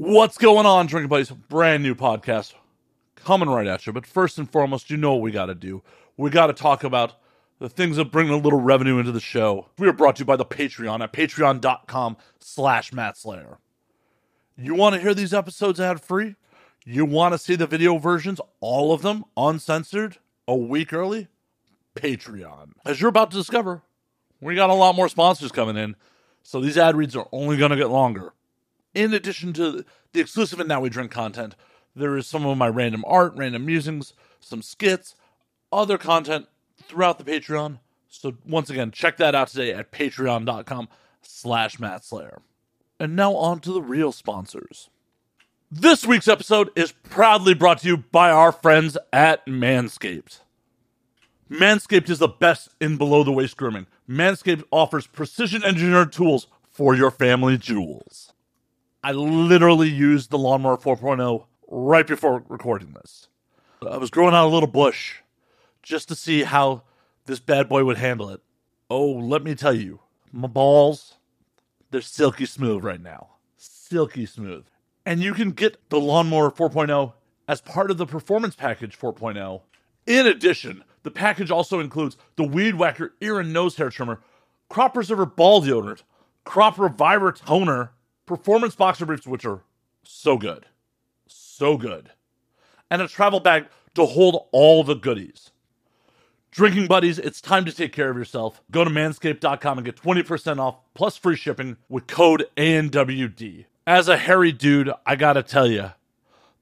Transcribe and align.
What's 0.00 0.38
going 0.38 0.64
on, 0.64 0.86
Drinking 0.86 1.08
Buddies? 1.08 1.32
Brand 1.32 1.82
new 1.82 1.96
podcast 1.96 2.54
coming 3.16 3.48
right 3.48 3.66
at 3.66 3.84
you. 3.84 3.92
But 3.92 4.06
first 4.06 4.38
and 4.38 4.48
foremost, 4.48 4.90
you 4.90 4.96
know 4.96 5.14
what 5.14 5.22
we 5.22 5.32
got 5.32 5.46
to 5.46 5.56
do. 5.56 5.82
We 6.16 6.30
got 6.30 6.46
to 6.46 6.52
talk 6.52 6.84
about 6.84 7.14
the 7.58 7.68
things 7.68 7.96
that 7.96 8.12
bring 8.12 8.30
a 8.30 8.36
little 8.36 8.60
revenue 8.60 9.00
into 9.00 9.10
the 9.10 9.18
show. 9.18 9.66
We 9.76 9.88
are 9.88 9.92
brought 9.92 10.14
to 10.14 10.20
you 10.20 10.24
by 10.24 10.36
the 10.36 10.44
Patreon 10.44 11.00
at 11.00 11.12
patreon.com 11.12 12.16
slash 12.38 12.92
Matt 12.92 13.16
Slayer. 13.16 13.58
You 14.56 14.76
want 14.76 14.94
to 14.94 15.00
hear 15.00 15.14
these 15.14 15.34
episodes 15.34 15.80
ad 15.80 16.00
free? 16.00 16.36
You 16.84 17.04
want 17.04 17.34
to 17.34 17.38
see 17.38 17.56
the 17.56 17.66
video 17.66 17.98
versions, 17.98 18.40
all 18.60 18.92
of 18.92 19.02
them, 19.02 19.24
uncensored, 19.36 20.18
a 20.46 20.54
week 20.54 20.92
early? 20.92 21.26
Patreon. 21.96 22.70
As 22.84 23.00
you're 23.00 23.10
about 23.10 23.32
to 23.32 23.36
discover, 23.36 23.82
we 24.40 24.54
got 24.54 24.70
a 24.70 24.74
lot 24.74 24.94
more 24.94 25.08
sponsors 25.08 25.50
coming 25.50 25.76
in, 25.76 25.96
so 26.44 26.60
these 26.60 26.78
ad 26.78 26.94
reads 26.94 27.16
are 27.16 27.26
only 27.32 27.56
going 27.56 27.72
to 27.72 27.76
get 27.76 27.90
longer. 27.90 28.32
In 28.98 29.14
addition 29.14 29.52
to 29.52 29.84
the 30.12 30.20
exclusive 30.20 30.58
and 30.58 30.68
Now 30.68 30.80
We 30.80 30.88
Drink 30.88 31.12
content, 31.12 31.54
there 31.94 32.16
is 32.16 32.26
some 32.26 32.44
of 32.44 32.58
my 32.58 32.66
random 32.66 33.04
art, 33.06 33.32
random 33.36 33.64
musings, 33.64 34.12
some 34.40 34.60
skits, 34.60 35.14
other 35.70 35.96
content 35.98 36.48
throughout 36.82 37.16
the 37.16 37.24
Patreon. 37.24 37.78
So 38.08 38.34
once 38.44 38.70
again, 38.70 38.90
check 38.90 39.16
that 39.18 39.36
out 39.36 39.46
today 39.46 39.72
at 39.72 39.92
patreon.com 39.92 40.88
slash 41.22 41.78
Matt 41.78 42.04
Slayer. 42.04 42.42
And 42.98 43.14
now 43.14 43.36
on 43.36 43.60
to 43.60 43.72
the 43.72 43.80
real 43.80 44.10
sponsors. 44.10 44.90
This 45.70 46.04
week's 46.04 46.26
episode 46.26 46.70
is 46.74 46.90
proudly 46.90 47.54
brought 47.54 47.78
to 47.82 47.86
you 47.86 47.98
by 47.98 48.32
our 48.32 48.50
friends 48.50 48.98
at 49.12 49.46
Manscaped. 49.46 50.40
Manscaped 51.48 52.10
is 52.10 52.18
the 52.18 52.26
best 52.26 52.70
in 52.80 52.96
below 52.96 53.22
the 53.22 53.30
waist 53.30 53.56
grooming. 53.56 53.86
Manscaped 54.10 54.64
offers 54.72 55.06
precision 55.06 55.62
engineered 55.62 56.12
tools 56.12 56.48
for 56.68 56.96
your 56.96 57.12
family 57.12 57.56
jewels. 57.56 58.32
I 59.02 59.12
literally 59.12 59.88
used 59.88 60.30
the 60.30 60.38
Lawnmower 60.38 60.76
4.0 60.76 61.46
right 61.68 62.06
before 62.06 62.42
recording 62.48 62.94
this. 62.94 63.28
I 63.88 63.96
was 63.96 64.10
growing 64.10 64.34
out 64.34 64.46
a 64.46 64.50
little 64.52 64.68
bush 64.68 65.16
just 65.82 66.08
to 66.08 66.16
see 66.16 66.42
how 66.42 66.82
this 67.26 67.38
bad 67.38 67.68
boy 67.68 67.84
would 67.84 67.98
handle 67.98 68.30
it. 68.30 68.40
Oh, 68.90 69.10
let 69.10 69.44
me 69.44 69.54
tell 69.54 69.72
you, 69.72 70.00
my 70.32 70.48
balls, 70.48 71.14
they're 71.90 72.00
silky 72.00 72.44
smooth 72.44 72.82
right 72.82 73.00
now. 73.00 73.28
Silky 73.56 74.26
smooth. 74.26 74.64
And 75.06 75.20
you 75.20 75.32
can 75.32 75.52
get 75.52 75.88
the 75.90 76.00
Lawnmower 76.00 76.50
4.0 76.50 77.12
as 77.46 77.60
part 77.60 77.90
of 77.90 77.98
the 77.98 78.06
Performance 78.06 78.56
Package 78.56 78.98
4.0. 78.98 79.62
In 80.06 80.26
addition, 80.26 80.82
the 81.02 81.10
package 81.10 81.50
also 81.50 81.80
includes 81.80 82.16
the 82.36 82.44
Weed 82.44 82.74
Whacker 82.74 83.14
ear 83.20 83.38
and 83.38 83.52
nose 83.52 83.76
hair 83.76 83.90
trimmer, 83.90 84.20
Crop 84.68 84.94
Preserver 84.94 85.24
ball 85.24 85.62
deodorant, 85.62 86.02
Crop 86.44 86.78
Reviver 86.78 87.32
toner, 87.32 87.92
Performance 88.28 88.74
boxer 88.74 89.06
briefs, 89.06 89.26
which 89.26 89.46
are 89.46 89.62
so 90.04 90.36
good. 90.36 90.66
So 91.26 91.78
good. 91.78 92.10
And 92.90 93.00
a 93.00 93.08
travel 93.08 93.40
bag 93.40 93.68
to 93.94 94.04
hold 94.04 94.48
all 94.52 94.84
the 94.84 94.94
goodies. 94.94 95.50
Drinking 96.50 96.88
buddies, 96.88 97.18
it's 97.18 97.40
time 97.40 97.64
to 97.64 97.72
take 97.72 97.94
care 97.94 98.10
of 98.10 98.18
yourself. 98.18 98.60
Go 98.70 98.84
to 98.84 98.90
manscaped.com 98.90 99.78
and 99.78 99.84
get 99.84 99.96
20% 99.96 100.58
off 100.58 100.76
plus 100.92 101.16
free 101.16 101.36
shipping 101.36 101.78
with 101.88 102.06
code 102.06 102.44
ANWD. 102.58 103.64
As 103.86 104.08
a 104.08 104.18
hairy 104.18 104.52
dude, 104.52 104.92
I 105.06 105.16
gotta 105.16 105.42
tell 105.42 105.66
you, 105.66 105.92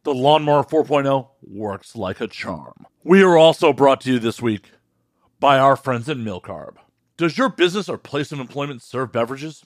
the 0.05 0.15
Lawnmower 0.15 0.63
4.0 0.63 1.27
works 1.43 1.97
like 1.97 2.21
a 2.21 2.29
charm. 2.29 2.87
We 3.03 3.25
are 3.25 3.37
also 3.37 3.73
brought 3.73 4.03
to 4.03 4.13
you 4.13 4.19
this 4.21 4.41
week 4.41 4.71
by 5.41 5.59
our 5.59 5.75
friends 5.75 6.09
at 6.09 6.17
Milcarb. 6.17 6.77
Does 7.17 7.37
your 7.37 7.49
business 7.49 7.89
or 7.89 7.99
place 7.99 8.31
of 8.31 8.39
employment 8.39 8.83
serve 8.83 9.11
beverages? 9.11 9.65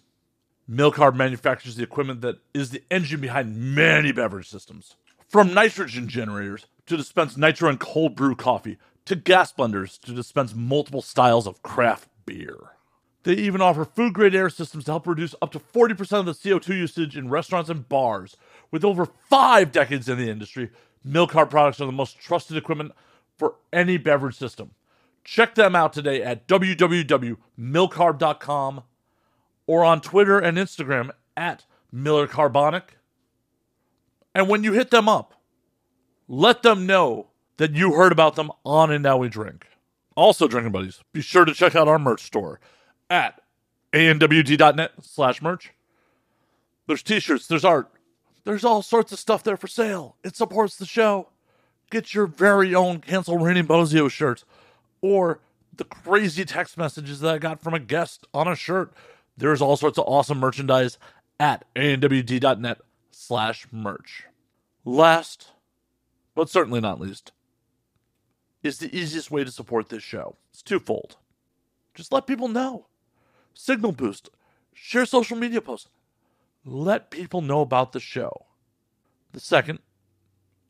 Milcarb 0.70 1.16
manufactures 1.16 1.74
the 1.74 1.82
equipment 1.82 2.20
that 2.20 2.38
is 2.54 2.70
the 2.70 2.84
engine 2.90 3.20
behind 3.20 3.56
many 3.56 4.12
beverage 4.12 4.48
systems. 4.48 4.94
From 5.28 5.52
nitrogen 5.52 6.06
generators 6.06 6.66
to 6.86 6.96
dispense 6.96 7.36
nitro 7.36 7.68
and 7.68 7.80
cold 7.80 8.14
brew 8.14 8.36
coffee, 8.36 8.78
to 9.06 9.16
gas 9.16 9.52
blenders 9.52 9.98
to 10.02 10.12
dispense 10.12 10.54
multiple 10.54 11.02
styles 11.02 11.48
of 11.48 11.62
craft 11.62 12.08
beer. 12.24 12.56
They 13.24 13.34
even 13.34 13.60
offer 13.60 13.84
food 13.84 14.14
grade 14.14 14.34
air 14.34 14.48
systems 14.48 14.84
to 14.84 14.92
help 14.92 15.06
reduce 15.06 15.34
up 15.42 15.52
to 15.52 15.58
40% 15.58 16.20
of 16.20 16.26
the 16.26 16.32
CO2 16.32 16.68
usage 16.68 17.16
in 17.16 17.28
restaurants 17.28 17.68
and 17.68 17.88
bars. 17.88 18.36
With 18.70 18.84
over 18.84 19.06
five 19.06 19.72
decades 19.72 20.08
in 20.08 20.18
the 20.18 20.30
industry, 20.30 20.70
Milcarb 21.06 21.50
products 21.50 21.80
are 21.80 21.86
the 21.86 21.92
most 21.92 22.20
trusted 22.20 22.56
equipment 22.56 22.92
for 23.36 23.56
any 23.72 23.96
beverage 23.96 24.36
system. 24.36 24.70
Check 25.24 25.56
them 25.56 25.74
out 25.74 25.92
today 25.92 26.22
at 26.22 26.46
www.milcarb.com 26.46 28.82
or 29.70 29.84
on 29.84 30.00
Twitter 30.00 30.36
and 30.36 30.58
Instagram 30.58 31.10
at 31.36 31.64
Miller 31.92 32.26
Carbonic. 32.26 32.96
And 34.34 34.48
when 34.48 34.64
you 34.64 34.72
hit 34.72 34.90
them 34.90 35.08
up, 35.08 35.34
let 36.26 36.64
them 36.64 36.86
know 36.86 37.28
that 37.56 37.76
you 37.76 37.92
heard 37.92 38.10
about 38.10 38.34
them 38.34 38.50
on 38.64 38.90
And 38.90 39.04
Now 39.04 39.18
We 39.18 39.28
Drink. 39.28 39.68
Also, 40.16 40.48
drinking 40.48 40.72
buddies, 40.72 41.04
be 41.12 41.20
sure 41.20 41.44
to 41.44 41.54
check 41.54 41.76
out 41.76 41.86
our 41.86 42.00
merch 42.00 42.24
store 42.24 42.58
at 43.08 43.40
anwd.net 43.92 44.90
slash 45.02 45.40
merch. 45.40 45.70
There's 46.88 47.04
t-shirts, 47.04 47.46
there's 47.46 47.64
art, 47.64 47.92
there's 48.42 48.64
all 48.64 48.82
sorts 48.82 49.12
of 49.12 49.20
stuff 49.20 49.44
there 49.44 49.56
for 49.56 49.68
sale. 49.68 50.16
It 50.24 50.34
supports 50.34 50.74
the 50.78 50.84
show. 50.84 51.28
Get 51.92 52.12
your 52.12 52.26
very 52.26 52.74
own 52.74 52.98
Cancel 52.98 53.38
Raining 53.38 53.68
Bozio 53.68 54.10
shirt 54.10 54.42
or 55.00 55.38
the 55.76 55.84
crazy 55.84 56.44
text 56.44 56.76
messages 56.76 57.20
that 57.20 57.32
I 57.32 57.38
got 57.38 57.62
from 57.62 57.72
a 57.72 57.78
guest 57.78 58.26
on 58.34 58.48
a 58.48 58.56
shirt. 58.56 58.92
There's 59.40 59.62
all 59.62 59.78
sorts 59.78 59.98
of 59.98 60.04
awesome 60.06 60.38
merchandise 60.38 60.98
at 61.38 61.64
anwd.net 61.74 62.78
slash 63.10 63.66
merch. 63.72 64.24
Last, 64.84 65.52
but 66.34 66.50
certainly 66.50 66.80
not 66.80 67.00
least, 67.00 67.32
is 68.62 68.78
the 68.78 68.94
easiest 68.94 69.30
way 69.30 69.42
to 69.42 69.50
support 69.50 69.88
this 69.88 70.02
show. 70.02 70.36
It's 70.50 70.60
twofold. 70.60 71.16
Just 71.94 72.12
let 72.12 72.26
people 72.26 72.48
know. 72.48 72.86
Signal 73.54 73.92
boost, 73.92 74.28
share 74.74 75.06
social 75.06 75.38
media 75.38 75.62
posts, 75.62 75.88
let 76.66 77.10
people 77.10 77.40
know 77.40 77.62
about 77.62 77.92
the 77.92 78.00
show. 78.00 78.44
The 79.32 79.40
second, 79.40 79.78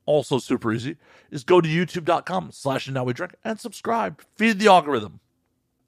also 0.07 0.39
super 0.39 0.73
easy, 0.73 0.97
is 1.33 1.43
go 1.43 1.61
to 1.61 1.69
youtube.com 1.69 2.53
slash 2.53 2.89
now 2.89 3.03
we 3.03 3.15
drink 3.15 3.35
and 3.45 3.59
subscribe. 3.59 4.23
Feed 4.37 4.61
the 4.61 4.69
algorithm. 4.69 5.19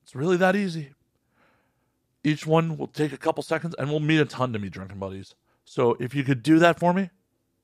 It's 0.02 0.16
really 0.16 0.36
that 0.38 0.56
easy. 0.56 0.94
Each 2.24 2.46
one 2.46 2.76
will 2.76 2.86
take 2.86 3.12
a 3.12 3.18
couple 3.18 3.42
seconds 3.42 3.74
and 3.78 3.90
we'll 3.90 4.00
mean 4.00 4.20
a 4.20 4.24
ton 4.24 4.52
to 4.52 4.58
me, 4.58 4.68
drinking 4.68 4.98
buddies. 4.98 5.34
So 5.64 5.96
if 6.00 6.14
you 6.14 6.24
could 6.24 6.42
do 6.42 6.58
that 6.58 6.78
for 6.78 6.92
me, 6.92 7.10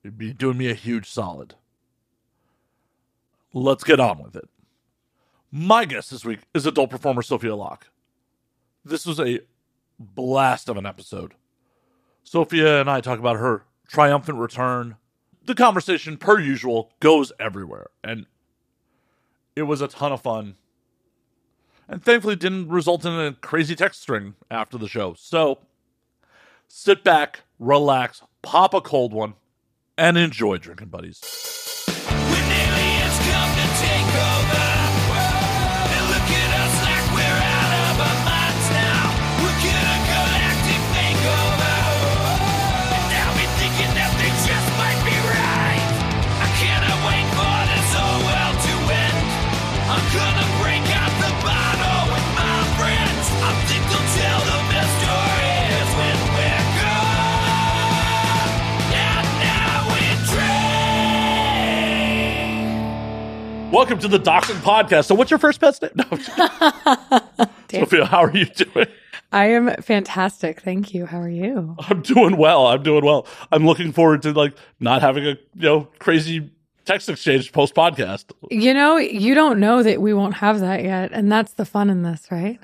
you'd 0.03 0.17
be 0.17 0.33
doing 0.33 0.57
me 0.57 0.69
a 0.69 0.73
huge 0.73 1.09
solid. 1.09 1.55
Let's 3.53 3.83
get 3.83 3.99
on 3.99 4.21
with 4.21 4.35
it. 4.35 4.49
My 5.51 5.85
guest 5.85 6.11
this 6.11 6.25
week 6.25 6.39
is 6.53 6.65
adult 6.65 6.91
performer 6.91 7.21
Sophia 7.21 7.55
Locke. 7.55 7.87
This 8.85 9.05
was 9.05 9.19
a 9.19 9.41
blast 9.97 10.69
of 10.69 10.77
an 10.77 10.85
episode. 10.85 11.33
Sophia 12.23 12.79
and 12.79 12.89
I 12.89 13.01
talk 13.01 13.19
about 13.19 13.37
her 13.37 13.63
triumphant 13.87 14.37
return. 14.37 14.97
The 15.45 15.55
conversation, 15.55 16.17
per 16.17 16.39
usual, 16.39 16.91
goes 16.99 17.31
everywhere. 17.39 17.87
And 18.03 18.27
it 19.55 19.63
was 19.63 19.81
a 19.81 19.87
ton 19.87 20.11
of 20.11 20.21
fun. 20.21 20.55
And 21.91 22.03
thankfully 22.03 22.35
didn't 22.35 22.69
result 22.69 23.03
in 23.03 23.13
a 23.13 23.33
crazy 23.33 23.75
text 23.75 24.01
string 24.01 24.35
after 24.51 24.77
the 24.77 24.87
show. 24.87 25.15
So 25.17 25.57
sit 26.67 27.03
back, 27.03 27.39
relax, 27.57 28.21
pop 28.43 28.75
a 28.75 28.81
cold 28.81 29.11
one, 29.11 29.33
and 29.97 30.15
enjoy 30.15 30.57
drinking 30.57 30.89
buddies. 30.89 31.19
Welcome 63.79 63.99
to 63.99 64.09
the 64.09 64.19
Doxing 64.19 64.59
Podcast. 64.59 65.05
So, 65.05 65.15
what's 65.15 65.31
your 65.31 65.37
first 65.37 65.61
pet's 65.61 65.81
name? 65.81 65.91
No, 65.95 67.79
Sophia, 67.79 68.03
how 68.03 68.25
are 68.25 68.35
you 68.35 68.43
doing? 68.43 68.87
I 69.31 69.45
am 69.51 69.73
fantastic. 69.81 70.59
Thank 70.59 70.93
you. 70.93 71.05
How 71.05 71.21
are 71.21 71.29
you? 71.29 71.77
I'm 71.87 72.01
doing 72.01 72.35
well. 72.35 72.67
I'm 72.67 72.83
doing 72.83 73.05
well. 73.05 73.25
I'm 73.53 73.65
looking 73.65 73.93
forward 73.93 74.21
to 74.23 74.33
like 74.33 74.53
not 74.81 75.01
having 75.01 75.25
a 75.25 75.29
you 75.29 75.61
know 75.61 75.87
crazy 75.99 76.51
text 76.83 77.07
exchange 77.07 77.53
post 77.53 77.73
podcast. 77.73 78.33
You 78.51 78.73
know, 78.73 78.97
you 78.97 79.33
don't 79.33 79.61
know 79.61 79.81
that 79.81 80.01
we 80.01 80.13
won't 80.13 80.33
have 80.33 80.59
that 80.59 80.83
yet. 80.83 81.13
And 81.13 81.31
that's 81.31 81.53
the 81.53 81.63
fun 81.63 81.89
in 81.89 82.03
this, 82.03 82.27
right? 82.29 82.59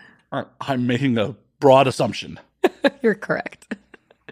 I'm 0.59 0.85
making 0.85 1.17
a 1.17 1.33
broad 1.61 1.87
assumption. 1.87 2.41
You're 3.01 3.15
correct. 3.15 3.73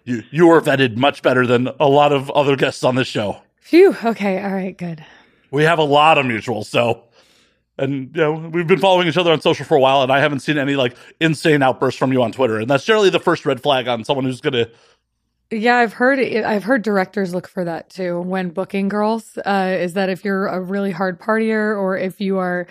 you 0.04 0.24
you 0.32 0.48
were 0.48 0.60
vetted 0.60 0.98
much 0.98 1.22
better 1.22 1.48
than 1.48 1.70
a 1.80 1.88
lot 1.88 2.12
of 2.12 2.30
other 2.32 2.58
guests 2.58 2.84
on 2.84 2.96
this 2.96 3.08
show. 3.08 3.38
Phew. 3.62 3.96
Okay. 4.04 4.44
All 4.44 4.52
right. 4.54 4.78
Good. 4.78 5.06
We 5.54 5.64
have 5.64 5.78
a 5.78 5.84
lot 5.84 6.18
of 6.18 6.26
mutuals, 6.26 6.66
so 6.66 7.04
and 7.78 8.16
you 8.16 8.22
know 8.22 8.34
we've 8.34 8.66
been 8.66 8.80
following 8.80 9.08
each 9.08 9.18
other 9.18 9.32
on 9.32 9.40
social 9.40 9.66
for 9.66 9.76
a 9.76 9.80
while, 9.80 10.02
and 10.02 10.12
I 10.12 10.20
haven't 10.20 10.40
seen 10.40 10.58
any 10.58 10.76
like 10.76 10.98
insane 11.20 11.62
outbursts 11.62 12.00
from 12.00 12.12
you 12.12 12.24
on 12.24 12.32
Twitter, 12.32 12.60
and 12.60 12.68
that's 12.68 12.86
generally 12.86 13.12
the 13.12 13.20
first 13.20 13.46
red 13.46 13.62
flag 13.62 13.88
on 13.88 14.04
someone 14.04 14.26
who's 14.26 14.42
gonna. 14.42 14.68
Yeah, 15.52 15.78
I've 15.78 15.94
heard 15.94 16.18
it. 16.18 16.44
I've 16.44 16.64
heard 16.64 16.82
directors 16.82 17.36
look 17.36 17.48
for 17.48 17.64
that 17.66 17.92
too 17.92 18.20
when 18.20 18.50
booking 18.50 18.90
girls. 18.90 19.38
Uh, 19.46 19.78
is 19.80 19.94
that 19.94 20.10
if 20.10 20.26
you're 20.26 20.48
a 20.48 20.60
really 20.60 20.90
hard 20.90 21.20
partier 21.20 21.78
or 21.78 21.98
if 21.98 22.20
you 22.20 22.40
are 22.40 22.66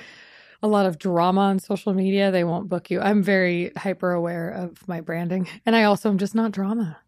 a 0.60 0.66
lot 0.66 0.84
of 0.84 0.98
drama 0.98 1.42
on 1.42 1.60
social 1.60 1.94
media, 1.94 2.32
they 2.32 2.42
won't 2.42 2.68
book 2.68 2.90
you. 2.90 3.00
I'm 3.00 3.22
very 3.22 3.70
hyper 3.76 4.10
aware 4.10 4.50
of 4.50 4.88
my 4.88 5.00
branding, 5.00 5.46
and 5.64 5.76
I 5.76 5.84
also 5.84 6.08
am 6.08 6.18
just 6.18 6.34
not 6.34 6.50
drama. 6.50 6.98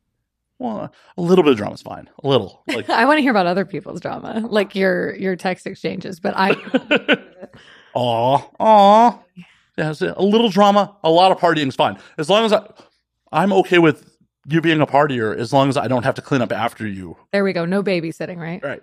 Well, 0.59 0.93
a 1.17 1.21
little 1.23 1.43
bit 1.43 1.53
of 1.53 1.59
drama's 1.59 1.83
fine. 1.83 2.09
A 2.23 2.29
little, 2.29 2.63
like 2.69 2.89
I 2.91 3.05
want 3.07 3.19
to 3.19 3.23
hear 3.23 3.31
about 3.33 3.47
other 3.47 3.65
people's 3.65 4.01
drama, 4.01 4.47
like 4.49 4.75
your 4.75 5.15
your 5.17 5.37
text 5.37 5.67
exchanges. 5.67 6.21
But 6.21 6.35
I, 6.37 6.51
Aw, 7.95 8.51
aw. 8.61 9.19
Yeah, 9.77 9.93
a 10.17 10.23
little 10.23 10.49
drama, 10.51 10.97
a 11.03 11.11
lot 11.11 11.33
of 11.33 11.39
partying's 11.39 11.75
fine. 11.75 11.99
As 12.19 12.31
long 12.31 12.45
as 12.45 12.53
I, 12.53 12.65
I'm 13.33 13.53
okay 13.53 13.79
with 13.79 14.17
you 14.47 14.61
being 14.61 14.81
a 14.81 14.87
partier, 14.87 15.37
as 15.37 15.53
long 15.53 15.69
as 15.69 15.77
I 15.77 15.89
don't 15.89 16.05
have 16.05 16.15
to 16.17 16.23
clean 16.23 16.43
up 16.43 16.53
after 16.53 16.87
you. 16.87 17.17
there 17.33 17.43
we 17.43 17.53
go. 17.53 17.65
No 17.65 17.83
babysitting, 17.83 18.37
right? 18.37 18.63
Right. 18.63 18.83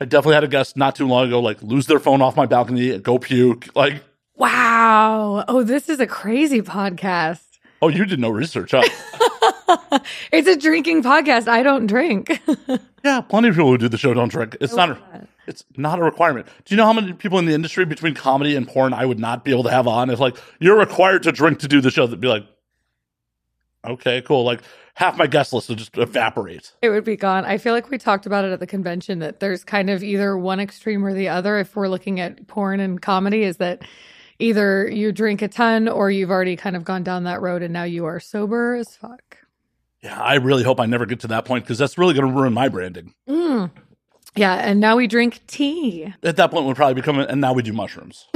I 0.00 0.04
definitely 0.04 0.34
had 0.34 0.44
a 0.44 0.48
guest 0.48 0.76
not 0.76 0.94
too 0.94 1.06
long 1.08 1.26
ago, 1.28 1.40
like 1.40 1.62
lose 1.62 1.86
their 1.86 1.98
phone 1.98 2.20
off 2.22 2.36
my 2.36 2.46
balcony, 2.46 2.90
and 2.90 3.02
go 3.02 3.18
puke. 3.18 3.74
Like, 3.74 4.02
Wow. 4.36 5.44
Oh, 5.48 5.62
this 5.64 5.88
is 5.88 5.98
a 5.98 6.06
crazy 6.06 6.60
podcast. 6.62 7.47
Oh, 7.82 7.88
you 7.88 8.04
did 8.04 8.20
no 8.20 8.30
research, 8.30 8.72
huh? 8.72 8.82
It's 10.32 10.48
a 10.48 10.56
drinking 10.56 11.02
podcast. 11.02 11.48
I 11.48 11.62
don't 11.62 11.86
drink. 11.86 12.40
yeah, 13.04 13.20
plenty 13.20 13.48
of 13.48 13.54
people 13.54 13.70
who 13.70 13.78
do 13.78 13.88
the 13.88 13.98
show 13.98 14.14
don't 14.14 14.28
drink. 14.28 14.56
It's 14.60 14.74
not. 14.74 14.90
A, 14.90 15.28
it's 15.46 15.64
not 15.76 15.98
a 15.98 16.02
requirement. 16.02 16.46
Do 16.64 16.74
you 16.74 16.76
know 16.76 16.84
how 16.84 16.92
many 16.92 17.12
people 17.14 17.38
in 17.38 17.46
the 17.46 17.54
industry 17.54 17.84
between 17.84 18.14
comedy 18.14 18.54
and 18.54 18.68
porn 18.68 18.92
I 18.92 19.06
would 19.06 19.18
not 19.18 19.44
be 19.44 19.50
able 19.50 19.64
to 19.64 19.70
have 19.70 19.86
on? 19.86 20.10
If 20.10 20.20
like 20.20 20.36
you're 20.60 20.78
required 20.78 21.22
to 21.24 21.32
drink 21.32 21.60
to 21.60 21.68
do 21.68 21.80
the 21.80 21.90
show, 21.90 22.06
that'd 22.06 22.20
be 22.20 22.28
like, 22.28 22.46
okay, 23.86 24.20
cool. 24.22 24.44
Like 24.44 24.60
half 24.94 25.16
my 25.16 25.26
guest 25.26 25.52
list 25.52 25.68
would 25.68 25.78
just 25.78 25.96
evaporate. 25.96 26.72
It 26.82 26.90
would 26.90 27.04
be 27.04 27.16
gone. 27.16 27.44
I 27.44 27.58
feel 27.58 27.72
like 27.72 27.90
we 27.90 27.98
talked 27.98 28.26
about 28.26 28.44
it 28.44 28.52
at 28.52 28.60
the 28.60 28.66
convention 28.66 29.20
that 29.20 29.40
there's 29.40 29.64
kind 29.64 29.90
of 29.90 30.02
either 30.02 30.36
one 30.36 30.60
extreme 30.60 31.04
or 31.04 31.14
the 31.14 31.28
other. 31.28 31.58
If 31.58 31.76
we're 31.76 31.88
looking 31.88 32.20
at 32.20 32.46
porn 32.46 32.80
and 32.80 33.00
comedy, 33.00 33.42
is 33.42 33.56
that 33.58 33.82
either 34.38 34.88
you 34.88 35.12
drink 35.12 35.42
a 35.42 35.48
ton 35.48 35.88
or 35.88 36.10
you've 36.10 36.30
already 36.30 36.56
kind 36.56 36.76
of 36.76 36.84
gone 36.84 37.02
down 37.02 37.24
that 37.24 37.40
road 37.40 37.62
and 37.62 37.72
now 37.72 37.84
you 37.84 38.04
are 38.04 38.20
sober 38.20 38.74
as 38.74 38.96
fuck. 38.96 39.38
Yeah, 40.02 40.20
I 40.20 40.34
really 40.34 40.62
hope 40.62 40.80
I 40.80 40.86
never 40.86 41.06
get 41.06 41.20
to 41.20 41.26
that 41.28 41.44
point 41.44 41.64
because 41.64 41.78
that's 41.78 41.98
really 41.98 42.14
going 42.14 42.28
to 42.28 42.32
ruin 42.32 42.52
my 42.52 42.68
branding. 42.68 43.14
Mm. 43.28 43.70
Yeah, 44.36 44.54
and 44.54 44.78
now 44.78 44.96
we 44.96 45.08
drink 45.08 45.40
tea 45.48 46.14
At 46.22 46.36
that 46.36 46.52
point, 46.52 46.64
we'll 46.64 46.76
probably 46.76 46.94
become, 46.94 47.18
and 47.18 47.40
now 47.40 47.52
we 47.52 47.62
do 47.62 47.72
mushrooms. 47.72 48.28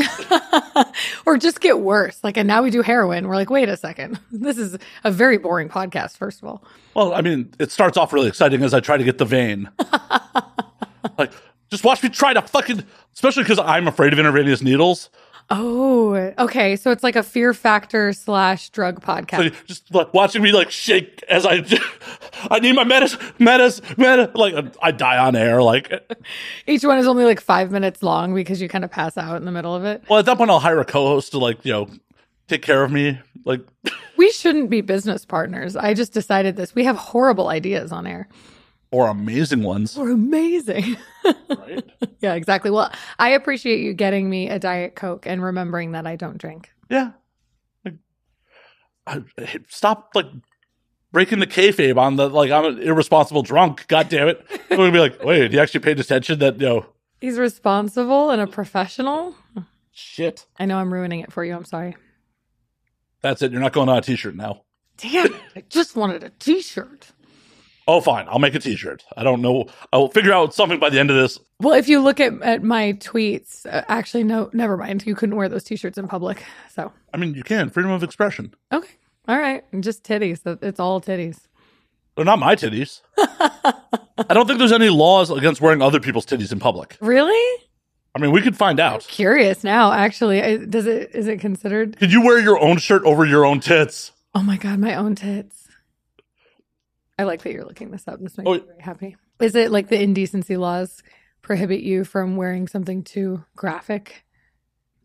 or 1.26 1.36
just 1.36 1.60
get 1.60 1.78
worse. 1.78 2.24
Like, 2.24 2.36
and 2.36 2.48
now 2.48 2.62
we 2.62 2.70
do 2.70 2.82
heroin. 2.82 3.28
We're 3.28 3.36
like, 3.36 3.50
wait 3.50 3.68
a 3.68 3.76
second. 3.76 4.18
This 4.32 4.58
is 4.58 4.76
a 5.04 5.12
very 5.12 5.38
boring 5.38 5.68
podcast, 5.68 6.16
first 6.16 6.42
of 6.42 6.48
all. 6.48 6.64
well, 6.94 7.14
I 7.14 7.20
mean, 7.20 7.52
it 7.60 7.70
starts 7.70 7.96
off 7.96 8.12
really 8.12 8.26
exciting 8.26 8.62
as 8.64 8.74
I 8.74 8.80
try 8.80 8.96
to 8.96 9.04
get 9.04 9.18
the 9.18 9.24
vein. 9.24 9.70
like, 11.18 11.30
just 11.70 11.84
watch 11.84 12.02
me 12.02 12.08
try 12.08 12.34
to 12.34 12.42
fucking, 12.42 12.84
especially 13.14 13.44
because 13.44 13.60
I'm 13.60 13.86
afraid 13.86 14.12
of 14.12 14.18
intravenous 14.18 14.62
needles. 14.62 15.08
Oh, 15.54 16.14
okay. 16.38 16.76
So 16.76 16.90
it's 16.90 17.02
like 17.02 17.14
a 17.16 17.22
fear 17.22 17.52
factor 17.52 18.12
slash 18.14 18.70
drug 18.70 19.02
podcast. 19.02 19.44
you 19.44 19.50
just 19.66 19.92
like 19.94 20.14
watching 20.14 20.42
me 20.42 20.50
like 20.50 20.70
shake 20.70 21.22
as 21.28 21.44
I, 21.44 21.62
I 22.50 22.58
need 22.58 22.74
my 22.74 22.84
metas, 22.84 23.18
metas, 23.38 23.82
meta. 23.98 24.30
Like 24.34 24.54
I 24.82 24.90
die 24.92 25.18
on 25.18 25.36
air. 25.36 25.62
Like, 25.62 25.92
Each 26.66 26.84
one 26.84 26.98
is 26.98 27.06
only 27.06 27.24
like 27.24 27.40
five 27.40 27.70
minutes 27.70 28.02
long 28.02 28.34
because 28.34 28.62
you 28.62 28.68
kind 28.68 28.84
of 28.84 28.90
pass 28.90 29.18
out 29.18 29.36
in 29.36 29.44
the 29.44 29.52
middle 29.52 29.74
of 29.74 29.84
it. 29.84 30.02
well, 30.08 30.18
at 30.18 30.24
that 30.26 30.38
point, 30.38 30.50
I'll 30.50 30.58
hire 30.60 30.80
a 30.80 30.84
co-host 30.86 31.32
to 31.32 31.38
like, 31.38 31.64
you 31.64 31.72
know, 31.72 31.88
take 32.48 32.62
care 32.62 32.82
of 32.82 32.90
me. 32.90 33.20
Like, 33.44 33.60
We 34.16 34.30
shouldn't 34.30 34.70
be 34.70 34.80
business 34.82 35.24
partners. 35.24 35.74
I 35.76 35.94
just 35.94 36.12
decided 36.12 36.56
this. 36.56 36.74
We 36.74 36.84
have 36.84 36.96
horrible 36.96 37.48
ideas 37.48 37.90
on 37.90 38.06
air. 38.06 38.28
Or 38.92 39.08
amazing 39.08 39.62
ones. 39.64 39.96
We're 39.96 40.12
amazing. 40.12 40.96
Right? 41.48 41.82
yeah, 42.20 42.34
exactly. 42.34 42.70
Well, 42.70 42.92
I 43.18 43.30
appreciate 43.30 43.80
you 43.80 43.94
getting 43.94 44.30
me 44.30 44.48
a 44.48 44.58
Diet 44.58 44.94
Coke 44.94 45.26
and 45.26 45.42
remembering 45.42 45.92
that 45.92 46.06
I 46.06 46.14
don't 46.16 46.38
drink. 46.38 46.70
Yeah. 46.90 47.12
Like, 47.84 47.94
I, 49.06 49.22
I- 49.38 49.58
stop 49.68 50.10
like 50.14 50.26
breaking 51.10 51.40
the 51.40 51.46
kayfabe 51.46 51.96
on 51.98 52.16
the 52.16 52.28
like 52.28 52.50
I'm 52.50 52.64
an 52.76 52.82
irresponsible 52.82 53.42
drunk. 53.42 53.86
God 53.88 54.08
damn 54.08 54.28
it! 54.28 54.46
I'm 54.70 54.76
gonna 54.76 54.92
be 54.92 54.98
like, 55.00 55.22
wait, 55.24 55.50
he 55.52 55.58
actually 55.58 55.80
paid 55.80 55.98
attention 55.98 56.38
that 56.38 56.60
you 56.60 56.66
know 56.68 56.86
He's 57.20 57.38
responsible 57.38 58.30
and 58.30 58.40
a 58.42 58.46
professional. 58.46 59.34
shit. 59.92 60.46
I 60.58 60.64
know 60.66 60.78
I'm 60.78 60.92
ruining 60.92 61.20
it 61.20 61.32
for 61.32 61.44
you. 61.44 61.54
I'm 61.54 61.64
sorry. 61.64 61.96
That's 63.20 63.42
it. 63.42 63.52
You're 63.52 63.60
not 63.60 63.72
going 63.72 63.88
on 63.88 63.98
a 63.98 64.00
t-shirt 64.02 64.34
now. 64.34 64.62
Damn 64.96 65.26
it. 65.26 65.40
I 65.54 65.62
just 65.68 65.94
wanted 65.94 66.24
a 66.24 66.30
t 66.30 66.60
shirt. 66.60 67.12
Oh, 67.88 68.00
fine. 68.00 68.26
I'll 68.28 68.38
make 68.38 68.54
a 68.54 68.60
t-shirt. 68.60 69.04
I 69.16 69.24
don't 69.24 69.42
know. 69.42 69.66
I'll 69.92 70.08
figure 70.08 70.32
out 70.32 70.54
something 70.54 70.78
by 70.78 70.88
the 70.90 71.00
end 71.00 71.10
of 71.10 71.16
this. 71.16 71.38
Well, 71.60 71.74
if 71.74 71.88
you 71.88 72.00
look 72.00 72.20
at, 72.20 72.40
at 72.42 72.62
my 72.62 72.92
tweets, 72.94 73.66
uh, 73.66 73.82
actually, 73.88 74.24
no, 74.24 74.50
never 74.52 74.76
mind. 74.76 75.04
You 75.06 75.14
couldn't 75.14 75.36
wear 75.36 75.48
those 75.48 75.64
t 75.64 75.76
shirts 75.76 75.98
in 75.98 76.06
public. 76.08 76.42
So, 76.74 76.92
I 77.12 77.16
mean, 77.16 77.34
you 77.34 77.42
can 77.42 77.70
freedom 77.70 77.90
of 77.90 78.02
expression. 78.02 78.54
okay. 78.72 78.92
All 79.28 79.38
right. 79.38 79.62
Just 79.80 80.02
titties. 80.02 80.40
It's 80.62 80.80
all 80.80 81.00
titties. 81.00 81.38
They're 82.16 82.24
not 82.24 82.40
my 82.40 82.56
titties. 82.56 83.00
I 83.18 84.34
don't 84.34 84.46
think 84.46 84.58
there's 84.58 84.72
any 84.72 84.88
laws 84.88 85.30
against 85.30 85.60
wearing 85.60 85.80
other 85.80 86.00
people's 86.00 86.26
titties 86.26 86.52
in 86.52 86.58
public. 86.58 86.96
Really? 87.00 87.62
I 88.14 88.18
mean, 88.18 88.32
we 88.32 88.42
could 88.42 88.56
find 88.56 88.78
out. 88.80 89.06
Curious 89.08 89.64
now, 89.64 89.92
actually. 89.92 90.66
Does 90.66 90.86
it, 90.86 91.10
is 91.14 91.28
it 91.28 91.40
considered? 91.40 91.96
Could 91.98 92.12
you 92.12 92.22
wear 92.24 92.38
your 92.38 92.58
own 92.60 92.78
shirt 92.78 93.02
over 93.04 93.24
your 93.24 93.46
own 93.46 93.60
tits? 93.60 94.12
Oh 94.34 94.42
my 94.42 94.56
God, 94.56 94.78
my 94.80 94.94
own 94.94 95.14
tits. 95.14 95.61
I 97.18 97.24
like 97.24 97.42
that 97.42 97.52
you're 97.52 97.64
looking 97.64 97.90
this 97.90 98.06
up. 98.08 98.20
This 98.20 98.36
makes 98.38 98.48
Oh, 98.48 98.54
me 98.54 98.60
very 98.60 98.80
happy. 98.80 99.16
Is 99.40 99.54
it 99.54 99.70
like 99.70 99.88
the 99.88 100.00
indecency 100.00 100.56
laws 100.56 101.02
prohibit 101.42 101.80
you 101.80 102.04
from 102.04 102.36
wearing 102.36 102.68
something 102.68 103.02
too 103.02 103.44
graphic? 103.56 104.24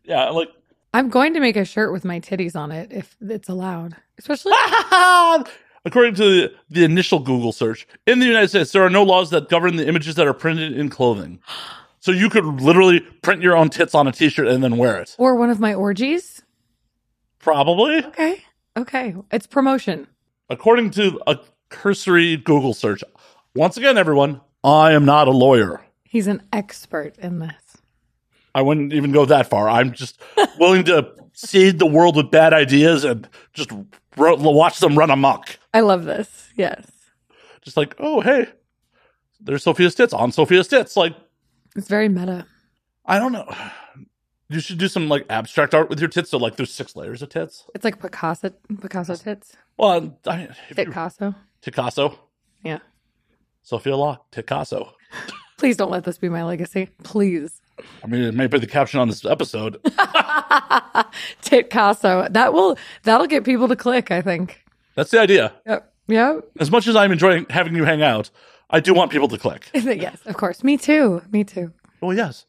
Yeah, 0.04 0.30
like 0.30 0.48
I'm 0.94 1.08
going 1.10 1.34
to 1.34 1.40
make 1.40 1.56
a 1.56 1.64
shirt 1.64 1.92
with 1.92 2.04
my 2.04 2.20
titties 2.20 2.56
on 2.56 2.72
it 2.72 2.92
if 2.92 3.16
it's 3.20 3.48
allowed. 3.48 3.96
Especially 4.18 4.52
According 5.84 6.14
to 6.16 6.24
the, 6.24 6.52
the 6.70 6.84
initial 6.84 7.18
Google 7.20 7.52
search, 7.52 7.86
in 8.06 8.18
the 8.18 8.26
United 8.26 8.48
States, 8.48 8.72
there 8.72 8.82
are 8.82 8.90
no 8.90 9.02
laws 9.04 9.30
that 9.30 9.48
govern 9.48 9.76
the 9.76 9.86
images 9.86 10.16
that 10.16 10.26
are 10.26 10.34
printed 10.34 10.76
in 10.78 10.88
clothing. 10.88 11.40
So 12.00 12.12
you 12.12 12.30
could 12.30 12.44
literally 12.44 13.00
print 13.00 13.42
your 13.42 13.56
own 13.56 13.70
tits 13.70 13.92
on 13.92 14.06
a 14.06 14.12
t-shirt 14.12 14.46
and 14.46 14.62
then 14.62 14.76
wear 14.78 14.98
it. 15.02 15.16
or 15.18 15.34
one 15.34 15.50
of 15.50 15.58
my 15.58 15.74
orgies. 15.74 16.40
Probably. 17.40 18.04
Okay. 18.06 18.44
Okay. 18.76 19.16
It's 19.32 19.48
promotion. 19.48 20.06
According 20.48 20.90
to 20.92 21.20
a 21.26 21.38
cursory 21.68 22.36
Google 22.36 22.74
search. 22.74 23.02
Once 23.54 23.76
again, 23.76 23.98
everyone, 23.98 24.40
I 24.64 24.92
am 24.92 25.04
not 25.04 25.28
a 25.28 25.32
lawyer. 25.32 25.84
He's 26.04 26.26
an 26.26 26.42
expert 26.52 27.16
in 27.18 27.38
this. 27.38 27.76
I 28.54 28.62
wouldn't 28.62 28.92
even 28.92 29.12
go 29.12 29.24
that 29.26 29.48
far. 29.50 29.68
I'm 29.68 29.92
just 29.92 30.20
willing 30.58 30.84
to 30.84 31.12
seed 31.32 31.78
the 31.78 31.86
world 31.86 32.16
with 32.16 32.30
bad 32.30 32.52
ideas 32.52 33.04
and 33.04 33.28
just 33.52 33.70
ro- 34.16 34.36
watch 34.36 34.80
them 34.80 34.98
run 34.98 35.10
amok. 35.10 35.58
I 35.74 35.80
love 35.80 36.04
this. 36.04 36.48
Yes. 36.56 36.86
Just 37.62 37.76
like, 37.76 37.94
oh, 37.98 38.20
hey, 38.20 38.46
there's 39.40 39.62
Sophia's 39.62 39.94
tits 39.94 40.12
on 40.12 40.32
Sophia's 40.32 40.66
tits. 40.68 40.96
Like, 40.96 41.14
It's 41.76 41.88
very 41.88 42.08
meta. 42.08 42.46
I 43.04 43.18
don't 43.18 43.32
know. 43.32 43.46
You 44.50 44.60
should 44.60 44.78
do 44.78 44.88
some 44.88 45.10
like 45.10 45.26
abstract 45.28 45.74
art 45.74 45.90
with 45.90 46.00
your 46.00 46.08
tits. 46.08 46.30
So 46.30 46.38
like, 46.38 46.56
there's 46.56 46.72
six 46.72 46.96
layers 46.96 47.20
of 47.20 47.28
tits. 47.28 47.66
It's 47.74 47.84
like 47.84 48.00
Picasso 48.00 48.50
Picasso 48.80 49.14
tits. 49.14 49.54
Well, 49.76 50.18
I 50.26 50.36
mean, 50.38 50.48
Picasso. 50.74 51.34
Picasso, 51.62 52.18
Yeah. 52.62 52.78
Sophia 53.62 53.96
Law, 53.96 54.18
Picasso. 54.30 54.94
Please 55.58 55.76
don't 55.76 55.90
let 55.90 56.04
this 56.04 56.18
be 56.18 56.28
my 56.28 56.44
legacy. 56.44 56.88
Please. 57.02 57.60
I 58.02 58.06
mean, 58.06 58.22
it 58.22 58.34
may 58.34 58.46
be 58.46 58.58
the 58.58 58.66
caption 58.66 59.00
on 59.00 59.08
this 59.08 59.24
episode. 59.24 59.80
Titcasso. 61.42 62.32
That 62.32 62.52
will 62.52 62.76
that'll 63.02 63.26
get 63.26 63.44
people 63.44 63.68
to 63.68 63.76
click, 63.76 64.10
I 64.10 64.20
think. 64.22 64.64
That's 64.94 65.10
the 65.10 65.20
idea. 65.20 65.52
Yep. 65.66 65.92
Yep. 66.08 66.44
As 66.60 66.70
much 66.70 66.86
as 66.86 66.96
I'm 66.96 67.12
enjoying 67.12 67.46
having 67.50 67.74
you 67.74 67.84
hang 67.84 68.02
out, 68.02 68.30
I 68.70 68.80
do 68.80 68.94
want 68.94 69.10
people 69.12 69.28
to 69.28 69.38
click. 69.38 69.68
yes, 69.74 70.18
of 70.26 70.36
course. 70.36 70.64
Me 70.64 70.76
too. 70.76 71.22
Me 71.30 71.44
too. 71.44 71.72
Well, 72.00 72.16
yes. 72.16 72.46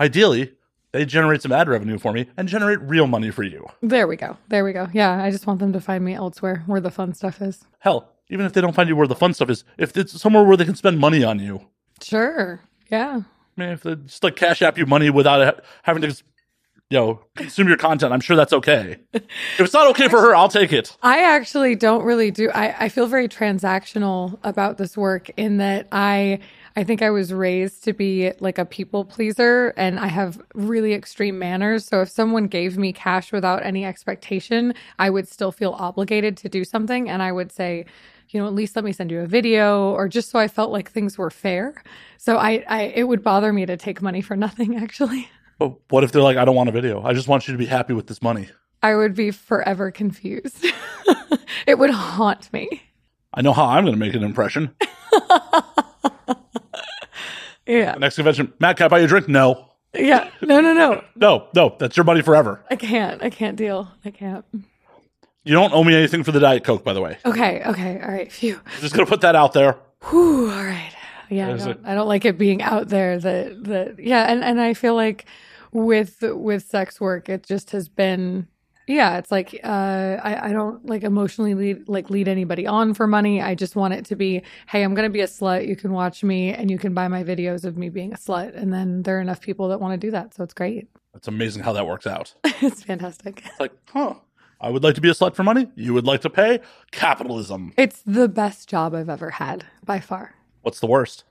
Ideally, 0.00 0.52
they 0.92 1.04
generate 1.04 1.42
some 1.42 1.52
ad 1.52 1.68
revenue 1.68 1.98
for 1.98 2.12
me 2.12 2.28
and 2.36 2.48
generate 2.48 2.80
real 2.82 3.06
money 3.06 3.30
for 3.30 3.42
you. 3.42 3.66
There 3.82 4.06
we 4.06 4.16
go. 4.16 4.36
There 4.48 4.64
we 4.64 4.72
go. 4.72 4.88
Yeah, 4.92 5.22
I 5.22 5.30
just 5.30 5.46
want 5.46 5.60
them 5.60 5.72
to 5.72 5.80
find 5.80 6.04
me 6.04 6.14
elsewhere 6.14 6.62
where 6.66 6.80
the 6.80 6.90
fun 6.90 7.14
stuff 7.14 7.40
is. 7.40 7.64
Hell, 7.78 8.12
even 8.30 8.46
if 8.46 8.52
they 8.54 8.60
don't 8.60 8.74
find 8.74 8.88
you 8.88 8.96
where 8.96 9.06
the 9.06 9.14
fun 9.14 9.34
stuff 9.34 9.50
is, 9.50 9.64
if 9.76 9.96
it's 9.96 10.18
somewhere 10.20 10.44
where 10.44 10.56
they 10.56 10.64
can 10.64 10.76
spend 10.76 10.98
money 10.98 11.22
on 11.22 11.38
you, 11.38 11.66
Sure. 12.02 12.60
Yeah. 12.90 13.22
I 13.56 13.60
mean, 13.60 13.70
if 13.70 13.82
they 13.82 13.94
just 13.94 14.24
like 14.24 14.36
cash 14.36 14.62
app 14.62 14.78
you 14.78 14.86
money 14.86 15.10
without 15.10 15.64
having 15.82 16.02
to 16.02 16.22
you 16.88 16.98
know, 16.98 17.20
consume 17.36 17.68
your 17.68 17.76
content, 17.76 18.12
I'm 18.12 18.20
sure 18.20 18.34
that's 18.34 18.52
okay. 18.52 18.96
if 19.12 19.60
it's 19.60 19.72
not 19.72 19.86
okay 19.90 20.08
for 20.08 20.20
her, 20.20 20.34
I'll 20.34 20.48
take 20.48 20.72
it. 20.72 20.96
I 21.04 21.20
actually 21.20 21.76
don't 21.76 22.04
really 22.04 22.32
do 22.32 22.50
I, 22.50 22.86
I 22.86 22.88
feel 22.88 23.06
very 23.06 23.28
transactional 23.28 24.38
about 24.42 24.76
this 24.76 24.96
work 24.96 25.30
in 25.36 25.58
that 25.58 25.86
I 25.92 26.40
I 26.74 26.82
think 26.82 27.02
I 27.02 27.10
was 27.10 27.32
raised 27.32 27.84
to 27.84 27.92
be 27.92 28.32
like 28.40 28.58
a 28.58 28.64
people 28.64 29.04
pleaser 29.04 29.72
and 29.76 30.00
I 30.00 30.06
have 30.06 30.40
really 30.54 30.92
extreme 30.94 31.38
manners. 31.38 31.84
So 31.84 32.00
if 32.00 32.08
someone 32.08 32.46
gave 32.46 32.76
me 32.76 32.92
cash 32.92 33.32
without 33.32 33.64
any 33.64 33.84
expectation, 33.84 34.74
I 34.98 35.10
would 35.10 35.28
still 35.28 35.52
feel 35.52 35.72
obligated 35.72 36.36
to 36.38 36.48
do 36.48 36.64
something 36.64 37.08
and 37.08 37.22
I 37.22 37.30
would 37.30 37.52
say, 37.52 37.86
you 38.32 38.40
know, 38.40 38.46
at 38.46 38.54
least 38.54 38.76
let 38.76 38.84
me 38.84 38.92
send 38.92 39.10
you 39.10 39.20
a 39.20 39.26
video 39.26 39.90
or 39.90 40.08
just 40.08 40.30
so 40.30 40.38
I 40.38 40.48
felt 40.48 40.70
like 40.70 40.90
things 40.90 41.18
were 41.18 41.30
fair. 41.30 41.74
So 42.18 42.36
I, 42.36 42.64
I 42.68 42.82
it 42.94 43.04
would 43.04 43.22
bother 43.22 43.52
me 43.52 43.66
to 43.66 43.76
take 43.76 44.00
money 44.02 44.20
for 44.20 44.36
nothing 44.46 44.76
actually. 44.76 45.28
But 45.58 45.74
what 45.90 46.04
if 46.04 46.12
they're 46.12 46.22
like, 46.22 46.36
I 46.36 46.44
don't 46.44 46.56
want 46.56 46.68
a 46.68 46.72
video. 46.72 47.02
I 47.02 47.12
just 47.12 47.28
want 47.28 47.46
you 47.46 47.52
to 47.52 47.58
be 47.58 47.66
happy 47.66 47.92
with 47.92 48.06
this 48.06 48.22
money. 48.22 48.48
I 48.82 48.94
would 48.94 49.14
be 49.14 49.30
forever 49.30 49.90
confused. 49.90 50.64
it 51.66 51.78
would 51.78 51.90
haunt 51.90 52.50
me. 52.52 52.82
I 53.34 53.42
know 53.42 53.52
how 53.52 53.66
I'm 53.66 53.84
going 53.84 53.94
to 53.94 54.00
make 54.00 54.14
an 54.14 54.22
impression. 54.22 54.74
Yeah. 57.70 57.94
Next 57.98 58.16
convention, 58.16 58.52
Matt, 58.58 58.76
can 58.76 58.86
I 58.86 58.88
buy 58.88 58.98
you 58.98 59.04
a 59.04 59.08
drink? 59.08 59.28
No. 59.28 59.68
Yeah. 59.94 60.28
No, 60.42 60.60
no, 60.60 60.72
no. 60.72 61.04
No, 61.14 61.46
no, 61.54 61.76
that's 61.78 61.96
your 61.96 62.02
money 62.02 62.20
forever. 62.20 62.64
I 62.68 62.74
can't. 62.74 63.22
I 63.22 63.30
can't 63.30 63.56
deal. 63.56 63.88
I 64.04 64.10
can't. 64.10 64.44
You 65.50 65.56
don't 65.56 65.74
owe 65.74 65.82
me 65.82 65.96
anything 65.96 66.22
for 66.22 66.30
the 66.30 66.38
Diet 66.38 66.62
Coke, 66.62 66.84
by 66.84 66.92
the 66.92 67.00
way. 67.00 67.18
Okay. 67.26 67.60
Okay. 67.66 68.00
All 68.00 68.08
right. 68.08 68.30
Phew. 68.30 68.60
Just 68.78 68.94
going 68.94 69.04
to 69.04 69.10
put 69.10 69.22
that 69.22 69.34
out 69.34 69.52
there. 69.52 69.76
Whew. 70.08 70.48
All 70.48 70.64
right. 70.64 70.92
Yeah. 71.28 71.52
I 71.52 71.56
don't, 71.56 71.86
I 71.86 71.94
don't 71.96 72.06
like 72.06 72.24
it 72.24 72.38
being 72.38 72.62
out 72.62 72.88
there 72.88 73.18
that, 73.18 73.64
that, 73.64 73.98
yeah. 73.98 74.30
And, 74.30 74.44
and 74.44 74.60
I 74.60 74.74
feel 74.74 74.94
like 74.94 75.24
with, 75.72 76.18
with 76.22 76.62
sex 76.66 77.00
work, 77.00 77.28
it 77.28 77.42
just 77.42 77.72
has 77.72 77.88
been, 77.88 78.46
yeah, 78.86 79.18
it's 79.18 79.32
like, 79.32 79.58
uh, 79.64 80.18
I, 80.22 80.50
I 80.50 80.52
don't 80.52 80.86
like 80.86 81.02
emotionally 81.02 81.54
lead, 81.54 81.88
like 81.88 82.10
lead 82.10 82.28
anybody 82.28 82.68
on 82.68 82.94
for 82.94 83.08
money. 83.08 83.42
I 83.42 83.56
just 83.56 83.74
want 83.74 83.92
it 83.92 84.04
to 84.04 84.14
be, 84.14 84.44
Hey, 84.68 84.84
I'm 84.84 84.94
going 84.94 85.08
to 85.08 85.12
be 85.12 85.22
a 85.22 85.26
slut. 85.26 85.66
You 85.66 85.74
can 85.74 85.90
watch 85.90 86.22
me 86.22 86.54
and 86.54 86.70
you 86.70 86.78
can 86.78 86.94
buy 86.94 87.08
my 87.08 87.24
videos 87.24 87.64
of 87.64 87.76
me 87.76 87.88
being 87.88 88.12
a 88.12 88.16
slut. 88.16 88.54
And 88.54 88.72
then 88.72 89.02
there 89.02 89.18
are 89.18 89.20
enough 89.20 89.40
people 89.40 89.66
that 89.70 89.80
want 89.80 90.00
to 90.00 90.06
do 90.06 90.12
that. 90.12 90.32
So 90.32 90.44
it's 90.44 90.54
great. 90.54 90.86
It's 91.16 91.26
amazing 91.26 91.64
how 91.64 91.72
that 91.72 91.88
works 91.88 92.06
out. 92.06 92.34
it's 92.44 92.84
fantastic. 92.84 93.42
It's 93.44 93.58
like, 93.58 93.72
huh. 93.92 94.14
I 94.60 94.70
would 94.70 94.84
like 94.84 94.94
to 94.96 95.00
be 95.00 95.08
a 95.08 95.14
slut 95.14 95.34
for 95.34 95.42
money. 95.42 95.68
You 95.74 95.94
would 95.94 96.04
like 96.04 96.20
to 96.22 96.30
pay 96.30 96.60
capitalism. 96.90 97.72
It's 97.76 98.02
the 98.04 98.28
best 98.28 98.68
job 98.68 98.94
I've 98.94 99.08
ever 99.08 99.30
had 99.30 99.64
by 99.84 100.00
far. 100.00 100.34
What's 100.62 100.80
the 100.80 100.86
worst? 100.86 101.24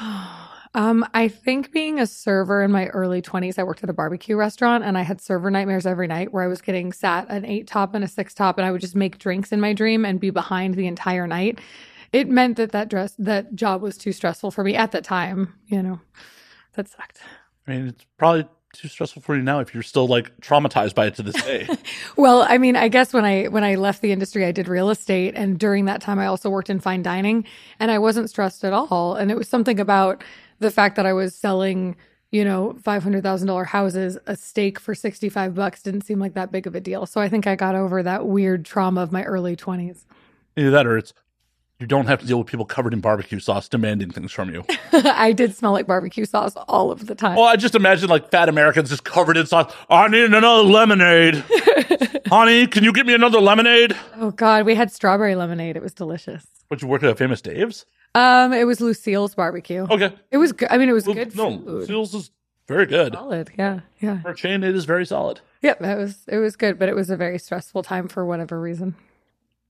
Um, 0.72 1.04
I 1.14 1.26
think 1.26 1.72
being 1.72 1.98
a 1.98 2.06
server 2.06 2.62
in 2.62 2.70
my 2.70 2.86
early 2.88 3.20
20s, 3.20 3.58
I 3.58 3.64
worked 3.64 3.82
at 3.82 3.90
a 3.90 3.92
barbecue 3.92 4.36
restaurant 4.36 4.84
and 4.84 4.96
I 4.96 5.02
had 5.02 5.20
server 5.20 5.50
nightmares 5.50 5.84
every 5.84 6.06
night 6.06 6.32
where 6.32 6.44
I 6.44 6.46
was 6.46 6.60
getting 6.60 6.92
sat 6.92 7.28
an 7.28 7.44
eight 7.44 7.66
top 7.66 7.92
and 7.92 8.04
a 8.04 8.08
six 8.08 8.34
top 8.34 8.56
and 8.56 8.64
I 8.64 8.70
would 8.70 8.80
just 8.80 8.94
make 8.94 9.18
drinks 9.18 9.50
in 9.50 9.60
my 9.60 9.72
dream 9.72 10.04
and 10.04 10.20
be 10.20 10.30
behind 10.30 10.74
the 10.74 10.86
entire 10.86 11.26
night. 11.26 11.58
It 12.12 12.28
meant 12.28 12.56
that 12.56 12.70
that 12.70 12.88
dress, 12.88 13.16
that 13.18 13.56
job 13.56 13.82
was 13.82 13.98
too 13.98 14.12
stressful 14.12 14.52
for 14.52 14.62
me 14.62 14.76
at 14.76 14.92
the 14.92 15.00
time, 15.00 15.54
you 15.66 15.82
know, 15.82 16.00
that 16.74 16.88
sucked. 16.88 17.18
I 17.66 17.72
mean, 17.72 17.86
it's 17.88 18.06
probably 18.16 18.46
too 18.72 18.88
stressful 18.88 19.22
for 19.22 19.36
you 19.36 19.42
now 19.42 19.60
if 19.60 19.74
you're 19.74 19.82
still 19.82 20.06
like 20.06 20.36
traumatized 20.40 20.94
by 20.94 21.06
it 21.06 21.14
to 21.16 21.22
this 21.22 21.40
day. 21.42 21.68
Well, 22.16 22.44
I 22.48 22.58
mean, 22.58 22.76
I 22.76 22.88
guess 22.88 23.12
when 23.12 23.24
I 23.24 23.46
when 23.46 23.64
I 23.64 23.76
left 23.76 24.02
the 24.02 24.12
industry, 24.12 24.44
I 24.44 24.52
did 24.52 24.68
real 24.68 24.90
estate, 24.90 25.34
and 25.36 25.58
during 25.58 25.86
that 25.86 26.00
time, 26.00 26.18
I 26.18 26.26
also 26.26 26.50
worked 26.50 26.68
in 26.68 26.80
fine 26.80 27.02
dining, 27.02 27.44
and 27.78 27.90
I 27.90 27.98
wasn't 27.98 28.28
stressed 28.28 28.64
at 28.64 28.72
all. 28.72 29.14
And 29.14 29.30
it 29.30 29.36
was 29.36 29.48
something 29.48 29.80
about 29.80 30.22
the 30.58 30.70
fact 30.70 30.96
that 30.96 31.06
I 31.06 31.12
was 31.12 31.34
selling, 31.34 31.96
you 32.30 32.44
know, 32.44 32.76
five 32.82 33.02
hundred 33.02 33.22
thousand 33.22 33.48
dollar 33.48 33.64
houses, 33.64 34.18
a 34.26 34.36
steak 34.36 34.78
for 34.78 34.94
sixty 34.94 35.28
five 35.28 35.54
bucks 35.54 35.82
didn't 35.82 36.02
seem 36.02 36.18
like 36.18 36.34
that 36.34 36.52
big 36.52 36.66
of 36.66 36.74
a 36.74 36.80
deal. 36.80 37.06
So 37.06 37.20
I 37.20 37.28
think 37.28 37.46
I 37.46 37.56
got 37.56 37.74
over 37.74 38.02
that 38.02 38.26
weird 38.26 38.64
trauma 38.64 39.00
of 39.02 39.12
my 39.12 39.24
early 39.24 39.56
twenties. 39.56 40.04
Either 40.56 40.70
that 40.70 40.86
or 40.86 40.98
it's 40.98 41.14
you 41.80 41.86
don't 41.86 42.06
have 42.06 42.20
to 42.20 42.26
deal 42.26 42.38
with 42.38 42.46
people 42.46 42.64
covered 42.66 42.92
in 42.92 43.00
barbecue 43.00 43.38
sauce 43.40 43.68
demanding 43.68 44.10
things 44.10 44.30
from 44.32 44.52
you. 44.52 44.64
I 44.92 45.32
did 45.32 45.54
smell 45.56 45.72
like 45.72 45.86
barbecue 45.86 46.24
sauce 46.26 46.54
all 46.68 46.90
of 46.90 47.06
the 47.06 47.14
time. 47.14 47.36
well, 47.36 47.46
I 47.46 47.56
just 47.56 47.74
imagine 47.74 48.08
like 48.08 48.30
fat 48.30 48.48
Americans 48.48 48.90
just 48.90 49.04
covered 49.04 49.36
in 49.36 49.46
sauce. 49.46 49.74
I 49.88 50.08
need 50.08 50.24
another 50.24 50.62
lemonade. 50.62 51.42
Honey, 52.28 52.66
can 52.66 52.84
you 52.84 52.92
get 52.92 53.06
me 53.06 53.14
another 53.14 53.40
lemonade? 53.40 53.96
oh 54.16 54.30
God, 54.30 54.66
we 54.66 54.74
had 54.74 54.92
strawberry 54.92 55.34
lemonade. 55.34 55.76
It 55.76 55.82
was 55.82 55.94
delicious. 55.94 56.46
Would 56.70 56.82
you 56.82 56.88
work 56.88 57.02
at 57.02 57.10
a 57.10 57.14
famous 57.14 57.40
Dave's? 57.40 57.86
Um, 58.14 58.52
it 58.52 58.64
was 58.66 58.80
Lucille's 58.80 59.34
barbecue. 59.34 59.86
Okay. 59.90 60.12
It 60.30 60.36
was 60.38 60.52
good. 60.52 60.68
I 60.70 60.78
mean, 60.78 60.88
it 60.88 60.92
was 60.92 61.06
Well, 61.06 61.14
good 61.14 61.34
no, 61.36 61.58
food. 61.58 61.86
Seals 61.86 62.14
is 62.14 62.30
very 62.68 62.86
good. 62.86 63.14
Solid. 63.14 63.50
Yeah. 63.58 63.80
Yeah. 64.00 64.20
For 64.22 64.30
a 64.30 64.34
chain, 64.36 64.62
it 64.62 64.74
is 64.74 64.84
very 64.84 65.06
solid. 65.06 65.40
Yep, 65.62 65.82
it 65.82 65.96
was 65.96 66.18
it 66.28 66.38
was 66.38 66.56
good, 66.56 66.78
but 66.78 66.88
it 66.88 66.94
was 66.94 67.10
a 67.10 67.16
very 67.16 67.38
stressful 67.38 67.82
time 67.82 68.08
for 68.08 68.24
whatever 68.24 68.60
reason. 68.60 68.94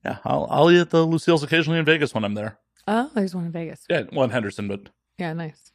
Yeah, 0.04 0.18
I'll, 0.24 0.46
I'll 0.50 0.70
eat 0.70 0.80
at 0.80 0.90
the 0.90 1.04
Lucille's 1.06 1.42
occasionally 1.42 1.78
in 1.78 1.84
Vegas 1.84 2.14
when 2.14 2.24
I'm 2.24 2.34
there. 2.34 2.58
Oh, 2.88 3.10
there's 3.14 3.34
one 3.34 3.44
in 3.46 3.52
Vegas. 3.52 3.84
Yeah, 3.90 4.04
well, 4.12 4.24
in 4.24 4.30
Henderson, 4.30 4.66
but 4.68 4.88
Yeah, 5.18 5.32
nice. 5.34 5.72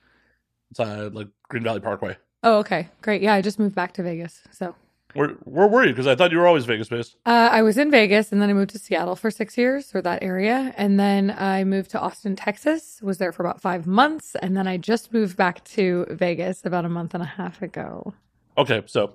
it's 0.71 0.79
uh, 0.79 1.09
like 1.13 1.27
Green 1.49 1.63
Valley 1.63 1.79
Parkway. 1.79 2.17
Oh, 2.43 2.57
okay, 2.59 2.89
great. 3.01 3.21
Yeah, 3.21 3.33
I 3.33 3.41
just 3.41 3.59
moved 3.59 3.75
back 3.75 3.93
to 3.93 4.03
Vegas, 4.03 4.41
so 4.51 4.75
Where 5.13 5.29
where 5.45 5.67
were 5.67 5.83
you? 5.83 5.91
Because 5.91 6.07
I 6.07 6.15
thought 6.15 6.31
you 6.31 6.37
were 6.39 6.47
always 6.47 6.65
Vegas 6.65 6.89
based. 6.89 7.15
uh, 7.25 7.49
I 7.51 7.61
was 7.61 7.77
in 7.77 7.89
Vegas, 7.91 8.31
and 8.31 8.41
then 8.41 8.49
I 8.49 8.53
moved 8.53 8.71
to 8.71 8.79
Seattle 8.79 9.15
for 9.15 9.29
six 9.31 9.57
years, 9.57 9.93
or 9.95 10.01
that 10.01 10.21
area, 10.23 10.73
and 10.75 10.99
then 10.99 11.33
I 11.37 11.63
moved 11.63 11.91
to 11.91 11.99
Austin, 11.99 12.35
Texas. 12.35 12.99
Was 13.03 13.17
there 13.19 13.31
for 13.31 13.43
about 13.43 13.61
five 13.61 13.85
months, 13.87 14.35
and 14.41 14.57
then 14.57 14.67
I 14.67 14.77
just 14.77 15.13
moved 15.13 15.37
back 15.37 15.63
to 15.65 16.05
Vegas 16.09 16.65
about 16.65 16.85
a 16.85 16.89
month 16.89 17.13
and 17.13 17.23
a 17.23 17.27
half 17.27 17.61
ago. 17.61 18.13
Okay, 18.57 18.83
so 18.87 19.13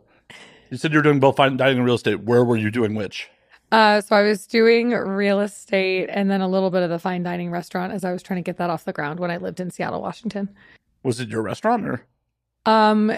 you 0.71 0.77
said 0.77 0.93
you 0.93 0.99
were 0.99 1.03
doing 1.03 1.21
both 1.21 1.37
fine 1.37 1.57
dining 1.57 1.79
and 1.79 1.85
real 1.87 1.97
estate. 1.97 2.21
Where 2.21 2.45
were 2.45 2.57
you 2.57 2.71
doing 2.71 2.95
which? 2.95 3.29
Uh, 3.73 4.01
so 4.01 4.17
I 4.17 4.23
was 4.23 4.47
doing 4.47 4.91
real 4.91 5.41
estate 5.41 6.09
and 6.11 6.31
then 6.31 6.41
a 6.41 6.49
little 6.49 6.71
bit 6.71 6.83
of 6.83 6.91
the 6.91 6.99
fine 6.99 7.23
dining 7.23 7.51
restaurant 7.51 7.93
as 7.93 8.05
I 8.05 8.13
was 8.13 8.23
trying 8.23 8.43
to 8.43 8.43
get 8.43 8.57
that 8.59 8.69
off 8.69 8.85
the 8.85 8.93
ground 8.93 9.21
when 9.21 9.31
I 9.31 9.37
lived 9.37 9.61
in 9.61 9.71
Seattle, 9.71 10.01
Washington. 10.01 10.49
Was 11.03 11.21
it 11.21 11.29
your 11.29 11.43
restaurant 11.43 11.87
or? 11.87 12.07
Um, 12.67 13.13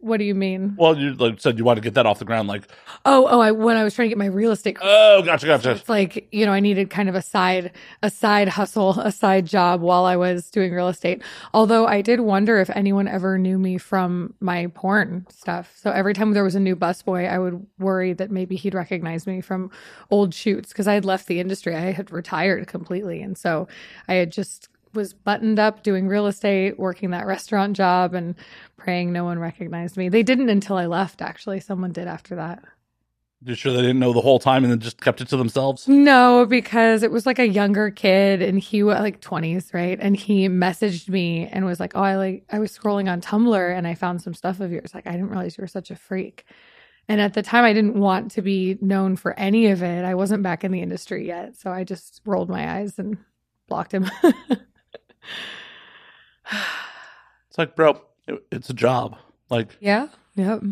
what 0.00 0.16
do 0.18 0.24
you 0.24 0.34
mean? 0.34 0.74
Well, 0.76 0.98
you 0.98 1.14
like 1.14 1.40
said 1.40 1.56
you 1.58 1.64
wanted 1.64 1.82
to 1.82 1.86
get 1.86 1.94
that 1.94 2.04
off 2.06 2.18
the 2.18 2.24
ground. 2.24 2.48
Like, 2.48 2.64
Oh, 3.04 3.26
oh, 3.30 3.40
I 3.40 3.52
when 3.52 3.76
I 3.76 3.84
was 3.84 3.94
trying 3.94 4.06
to 4.06 4.08
get 4.10 4.18
my 4.18 4.26
real 4.26 4.50
estate. 4.50 4.76
oh, 4.82 5.22
gotcha, 5.24 5.46
gotcha. 5.46 5.70
It's 5.72 5.88
like 5.88 6.28
you 6.32 6.44
know, 6.44 6.52
I 6.52 6.60
needed 6.60 6.90
kind 6.90 7.08
of 7.08 7.14
a 7.14 7.22
side, 7.22 7.72
a 8.02 8.10
side 8.10 8.48
hustle, 8.48 8.98
a 9.00 9.12
side 9.12 9.46
job 9.46 9.80
while 9.80 10.04
I 10.04 10.16
was 10.16 10.50
doing 10.50 10.72
real 10.72 10.88
estate. 10.88 11.22
Although 11.54 11.86
I 11.86 12.02
did 12.02 12.20
wonder 12.20 12.58
if 12.60 12.68
anyone 12.70 13.06
ever 13.08 13.38
knew 13.38 13.58
me 13.58 13.78
from 13.78 14.34
my 14.40 14.66
porn 14.74 15.26
stuff. 15.30 15.72
So 15.76 15.90
every 15.90 16.14
time 16.14 16.32
there 16.32 16.44
was 16.44 16.54
a 16.56 16.60
new 16.60 16.74
busboy, 16.76 17.30
I 17.30 17.38
would 17.38 17.64
worry 17.78 18.12
that 18.14 18.30
maybe 18.30 18.56
he'd 18.56 18.74
recognize 18.74 19.26
me 19.26 19.40
from 19.40 19.70
old 20.10 20.34
shoots 20.34 20.70
because 20.70 20.88
I 20.88 20.94
had 20.94 21.04
left 21.04 21.26
the 21.28 21.40
industry. 21.40 21.76
I 21.76 21.92
had 21.92 22.10
retired 22.10 22.66
completely, 22.66 23.22
and 23.22 23.38
so 23.38 23.68
I 24.08 24.14
had 24.14 24.32
just 24.32 24.68
was 24.92 25.12
buttoned 25.12 25.58
up 25.58 25.82
doing 25.82 26.08
real 26.08 26.26
estate, 26.26 26.78
working 26.78 27.10
that 27.10 27.26
restaurant 27.26 27.76
job, 27.76 28.14
and 28.14 28.34
praying 28.76 29.12
no 29.12 29.24
one 29.24 29.38
recognized 29.38 29.96
me. 29.96 30.08
They 30.08 30.22
didn't 30.22 30.48
until 30.48 30.76
I 30.76 30.86
left. 30.86 31.22
Actually, 31.22 31.60
someone 31.60 31.92
did 31.92 32.08
after 32.08 32.36
that. 32.36 32.62
You 33.42 33.54
sure 33.54 33.72
they 33.72 33.80
didn't 33.80 34.00
know 34.00 34.12
the 34.12 34.20
whole 34.20 34.38
time 34.38 34.64
and 34.64 34.70
then 34.70 34.80
just 34.80 35.00
kept 35.00 35.22
it 35.22 35.28
to 35.28 35.36
themselves? 35.38 35.88
No, 35.88 36.44
because 36.44 37.02
it 37.02 37.10
was 37.10 37.24
like 37.24 37.38
a 37.38 37.48
younger 37.48 37.90
kid 37.90 38.42
and 38.42 38.58
he 38.58 38.82
was 38.82 39.00
like 39.00 39.22
20s, 39.22 39.72
right? 39.72 39.98
And 39.98 40.14
he 40.14 40.46
messaged 40.48 41.08
me 41.08 41.46
and 41.46 41.64
was 41.64 41.80
like, 41.80 41.92
Oh, 41.94 42.02
I 42.02 42.16
like, 42.16 42.44
I 42.50 42.58
was 42.58 42.76
scrolling 42.76 43.10
on 43.10 43.22
Tumblr 43.22 43.76
and 43.76 43.86
I 43.86 43.94
found 43.94 44.20
some 44.20 44.34
stuff 44.34 44.60
of 44.60 44.70
yours. 44.70 44.94
Like, 44.94 45.06
I 45.06 45.12
didn't 45.12 45.30
realize 45.30 45.56
you 45.56 45.62
were 45.62 45.68
such 45.68 45.90
a 45.90 45.96
freak. 45.96 46.44
And 47.08 47.18
at 47.18 47.32
the 47.32 47.42
time, 47.42 47.64
I 47.64 47.72
didn't 47.72 47.98
want 47.98 48.30
to 48.32 48.42
be 48.42 48.76
known 48.82 49.16
for 49.16 49.32
any 49.38 49.68
of 49.68 49.82
it. 49.82 50.04
I 50.04 50.14
wasn't 50.14 50.42
back 50.42 50.62
in 50.62 50.70
the 50.70 50.82
industry 50.82 51.26
yet. 51.26 51.56
So 51.56 51.70
I 51.70 51.82
just 51.82 52.20
rolled 52.26 52.50
my 52.50 52.78
eyes 52.78 52.98
and 52.98 53.16
blocked 53.68 53.92
him. 53.92 54.10
It's 57.48 57.58
like, 57.58 57.74
bro, 57.74 58.00
it, 58.28 58.44
it's 58.52 58.70
a 58.70 58.74
job. 58.74 59.16
Like, 59.48 59.76
yeah. 59.80 60.08
Yep. 60.36 60.62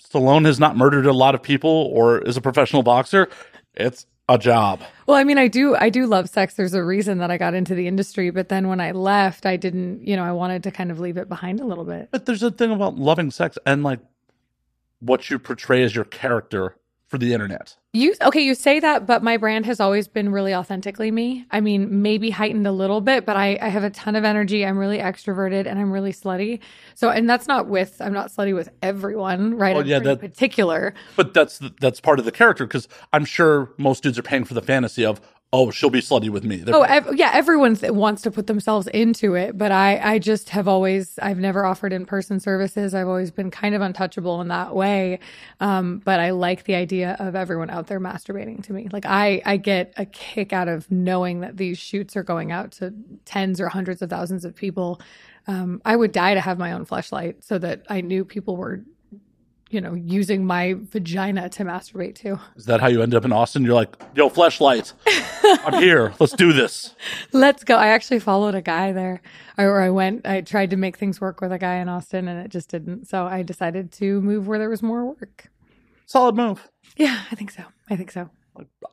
Stallone 0.00 0.44
has 0.44 0.58
not 0.58 0.76
murdered 0.76 1.06
a 1.06 1.12
lot 1.12 1.34
of 1.34 1.42
people 1.42 1.70
or 1.70 2.18
is 2.18 2.36
a 2.36 2.40
professional 2.40 2.82
boxer. 2.82 3.28
It's 3.74 4.06
a 4.28 4.38
job. 4.38 4.80
Well, 5.06 5.16
I 5.16 5.24
mean, 5.24 5.38
I 5.38 5.48
do, 5.48 5.76
I 5.76 5.90
do 5.90 6.06
love 6.06 6.28
sex. 6.28 6.54
There's 6.54 6.74
a 6.74 6.82
reason 6.82 7.18
that 7.18 7.30
I 7.30 7.38
got 7.38 7.54
into 7.54 7.74
the 7.74 7.86
industry, 7.86 8.30
but 8.30 8.48
then 8.48 8.68
when 8.68 8.80
I 8.80 8.90
left, 8.92 9.46
I 9.46 9.56
didn't, 9.56 10.06
you 10.06 10.16
know, 10.16 10.24
I 10.24 10.32
wanted 10.32 10.62
to 10.64 10.70
kind 10.70 10.90
of 10.90 10.98
leave 10.98 11.16
it 11.16 11.28
behind 11.28 11.60
a 11.60 11.64
little 11.64 11.84
bit. 11.84 12.08
But 12.10 12.26
there's 12.26 12.42
a 12.42 12.50
thing 12.50 12.72
about 12.72 12.96
loving 12.96 13.30
sex 13.30 13.58
and 13.66 13.82
like 13.82 14.00
what 15.00 15.30
you 15.30 15.38
portray 15.38 15.82
as 15.82 15.94
your 15.94 16.04
character 16.04 16.76
for 17.14 17.18
the 17.18 17.32
internet. 17.32 17.76
You 17.92 18.12
okay? 18.22 18.40
You 18.40 18.56
say 18.56 18.80
that, 18.80 19.06
but 19.06 19.22
my 19.22 19.36
brand 19.36 19.66
has 19.66 19.78
always 19.78 20.08
been 20.08 20.32
really 20.32 20.52
authentically 20.52 21.12
me. 21.12 21.46
I 21.52 21.60
mean, 21.60 22.02
maybe 22.02 22.28
heightened 22.28 22.66
a 22.66 22.72
little 22.72 23.00
bit, 23.00 23.24
but 23.24 23.36
I, 23.36 23.56
I 23.62 23.68
have 23.68 23.84
a 23.84 23.90
ton 23.90 24.16
of 24.16 24.24
energy. 24.24 24.66
I'm 24.66 24.76
really 24.76 24.98
extroverted 24.98 25.66
and 25.68 25.78
I'm 25.78 25.92
really 25.92 26.12
slutty. 26.12 26.58
So, 26.96 27.10
and 27.10 27.30
that's 27.30 27.46
not 27.46 27.68
with 27.68 27.94
I'm 28.00 28.12
not 28.12 28.32
slutty 28.32 28.52
with 28.52 28.68
everyone, 28.82 29.54
right? 29.54 29.86
Yeah, 29.86 30.00
that- 30.00 30.18
particular. 30.18 30.92
But 31.14 31.34
that's 31.34 31.60
that's 31.80 32.00
part 32.00 32.18
of 32.18 32.24
the 32.24 32.32
character 32.32 32.66
because 32.66 32.88
I'm 33.12 33.24
sure 33.24 33.72
most 33.78 34.02
dudes 34.02 34.18
are 34.18 34.22
paying 34.22 34.42
for 34.42 34.54
the 34.54 34.62
fantasy 34.62 35.06
of 35.06 35.20
oh, 35.54 35.70
she'll 35.70 35.88
be 35.90 36.00
slutty 36.00 36.28
with 36.28 36.44
me. 36.44 36.56
They're- 36.56 36.74
Oh, 36.74 36.82
ev- 36.82 37.14
yeah, 37.14 37.30
everyone 37.32 37.78
wants 37.82 38.22
to 38.22 38.30
put 38.30 38.48
themselves 38.48 38.86
into 38.88 39.34
it, 39.34 39.56
but 39.56 39.70
I, 39.70 40.00
I 40.14 40.18
just 40.18 40.50
have 40.50 40.66
always, 40.66 41.18
I've 41.22 41.38
never 41.38 41.64
offered 41.64 41.92
in 41.92 42.04
person 42.06 42.40
services. 42.40 42.92
I've 42.94 43.06
always 43.06 43.30
been 43.30 43.50
kind 43.50 43.74
of 43.74 43.80
untouchable 43.80 44.40
in 44.40 44.48
that 44.48 44.74
way. 44.74 45.20
Um, 45.60 46.02
but 46.04 46.18
I 46.18 46.30
like 46.30 46.64
the 46.64 46.74
idea 46.74 47.16
of 47.20 47.36
everyone 47.36 47.70
out 47.70 47.86
there 47.86 48.00
masturbating 48.00 48.62
to 48.64 48.72
me. 48.72 48.88
Like 48.92 49.06
I, 49.06 49.40
I 49.44 49.56
get 49.56 49.94
a 49.96 50.04
kick 50.06 50.52
out 50.52 50.66
of 50.68 50.90
knowing 50.90 51.40
that 51.40 51.56
these 51.56 51.78
shoots 51.78 52.16
are 52.16 52.24
going 52.24 52.50
out 52.50 52.72
to 52.72 52.92
tens 53.24 53.60
or 53.60 53.68
hundreds 53.68 54.02
of 54.02 54.10
thousands 54.10 54.44
of 54.44 54.56
people. 54.56 55.00
Um, 55.46 55.80
I 55.84 55.94
would 55.94 56.10
die 56.12 56.34
to 56.34 56.40
have 56.40 56.58
my 56.58 56.72
own 56.72 56.86
fleshlight 56.86 57.44
so 57.44 57.58
that 57.58 57.82
I 57.88 58.00
knew 58.00 58.24
people 58.24 58.56
were, 58.56 58.82
you 59.70 59.80
know, 59.80 59.94
using 59.94 60.44
my 60.44 60.74
vagina 60.78 61.48
to 61.48 61.64
masturbate 61.64 62.14
to. 62.16 62.38
Is 62.56 62.66
that 62.66 62.80
how 62.80 62.88
you 62.88 63.02
end 63.02 63.14
up 63.14 63.24
in 63.24 63.32
Austin? 63.32 63.64
You're 63.64 63.74
like, 63.74 63.96
yo, 64.14 64.28
flashlight, 64.28 64.92
I'm 65.44 65.82
here. 65.82 66.12
Let's 66.20 66.32
do 66.32 66.52
this. 66.52 66.94
Let's 67.32 67.64
go. 67.64 67.76
I 67.76 67.88
actually 67.88 68.20
followed 68.20 68.54
a 68.54 68.62
guy 68.62 68.92
there, 68.92 69.20
or 69.58 69.80
I 69.80 69.90
went. 69.90 70.26
I 70.26 70.42
tried 70.42 70.70
to 70.70 70.76
make 70.76 70.96
things 70.96 71.20
work 71.20 71.40
with 71.40 71.52
a 71.52 71.58
guy 71.58 71.76
in 71.76 71.88
Austin, 71.88 72.28
and 72.28 72.44
it 72.44 72.50
just 72.50 72.68
didn't. 72.70 73.06
So 73.06 73.24
I 73.24 73.42
decided 73.42 73.92
to 73.92 74.20
move 74.20 74.46
where 74.46 74.58
there 74.58 74.70
was 74.70 74.82
more 74.82 75.04
work. 75.04 75.50
Solid 76.06 76.36
move. 76.36 76.68
Yeah, 76.96 77.22
I 77.30 77.34
think 77.34 77.50
so. 77.50 77.64
I 77.90 77.96
think 77.96 78.10
so. 78.10 78.30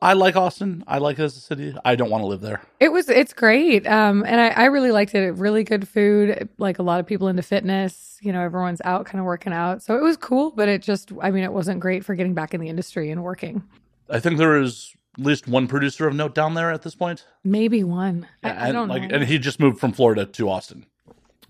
I 0.00 0.14
like 0.14 0.34
Austin. 0.34 0.82
I 0.88 0.98
like 0.98 1.18
it 1.18 1.22
as 1.22 1.36
a 1.36 1.40
city. 1.40 1.74
I 1.84 1.94
don't 1.94 2.10
want 2.10 2.22
to 2.22 2.26
live 2.26 2.40
there. 2.40 2.60
It 2.80 2.90
was. 2.90 3.08
It's 3.08 3.32
great. 3.32 3.86
Um, 3.86 4.24
and 4.26 4.40
I, 4.40 4.48
I 4.48 4.64
really 4.66 4.90
liked 4.90 5.14
it. 5.14 5.32
Really 5.34 5.62
good 5.62 5.86
food. 5.86 6.48
Like 6.58 6.80
a 6.80 6.82
lot 6.82 6.98
of 6.98 7.06
people 7.06 7.28
into 7.28 7.42
fitness. 7.42 8.18
You 8.20 8.32
know, 8.32 8.40
everyone's 8.40 8.80
out 8.84 9.06
kind 9.06 9.20
of 9.20 9.24
working 9.24 9.52
out. 9.52 9.82
So 9.82 9.96
it 9.96 10.02
was 10.02 10.16
cool. 10.16 10.50
But 10.50 10.68
it 10.68 10.82
just. 10.82 11.12
I 11.20 11.30
mean, 11.30 11.44
it 11.44 11.52
wasn't 11.52 11.80
great 11.80 12.04
for 12.04 12.14
getting 12.16 12.34
back 12.34 12.54
in 12.54 12.60
the 12.60 12.68
industry 12.68 13.10
and 13.10 13.22
working. 13.22 13.62
I 14.10 14.18
think 14.18 14.38
there 14.38 14.60
is 14.60 14.94
at 15.18 15.24
least 15.24 15.46
one 15.46 15.68
producer 15.68 16.08
of 16.08 16.14
note 16.14 16.34
down 16.34 16.54
there 16.54 16.72
at 16.72 16.82
this 16.82 16.94
point. 16.94 17.24
Maybe 17.44 17.84
one. 17.84 18.26
I, 18.42 18.48
I 18.48 18.52
and 18.66 18.72
don't 18.72 18.88
like, 18.88 19.02
know. 19.02 19.14
and 19.16 19.24
he 19.24 19.38
just 19.38 19.60
moved 19.60 19.78
from 19.78 19.92
Florida 19.92 20.26
to 20.26 20.48
Austin. 20.48 20.86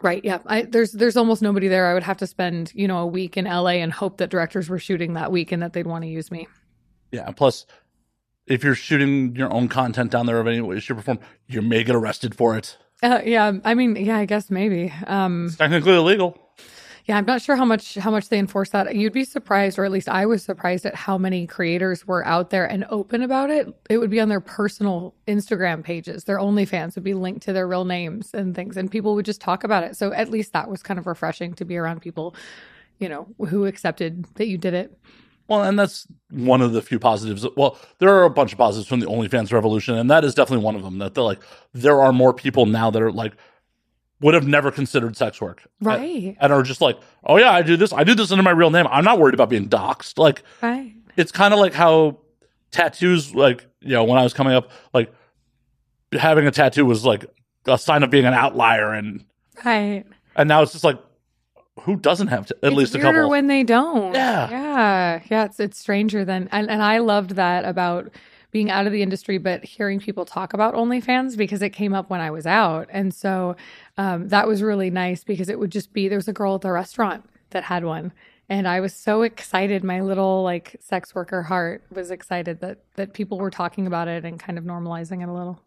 Right. 0.03 0.23
Yeah. 0.25 0.39
I, 0.47 0.63
there's 0.63 0.93
there's 0.93 1.17
almost 1.17 1.43
nobody 1.43 1.69
there. 1.69 1.87
I 1.87 1.95
would 1.95 2.03
have 2.03 2.19
to 2.19 2.27
spend 2.27 2.73
you 2.75 2.89
know 2.89 2.99
a 2.99 3.07
week 3.07 3.37
in 3.37 3.47
LA 3.47 3.79
and 3.81 3.93
hope 3.93 4.19
that 4.19 4.31
directors 4.31 4.69
were 4.69 4.81
shooting 4.81 5.15
that 5.15 5.33
week 5.33 5.53
and 5.53 5.63
that 5.63 5.73
they'd 5.73 5.87
want 5.87 6.03
to 6.03 6.09
use 6.09 6.31
me. 6.31 6.49
Yeah. 7.13 7.27
and 7.27 7.37
Plus, 7.37 7.67
if 8.47 8.65
you're 8.65 8.75
shooting 8.75 9.37
your 9.37 9.53
own 9.53 9.69
content 9.69 10.11
down 10.11 10.27
there 10.27 10.41
of 10.41 10.47
any 10.47 10.61
way, 10.61 10.81
shape, 10.81 10.99
or 10.99 11.03
form, 11.03 11.19
you 11.49 11.63
may 11.63 11.85
get 11.85 11.95
arrested 11.95 12.35
for 12.35 12.57
it. 12.57 12.77
Uh, 13.03 13.21
yeah. 13.25 13.53
I 13.65 13.75
mean, 13.75 13.97
yeah. 13.97 14.19
I 14.19 14.25
guess 14.27 14.51
maybe. 14.51 14.93
Um, 15.07 15.47
It's 15.47 15.57
technically 15.57 15.95
illegal. 15.95 16.39
yeah. 17.07 17.17
I'm 17.19 17.25
not 17.27 17.43
sure 17.43 17.57
how 17.57 17.65
much 17.65 17.97
how 17.97 18.13
much 18.13 18.29
they 18.29 18.39
enforce 18.39 18.71
that. 18.71 18.95
You'd 18.95 19.13
be 19.13 19.25
surprised, 19.25 19.77
or 19.79 19.85
at 19.85 19.91
least 19.91 20.09
I 20.09 20.25
was 20.27 20.45
surprised 20.45 20.87
at 20.87 20.95
how 20.95 21.19
many 21.19 21.47
creators 21.49 22.07
were 22.07 22.25
out 22.25 22.51
there 22.51 22.65
and 22.65 22.85
open 22.91 23.23
about 23.23 23.51
it. 23.51 23.67
It 23.91 23.99
would 23.99 24.11
be 24.11 24.21
on 24.21 24.29
their 24.29 24.41
personal 24.41 25.15
Instagram 25.27 25.83
pages. 25.83 26.25
Their 26.25 26.39
OnlyFans 26.39 26.95
would 26.95 27.03
be 27.03 27.15
linked 27.15 27.43
to 27.43 27.53
their 27.53 27.67
real 27.67 27.85
names 27.85 28.33
and 28.35 28.55
things, 28.55 28.77
and 28.77 28.89
people 28.89 29.15
would 29.17 29.27
just 29.27 29.41
talk 29.41 29.65
about 29.65 29.83
it. 29.83 29.97
So 29.97 30.13
at 30.13 30.31
least 30.31 30.53
that 30.53 30.69
was 30.71 30.81
kind 30.83 30.99
of 31.01 31.07
refreshing 31.09 31.55
to 31.55 31.65
be 31.65 31.77
around 31.77 32.03
people, 32.03 32.37
you 33.01 33.09
know, 33.09 33.27
who 33.49 33.67
accepted 33.67 34.25
that 34.37 34.47
you 34.47 34.59
did 34.59 34.75
it. 34.75 34.97
Well, 35.49 35.63
and 35.65 35.79
that's 35.79 36.07
one 36.31 36.63
of 36.63 36.73
the 36.73 36.81
few 36.81 36.99
positives. 36.99 37.47
Well, 37.57 37.77
there 37.99 38.11
are 38.15 38.25
a 38.25 38.31
bunch 38.31 38.53
of 38.53 38.59
positives 38.59 38.89
from 38.89 39.01
the 39.01 39.07
OnlyFans 39.07 39.53
revolution, 39.53 39.97
and 39.97 40.11
that 40.11 40.25
is 40.25 40.35
definitely 40.35 40.65
one 40.65 40.77
of 40.77 40.83
them. 40.83 40.99
That 40.99 41.15
they're 41.15 41.25
like, 41.25 41.41
there 41.75 42.01
are 42.01 42.13
more 42.13 42.33
people 42.33 42.65
now 42.67 42.91
that 42.91 43.03
are 43.03 43.13
like, 43.13 43.35
would 44.21 44.35
have 44.35 44.47
never 44.47 44.71
considered 44.71 45.17
sex 45.17 45.41
work, 45.41 45.63
Right. 45.81 46.37
and 46.41 46.53
are 46.53 46.63
just 46.63 46.81
like, 46.81 46.97
oh 47.25 47.39
yeah, 47.39 47.51
I 47.51 47.63
do 47.63 47.77
this. 47.77 47.93
I 47.93 48.05
do 48.05 48.15
this 48.15 48.31
under 48.31 48.43
my 48.45 48.53
real 48.53 48.71
name. 48.71 48.87
I'm 48.89 49.05
not 49.05 49.19
worried 49.19 49.35
about 49.35 49.51
being 49.51 49.69
doxxed. 49.69 50.17
Like, 50.17 50.43
Right. 50.63 50.95
it's 51.17 51.33
kind 51.33 51.53
of 51.53 51.59
like 51.61 51.75
how 51.75 52.19
tattoos, 52.71 53.35
like 53.35 53.67
you 53.81 53.91
know, 53.91 54.05
when 54.05 54.19
I 54.19 54.23
was 54.23 54.33
coming 54.33 54.55
up, 54.55 54.71
like 54.95 55.13
having 56.13 56.47
a 56.47 56.51
tattoo 56.53 56.87
was 56.87 57.05
like 57.05 57.25
a 57.67 57.77
sign 57.77 58.03
of 58.05 58.11
being 58.11 58.25
an 58.25 58.33
outlier, 58.35 58.93
and 58.93 59.25
Right. 59.65 60.05
and 60.37 60.49
now 60.49 60.63
it's 60.63 60.73
just 60.73 60.85
like, 60.85 60.99
who 61.81 61.97
doesn't 61.97 62.29
have 62.29 62.47
to, 62.47 62.57
at 62.63 62.69
It's 62.69 62.77
least 62.77 62.95
a 62.95 62.99
couple? 62.99 63.31
when 63.31 63.47
they 63.47 63.63
don't. 63.63 64.15
Yeah. 64.15 64.51
yeah, 64.51 65.23
yeah. 65.31 65.45
It's 65.45 65.59
it's 65.59 65.79
stranger 65.79 66.25
than 66.25 66.49
and 66.53 66.71
and 66.71 66.83
I 66.83 66.99
loved 66.99 67.31
that 67.37 67.65
about 67.65 68.11
being 68.51 68.71
out 68.71 68.87
of 68.87 68.93
the 68.93 69.01
industry, 69.03 69.39
but 69.39 69.65
hearing 69.65 69.99
people 69.99 70.27
talk 70.27 70.53
about 70.53 70.75
OnlyFans 70.75 71.39
because 71.39 71.63
it 71.63 71.71
came 71.71 71.95
up 71.95 72.11
when 72.11 72.21
I 72.21 72.31
was 72.31 72.47
out, 72.47 72.87
and 72.91 73.15
so 73.15 73.57
um, 73.97 74.29
that 74.29 74.47
was 74.47 74.63
really 74.63 74.91
nice 74.91 75.25
because 75.25 75.49
it 75.49 75.59
would 75.59 75.73
just 75.73 75.93
be 75.95 76.09
there 76.09 76.19
was 76.19 76.29
a 76.29 76.35
girl 76.35 76.55
at 76.57 76.61
the 76.61 76.71
restaurant 76.71 77.25
that 77.51 77.65
had 77.65 77.85
one. 77.85 78.13
And 78.51 78.69
I 78.69 78.81
was 78.81 78.93
so 78.95 79.23
excited. 79.23 79.83
My 79.83 80.03
little 80.03 80.43
like 80.43 80.77
sex 80.81 81.15
worker 81.15 81.43
heart 81.45 81.83
was 81.91 82.11
excited 82.11 82.61
that 82.61 82.81
that 82.97 83.15
people 83.15 83.39
were 83.39 83.51
talking 83.51 83.87
about 83.87 84.09
it 84.09 84.27
and 84.27 84.39
kind 84.39 84.59
of 84.59 84.65
normalizing 84.65 85.23
it 85.23 85.29
a 85.31 85.33
little. 85.33 85.59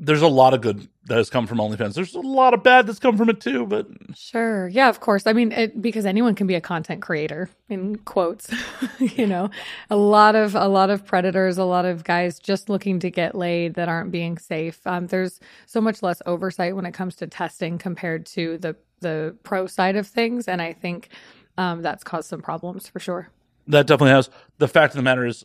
There's 0.00 0.22
a 0.22 0.28
lot 0.28 0.54
of 0.54 0.60
good 0.60 0.88
that 1.06 1.16
has 1.16 1.28
come 1.28 1.46
from 1.48 1.58
OnlyFans. 1.58 1.94
There's 1.94 2.14
a 2.14 2.20
lot 2.20 2.54
of 2.54 2.62
bad 2.62 2.86
that's 2.86 3.00
come 3.00 3.16
from 3.16 3.28
it 3.28 3.40
too, 3.40 3.66
but 3.66 3.88
Sure. 4.14 4.68
Yeah, 4.68 4.88
of 4.88 5.00
course. 5.00 5.26
I 5.26 5.32
mean, 5.32 5.50
it, 5.50 5.82
because 5.82 6.06
anyone 6.06 6.34
can 6.36 6.46
be 6.46 6.54
a 6.54 6.60
content 6.60 7.02
creator 7.02 7.50
in 7.68 7.96
quotes, 7.96 8.48
you 9.00 9.26
know, 9.26 9.50
a 9.90 9.96
lot 9.96 10.36
of, 10.36 10.54
a 10.54 10.68
lot 10.68 10.90
of 10.90 11.04
predators, 11.04 11.58
a 11.58 11.64
lot 11.64 11.84
of 11.84 12.04
guys 12.04 12.38
just 12.38 12.68
looking 12.68 13.00
to 13.00 13.10
get 13.10 13.34
laid 13.34 13.74
that 13.74 13.88
aren't 13.88 14.12
being 14.12 14.38
safe. 14.38 14.86
Um, 14.86 15.08
there's 15.08 15.40
so 15.66 15.80
much 15.80 16.02
less 16.02 16.22
oversight 16.26 16.76
when 16.76 16.86
it 16.86 16.92
comes 16.92 17.16
to 17.16 17.26
testing 17.26 17.76
compared 17.78 18.24
to 18.26 18.58
the, 18.58 18.76
the 19.00 19.36
pro 19.42 19.66
side 19.66 19.96
of 19.96 20.06
things. 20.06 20.46
And 20.46 20.62
I 20.62 20.72
think, 20.74 21.08
um, 21.56 21.82
that's 21.82 22.04
caused 22.04 22.28
some 22.28 22.40
problems 22.40 22.86
for 22.86 23.00
sure. 23.00 23.30
that 23.66 23.88
definitely 23.88 24.12
has. 24.14 24.30
The 24.58 24.68
fact 24.68 24.92
of 24.92 24.96
the 24.96 25.02
matter 25.02 25.26
is, 25.26 25.44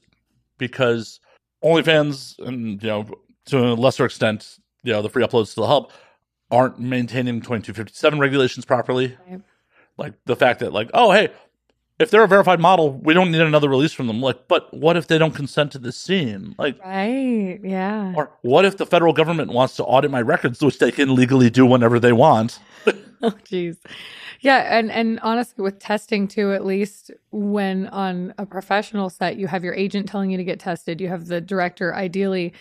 because 0.60 1.20
OnlyFans 1.63 2.38
and 2.39 2.82
you 2.84 2.88
know 2.89 3.06
to 3.45 3.58
a 3.60 3.73
lesser 3.73 4.06
extent, 4.06 4.58
you 4.84 4.93
know 4.93 5.01
the 5.01 5.10
free 5.10 5.23
uploads 5.23 5.53
to 5.56 5.62
the 5.62 5.67
hub 5.67 5.91
aren't 6.51 6.79
maintaining 6.79 7.41
2257 7.41 8.19
regulations 8.19 8.65
properly. 8.65 9.17
Right. 9.29 9.41
Like 9.97 10.13
the 10.25 10.36
fact 10.36 10.60
that 10.60 10.73
like 10.73 10.89
oh 10.93 11.12
hey, 11.12 11.29
if 11.99 12.10
they're 12.12 12.23
a 12.23 12.27
verified 12.27 12.60
model, 12.60 12.91
we 12.91 13.13
don't 13.13 13.32
need 13.32 13.41
another 13.41 13.69
release 13.69 13.93
from 13.93 14.08
them. 14.08 14.19
Like, 14.21 14.47
but 14.47 14.73
what 14.73 14.97
if 14.97 15.08
they 15.08 15.17
don't 15.17 15.34
consent 15.36 15.71
to 15.73 15.79
this 15.79 15.95
scene? 15.95 16.56
Like, 16.58 16.79
Right. 16.84 17.60
Yeah. 17.63 18.13
or 18.15 18.32
what 18.41 18.65
if 18.65 18.77
the 18.77 18.86
federal 18.86 19.13
government 19.13 19.51
wants 19.51 19.75
to 19.77 19.84
audit 19.84 20.10
my 20.12 20.21
records, 20.21 20.62
which 20.62 20.79
they 20.79 20.91
can 20.91 21.13
legally 21.15 21.49
do 21.49 21.65
whenever 21.65 21.99
they 21.99 22.13
want? 22.13 22.60
Oh, 23.25 23.34
geez. 23.45 23.77
Yeah, 24.41 24.77
and 24.77 24.91
and 24.91 25.17
honestly, 25.21 25.63
with 25.63 25.79
testing 25.79 26.27
too, 26.27 26.51
at 26.51 26.65
least 26.65 27.10
when 27.32 27.88
on 27.88 28.34
a 28.38 28.45
professional 28.45 29.10
set, 29.10 29.38
you 29.38 29.47
have 29.47 29.63
your 29.63 29.73
agent 29.75 30.10
telling 30.10 30.29
you 30.29 30.36
to 30.36 30.43
get 30.43 30.60
tested. 30.60 30.99
You 30.99 31.08
have 31.08 31.27
the 31.27 31.39
director 31.39 31.95
ideally 31.95 32.51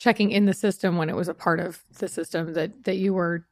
checking 0.00 0.32
in 0.32 0.46
the 0.46 0.54
system 0.54 0.96
when 0.96 1.08
it 1.08 1.14
was 1.14 1.28
a 1.28 1.34
part 1.34 1.60
of 1.60 1.84
the 1.98 2.08
system 2.08 2.54
that 2.54 2.84
that 2.84 2.96
you 2.96 3.14
were 3.14 3.46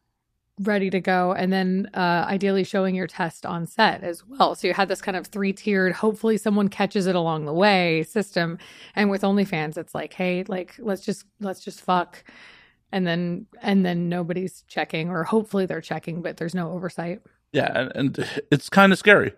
ready 0.61 0.91
to 0.91 0.99
go, 0.99 1.33
and 1.35 1.53
then 1.53 1.89
uh, 1.95 2.27
ideally 2.29 2.65
showing 2.65 2.97
your 2.97 3.07
test 3.07 3.47
on 3.47 3.65
set 3.65 4.03
as 4.03 4.27
well. 4.27 4.57
So 4.57 4.67
you 4.67 4.75
had 4.75 4.89
this 4.89 5.01
kind 5.01 5.17
of 5.17 5.29
three 5.29 5.53
tiered. 5.53 5.93
Hopefully, 5.93 6.37
someone 6.37 6.69
catches 6.69 7.07
it 7.07 7.15
along 7.15 7.45
the 7.45 7.53
way 7.53 8.03
system. 8.03 8.59
And 8.97 9.09
with 9.09 9.23
OnlyFans, 9.23 9.79
it's 9.79 9.95
like, 9.95 10.13
hey, 10.13 10.43
like 10.49 10.75
let's 10.81 11.03
just 11.03 11.27
let's 11.39 11.61
just 11.61 11.81
fuck 11.81 12.25
and 12.91 13.07
then 13.07 13.47
and 13.63 13.85
then 13.85 14.09
nobody's 14.09 14.63
checking 14.67 15.11
or 15.11 15.25
hopefully 15.25 15.67
they're 15.67 15.81
checking 15.81 16.23
but 16.23 16.39
there's 16.39 16.55
no 16.55 16.73
oversight 16.73 17.21
Yeah, 17.53 17.71
and, 17.79 17.93
and 17.95 18.43
it's 18.51 18.69
kind 18.69 18.93
of 18.93 18.99
scary. 18.99 19.33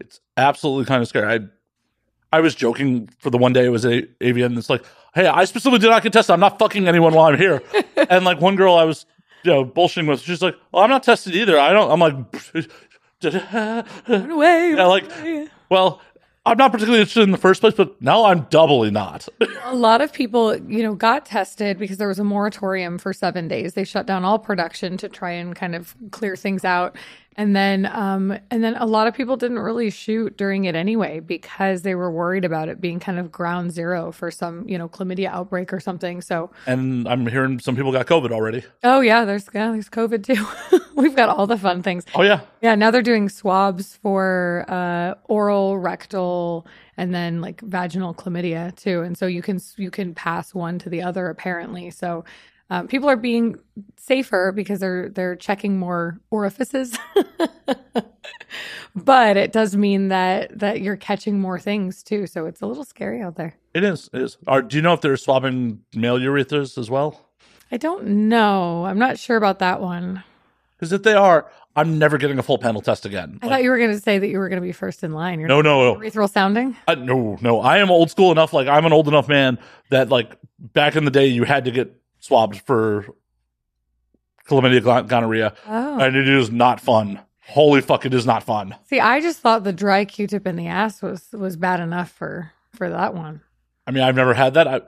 It's 0.00 0.20
absolutely 0.36 0.84
kind 0.86 1.02
of 1.02 1.08
scary. 1.08 1.32
I 1.32 2.36
I 2.36 2.40
was 2.40 2.54
joking 2.54 3.08
for 3.18 3.30
the 3.30 3.38
one 3.38 3.52
day 3.52 3.64
it 3.64 3.70
was 3.70 3.84
a 3.84 4.02
AVN. 4.20 4.58
It's 4.58 4.68
like, 4.68 4.84
hey, 5.16 5.26
I 5.26 5.44
specifically 5.46 5.80
did 5.80 5.88
not 5.88 6.02
get 6.02 6.12
tested. 6.12 6.32
I'm 6.34 6.40
not 6.40 6.58
fucking 6.58 6.86
anyone 6.86 7.14
while 7.14 7.26
I'm 7.32 7.38
here. 7.38 7.62
and 8.10 8.24
like 8.24 8.40
one 8.40 8.54
girl 8.54 8.74
I 8.74 8.84
was 8.84 9.06
you 9.42 9.50
know 9.50 9.64
bullshitting 9.64 10.08
with, 10.08 10.20
she's 10.20 10.42
like, 10.42 10.54
well, 10.70 10.84
I'm 10.84 10.90
not 10.90 11.02
tested 11.02 11.34
either. 11.34 11.58
I 11.58 11.72
don't. 11.72 11.90
I'm 11.90 12.00
like, 12.00 12.14
run 14.08 14.30
away 14.30 14.70
yeah, 14.76 14.86
like, 14.86 15.10
well, 15.70 16.00
I'm 16.44 16.58
not 16.58 16.70
particularly 16.70 17.00
interested 17.00 17.22
in 17.22 17.32
the 17.32 17.38
first 17.38 17.60
place, 17.60 17.74
but 17.74 18.00
now 18.00 18.26
I'm 18.26 18.42
doubly 18.50 18.90
not. 18.90 19.28
a 19.64 19.74
lot 19.74 20.00
of 20.00 20.12
people 20.12 20.56
you 20.56 20.82
know 20.82 20.94
got 20.94 21.26
tested 21.26 21.78
because 21.78 21.96
there 21.96 22.08
was 22.08 22.20
a 22.20 22.24
moratorium 22.24 22.98
for 22.98 23.12
seven 23.12 23.48
days 23.48 23.74
they 23.74 23.84
shut 23.84 24.06
down 24.06 24.24
all 24.24 24.38
production 24.38 24.96
to 24.98 25.08
try 25.08 25.32
and 25.32 25.56
kind 25.56 25.74
of 25.74 25.96
clear 26.12 26.36
things 26.36 26.64
out 26.64 26.96
and 27.36 27.54
then 27.54 27.86
um 27.92 28.38
and 28.50 28.64
then 28.64 28.74
a 28.76 28.86
lot 28.86 29.06
of 29.06 29.14
people 29.14 29.36
didn't 29.36 29.58
really 29.58 29.90
shoot 29.90 30.36
during 30.36 30.64
it 30.64 30.74
anyway 30.74 31.20
because 31.20 31.82
they 31.82 31.94
were 31.94 32.10
worried 32.10 32.44
about 32.44 32.68
it 32.68 32.80
being 32.80 32.98
kind 32.98 33.18
of 33.18 33.30
ground 33.30 33.70
zero 33.72 34.10
for 34.10 34.30
some 34.30 34.68
you 34.68 34.76
know 34.78 34.88
chlamydia 34.88 35.28
outbreak 35.28 35.72
or 35.72 35.80
something 35.80 36.20
so 36.20 36.50
and 36.66 37.06
I'm 37.08 37.26
hearing 37.26 37.58
some 37.60 37.76
people 37.76 37.92
got 37.92 38.06
COVID 38.06 38.30
already. 38.32 38.64
oh 38.84 39.00
yeah 39.00 39.24
there's 39.24 39.46
yeah 39.54 39.70
there's 39.70 39.88
covid 39.88 40.24
too 40.24 40.80
we've 40.96 41.14
got 41.14 41.28
all 41.28 41.46
the 41.46 41.58
fun 41.58 41.82
things 41.82 42.04
Oh 42.14 42.22
yeah, 42.22 42.40
Yeah, 42.62 42.74
now 42.74 42.90
they're 42.90 43.02
doing 43.02 43.28
swabs 43.28 43.96
for 43.96 44.64
uh, 44.68 45.14
oral, 45.24 45.76
rectal, 45.78 46.66
and 46.96 47.14
then 47.14 47.42
like 47.42 47.60
vaginal 47.60 48.14
chlamydia 48.14 48.74
too. 48.74 49.02
And 49.02 49.18
so 49.18 49.26
you 49.26 49.42
can 49.42 49.60
you 49.76 49.90
can 49.90 50.14
pass 50.14 50.54
one 50.54 50.78
to 50.78 50.88
the 50.88 51.02
other 51.02 51.28
apparently. 51.28 51.90
So 51.90 52.24
um, 52.70 52.88
people 52.88 53.08
are 53.08 53.16
being 53.16 53.56
safer 53.96 54.52
because 54.52 54.80
they're 54.80 55.08
they're 55.08 55.36
checking 55.36 55.78
more 55.78 56.18
orifices. 56.30 56.96
but 58.94 59.36
it 59.36 59.52
does 59.52 59.76
mean 59.76 60.08
that 60.08 60.58
that 60.58 60.80
you're 60.80 60.96
catching 60.96 61.40
more 61.40 61.58
things 61.58 62.02
too. 62.02 62.26
So 62.26 62.46
it's 62.46 62.60
a 62.60 62.66
little 62.66 62.84
scary 62.84 63.22
out 63.22 63.36
there. 63.36 63.56
It 63.74 63.84
is. 63.84 64.08
It 64.12 64.22
is. 64.22 64.38
Are, 64.46 64.62
do 64.62 64.76
you 64.76 64.82
know 64.82 64.94
if 64.94 65.00
they're 65.00 65.16
swabbing 65.16 65.80
male 65.94 66.18
urethras 66.18 66.78
as 66.78 66.90
well? 66.90 67.20
I 67.70 67.76
don't 67.76 68.06
know. 68.28 68.84
I'm 68.84 68.98
not 68.98 69.18
sure 69.18 69.36
about 69.36 69.58
that 69.58 69.80
one. 69.80 70.22
Because 70.76 70.92
if 70.92 71.02
they 71.02 71.14
are, 71.14 71.50
I'm 71.74 71.98
never 71.98 72.16
getting 72.18 72.38
a 72.38 72.42
full 72.42 72.58
panel 72.58 72.80
test 72.80 73.06
again. 73.06 73.38
I 73.42 73.46
Like, 73.46 73.52
thought 73.54 73.62
you 73.64 73.70
were 73.70 73.78
going 73.78 73.92
to 73.92 74.00
say 74.00 74.18
that 74.18 74.28
you 74.28 74.38
were 74.38 74.48
going 74.48 74.60
to 74.60 74.66
be 74.66 74.72
first 74.72 75.02
in 75.02 75.12
line. 75.12 75.40
You're 75.40 75.48
no, 75.48 75.62
no, 75.62 75.94
no. 75.94 76.00
urethral 76.00 76.30
sounding. 76.30 76.76
Uh, 76.86 76.94
no, 76.94 77.36
no. 77.40 77.60
I 77.60 77.78
am 77.78 77.90
old 77.90 78.10
school 78.10 78.30
enough. 78.30 78.52
Like 78.52 78.68
I'm 78.68 78.84
an 78.86 78.92
old 78.92 79.08
enough 79.08 79.28
man 79.28 79.58
that 79.90 80.08
like 80.10 80.36
back 80.58 80.96
in 80.96 81.04
the 81.04 81.10
day 81.10 81.26
you 81.26 81.44
had 81.44 81.64
to 81.64 81.70
get 81.70 81.94
swabbed 82.26 82.60
for 82.60 83.06
chlamydia, 84.48 85.06
gonorrhea, 85.06 85.54
Oh, 85.66 85.98
and 85.98 86.16
it 86.16 86.28
is 86.28 86.50
not 86.50 86.80
fun. 86.80 87.20
Holy 87.48 87.80
fuck, 87.80 88.04
it 88.04 88.12
is 88.14 88.26
not 88.26 88.42
fun. 88.42 88.74
see, 88.88 88.98
I 89.00 89.20
just 89.20 89.38
thought 89.40 89.62
the 89.64 89.72
dry 89.72 90.04
Q-tip 90.04 90.46
in 90.46 90.56
the 90.56 90.66
ass 90.66 91.00
was 91.02 91.28
was 91.32 91.56
bad 91.56 91.80
enough 91.80 92.10
for 92.10 92.52
for 92.74 92.90
that 92.90 93.14
one. 93.14 93.40
I 93.86 93.92
mean, 93.92 94.02
I've 94.02 94.16
never 94.16 94.34
had 94.34 94.54
that. 94.54 94.66
I, 94.66 94.80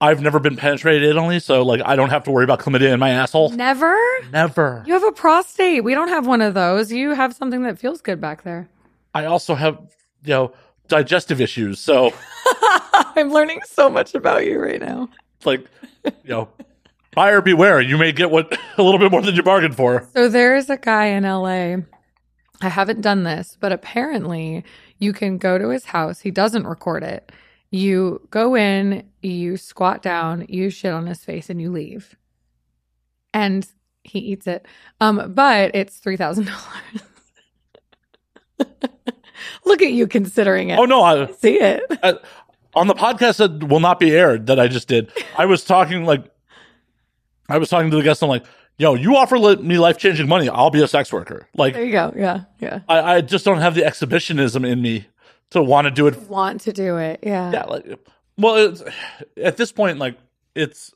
I've 0.00 0.20
never 0.20 0.38
been 0.38 0.56
penetrated 0.56 1.14
anally, 1.14 1.42
so 1.42 1.62
like 1.62 1.82
I 1.84 1.94
don't 1.96 2.08
have 2.10 2.24
to 2.24 2.30
worry 2.30 2.44
about 2.44 2.60
chlamydia 2.60 2.92
in 2.92 3.00
my 3.00 3.10
asshole. 3.10 3.50
Never. 3.50 3.96
Never. 4.32 4.82
You 4.86 4.94
have 4.94 5.04
a 5.04 5.12
prostate. 5.12 5.84
We 5.84 5.94
don't 5.94 6.08
have 6.08 6.26
one 6.26 6.40
of 6.42 6.54
those. 6.54 6.90
You 6.92 7.12
have 7.12 7.34
something 7.34 7.62
that 7.64 7.78
feels 7.78 8.00
good 8.00 8.20
back 8.20 8.42
there. 8.42 8.68
I 9.14 9.26
also 9.26 9.54
have 9.54 9.78
you 10.24 10.30
know 10.30 10.52
digestive 10.88 11.40
issues, 11.40 11.80
so 11.80 12.12
I'm 13.16 13.30
learning 13.30 13.60
so 13.66 13.90
much 13.90 14.14
about 14.14 14.46
you 14.46 14.58
right 14.58 14.80
now. 14.80 15.08
like 15.44 15.66
you 16.04 16.12
know. 16.30 16.48
Buyer 17.16 17.40
beware. 17.40 17.80
You 17.80 17.96
may 17.96 18.12
get 18.12 18.30
what 18.30 18.56
a 18.78 18.82
little 18.82 19.00
bit 19.00 19.10
more 19.10 19.22
than 19.22 19.34
you 19.34 19.42
bargained 19.42 19.74
for. 19.74 20.06
So 20.14 20.28
there 20.28 20.54
is 20.54 20.68
a 20.70 20.76
guy 20.76 21.06
in 21.06 21.24
LA. 21.24 21.78
I 22.60 22.68
haven't 22.68 23.00
done 23.00 23.24
this, 23.24 23.56
but 23.58 23.72
apparently 23.72 24.64
you 24.98 25.12
can 25.14 25.38
go 25.38 25.56
to 25.58 25.70
his 25.70 25.86
house. 25.86 26.20
He 26.20 26.30
doesn't 26.30 26.66
record 26.66 27.02
it. 27.02 27.32
You 27.70 28.20
go 28.30 28.54
in, 28.54 29.08
you 29.22 29.56
squat 29.56 30.02
down, 30.02 30.44
you 30.48 30.68
shit 30.70 30.92
on 30.92 31.06
his 31.06 31.24
face, 31.24 31.48
and 31.50 31.60
you 31.60 31.70
leave. 31.72 32.14
And 33.34 33.66
he 34.04 34.18
eats 34.18 34.46
it. 34.46 34.66
Um, 35.00 35.32
but 35.34 35.74
it's 35.74 35.96
three 35.96 36.16
thousand 36.18 36.46
dollars. 36.46 37.02
Look 39.64 39.80
at 39.82 39.92
you 39.92 40.06
considering 40.06 40.68
it. 40.68 40.78
Oh 40.78 40.84
no, 40.84 41.02
I, 41.02 41.32
See 41.32 41.58
it. 41.60 41.82
uh, 42.02 42.14
on 42.74 42.88
the 42.88 42.94
podcast 42.94 43.38
that 43.38 43.64
will 43.68 43.80
not 43.80 43.98
be 43.98 44.14
aired 44.14 44.46
that 44.48 44.60
I 44.60 44.68
just 44.68 44.86
did, 44.86 45.10
I 45.36 45.46
was 45.46 45.64
talking 45.64 46.04
like, 46.04 46.24
I 47.48 47.58
was 47.58 47.68
talking 47.68 47.90
to 47.90 47.96
the 47.96 48.02
guest. 48.02 48.22
I'm 48.22 48.28
like, 48.28 48.44
yo, 48.78 48.94
you 48.94 49.16
offer 49.16 49.38
li- 49.38 49.56
me 49.56 49.78
life 49.78 49.98
changing 49.98 50.28
money, 50.28 50.48
I'll 50.48 50.70
be 50.70 50.82
a 50.82 50.88
sex 50.88 51.12
worker. 51.12 51.48
Like, 51.54 51.74
There 51.74 51.84
you 51.84 51.92
go. 51.92 52.12
Yeah, 52.16 52.42
yeah. 52.60 52.80
I, 52.88 53.16
I 53.16 53.20
just 53.20 53.44
don't 53.44 53.58
have 53.60 53.74
the 53.74 53.84
exhibitionism 53.84 54.64
in 54.64 54.82
me 54.82 55.06
to 55.50 55.62
want 55.62 55.86
to 55.86 55.90
do 55.90 56.06
it. 56.06 56.16
Want 56.28 56.60
to 56.62 56.72
do 56.72 56.96
it? 56.98 57.20
Yeah. 57.22 57.52
Yeah, 57.52 57.64
like, 57.64 57.86
well, 58.36 58.56
it's, 58.56 58.82
at 59.42 59.56
this 59.56 59.72
point, 59.72 59.98
like, 59.98 60.18
it's 60.54 60.92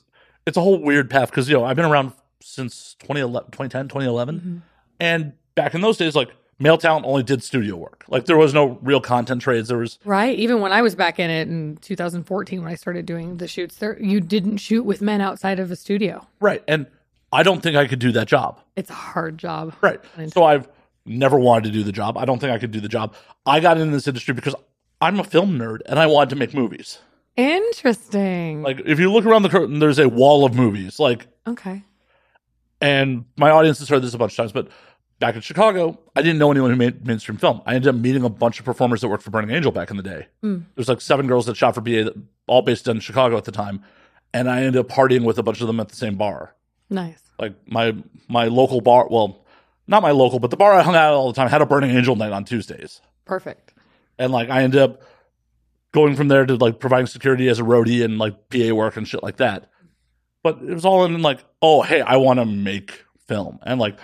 it's 0.47 0.57
a 0.57 0.61
whole 0.61 0.83
weird 0.83 1.11
path 1.11 1.31
because 1.31 1.49
you 1.49 1.55
know 1.57 1.65
I've 1.65 1.77
been 1.77 1.85
around 1.85 2.13
since 2.43 2.95
2011, 3.01 3.51
2010, 3.51 3.89
2011, 3.89 4.63
and 4.99 5.33
back 5.55 5.75
in 5.75 5.81
those 5.83 5.97
days, 5.99 6.17
like 6.17 6.31
male 6.61 6.79
talent 6.79 7.05
only 7.07 7.25
did 7.25 7.43
studio 7.43 7.75
work. 7.75 8.05
Like 8.07 8.27
there 8.27 8.37
was 8.37 8.55
no 8.55 8.79
real 8.83 9.01
content 9.01 9.43
trades. 9.43 9.69
There 9.69 9.79
was 9.79 9.99
Right. 10.05 10.39
Even 10.39 10.61
when 10.61 10.73
I 10.73 10.83
was 10.83 10.95
back 10.95 11.19
in 11.19 11.31
it 11.31 11.49
in 11.49 11.79
2014, 11.79 12.63
when 12.63 12.71
I 12.71 12.77
started 12.77 13.07
doing 13.07 13.39
the 13.39 13.49
shoots, 13.49 13.77
there 13.77 14.01
you 14.01 14.21
didn't 14.21 14.59
shoot 14.59 14.85
with 14.85 15.01
men 15.01 15.21
outside 15.21 15.59
of 15.59 15.71
a 15.71 15.77
studio. 15.77 16.27
right, 16.39 16.63
and 16.69 16.87
I 17.33 17.43
don't 17.43 17.63
think 17.63 17.77
I 17.77 17.87
could 17.87 17.99
do 17.99 18.13
that 18.13 18.29
job. 18.29 18.61
It's 18.77 18.91
a 18.91 18.95
hard 18.95 19.39
job. 19.39 19.75
Right. 19.81 20.01
So 20.33 20.45
I've 20.45 20.69
never 21.07 21.39
wanted 21.39 21.65
to 21.65 21.71
do 21.71 21.83
the 21.83 21.93
job. 21.93 22.19
I 22.19 22.25
don't 22.25 22.39
think 22.39 22.53
I 22.53 22.59
could 22.59 22.71
do 22.71 22.81
the 22.81 22.89
job. 22.89 23.15
I 23.47 23.61
got 23.61 23.79
into 23.79 23.93
this 23.93 24.07
industry 24.07 24.35
because 24.35 24.55
I'm 25.01 25.19
a 25.19 25.25
film 25.25 25.59
nerd 25.59 25.79
and 25.87 25.99
I 25.99 26.07
wanted 26.07 26.31
to 26.31 26.37
make 26.37 26.55
movies. 26.55 26.99
Interesting. 27.37 28.63
Like 28.63 28.81
if 28.85 28.99
you 28.99 29.11
look 29.11 29.25
around 29.25 29.43
the 29.43 29.49
curtain, 29.49 29.79
there's 29.79 29.99
a 29.99 30.09
wall 30.09 30.45
of 30.45 30.55
movies. 30.55 30.99
Like, 30.99 31.27
okay. 31.47 31.83
and 32.81 33.25
my 33.37 33.51
audience 33.51 33.79
has 33.79 33.89
heard 33.89 34.03
this 34.03 34.13
a 34.15 34.19
bunch 34.19 34.33
of 34.33 34.37
times, 34.37 34.53
but 34.53 34.69
back 35.21 35.37
in 35.37 35.41
Chicago, 35.43 36.01
I 36.17 36.23
didn't 36.23 36.39
know 36.39 36.51
anyone 36.51 36.71
who 36.71 36.77
made 36.77 37.07
mainstream 37.07 37.39
film. 37.39 37.63
I 37.67 37.75
ended 37.77 37.95
up 37.95 38.01
meeting 38.01 38.25
a 38.25 38.29
bunch 38.29 38.59
of 38.59 38.65
performers 38.65 39.03
that 39.03 39.09
worked 39.09 39.23
for 39.23 39.31
Burning 39.31 39.55
Angel 39.55 39.71
back 39.71 39.91
in 39.91 39.97
the 39.97 40.03
day. 40.03 40.27
Mm. 40.43 40.65
There's 40.75 40.89
like 40.89 41.01
seven 41.01 41.29
girls 41.29 41.47
that 41.47 41.57
shot 41.57 41.75
for 41.77 41.81
BA, 41.81 42.05
that, 42.05 42.15
all 42.49 42.63
based 42.63 42.89
in 42.89 42.99
Chicago 42.99 43.37
at 43.37 43.45
the 43.45 43.53
time, 43.53 43.85
and 44.35 44.51
I 44.51 44.63
ended 44.63 44.79
up 44.79 44.89
partying 44.89 45.25
with 45.25 45.39
a 45.39 45.43
bunch 45.45 45.61
of 45.61 45.69
them 45.69 45.79
at 45.79 45.89
the 45.91 45.97
same 45.97 46.17
bar. 46.17 46.55
Nice. 46.93 47.23
like 47.39 47.55
my 47.69 47.95
my 48.27 48.47
local 48.47 48.81
bar 48.81 49.07
well 49.09 49.45
not 49.87 50.03
my 50.03 50.11
local 50.11 50.41
but 50.41 50.51
the 50.51 50.57
bar 50.57 50.73
i 50.73 50.83
hung 50.83 50.97
out 50.97 51.13
at 51.13 51.15
all 51.15 51.29
the 51.31 51.37
time 51.37 51.49
had 51.49 51.63
a 51.63 51.67
burning 51.67 51.93
angel 51.93 52.17
night 52.17 52.33
on 52.33 52.45
tuesdays 52.45 53.01
Perfect. 53.25 53.73
and 54.19 54.33
like 54.33 54.51
i 54.51 54.65
ended 54.65 54.81
up 54.81 55.01
going 55.93 56.17
from 56.17 56.27
there 56.27 56.45
to 56.45 56.57
like 56.57 56.81
providing 56.81 57.07
security 57.07 57.49
as 57.49 57.61
a 57.61 57.63
roadie 57.63 58.05
and 58.05 58.19
like 58.19 58.49
pa 58.49 58.75
work 58.75 58.97
and 58.97 59.07
shit 59.07 59.23
like 59.23 59.37
that 59.37 59.71
but 60.43 60.59
it 60.67 60.75
was 60.75 60.85
all 60.85 61.05
in 61.05 61.23
like 61.23 61.45
oh 61.63 61.83
hey 61.83 62.01
i 62.01 62.17
want 62.17 62.41
to 62.41 62.45
make 62.45 63.05
film 63.29 63.61
and 63.63 63.79
like 63.79 63.97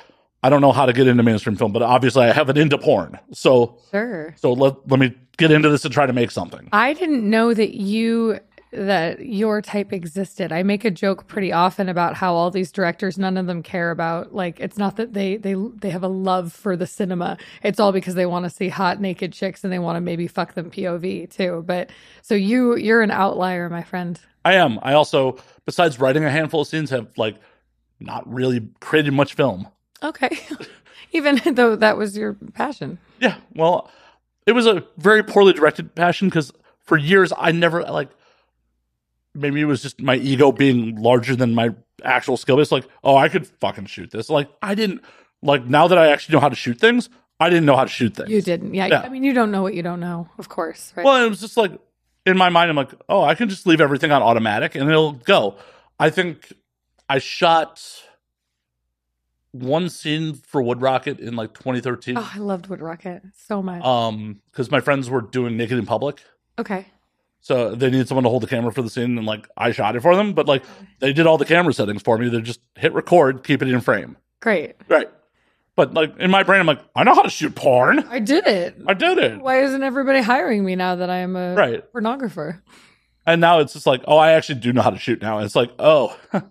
i 0.43 0.49
don't 0.49 0.61
know 0.61 0.73
how 0.73 0.87
to 0.87 0.93
get 0.93 1.07
into 1.07 1.23
mainstream 1.23 1.57
film 1.57 1.73
but 1.73 1.83
obviously 1.83 2.25
i 2.25 2.33
have 2.33 2.49
an 2.49 2.57
into 2.57 2.79
porn 2.79 3.19
so 3.33 3.79
Sure. 3.91 4.35
so 4.39 4.53
let, 4.53 4.75
let 4.89 5.01
me 5.01 5.15
get 5.37 5.51
into 5.51 5.69
this 5.69 5.85
and 5.85 5.93
try 5.93 6.07
to 6.07 6.13
make 6.13 6.31
something 6.31 6.69
I 6.73 6.93
didn't 6.95 7.29
know 7.29 7.53
that 7.55 7.75
you 7.75 8.41
that 8.73 9.25
your 9.25 9.63
type 9.63 9.93
existed. 9.93 10.53
I 10.53 10.63
make 10.63 10.85
a 10.85 10.91
joke 10.91 11.29
pretty 11.29 11.51
often 11.53 11.89
about 11.89 12.15
how 12.15 12.35
all 12.35 12.51
these 12.51 12.71
directors 12.73 13.17
none 13.17 13.37
of 13.39 13.47
them 13.47 13.63
care 13.63 13.91
about 13.91 14.35
like 14.35 14.59
it's 14.61 14.77
not 14.77 14.97
that 14.97 15.15
they 15.15 15.37
they 15.37 15.55
they 15.55 15.91
have 15.91 16.03
a 16.03 16.09
love 16.09 16.53
for 16.53 16.77
the 16.77 16.87
cinema. 16.87 17.39
It's 17.63 17.79
all 17.81 17.93
because 17.93 18.15
they 18.17 18.27
want 18.27 18.45
to 18.45 18.51
see 18.51 18.69
hot 18.69 19.01
naked 19.01 19.33
chicks 19.33 19.63
and 19.65 19.73
they 19.73 19.79
want 19.79 19.97
to 19.97 20.01
maybe 20.01 20.27
fuck 20.27 20.55
them 20.55 20.71
POV 20.71 21.31
too. 21.31 21.63
But 21.67 21.91
so 22.23 22.35
you 22.35 22.77
you're 22.77 23.03
an 23.03 23.11
outlier, 23.13 23.71
my 23.71 23.83
friend. 23.83 24.19
i 24.45 24.55
am 24.55 24.79
i 24.83 24.93
also 24.93 25.39
besides 25.65 25.99
writing 26.01 26.25
a 26.25 26.31
handful 26.31 26.63
of 26.63 26.67
scenes 26.67 26.91
have 26.91 27.09
like 27.17 27.37
not 28.01 28.31
really 28.31 28.69
created 28.81 29.13
much 29.13 29.35
film 29.35 29.69
Okay. 30.07 30.39
Even 31.13 31.41
though 31.55 31.77
that 31.77 31.97
was 31.97 32.17
your 32.17 32.35
passion. 32.55 32.99
Yeah, 33.21 33.37
well, 33.55 33.91
it 34.47 34.53
was 34.53 34.67
a 34.67 34.85
very 34.99 35.23
poorly 35.23 35.53
directed 35.53 35.95
passion 35.95 36.29
because 36.29 36.53
for 36.85 36.97
years 36.97 37.33
I 37.37 37.53
never 37.53 37.83
like. 37.83 38.11
Maybe 39.35 39.61
it 39.61 39.67
was 39.67 39.83
just 39.83 40.01
my 40.01 40.17
ego 40.17 40.51
being 40.51 40.97
larger 40.97 41.37
than 41.37 41.55
my 41.55 41.75
actual 42.03 42.39
skill. 42.39 42.59
It's 42.59 42.73
like, 42.73 42.87
oh, 43.05 43.17
I 43.17 43.29
could 43.29 43.47
fucking 43.47 43.85
shoot 43.85 44.11
this. 44.11 44.31
Like, 44.31 44.49
I 44.63 44.75
didn't 44.75 45.03
like 45.43 45.67
now 45.67 45.89
that 45.89 45.99
I 45.99 46.09
actually 46.09 46.35
know 46.37 46.41
how 46.41 46.49
to 46.49 46.57
shoot 46.57 46.81
things. 46.81 47.11
I 47.39 47.51
didn't 47.51 47.67
know 47.67 47.77
how 47.77 47.85
to 47.85 47.91
shoot 47.91 48.17
things. 48.17 48.31
You 48.31 48.41
didn't. 48.41 48.73
Yeah, 48.73 48.87
Yeah. 48.87 49.01
I 49.01 49.11
mean 49.11 49.23
you 49.23 49.35
don't 49.35 49.51
know 49.51 49.63
what 49.63 49.75
you 49.75 49.83
don't 49.83 50.01
know, 50.01 50.29
of 50.39 50.49
course, 50.49 50.93
right? 50.97 51.05
Well, 51.05 51.23
it 51.25 51.29
was 51.29 51.41
just 51.41 51.59
like 51.59 51.73
in 52.25 52.37
my 52.37 52.49
mind, 52.49 52.71
I'm 52.71 52.77
like, 52.77 52.93
oh, 53.09 53.23
I 53.23 53.35
can 53.35 53.49
just 53.49 53.67
leave 53.67 53.81
everything 53.81 54.11
on 54.11 54.23
automatic 54.23 54.75
and 54.75 54.89
it'll 54.89 55.13
go. 55.13 55.57
I 55.99 56.11
think 56.11 56.53
I 57.09 57.19
shot 57.19 57.83
one 59.63 59.89
scene 59.89 60.35
for 60.35 60.63
Wood 60.63 60.81
Rocket 60.83 61.19
in 61.21 61.37
like 61.37 61.55
2013. 61.55 62.17
oh, 62.19 62.33
I 62.35 62.39
loved 62.39 62.67
Wood 62.69 62.81
Rocket 62.81 63.23
so 63.37 63.63
much. 63.63 63.83
Um, 63.85 64.41
because 64.51 64.71
my 64.71 64.81
friends 64.81 65.09
were 65.11 65.21
doing 65.23 65.57
Naked 65.57 65.79
in 65.79 65.87
Public. 65.87 66.21
okay. 66.59 66.87
So 67.41 67.77
they 67.77 67.91
needed 67.91 68.09
someone 68.09 68.25
to 68.25 68.29
hold 68.31 68.43
the 68.43 68.49
camera 68.49 68.73
for 68.73 68.83
the 68.83 68.91
scene, 68.91 69.17
and 69.17 69.25
like 69.25 69.47
I 69.57 69.71
shot 69.71 69.95
it 69.95 70.01
for 70.03 70.17
them. 70.17 70.33
But 70.33 70.49
like 70.49 70.65
they 70.99 71.13
did 71.13 71.29
all 71.29 71.39
the 71.39 71.45
camera 71.45 71.73
settings 71.73 72.03
for 72.03 72.19
me. 72.19 72.29
They 72.29 72.41
just 72.41 72.59
hit 72.75 72.93
record, 72.93 73.45
keep 73.45 73.63
it 73.63 73.69
in 73.69 73.81
frame. 73.81 74.17
Great. 74.41 74.75
Right. 74.89 75.09
But 75.77 75.95
like 75.95 76.19
in 76.19 76.29
my 76.31 76.43
brain, 76.43 76.59
I'm 76.59 76.67
like, 76.67 76.81
I 76.97 77.05
know 77.05 77.15
how 77.15 77.23
to 77.23 77.31
shoot 77.31 77.55
porn. 77.55 78.01
I 78.11 78.19
did 78.19 78.49
it. 78.49 78.77
I 78.89 78.95
did 78.95 79.19
it. 79.19 79.41
Why 79.41 79.61
isn't 79.63 79.83
everybody 79.85 80.23
hiring 80.23 80.65
me 80.65 80.75
now 80.75 80.97
that 80.97 81.09
I 81.09 81.19
am 81.19 81.37
a 81.37 81.55
Right. 81.55 81.85
pornographer? 81.93 82.63
And 83.27 83.41
now 83.41 83.61
it's 83.61 83.75
just 83.75 83.87
like, 83.87 84.03
oh, 84.09 84.17
I 84.19 84.33
actually 84.33 84.59
do 84.61 84.73
know 84.73 84.83
how 84.83 84.91
to 84.91 84.99
shoot 84.99 85.23
now. 85.23 85.37
And 85.39 85.45
it's 85.47 85.55
like, 85.57 85.71
oh, 85.79 86.19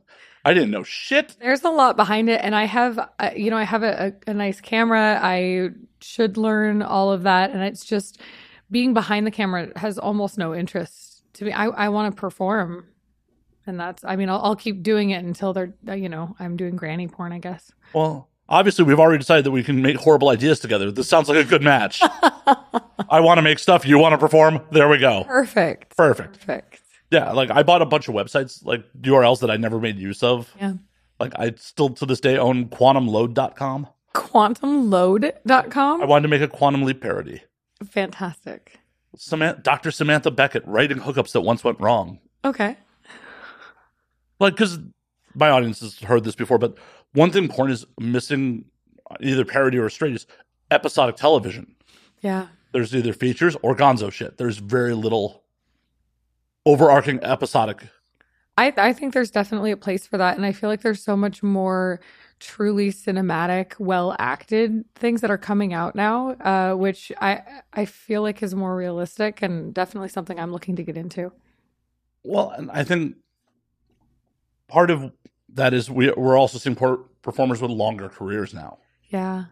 I 0.45 0.53
didn't 0.53 0.69
know 0.69 0.83
shit. 0.83 1.35
There's 1.41 1.63
a 1.63 1.69
lot 1.69 1.97
behind 1.97 2.29
it, 2.29 2.39
and 2.43 2.55
I 2.55 2.65
have, 2.65 2.99
uh, 2.99 3.31
you 3.35 3.49
know, 3.49 3.57
I 3.57 3.63
have 3.63 3.81
a, 3.81 4.13
a, 4.27 4.31
a 4.31 4.33
nice 4.33 4.61
camera. 4.61 5.19
I 5.21 5.71
should 6.01 6.37
learn 6.37 6.83
all 6.83 7.11
of 7.11 7.23
that, 7.23 7.49
and 7.49 7.63
it's 7.63 7.83
just 7.83 8.21
being 8.69 8.93
behind 8.93 9.25
the 9.25 9.31
camera 9.31 9.71
has 9.75 9.97
almost 9.97 10.37
no 10.37 10.53
interest 10.53 11.23
to 11.33 11.45
me. 11.45 11.51
I, 11.51 11.65
I 11.65 11.89
want 11.89 12.15
to 12.15 12.19
perform, 12.19 12.85
and 13.65 13.79
that's. 13.79 14.03
I 14.05 14.15
mean, 14.15 14.29
I'll, 14.29 14.39
I'll 14.39 14.55
keep 14.55 14.83
doing 14.83 15.09
it 15.09 15.25
until 15.25 15.51
they're, 15.51 15.73
uh, 15.87 15.93
you 15.93 16.09
know, 16.09 16.35
I'm 16.39 16.55
doing 16.57 16.75
granny 16.75 17.07
porn. 17.07 17.31
I 17.31 17.39
guess. 17.39 17.71
Well, 17.93 18.29
obviously, 18.47 18.85
we've 18.85 18.99
already 18.99 19.19
decided 19.19 19.45
that 19.45 19.51
we 19.51 19.63
can 19.63 19.81
make 19.81 19.97
horrible 19.97 20.29
ideas 20.29 20.59
together. 20.59 20.91
This 20.91 21.09
sounds 21.09 21.27
like 21.27 21.43
a 21.43 21.49
good 21.49 21.63
match. 21.63 22.01
I 23.09 23.19
want 23.19 23.39
to 23.39 23.41
make 23.41 23.57
stuff. 23.57 23.83
You 23.83 23.97
want 23.97 24.13
to 24.13 24.19
perform? 24.19 24.61
There 24.71 24.87
we 24.87 24.99
go. 24.99 25.23
Perfect. 25.23 25.97
Perfect. 25.97 26.39
Perfect. 26.39 26.74
Yeah. 27.11 27.31
Like 27.31 27.51
I 27.51 27.63
bought 27.63 27.81
a 27.81 27.85
bunch 27.85 28.07
of 28.07 28.15
websites, 28.15 28.65
like 28.65 28.83
URLs 29.01 29.39
that 29.41 29.51
I 29.51 29.57
never 29.57 29.79
made 29.79 29.97
use 29.97 30.23
of. 30.23 30.53
Yeah. 30.59 30.73
Like 31.19 31.33
I 31.37 31.53
still 31.57 31.89
to 31.89 32.05
this 32.05 32.19
day 32.19 32.37
own 32.37 32.67
quantumload.com. 32.69 33.87
Quantumload.com. 34.13 36.01
I 36.01 36.05
wanted 36.05 36.23
to 36.23 36.27
make 36.29 36.41
a 36.41 36.47
quantum 36.47 36.83
leap 36.83 37.01
parody. 37.01 37.41
Fantastic. 37.83 38.79
Samantha, 39.17 39.61
Dr. 39.61 39.91
Samantha 39.91 40.31
Beckett 40.31 40.65
righting 40.65 40.97
hookups 40.99 41.31
that 41.33 41.41
once 41.41 41.63
went 41.63 41.79
wrong. 41.79 42.19
Okay. 42.43 42.77
Like, 44.39 44.53
because 44.53 44.79
my 45.33 45.49
audience 45.49 45.79
has 45.79 45.99
heard 45.99 46.23
this 46.23 46.35
before, 46.35 46.57
but 46.57 46.77
one 47.13 47.31
thing 47.31 47.47
porn 47.47 47.71
is 47.71 47.85
missing, 47.99 48.65
either 49.21 49.45
parody 49.45 49.77
or 49.77 49.89
straight, 49.89 50.15
is 50.15 50.27
episodic 50.71 51.15
television. 51.15 51.75
Yeah. 52.21 52.47
There's 52.73 52.93
either 52.93 53.13
features 53.13 53.55
or 53.61 53.75
gonzo 53.75 54.11
shit. 54.11 54.37
There's 54.37 54.57
very 54.57 54.93
little 54.93 55.43
overarching 56.65 57.23
episodic. 57.23 57.83
I 58.57 58.73
I 58.77 58.93
think 58.93 59.13
there's 59.13 59.31
definitely 59.31 59.71
a 59.71 59.77
place 59.77 60.07
for 60.07 60.17
that, 60.17 60.37
and 60.37 60.45
I 60.45 60.51
feel 60.51 60.69
like 60.69 60.81
there's 60.81 61.03
so 61.03 61.15
much 61.15 61.43
more 61.43 61.99
truly 62.39 62.91
cinematic, 62.91 63.79
well 63.79 64.15
acted 64.19 64.83
things 64.95 65.21
that 65.21 65.31
are 65.31 65.37
coming 65.37 65.73
out 65.73 65.95
now, 65.95 66.31
uh, 66.31 66.73
which 66.75 67.11
I 67.21 67.41
I 67.73 67.85
feel 67.85 68.21
like 68.21 68.41
is 68.41 68.55
more 68.55 68.75
realistic 68.75 69.41
and 69.41 69.73
definitely 69.73 70.09
something 70.09 70.39
I'm 70.39 70.51
looking 70.51 70.75
to 70.77 70.83
get 70.83 70.97
into. 70.97 71.31
Well, 72.23 72.51
and 72.51 72.71
I 72.71 72.83
think 72.83 73.17
part 74.67 74.89
of 74.89 75.11
that 75.49 75.73
is 75.73 75.89
we 75.89 76.11
we're 76.11 76.37
also 76.37 76.57
seeing 76.57 76.75
performers 77.21 77.61
with 77.61 77.71
longer 77.71 78.09
careers 78.09 78.53
now. 78.53 78.79
Yeah. 79.09 79.45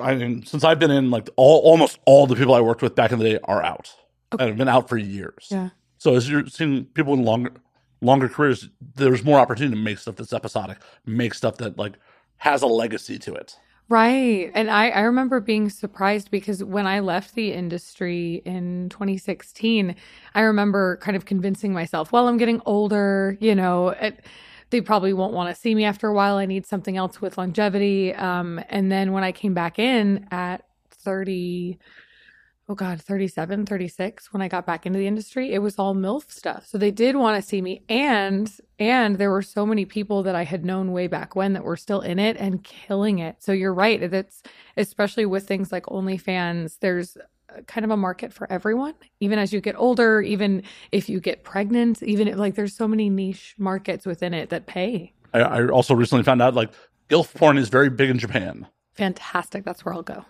I 0.00 0.14
mean, 0.14 0.44
since 0.44 0.64
I've 0.64 0.78
been 0.78 0.90
in, 0.90 1.10
like 1.10 1.30
all 1.36 1.60
almost 1.60 1.98
all 2.04 2.26
the 2.26 2.36
people 2.36 2.54
I 2.54 2.60
worked 2.60 2.82
with 2.82 2.94
back 2.94 3.10
in 3.12 3.18
the 3.18 3.24
day 3.24 3.38
are 3.44 3.62
out 3.62 3.94
Okay. 4.32 4.44
and 4.44 4.50
have 4.50 4.58
been 4.58 4.68
out 4.68 4.88
for 4.88 4.96
years. 4.96 5.48
Yeah. 5.50 5.70
So 5.98 6.14
as 6.14 6.28
you're 6.28 6.46
seeing 6.46 6.84
people 6.86 7.14
in 7.14 7.24
longer 7.24 7.52
longer 8.00 8.28
careers, 8.28 8.68
there's 8.94 9.24
more 9.24 9.38
opportunity 9.38 9.74
to 9.74 9.82
make 9.82 9.98
stuff 9.98 10.16
that's 10.16 10.32
episodic, 10.32 10.78
make 11.04 11.34
stuff 11.34 11.56
that 11.58 11.78
like 11.78 11.94
has 12.38 12.62
a 12.62 12.66
legacy 12.66 13.18
to 13.18 13.34
it. 13.34 13.56
Right. 13.88 14.50
And 14.54 14.70
I, 14.70 14.90
I 14.90 15.00
remember 15.00 15.40
being 15.40 15.70
surprised 15.70 16.30
because 16.30 16.62
when 16.62 16.86
I 16.86 17.00
left 17.00 17.34
the 17.34 17.52
industry 17.54 18.42
in 18.44 18.90
2016, 18.90 19.96
I 20.34 20.40
remember 20.42 20.98
kind 20.98 21.16
of 21.16 21.24
convincing 21.24 21.72
myself, 21.72 22.12
well, 22.12 22.28
I'm 22.28 22.36
getting 22.36 22.60
older, 22.66 23.38
you 23.40 23.54
know, 23.54 23.88
it, 23.88 24.26
they 24.70 24.82
probably 24.82 25.14
won't 25.14 25.32
want 25.32 25.54
to 25.54 25.58
see 25.58 25.74
me 25.74 25.84
after 25.84 26.06
a 26.06 26.12
while. 26.12 26.36
I 26.36 26.44
need 26.44 26.66
something 26.66 26.98
else 26.98 27.22
with 27.22 27.38
longevity. 27.38 28.14
Um, 28.14 28.60
and 28.68 28.92
then 28.92 29.12
when 29.12 29.24
I 29.24 29.32
came 29.32 29.54
back 29.54 29.78
in 29.78 30.26
at 30.30 30.64
30, 30.90 31.78
oh 32.68 32.74
God, 32.74 33.00
37, 33.00 33.64
36, 33.64 34.32
when 34.32 34.42
I 34.42 34.48
got 34.48 34.66
back 34.66 34.84
into 34.84 34.98
the 34.98 35.06
industry, 35.06 35.54
it 35.54 35.60
was 35.60 35.78
all 35.78 35.94
MILF 35.94 36.30
stuff. 36.30 36.66
So 36.66 36.76
they 36.76 36.90
did 36.90 37.16
want 37.16 37.42
to 37.42 37.48
see 37.48 37.62
me. 37.62 37.82
And, 37.88 38.50
and 38.78 39.16
there 39.16 39.30
were 39.30 39.42
so 39.42 39.64
many 39.64 39.86
people 39.86 40.22
that 40.24 40.34
I 40.34 40.44
had 40.44 40.66
known 40.66 40.92
way 40.92 41.06
back 41.06 41.34
when 41.34 41.54
that 41.54 41.64
were 41.64 41.78
still 41.78 42.02
in 42.02 42.18
it 42.18 42.36
and 42.36 42.62
killing 42.62 43.20
it. 43.20 43.36
So 43.38 43.52
you're 43.52 43.72
right. 43.72 44.10
That's 44.10 44.42
especially 44.76 45.24
with 45.24 45.48
things 45.48 45.72
like 45.72 45.84
OnlyFans, 45.86 46.78
there's 46.80 47.16
kind 47.66 47.84
of 47.84 47.90
a 47.90 47.96
market 47.96 48.32
for 48.34 48.50
everyone, 48.52 48.94
even 49.20 49.38
as 49.38 49.52
you 49.52 49.60
get 49.62 49.74
older, 49.76 50.20
even 50.20 50.62
if 50.92 51.08
you 51.08 51.20
get 51.20 51.44
pregnant, 51.44 52.02
even 52.02 52.28
if, 52.28 52.36
like 52.36 52.54
there's 52.54 52.76
so 52.76 52.86
many 52.86 53.08
niche 53.08 53.54
markets 53.58 54.04
within 54.04 54.34
it 54.34 54.50
that 54.50 54.66
pay. 54.66 55.14
I, 55.32 55.40
I 55.40 55.66
also 55.68 55.94
recently 55.94 56.24
found 56.24 56.42
out 56.42 56.54
like 56.54 56.70
gilf 57.08 57.32
porn 57.34 57.56
is 57.56 57.70
very 57.70 57.88
big 57.88 58.10
in 58.10 58.18
Japan. 58.18 58.66
Fantastic. 58.92 59.64
That's 59.64 59.84
where 59.84 59.94
I'll 59.94 60.02
go. 60.02 60.26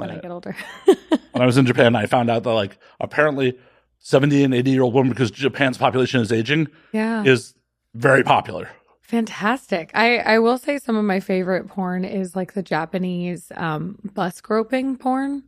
When 0.00 0.10
Uh, 0.10 0.14
I 0.14 0.18
get 0.18 0.30
older. 0.30 0.56
when 0.84 1.42
I 1.42 1.46
was 1.46 1.56
in 1.56 1.66
Japan, 1.66 1.94
I 1.94 2.06
found 2.06 2.30
out 2.30 2.42
that 2.42 2.52
like 2.52 2.78
apparently 3.00 3.58
70 3.98 4.44
and 4.44 4.54
80 4.54 4.70
year 4.70 4.82
old 4.82 4.94
women, 4.94 5.10
because 5.10 5.30
Japan's 5.30 5.78
population 5.78 6.20
is 6.20 6.32
aging, 6.32 6.68
yeah. 6.92 7.22
is 7.24 7.54
very 7.94 8.22
popular. 8.22 8.68
Fantastic. 9.02 9.90
I, 9.94 10.18
I 10.18 10.38
will 10.38 10.56
say 10.56 10.78
some 10.78 10.96
of 10.96 11.04
my 11.04 11.18
favorite 11.20 11.66
porn 11.66 12.04
is 12.04 12.36
like 12.36 12.52
the 12.54 12.62
Japanese 12.62 13.50
um, 13.56 13.98
bus 14.14 14.40
groping 14.40 14.96
porn. 14.96 15.42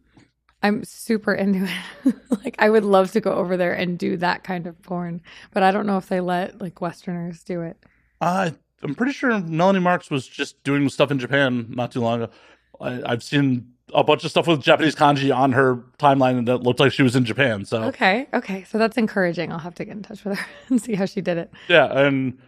I'm 0.65 0.85
super 0.85 1.33
into 1.33 1.69
it. 2.05 2.15
like 2.45 2.57
I 2.59 2.69
would 2.71 2.85
love 2.85 3.13
to 3.13 3.21
go 3.21 3.33
over 3.33 3.57
there 3.57 3.73
and 3.73 3.99
do 3.99 4.17
that 4.17 4.43
kind 4.45 4.67
of 4.67 4.81
porn, 4.83 5.21
but 5.53 5.63
I 5.63 5.71
don't 5.71 5.87
know 5.87 5.97
if 5.97 6.09
they 6.09 6.21
let 6.21 6.61
like 6.61 6.81
Westerners 6.81 7.43
do 7.45 7.63
it. 7.63 7.77
Uh, 8.21 8.51
I'm 8.83 8.95
pretty 8.97 9.13
sure 9.13 9.39
Melanie 9.41 9.79
Marks 9.81 10.11
was 10.11 10.27
just 10.27 10.63
doing 10.65 10.89
stuff 10.89 11.11
in 11.11 11.19
Japan 11.21 11.67
not 11.69 11.93
too 11.93 12.01
long 12.01 12.23
ago. 12.23 12.33
I, 12.81 13.01
I've 13.13 13.23
seen 13.23 13.72
a 13.95 14.03
bunch 14.05 14.25
of 14.25 14.31
stuff 14.31 14.47
with 14.47 14.63
Japanese 14.63 14.95
kanji 14.95 15.35
on 15.35 15.53
her 15.53 15.77
timeline 15.99 16.39
and 16.39 16.49
that 16.49 16.59
looked 16.59 16.81
like 16.81 16.93
she 16.93 17.03
was 17.03 17.15
in 17.17 17.25
Japan. 17.25 17.65
So 17.65 17.83
Okay. 17.85 18.27
Okay. 18.33 18.65
So 18.65 18.79
that's 18.79 18.97
encouraging. 18.97 19.53
I'll 19.53 19.59
have 19.59 19.75
to 19.77 19.85
get 19.85 19.97
in 19.97 20.03
touch 20.03 20.25
with 20.25 20.39
her 20.39 20.47
and 20.69 20.81
see 20.81 20.95
how 20.95 21.05
she 21.07 21.21
did 21.21 21.39
it. 21.39 21.51
yeah, 21.69 21.87
and 21.87 22.39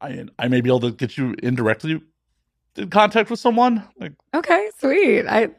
I 0.00 0.24
I 0.38 0.48
may 0.48 0.60
be 0.60 0.70
able 0.70 0.80
to 0.80 0.90
get 0.92 1.16
you 1.16 1.34
indirectly 1.42 2.00
in 2.76 2.90
contact 2.90 3.30
with 3.30 3.38
someone. 3.38 3.84
Like 4.00 4.12
Okay. 4.34 4.70
Sweet. 4.78 5.26
I 5.26 5.50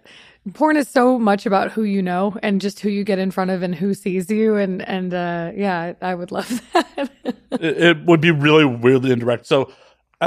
porn 0.54 0.76
is 0.76 0.90
so 0.90 1.18
much 1.18 1.46
about 1.46 1.72
who 1.72 1.84
you 1.84 2.02
know 2.02 2.38
and 2.44 2.60
just 2.60 2.82
who 2.82 2.90
you 2.90 3.06
get 3.06 3.18
in 3.18 3.32
front 3.32 3.50
of 3.52 3.64
and 3.64 3.74
who 3.74 3.94
sees 3.94 4.30
you 4.30 4.56
and 4.58 4.82
and 4.90 5.14
uh 5.14 5.52
yeah, 5.56 5.94
I 6.02 6.16
would 6.16 6.32
love 6.32 6.50
that. 6.74 7.10
it, 7.52 7.78
it 7.78 8.06
would 8.06 8.20
be 8.20 8.32
really 8.32 8.66
weirdly 8.66 9.12
indirect. 9.12 9.46
So 9.46 9.72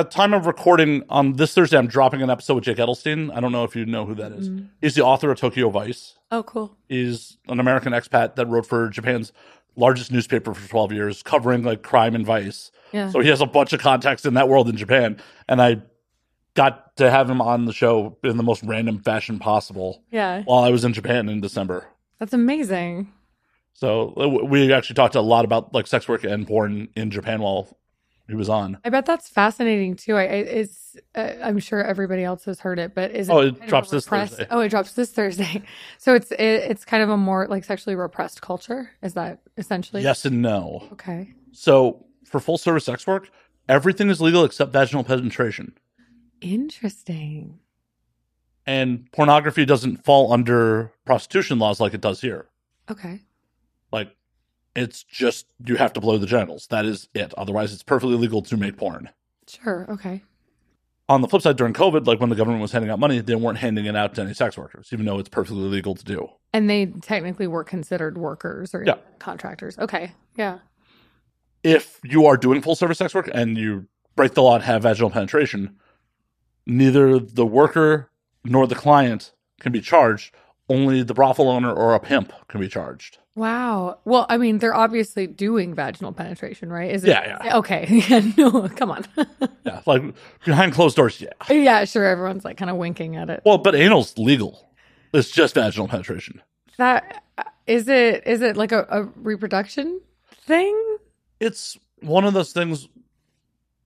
at 0.00 0.10
time 0.10 0.34
of 0.34 0.46
recording 0.46 1.02
on 1.08 1.34
this 1.34 1.54
Thursday, 1.54 1.76
I'm 1.78 1.86
dropping 1.86 2.22
an 2.22 2.30
episode 2.30 2.54
with 2.54 2.64
Jake 2.64 2.76
Adelstein. 2.78 3.34
I 3.34 3.40
don't 3.40 3.52
know 3.52 3.64
if 3.64 3.74
you 3.74 3.86
know 3.86 4.04
who 4.06 4.14
that 4.16 4.32
is. 4.32 4.50
He's 4.80 4.94
the 4.94 5.02
author 5.04 5.30
of 5.30 5.38
Tokyo 5.38 5.70
Vice. 5.70 6.14
oh, 6.30 6.42
cool. 6.42 6.76
He's 6.88 7.38
an 7.48 7.60
American 7.60 7.92
expat 7.92 8.34
that 8.36 8.46
wrote 8.46 8.66
for 8.66 8.88
Japan's 8.88 9.32
largest 9.76 10.10
newspaper 10.12 10.54
for 10.54 10.68
12 10.68 10.92
years, 10.92 11.22
covering 11.22 11.62
like 11.62 11.82
crime 11.82 12.14
and 12.14 12.24
vice. 12.26 12.70
Yeah. 12.92 13.10
So 13.10 13.20
he 13.20 13.28
has 13.28 13.40
a 13.40 13.46
bunch 13.46 13.72
of 13.72 13.80
contacts 13.80 14.24
in 14.24 14.34
that 14.34 14.48
world 14.48 14.68
in 14.68 14.76
Japan, 14.76 15.18
and 15.48 15.60
I 15.62 15.82
got 16.54 16.96
to 16.96 17.10
have 17.10 17.28
him 17.28 17.40
on 17.42 17.66
the 17.66 17.72
show 17.72 18.16
in 18.24 18.36
the 18.38 18.42
most 18.42 18.62
random 18.62 19.00
fashion 19.00 19.38
possible 19.38 20.02
Yeah. 20.10 20.42
while 20.44 20.64
I 20.64 20.70
was 20.70 20.84
in 20.84 20.92
Japan 20.94 21.28
in 21.28 21.40
December. 21.40 21.86
That's 22.18 22.32
amazing. 22.32 23.12
So 23.74 24.14
uh, 24.16 24.28
we 24.46 24.72
actually 24.72 24.94
talked 24.94 25.14
a 25.14 25.20
lot 25.20 25.44
about 25.44 25.74
like 25.74 25.86
sex 25.86 26.08
work 26.08 26.24
and 26.24 26.46
porn 26.46 26.88
in 26.96 27.10
Japan 27.10 27.42
while 27.42 27.76
he 28.28 28.34
was 28.34 28.48
on. 28.48 28.78
I 28.84 28.90
bet 28.90 29.06
that's 29.06 29.28
fascinating 29.28 29.94
too. 29.96 30.16
I 30.16 30.22
I- 30.22 30.26
it's 30.26 30.96
uh, 31.14 31.32
I'm 31.42 31.58
sure 31.58 31.82
everybody 31.82 32.24
else 32.24 32.44
has 32.46 32.60
heard 32.60 32.78
it, 32.78 32.94
but 32.94 33.10
is 33.12 33.28
it 33.28 33.32
Oh, 33.32 33.38
it 33.40 33.66
drops 33.68 33.90
this 33.90 34.06
Thursday. 34.06 34.46
Oh, 34.50 34.60
it 34.60 34.68
drops 34.70 34.92
this 34.92 35.10
Thursday. 35.10 35.62
So 35.98 36.14
it's 36.14 36.30
it, 36.32 36.40
it's 36.40 36.84
kind 36.84 37.02
of 37.02 37.10
a 37.10 37.16
more 37.16 37.46
like 37.48 37.64
sexually 37.64 37.96
repressed 37.96 38.40
culture. 38.42 38.90
Is 39.02 39.14
that 39.14 39.40
essentially? 39.56 40.02
Yes 40.02 40.24
and 40.24 40.42
no. 40.42 40.88
Okay. 40.92 41.32
So 41.52 42.06
for 42.24 42.40
full 42.40 42.58
service 42.58 42.84
sex 42.84 43.06
work, 43.06 43.28
everything 43.68 44.10
is 44.10 44.20
legal 44.20 44.44
except 44.44 44.72
vaginal 44.72 45.04
penetration. 45.04 45.74
Interesting. 46.40 47.60
And 48.66 49.10
pornography 49.12 49.64
doesn't 49.64 50.04
fall 50.04 50.32
under 50.32 50.90
prostitution 51.04 51.58
laws 51.58 51.78
like 51.80 51.94
it 51.94 52.00
does 52.00 52.20
here. 52.20 52.46
Okay. 52.90 53.20
It's 54.76 55.02
just 55.02 55.46
you 55.64 55.76
have 55.76 55.92
to 55.94 56.00
blow 56.00 56.18
the 56.18 56.26
genitals. 56.26 56.66
That 56.68 56.84
is 56.84 57.08
it. 57.14 57.32
Otherwise 57.36 57.72
it's 57.72 57.82
perfectly 57.82 58.14
legal 58.16 58.42
to 58.42 58.56
make 58.56 58.76
porn. 58.76 59.08
Sure. 59.48 59.86
Okay. 59.88 60.22
On 61.08 61.20
the 61.20 61.28
flip 61.28 61.40
side, 61.42 61.56
during 61.56 61.72
COVID, 61.72 62.06
like 62.06 62.18
when 62.20 62.30
the 62.30 62.36
government 62.36 62.60
was 62.60 62.72
handing 62.72 62.90
out 62.90 62.98
money, 62.98 63.20
they 63.20 63.36
weren't 63.36 63.58
handing 63.58 63.86
it 63.86 63.94
out 63.94 64.14
to 64.16 64.22
any 64.22 64.34
sex 64.34 64.58
workers, 64.58 64.88
even 64.92 65.06
though 65.06 65.18
it's 65.20 65.28
perfectly 65.28 65.62
legal 65.62 65.94
to 65.94 66.04
do. 66.04 66.28
And 66.52 66.68
they 66.68 66.86
technically 66.86 67.46
were 67.46 67.62
considered 67.64 68.18
workers 68.18 68.74
or 68.74 68.82
Yeah. 68.84 68.96
contractors. 69.20 69.78
Okay. 69.78 70.12
Yeah. 70.36 70.58
If 71.62 72.00
you 72.04 72.26
are 72.26 72.36
doing 72.36 72.60
full 72.60 72.74
service 72.74 72.98
sex 72.98 73.14
work 73.14 73.30
and 73.32 73.56
you 73.56 73.86
break 74.16 74.34
the 74.34 74.42
law 74.42 74.56
and 74.56 74.64
have 74.64 74.82
vaginal 74.82 75.10
penetration, 75.10 75.76
neither 76.66 77.18
the 77.20 77.46
worker 77.46 78.10
nor 78.44 78.66
the 78.66 78.74
client 78.74 79.32
can 79.60 79.72
be 79.72 79.80
charged. 79.80 80.34
Only 80.68 81.02
the 81.04 81.14
brothel 81.14 81.48
owner 81.48 81.72
or 81.72 81.94
a 81.94 82.00
pimp 82.00 82.32
can 82.48 82.60
be 82.60 82.68
charged. 82.68 83.18
Wow. 83.36 83.98
Well, 84.06 84.24
I 84.30 84.38
mean, 84.38 84.58
they're 84.58 84.74
obviously 84.74 85.26
doing 85.26 85.74
vaginal 85.74 86.10
penetration, 86.12 86.72
right? 86.72 86.90
Is 86.90 87.04
it? 87.04 87.08
Yeah, 87.08 87.38
yeah. 87.44 87.58
Okay. 87.58 87.86
Yeah, 88.08 88.22
no, 88.36 88.68
come 88.70 88.90
on. 88.90 89.04
Yeah, 89.64 89.82
like 89.84 90.02
behind 90.44 90.72
closed 90.72 90.96
doors, 90.96 91.20
yeah. 91.20 91.28
yeah, 91.50 91.84
sure. 91.84 92.04
Everyone's 92.04 92.44
like 92.44 92.56
kind 92.56 92.70
of 92.70 92.76
winking 92.78 93.16
at 93.16 93.28
it. 93.28 93.42
Well, 93.44 93.58
but 93.58 93.74
anal's 93.74 94.16
legal. 94.16 94.70
It's 95.12 95.30
just 95.30 95.54
vaginal 95.54 95.86
penetration. 95.86 96.40
That 96.78 97.22
is 97.66 97.88
it. 97.88 98.26
Is 98.26 98.40
it 98.40 98.56
like 98.56 98.72
a, 98.72 98.86
a 98.88 99.02
reproduction 99.16 100.00
thing? 100.32 100.96
It's 101.38 101.76
one 102.00 102.24
of 102.24 102.32
those 102.32 102.52
things. 102.52 102.88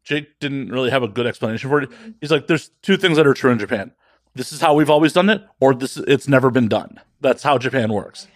Jake 0.04 0.38
didn't 0.38 0.70
really 0.70 0.90
have 0.90 1.02
a 1.02 1.08
good 1.08 1.26
explanation 1.26 1.70
for 1.70 1.82
it. 1.82 1.90
He's 2.20 2.30
like, 2.30 2.46
"There's 2.46 2.70
two 2.82 2.96
things 2.96 3.16
that 3.16 3.26
are 3.26 3.34
true 3.34 3.50
in 3.50 3.58
Japan. 3.58 3.92
This 4.34 4.52
is 4.52 4.60
how 4.60 4.74
we've 4.74 4.90
always 4.90 5.12
done 5.12 5.28
it, 5.28 5.42
or 5.60 5.74
this 5.74 5.96
it's 5.96 6.28
never 6.28 6.50
been 6.50 6.68
done. 6.68 7.00
That's 7.20 7.42
how 7.42 7.58
Japan 7.58 7.92
works. 7.92 8.28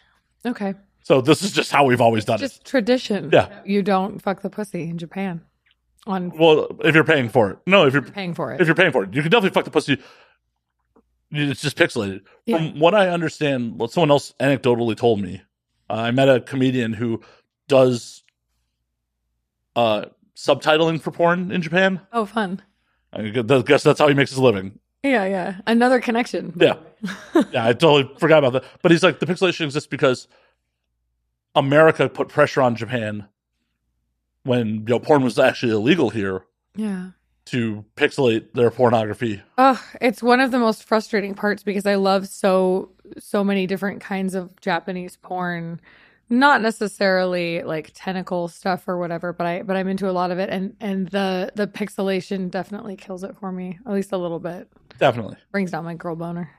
Okay. 0.46 0.74
So 1.04 1.20
this 1.20 1.42
is 1.42 1.52
just 1.52 1.70
how 1.70 1.84
we've 1.84 2.00
always 2.00 2.24
done 2.24 2.36
it. 2.36 2.40
Just 2.40 2.64
tradition. 2.64 3.28
Yeah. 3.30 3.60
You 3.64 3.82
don't 3.82 4.20
fuck 4.20 4.40
the 4.40 4.48
pussy 4.48 4.84
in 4.84 4.96
Japan. 4.96 5.42
On. 6.06 6.30
Well, 6.36 6.78
if 6.82 6.94
you're 6.94 7.04
paying 7.04 7.28
for 7.28 7.50
it, 7.50 7.58
no. 7.66 7.86
If 7.86 7.92
you're 7.92 8.02
paying 8.02 8.34
for 8.34 8.52
it. 8.52 8.60
if 8.60 8.66
you're 8.66 8.74
paying 8.74 8.90
for 8.90 9.04
it, 9.04 9.14
you 9.14 9.22
can 9.22 9.30
definitely 9.30 9.54
fuck 9.54 9.64
the 9.64 9.70
pussy. 9.70 10.02
It's 11.30 11.60
just 11.60 11.76
pixelated. 11.76 12.22
Yeah. 12.46 12.56
From 12.56 12.80
what 12.80 12.94
I 12.94 13.08
understand, 13.08 13.78
what 13.78 13.92
someone 13.92 14.10
else 14.10 14.34
anecdotally 14.40 14.96
told 14.96 15.20
me, 15.20 15.42
uh, 15.90 15.94
I 15.94 16.10
met 16.10 16.28
a 16.28 16.40
comedian 16.40 16.94
who 16.94 17.22
does 17.68 18.22
uh, 19.76 20.06
subtitling 20.36 21.00
for 21.00 21.10
porn 21.10 21.50
in 21.52 21.60
Japan. 21.60 22.00
oh, 22.12 22.24
fun. 22.24 22.62
I 23.12 23.28
guess 23.28 23.82
that's 23.82 23.98
how 23.98 24.08
he 24.08 24.14
makes 24.14 24.30
his 24.30 24.38
living. 24.38 24.78
Yeah, 25.02 25.26
yeah. 25.26 25.56
Another 25.66 26.00
connection. 26.00 26.54
Yeah. 26.56 26.76
yeah, 27.52 27.66
I 27.66 27.72
totally 27.74 28.10
forgot 28.18 28.38
about 28.38 28.54
that. 28.54 28.64
But 28.82 28.90
he's 28.90 29.02
like, 29.02 29.20
the 29.20 29.26
pixelation 29.26 29.66
exists 29.66 29.86
because 29.86 30.28
America 31.54 32.08
put 32.08 32.28
pressure 32.28 32.60
on 32.62 32.74
Japan 32.76 33.26
when 34.44 34.68
you 34.74 34.80
know 34.80 34.98
porn 34.98 35.22
was 35.22 35.38
actually 35.38 35.72
illegal 35.72 36.10
here, 36.10 36.44
Yeah. 36.76 37.10
to 37.46 37.84
pixelate 37.96 38.52
their 38.54 38.70
pornography. 38.70 39.42
Oh, 39.58 39.82
it's 40.00 40.22
one 40.22 40.40
of 40.40 40.50
the 40.50 40.58
most 40.58 40.84
frustrating 40.84 41.34
parts 41.34 41.62
because 41.62 41.86
I 41.86 41.94
love 41.94 42.28
so 42.28 42.90
so 43.18 43.44
many 43.44 43.66
different 43.66 44.00
kinds 44.00 44.34
of 44.34 44.58
Japanese 44.60 45.16
porn. 45.16 45.80
Not 46.30 46.62
necessarily 46.62 47.62
like 47.62 47.90
tentacle 47.94 48.48
stuff 48.48 48.88
or 48.88 48.98
whatever, 48.98 49.32
but 49.32 49.46
I 49.46 49.62
but 49.62 49.76
I'm 49.76 49.88
into 49.88 50.08
a 50.08 50.12
lot 50.12 50.30
of 50.30 50.38
it 50.38 50.48
and 50.50 50.74
and 50.80 51.08
the 51.08 51.52
the 51.54 51.66
pixelation 51.66 52.50
definitely 52.50 52.96
kills 52.96 53.22
it 53.24 53.36
for 53.36 53.52
me, 53.52 53.78
at 53.86 53.92
least 53.92 54.12
a 54.12 54.16
little 54.18 54.40
bit. 54.40 54.68
Definitely. 54.98 55.36
Brings 55.52 55.70
down 55.70 55.84
my 55.84 55.94
girl 55.94 56.16
boner. 56.16 56.50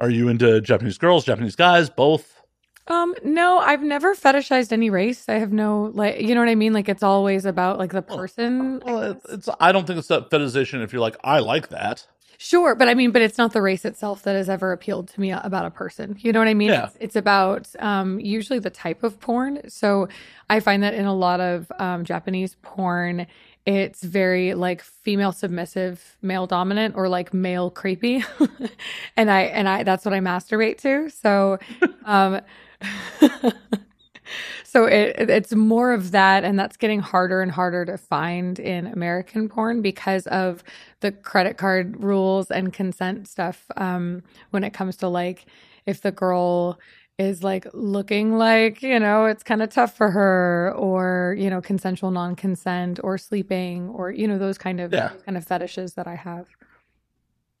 Are 0.00 0.10
you 0.10 0.28
into 0.28 0.60
Japanese 0.60 0.98
girls, 0.98 1.24
Japanese 1.24 1.56
guys, 1.56 1.88
both? 1.90 2.39
Um, 2.88 3.14
no, 3.22 3.58
I've 3.58 3.82
never 3.82 4.14
fetishized 4.14 4.72
any 4.72 4.90
race. 4.90 5.28
I 5.28 5.34
have 5.34 5.52
no 5.52 5.90
like, 5.94 6.20
you 6.20 6.34
know 6.34 6.40
what 6.40 6.48
I 6.48 6.54
mean? 6.56 6.72
Like 6.72 6.88
it's 6.88 7.02
always 7.02 7.44
about 7.44 7.78
like 7.78 7.92
the 7.92 8.02
person. 8.02 8.80
Well, 8.84 9.02
it- 9.12 9.20
it's 9.28 9.48
I 9.60 9.70
don't 9.72 9.86
think 9.86 9.98
it's 9.98 10.08
that 10.08 10.30
fetishization 10.30 10.82
if 10.82 10.92
you're 10.92 11.00
like, 11.00 11.16
I 11.22 11.38
like 11.38 11.68
that. 11.68 12.06
Sure, 12.42 12.74
but 12.74 12.88
I 12.88 12.94
mean, 12.94 13.10
but 13.10 13.20
it's 13.20 13.36
not 13.36 13.52
the 13.52 13.60
race 13.60 13.84
itself 13.84 14.22
that 14.22 14.34
has 14.34 14.48
ever 14.48 14.72
appealed 14.72 15.08
to 15.08 15.20
me 15.20 15.30
about 15.30 15.66
a 15.66 15.70
person. 15.70 16.16
You 16.20 16.32
know 16.32 16.38
what 16.38 16.48
I 16.48 16.54
mean? 16.54 16.70
Yeah. 16.70 16.86
It's, 16.86 16.96
it's 17.00 17.16
about 17.16 17.68
um, 17.80 18.18
usually 18.18 18.58
the 18.58 18.70
type 18.70 19.02
of 19.02 19.20
porn. 19.20 19.60
So 19.68 20.08
I 20.48 20.60
find 20.60 20.82
that 20.82 20.94
in 20.94 21.04
a 21.04 21.14
lot 21.14 21.40
of 21.40 21.70
um, 21.78 22.02
Japanese 22.02 22.56
porn, 22.62 23.26
it's 23.66 24.02
very 24.02 24.54
like 24.54 24.80
female 24.82 25.32
submissive, 25.32 26.16
male 26.22 26.46
dominant, 26.46 26.96
or 26.96 27.10
like 27.10 27.34
male 27.34 27.70
creepy, 27.70 28.24
and 29.18 29.30
I 29.30 29.42
and 29.42 29.68
I 29.68 29.82
that's 29.82 30.06
what 30.06 30.14
I 30.14 30.20
masturbate 30.20 30.78
to. 30.78 31.10
So, 31.10 31.58
um, 32.06 32.40
so 34.64 34.84
it, 34.86 35.14
it- 35.18 35.30
it's 35.30 35.54
more 35.54 35.92
of 35.92 36.10
that, 36.12 36.44
and 36.44 36.58
that's 36.58 36.76
getting 36.76 37.00
harder 37.00 37.42
and 37.42 37.50
harder 37.52 37.84
to 37.84 37.98
find 37.98 38.58
in 38.58 38.86
American 38.86 39.48
porn 39.48 39.82
because 39.82 40.26
of 40.28 40.62
the 41.00 41.12
credit 41.12 41.56
card 41.56 42.02
rules 42.02 42.50
and 42.50 42.72
consent 42.72 43.28
stuff. 43.28 43.66
Um, 43.76 44.22
when 44.50 44.64
it 44.64 44.72
comes 44.72 44.96
to 44.98 45.08
like 45.08 45.46
if 45.86 46.02
the 46.02 46.12
girl 46.12 46.78
is 47.18 47.42
like 47.42 47.66
looking 47.74 48.36
like 48.38 48.82
you 48.82 48.98
know 48.98 49.26
it's 49.26 49.42
kind 49.42 49.62
of 49.62 49.68
tough 49.70 49.94
for 49.96 50.10
her 50.10 50.72
or 50.76 51.36
you 51.38 51.50
know 51.50 51.60
consensual 51.60 52.10
non-consent 52.10 52.98
or 53.04 53.18
sleeping 53.18 53.88
or 53.90 54.10
you 54.10 54.26
know 54.26 54.38
those 54.38 54.56
kind 54.58 54.80
of 54.80 54.92
Yeah. 54.92 55.12
kind 55.26 55.36
of 55.36 55.44
fetishes 55.46 55.94
that 55.94 56.06
i 56.06 56.14
have 56.14 56.46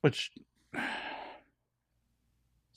Which 0.02 0.30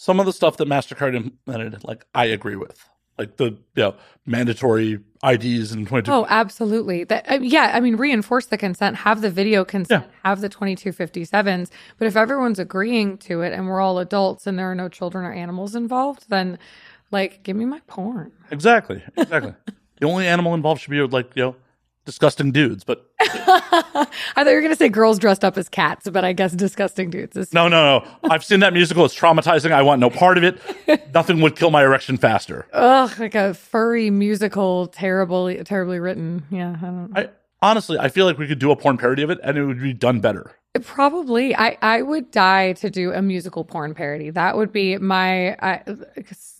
some 0.03 0.19
of 0.19 0.25
the 0.25 0.33
stuff 0.33 0.57
that 0.57 0.67
MasterCard 0.67 1.15
implemented, 1.15 1.81
like 1.85 2.05
I 2.13 2.25
agree 2.25 2.57
with. 2.57 2.77
Like 3.17 3.37
the 3.37 3.45
you 3.45 3.57
know, 3.77 3.95
mandatory 4.25 4.99
IDs 5.23 5.71
and 5.71 5.87
22 5.87 6.11
Oh, 6.11 6.25
absolutely. 6.27 7.05
That 7.05 7.31
uh, 7.31 7.39
yeah, 7.41 7.71
I 7.73 7.79
mean 7.79 7.95
reinforce 7.95 8.47
the 8.47 8.57
consent, 8.57 8.97
have 8.97 9.21
the 9.21 9.29
video 9.29 9.63
consent, 9.63 10.05
have 10.25 10.41
the 10.41 10.49
2257s, 10.49 11.69
but 11.97 12.05
if 12.05 12.17
everyone's 12.17 12.59
agreeing 12.59 13.17
to 13.19 13.43
it 13.43 13.53
and 13.53 13.65
we're 13.65 13.79
all 13.79 13.97
adults 13.97 14.45
and 14.45 14.59
there 14.59 14.69
are 14.69 14.75
no 14.75 14.89
children 14.89 15.23
or 15.23 15.31
animals 15.31 15.73
involved, 15.73 16.25
then 16.27 16.59
like 17.11 17.41
give 17.43 17.55
me 17.55 17.63
my 17.63 17.79
porn. 17.87 18.33
Exactly. 18.51 19.01
Exactly. 19.15 19.53
the 20.01 20.05
only 20.05 20.27
animal 20.27 20.53
involved 20.53 20.81
should 20.81 20.91
be 20.91 20.99
like, 20.99 21.33
you 21.35 21.43
know, 21.43 21.55
disgusting 22.05 22.51
dudes. 22.51 22.83
But 22.83 23.09
I 23.19 24.07
thought 24.35 24.47
you 24.47 24.55
were 24.55 24.61
going 24.61 24.73
to 24.73 24.77
say 24.77 24.89
girls 24.89 25.19
dressed 25.19 25.43
up 25.43 25.57
as 25.57 25.69
cats, 25.69 26.09
but 26.09 26.23
I 26.23 26.33
guess 26.33 26.53
disgusting 26.53 27.09
dudes 27.09 27.35
is 27.35 27.53
no, 27.53 27.67
no, 27.67 27.99
no. 27.99 28.29
I've 28.29 28.43
seen 28.43 28.59
that 28.61 28.73
musical. 28.73 29.05
It's 29.05 29.17
traumatizing. 29.17 29.71
I 29.71 29.81
want 29.81 29.99
no 29.99 30.09
part 30.09 30.37
of 30.37 30.43
it. 30.43 30.59
Nothing 31.13 31.41
would 31.41 31.55
kill 31.55 31.71
my 31.71 31.83
erection 31.83 32.17
faster. 32.17 32.67
ugh, 32.73 33.19
like 33.19 33.35
a 33.35 33.53
furry 33.53 34.09
musical, 34.09 34.87
terribly 34.87 35.63
terribly 35.63 35.99
written. 35.99 36.43
Yeah, 36.49 36.75
I 36.81 36.85
don't 36.85 37.11
I 37.15 37.29
honestly, 37.61 37.97
I 37.97 38.09
feel 38.09 38.25
like 38.25 38.37
we 38.37 38.47
could 38.47 38.59
do 38.59 38.71
a 38.71 38.75
porn 38.75 38.97
parody 38.97 39.23
of 39.23 39.29
it 39.29 39.39
and 39.43 39.57
it 39.57 39.65
would 39.65 39.81
be 39.81 39.93
done 39.93 40.19
better. 40.19 40.51
Probably. 40.81 41.55
I, 41.55 41.77
I 41.81 42.01
would 42.01 42.31
die 42.31 42.73
to 42.73 42.89
do 42.89 43.11
a 43.13 43.21
musical 43.21 43.63
porn 43.63 43.93
parody. 43.93 44.31
That 44.31 44.57
would 44.57 44.71
be 44.71 44.97
my 44.97 45.53
I, 45.61 45.83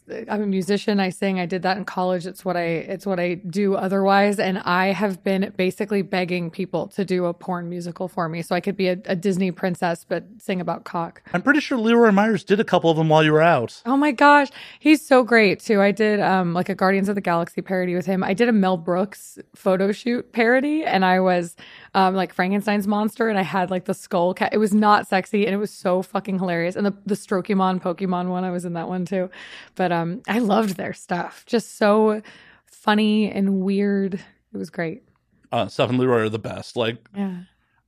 I'm 0.09 0.41
a 0.41 0.45
musician. 0.45 0.99
I 0.99 1.09
sing. 1.09 1.39
I 1.39 1.45
did 1.45 1.61
that 1.61 1.77
in 1.77 1.85
college. 1.85 2.25
It's 2.25 2.43
what 2.43 2.57
I 2.57 2.63
it's 2.63 3.05
what 3.05 3.19
I 3.19 3.35
do 3.35 3.75
otherwise. 3.75 4.37
And 4.39 4.59
I 4.59 4.87
have 4.87 5.23
been 5.23 5.53
basically 5.55 6.01
begging 6.01 6.49
people 6.49 6.87
to 6.89 7.05
do 7.05 7.25
a 7.25 7.33
porn 7.33 7.69
musical 7.69 8.07
for 8.07 8.27
me 8.27 8.41
so 8.41 8.55
I 8.55 8.59
could 8.59 8.75
be 8.75 8.89
a, 8.89 8.97
a 9.05 9.15
Disney 9.15 9.51
princess 9.51 10.05
but 10.07 10.25
sing 10.39 10.59
about 10.59 10.83
cock. 10.83 11.21
I'm 11.33 11.41
pretty 11.41 11.61
sure 11.61 11.77
Leroy 11.77 12.11
Myers 12.11 12.43
did 12.43 12.59
a 12.59 12.63
couple 12.63 12.89
of 12.89 12.97
them 12.97 13.07
while 13.09 13.23
you 13.23 13.31
were 13.31 13.41
out. 13.41 13.81
Oh 13.85 13.95
my 13.95 14.11
gosh, 14.11 14.49
he's 14.79 15.05
so 15.05 15.23
great 15.23 15.59
too. 15.59 15.81
I 15.81 15.91
did 15.91 16.19
um 16.19 16.53
like 16.53 16.69
a 16.69 16.75
Guardians 16.75 17.07
of 17.07 17.15
the 17.15 17.21
Galaxy 17.21 17.61
parody 17.61 17.95
with 17.95 18.05
him. 18.05 18.23
I 18.23 18.33
did 18.33 18.49
a 18.49 18.53
Mel 18.53 18.77
Brooks 18.77 19.39
photo 19.55 19.91
shoot 19.91 20.31
parody 20.33 20.83
and 20.83 21.05
I 21.05 21.19
was 21.21 21.55
um 21.95 22.15
like 22.15 22.34
Frankenstein's 22.34 22.88
monster 22.88 23.29
and 23.29 23.38
I 23.38 23.43
had 23.43 23.69
like 23.71 23.86
the 23.86 23.93
skull 23.93 24.34
cat. 24.34 24.53
It 24.53 24.58
was 24.58 24.73
not 24.73 25.08
sexy 25.08 25.45
and 25.45 25.53
it 25.53 25.58
was 25.58 25.71
so 25.71 26.01
fucking 26.01 26.39
hilarious. 26.39 26.75
And 26.75 26.86
the 26.86 26.93
the 27.06 27.15
Strokemon 27.15 27.82
Pokemon 27.82 28.29
one, 28.29 28.43
I 28.43 28.51
was 28.51 28.65
in 28.65 28.73
that 28.73 28.88
one 28.88 29.06
too. 29.06 29.29
But 29.75 29.91
um 29.91 30.21
I 30.27 30.39
loved 30.39 30.75
their 30.77 30.93
stuff. 30.93 31.43
Just 31.45 31.77
so 31.77 32.21
funny 32.65 33.32
and 33.32 33.62
weird. 33.62 34.15
It 34.15 34.58
was 34.58 34.69
great. 34.69 35.03
Uh, 35.51 35.67
Steph 35.67 35.89
and 35.89 35.99
Leroy 35.99 36.21
are 36.23 36.29
the 36.29 36.39
best. 36.39 36.75
Like, 36.75 36.97
Yeah. 37.15 37.41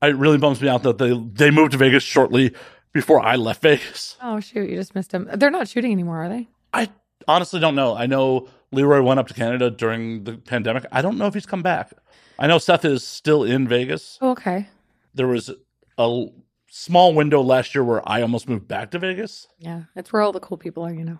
it 0.03 0.15
really 0.15 0.37
bums 0.37 0.61
me 0.61 0.69
out 0.69 0.83
that 0.83 0.97
they 0.99 1.13
they 1.33 1.51
moved 1.51 1.71
to 1.71 1.77
Vegas 1.77 2.03
shortly 2.03 2.53
before 2.93 3.19
I 3.21 3.35
left 3.35 3.61
Vegas. 3.61 4.17
Oh 4.21 4.39
shoot, 4.39 4.69
you 4.69 4.75
just 4.75 4.93
missed 4.95 5.11
them. 5.11 5.27
They're 5.35 5.49
not 5.51 5.67
shooting 5.67 5.91
anymore, 5.91 6.23
are 6.23 6.29
they? 6.29 6.47
I 6.73 6.89
honestly 7.27 7.59
don't 7.59 7.75
know. 7.75 7.95
I 7.95 8.05
know 8.05 8.47
Leroy 8.71 9.01
went 9.01 9.19
up 9.19 9.27
to 9.29 9.33
Canada 9.33 9.71
during 9.71 10.23
the 10.25 10.33
pandemic. 10.37 10.85
I 10.91 11.01
don't 11.01 11.17
know 11.17 11.25
if 11.27 11.33
he's 11.33 11.45
come 11.45 11.63
back. 11.63 11.91
I 12.39 12.47
know 12.47 12.57
Seth 12.57 12.85
is 12.85 13.03
still 13.05 13.43
in 13.43 13.67
Vegas. 13.67 14.17
Oh, 14.21 14.31
okay. 14.31 14.67
There 15.13 15.27
was 15.27 15.49
a 15.97 16.25
small 16.69 17.13
window 17.13 17.41
last 17.41 17.73
year 17.73 17.83
where 17.83 18.07
I 18.07 18.21
almost 18.21 18.49
moved 18.49 18.67
back 18.67 18.91
to 18.91 18.99
Vegas. 18.99 19.47
Yeah. 19.59 19.83
It's 19.95 20.11
where 20.11 20.21
all 20.21 20.31
the 20.33 20.39
cool 20.39 20.57
people 20.57 20.83
are, 20.85 20.93
you 20.93 21.05
know. 21.05 21.19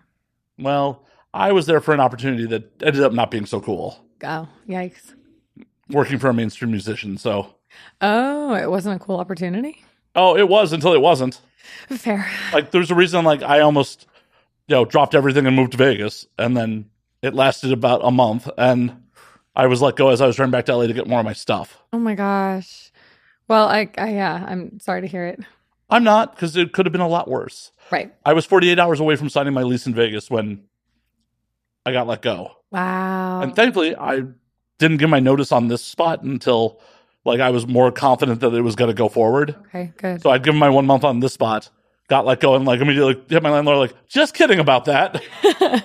Well, 0.60 1.06
I 1.34 1.52
was 1.52 1.66
there 1.66 1.80
for 1.82 1.94
an 1.94 2.00
opportunity 2.00 2.46
that 2.48 2.82
ended 2.84 3.04
up 3.04 3.14
not 3.14 3.32
being 3.32 3.46
so 3.46 3.62
cool. 3.62 3.98
Oh, 4.24 4.48
yikes. 4.68 5.14
Working 5.90 6.20
for 6.20 6.30
a 6.30 6.34
mainstream 6.34 6.72
musician, 6.72 7.18
so 7.18 7.56
Oh, 8.02 8.54
it 8.56 8.70
wasn't 8.70 9.02
a 9.02 9.04
cool 9.06 9.18
opportunity. 9.18 9.84
oh, 10.16 10.36
it 10.38 10.48
was 10.48 10.74
until 10.74 10.94
it 10.94 11.02
wasn't. 11.02 11.40
Fair. 11.90 12.30
Like 12.54 12.72
there's 12.72 12.92
a 12.92 12.96
reason 12.96 13.26
like 13.26 13.42
I 13.44 13.60
almost 13.62 14.08
you 14.68 14.76
know 14.76 14.86
dropped 14.86 15.14
everything 15.16 15.46
and 15.46 15.56
moved 15.56 15.74
to 15.74 15.78
Vegas, 15.78 16.26
and 16.38 16.56
then 16.56 16.90
it 17.22 17.34
lasted 17.34 17.72
about 17.72 18.02
a 18.04 18.12
month, 18.12 18.50
and 18.58 19.04
I 19.56 19.68
was 19.68 19.82
let 19.82 19.96
go 19.96 20.10
as 20.10 20.22
I 20.22 20.28
was 20.28 20.36
driving 20.36 20.52
back 20.52 20.66
to 20.66 20.76
LA 20.76 20.88
to 20.88 20.94
get 20.94 21.08
more 21.08 21.20
of 21.20 21.26
my 21.26 21.34
stuff. 21.34 21.78
Oh 21.94 22.00
my 22.00 22.16
gosh. 22.16 22.92
Well, 23.48 23.68
I, 23.68 23.90
I 23.98 24.10
yeah, 24.14 24.46
I'm 24.48 24.80
sorry 24.80 25.02
to 25.02 25.08
hear 25.08 25.26
it. 25.28 25.40
I'm 25.90 26.04
not 26.04 26.36
because 26.36 26.56
it 26.58 26.74
could 26.74 26.86
have 26.86 26.92
been 26.94 27.02
a 27.02 27.08
lot 27.08 27.28
worse. 27.30 27.72
Right. 27.92 28.14
I 28.26 28.34
was 28.34 28.46
48 28.46 28.80
hours 28.80 29.00
away 29.00 29.16
from 29.16 29.30
signing 29.30 29.54
my 29.54 29.62
lease 29.64 29.86
in 29.86 29.94
Vegas 29.94 30.30
when 30.32 30.64
I 31.86 31.92
got 31.92 32.08
let 32.08 32.24
go, 32.24 32.52
Wow. 32.72 33.42
and 33.42 33.56
thankfully 33.56 33.96
I 33.96 34.24
didn't 34.80 34.98
give 34.98 35.10
my 35.10 35.20
notice 35.20 35.52
on 35.52 35.68
this 35.68 35.84
spot 35.84 36.24
until 36.24 36.82
like 37.24 37.40
I 37.40 37.52
was 37.52 37.68
more 37.68 37.92
confident 37.92 38.40
that 38.42 38.54
it 38.54 38.62
was 38.62 38.76
going 38.76 38.90
to 38.90 38.96
go 38.96 39.08
forward. 39.08 39.56
okay, 39.68 39.94
good. 39.98 40.22
So 40.24 40.32
I'd 40.32 40.44
given 40.44 40.60
my 40.60 40.70
one 40.70 40.88
month 40.88 41.04
on 41.04 41.20
this 41.20 41.34
spot, 41.34 41.70
got 42.10 42.26
let 42.26 42.40
go, 42.40 42.56
and 42.56 42.66
like 42.66 42.82
immediately 42.82 43.22
hit 43.30 43.44
my 43.44 43.52
landlord 43.52 43.78
like, 43.78 43.94
just 44.08 44.34
kidding 44.34 44.58
about 44.60 44.86
that. 44.86 45.24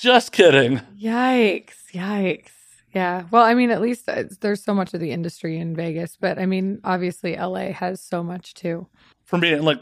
just 0.00 0.32
kidding. 0.32 0.80
Yikes. 1.00 1.74
Yikes. 1.92 2.50
Yeah. 2.94 3.24
Well, 3.30 3.42
I 3.42 3.54
mean, 3.54 3.70
at 3.70 3.80
least 3.80 4.08
uh, 4.08 4.24
there's 4.40 4.62
so 4.62 4.74
much 4.74 4.94
of 4.94 5.00
the 5.00 5.12
industry 5.12 5.58
in 5.58 5.76
Vegas, 5.76 6.16
but 6.20 6.38
I 6.38 6.46
mean, 6.46 6.80
obviously 6.84 7.36
LA 7.36 7.72
has 7.72 8.02
so 8.02 8.22
much 8.22 8.54
too. 8.54 8.86
For 9.24 9.38
me, 9.38 9.56
like 9.56 9.80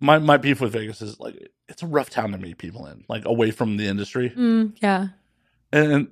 my 0.00 0.18
my 0.18 0.36
beef 0.36 0.60
with 0.60 0.72
Vegas 0.72 1.00
is 1.00 1.18
like 1.18 1.50
it's 1.68 1.82
a 1.82 1.86
rough 1.86 2.10
town 2.10 2.32
to 2.32 2.38
meet 2.38 2.58
people 2.58 2.86
in, 2.86 3.04
like 3.08 3.24
away 3.24 3.50
from 3.50 3.76
the 3.76 3.86
industry. 3.86 4.30
Mm, 4.30 4.76
yeah. 4.80 5.08
And 5.72 6.08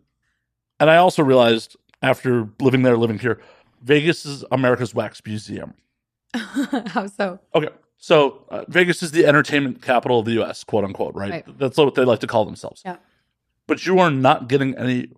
and 0.81 0.91
I 0.91 0.97
also 0.97 1.23
realized 1.23 1.77
after 2.03 2.49
living 2.61 2.83
there, 2.83 2.97
living 2.97 3.19
here, 3.19 3.41
Vegas 3.83 4.25
is 4.25 4.45
America's 4.51 4.95
wax 4.95 5.21
museum. 5.25 5.75
How 6.35 7.07
so? 7.07 7.39
Okay. 7.55 7.69
So 7.99 8.45
uh, 8.49 8.65
Vegas 8.67 9.03
is 9.03 9.13
the 9.13 9.27
entertainment 9.27 9.81
capital 9.81 10.19
of 10.19 10.25
the 10.25 10.33
U.S., 10.33 10.65
quote 10.65 10.85
unquote, 10.85 11.15
right? 11.15 11.31
Right. 11.31 11.59
That's 11.59 11.77
what 11.77 11.95
they 11.95 12.05
like 12.05 12.19
to 12.21 12.27
call 12.27 12.45
themselves. 12.45 12.83
Yeah. 12.85 12.97
But 13.69 13.87
you 13.87 14.01
are 14.01 14.11
not 14.11 14.49
getting 14.49 14.77
any, 14.77 15.11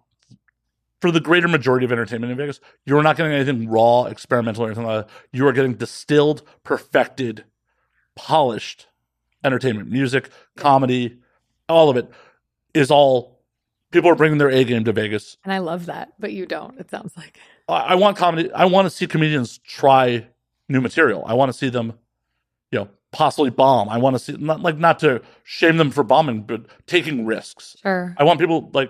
for 1.05 1.11
the 1.11 1.21
greater 1.21 1.49
majority 1.49 1.85
of 1.85 1.93
entertainment 1.93 2.33
in 2.33 2.39
Vegas, 2.39 2.61
you 2.87 2.97
are 2.97 3.03
not 3.03 3.19
getting 3.19 3.31
anything 3.31 3.69
raw, 3.69 4.05
experimental, 4.05 4.65
or 4.65 4.69
anything 4.69 4.87
like 4.87 5.07
that. 5.07 5.15
You 5.33 5.47
are 5.47 5.53
getting 5.53 5.75
distilled, 5.75 6.41
perfected, 6.63 7.45
polished 8.17 8.87
entertainment, 9.45 9.91
music, 9.91 10.31
comedy, 10.57 11.19
all 11.69 11.91
of 11.91 11.99
it 11.99 12.11
is 12.73 12.91
all. 12.91 13.43
People 13.91 14.09
are 14.09 14.15
bringing 14.15 14.39
their 14.39 14.49
A 14.49 14.65
game 14.65 14.83
to 14.85 14.95
Vegas. 14.95 15.37
And 15.45 15.53
I 15.53 15.59
love 15.59 15.85
that, 15.87 16.15
but 16.19 16.33
you 16.33 16.47
don't, 16.47 16.81
it 16.81 16.91
sounds 16.91 17.15
like. 17.19 17.39
I, 17.69 17.81
I 17.81 17.95
want 17.97 18.17
comedy. 18.17 18.51
I 18.53 18.65
want 18.65 18.87
to 18.87 18.91
see 18.91 19.07
comedians 19.07 19.59
try 19.59 20.27
new 20.71 20.81
material. 20.81 21.23
I 21.27 21.35
want 21.35 21.53
to 21.53 21.59
see 21.59 21.69
them, 21.69 21.99
you 22.71 22.79
know, 22.79 22.89
possibly 23.13 23.51
bomb. 23.51 23.91
I 23.91 23.99
want 23.99 24.15
to 24.15 24.19
see 24.19 24.33
not 24.39 24.61
like 24.61 24.79
not 24.79 25.01
to 25.01 25.21
shame 25.43 25.77
them 25.77 25.91
for 25.91 26.03
bombing, 26.03 26.45
but 26.45 26.65
taking 26.87 27.27
risks. 27.27 27.77
Sure. 27.83 28.15
I 28.17 28.25
want 28.25 28.41
people 28.41 28.71
like. 28.73 28.89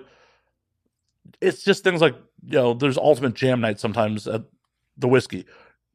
It's 1.41 1.63
just 1.65 1.85
things 1.85 2.01
like 2.01 2.15
you 2.47 2.59
know. 2.59 2.75
There's 2.75 2.99
ultimate 2.99 3.35
jam 3.35 3.61
night 3.61 3.81
sometimes 3.81 4.27
at 4.29 4.43
the 4.97 5.09
Whisky. 5.09 5.45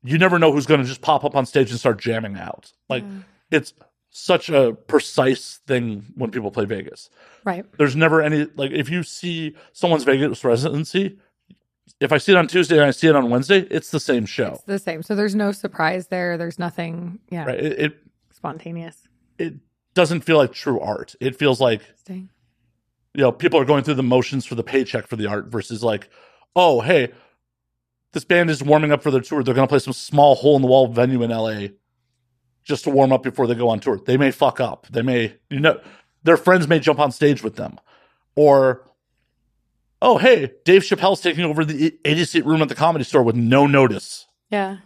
you 0.04 0.18
never 0.18 0.40
know 0.40 0.52
who's 0.52 0.66
going 0.66 0.82
to 0.82 0.88
just 0.88 1.02
pop 1.02 1.24
up 1.24 1.36
on 1.36 1.46
stage 1.46 1.70
and 1.72 1.80
start 1.80 2.00
jamming 2.00 2.38
out. 2.38 2.72
Like 2.90 3.04
Yeah. 3.04 3.20
it's 3.52 3.74
such 4.12 4.50
a 4.50 4.74
precise 4.88 5.60
thing 5.68 6.06
when 6.16 6.32
people 6.32 6.52
play 6.52 6.66
Vegas. 6.66 7.10
Right. 7.46 7.66
There's 7.78 7.96
never 7.96 8.22
any 8.22 8.48
like 8.56 8.72
if 8.72 8.90
you 8.90 9.04
see 9.04 9.56
someone's 9.74 10.04
Vegas 10.04 10.44
residency, 10.44 11.18
if 12.00 12.12
I 12.12 12.18
see 12.18 12.32
it 12.34 12.38
on 12.38 12.48
Tuesday 12.48 12.76
and 12.78 12.86
I 12.86 12.92
see 12.92 13.08
it 13.08 13.16
on 13.16 13.30
Wednesday, 13.30 13.60
it's 13.70 13.92
the 13.92 14.00
same 14.00 14.26
show. 14.26 14.54
It's 14.54 14.64
the 14.64 14.80
same. 14.80 15.04
So 15.04 15.16
there's 15.16 15.36
no 15.36 15.52
surprise 15.52 16.08
there. 16.08 16.38
There's 16.38 16.58
nothing, 16.60 17.20
yeah, 17.30 17.46
Right? 17.46 17.60
It, 17.60 17.80
it 17.80 17.98
spontaneous. 18.32 19.08
it 19.38 19.56
doesn't 19.96 20.22
feel 20.22 20.38
like 20.38 20.54
true 20.54 20.80
art. 20.80 21.16
It 21.20 21.36
feels 21.36 21.60
like. 21.60 21.82
You 23.14 23.22
know 23.22 23.32
people 23.32 23.60
are 23.60 23.66
going 23.66 23.84
through 23.84 23.96
the 23.96 24.04
motions 24.04 24.46
for 24.46 24.56
the 24.56 24.64
paycheck 24.64 25.08
for 25.08 25.16
the 25.16 25.28
art 25.28 25.48
versus 25.48 25.84
like, 25.84 26.10
oh 26.56 26.82
hey, 26.82 27.12
this 28.14 28.24
band 28.24 28.50
is 28.50 28.64
warming 28.64 28.92
up 28.92 29.04
for 29.04 29.12
their 29.12 29.22
tour. 29.22 29.44
They're 29.44 29.54
going 29.54 29.68
to 29.68 29.72
play 29.72 29.80
some 29.80 29.94
small 29.94 30.36
hole 30.36 30.56
in 30.56 30.62
the 30.62 30.68
wall 30.68 30.88
venue 30.88 31.24
in 31.24 31.32
LA 31.32 31.68
just 32.64 32.84
to 32.84 32.90
warm 32.90 33.12
up 33.12 33.24
before 33.24 33.48
they 33.48 33.56
go 33.56 33.70
on 33.70 33.80
tour. 33.80 34.00
They 34.04 34.18
may 34.18 34.32
fuck 34.32 34.60
up. 34.60 34.88
They 34.90 35.02
may 35.02 35.36
you 35.50 35.60
know 35.60 35.80
their 36.24 36.38
friends 36.38 36.68
may 36.68 36.80
jump 36.80 37.00
on 37.00 37.12
stage 37.12 37.44
with 37.44 37.56
them, 37.56 37.80
or 38.36 38.88
oh 40.02 40.18
hey, 40.18 40.52
Dave 40.66 40.84
Chappelle's 40.84 41.22
taking 41.22 41.46
over 41.46 41.66
the 41.66 41.98
80 42.06 42.26
seat 42.26 42.46
room 42.46 42.62
at 42.62 42.70
the 42.70 42.76
comedy 42.76 43.04
store 43.04 43.24
with 43.24 43.36
no 43.36 43.68
notice. 43.68 44.28
Yeah. 44.50 44.78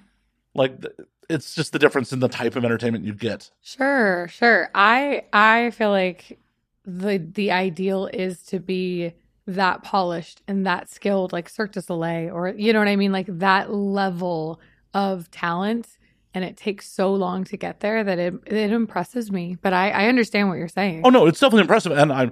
Like 0.55 0.85
it's 1.29 1.55
just 1.55 1.71
the 1.71 1.79
difference 1.79 2.13
in 2.13 2.19
the 2.19 2.27
type 2.27 2.55
of 2.55 2.63
entertainment 2.63 3.05
you 3.05 3.13
get. 3.13 3.49
Sure, 3.61 4.27
sure. 4.27 4.69
I 4.75 5.23
I 5.33 5.71
feel 5.71 5.89
like 5.89 6.39
the 6.85 7.17
the 7.17 7.51
ideal 7.51 8.09
is 8.13 8.43
to 8.43 8.59
be 8.59 9.13
that 9.45 9.83
polished 9.83 10.41
and 10.47 10.65
that 10.65 10.89
skilled, 10.89 11.33
like 11.33 11.49
Cirque 11.49 11.73
du 11.73 11.81
Soleil, 11.81 12.33
or 12.33 12.49
you 12.49 12.73
know 12.73 12.79
what 12.79 12.87
I 12.87 12.95
mean, 12.95 13.11
like 13.11 13.27
that 13.27 13.73
level 13.73 14.59
of 14.93 15.29
talent. 15.31 15.97
And 16.35 16.43
it 16.43 16.57
takes 16.57 16.89
so 16.89 17.13
long 17.13 17.43
to 17.43 17.57
get 17.57 17.79
there 17.81 18.03
that 18.03 18.17
it 18.17 18.33
it 18.47 18.71
impresses 18.71 19.31
me. 19.31 19.57
But 19.61 19.73
I 19.73 19.91
I 19.91 20.07
understand 20.07 20.49
what 20.49 20.57
you're 20.57 20.67
saying. 20.67 21.01
Oh 21.03 21.09
no, 21.09 21.27
it's 21.27 21.39
definitely 21.39 21.61
impressive, 21.61 21.91
and 21.91 22.11
I 22.11 22.31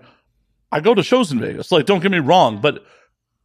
I 0.71 0.79
go 0.79 0.95
to 0.95 1.03
shows 1.03 1.31
in 1.31 1.39
Vegas. 1.39 1.71
Like, 1.71 1.85
don't 1.85 2.01
get 2.01 2.11
me 2.11 2.19
wrong, 2.19 2.61
but 2.61 2.83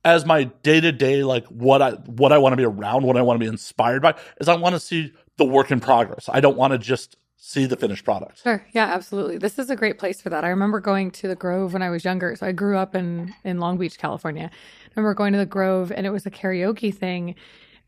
as 0.04 0.24
my 0.24 0.44
day 0.44 0.80
to 0.80 0.92
day, 0.92 1.24
like 1.24 1.44
what 1.48 1.82
I 1.82 1.90
what 1.90 2.32
I 2.32 2.38
want 2.38 2.52
to 2.52 2.56
be 2.56 2.64
around, 2.64 3.04
what 3.04 3.16
I 3.16 3.22
want 3.22 3.38
to 3.38 3.44
be 3.44 3.48
inspired 3.48 4.00
by, 4.00 4.14
is 4.40 4.48
I 4.48 4.54
want 4.54 4.74
to 4.74 4.80
see 4.80 5.12
the 5.36 5.44
work 5.44 5.70
in 5.70 5.80
progress. 5.80 6.30
I 6.32 6.40
don't 6.40 6.56
want 6.56 6.72
to 6.72 6.78
just 6.78 7.16
see 7.36 7.66
the 7.66 7.76
finished 7.76 8.04
product. 8.04 8.42
Sure. 8.42 8.64
Yeah, 8.72 8.86
absolutely. 8.86 9.38
This 9.38 9.58
is 9.58 9.70
a 9.70 9.76
great 9.76 9.98
place 9.98 10.20
for 10.20 10.30
that. 10.30 10.44
I 10.44 10.48
remember 10.48 10.80
going 10.80 11.10
to 11.12 11.28
the 11.28 11.36
Grove 11.36 11.72
when 11.74 11.82
I 11.82 11.90
was 11.90 12.04
younger. 12.04 12.34
So 12.36 12.46
I 12.46 12.52
grew 12.52 12.76
up 12.76 12.94
in 12.94 13.34
in 13.44 13.58
Long 13.58 13.76
Beach, 13.78 13.98
California. 13.98 14.50
I 14.52 14.90
remember 14.96 15.14
going 15.14 15.32
to 15.32 15.38
the 15.38 15.46
Grove 15.46 15.92
and 15.92 16.06
it 16.06 16.10
was 16.10 16.26
a 16.26 16.30
karaoke 16.30 16.94
thing 16.94 17.34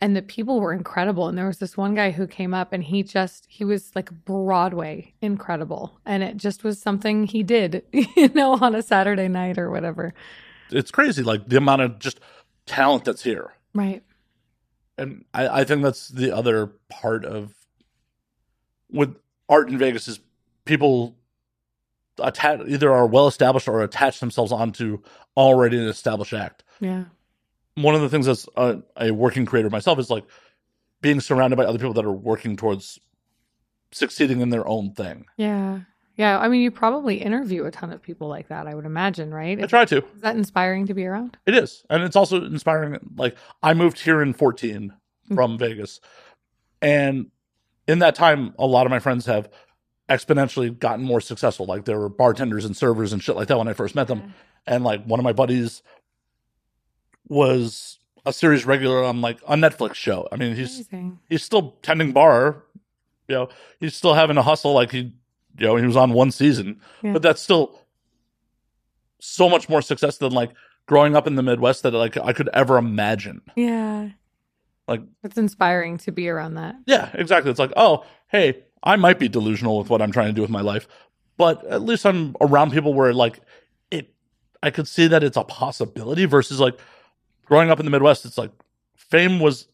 and 0.01 0.15
the 0.15 0.23
people 0.23 0.61
were 0.61 0.73
incredible 0.73 1.27
and 1.27 1.37
there 1.37 1.47
was 1.47 1.59
this 1.59 1.77
one 1.77 1.95
guy 1.97 2.13
who 2.13 2.27
came 2.29 2.55
up 2.55 2.73
and 2.73 2.85
he 2.85 3.03
just 3.03 3.47
he 3.49 3.65
was 3.65 3.91
like 3.97 4.11
Broadway 4.25 5.13
incredible 5.21 5.99
and 6.07 6.23
it 6.23 6.37
just 6.37 6.63
was 6.63 6.81
something 6.81 7.25
he 7.27 7.43
did, 7.43 7.83
you 7.93 8.29
know, 8.35 8.53
on 8.61 8.75
a 8.77 8.83
Saturday 8.83 9.27
night 9.29 9.59
or 9.59 9.71
whatever. 9.71 10.15
It's 10.71 10.91
crazy, 10.91 11.23
like 11.23 11.49
the 11.49 11.57
amount 11.57 11.83
of 11.83 11.99
just 11.99 12.21
talent 12.67 13.07
that's 13.07 13.25
here, 13.25 13.55
Right. 13.75 14.03
and 14.99 15.25
I, 15.33 15.61
I 15.61 15.65
think 15.65 15.83
that's 15.83 16.09
the 16.09 16.31
other 16.37 16.73
part 16.91 17.25
of 17.25 17.55
with 18.91 19.17
art 19.49 19.69
in 19.69 19.79
Vegas 19.79 20.09
is 20.09 20.21
people 20.65 21.17
attach 22.21 22.61
either 22.67 22.93
are 22.93 23.07
well 23.07 23.27
established 23.27 23.69
or 23.69 23.83
attach 23.83 24.21
themselves 24.21 24.53
onto 24.53 24.99
already 25.37 25.79
an 25.79 25.89
established 25.89 26.33
act. 26.33 26.65
Yeah. 26.81 27.05
one 27.75 27.95
of 27.95 28.01
the 28.01 28.09
things 28.09 28.29
as 28.29 28.49
a, 28.57 28.83
a 28.97 29.11
working 29.11 29.47
creator 29.47 29.71
myself 29.71 29.99
is 29.99 30.11
like 30.11 30.25
being 31.01 31.21
surrounded 31.21 31.57
by 31.57 31.65
other 31.65 31.79
people 31.79 31.95
that 31.95 32.05
are 32.05 32.13
working 32.13 32.57
towards 32.57 32.99
succeeding 33.93 34.41
in 34.41 34.51
their 34.51 34.67
own 34.67 34.93
thing. 34.93 35.27
Yeah. 35.37 35.81
Yeah. 36.17 36.39
I 36.39 36.49
mean, 36.49 36.61
you 36.61 36.71
probably 36.71 37.17
interview 37.17 37.65
a 37.65 37.71
ton 37.71 37.93
of 37.93 38.03
people 38.03 38.29
like 38.29 38.49
that, 38.49 38.67
I 38.67 38.75
would 38.75 38.85
imagine, 38.85 39.33
right? 39.33 39.63
I 39.63 39.67
try 39.67 39.85
to. 39.87 39.99
Is 39.99 40.21
that 40.23 40.37
inspiring 40.37 40.87
to 40.89 40.95
be 40.95 41.07
around? 41.07 41.37
It 41.47 41.55
is. 41.55 41.85
And 41.89 42.03
it's 42.03 42.17
also 42.17 42.45
inspiring. 42.45 42.99
Like 43.17 43.37
I 43.63 43.75
moved 43.75 44.01
here 44.01 44.21
in 44.21 44.35
14 44.35 44.89
mm-hmm. 44.91 45.35
from 45.35 45.59
Vegas. 45.59 46.01
And 46.83 47.31
in 47.89 47.99
that 48.01 48.14
time, 48.14 48.55
a 48.59 48.66
lot 48.66 48.86
of 48.86 48.91
my 48.91 49.01
friends 49.01 49.26
have 49.26 49.49
exponentially 50.09 50.78
gotten 50.78 51.05
more 51.05 51.20
successful. 51.20 51.66
Like 51.66 51.84
there 51.84 51.99
were 51.99 52.09
bartenders 52.09 52.64
and 52.64 52.76
servers 52.76 53.12
and 53.12 53.22
shit 53.22 53.34
like 53.34 53.49
that 53.49 53.59
when 53.59 53.66
I 53.68 53.72
first 53.72 53.95
met 53.97 54.07
them. 54.07 54.32
And 54.66 54.84
like 54.84 55.05
one 55.05 55.18
of 55.18 55.24
my 55.24 55.32
buddies 55.32 55.82
was 57.28 57.99
a 58.24 58.32
series 58.32 58.64
regular 58.66 59.05
on 59.05 59.20
like 59.20 59.39
a 59.47 59.55
Netflix 59.55 59.95
show. 59.95 60.28
I 60.32 60.36
mean, 60.36 60.55
he's 60.55 60.74
Amazing. 60.91 61.18
he's 61.28 61.43
still 61.43 61.76
tending 61.82 62.12
bar. 62.12 62.62
You 63.28 63.34
know, 63.34 63.49
he's 63.80 63.95
still 63.95 64.14
having 64.14 64.36
a 64.39 64.43
hustle 64.43 64.72
like 64.72 64.91
he, 64.91 65.12
you 65.59 65.66
know, 65.66 65.76
he 65.76 65.84
was 65.86 65.97
on 65.97 66.12
one 66.12 66.30
season, 66.30 66.80
Yeah. 67.03 67.12
but 67.12 67.22
that's 67.22 67.43
still 67.43 67.82
so 69.20 69.49
much 69.49 69.68
more 69.68 69.82
success 69.82 70.18
than 70.18 70.32
like 70.32 70.51
growing 70.86 71.14
up 71.16 71.26
in 71.26 71.34
the 71.34 71.43
Midwest 71.43 71.82
that 71.82 71.93
like 71.93 72.16
I 72.16 72.32
could 72.32 72.49
ever 72.55 72.78
imagine. 72.78 73.43
Yeah. 73.57 74.11
Like, 74.89 75.03
It's 75.22 75.39
inspiring 75.39 75.99
to 75.99 76.11
be 76.12 76.28
around 76.28 76.55
that. 76.55 76.74
yeah, 76.86 77.11
exactly. 77.14 77.51
It's 77.51 77.61
like, 77.61 77.72
oh, 77.76 78.05
hey, 78.28 78.64
I 78.82 78.97
might 78.97 79.18
be 79.18 79.28
delusional 79.28 79.78
with 79.78 79.91
what 79.91 80.01
I'm 80.03 80.11
trying 80.12 80.28
to 80.28 80.32
do 80.32 80.41
with 80.43 80.51
my 80.51 80.62
life, 80.62 80.89
but 81.36 81.64
at 81.66 81.82
least 81.82 82.07
I'm 82.07 82.34
around 82.41 82.72
people 82.72 82.95
where 82.95 83.12
like 83.12 83.41
it, 83.91 84.12
I 84.62 84.70
could 84.70 84.89
see 84.89 85.07
that 85.09 85.22
it's 85.22 85.36
a 85.36 85.45
possibility 85.45 86.24
versus 86.24 86.59
like 86.59 86.78
growing 87.45 87.70
up 87.70 87.78
in 87.78 87.84
the 87.84 87.91
Midwest. 87.91 88.24
It's 88.24 88.39
like 88.39 88.51
fame 88.97 89.41
was 89.41 89.68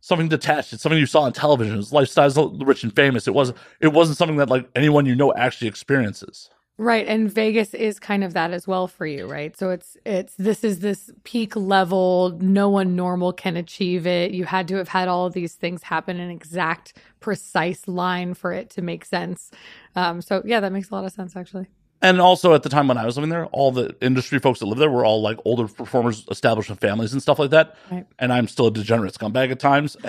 something 0.00 0.28
detached. 0.28 0.72
It's 0.72 0.82
something 0.82 0.98
you 0.98 1.06
saw 1.06 1.22
on 1.22 1.32
television. 1.32 1.78
It's 1.78 1.90
lifestyles 1.90 2.66
rich 2.66 2.84
and 2.84 2.94
famous. 2.94 3.26
It 3.26 3.34
wasn't. 3.34 3.58
It 3.80 3.88
wasn't 3.88 4.18
something 4.18 4.36
that 4.38 4.50
like 4.50 4.68
anyone 4.74 5.04
you 5.06 5.14
know 5.14 5.32
actually 5.34 5.68
experiences. 5.68 6.48
Right. 6.76 7.06
And 7.06 7.30
Vegas 7.30 7.72
is 7.72 8.00
kind 8.00 8.24
of 8.24 8.34
that 8.34 8.52
as 8.52 8.66
well 8.66 8.88
for 8.88 9.06
you, 9.06 9.26
right? 9.26 9.56
So 9.56 9.70
it's 9.70 9.96
it's 10.04 10.34
this 10.34 10.64
is 10.64 10.80
this 10.80 11.10
peak 11.22 11.54
level, 11.54 12.36
no 12.40 12.68
one 12.68 12.96
normal 12.96 13.32
can 13.32 13.56
achieve 13.56 14.08
it. 14.08 14.32
You 14.32 14.44
had 14.44 14.66
to 14.68 14.76
have 14.76 14.88
had 14.88 15.06
all 15.06 15.26
of 15.26 15.34
these 15.34 15.54
things 15.54 15.84
happen 15.84 16.18
in 16.18 16.30
exact 16.30 16.94
precise 17.20 17.86
line 17.86 18.34
for 18.34 18.52
it 18.52 18.70
to 18.70 18.82
make 18.82 19.04
sense. 19.04 19.52
Um 19.94 20.20
so 20.20 20.42
yeah, 20.44 20.58
that 20.58 20.72
makes 20.72 20.90
a 20.90 20.94
lot 20.94 21.04
of 21.04 21.12
sense 21.12 21.36
actually. 21.36 21.68
And 22.02 22.20
also 22.20 22.54
at 22.54 22.64
the 22.64 22.68
time 22.68 22.88
when 22.88 22.98
I 22.98 23.06
was 23.06 23.16
living 23.16 23.30
there, 23.30 23.46
all 23.46 23.70
the 23.70 23.94
industry 24.02 24.40
folks 24.40 24.58
that 24.58 24.66
lived 24.66 24.80
there 24.80 24.90
were 24.90 25.04
all 25.04 25.22
like 25.22 25.38
older 25.44 25.68
performers, 25.68 26.26
established 26.28 26.70
families 26.80 27.12
and 27.12 27.22
stuff 27.22 27.38
like 27.38 27.50
that. 27.50 27.76
Right. 27.90 28.04
And 28.18 28.32
I'm 28.32 28.48
still 28.48 28.66
a 28.66 28.72
degenerate 28.72 29.14
scumbag 29.14 29.50
at 29.50 29.60
times. 29.60 29.96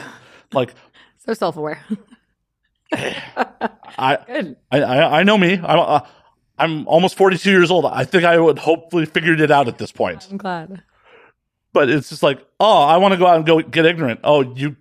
Like 0.54 0.76
So 1.26 1.34
self-aware. 1.34 1.84
I. 2.94 4.56
I, 4.72 4.80
I, 4.82 5.20
I 5.20 5.24
know 5.24 5.40
me. 5.40 5.54
I, 5.54 5.76
don't 5.76 5.90
uh, 5.90 6.06
I'm 6.58 6.88
almost 6.88 7.18
42 7.18 7.52
years 7.52 7.70
old. 7.72 7.86
I 7.86 8.06
think 8.06 8.24
I 8.24 8.38
would 8.38 8.60
hopefully 8.60 9.06
figured 9.06 9.42
it 9.42 9.52
out 9.52 9.68
at 9.68 9.78
this 9.78 9.92
point. 9.92 10.28
I'm 10.30 10.38
glad. 10.38 10.84
But 11.74 11.90
it's 11.90 12.10
just 12.10 12.24
like, 12.24 12.40
oh, 12.60 12.84
I 12.84 12.98
want 12.98 13.14
to 13.14 13.18
go 13.18 13.28
out 13.28 13.36
and 13.36 13.46
go 13.46 13.62
get 13.62 13.86
ignorant. 13.86 14.22
Oh, 14.24 14.42
you, 14.42 14.78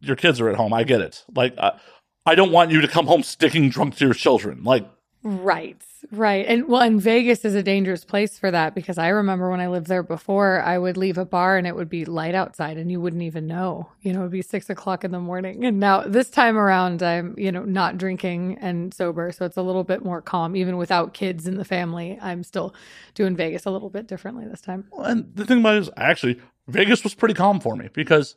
your 0.00 0.16
kids 0.16 0.40
are 0.40 0.50
at 0.50 0.56
home. 0.56 0.74
I 0.74 0.84
get 0.84 1.00
it. 1.00 1.24
Like, 1.34 1.56
I, 1.58 1.78
I 2.26 2.34
don't 2.34 2.52
want 2.52 2.70
you 2.70 2.82
to 2.82 2.88
come 2.88 3.06
home 3.06 3.22
sticking 3.22 3.70
drunk 3.70 3.96
to 3.96 4.04
your 4.04 4.14
children. 4.14 4.62
Like, 4.62 4.86
Right. 5.22 5.80
Right. 6.10 6.46
And 6.46 6.68
well, 6.68 6.80
and 6.80 7.00
Vegas 7.00 7.44
is 7.44 7.54
a 7.54 7.62
dangerous 7.62 8.04
place 8.04 8.38
for 8.38 8.50
that 8.50 8.74
because 8.74 8.98
I 8.98 9.08
remember 9.08 9.50
when 9.50 9.60
I 9.60 9.68
lived 9.68 9.86
there 9.86 10.02
before, 10.02 10.62
I 10.62 10.78
would 10.78 10.96
leave 10.96 11.18
a 11.18 11.24
bar 11.24 11.56
and 11.56 11.66
it 11.66 11.76
would 11.76 11.88
be 11.88 12.04
light 12.04 12.34
outside 12.34 12.76
and 12.76 12.90
you 12.90 13.00
wouldn't 13.00 13.22
even 13.22 13.46
know. 13.46 13.88
You 14.00 14.12
know, 14.12 14.20
it 14.20 14.22
would 14.22 14.32
be 14.32 14.42
six 14.42 14.70
o'clock 14.70 15.04
in 15.04 15.10
the 15.10 15.20
morning. 15.20 15.64
And 15.64 15.78
now 15.78 16.02
this 16.02 16.30
time 16.30 16.56
around, 16.56 17.02
I'm, 17.02 17.34
you 17.38 17.52
know, 17.52 17.64
not 17.64 17.98
drinking 17.98 18.58
and 18.60 18.92
sober. 18.94 19.30
So 19.32 19.44
it's 19.44 19.56
a 19.56 19.62
little 19.62 19.84
bit 19.84 20.04
more 20.04 20.22
calm. 20.22 20.56
Even 20.56 20.76
without 20.76 21.14
kids 21.14 21.46
in 21.46 21.56
the 21.56 21.64
family, 21.64 22.18
I'm 22.20 22.44
still 22.44 22.74
doing 23.14 23.36
Vegas 23.36 23.66
a 23.66 23.70
little 23.70 23.90
bit 23.90 24.06
differently 24.06 24.46
this 24.46 24.60
time. 24.60 24.86
and 24.98 25.30
the 25.34 25.44
thing 25.44 25.60
about 25.60 25.76
it 25.76 25.80
is, 25.80 25.90
actually, 25.96 26.40
Vegas 26.68 27.04
was 27.04 27.14
pretty 27.14 27.34
calm 27.34 27.60
for 27.60 27.76
me 27.76 27.88
because 27.92 28.36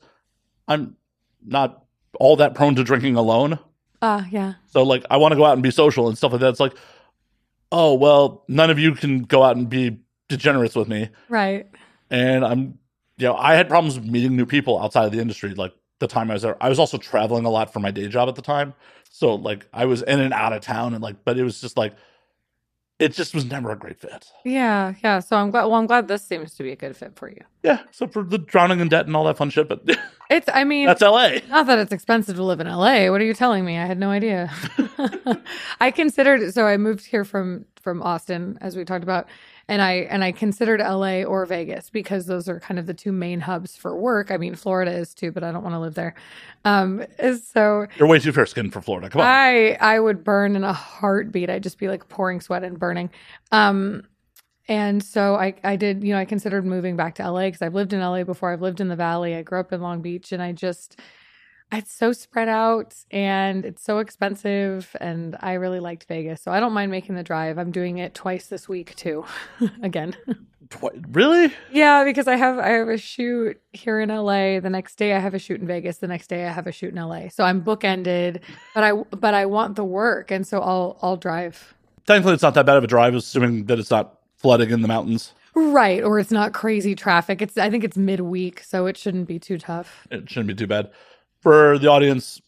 I'm 0.68 0.97
not 1.45 1.86
all 2.20 2.36
that 2.38 2.55
prone 2.55 2.76
to 2.76 2.84
drinking 2.84 3.16
alone. 3.16 3.59
Ah, 4.01 4.28
yeah. 4.30 4.55
So 4.68 4.84
like 4.84 5.05
I 5.09 5.18
want 5.18 5.32
to 5.32 5.36
go 5.38 5.45
out 5.45 5.53
and 5.53 5.64
be 5.64 5.72
social 5.72 6.07
and 6.07 6.18
stuff 6.18 6.34
like 6.34 6.41
that. 6.41 6.49
It's 6.49 6.59
like, 6.59 6.76
oh 7.74 7.96
well, 7.96 8.46
none 8.48 8.70
of 8.70 8.80
you 8.80 8.94
can 8.94 9.24
go 9.24 9.44
out 9.44 9.58
and 9.58 9.68
be 9.68 10.00
degenerates 10.30 10.76
with 10.76 10.88
me. 10.88 11.10
Right. 11.28 11.68
And 12.10 12.46
I'm 12.46 12.80
you 13.18 13.28
know, 13.28 13.36
I 13.36 13.56
had 13.56 13.68
problems 13.68 14.00
meeting 14.00 14.36
new 14.36 14.46
people 14.46 14.80
outside 14.80 15.06
of 15.06 15.12
the 15.12 15.20
industry 15.20 15.54
like 15.54 15.74
the 16.00 16.08
time 16.08 16.30
I 16.32 16.36
was 16.36 16.44
there. 16.44 16.62
I 16.62 16.70
was 16.70 16.80
also 16.80 16.98
traveling 16.98 17.46
a 17.46 17.50
lot 17.50 17.74
for 17.74 17.80
my 17.80 17.92
day 17.92 18.08
job 18.08 18.30
at 18.30 18.36
the 18.36 18.42
time. 18.42 18.74
So 19.10 19.36
like 19.36 19.68
I 19.74 19.86
was 19.86 20.02
in 20.04 20.20
and 20.20 20.34
out 20.34 20.54
of 20.54 20.62
town 20.62 20.94
and 20.94 21.04
like 21.04 21.26
but 21.26 21.38
it 21.38 21.44
was 21.44 21.60
just 21.60 21.76
like 21.76 21.94
it 23.00 23.14
just 23.14 23.34
was 23.34 23.46
never 23.46 23.72
a 23.72 23.76
great 23.78 24.00
fit. 24.00 24.28
Yeah. 24.46 24.94
Yeah. 25.04 25.20
So 25.20 25.36
I'm 25.36 25.52
glad, 25.52 25.66
well, 25.66 25.76
I'm 25.76 25.88
glad 25.88 26.08
this 26.08 26.24
seems 26.24 26.54
to 26.56 26.64
be 26.64 26.72
a 26.72 26.76
good 26.76 26.96
fit 26.96 27.16
for 27.16 27.30
you. 27.30 27.41
Yeah, 27.64 27.80
So 27.91 28.08
for 28.08 28.24
the 28.24 28.38
drowning 28.38 28.80
in 28.80 28.89
debt 28.89 29.08
and 29.08 29.16
all 29.16 29.24
that 29.26 29.38
fun 29.38 29.50
shit, 29.50 29.68
but 29.68 29.82
It's, 30.30 30.50
I 30.52 30.64
mean, 30.64 30.88
that's 30.88 31.02
LA. 31.02 31.39
Not 31.50 31.68
that 31.68 31.80
it's 31.80 31.91
expensive 31.91 32.36
to 32.38 32.44
live 32.44 32.60
in 32.60 32.68
LA. 32.68 33.10
What 33.10 33.22
are 33.22 33.26
you 33.26 33.34
telling 33.34 33.66
me? 33.66 33.78
I 33.78 33.86
had 33.86 34.00
no 34.00 34.10
idea. 34.10 34.52
I 35.80 35.91
considered 35.91 36.54
so 36.54 36.66
I 36.66 36.78
moved 36.78 37.06
here 37.06 37.24
from 37.26 37.66
from 37.82 38.02
Austin 38.02 38.58
as 38.62 38.76
we 38.76 38.86
talked 38.86 39.04
about 39.04 39.28
And 39.68 39.82
I 39.82 39.93
and 40.09 40.24
I 40.24 40.34
considered 40.34 40.82
LA 40.82 41.24
or 41.24 41.45
Vegas 41.45 41.89
because 41.89 42.26
those 42.26 42.49
are 42.49 42.59
kind 42.59 42.80
of 42.80 42.86
the 42.86 42.93
two 42.93 43.11
main 43.14 43.39
hubs 43.39 43.78
for 43.78 43.95
work. 43.95 44.30
I 44.30 44.38
mean, 44.38 44.55
Florida 44.55 44.91
is 44.91 45.14
too, 45.14 45.32
but 45.32 45.43
I 45.43 45.51
don't 45.51 45.64
want 45.64 45.74
to 45.74 45.80
live 45.80 45.95
there. 45.95 46.16
Um, 46.66 47.05
so 47.53 47.88
You're 47.97 48.07
way 48.07 48.20
too 48.20 48.34
fair 48.34 48.45
skinned 48.45 48.74
for 48.74 48.82
Florida. 48.82 49.09
Come 49.09 49.22
on. 49.22 49.28
I 49.28 49.78
I 49.80 49.99
would 49.99 50.24
burn 50.24 50.55
in 50.55 50.64
a 50.64 50.74
heartbeat. 50.74 51.49
I'd 51.49 51.64
just 51.64 51.78
be 51.78 51.88
like 51.88 52.09
pouring 52.09 52.41
sweat 52.41 52.64
and 52.64 52.78
burning. 52.78 53.09
Um, 53.51 54.03
and 54.68 55.03
so 55.03 55.36
I 55.36 55.55
I 55.64 55.76
did 55.76 56.03
you 56.03 56.14
know 56.14 56.20
I 56.20 56.26
considered 56.26 56.66
moving 56.66 56.95
back 56.95 57.16
to 57.16 57.30
LA 57.30 57.47
because 57.47 57.61
I've 57.61 57.76
lived 57.76 57.93
in 57.93 58.01
LA 58.01 58.24
before. 58.24 58.51
I've 58.51 58.61
lived 58.61 58.82
in 58.82 58.89
the 58.89 58.95
Valley. 58.95 59.36
I 59.36 59.43
grew 59.43 59.59
up 59.59 59.72
in 59.72 59.82
Long 59.82 60.01
Beach, 60.01 60.32
and 60.32 60.41
I 60.41 60.51
just 60.51 60.99
it's 61.74 61.94
so 61.94 62.12
spread 62.12 62.48
out 62.48 62.96
and 63.12 63.66
it's 63.66 63.84
so 63.84 64.00
expensive. 64.00 64.96
And 65.00 65.36
I 65.40 65.54
really 65.54 65.80
liked 65.80 66.06
Vegas, 66.06 66.42
so 66.42 66.52
I 66.52 66.60
don't 66.60 66.74
mind 66.74 66.92
making 66.92 67.16
the 67.16 67.24
drive. 67.24 67.58
I'm 67.58 67.72
doing 67.72 67.98
it 67.98 68.14
twice 68.14 68.48
this 68.48 68.70
week 68.70 68.96
too, 68.96 69.26
again. 69.82 70.16
Twi- 70.70 71.02
really? 71.12 71.54
Yeah, 71.72 72.04
because 72.04 72.28
I 72.28 72.36
have 72.36 72.58
I 72.58 72.70
have 72.70 72.88
a 72.88 72.98
shoot 72.98 73.60
here 73.74 74.00
in 74.00 74.10
LA. 74.10 74.60
The 74.60 74.70
next 74.70 74.96
day 74.96 75.14
I 75.14 75.20
have 75.20 75.34
a 75.34 75.40
shoot 75.40 75.60
in 75.62 75.68
Vegas. 75.68 75.98
The 75.98 76.08
next 76.08 76.28
day 76.28 76.46
I 76.46 76.52
have 76.52 76.68
a 76.68 76.72
shoot 76.72 76.94
in 76.94 77.02
LA. 77.02 77.30
So 77.30 77.44
I'm 77.44 77.62
bookended, 77.62 78.42
but 78.74 78.84
I 78.84 78.94
but 78.94 79.34
I 79.34 79.46
want 79.46 79.76
the 79.76 79.84
work, 79.84 80.32
and 80.32 80.48
so 80.48 80.62
I'll 80.62 80.98
I'll 81.02 81.18
drive. 81.18 81.76
Thankfully, 82.06 82.34
it's 82.34 82.44
not 82.44 82.54
that 82.56 82.66
bad 82.66 82.78
of 82.78 82.84
a 82.84 82.88
drive, 82.88 83.14
assuming 83.16 83.66
that 83.66 83.80
it's 83.80 83.92
not 83.92 84.20
flooding 84.38 84.72
in 84.72 84.82
the 84.82 84.88
mountains. 84.88 85.34
Right, 85.56 86.04
or 86.04 86.18
it's 86.18 86.32
not 86.32 86.52
crazy 86.54 86.96
traffic. 86.96 87.42
It's 87.42 87.58
I 87.58 87.70
think 87.70 87.84
it's 87.84 87.98
midweek, 87.98 88.62
so 88.64 88.88
it 88.88 88.98
shouldn't 88.98 89.28
be 89.28 89.38
too 89.38 89.60
tough. 89.60 90.08
It 90.10 90.30
shouldn't 90.30 90.48
be 90.48 90.56
too 90.56 90.68
bad. 90.68 90.90
For 91.44 91.78
the 91.78 91.89
audience, 91.89 92.41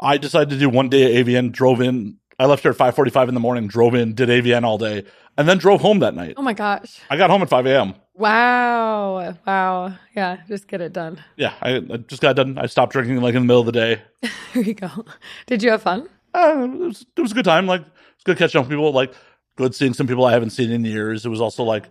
I 0.00 0.16
decided 0.16 0.50
to 0.50 0.58
do 0.58 0.68
one 0.68 0.88
day 0.88 1.18
at 1.18 1.26
AVN, 1.26 1.50
drove 1.50 1.80
in. 1.80 2.18
I 2.38 2.46
left 2.46 2.62
here 2.62 2.70
at 2.70 2.78
5.45 2.78 3.28
in 3.28 3.34
the 3.34 3.40
morning, 3.40 3.66
drove 3.66 3.96
in, 3.96 4.14
did 4.14 4.28
AVN 4.28 4.62
all 4.62 4.78
day, 4.78 5.04
and 5.36 5.48
then 5.48 5.58
drove 5.58 5.80
home 5.80 5.98
that 5.98 6.14
night. 6.14 6.34
Oh 6.36 6.42
my 6.42 6.52
gosh! 6.52 7.00
I 7.10 7.16
got 7.16 7.30
home 7.30 7.42
at 7.42 7.48
5 7.48 7.66
a.m. 7.66 7.94
Wow, 8.14 9.34
wow, 9.44 9.94
yeah, 10.14 10.38
just 10.46 10.68
get 10.68 10.80
it 10.80 10.92
done. 10.92 11.22
Yeah, 11.36 11.52
I, 11.60 11.78
I 11.78 11.96
just 12.06 12.22
got 12.22 12.36
done. 12.36 12.58
I 12.58 12.66
stopped 12.66 12.92
drinking 12.92 13.20
like 13.20 13.34
in 13.34 13.42
the 13.42 13.46
middle 13.46 13.60
of 13.60 13.66
the 13.66 13.72
day. 13.72 14.02
Here 14.52 14.62
you 14.62 14.74
go. 14.74 15.04
Did 15.46 15.60
you 15.60 15.70
have 15.72 15.82
fun? 15.82 16.08
Uh, 16.32 16.68
it, 16.72 16.78
was, 16.78 17.04
it 17.16 17.20
was 17.20 17.32
a 17.32 17.34
good 17.34 17.44
time. 17.44 17.66
Like, 17.66 17.82
it's 18.14 18.22
good 18.24 18.38
catching 18.38 18.60
up 18.60 18.66
with 18.66 18.70
people. 18.70 18.92
Like, 18.92 19.12
good 19.56 19.74
seeing 19.74 19.94
some 19.94 20.06
people 20.06 20.24
I 20.24 20.32
haven't 20.32 20.50
seen 20.50 20.70
in 20.70 20.84
years. 20.84 21.26
It 21.26 21.28
was 21.28 21.40
also 21.40 21.64
like 21.64 21.88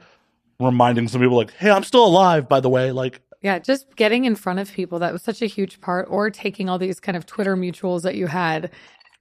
reminding 0.62 1.10
some 1.10 1.20
people, 1.20 1.36
like, 1.36 1.52
hey, 1.56 1.70
I'm 1.70 1.84
still 1.84 2.06
alive, 2.06 2.48
by 2.48 2.62
the 2.62 2.70
way. 2.70 2.94
Like, 2.94 3.22
Yeah, 3.42 3.60
just 3.60 3.96
getting 3.96 4.26
in 4.26 4.36
front 4.36 4.60
of 4.60 4.72
people 4.72 5.00
that 5.00 5.14
was 5.14 5.22
such 5.22 5.42
a 5.42 5.46
huge 5.46 5.80
part, 5.82 6.08
or 6.10 6.30
taking 6.30 6.68
all 6.70 6.78
these 6.78 7.00
kind 7.00 7.16
of 7.16 7.26
Twitter 7.26 7.56
mutuals 7.56 8.02
that 8.02 8.16
you 8.16 8.28
had 8.28 8.70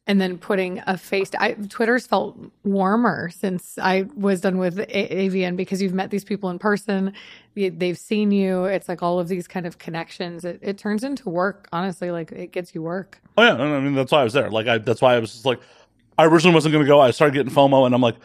and 0.08 0.20
then 0.22 0.38
putting 0.38 0.82
a 0.86 0.96
face. 0.96 1.30
To, 1.30 1.42
I, 1.42 1.52
Twitter's 1.52 2.06
felt 2.06 2.36
warmer 2.64 3.28
since 3.28 3.78
I 3.78 4.06
was 4.16 4.40
done 4.40 4.56
with 4.56 4.78
a- 4.78 4.86
AVN 5.28 5.54
because 5.54 5.82
you've 5.82 5.92
met 5.92 6.10
these 6.10 6.24
people 6.24 6.48
in 6.48 6.58
person, 6.58 7.12
they've 7.54 7.98
seen 7.98 8.30
you. 8.32 8.64
It's 8.64 8.88
like 8.88 9.02
all 9.02 9.20
of 9.20 9.28
these 9.28 9.46
kind 9.46 9.66
of 9.66 9.76
connections. 9.78 10.46
It, 10.46 10.58
it 10.62 10.78
turns 10.78 11.04
into 11.04 11.28
work, 11.28 11.68
honestly. 11.72 12.10
Like 12.10 12.32
it 12.32 12.52
gets 12.52 12.74
you 12.74 12.82
work. 12.82 13.20
oh 13.36 13.42
yeah, 13.42 13.54
I 13.54 13.80
mean 13.80 13.94
that's 13.94 14.10
why 14.10 14.22
I 14.22 14.24
was 14.24 14.32
there. 14.32 14.50
Like, 14.50 14.66
I 14.66 14.78
that's 14.78 15.02
why 15.02 15.14
I 15.14 15.18
was 15.18 15.32
just 15.32 15.44
like, 15.44 15.60
I 16.16 16.24
originally 16.24 16.54
wasn't 16.54 16.72
going 16.72 16.84
to 16.84 16.88
go. 16.88 17.00
I 17.00 17.10
started 17.10 17.34
getting 17.34 17.52
FOMO, 17.52 17.84
and 17.84 17.94
I'm 17.94 18.00
like, 18.00 18.16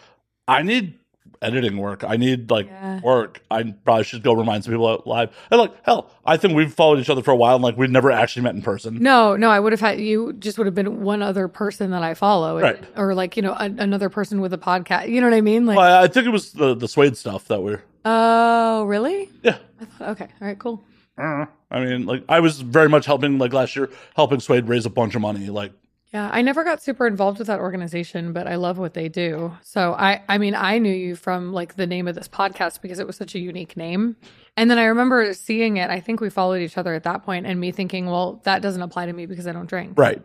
I 0.47 0.63
need 0.63 0.97
editing 1.43 1.77
work. 1.77 2.03
I 2.03 2.17
need 2.17 2.49
like 2.49 2.67
Yeah. 2.67 2.99
work. 3.01 3.41
I 3.51 3.63
probably 3.85 4.03
should 4.05 4.23
go 4.23 4.33
remind 4.33 4.63
some 4.63 4.73
people 4.73 4.87
out 4.87 5.05
live. 5.05 5.29
And 5.51 5.59
like, 5.59 5.71
hell, 5.83 6.09
I 6.25 6.37
think 6.37 6.55
we've 6.55 6.73
followed 6.73 6.99
each 6.99 7.09
other 7.09 7.21
for 7.21 7.31
a 7.31 7.35
while, 7.35 7.55
and 7.55 7.63
like 7.63 7.77
we've 7.77 7.91
never 7.91 8.09
actually 8.11 8.43
met 8.43 8.55
in 8.55 8.61
person. 8.61 8.97
No, 9.01 9.35
no, 9.35 9.49
I 9.49 9.59
would 9.59 9.73
have 9.73 9.81
had 9.81 9.99
you 9.99 10.33
just 10.33 10.57
would 10.57 10.67
have 10.67 10.75
been 10.75 11.01
one 11.01 11.21
other 11.21 11.47
person 11.47 11.91
that 11.91 12.03
I 12.03 12.13
follow, 12.13 12.59
Right. 12.59 12.83
or 12.97 13.13
like 13.13 13.35
you 13.35 13.43
know 13.43 13.53
a, 13.53 13.65
another 13.65 14.09
person 14.09 14.41
with 14.41 14.53
a 14.53 14.57
podcast. 14.57 15.09
You 15.09 15.21
know 15.21 15.27
what 15.29 15.35
I 15.35 15.41
mean? 15.41 15.65
Like, 15.65 15.77
Well, 15.77 16.01
I, 16.01 16.03
I 16.03 16.07
think 16.07 16.25
it 16.25 16.31
was 16.31 16.53
the 16.53 16.73
the 16.75 16.87
Suede 16.87 17.17
stuff 17.17 17.47
that 17.49 17.61
we're. 17.61 17.81
oh, 18.05 18.83
really? 18.85 19.29
Yeah, 19.43 19.57
I 19.81 19.85
thought, 19.85 20.09
okay, 20.09 20.27
all 20.41 20.47
right, 20.47 20.57
cool. 20.59 20.83
I 21.17 21.47
mean, 21.73 22.05
like 22.05 22.23
I 22.27 22.39
was 22.39 22.61
very 22.61 22.89
much 22.89 23.05
helping 23.05 23.37
like 23.37 23.53
last 23.53 23.75
year, 23.75 23.89
helping 24.15 24.39
Suede 24.39 24.67
raise 24.67 24.85
a 24.85 24.89
bunch 24.89 25.13
of 25.15 25.21
money. 25.21 25.47
Like, 25.49 25.71
Yeah, 26.13 26.29
I 26.31 26.43
never 26.43 26.63
got 26.63 26.83
super 26.83 27.07
involved 27.07 27.39
with 27.39 27.47
that 27.47 27.59
organization, 27.59 28.33
but 28.33 28.45
I 28.47 28.53
love 28.55 28.77
what 28.77 28.93
they 28.93 29.09
do. 29.09 29.57
So 29.63 29.93
I 29.93 30.21
I 30.29 30.37
mean, 30.37 30.53
I 30.53 30.77
knew 30.77 30.93
you 30.93 31.15
from 31.15 31.53
like 31.53 31.75
the 31.75 31.87
name 31.87 32.07
of 32.07 32.13
this 32.13 32.27
podcast 32.27 32.81
because 32.81 32.99
it 32.99 33.07
was 33.07 33.15
such 33.15 33.33
a 33.33 33.39
unique 33.39 33.75
name. 33.75 34.15
And 34.55 34.69
then 34.69 34.77
I 34.77 34.83
remember 34.85 35.33
seeing 35.33 35.77
it. 35.77 35.89
I 35.89 35.99
think 35.99 36.21
we 36.21 36.29
followed 36.29 36.61
each 36.61 36.77
other 36.77 36.93
at 36.93 37.01
that 37.03 37.23
point 37.23 37.47
and 37.47 37.59
me 37.59 37.71
thinking, 37.71 38.05
well, 38.05 38.41
that 38.43 38.61
doesn't 38.61 38.81
apply 38.83 39.07
to 39.07 39.13
me 39.13 39.25
because 39.25 39.47
I 39.47 39.53
don't 39.53 39.65
drink. 39.67 39.97
right? 39.97 40.21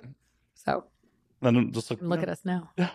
So 0.54 0.84
And 1.40 1.56
then 1.56 1.72
just 1.72 1.90
like 1.90 2.02
look 2.02 2.22
at 2.22 2.28
us 2.28 2.44
now. 2.44 2.68
you're 2.76 2.90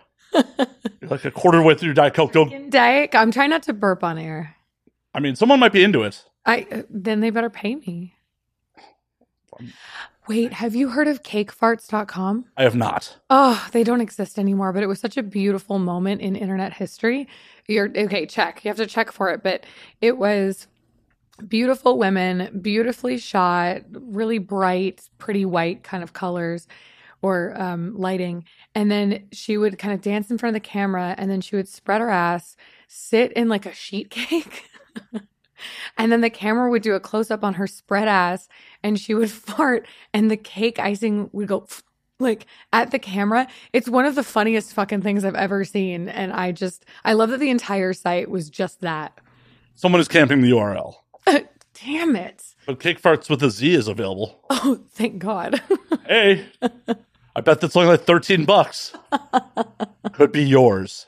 like 1.09 1.25
a 1.25 1.31
quarter 1.31 1.63
way 1.63 1.73
through 1.73 1.95
Diet 1.95 2.13
Coke. 2.13 2.31
Don't. 2.31 2.69
Diet, 2.69 3.15
I'm 3.15 3.31
trying 3.31 3.49
not 3.49 3.63
to 3.63 3.73
burp 3.73 4.03
on 4.03 4.19
air. 4.19 4.55
I 5.15 5.19
mean, 5.19 5.35
someone 5.35 5.59
might 5.59 5.73
be 5.73 5.83
into 5.83 6.03
it. 6.03 6.23
I 6.45 6.67
uh, 6.71 6.81
then 6.91 7.21
they 7.21 7.31
better 7.31 7.49
pay 7.49 7.73
me. 7.75 8.13
Wait, 10.27 10.53
have 10.53 10.73
you 10.73 10.89
heard 10.89 11.07
of 11.07 11.21
cakefarts.com? 11.21 12.45
I 12.55 12.63
have 12.63 12.75
not. 12.75 13.17
Oh, 13.29 13.67
they 13.73 13.83
don't 13.83 13.99
exist 13.99 14.39
anymore, 14.39 14.71
but 14.71 14.81
it 14.81 14.87
was 14.87 14.99
such 14.99 15.17
a 15.17 15.23
beautiful 15.23 15.79
moment 15.79 16.21
in 16.21 16.35
internet 16.35 16.73
history. 16.73 17.27
You're 17.67 17.89
okay, 17.95 18.25
check. 18.25 18.63
You 18.63 18.69
have 18.69 18.77
to 18.77 18.85
check 18.87 19.11
for 19.11 19.29
it, 19.29 19.43
but 19.43 19.65
it 19.99 20.17
was 20.17 20.67
beautiful 21.47 21.97
women, 21.97 22.59
beautifully 22.61 23.17
shot, 23.17 23.81
really 23.91 24.37
bright, 24.37 25.09
pretty 25.17 25.45
white 25.45 25.83
kind 25.83 26.03
of 26.03 26.13
colors 26.13 26.67
or 27.21 27.59
um, 27.59 27.97
lighting. 27.97 28.45
And 28.75 28.89
then 28.89 29.27
she 29.31 29.57
would 29.57 29.77
kind 29.77 29.93
of 29.93 30.01
dance 30.01 30.29
in 30.31 30.37
front 30.37 30.55
of 30.55 30.61
the 30.61 30.67
camera 30.67 31.15
and 31.17 31.29
then 31.29 31.41
she 31.41 31.55
would 31.55 31.67
spread 31.67 32.01
her 32.01 32.09
ass, 32.09 32.55
sit 32.87 33.31
in 33.33 33.49
like 33.49 33.65
a 33.65 33.73
sheet 33.73 34.09
cake. 34.09 34.69
and 35.97 36.11
then 36.11 36.21
the 36.21 36.29
camera 36.29 36.69
would 36.69 36.81
do 36.81 36.93
a 36.93 36.99
close 36.99 37.31
up 37.31 37.43
on 37.43 37.53
her 37.55 37.67
spread 37.67 38.07
ass 38.07 38.47
and 38.83 38.99
she 38.99 39.13
would 39.13 39.31
fart 39.31 39.87
and 40.13 40.29
the 40.29 40.37
cake 40.37 40.79
icing 40.79 41.29
would 41.33 41.47
go 41.47 41.67
like 42.19 42.45
at 42.71 42.91
the 42.91 42.99
camera. 42.99 43.47
It's 43.73 43.89
one 43.89 44.05
of 44.05 44.15
the 44.15 44.23
funniest 44.23 44.73
fucking 44.73 45.01
things 45.01 45.25
I've 45.25 45.35
ever 45.35 45.65
seen. 45.65 46.09
And 46.09 46.31
I 46.31 46.51
just, 46.51 46.85
I 47.03 47.13
love 47.13 47.29
that 47.31 47.39
the 47.39 47.49
entire 47.49 47.93
site 47.93 48.29
was 48.29 48.49
just 48.49 48.81
that. 48.81 49.19
Someone 49.75 49.99
is 49.99 50.07
camping 50.07 50.41
the 50.41 50.51
URL. 50.51 50.95
Damn 51.85 52.15
it. 52.15 52.43
But 52.65 52.79
Cake 52.79 53.01
Farts 53.01 53.29
with 53.29 53.41
a 53.43 53.49
Z 53.49 53.73
is 53.73 53.87
available. 53.87 54.39
Oh, 54.49 54.79
thank 54.91 55.19
God. 55.19 55.61
Hey, 56.05 56.45
I 57.33 57.39
bet 57.39 57.61
that's 57.61 57.77
only 57.77 57.87
like 57.87 58.01
thirteen 58.01 58.43
bucks. 58.43 58.93
Could 60.11 60.33
be 60.33 60.43
yours. 60.43 61.05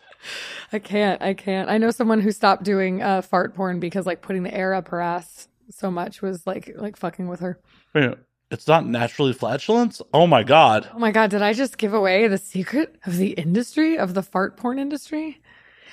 I 0.71 0.79
can't. 0.79 1.21
I 1.21 1.33
can't. 1.33 1.69
I 1.69 1.77
know 1.77 1.91
someone 1.91 2.19
who 2.21 2.31
stopped 2.31 2.63
doing 2.63 3.01
uh, 3.01 3.21
fart 3.21 3.53
porn 3.55 3.79
because 3.79 4.05
like 4.05 4.21
putting 4.21 4.43
the 4.43 4.53
air 4.53 4.73
up 4.73 4.87
her 4.89 5.01
ass 5.01 5.47
so 5.69 5.89
much 5.89 6.21
was 6.21 6.45
like 6.45 6.71
like 6.75 6.95
fucking 6.97 7.27
with 7.27 7.39
her. 7.39 7.59
Wait, 7.93 8.13
It's 8.51 8.67
not 8.67 8.85
naturally 8.85 9.33
flatulence. 9.33 10.01
Oh 10.13 10.27
my 10.27 10.43
god. 10.43 10.89
Oh 10.93 10.99
my 10.99 11.11
god, 11.11 11.29
did 11.31 11.41
I 11.41 11.53
just 11.53 11.77
give 11.77 11.93
away 11.93 12.27
the 12.27 12.37
secret 12.37 12.95
of 13.05 13.17
the 13.17 13.29
industry 13.31 13.97
of 13.97 14.13
the 14.13 14.23
fart 14.23 14.57
porn 14.57 14.79
industry? 14.79 15.41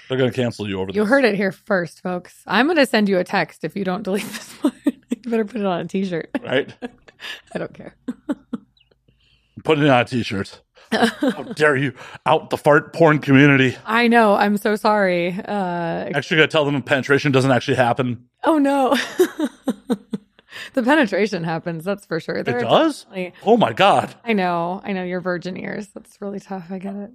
They're 0.09 0.19
gonna 0.19 0.33
cancel 0.33 0.69
you 0.69 0.79
over 0.81 0.87
this. 0.89 0.97
You 0.97 1.05
heard 1.07 1.25
it 1.25 1.35
here 1.37 1.53
first, 1.53 2.03
folks. 2.03 2.43
I'm 2.47 2.67
gonna 2.67 2.85
send 2.87 3.09
you 3.09 3.19
a 3.19 3.25
text 3.25 3.65
if 3.65 3.75
you 3.77 3.85
don't 3.85 4.03
delete 4.03 4.25
this 4.25 4.53
part. 4.61 4.75
you 4.85 5.31
better 5.31 5.45
put 5.45 5.61
it 5.61 5.67
on 5.67 5.81
a 5.81 5.85
t-shirt. 5.87 6.31
right? 6.43 6.73
I 7.55 7.59
don't 7.59 7.73
care. 7.73 7.95
Put 9.65 9.79
it 9.79 9.89
on 9.89 10.01
a 10.01 10.05
t-shirt. 10.05 10.61
How 10.93 11.43
dare 11.55 11.77
you 11.77 11.95
out 12.27 12.51
the 12.51 12.57
fart 12.57 12.93
porn 12.93 13.19
community? 13.19 13.77
I 13.87 14.09
know. 14.09 14.35
I'm 14.35 14.57
so 14.57 14.77
sorry. 14.77 15.33
Uh, 15.33 16.11
Actually, 16.15 16.39
gotta 16.39 16.49
tell 16.49 16.65
them 16.65 16.81
penetration 16.83 17.33
doesn't 17.33 17.51
actually 17.51 17.77
happen. 17.77 18.29
oh 18.45 18.59
no. 18.59 18.95
the 20.75 20.83
penetration 20.83 21.45
happens. 21.45 21.85
That's 21.85 22.05
for 22.07 22.21
sure. 22.21 22.37
It 22.37 22.45
There 22.47 22.59
are 22.59 22.63
does. 22.63 23.05
definitely- 23.05 23.33
Oh 23.45 23.57
my 23.57 23.73
god. 23.73 24.15
I 24.25 24.33
know. 24.33 24.81
I 24.85 24.93
know. 24.93 25.03
Your 25.05 25.21
virgin 25.21 25.57
ears. 25.57 25.89
That's 25.89 26.21
really 26.21 26.41
tough. 26.41 26.67
I 26.71 26.79
get 26.79 26.95
it. 26.95 27.11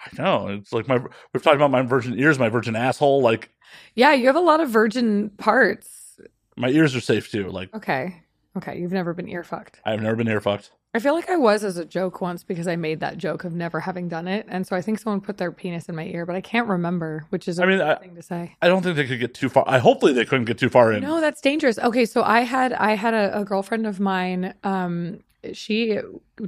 I 0.00 0.22
know. 0.22 0.48
It's 0.48 0.72
like 0.72 0.86
my 0.88 0.98
we've 1.32 1.42
talked 1.42 1.56
about 1.56 1.70
my 1.70 1.82
virgin 1.82 2.18
ears, 2.18 2.38
my 2.38 2.48
virgin 2.48 2.76
asshole. 2.76 3.22
Like 3.22 3.50
Yeah, 3.94 4.12
you 4.12 4.26
have 4.26 4.36
a 4.36 4.40
lot 4.40 4.60
of 4.60 4.68
virgin 4.70 5.30
parts. 5.30 6.18
my 6.56 6.68
ears 6.68 6.94
are 6.94 7.00
safe 7.00 7.30
too. 7.30 7.48
Like 7.48 7.74
Okay. 7.74 8.22
Okay. 8.56 8.78
You've 8.78 8.92
never 8.92 9.14
been 9.14 9.28
ear 9.28 9.44
fucked. 9.44 9.80
I've 9.84 10.00
never 10.02 10.16
been 10.16 10.28
ear 10.28 10.40
fucked. 10.40 10.70
I 10.94 11.00
feel 11.00 11.14
like 11.14 11.28
I 11.28 11.36
was 11.36 11.64
as 11.64 11.76
a 11.76 11.84
joke 11.84 12.20
once 12.20 12.44
because 12.44 12.68
I 12.68 12.76
made 12.76 13.00
that 13.00 13.18
joke 13.18 13.42
of 13.42 13.52
never 13.52 13.80
having 13.80 14.08
done 14.08 14.28
it. 14.28 14.46
And 14.48 14.64
so 14.64 14.76
I 14.76 14.80
think 14.80 15.00
someone 15.00 15.20
put 15.20 15.38
their 15.38 15.50
penis 15.50 15.88
in 15.88 15.96
my 15.96 16.04
ear, 16.06 16.24
but 16.24 16.36
I 16.36 16.40
can't 16.40 16.68
remember, 16.68 17.26
which 17.30 17.48
is 17.48 17.58
a 17.58 17.64
I 17.64 17.66
mean, 17.66 17.80
I- 17.80 17.96
thing 17.96 18.14
to 18.14 18.22
say. 18.22 18.54
I 18.62 18.68
don't 18.68 18.82
think 18.82 18.94
they 18.94 19.06
could 19.06 19.18
get 19.18 19.34
too 19.34 19.48
far. 19.48 19.64
I 19.66 19.78
hopefully 19.78 20.12
they 20.12 20.24
couldn't 20.24 20.44
get 20.44 20.56
too 20.58 20.68
far 20.68 20.92
in. 20.92 21.02
No, 21.02 21.20
that's 21.20 21.40
dangerous. 21.40 21.78
Okay, 21.80 22.04
so 22.04 22.22
I 22.22 22.40
had 22.42 22.72
I 22.74 22.94
had 22.94 23.12
a, 23.12 23.40
a 23.40 23.44
girlfriend 23.44 23.86
of 23.88 23.98
mine. 23.98 24.54
Um, 24.62 25.18
she 25.52 25.98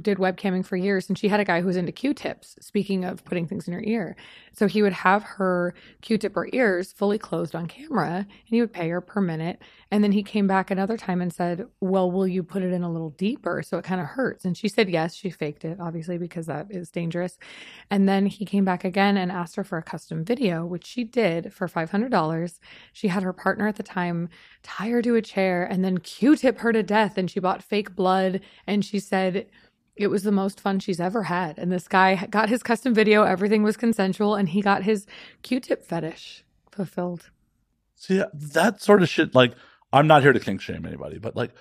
did 0.01 0.17
webcamming 0.17 0.65
for 0.65 0.75
years 0.75 1.07
and 1.07 1.19
she 1.19 1.27
had 1.27 1.39
a 1.39 1.45
guy 1.45 1.61
who 1.61 1.67
was 1.67 1.77
into 1.77 1.91
q-tips 1.91 2.55
speaking 2.59 3.05
of 3.05 3.23
putting 3.25 3.45
things 3.47 3.67
in 3.67 3.71
your 3.71 3.83
ear 3.83 4.15
so 4.53 4.65
he 4.65 4.81
would 4.81 4.91
have 4.91 5.21
her 5.21 5.75
q-tip 6.01 6.33
her 6.33 6.49
ears 6.51 6.91
fully 6.93 7.19
closed 7.19 7.53
on 7.53 7.67
camera 7.67 8.15
and 8.17 8.27
he 8.45 8.59
would 8.59 8.73
pay 8.73 8.89
her 8.89 8.99
per 8.99 9.21
minute 9.21 9.61
and 9.91 10.03
then 10.03 10.11
he 10.11 10.23
came 10.23 10.47
back 10.47 10.69
another 10.69 10.97
time 10.97 11.21
and 11.21 11.33
said 11.33 11.65
well 11.81 12.09
will 12.11 12.27
you 12.27 12.43
put 12.43 12.63
it 12.63 12.73
in 12.73 12.83
a 12.83 12.91
little 12.91 13.11
deeper 13.11 13.61
so 13.61 13.77
it 13.77 13.85
kind 13.85 14.01
of 14.01 14.07
hurts 14.07 14.45
and 14.45 14.57
she 14.57 14.67
said 14.67 14.89
yes 14.89 15.15
she 15.15 15.29
faked 15.29 15.65
it 15.65 15.77
obviously 15.79 16.17
because 16.17 16.45
that 16.45 16.67
is 16.69 16.89
dangerous 16.89 17.37
and 17.89 18.07
then 18.07 18.25
he 18.25 18.45
came 18.45 18.65
back 18.65 18.83
again 18.83 19.17
and 19.17 19.31
asked 19.31 19.55
her 19.55 19.63
for 19.63 19.77
a 19.77 19.83
custom 19.83 20.23
video 20.23 20.65
which 20.65 20.85
she 20.85 21.03
did 21.03 21.53
for 21.53 21.67
$500 21.67 22.59
she 22.93 23.07
had 23.07 23.23
her 23.23 23.33
partner 23.33 23.67
at 23.67 23.75
the 23.75 23.83
time 23.83 24.29
tie 24.63 24.89
her 24.89 25.01
to 25.01 25.15
a 25.15 25.21
chair 25.21 25.63
and 25.65 25.83
then 25.83 25.97
q-tip 25.97 26.59
her 26.59 26.73
to 26.73 26.83
death 26.83 27.17
and 27.17 27.29
she 27.29 27.39
bought 27.39 27.63
fake 27.63 27.95
blood 27.95 28.41
and 28.65 28.83
she 28.83 28.99
said 28.99 29.47
it 29.97 30.07
was 30.07 30.23
the 30.23 30.31
most 30.31 30.59
fun 30.59 30.79
she's 30.79 30.99
ever 30.99 31.23
had. 31.23 31.57
And 31.57 31.71
this 31.71 31.87
guy 31.87 32.27
got 32.29 32.49
his 32.49 32.63
custom 32.63 32.93
video, 32.93 33.23
everything 33.23 33.63
was 33.63 33.75
consensual, 33.75 34.35
and 34.35 34.49
he 34.49 34.61
got 34.61 34.83
his 34.83 35.05
Q 35.41 35.59
tip 35.59 35.83
fetish 35.83 36.43
fulfilled. 36.71 37.31
See, 37.95 38.23
that 38.33 38.81
sort 38.81 39.01
of 39.01 39.09
shit, 39.09 39.33
like, 39.33 39.53
I'm 39.93 40.07
not 40.07 40.21
here 40.21 40.33
to 40.33 40.39
kink 40.39 40.61
shame 40.61 40.85
anybody, 40.85 41.17
but 41.17 41.35
like, 41.35 41.51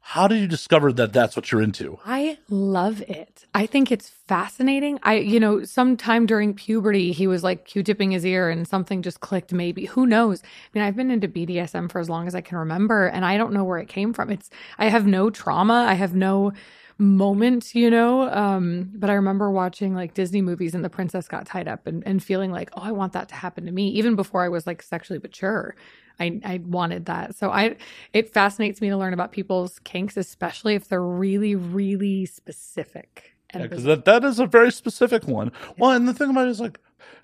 how 0.00 0.28
did 0.28 0.38
you 0.38 0.46
discover 0.46 0.92
that 0.92 1.12
that's 1.12 1.34
what 1.34 1.50
you're 1.50 1.60
into? 1.60 1.98
I 2.06 2.38
love 2.48 3.00
it. 3.02 3.44
I 3.52 3.66
think 3.66 3.90
it's 3.90 4.08
fascinating. 4.08 5.00
I, 5.02 5.14
you 5.14 5.40
know, 5.40 5.64
sometime 5.64 6.26
during 6.26 6.54
puberty, 6.54 7.10
he 7.10 7.26
was 7.26 7.42
like 7.42 7.64
Q 7.64 7.82
tipping 7.82 8.12
his 8.12 8.24
ear 8.24 8.48
and 8.48 8.68
something 8.68 9.02
just 9.02 9.18
clicked, 9.18 9.52
maybe. 9.52 9.86
Who 9.86 10.06
knows? 10.06 10.42
I 10.44 10.78
mean, 10.78 10.84
I've 10.84 10.94
been 10.94 11.10
into 11.10 11.26
BDSM 11.26 11.90
for 11.90 11.98
as 11.98 12.08
long 12.08 12.28
as 12.28 12.36
I 12.36 12.40
can 12.40 12.56
remember, 12.56 13.06
and 13.08 13.24
I 13.24 13.36
don't 13.36 13.52
know 13.52 13.64
where 13.64 13.78
it 13.78 13.88
came 13.88 14.12
from. 14.12 14.30
It's, 14.30 14.48
I 14.78 14.90
have 14.90 15.06
no 15.08 15.28
trauma. 15.28 15.84
I 15.88 15.94
have 15.94 16.14
no 16.14 16.52
moment, 16.98 17.74
you 17.74 17.90
know. 17.90 18.30
Um, 18.30 18.90
but 18.94 19.10
I 19.10 19.14
remember 19.14 19.50
watching 19.50 19.94
like 19.94 20.14
Disney 20.14 20.42
movies 20.42 20.74
and 20.74 20.84
the 20.84 20.90
princess 20.90 21.28
got 21.28 21.46
tied 21.46 21.68
up 21.68 21.86
and, 21.86 22.02
and 22.06 22.22
feeling 22.22 22.50
like, 22.50 22.70
oh, 22.76 22.82
I 22.82 22.92
want 22.92 23.12
that 23.12 23.28
to 23.28 23.34
happen 23.34 23.66
to 23.66 23.72
me, 23.72 23.88
even 23.88 24.16
before 24.16 24.42
I 24.42 24.48
was 24.48 24.66
like 24.66 24.82
sexually 24.82 25.20
mature. 25.20 25.74
I, 26.18 26.40
I 26.44 26.58
wanted 26.64 27.06
that. 27.06 27.36
So 27.36 27.50
I 27.50 27.76
it 28.12 28.32
fascinates 28.32 28.80
me 28.80 28.88
to 28.88 28.96
learn 28.96 29.12
about 29.12 29.32
people's 29.32 29.78
kinks, 29.80 30.16
especially 30.16 30.74
if 30.74 30.88
they're 30.88 31.02
really, 31.02 31.54
really 31.54 32.24
specific. 32.24 33.32
Because 33.52 33.84
that, 33.84 34.04
that 34.06 34.24
is 34.24 34.38
a 34.38 34.46
very 34.46 34.72
specific 34.72 35.26
one. 35.26 35.52
Well, 35.78 35.92
and 35.92 36.06
the 36.08 36.12
thing 36.12 36.30
about 36.30 36.48
it 36.48 36.50
is 36.50 36.60
like, 36.60 36.78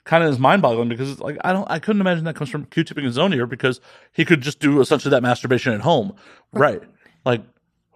kind 0.04 0.24
of 0.24 0.30
is 0.30 0.38
mind 0.38 0.62
boggling 0.62 0.88
because 0.88 1.10
it's 1.10 1.20
like 1.20 1.36
I 1.44 1.52
don't 1.52 1.70
I 1.70 1.78
couldn't 1.78 2.00
imagine 2.00 2.24
that 2.24 2.36
comes 2.36 2.50
from 2.50 2.64
Q 2.66 2.84
tipping 2.84 3.04
his 3.04 3.18
own 3.18 3.32
ear 3.32 3.46
because 3.46 3.80
he 4.12 4.24
could 4.24 4.40
just 4.40 4.58
do 4.58 4.80
essentially 4.80 5.10
that 5.10 5.22
masturbation 5.22 5.72
at 5.72 5.80
home, 5.80 6.14
right? 6.52 6.82
Like, 7.24 7.42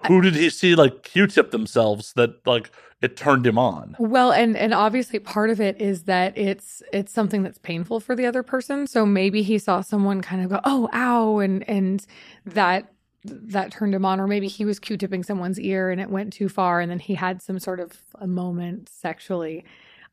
who 0.06 0.20
did 0.20 0.34
he 0.34 0.50
see 0.50 0.74
like 0.74 1.02
Q 1.02 1.26
tip 1.26 1.50
themselves 1.50 2.12
that 2.14 2.46
like 2.46 2.70
it 3.02 3.16
turned 3.16 3.46
him 3.46 3.58
on? 3.58 3.96
Well, 3.98 4.32
and 4.32 4.56
and 4.56 4.72
obviously 4.72 5.18
part 5.18 5.50
of 5.50 5.60
it 5.60 5.80
is 5.80 6.04
that 6.04 6.36
it's 6.36 6.82
it's 6.92 7.12
something 7.12 7.42
that's 7.42 7.58
painful 7.58 8.00
for 8.00 8.14
the 8.14 8.26
other 8.26 8.42
person. 8.42 8.86
So 8.86 9.04
maybe 9.04 9.42
he 9.42 9.58
saw 9.58 9.80
someone 9.80 10.20
kind 10.20 10.42
of 10.42 10.50
go, 10.50 10.60
"Oh, 10.64 10.88
ow," 10.92 11.38
and 11.38 11.68
and 11.68 12.06
that 12.44 12.92
that 13.24 13.72
turned 13.72 13.94
him 13.94 14.04
on 14.04 14.20
or 14.20 14.26
maybe 14.26 14.46
he 14.46 14.64
was 14.64 14.78
q-tipping 14.78 15.24
someone's 15.24 15.58
ear 15.58 15.90
and 15.90 16.00
it 16.00 16.10
went 16.10 16.32
too 16.32 16.48
far 16.48 16.80
and 16.80 16.90
then 16.90 17.00
he 17.00 17.14
had 17.14 17.42
some 17.42 17.58
sort 17.58 17.80
of 17.80 18.00
a 18.20 18.26
moment 18.26 18.88
sexually. 18.88 19.64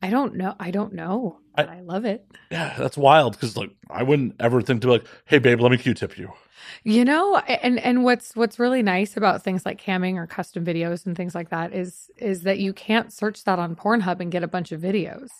I 0.04 0.10
don't 0.10 0.34
know. 0.34 0.54
I 0.60 0.70
don't 0.70 0.92
know. 0.92 1.38
But 1.56 1.70
I, 1.70 1.80
love 1.80 2.04
it. 2.04 2.26
Yeah, 2.50 2.74
that's 2.76 2.98
wild 2.98 3.32
because 3.32 3.56
like 3.56 3.70
I 3.88 4.02
wouldn't 4.02 4.34
ever 4.38 4.60
think 4.60 4.82
to 4.82 4.88
be 4.88 4.92
like, 4.92 5.06
hey 5.24 5.38
babe, 5.38 5.62
let 5.62 5.70
me 5.70 5.78
Q 5.78 5.94
tip 5.94 6.18
you. 6.18 6.30
You 6.82 7.06
know, 7.06 7.36
and 7.38 7.80
and 7.80 8.04
what's 8.04 8.36
what's 8.36 8.58
really 8.58 8.82
nice 8.82 9.16
about 9.16 9.42
things 9.42 9.64
like 9.64 9.80
camming 9.80 10.16
or 10.16 10.26
custom 10.26 10.62
videos 10.62 11.06
and 11.06 11.16
things 11.16 11.34
like 11.34 11.48
that 11.48 11.72
is 11.72 12.10
is 12.18 12.42
that 12.42 12.58
you 12.58 12.74
can't 12.74 13.14
search 13.14 13.44
that 13.44 13.58
on 13.58 13.74
Pornhub 13.76 14.20
and 14.20 14.30
get 14.30 14.42
a 14.42 14.48
bunch 14.48 14.72
of 14.72 14.82
videos. 14.82 15.30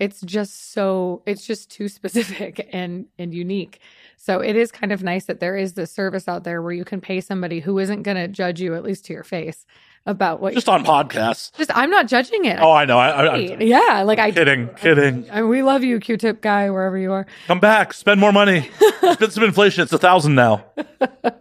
It's 0.00 0.20
just 0.22 0.72
so 0.72 1.22
it's 1.24 1.46
just 1.46 1.70
too 1.70 1.88
specific 1.98 2.68
and 2.72 3.06
and 3.20 3.32
unique. 3.32 3.78
So 4.16 4.40
it 4.40 4.56
is 4.56 4.72
kind 4.72 4.90
of 4.90 5.04
nice 5.04 5.26
that 5.26 5.38
there 5.38 5.56
is 5.56 5.74
this 5.74 5.92
service 5.92 6.26
out 6.26 6.42
there 6.42 6.60
where 6.60 6.72
you 6.72 6.84
can 6.84 7.00
pay 7.00 7.20
somebody 7.20 7.60
who 7.60 7.78
isn't 7.78 8.02
going 8.02 8.16
to 8.16 8.26
judge 8.26 8.60
you 8.60 8.74
at 8.74 8.82
least 8.82 9.04
to 9.04 9.12
your 9.12 9.22
face 9.22 9.64
about 10.08 10.40
what 10.40 10.54
Just 10.54 10.68
on 10.68 10.84
podcasts. 10.84 11.54
just 11.56 11.70
I'm 11.76 11.90
not 11.90 12.08
judging 12.08 12.44
it. 12.46 12.58
Oh, 12.60 12.72
I 12.72 12.84
know. 12.86 12.98
I, 12.98 13.26
I, 13.26 13.36
yeah, 13.36 14.02
like 14.02 14.18
I 14.18 14.30
kidding, 14.32 14.68
kidding. 14.74 15.30
I, 15.30 15.42
we 15.42 15.62
love 15.62 15.84
you, 15.84 16.00
Q-tip 16.00 16.40
guy, 16.40 16.70
wherever 16.70 16.96
you 16.96 17.12
are. 17.12 17.26
Come 17.46 17.60
back, 17.60 17.92
spend 17.92 18.18
more 18.20 18.32
money. 18.32 18.68
There's 19.00 19.16
been 19.18 19.30
some 19.30 19.44
inflation. 19.44 19.82
It's 19.82 19.92
a 19.92 19.98
thousand 19.98 20.34
now. 20.34 20.64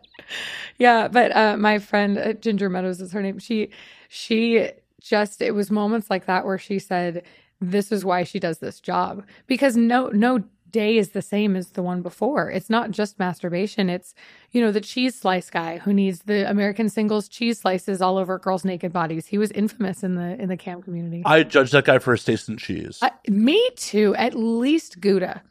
Yeah, 0.79 1.07
but 1.07 1.35
uh, 1.35 1.57
my 1.57 1.79
friend 1.79 2.17
uh, 2.17 2.33
Ginger 2.33 2.69
Meadows 2.69 3.01
is 3.01 3.11
her 3.11 3.21
name. 3.21 3.39
She 3.39 3.69
she 4.09 4.69
just 5.01 5.41
it 5.41 5.51
was 5.51 5.71
moments 5.71 6.09
like 6.09 6.25
that 6.27 6.45
where 6.45 6.57
she 6.59 6.77
said 6.79 7.23
this 7.59 7.91
is 7.91 8.05
why 8.05 8.23
she 8.23 8.39
does 8.39 8.59
this 8.59 8.79
job 8.79 9.25
because 9.47 9.75
no 9.75 10.09
no 10.09 10.43
day 10.71 10.97
is 10.97 11.09
the 11.09 11.21
same 11.21 11.55
as 11.55 11.69
the 11.69 11.81
one 11.81 12.01
before. 12.01 12.49
It's 12.49 12.69
not 12.69 12.91
just 12.91 13.19
masturbation. 13.19 13.89
It's 13.89 14.13
you 14.51 14.61
know 14.61 14.71
the 14.71 14.81
cheese 14.81 15.15
slice 15.19 15.49
guy 15.49 15.77
who 15.79 15.93
needs 15.93 16.19
the 16.23 16.49
American 16.49 16.89
singles 16.89 17.27
cheese 17.27 17.59
slices 17.59 18.01
all 18.01 18.17
over 18.17 18.37
girls' 18.39 18.65
naked 18.65 18.91
bodies. 18.93 19.25
He 19.27 19.37
was 19.37 19.51
infamous 19.51 20.03
in 20.03 20.15
the 20.15 20.39
in 20.41 20.49
the 20.49 20.57
cam 20.57 20.81
community. 20.81 21.23
I 21.25 21.43
judge 21.43 21.71
that 21.71 21.85
guy 21.85 21.99
for 21.99 22.11
his 22.13 22.23
taste 22.23 22.49
in 22.49 22.57
cheese. 22.57 22.99
Uh, 23.01 23.09
me 23.27 23.69
too. 23.75 24.15
At 24.15 24.33
least 24.35 24.99
Gouda. 24.99 25.41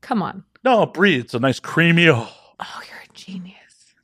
Come 0.00 0.22
on. 0.22 0.44
no, 0.64 0.86
brie. 0.86 1.18
It's 1.18 1.34
a 1.34 1.38
nice 1.40 1.60
creamy. 1.60 2.08
Oh, 2.08 2.28
Oh, 2.60 2.80
you're 2.88 2.98
a 2.98 3.12
genius. 3.12 3.94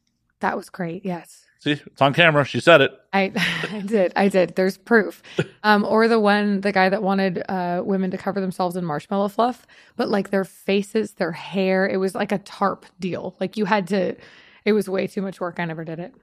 That 0.40 0.56
was 0.56 0.68
great. 0.68 1.04
Yes. 1.04 1.44
See, 1.76 1.82
it's 1.86 2.02
on 2.02 2.14
camera. 2.14 2.44
She 2.44 2.60
said 2.60 2.80
it. 2.80 2.92
I, 3.12 3.32
I 3.72 3.80
did. 3.80 4.12
I 4.16 4.28
did. 4.28 4.56
There's 4.56 4.78
proof. 4.78 5.22
Um, 5.62 5.84
or 5.84 6.08
the 6.08 6.20
one, 6.20 6.60
the 6.60 6.72
guy 6.72 6.88
that 6.88 7.02
wanted 7.02 7.42
uh, 7.48 7.82
women 7.84 8.10
to 8.10 8.18
cover 8.18 8.40
themselves 8.40 8.76
in 8.76 8.84
marshmallow 8.84 9.28
fluff, 9.28 9.66
but 9.96 10.08
like 10.08 10.30
their 10.30 10.44
faces, 10.44 11.12
their 11.12 11.32
hair, 11.32 11.88
it 11.88 11.98
was 11.98 12.14
like 12.14 12.32
a 12.32 12.38
tarp 12.38 12.86
deal. 13.00 13.36
Like 13.40 13.56
you 13.56 13.64
had 13.64 13.86
to, 13.88 14.16
it 14.64 14.72
was 14.72 14.88
way 14.88 15.06
too 15.06 15.22
much 15.22 15.40
work. 15.40 15.58
I 15.58 15.64
never 15.64 15.84
did 15.84 15.98
it. 15.98 16.14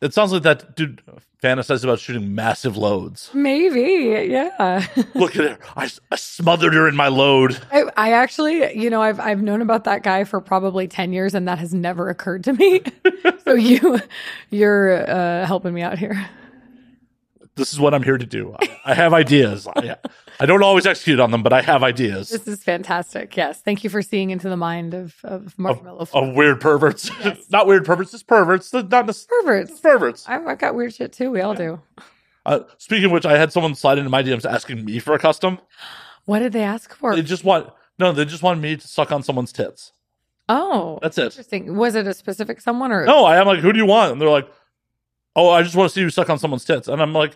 It 0.00 0.14
sounds 0.14 0.32
like 0.32 0.42
that 0.44 0.76
dude 0.76 1.02
fantasized 1.42 1.84
about 1.84 1.98
shooting 1.98 2.34
massive 2.34 2.76
loads. 2.76 3.30
Maybe. 3.34 4.28
Yeah. 4.30 4.86
Look 5.14 5.36
at 5.36 5.44
her. 5.44 5.58
I, 5.76 5.90
I 6.10 6.16
smothered 6.16 6.74
her 6.74 6.88
in 6.88 6.96
my 6.96 7.08
load. 7.08 7.58
I, 7.70 7.84
I 7.96 8.12
actually, 8.12 8.78
you 8.78 8.88
know, 8.88 9.02
I've, 9.02 9.20
I've 9.20 9.42
known 9.42 9.60
about 9.62 9.84
that 9.84 10.02
guy 10.02 10.24
for 10.24 10.40
probably 10.40 10.88
10 10.88 11.12
years 11.12 11.34
and 11.34 11.46
that 11.48 11.58
has 11.58 11.74
never 11.74 12.08
occurred 12.08 12.44
to 12.44 12.52
me. 12.54 12.82
so 13.44 13.54
you, 13.54 14.00
you're 14.50 15.08
uh, 15.08 15.46
helping 15.46 15.74
me 15.74 15.82
out 15.82 15.98
here. 15.98 16.28
This 17.60 17.72
is 17.72 17.78
what 17.78 17.94
I'm 17.94 18.02
here 18.02 18.18
to 18.18 18.26
do. 18.26 18.56
I, 18.60 18.76
I 18.86 18.94
have 18.94 19.12
ideas. 19.14 19.68
I, 19.68 19.96
I 20.40 20.46
don't 20.46 20.62
always 20.62 20.86
execute 20.86 21.20
on 21.20 21.30
them, 21.30 21.42
but 21.42 21.52
I 21.52 21.60
have 21.62 21.82
ideas 21.82 22.30
This 22.30 22.48
is 22.48 22.64
fantastic. 22.64 23.36
Yes. 23.36 23.60
Thank 23.60 23.84
you 23.84 23.90
for 23.90 24.02
seeing 24.02 24.30
into 24.30 24.48
the 24.48 24.56
mind 24.56 24.94
of, 24.94 25.14
of 25.22 25.56
marshmallow 25.58 26.06
fluff. 26.06 26.28
of 26.30 26.34
weird 26.34 26.60
perverts. 26.60 27.10
not 27.50 27.66
weird 27.66 27.84
perverts, 27.84 28.10
just 28.12 28.26
perverts. 28.26 28.72
Not 28.72 28.90
necessarily 29.06 29.44
perverts. 29.66 29.80
perverts. 29.80 30.24
I've, 30.28 30.46
I've 30.46 30.58
got 30.58 30.74
weird 30.74 30.94
shit 30.94 31.12
too. 31.12 31.30
We 31.30 31.40
all 31.42 31.54
do. 31.54 31.80
Uh, 32.46 32.60
speaking 32.78 33.04
of 33.04 33.10
which, 33.12 33.26
I 33.26 33.36
had 33.36 33.52
someone 33.52 33.74
slide 33.74 33.98
into 33.98 34.10
my 34.10 34.22
DMs 34.22 34.50
asking 34.50 34.84
me 34.84 34.98
for 34.98 35.12
a 35.14 35.18
custom. 35.18 35.58
What 36.24 36.38
did 36.38 36.52
they 36.52 36.62
ask 36.62 36.94
for? 36.94 37.14
They 37.14 37.22
just 37.22 37.44
want 37.44 37.70
no, 37.98 38.12
they 38.12 38.24
just 38.24 38.42
want 38.42 38.60
me 38.62 38.76
to 38.76 38.88
suck 38.88 39.12
on 39.12 39.22
someone's 39.22 39.52
tits. 39.52 39.92
oh, 40.48 40.98
That's 41.02 41.18
it. 41.18 41.24
interesting. 41.24 41.76
Was 41.76 41.94
it 41.94 42.06
a 42.06 42.14
specific 42.14 42.62
someone 42.62 42.92
or? 42.92 43.04
No, 43.04 43.26
I 43.26 43.36
am 43.38 43.46
like, 43.46 43.58
who 43.60 43.72
do 43.74 43.78
you 43.78 43.84
want? 43.84 44.12
And 44.12 44.20
they're 44.20 44.28
like, 44.30 44.48
oh, 45.36 45.50
I 45.50 45.62
just 45.62 45.74
want 45.76 45.90
to 45.90 45.94
see 45.94 46.00
you 46.00 46.10
suck 46.10 46.30
on 46.30 46.38
someone's 46.38 46.64
tits. 46.64 46.88
And 46.88 47.00
I'm 47.00 47.12
like, 47.12 47.34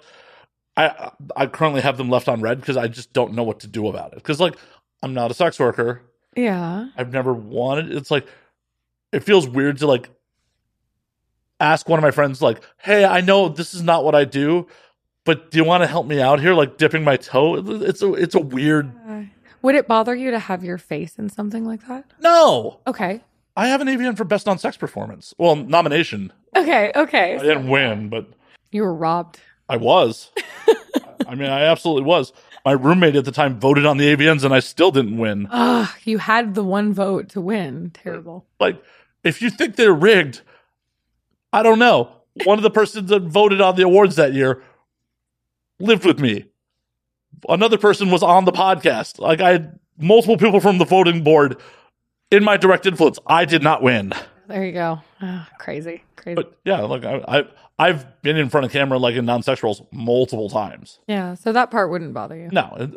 I 0.77 1.11
I 1.37 1.47
currently 1.47 1.81
have 1.83 1.97
them 1.97 2.11
left 2.11 2.29
on 2.29 2.41
red 2.41 2.61
because 2.61 2.77
I 2.77 2.89
just 2.89 3.13
don't 3.13 3.35
know 3.35 3.43
what 3.45 3.61
to 3.61 3.67
do 3.67 3.89
about 3.89 4.13
it. 4.13 4.17
Because 4.17 4.41
like, 4.41 4.57
I'm 5.03 5.15
not 5.15 5.31
a 5.31 5.35
sex 5.35 5.59
worker. 5.59 6.03
Yeah. 6.37 6.89
I've 6.97 7.13
never 7.13 7.33
wanted. 7.33 7.93
It's 7.93 8.11
like, 8.11 8.27
it 9.13 9.21
feels 9.21 9.49
weird 9.49 9.79
to 9.79 9.87
like 9.87 10.11
ask 11.61 11.89
one 11.89 11.99
of 11.99 12.03
my 12.03 12.11
friends 12.11 12.43
like, 12.43 12.61
hey, 12.79 13.05
I 13.05 13.21
know 13.21 13.49
this 13.49 13.75
is 13.75 13.83
not 13.83 14.05
what 14.05 14.15
I 14.15 14.25
do. 14.25 14.67
But 15.25 15.51
do 15.51 15.57
you 15.59 15.65
want 15.65 15.83
to 15.83 15.87
help 15.87 16.07
me 16.07 16.21
out 16.21 16.39
here, 16.41 16.53
like 16.53 16.77
dipping 16.77 17.03
my 17.03 17.17
toe? 17.17 17.57
It's 17.83 18.03
a 18.03 18.13
it's 18.15 18.35
a 18.35 18.41
weird. 18.41 18.93
Would 19.63 19.75
it 19.75 19.89
bother 19.89 20.15
you 20.15 20.31
to 20.31 20.39
have 20.39 20.63
your 20.63 20.77
face 20.77 21.19
in 21.19 21.31
something 21.31 21.65
like 21.65 21.87
that? 21.89 22.05
No, 22.21 22.81
Okay. 22.87 23.23
I 23.57 23.69
have 23.69 23.81
an 23.81 23.87
AVN 23.87 24.17
for 24.17 24.25
best 24.25 24.47
Non 24.47 24.59
Sex 24.59 24.77
performance. 24.77 25.33
Well, 25.39 25.55
nomination. 25.57 26.33
Okay. 26.57 26.93
Okay. 26.95 27.37
I 27.37 27.43
didn't 27.43 27.69
win, 27.69 28.09
but 28.09 28.29
You 28.71 28.83
were 28.83 28.95
robbed. 28.95 29.41
I 29.69 29.77
was. 29.77 30.31
I 31.27 31.35
mean, 31.35 31.49
I 31.49 31.63
absolutely 31.65 32.05
was. 32.05 32.33
My 32.65 32.73
roommate 32.73 33.17
at 33.17 33.25
the 33.25 33.33
time 33.33 33.59
voted 33.61 33.85
on 33.87 33.99
the 33.99 34.15
AVNs, 34.15 34.45
and 34.45 34.55
I 34.55 34.61
still 34.61 34.91
didn't 34.91 35.19
win. 35.19 35.49
Ugh, 35.51 35.89
you 36.05 36.19
had 36.19 36.55
the 36.55 36.65
one 36.65 36.93
vote 36.95 37.29
to 37.31 37.41
win. 37.41 37.91
Terrible. 37.93 38.47
Like, 38.61 38.83
if 39.23 39.43
you 39.43 39.51
think 39.51 39.77
they're 39.77 39.93
rigged, 39.93 40.41
I 41.53 41.63
don't 41.63 41.79
know. 41.79 42.11
One 42.45 42.59
of 42.59 42.63
the 42.63 42.71
persons 42.71 43.11
that 43.11 43.23
voted 43.23 43.61
on 43.61 43.77
the 43.77 43.83
awards 43.85 44.17
that 44.17 44.33
year 44.35 44.63
lived 45.79 46.05
with 46.05 46.19
me. 46.19 46.47
Another 47.49 47.79
person 47.79 48.11
was 48.11 48.23
on 48.23 48.45
the 48.45 48.53
podcast. 48.53 49.19
Like, 49.19 49.41
I 49.41 49.53
had 49.53 49.79
multiple 49.99 50.37
people 50.37 50.61
from 50.61 50.79
the 50.79 50.85
voting 50.85 51.23
board 51.23 51.59
in 52.31 52.45
my 52.45 52.57
direct 52.57 52.87
influence. 52.87 53.19
I 53.27 53.45
did 53.45 53.63
not 53.63 53.83
win. 53.83 54.13
There 54.49 54.65
you 54.65 54.73
go. 54.73 55.01
Ah, 55.21 55.49
crazy, 55.59 56.03
crazy. 56.17 56.35
But 56.35 56.57
yeah, 56.65 56.81
like 56.81 57.05
I, 57.05 57.23
I 57.27 57.45
I've 57.79 58.23
been 58.23 58.37
in 58.37 58.49
front 58.49 58.67
of 58.67 58.73
camera 58.73 58.99
like 58.99 59.15
in 59.15 59.25
non-sexuals 59.25 59.87
multiple 59.93 60.49
times. 60.49 60.99
yeah, 61.07 61.35
so 61.35 61.53
that 61.53 61.71
part 61.71 61.91
wouldn't 61.91 62.15
bother 62.15 62.37
you. 62.37 62.49
No, 62.53 62.97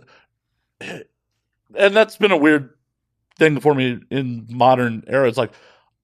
and 0.80 1.96
that's 1.96 2.18
been 2.18 2.32
a 2.32 2.38
weird 2.38 2.70
thing 3.38 3.60
for 3.60 3.74
me 3.74 4.00
in 4.10 4.48
modern 4.50 5.04
era. 5.08 5.28
It's 5.28 5.38
like 5.38 5.52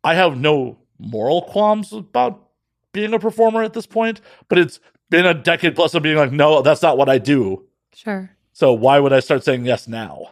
I 0.03 0.15
have 0.15 0.37
no 0.37 0.77
moral 0.99 1.43
qualms 1.43 1.91
about 1.93 2.49
being 2.91 3.13
a 3.13 3.19
performer 3.19 3.63
at 3.63 3.73
this 3.73 3.85
point, 3.87 4.21
but 4.49 4.57
it's 4.57 4.79
been 5.09 5.25
a 5.25 5.33
decade 5.33 5.75
plus 5.75 5.93
of 5.93 6.03
being 6.03 6.17
like, 6.17 6.31
no, 6.31 6.61
that's 6.61 6.81
not 6.81 6.97
what 6.97 7.09
I 7.09 7.17
do. 7.17 7.63
Sure. 7.93 8.29
So 8.51 8.73
why 8.73 8.99
would 8.99 9.13
I 9.13 9.19
start 9.19 9.43
saying 9.43 9.65
yes 9.65 9.87
now? 9.87 10.29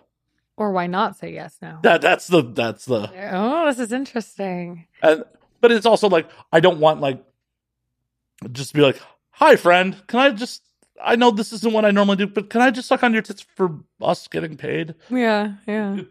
Or 0.62 0.72
why 0.72 0.86
not 0.86 1.18
say 1.18 1.34
yes 1.34 1.58
now? 1.60 1.80
That 1.82 2.04
that's 2.04 2.28
the 2.28 2.44
that's 2.44 2.86
the 2.86 3.10
Oh, 3.34 3.66
this 3.66 3.80
is 3.80 3.92
interesting. 3.92 4.86
and 5.02 5.24
but 5.60 5.72
it's 5.72 5.88
also 5.88 6.08
like 6.08 6.30
I 6.52 6.60
don't 6.60 6.80
want 6.80 7.02
like 7.02 7.24
just 8.52 8.76
be 8.76 8.82
like, 8.82 9.02
hi 9.32 9.56
friend, 9.56 10.00
can 10.06 10.20
I 10.20 10.30
just 10.30 10.62
I 11.04 11.16
know 11.16 11.32
this 11.32 11.52
isn't 11.52 11.74
what 11.74 11.84
I 11.84 11.90
normally 11.90 12.18
do, 12.18 12.28
but 12.28 12.52
can 12.52 12.62
I 12.62 12.70
just 12.70 12.88
suck 12.88 13.02
on 13.02 13.12
your 13.12 13.24
tits 13.24 13.42
for 13.56 13.80
us 14.02 14.28
getting 14.28 14.56
paid? 14.56 14.94
Yeah, 15.10 15.54
yeah. 15.66 16.02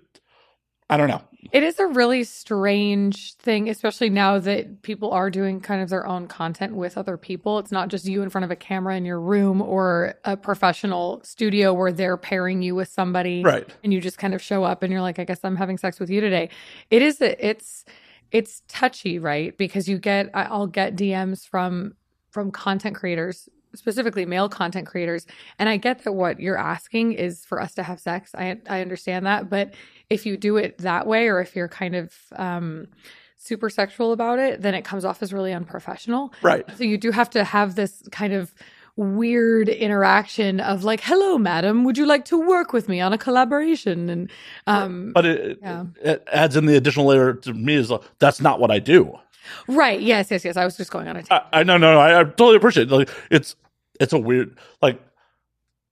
I 0.88 0.96
don't 0.96 1.08
know. 1.08 1.22
It 1.52 1.62
is 1.62 1.78
a 1.78 1.86
really 1.86 2.24
strange 2.24 3.34
thing, 3.34 3.68
especially 3.68 4.10
now 4.10 4.38
that 4.38 4.82
people 4.82 5.10
are 5.10 5.30
doing 5.30 5.60
kind 5.60 5.82
of 5.82 5.88
their 5.88 6.06
own 6.06 6.28
content 6.28 6.74
with 6.74 6.98
other 6.98 7.16
people. 7.16 7.58
It's 7.58 7.72
not 7.72 7.88
just 7.88 8.04
you 8.04 8.22
in 8.22 8.30
front 8.30 8.44
of 8.44 8.50
a 8.50 8.56
camera 8.56 8.96
in 8.96 9.04
your 9.04 9.20
room 9.20 9.62
or 9.62 10.14
a 10.24 10.36
professional 10.36 11.20
studio 11.24 11.72
where 11.72 11.92
they're 11.92 12.16
pairing 12.16 12.62
you 12.62 12.74
with 12.74 12.88
somebody. 12.88 13.42
Right. 13.42 13.68
and 13.82 13.92
you 13.92 14.00
just 14.00 14.18
kind 14.18 14.34
of 14.34 14.42
show 14.42 14.64
up 14.64 14.82
and 14.82 14.92
you're 14.92 15.00
like 15.00 15.18
i 15.18 15.24
guess 15.24 15.40
i'm 15.44 15.56
having 15.56 15.78
sex 15.78 15.98
with 15.98 16.10
you 16.10 16.20
today 16.20 16.48
it 16.90 17.02
is 17.02 17.20
it's 17.20 17.84
it's 18.30 18.62
touchy 18.68 19.18
right 19.18 19.56
because 19.56 19.88
you 19.88 19.98
get 19.98 20.30
i'll 20.34 20.66
get 20.66 20.96
dms 20.96 21.46
from 21.46 21.94
from 22.30 22.50
content 22.50 22.96
creators 22.96 23.48
specifically 23.74 24.26
male 24.26 24.48
content 24.48 24.86
creators 24.86 25.26
and 25.58 25.68
i 25.68 25.76
get 25.76 26.02
that 26.04 26.12
what 26.12 26.40
you're 26.40 26.58
asking 26.58 27.12
is 27.12 27.44
for 27.44 27.60
us 27.60 27.74
to 27.74 27.82
have 27.82 28.00
sex 28.00 28.34
i 28.34 28.56
i 28.68 28.80
understand 28.80 29.26
that 29.26 29.48
but 29.48 29.72
if 30.08 30.26
you 30.26 30.36
do 30.36 30.56
it 30.56 30.76
that 30.78 31.06
way 31.06 31.28
or 31.28 31.40
if 31.40 31.54
you're 31.54 31.68
kind 31.68 31.94
of 31.94 32.14
um 32.36 32.86
super 33.36 33.70
sexual 33.70 34.12
about 34.12 34.38
it 34.38 34.60
then 34.60 34.74
it 34.74 34.84
comes 34.84 35.04
off 35.04 35.22
as 35.22 35.32
really 35.32 35.52
unprofessional 35.52 36.32
Right. 36.42 36.64
so 36.76 36.84
you 36.84 36.98
do 36.98 37.10
have 37.10 37.30
to 37.30 37.44
have 37.44 37.74
this 37.74 38.02
kind 38.10 38.32
of 38.32 38.54
weird 38.96 39.68
interaction 39.70 40.60
of 40.60 40.84
like, 40.84 41.00
"Hello, 41.00 41.38
madam, 41.38 41.84
would 41.84 41.96
you 41.96 42.04
like 42.04 42.26
to 42.26 42.36
work 42.38 42.74
with 42.74 42.86
me 42.88 43.00
on 43.00 43.14
a 43.14 43.18
collaboration?" 43.18 44.10
And 44.10 44.30
um, 44.66 45.12
But 45.14 45.24
it, 45.24 45.58
Yeah. 45.62 45.84
it 46.02 46.22
adds 46.30 46.54
in 46.56 46.66
the 46.66 46.76
additional 46.76 47.06
layer 47.06 47.32
to 47.32 47.54
me 47.54 47.76
is 47.76 47.90
like, 47.90 48.02
that's 48.18 48.42
not 48.42 48.60
what 48.60 48.70
I 48.70 48.78
do. 48.78 49.18
Right, 49.68 50.00
yes, 50.00 50.30
yes, 50.30 50.44
yes. 50.44 50.56
I 50.56 50.64
was 50.64 50.76
just 50.76 50.90
going 50.90 51.08
on 51.08 51.16
a 51.16 51.22
tangent. 51.22 51.48
I, 51.52 51.60
I 51.60 51.62
no 51.62 51.76
no 51.76 51.92
no, 51.94 52.00
I, 52.00 52.20
I 52.20 52.24
totally 52.24 52.56
appreciate 52.56 52.90
it. 52.90 52.94
Like 52.94 53.10
it's 53.30 53.56
it's 53.98 54.12
a 54.12 54.18
weird 54.18 54.58
like 54.82 55.00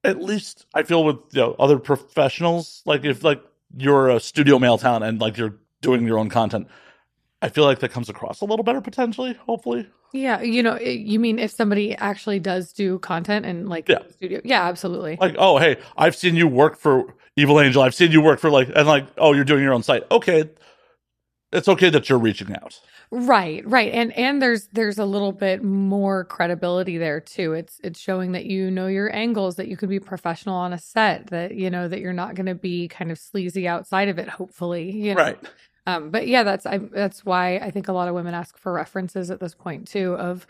at 0.05 0.23
least 0.23 0.67
I 0.75 0.83
feel 0.85 1.05
with 1.05 1.17
you 1.33 1.41
know 1.43 1.57
other 1.59 1.79
professionals 1.79 2.83
like 2.87 3.05
if 3.05 3.25
like 3.25 3.43
you're 3.77 4.09
a 4.11 4.21
studio 4.21 4.59
male 4.59 4.79
talent 4.79 5.05
and 5.05 5.21
like 5.21 5.37
you're 5.37 5.57
doing 5.83 6.07
your 6.07 6.19
own 6.19 6.29
content, 6.31 6.69
I 7.43 7.49
feel 7.49 7.65
like 7.65 7.81
that 7.81 7.91
comes 7.91 8.09
across 8.09 8.41
a 8.41 8.45
little 8.45 8.63
better 8.65 8.81
potentially. 8.81 9.35
Hopefully, 9.47 9.87
yeah, 10.13 10.41
you 10.41 10.63
know, 10.63 10.79
you 10.79 11.19
mean 11.21 11.39
if 11.39 11.51
somebody 11.51 11.95
actually 11.97 12.39
does 12.39 12.73
do 12.73 12.99
content 13.01 13.45
and 13.45 13.69
like 13.69 13.89
Yeah. 13.89 13.99
studio? 14.11 14.41
Yeah, 14.45 14.63
absolutely. 14.65 15.19
like 15.21 15.35
oh 15.39 15.59
hey, 15.59 15.77
I've 15.97 16.17
seen 16.17 16.35
you 16.37 16.47
work 16.49 16.79
for 16.79 17.15
Evil 17.37 17.61
Angel. 17.61 17.83
I've 17.83 17.95
seen 17.95 18.11
you 18.11 18.21
work 18.21 18.41
for 18.41 18.51
like 18.51 18.69
and 18.75 18.87
like 18.89 19.07
oh 19.19 19.33
you're 19.35 19.45
doing 19.45 19.63
your 19.63 19.75
own 19.75 19.83
site. 19.83 20.05
Okay, 20.11 20.49
it's 21.53 21.69
okay 21.69 21.91
that 21.91 22.09
you're 22.09 22.19
reaching 22.19 22.53
out. 22.55 22.81
Right, 23.11 23.67
right. 23.67 23.93
And 23.93 24.13
and 24.13 24.43
there's 24.43 24.69
there's 24.73 24.99
a 24.99 25.05
little 25.05 25.33
bit 25.33 25.63
more 25.63 26.25
credibility 26.25 26.99
there 26.99 27.21
too. 27.21 27.55
It's 27.55 27.81
it's 27.83 27.99
showing 27.99 28.33
that 28.33 28.45
you 28.45 28.71
know 28.71 28.87
your 28.87 29.15
angles, 29.15 29.57
that 29.57 29.69
you 29.69 29.77
can 29.79 29.89
be 29.89 29.99
professional 29.99 30.55
on 30.55 30.75
a 30.75 30.79
set, 30.79 31.29
that 31.29 31.55
you 31.55 31.71
know 31.71 31.89
that 31.89 32.01
you're 32.01 32.13
not 32.13 32.35
going 32.35 32.47
to 32.47 32.55
be 32.55 32.87
kind 32.89 33.11
of 33.11 33.19
sleazy 33.19 33.67
outside 33.67 34.09
of 34.09 34.19
it 34.19 34.29
hopefully, 34.29 34.91
you 34.91 35.15
know. 35.15 35.23
Right. 35.23 35.39
Um 35.87 36.11
but 36.11 36.29
yeah, 36.29 36.43
that's 36.43 36.67
I 36.67 36.79
that's 36.79 37.25
why 37.25 37.57
I 37.57 37.71
think 37.71 37.89
a 37.89 37.93
lot 37.93 38.09
of 38.09 38.15
women 38.15 38.35
ask 38.35 38.59
for 38.59 38.73
references 38.73 39.31
at 39.31 39.41
this 39.41 39.55
point 39.55 39.89
too 39.89 40.15
of 40.15 40.47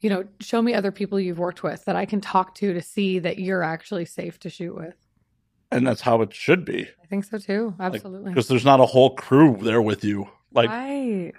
you 0.00 0.10
know, 0.10 0.24
show 0.40 0.62
me 0.62 0.74
other 0.74 0.90
people 0.90 1.20
you've 1.20 1.38
worked 1.38 1.62
with 1.62 1.84
that 1.84 1.94
I 1.94 2.06
can 2.06 2.20
talk 2.20 2.54
to 2.56 2.72
to 2.72 2.82
see 2.82 3.18
that 3.18 3.38
you're 3.38 3.62
actually 3.62 4.06
safe 4.06 4.38
to 4.40 4.50
shoot 4.50 4.74
with. 4.74 4.94
And 5.70 5.86
that's 5.86 6.00
how 6.00 6.22
it 6.22 6.34
should 6.34 6.64
be. 6.64 6.88
I 7.02 7.06
think 7.06 7.24
so 7.24 7.38
too. 7.38 7.74
Absolutely. 7.78 8.30
because 8.30 8.48
there's 8.48 8.64
not 8.64 8.80
a 8.80 8.86
whole 8.86 9.14
crew 9.14 9.58
there 9.60 9.82
with 9.82 10.02
you. 10.02 10.28
Like, 10.52 10.70
right. 10.70 11.30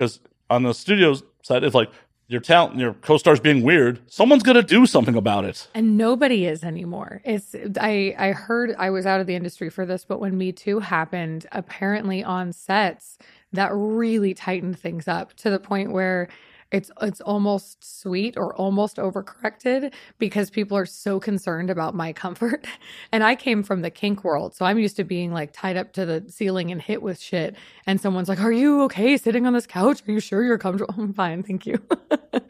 On 0.52 0.64
the 0.64 0.74
studio 0.74 1.16
side, 1.42 1.64
if 1.64 1.74
like 1.74 1.90
your 2.28 2.42
talent, 2.42 2.78
your 2.78 2.94
co-stars 2.94 3.40
being 3.40 3.62
weird, 3.64 4.00
someone's 4.08 4.44
gonna 4.44 4.62
do 4.62 4.86
something 4.86 5.16
about 5.16 5.44
it. 5.46 5.68
and 5.74 5.98
nobody 5.98 6.46
is 6.46 6.64
anymore 6.64 7.22
it's 7.26 7.56
i 7.80 8.16
i 8.18 8.32
heard 8.32 8.74
i 8.78 8.90
was 8.90 9.06
out 9.06 9.20
of 9.20 9.28
the 9.28 9.36
industry 9.36 9.70
for 9.70 9.86
this 9.86 10.06
but 10.06 10.20
when 10.20 10.38
me 10.38 10.52
too 10.52 10.80
happened 10.80 11.46
apparently 11.52 12.24
on 12.24 12.54
sets 12.54 13.18
that 13.54 13.70
really 13.74 14.34
tightened 14.34 14.80
things 14.80 15.08
up 15.08 15.34
to 15.34 15.50
the 15.50 15.60
point 15.60 15.92
where 15.92 16.28
it's 16.72 16.90
it's 17.02 17.22
almost 17.22 17.84
sweet 18.02 18.38
or 18.38 18.56
almost 18.56 18.98
overcorrected 18.98 19.94
because 20.20 20.50
people 20.50 20.78
are 20.78 20.86
so 20.86 21.20
concerned 21.20 21.70
about 21.70 21.94
my 21.94 22.14
comfort. 22.24 22.66
And 23.12 23.24
i 23.24 23.36
came 23.36 23.64
from 23.64 23.82
the 23.82 23.90
kink 23.90 24.24
world 24.24 24.56
so 24.56 24.66
i'm 24.66 24.80
used 24.80 24.96
to 24.98 25.04
being 25.04 25.32
like 25.34 25.52
tied 25.54 25.78
up 25.78 25.94
to 25.94 26.06
the 26.06 26.24
ceiling 26.30 26.72
and 26.72 26.82
hit 26.82 27.02
with 27.02 27.20
shit. 27.20 27.56
And 27.86 28.00
someone's 28.00 28.30
like 28.30 28.42
are 28.42 28.52
you 28.52 28.84
okay 28.84 29.18
sitting 29.18 29.46
on 29.46 29.54
this 29.54 29.68
couch? 29.68 30.02
Are 30.08 30.12
you 30.12 30.20
sure 30.20 30.44
you're 30.44 30.58
comfortable? 30.58 30.96
I'm 30.98 31.14
fine 31.14 31.44
thank 31.44 31.66
you. 31.66 31.82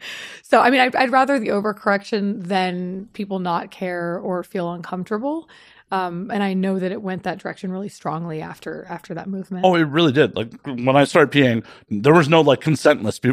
So 0.42 0.60
i 0.60 0.68
mean 0.70 0.80
I'd, 0.80 0.94
I'd 0.94 1.12
rather 1.12 1.38
the 1.38 1.48
overcorrection 1.48 2.44
than 2.44 3.08
people 3.14 3.38
not 3.38 3.70
care 3.70 4.18
or 4.18 4.42
feel 4.42 4.72
uncomfortable 4.72 5.48
um, 5.92 6.30
and 6.32 6.42
i 6.42 6.52
know 6.54 6.78
that 6.80 6.90
it 6.90 7.00
went 7.00 7.22
that 7.22 7.38
direction 7.38 7.70
really 7.70 7.88
strongly 7.88 8.42
after 8.42 8.84
after 8.88 9.14
that 9.14 9.28
movement 9.28 9.64
Oh, 9.64 9.74
it 9.76 9.82
really 9.82 10.12
did. 10.12 10.34
Like 10.34 10.52
when 10.64 10.96
I 10.96 11.04
started 11.04 11.30
PAing, 11.30 11.64
there 11.90 12.14
was 12.14 12.28
no 12.28 12.40
like 12.40 12.60
consent 12.60 13.02
list 13.02 13.24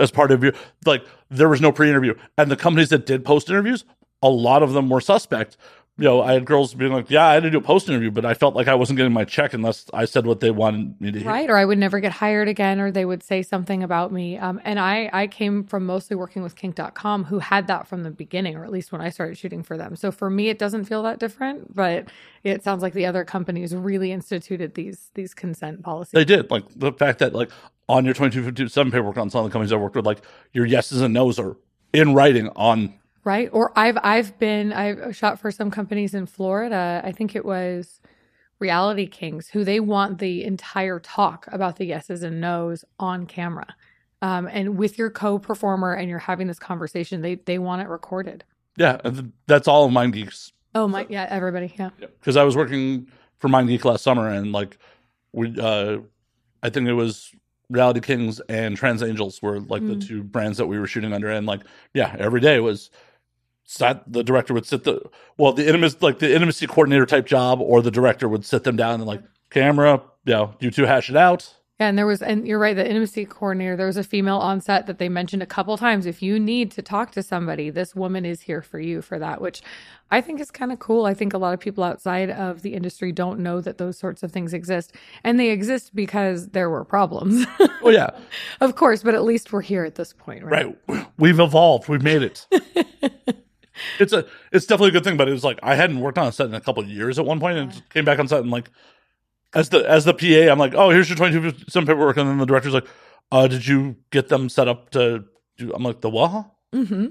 as 0.00 0.10
part 0.10 0.32
of 0.32 0.42
your 0.42 0.52
like 0.86 1.04
there 1.30 1.48
was 1.48 1.60
no 1.60 1.70
pre-interview, 1.70 2.14
and 2.36 2.50
the 2.50 2.56
companies 2.56 2.88
that 2.88 3.06
did 3.06 3.24
post 3.24 3.48
interviews, 3.50 3.84
a 4.22 4.28
lot 4.28 4.62
of 4.62 4.72
them 4.72 4.88
were 4.88 5.00
suspect. 5.00 5.56
You 5.98 6.04
know, 6.04 6.22
I 6.22 6.32
had 6.32 6.44
girls 6.44 6.74
being 6.74 6.92
like, 6.92 7.10
"Yeah, 7.10 7.26
I 7.26 7.34
had 7.34 7.42
to 7.42 7.50
do 7.50 7.58
a 7.58 7.60
post 7.60 7.88
interview, 7.88 8.10
but 8.10 8.24
I 8.24 8.34
felt 8.34 8.54
like 8.54 8.68
I 8.68 8.74
wasn't 8.74 8.96
getting 8.98 9.12
my 9.12 9.24
check 9.24 9.52
unless 9.52 9.86
I 9.92 10.04
said 10.04 10.26
what 10.26 10.40
they 10.40 10.50
wanted 10.50 11.00
me 11.00 11.10
to 11.12 11.18
hear." 11.18 11.28
right 11.28 11.50
or 11.50 11.56
i 11.56 11.64
would 11.64 11.78
never 11.78 12.00
get 12.00 12.12
hired 12.12 12.48
again 12.48 12.80
or 12.80 12.90
they 12.90 13.04
would 13.04 13.22
say 13.22 13.42
something 13.42 13.82
about 13.82 14.12
me 14.12 14.38
um, 14.38 14.60
and 14.64 14.78
i 14.78 15.10
i 15.12 15.26
came 15.26 15.64
from 15.64 15.84
mostly 15.84 16.16
working 16.16 16.42
with 16.42 16.54
kink.com 16.56 17.24
who 17.24 17.40
had 17.40 17.66
that 17.66 17.86
from 17.86 18.02
the 18.02 18.10
beginning 18.10 18.56
or 18.56 18.64
at 18.64 18.70
least 18.70 18.92
when 18.92 19.00
i 19.00 19.10
started 19.10 19.36
shooting 19.36 19.62
for 19.62 19.76
them 19.76 19.96
so 19.96 20.10
for 20.10 20.30
me 20.30 20.48
it 20.48 20.58
doesn't 20.58 20.84
feel 20.84 21.02
that 21.02 21.18
different 21.18 21.74
but 21.74 22.08
it 22.44 22.62
sounds 22.62 22.82
like 22.82 22.92
the 22.94 23.04
other 23.06 23.24
companies 23.24 23.74
really 23.74 24.12
instituted 24.12 24.74
these 24.74 25.10
these 25.14 25.34
consent 25.34 25.82
policies 25.82 26.12
They 26.12 26.24
did. 26.24 26.50
Like 26.50 26.64
the 26.76 26.92
fact 26.92 27.18
that 27.18 27.34
like 27.34 27.50
on 27.88 28.04
your 28.04 28.14
2257 28.14 28.90
paperwork 28.92 29.16
on 29.16 29.30
some 29.30 29.44
of 29.44 29.50
the 29.50 29.52
companies 29.52 29.72
I 29.72 29.76
worked 29.76 29.96
with, 29.96 30.06
like 30.06 30.20
your 30.52 30.66
yeses 30.66 31.00
and 31.00 31.14
nos 31.14 31.38
are 31.38 31.56
in 31.92 32.14
writing 32.14 32.48
on 32.50 32.94
right? 33.28 33.50
Or 33.52 33.78
i've 33.78 33.98
i've 34.02 34.38
been 34.38 34.72
i've 34.72 35.14
shot 35.14 35.38
for 35.38 35.50
some 35.50 35.70
companies 35.70 36.14
in 36.14 36.24
florida. 36.24 37.02
I 37.04 37.12
think 37.12 37.36
it 37.36 37.44
was 37.44 38.00
reality 38.58 39.06
kings 39.06 39.48
who 39.48 39.64
they 39.64 39.80
want 39.80 40.18
the 40.18 40.42
entire 40.44 40.98
talk 40.98 41.46
about 41.52 41.76
the 41.76 41.84
yeses 41.84 42.22
and 42.22 42.40
nos 42.40 42.84
on 42.98 43.26
camera. 43.26 43.66
Um, 44.22 44.48
and 44.50 44.76
with 44.78 44.98
your 44.98 45.10
co-performer 45.10 45.92
and 45.92 46.08
you're 46.08 46.18
having 46.18 46.46
this 46.48 46.58
conversation 46.58 47.20
they 47.20 47.34
they 47.34 47.58
want 47.58 47.82
it 47.82 47.88
recorded. 47.88 48.44
Yeah, 48.76 48.96
that's 49.46 49.68
all 49.68 49.84
of 49.84 49.92
MindGeek's. 49.92 50.52
Oh 50.74 50.88
my 50.88 51.06
yeah 51.10 51.26
everybody 51.28 51.70
yeah. 51.78 51.90
Because 52.00 52.36
I 52.36 52.44
was 52.44 52.56
working 52.56 53.08
for 53.40 53.48
MindGeek 53.48 53.84
last 53.84 54.02
summer 54.02 54.26
and 54.30 54.52
like 54.52 54.78
we 55.32 55.54
uh 55.60 55.98
I 56.62 56.70
think 56.70 56.88
it 56.88 56.94
was 56.94 57.30
Reality 57.70 58.00
Kings 58.00 58.40
and 58.48 58.80
TransAngels 58.80 59.42
were 59.42 59.60
like 59.60 59.86
the 59.86 59.96
Mm. 59.96 60.06
two 60.08 60.22
brands 60.22 60.56
that 60.56 60.66
we 60.66 60.78
were 60.78 60.86
shooting 60.86 61.12
under. 61.12 61.30
And 61.30 61.46
like 61.46 61.60
yeah, 61.92 62.16
every 62.18 62.40
day 62.40 62.58
was 62.60 62.90
sat 63.70 64.02
the 64.10 64.24
director 64.24 64.54
would 64.54 64.64
sit 64.64 64.84
the 64.84 64.98
well 65.36 65.52
the 65.52 65.66
intimacy 65.66 65.98
like 66.00 66.20
the 66.20 66.34
intimacy 66.34 66.66
coordinator 66.66 67.04
type 67.04 67.26
job 67.26 67.60
or 67.60 67.82
the 67.82 67.90
director 67.90 68.26
would 68.26 68.42
sit 68.42 68.64
them 68.64 68.76
down 68.76 68.94
and 68.94 69.04
like 69.04 69.22
camera, 69.50 70.02
yeah, 70.24 70.52
you 70.58 70.70
two 70.70 70.84
hash 70.86 71.10
it 71.10 71.16
out. 71.16 71.54
Yeah, 71.80 71.86
and 71.86 71.96
there 71.96 72.06
was, 72.06 72.22
and 72.22 72.44
you're 72.44 72.58
right, 72.58 72.74
the 72.74 72.84
intimacy 72.84 73.24
coordinator, 73.24 73.76
there 73.76 73.86
was 73.86 73.96
a 73.96 74.02
female 74.02 74.38
on 74.38 74.60
set 74.60 74.88
that 74.88 74.98
they 74.98 75.08
mentioned 75.08 75.44
a 75.44 75.46
couple 75.46 75.76
times. 75.78 76.06
If 76.06 76.20
you 76.22 76.40
need 76.40 76.72
to 76.72 76.82
talk 76.82 77.12
to 77.12 77.22
somebody, 77.22 77.70
this 77.70 77.94
woman 77.94 78.24
is 78.24 78.40
here 78.40 78.62
for 78.62 78.80
you 78.80 79.00
for 79.00 79.16
that, 79.20 79.40
which 79.40 79.62
I 80.10 80.20
think 80.20 80.40
is 80.40 80.50
kind 80.50 80.72
of 80.72 80.80
cool. 80.80 81.04
I 81.04 81.14
think 81.14 81.34
a 81.34 81.38
lot 81.38 81.54
of 81.54 81.60
people 81.60 81.84
outside 81.84 82.30
of 82.30 82.62
the 82.62 82.74
industry 82.74 83.12
don't 83.12 83.38
know 83.38 83.60
that 83.60 83.78
those 83.78 83.96
sorts 83.96 84.24
of 84.24 84.32
things 84.32 84.52
exist. 84.54 84.92
And 85.22 85.38
they 85.38 85.50
exist 85.50 85.94
because 85.94 86.48
there 86.48 86.68
were 86.68 86.84
problems, 86.84 87.46
Oh 87.82 87.90
yeah. 87.90 88.10
of 88.60 88.74
course, 88.74 89.04
but 89.04 89.14
at 89.14 89.22
least 89.22 89.52
we're 89.52 89.60
here 89.60 89.84
at 89.84 89.94
this 89.94 90.12
point, 90.12 90.42
right? 90.42 90.76
Right. 90.88 91.06
We've 91.16 91.38
evolved. 91.38 91.88
We've 91.88 92.02
made 92.02 92.22
it. 92.22 92.46
it's 93.98 94.12
a 94.12 94.26
it's 94.52 94.66
definitely 94.66 94.88
a 94.88 94.92
good 94.92 95.04
thing, 95.04 95.16
but 95.16 95.28
it 95.28 95.32
was 95.32 95.44
like 95.44 95.58
I 95.62 95.74
hadn't 95.74 96.00
worked 96.00 96.18
on 96.18 96.26
a 96.26 96.32
set 96.32 96.46
in 96.46 96.54
a 96.54 96.60
couple 96.60 96.82
of 96.82 96.88
years 96.88 97.18
at 97.18 97.24
one 97.24 97.40
point 97.40 97.58
and 97.58 97.82
came 97.90 98.04
back 98.04 98.18
on 98.18 98.28
set 98.28 98.40
and 98.40 98.50
like 98.50 98.70
as 99.54 99.70
the 99.70 99.88
as 99.88 100.04
the 100.04 100.14
PA, 100.14 100.50
I'm 100.52 100.58
like, 100.58 100.74
oh, 100.74 100.90
here's 100.90 101.08
your 101.08 101.16
22 101.16 101.64
some 101.68 101.86
paperwork, 101.86 102.16
and 102.16 102.28
then 102.28 102.38
the 102.38 102.46
director's 102.46 102.74
like, 102.74 102.86
Uh, 103.30 103.46
did 103.46 103.66
you 103.66 103.96
get 104.10 104.28
them 104.28 104.48
set 104.48 104.68
up 104.68 104.90
to 104.90 105.24
do? 105.56 105.72
I'm 105.74 105.82
like 105.82 106.00
the 106.00 106.10
what? 106.10 106.50
Mm-hmm. 106.74 107.06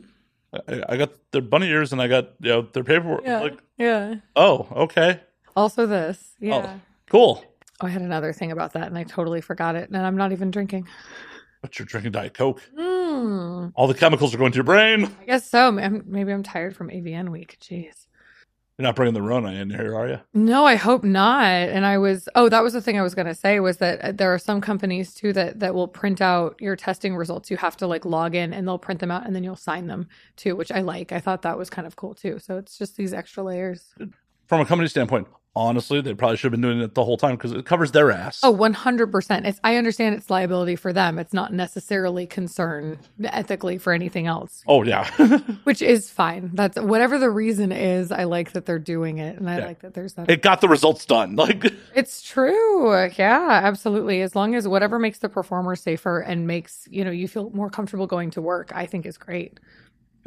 I, 0.68 0.84
I 0.89 0.97
got 0.97 1.11
their 1.32 1.41
bunny 1.41 1.68
ears 1.68 1.91
and 1.91 2.01
I 2.01 2.07
got 2.07 2.30
you 2.39 2.49
know 2.49 2.61
their 2.61 2.84
paperwork. 2.84 3.22
Yeah. 3.26 3.41
Like, 3.41 3.57
yeah. 3.78 4.15
oh, 4.36 4.68
okay, 4.72 5.22
Also 5.55 5.86
this. 5.86 6.36
Yeah. 6.39 6.76
Oh. 6.76 6.82
cool. 7.09 7.43
Oh, 7.80 7.88
I 7.88 7.89
had 7.89 8.01
another 8.01 8.34
thing 8.34 8.51
about 8.51 8.74
that 8.74 8.88
and 8.88 8.97
I 8.97 9.03
totally 9.03 9.41
forgot 9.41 9.76
it. 9.76 9.89
And 9.89 9.97
I'm 9.97 10.18
not 10.18 10.32
even 10.32 10.49
drinking. 10.49 10.88
But 11.61 11.78
you're 11.78 11.86
drinking 11.86 12.13
Diet 12.13 12.34
Coke. 12.34 12.61
Hmm. 13.18 13.70
All 13.74 13.88
the 13.88 13.95
chemicals 13.95 14.34
are 14.34 14.38
going 14.38 14.51
to 14.51 14.57
your 14.57 14.63
brain. 14.63 15.05
I 15.22 15.26
guess 15.26 15.49
so. 15.49 15.72
Maybe 15.72 16.32
I'm 16.32 16.43
tired 16.43 16.76
from 16.76 16.89
AVN 16.89 17.30
week. 17.30 17.57
Jeez. 17.59 18.05
You're 18.78 18.84
not 18.84 18.95
bringing 18.95 19.15
the 19.15 19.24
Rona 19.24 19.53
in 19.53 19.72
here, 19.72 19.95
are 19.95 20.07
you? 20.07 20.20
No, 20.36 20.65
I 20.65 20.76
hope 20.76 21.03
not. 21.03 21.43
And 21.47 21.84
I 21.84 21.97
was 21.97 22.30
oh, 22.36 22.47
that 22.47 22.61
was 22.61 22.74
the 22.74 22.82
thing 22.82 22.99
I 22.99 23.01
was 23.01 23.15
going 23.15 23.26
to 23.26 23.34
say 23.34 23.59
was 23.59 23.78
that 23.78 23.99
uh, 24.01 24.11
there 24.11 24.32
are 24.32 24.38
some 24.38 24.61
companies 24.61 25.15
too 25.15 25.34
that 25.34 25.59
that 25.61 25.74
will 25.74 25.88
print 25.88 26.22
out 26.22 26.55
your 26.59 26.76
testing 26.76 27.15
results. 27.15 27.49
You 27.49 27.57
have 27.57 27.76
to 27.78 27.88
like 27.88 28.05
log 28.05 28.36
in 28.36 28.53
and 28.53 28.68
they'll 28.68 28.78
print 28.78 28.99
them 28.99 29.09
out 29.09 29.26
and 29.26 29.36
then 29.36 29.43
you'll 29.43 29.55
sign 29.55 29.88
them 29.88 30.07
too, 30.36 30.55
which 30.55 30.72
I 30.72 30.82
like. 30.82 31.11
I 31.11 31.20
thought 31.20 31.41
that 31.41 31.57
was 31.57 31.72
kind 31.72 31.88
of 31.88 31.95
cool 31.95 32.13
too. 32.13 32.38
So 32.38 32.57
it's 32.57 32.78
just 32.78 32.97
these 32.97 33.15
extra 33.15 33.41
layers. 33.41 33.95
From 34.45 34.61
a 34.61 34.65
company 34.65 34.88
standpoint, 34.89 35.28
honestly, 35.58 35.99
they 36.01 36.14
probably 36.14 36.38
should 36.38 36.51
have 36.53 36.62
been 36.62 36.70
doing 36.70 36.82
it 36.82 36.93
the 36.93 37.03
whole 37.03 37.18
time 37.18 37.36
because 37.36 37.51
it 37.51 37.66
covers 37.66 37.91
their 37.91 38.12
ass. 38.12 38.39
Oh, 38.43 38.55
100%. 38.55 39.45
It's 39.45 39.60
I 39.64 39.76
understand 39.76 40.16
it's 40.16 40.30
liability 40.30 40.76
for 40.76 40.93
them. 40.93 41.20
It's 41.20 41.34
not 41.34 41.51
necessarily 41.53 42.26
concern 42.28 42.99
ethically 43.24 43.78
for 43.78 43.93
anything 43.93 44.28
else, 44.28 44.64
Oh, 44.68 44.84
yeah. 44.84 45.10
which 45.64 45.82
is 45.82 46.10
fine. 46.10 46.51
That's 46.53 46.78
whatever 46.80 47.18
the 47.20 47.30
reason 47.30 47.72
is. 47.72 48.12
I 48.12 48.24
like 48.26 48.53
that 48.53 48.66
they're 48.66 48.80
doing 48.80 49.18
it 49.18 49.38
and 49.38 49.49
I 49.49 49.58
Yeah. 49.60 49.66
like 49.66 49.82
that 49.82 49.93
there's 49.93 50.14
that 50.14 50.30
it 50.30 50.41
got 50.41 50.62
the 50.62 50.68
results 50.70 51.05
done. 51.05 51.36
Like, 51.47 51.66
It's 51.95 52.22
true. 52.24 52.93
Yeah, 53.18 53.62
absolutely. 53.64 54.22
As 54.22 54.36
long 54.36 54.55
as 54.55 54.68
whatever 54.68 54.99
makes 54.99 55.20
the 55.20 55.30
performer 55.30 55.76
safer 55.76 56.20
and 56.20 56.45
makes, 56.47 56.88
you 56.91 57.03
know, 57.03 57.12
you 57.12 57.28
feel 57.28 57.49
more 57.51 57.70
comfortable 57.70 58.08
going 58.08 58.32
to 58.32 58.41
work, 58.41 58.72
I 58.76 58.86
think 58.86 59.05
is 59.05 59.18
great. 59.18 59.60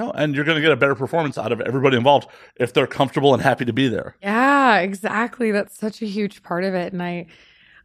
No, 0.01 0.11
and 0.13 0.35
you're 0.35 0.45
going 0.45 0.57
to 0.57 0.63
get 0.63 0.73
a 0.73 0.77
better 0.77 0.95
performance 0.95 1.39
out 1.39 1.53
of 1.53 1.61
everybody 1.61 1.97
involved 1.97 2.29
if 2.57 2.73
they're 2.73 2.87
comfortable 2.87 3.35
and 3.35 3.43
happy 3.43 3.65
to 3.65 3.73
be 3.73 3.89
there. 3.89 4.17
Yeah, 4.23 4.79
exactly. 4.79 5.51
That's 5.51 5.77
such 5.77 6.03
a 6.03 6.07
huge 6.07 6.43
part 6.43 6.65
of 6.65 6.75
it. 6.75 6.93
And 6.93 7.03
I 7.03 7.27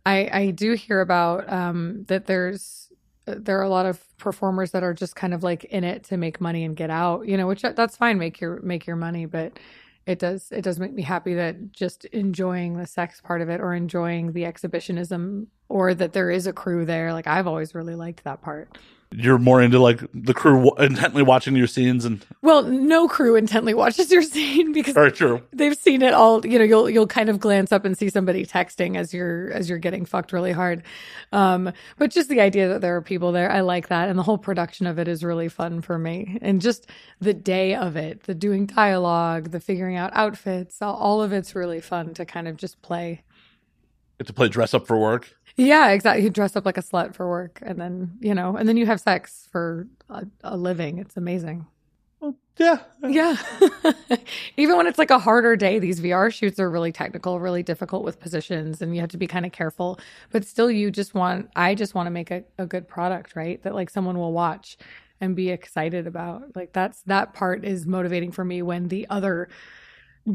I 0.05 0.29
I 0.31 0.51
do 0.51 0.73
hear 0.73 1.01
about 1.01 1.51
um 1.51 2.05
that 2.07 2.25
there's 2.25 2.91
there 3.25 3.59
are 3.59 3.63
a 3.63 3.69
lot 3.69 3.85
of 3.85 4.03
performers 4.17 4.71
that 4.71 4.83
are 4.83 4.93
just 4.93 5.15
kind 5.15 5.33
of 5.33 5.43
like 5.43 5.63
in 5.65 5.83
it 5.83 6.03
to 6.05 6.17
make 6.17 6.39
money 6.39 6.63
and 6.63 6.75
get 6.75 6.89
out, 6.89 7.27
you 7.27 7.37
know, 7.37 7.47
which 7.47 7.63
that's 7.63 7.97
fine, 7.97 8.17
make 8.19 8.39
your 8.39 8.61
make 8.61 8.85
your 8.85 8.95
money, 8.95 9.25
but 9.25 9.57
it 10.05 10.19
does 10.19 10.51
it 10.51 10.61
does 10.61 10.79
make 10.79 10.93
me 10.93 11.01
happy 11.01 11.33
that 11.33 11.71
just 11.71 12.05
enjoying 12.05 12.77
the 12.77 12.85
sex 12.85 13.19
part 13.21 13.41
of 13.41 13.49
it 13.49 13.59
or 13.59 13.73
enjoying 13.73 14.33
the 14.33 14.45
exhibitionism 14.45 15.47
or 15.69 15.93
that 15.95 16.13
there 16.13 16.29
is 16.29 16.45
a 16.45 16.53
crew 16.53 16.85
there. 16.85 17.13
Like 17.13 17.27
I've 17.27 17.47
always 17.47 17.73
really 17.73 17.95
liked 17.95 18.23
that 18.23 18.41
part. 18.41 18.77
You're 19.11 19.37
more 19.37 19.61
into 19.61 19.79
like 19.79 20.01
the 20.13 20.33
crew 20.33 20.65
w- 20.65 20.85
intently 20.85 21.21
watching 21.23 21.55
your 21.55 21.67
scenes, 21.67 22.03
and 22.03 22.25
Well, 22.41 22.63
no 22.63 23.07
crew 23.07 23.35
intently 23.35 23.73
watches 23.73 24.11
your 24.11 24.23
scene 24.23 24.71
because 24.73 24.93
very 24.93 25.11
true. 25.11 25.41
they've 25.53 25.77
seen 25.77 26.01
it 26.01 26.13
all. 26.13 26.45
You 26.45 26.59
know, 26.59 26.65
you'll 26.65 26.89
you'll 26.89 27.07
kind 27.07 27.29
of 27.29 27.39
glance 27.39 27.71
up 27.71 27.85
and 27.85 27.97
see 27.97 28.09
somebody 28.09 28.45
texting 28.45 28.97
as 28.97 29.13
you're 29.13 29.51
as 29.53 29.69
you're 29.69 29.77
getting 29.77 30.05
fucked 30.05 30.33
really 30.33 30.51
hard. 30.51 30.83
Um, 31.31 31.71
but 31.97 32.11
just 32.11 32.29
the 32.29 32.41
idea 32.41 32.67
that 32.67 32.81
there 32.81 32.95
are 32.95 33.01
people 33.01 33.31
there, 33.31 33.49
I 33.49 33.61
like 33.61 33.87
that, 33.87 34.09
and 34.09 34.19
the 34.19 34.23
whole 34.23 34.39
production 34.39 34.85
of 34.85 34.99
it 34.99 35.07
is 35.07 35.23
really 35.23 35.49
fun 35.49 35.81
for 35.81 35.97
me. 35.97 36.37
And 36.41 36.59
just 36.59 36.89
the 37.21 37.33
day 37.33 37.75
of 37.75 37.95
it, 37.95 38.23
the 38.23 38.35
doing 38.35 38.65
dialogue, 38.65 39.51
the 39.51 39.59
figuring 39.61 39.95
out 39.95 40.11
outfits, 40.13 40.81
all, 40.81 40.95
all 40.95 41.21
of 41.21 41.31
it's 41.31 41.55
really 41.55 41.79
fun 41.79 42.13
to 42.15 42.25
kind 42.25 42.47
of 42.49 42.57
just 42.57 42.81
play. 42.81 43.21
Get 44.17 44.27
to 44.27 44.33
play 44.33 44.49
dress 44.49 44.73
up 44.73 44.87
for 44.87 44.97
work. 44.97 45.29
Yeah, 45.57 45.89
exactly. 45.91 46.23
You 46.23 46.29
dress 46.29 46.55
up 46.55 46.65
like 46.65 46.77
a 46.77 46.81
slut 46.83 47.15
for 47.15 47.27
work, 47.29 47.59
and 47.61 47.79
then 47.79 48.17
you 48.19 48.35
know, 48.35 48.57
and 48.57 48.67
then 48.67 48.75
you 48.77 48.85
have 48.85 48.99
sex 48.99 49.47
for 49.51 49.87
a, 50.09 50.25
a 50.43 50.57
living. 50.57 50.97
It's 50.97 51.15
amazing. 51.15 51.65
Well, 52.19 52.35
yeah, 52.57 52.79
Yeah. 53.07 53.37
Even 54.57 54.77
when 54.77 54.87
it's 54.87 54.97
like 54.97 55.11
a 55.11 55.19
harder 55.19 55.55
day, 55.55 55.79
these 55.79 56.01
VR 56.01 56.33
shoots 56.33 56.59
are 56.59 56.69
really 56.69 56.91
technical, 56.91 57.39
really 57.39 57.63
difficult 57.63 58.03
with 58.03 58.19
positions, 58.19 58.81
and 58.81 58.95
you 58.95 59.01
have 59.01 59.09
to 59.11 59.17
be 59.17 59.27
kind 59.27 59.45
of 59.45 59.51
careful. 59.51 59.99
But 60.31 60.45
still, 60.45 60.71
you 60.71 60.91
just 60.91 61.13
want, 61.13 61.49
I 61.55 61.75
just 61.75 61.95
want 61.95 62.07
to 62.07 62.11
make 62.11 62.31
a, 62.31 62.43
a 62.57 62.65
good 62.65 62.87
product, 62.87 63.35
right? 63.35 63.61
That 63.63 63.75
like 63.75 63.89
someone 63.89 64.17
will 64.17 64.33
watch 64.33 64.77
and 65.21 65.35
be 65.35 65.49
excited 65.51 66.07
about. 66.07 66.55
Like 66.55 66.73
that's, 66.73 67.01
that 67.03 67.33
part 67.33 67.63
is 67.65 67.85
motivating 67.85 68.31
for 68.31 68.43
me 68.45 68.61
when 68.61 68.87
the 68.89 69.07
other 69.09 69.49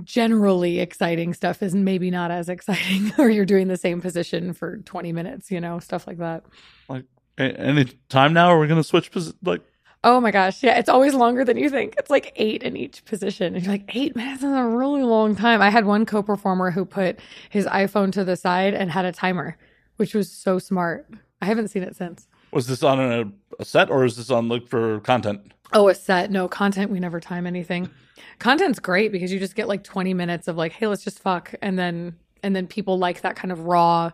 generally 0.04 0.78
exciting 0.80 1.34
stuff 1.34 1.62
is 1.62 1.74
maybe 1.74 2.10
not 2.10 2.30
as 2.30 2.48
exciting 2.48 3.12
or 3.18 3.28
you're 3.28 3.44
doing 3.44 3.68
the 3.68 3.76
same 3.76 4.00
position 4.00 4.52
for 4.52 4.78
20 4.78 5.12
minutes, 5.12 5.50
you 5.50 5.60
know, 5.60 5.78
stuff 5.78 6.06
like 6.06 6.18
that. 6.18 6.44
like 6.88 7.04
any 7.38 7.84
time 8.08 8.32
now, 8.32 8.48
are 8.48 8.58
we 8.58 8.66
going 8.66 8.80
to 8.80 8.84
switch? 8.84 9.10
Posi- 9.10 9.34
like, 9.42 9.62
Oh 10.02 10.18
my 10.18 10.30
gosh. 10.30 10.62
Yeah. 10.62 10.78
It's 10.78 10.88
always 10.88 11.12
longer 11.12 11.44
than 11.44 11.58
you 11.58 11.68
think. 11.68 11.94
It's 11.98 12.08
like 12.08 12.32
eight 12.36 12.62
in 12.62 12.74
each 12.74 13.04
position. 13.04 13.54
And 13.54 13.62
you're 13.62 13.72
like, 13.74 13.94
eight 13.94 14.16
minutes 14.16 14.42
is 14.42 14.50
a 14.50 14.64
really 14.64 15.02
long 15.02 15.36
time. 15.36 15.60
I 15.60 15.68
had 15.68 15.84
one 15.84 16.06
co 16.06 16.22
performer 16.22 16.70
who 16.70 16.86
put 16.86 17.18
his 17.50 17.66
iPhone 17.66 18.10
to 18.12 18.24
the 18.24 18.34
side 18.34 18.72
and 18.72 18.90
had 18.90 19.04
a 19.04 19.12
timer, 19.12 19.58
which 19.96 20.14
was 20.14 20.32
so 20.32 20.58
smart. 20.58 21.06
I 21.42 21.44
haven't 21.46 21.68
seen 21.68 21.82
it 21.82 21.96
since. 21.96 22.28
was 22.50 22.66
this 22.66 22.82
on 22.82 22.98
a, 22.98 23.30
a 23.58 23.64
set 23.66 23.90
or 23.90 24.06
is 24.06 24.16
this 24.16 24.30
on 24.30 24.48
look 24.48 24.68
for 24.68 25.00
content? 25.00 25.52
Oh, 25.74 25.88
a 25.88 25.94
set. 25.94 26.30
No 26.30 26.48
content. 26.48 26.90
We 26.90 26.98
never 26.98 27.20
time 27.20 27.46
anything. 27.46 27.90
Content's 28.38 28.78
great 28.78 29.12
because 29.12 29.32
you 29.32 29.38
just 29.38 29.54
get 29.54 29.68
like 29.68 29.84
20 29.84 30.14
minutes 30.14 30.48
of 30.48 30.56
like, 30.56 30.72
hey, 30.72 30.86
let's 30.86 31.04
just 31.04 31.20
fuck. 31.20 31.54
And 31.62 31.78
then, 31.78 32.16
and 32.42 32.54
then 32.56 32.66
people 32.66 32.98
like 32.98 33.20
that 33.22 33.36
kind 33.36 33.52
of 33.52 33.60
raw. 33.60 34.10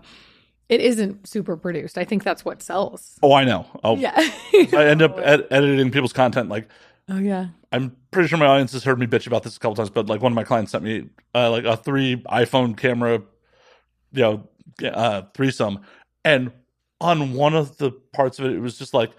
It 0.68 0.80
isn't 0.80 1.28
super 1.28 1.56
produced. 1.56 1.96
I 1.96 2.04
think 2.04 2.24
that's 2.24 2.44
what 2.44 2.62
sells. 2.62 3.18
Oh, 3.22 3.32
I 3.32 3.44
know. 3.44 3.66
Oh, 3.84 3.96
Yeah. 3.96 4.12
I 4.16 4.86
end 4.86 5.02
up 5.02 5.16
ed- 5.22 5.46
editing 5.50 5.90
people's 5.92 6.12
content. 6.12 6.48
Like, 6.48 6.68
oh, 7.08 7.18
yeah. 7.18 7.48
I'm 7.70 7.94
pretty 8.10 8.28
sure 8.28 8.38
my 8.38 8.46
audience 8.46 8.72
has 8.72 8.82
heard 8.82 8.98
me 8.98 9.06
bitch 9.06 9.26
about 9.26 9.42
this 9.42 9.56
a 9.56 9.60
couple 9.60 9.76
times, 9.76 9.90
but 9.90 10.06
like 10.06 10.22
one 10.22 10.32
of 10.32 10.36
my 10.36 10.44
clients 10.44 10.72
sent 10.72 10.82
me 10.82 11.08
uh, 11.34 11.50
like 11.50 11.64
a 11.64 11.76
three 11.76 12.16
iPhone 12.30 12.76
camera, 12.76 13.22
you 14.12 14.22
know, 14.22 14.48
uh, 14.88 15.22
threesome, 15.34 15.80
and 16.24 16.50
on 17.00 17.34
one 17.34 17.54
of 17.54 17.76
the 17.76 17.90
parts 18.12 18.38
of 18.38 18.46
it, 18.46 18.52
it 18.52 18.58
was 18.60 18.78
just 18.78 18.94
like 18.94 19.10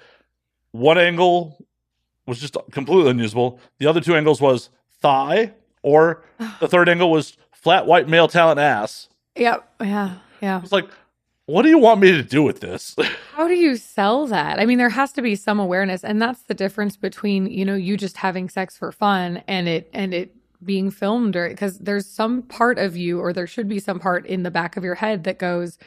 one 0.71 0.97
angle 0.97 1.65
was 2.25 2.39
just 2.39 2.57
completely 2.71 3.09
unusable. 3.09 3.59
The 3.79 3.88
other 3.88 4.01
two 4.01 4.15
angles 4.15 4.41
was 4.41 4.69
thigh, 4.99 5.53
or 5.81 6.23
the 6.59 6.67
third 6.67 6.89
angle 6.89 7.11
was 7.11 7.37
flat 7.51 7.85
white 7.85 8.07
male 8.07 8.27
talent 8.27 8.59
ass. 8.59 9.09
Yeah. 9.35 9.57
Yeah. 9.81 10.15
Yeah. 10.41 10.61
It's 10.61 10.71
like, 10.71 10.89
what 11.47 11.61
do 11.63 11.69
you 11.69 11.79
want 11.79 12.01
me 12.01 12.11
to 12.11 12.23
do 12.23 12.43
with 12.43 12.59
this? 12.59 12.95
How 13.33 13.47
do 13.47 13.55
you 13.55 13.77
sell 13.77 14.27
that? 14.27 14.59
I 14.59 14.65
mean, 14.65 14.77
there 14.77 14.89
has 14.89 15.13
to 15.13 15.21
be 15.21 15.35
some 15.35 15.59
awareness, 15.59 16.03
and 16.03 16.21
that's 16.21 16.41
the 16.43 16.53
difference 16.53 16.97
between 16.97 17.47
you 17.47 17.63
know 17.63 17.75
you 17.75 17.95
just 17.97 18.17
having 18.17 18.49
sex 18.49 18.77
for 18.77 18.91
fun 18.91 19.43
and 19.47 19.67
it 19.67 19.89
and 19.93 20.13
it 20.13 20.35
being 20.63 20.91
filmed, 20.91 21.35
or 21.35 21.47
because 21.47 21.79
there's 21.79 22.05
some 22.05 22.41
part 22.41 22.77
of 22.79 22.97
you, 22.97 23.19
or 23.19 23.31
there 23.31 23.47
should 23.47 23.69
be 23.69 23.79
some 23.79 23.99
part 23.99 24.25
in 24.25 24.43
the 24.43 24.51
back 24.51 24.75
of 24.75 24.83
your 24.83 24.95
head 24.95 25.23
that 25.23 25.39
goes, 25.39 25.77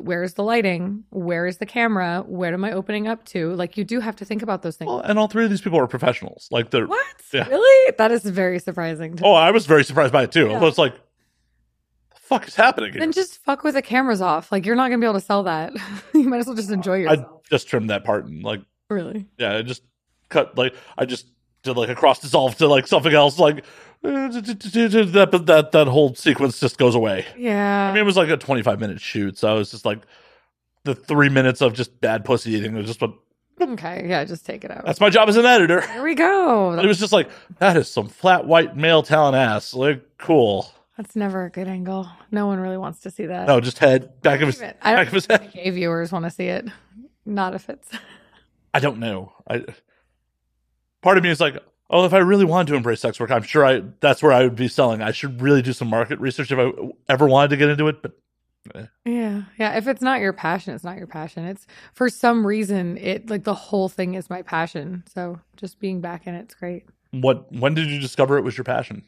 "Where's 0.00 0.34
the 0.34 0.42
lighting? 0.42 1.04
Where 1.10 1.46
is 1.46 1.58
the 1.58 1.66
camera? 1.66 2.24
Where 2.26 2.52
am 2.52 2.64
I 2.64 2.72
opening 2.72 3.06
up 3.08 3.24
to?" 3.26 3.54
Like 3.54 3.76
you 3.76 3.84
do 3.84 4.00
have 4.00 4.16
to 4.16 4.24
think 4.24 4.42
about 4.42 4.62
those 4.62 4.76
things. 4.76 4.88
well, 4.88 5.00
and 5.00 5.18
all 5.18 5.28
three 5.28 5.44
of 5.44 5.50
these 5.50 5.60
people 5.60 5.78
are 5.78 5.86
professionals. 5.86 6.48
Like 6.50 6.70
they're 6.70 6.86
what? 6.86 7.06
Yeah. 7.32 7.48
Really? 7.48 7.92
That 7.98 8.10
is 8.10 8.22
very 8.24 8.58
surprising. 8.58 9.16
To 9.16 9.24
Oh, 9.24 9.32
I 9.34 9.50
was 9.50 9.66
very 9.66 9.84
surprised 9.84 10.12
by 10.12 10.24
it 10.24 10.32
too. 10.32 10.48
Yeah. 10.48 10.58
I 10.58 10.60
was 10.60 10.78
like, 10.78 10.94
the 10.94 12.20
fuck 12.20 12.46
is 12.48 12.54
happening 12.54 12.92
here? 12.92 13.00
Then 13.00 13.12
just 13.12 13.42
fuck 13.44 13.64
with 13.64 13.74
the 13.74 13.82
cameras 13.82 14.20
off. 14.20 14.52
Like 14.52 14.66
you're 14.66 14.76
not 14.76 14.88
gonna 14.88 15.00
be 15.00 15.06
able 15.06 15.20
to 15.20 15.24
sell 15.24 15.42
that. 15.44 15.72
you 16.14 16.28
might 16.28 16.38
as 16.38 16.46
well 16.46 16.56
just 16.56 16.70
enjoy 16.70 16.96
yourself. 16.98 17.26
I 17.26 17.48
just 17.50 17.68
trimmed 17.68 17.90
that 17.90 18.04
part 18.04 18.26
and 18.26 18.42
like, 18.42 18.60
really? 18.88 19.26
yeah, 19.38 19.56
I 19.56 19.62
just 19.62 19.82
cut 20.28 20.56
like 20.56 20.74
I 20.98 21.04
just 21.04 21.26
did 21.64 21.76
like 21.76 21.88
a 21.88 21.94
cross 21.94 22.20
dissolve 22.20 22.56
to 22.58 22.68
like 22.68 22.86
something 22.86 23.12
else. 23.12 23.38
Like 23.38 23.64
that 24.02 25.42
that 25.46 25.72
that 25.72 25.86
whole 25.88 26.14
sequence 26.14 26.60
just 26.60 26.78
goes 26.78 26.94
away. 26.94 27.26
Yeah. 27.36 27.88
I 27.88 27.92
mean, 27.92 28.02
it 28.02 28.06
was 28.06 28.16
like 28.16 28.28
a 28.28 28.36
25 28.36 28.78
minute 28.78 29.00
shoot, 29.00 29.38
so 29.38 29.56
it 29.56 29.58
was 29.58 29.70
just 29.70 29.84
like 29.84 30.00
the 30.84 30.94
three 30.94 31.28
minutes 31.28 31.60
of 31.60 31.72
just 31.72 32.00
bad 32.00 32.24
pussy 32.24 32.52
eating. 32.52 32.74
Was 32.74 32.86
just 32.86 33.00
what 33.00 33.14
okay. 33.60 34.06
Yeah. 34.06 34.24
Just 34.24 34.46
take 34.46 34.64
it 34.64 34.70
out. 34.70 34.84
that's 34.84 35.00
my 35.00 35.10
job 35.10 35.28
as 35.28 35.36
an 35.36 35.46
editor. 35.46 35.80
There 35.80 36.02
we 36.02 36.14
go. 36.14 36.72
It 36.78 36.86
was 36.86 36.98
just 37.00 37.12
like 37.12 37.30
that 37.58 37.76
is 37.76 37.90
some 37.90 38.08
flat 38.08 38.46
white 38.46 38.76
male 38.76 39.02
talent 39.02 39.36
ass. 39.36 39.74
Like 39.74 40.02
cool. 40.18 40.70
That's 40.96 41.16
never 41.16 41.46
a 41.46 41.50
good 41.50 41.66
angle. 41.66 42.08
No 42.30 42.46
one 42.46 42.60
really 42.60 42.76
wants 42.78 43.00
to 43.00 43.10
see 43.10 43.26
that. 43.26 43.48
No, 43.48 43.60
just 43.60 43.78
head 43.78 44.20
back 44.22 44.40
of 44.40 44.46
his 44.46 44.62
I 44.62 44.66
back 44.66 44.80
don't 44.82 45.06
of 45.08 45.12
his 45.12 45.26
head. 45.26 45.50
gay 45.52 45.70
viewers 45.70 46.12
want 46.12 46.24
to 46.24 46.30
see 46.30 46.46
it. 46.46 46.66
Not 47.26 47.54
if 47.54 47.68
it's. 47.68 47.88
I 48.74 48.80
don't 48.80 48.98
know. 48.98 49.32
I 49.48 49.64
part 51.04 51.18
of 51.18 51.22
me 51.22 51.30
is 51.30 51.40
like, 51.40 51.56
oh, 51.90 52.04
if 52.04 52.12
I 52.12 52.18
really 52.18 52.46
wanted 52.46 52.70
to 52.70 52.76
embrace 52.76 53.00
sex 53.00 53.20
work, 53.20 53.30
I'm 53.30 53.42
sure 53.42 53.64
I 53.64 53.82
that's 54.00 54.22
where 54.22 54.32
I 54.32 54.42
would 54.42 54.56
be 54.56 54.66
selling. 54.66 55.02
I 55.02 55.12
should 55.12 55.40
really 55.40 55.62
do 55.62 55.72
some 55.72 55.88
market 55.88 56.18
research 56.18 56.50
if 56.50 56.58
I 56.58 56.72
ever 57.08 57.26
wanted 57.26 57.50
to 57.50 57.56
get 57.56 57.68
into 57.68 57.86
it. 57.86 58.02
But 58.02 58.12
eh. 58.74 58.86
Yeah. 59.04 59.42
Yeah. 59.58 59.76
If 59.76 59.86
it's 59.86 60.02
not 60.02 60.20
your 60.20 60.32
passion, 60.32 60.74
it's 60.74 60.82
not 60.82 60.96
your 60.96 61.06
passion. 61.06 61.44
It's 61.44 61.66
for 61.92 62.08
some 62.08 62.44
reason, 62.46 62.96
it 62.96 63.30
like 63.30 63.44
the 63.44 63.54
whole 63.54 63.88
thing 63.88 64.14
is 64.14 64.28
my 64.30 64.42
passion. 64.42 65.04
So 65.14 65.38
just 65.56 65.78
being 65.78 66.00
back 66.00 66.26
in 66.26 66.34
it's 66.34 66.54
great. 66.54 66.86
what? 67.12 67.52
When 67.52 67.74
did 67.74 67.88
you 67.88 68.00
discover 68.00 68.38
it 68.38 68.42
was 68.42 68.56
your 68.56 68.64
passion? 68.64 69.06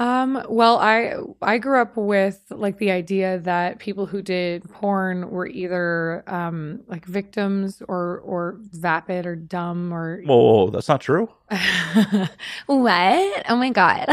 Um, 0.00 0.42
well, 0.48 0.78
I 0.78 1.12
I 1.42 1.58
grew 1.58 1.78
up 1.78 1.94
with 1.94 2.40
like 2.48 2.78
the 2.78 2.90
idea 2.90 3.38
that 3.40 3.78
people 3.80 4.06
who 4.06 4.22
did 4.22 4.64
porn 4.70 5.30
were 5.30 5.46
either 5.46 6.24
um 6.26 6.80
like 6.86 7.04
victims 7.04 7.82
or 7.86 8.20
or 8.20 8.56
vapid 8.72 9.26
or 9.26 9.36
dumb 9.36 9.92
or 9.92 10.22
Whoa, 10.22 10.36
whoa, 10.38 10.64
whoa, 10.64 10.70
that's 10.70 10.88
not 10.88 11.02
true. 11.02 11.28
what? 12.66 13.44
Oh 13.50 13.56
my 13.56 13.68
god. 13.68 14.08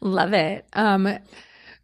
Love 0.00 0.32
it. 0.32 0.66
Um 0.72 1.18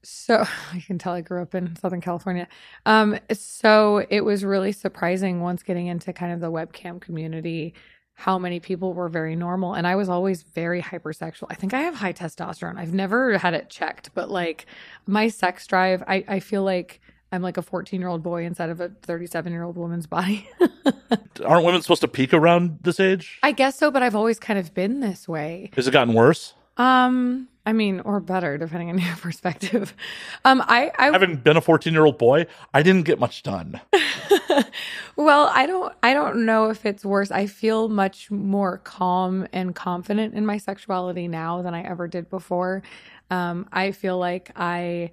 so 0.03 0.45
I 0.73 0.81
can 0.81 0.99
tell 0.99 1.13
I 1.13 1.21
grew 1.21 1.41
up 1.41 1.55
in 1.55 1.77
Southern 1.77 2.01
California. 2.01 2.49
Um 2.87 3.21
so 3.33 4.05
it 4.11 4.23
was 4.23 4.45
really 4.45 4.73
surprising 4.73 5.43
once 5.43 5.63
getting 5.63 5.87
into 5.87 6.13
kind 6.13 6.33
of 6.33 6.41
the 6.41 6.51
webcam 6.51 7.01
community 7.01 7.75
how 8.19 8.37
many 8.37 8.59
people 8.59 8.95
were 8.95 9.09
very 9.09 9.37
normal 9.37 9.75
and 9.75 9.87
I 9.87 9.95
was 9.95 10.09
always 10.09 10.43
very 10.43 10.83
hypersexual. 10.83 11.45
I 11.51 11.55
think 11.55 11.73
I 11.73 11.83
have 11.83 11.95
high 11.95 12.13
testosterone. 12.13 12.77
I've 12.77 12.93
never 12.93 13.39
had 13.39 13.55
it 13.55 13.71
checked, 13.71 14.11
but 14.13 14.29
like 14.29 14.67
my 15.07 15.29
sex 15.29 15.69
drive, 15.69 16.03
I 16.09 16.25
I 16.27 16.41
feel 16.41 16.65
like 16.65 17.01
I'm 17.31 17.43
like 17.43 17.57
a 17.59 17.63
14 17.63 18.01
year 18.01 18.09
old 18.09 18.25
boy 18.25 18.45
inside 18.45 18.71
of 18.71 18.81
a 18.81 18.89
37 18.89 19.53
year 19.53 19.63
old 19.63 19.77
woman's 19.77 20.09
body. 20.09 20.51
Aren't 21.47 21.65
women 21.65 21.81
supposed 21.81 22.01
to 22.01 22.09
peak 22.09 22.35
around 22.35 22.81
this 22.83 22.99
age? 22.99 23.39
I 23.45 23.53
guess 23.53 23.79
so, 23.79 23.89
but 23.93 24.03
I've 24.03 24.17
always 24.17 24.41
kind 24.41 24.59
of 24.59 24.75
been 24.75 24.99
this 24.99 25.29
way. 25.29 25.71
Has 25.77 25.87
it 25.87 25.93
gotten 25.93 26.13
worse? 26.13 26.55
Um, 26.79 27.49
I 27.67 27.75
mean, 27.75 28.01
or 28.01 28.19
better, 28.19 28.57
depending 28.57 28.89
on 28.89 28.99
your 29.07 29.17
perspective. 29.17 29.95
Um, 30.47 30.63
I, 30.67 30.91
I, 30.97 31.11
Having 31.11 31.37
been 31.37 31.59
a 31.59 31.61
14 31.61 31.93
year 31.93 32.07
old 32.07 32.17
boy, 32.17 32.47
I 32.73 32.83
didn't 32.83 33.03
get 33.03 33.19
much 33.19 33.43
done. 33.43 33.79
well, 35.17 35.51
I 35.53 35.67
don't, 35.67 35.95
I 36.03 36.15
don't 36.15 36.47
know 36.47 36.71
if 36.71 36.87
it's 36.87 37.05
worse. 37.05 37.31
I 37.31 37.47
feel 37.47 37.91
much 37.91 38.31
more 38.31 38.79
calm 38.79 39.47
and 39.53 39.75
confident 39.75 40.33
in 40.33 40.47
my 40.47 40.57
sexuality 40.57 41.29
now 41.29 41.61
than 41.61 41.75
I 41.75 41.83
ever 41.83 42.09
did 42.09 42.31
before. 42.31 42.83
Um, 43.31 43.69
I 43.71 43.93
feel 43.93 44.17
like 44.17 44.51
I, 44.57 45.11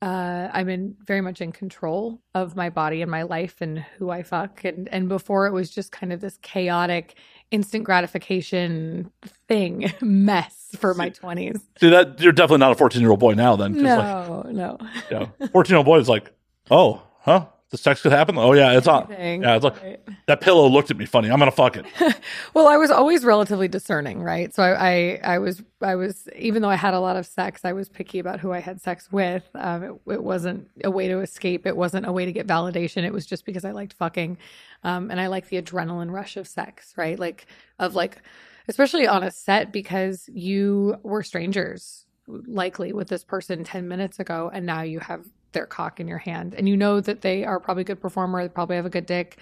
uh, 0.00 0.48
I'm 0.52 0.68
in 0.68 0.96
very 1.04 1.20
much 1.20 1.40
in 1.40 1.52
control 1.52 2.20
of 2.34 2.54
my 2.54 2.70
body 2.70 3.02
and 3.02 3.10
my 3.10 3.22
life 3.22 3.56
and 3.60 3.78
who 3.98 4.10
I 4.10 4.22
fuck. 4.22 4.64
And 4.64 4.88
and 4.88 5.08
before 5.08 5.46
it 5.46 5.52
was 5.52 5.70
just 5.70 5.90
kind 5.90 6.12
of 6.12 6.20
this 6.20 6.38
chaotic, 6.42 7.16
instant 7.50 7.84
gratification 7.84 9.10
thing 9.48 9.92
mess 10.00 10.68
for 10.78 10.94
my 10.94 11.08
twenties. 11.10 11.56
See 11.80 11.90
that 11.90 12.20
you're 12.20 12.32
definitely 12.32 12.58
not 12.58 12.72
a 12.72 12.74
14 12.74 13.00
year 13.00 13.10
old 13.10 13.20
boy 13.20 13.34
now. 13.34 13.56
Then 13.56 13.74
'cause, 13.74 13.82
like, 13.82 14.28
No, 14.28 14.42
no. 14.50 14.78
yeah, 15.40 15.48
14 15.52 15.72
year 15.72 15.76
old 15.78 15.86
boy 15.86 15.98
is 15.98 16.08
like, 16.08 16.32
oh, 16.70 17.02
huh? 17.20 17.46
Sex 17.76 18.02
could 18.02 18.12
happen. 18.12 18.36
Oh 18.38 18.52
yeah, 18.52 18.76
it's 18.76 18.86
on. 18.86 19.08
Yeah, 19.10 19.56
it's 19.56 19.64
like 19.64 19.82
right. 19.82 20.00
that 20.26 20.40
pillow 20.40 20.68
looked 20.68 20.90
at 20.90 20.96
me 20.96 21.06
funny. 21.06 21.30
I'm 21.30 21.38
gonna 21.38 21.50
fuck 21.50 21.76
it. 21.76 21.86
Well, 22.54 22.68
I 22.68 22.76
was 22.76 22.90
always 22.90 23.24
relatively 23.24 23.68
discerning, 23.68 24.22
right? 24.22 24.54
So 24.54 24.62
I, 24.62 25.20
I, 25.22 25.34
I 25.34 25.38
was, 25.38 25.62
I 25.82 25.94
was, 25.94 26.28
even 26.36 26.62
though 26.62 26.70
I 26.70 26.76
had 26.76 26.94
a 26.94 27.00
lot 27.00 27.16
of 27.16 27.26
sex, 27.26 27.64
I 27.64 27.72
was 27.74 27.88
picky 27.88 28.18
about 28.18 28.40
who 28.40 28.52
I 28.52 28.60
had 28.60 28.80
sex 28.80 29.12
with. 29.12 29.48
Um, 29.54 29.82
it, 29.82 30.12
it 30.14 30.22
wasn't 30.22 30.68
a 30.82 30.90
way 30.90 31.06
to 31.08 31.20
escape. 31.20 31.66
It 31.66 31.76
wasn't 31.76 32.06
a 32.06 32.12
way 32.12 32.24
to 32.24 32.32
get 32.32 32.46
validation. 32.46 33.04
It 33.04 33.12
was 33.12 33.26
just 33.26 33.44
because 33.44 33.64
I 33.64 33.72
liked 33.72 33.92
fucking, 33.92 34.38
um, 34.84 35.10
and 35.10 35.20
I 35.20 35.26
like 35.26 35.48
the 35.48 35.60
adrenaline 35.60 36.10
rush 36.10 36.36
of 36.36 36.48
sex, 36.48 36.94
right? 36.96 37.18
Like 37.18 37.46
of 37.78 37.94
like, 37.94 38.22
especially 38.68 39.06
on 39.06 39.22
a 39.22 39.30
set 39.30 39.70
because 39.70 40.28
you 40.32 40.96
were 41.02 41.22
strangers 41.22 42.06
likely 42.26 42.92
with 42.92 43.08
this 43.08 43.24
person 43.24 43.64
10 43.64 43.86
minutes 43.86 44.18
ago 44.18 44.50
and 44.52 44.66
now 44.66 44.82
you 44.82 44.98
have 44.98 45.24
their 45.56 45.66
cock 45.66 45.98
in 45.98 46.06
your 46.06 46.18
hand. 46.18 46.54
And 46.54 46.68
you 46.68 46.76
know 46.76 47.00
that 47.00 47.22
they 47.22 47.44
are 47.44 47.58
probably 47.58 47.80
a 47.80 47.84
good 47.84 48.00
performer 48.00 48.42
they 48.42 48.48
probably 48.48 48.76
have 48.76 48.86
a 48.86 48.90
good 48.90 49.06
dick. 49.06 49.38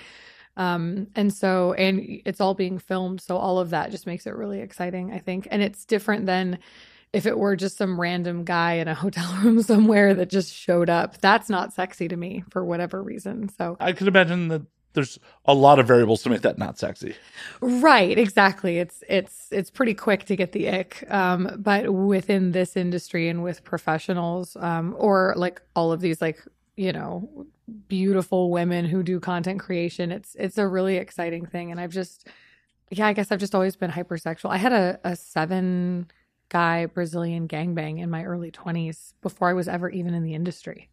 Um 0.57 1.09
and 1.15 1.33
so 1.33 1.73
and 1.75 2.01
it's 2.25 2.41
all 2.41 2.55
being 2.55 2.79
filmed 2.79 3.21
so 3.21 3.37
all 3.37 3.59
of 3.59 3.71
that 3.71 3.91
just 3.91 4.07
makes 4.07 4.25
it 4.27 4.35
really 4.37 4.61
exciting 4.61 5.13
i 5.13 5.19
think. 5.19 5.49
And 5.51 5.63
it's 5.63 5.85
different 5.85 6.27
than 6.27 6.61
if 7.15 7.27
it 7.27 7.39
were 7.39 7.55
just 7.55 7.79
some 7.79 8.01
random 8.01 8.45
guy 8.45 8.75
in 8.75 8.89
a 8.89 8.95
hotel 9.05 9.33
room 9.43 9.63
somewhere 9.63 10.15
that 10.15 10.29
just 10.29 10.53
showed 10.53 10.91
up. 10.91 11.21
That's 11.21 11.49
not 11.49 11.73
sexy 11.73 12.09
to 12.09 12.17
me 12.17 12.45
for 12.51 12.65
whatever 12.65 13.03
reason 13.03 13.49
so. 13.49 13.77
I 13.81 13.93
could 13.93 14.09
imagine 14.09 14.49
that 14.49 14.63
there's 14.95 15.19
a 15.45 15.55
lot 15.55 15.79
of 15.79 15.87
variables 15.87 16.23
to 16.23 16.31
make 16.31 16.43
that 16.43 16.57
not 16.57 16.79
sexy. 16.79 17.15
Right, 17.61 18.17
exactly. 18.17 18.79
It's 18.79 19.05
it's 19.09 19.49
it's 19.51 19.71
pretty 19.71 19.95
quick 19.95 20.25
to 20.27 20.37
get 20.37 20.53
the 20.53 20.69
ick. 20.69 21.05
Um, 21.11 21.51
but 21.59 21.93
within 21.93 22.53
this 22.53 22.77
industry 22.77 23.29
and 23.29 23.43
with 23.43 23.65
professionals, 23.65 24.57
um, 24.57 24.95
or 24.97 25.35
like 25.37 25.61
all 25.77 25.93
of 25.93 26.01
these 26.01 26.23
like, 26.23 26.41
you 26.77 26.93
know, 26.93 27.47
beautiful 27.89 28.51
women 28.51 28.85
who 28.85 29.03
do 29.03 29.21
content 29.21 29.61
creation, 29.61 30.11
it's 30.13 30.37
it's 30.39 30.59
a 30.59 30.67
really 30.67 30.97
exciting 30.97 31.45
thing. 31.45 31.71
And 31.71 31.81
I've 31.81 31.93
just 31.93 32.29
yeah, 32.91 33.09
I 33.09 33.13
guess 33.13 33.33
I've 33.33 33.41
just 33.41 33.55
always 33.55 33.77
been 33.77 33.91
hypersexual. 33.91 34.51
I 34.51 34.59
had 34.59 34.73
a, 34.73 35.01
a 35.03 35.17
seven 35.17 36.07
guy 36.51 36.87
Brazilian 36.87 37.49
gangbang 37.49 37.99
in 37.99 38.11
my 38.11 38.25
early 38.25 38.53
twenties 38.53 39.15
before 39.23 39.49
I 39.49 39.55
was 39.55 39.67
ever 39.67 39.91
even 39.91 40.15
in 40.15 40.23
the 40.23 40.35
industry. 40.35 40.89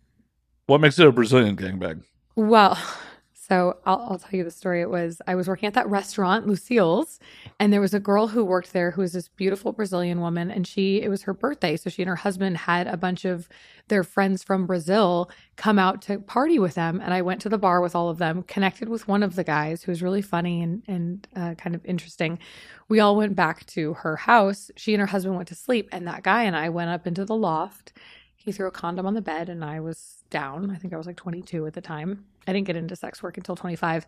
What 0.65 0.81
makes 0.81 0.97
it 0.97 1.05
a 1.05 1.11
Brazilian 1.11 1.55
gangbang? 1.55 2.03
Well, 2.35 2.79
so 3.51 3.75
I'll, 3.85 4.07
I'll 4.09 4.17
tell 4.17 4.37
you 4.37 4.45
the 4.45 4.49
story. 4.49 4.79
It 4.79 4.89
was 4.89 5.21
I 5.27 5.35
was 5.35 5.49
working 5.49 5.67
at 5.67 5.73
that 5.73 5.89
restaurant, 5.89 6.47
Lucille's, 6.47 7.19
and 7.59 7.73
there 7.73 7.81
was 7.81 7.93
a 7.93 7.99
girl 7.99 8.27
who 8.27 8.45
worked 8.45 8.71
there 8.71 8.91
who 8.91 9.01
was 9.01 9.11
this 9.11 9.27
beautiful 9.27 9.73
Brazilian 9.73 10.21
woman, 10.21 10.49
and 10.49 10.65
she 10.65 11.01
it 11.01 11.09
was 11.09 11.23
her 11.23 11.33
birthday, 11.33 11.75
so 11.75 11.89
she 11.89 12.01
and 12.01 12.07
her 12.07 12.15
husband 12.15 12.55
had 12.55 12.87
a 12.87 12.95
bunch 12.95 13.25
of 13.25 13.49
their 13.89 14.05
friends 14.05 14.41
from 14.41 14.65
Brazil 14.65 15.29
come 15.57 15.77
out 15.77 16.01
to 16.03 16.19
party 16.19 16.59
with 16.59 16.75
them, 16.75 17.01
and 17.03 17.13
I 17.13 17.21
went 17.21 17.41
to 17.41 17.49
the 17.49 17.57
bar 17.57 17.81
with 17.81 17.93
all 17.93 18.07
of 18.07 18.19
them, 18.19 18.43
connected 18.43 18.87
with 18.87 19.09
one 19.09 19.21
of 19.21 19.35
the 19.35 19.43
guys 19.43 19.83
who 19.83 19.91
was 19.91 20.01
really 20.01 20.21
funny 20.21 20.61
and 20.61 20.81
and 20.87 21.27
uh, 21.35 21.55
kind 21.55 21.75
of 21.75 21.85
interesting. 21.85 22.39
We 22.87 23.01
all 23.01 23.17
went 23.17 23.35
back 23.35 23.65
to 23.65 23.95
her 23.95 24.15
house. 24.15 24.71
She 24.77 24.93
and 24.93 25.01
her 25.01 25.07
husband 25.07 25.35
went 25.35 25.49
to 25.49 25.55
sleep, 25.55 25.89
and 25.91 26.07
that 26.07 26.23
guy 26.23 26.43
and 26.43 26.55
I 26.55 26.69
went 26.69 26.89
up 26.89 27.05
into 27.05 27.25
the 27.25 27.35
loft. 27.35 27.91
He 28.33 28.53
threw 28.53 28.69
a 28.69 28.71
condom 28.71 29.05
on 29.05 29.13
the 29.13 29.21
bed, 29.21 29.49
and 29.49 29.61
I 29.61 29.81
was 29.81 30.23
down. 30.29 30.71
I 30.71 30.77
think 30.77 30.93
I 30.93 30.97
was 30.97 31.05
like 31.05 31.17
22 31.17 31.67
at 31.67 31.73
the 31.73 31.81
time. 31.81 32.27
I 32.47 32.53
didn't 32.53 32.67
get 32.67 32.75
into 32.75 32.95
sex 32.95 33.21
work 33.21 33.37
until 33.37 33.55
25. 33.55 34.05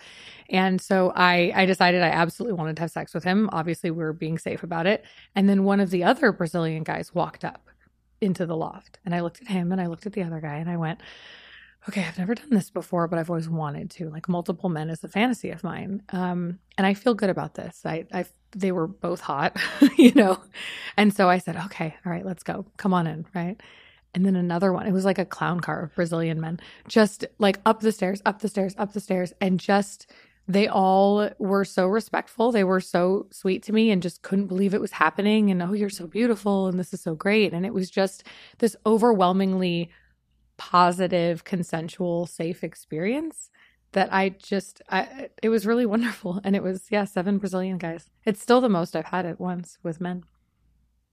And 0.49 0.81
so 0.81 1.11
I, 1.15 1.51
I 1.55 1.65
decided 1.65 2.01
I 2.01 2.09
absolutely 2.09 2.57
wanted 2.57 2.75
to 2.77 2.81
have 2.81 2.91
sex 2.91 3.13
with 3.13 3.23
him. 3.23 3.49
Obviously, 3.51 3.91
we 3.91 4.03
were 4.03 4.13
being 4.13 4.37
safe 4.37 4.63
about 4.63 4.87
it. 4.87 5.05
And 5.35 5.47
then 5.47 5.63
one 5.63 5.79
of 5.79 5.89
the 5.91 6.03
other 6.03 6.31
Brazilian 6.31 6.83
guys 6.83 7.13
walked 7.13 7.45
up 7.45 7.69
into 8.21 8.45
the 8.45 8.55
loft. 8.55 8.99
And 9.05 9.13
I 9.13 9.21
looked 9.21 9.41
at 9.41 9.47
him 9.47 9.71
and 9.71 9.79
I 9.79 9.87
looked 9.87 10.05
at 10.05 10.13
the 10.13 10.23
other 10.23 10.39
guy 10.39 10.55
and 10.55 10.69
I 10.69 10.77
went, 10.77 11.01
okay, 11.89 12.03
I've 12.05 12.17
never 12.17 12.33
done 12.33 12.49
this 12.49 12.69
before, 12.69 13.07
but 13.07 13.19
I've 13.19 13.29
always 13.29 13.49
wanted 13.49 13.91
to. 13.91 14.09
Like 14.09 14.29
multiple 14.29 14.69
men 14.69 14.89
is 14.89 15.03
a 15.03 15.09
fantasy 15.09 15.51
of 15.51 15.63
mine. 15.63 16.01
Um, 16.09 16.59
and 16.77 16.87
I 16.87 16.93
feel 16.93 17.13
good 17.13 17.29
about 17.29 17.55
this. 17.55 17.81
I, 17.85 18.05
I, 18.13 18.25
they 18.55 18.71
were 18.71 18.87
both 18.87 19.19
hot, 19.19 19.57
you 19.97 20.13
know? 20.13 20.41
And 20.97 21.13
so 21.13 21.29
I 21.29 21.39
said, 21.39 21.57
okay, 21.57 21.95
all 22.05 22.11
right, 22.11 22.25
let's 22.25 22.43
go. 22.43 22.65
Come 22.77 22.93
on 22.93 23.05
in. 23.07 23.25
Right 23.35 23.61
and 24.13 24.25
then 24.25 24.35
another 24.35 24.71
one. 24.71 24.85
It 24.87 24.91
was 24.91 25.05
like 25.05 25.19
a 25.19 25.25
clown 25.25 25.59
car 25.59 25.83
of 25.83 25.95
Brazilian 25.95 26.39
men, 26.39 26.59
just 26.87 27.25
like 27.39 27.59
up 27.65 27.81
the 27.81 27.91
stairs, 27.91 28.21
up 28.25 28.39
the 28.39 28.47
stairs, 28.47 28.75
up 28.77 28.93
the 28.93 28.99
stairs, 28.99 29.33
and 29.41 29.59
just 29.59 30.11
they 30.47 30.67
all 30.67 31.29
were 31.39 31.63
so 31.63 31.87
respectful. 31.87 32.51
They 32.51 32.65
were 32.65 32.81
so 32.81 33.27
sweet 33.31 33.63
to 33.63 33.73
me 33.73 33.91
and 33.91 34.01
just 34.01 34.21
couldn't 34.21 34.47
believe 34.47 34.73
it 34.73 34.81
was 34.81 34.91
happening. 34.91 35.49
And 35.49 35.63
oh, 35.63 35.73
you're 35.73 35.89
so 35.89 36.05
beautiful, 36.05 36.67
and 36.67 36.77
this 36.77 36.93
is 36.93 37.01
so 37.01 37.15
great. 37.15 37.53
And 37.53 37.65
it 37.65 37.73
was 37.73 37.89
just 37.89 38.25
this 38.59 38.75
overwhelmingly 38.85 39.89
positive, 40.57 41.43
consensual, 41.43 42.25
safe 42.25 42.63
experience 42.63 43.49
that 43.93 44.13
I 44.13 44.29
just, 44.29 44.81
I, 44.89 45.29
it 45.41 45.49
was 45.49 45.65
really 45.65 45.85
wonderful. 45.85 46.41
And 46.43 46.55
it 46.55 46.63
was, 46.63 46.87
yeah, 46.89 47.05
seven 47.05 47.37
Brazilian 47.37 47.77
guys. 47.77 48.09
It's 48.25 48.41
still 48.41 48.59
the 48.59 48.69
most 48.69 48.95
I've 48.95 49.05
had 49.05 49.25
at 49.25 49.39
once 49.39 49.77
with 49.81 50.01
men. 50.01 50.23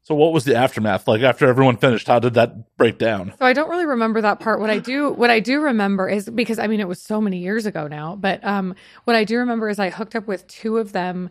So 0.02 0.14
what 0.14 0.32
was 0.32 0.44
the 0.44 0.56
aftermath 0.56 1.06
like 1.06 1.22
after 1.22 1.46
everyone 1.46 1.76
finished? 1.76 2.06
How 2.06 2.18
did 2.18 2.34
that 2.34 2.76
break 2.76 2.98
down? 2.98 3.34
So 3.38 3.44
I 3.44 3.52
don't 3.52 3.68
really 3.68 3.86
remember 3.86 4.20
that 4.22 4.40
part. 4.40 4.58
What 4.60 4.70
I 4.70 4.78
do, 4.78 5.10
what 5.10 5.30
I 5.30 5.40
do 5.40 5.60
remember 5.60 6.08
is 6.08 6.28
because 6.28 6.58
I 6.58 6.66
mean 6.66 6.80
it 6.80 6.88
was 6.88 7.00
so 7.00 7.20
many 7.20 7.38
years 7.38 7.66
ago 7.66 7.86
now. 7.86 8.16
But 8.16 8.44
um, 8.44 8.74
what 9.04 9.14
I 9.14 9.24
do 9.24 9.38
remember 9.38 9.68
is 9.68 9.78
I 9.78 9.90
hooked 9.90 10.16
up 10.16 10.26
with 10.26 10.46
two 10.46 10.78
of 10.78 10.92
them 10.92 11.30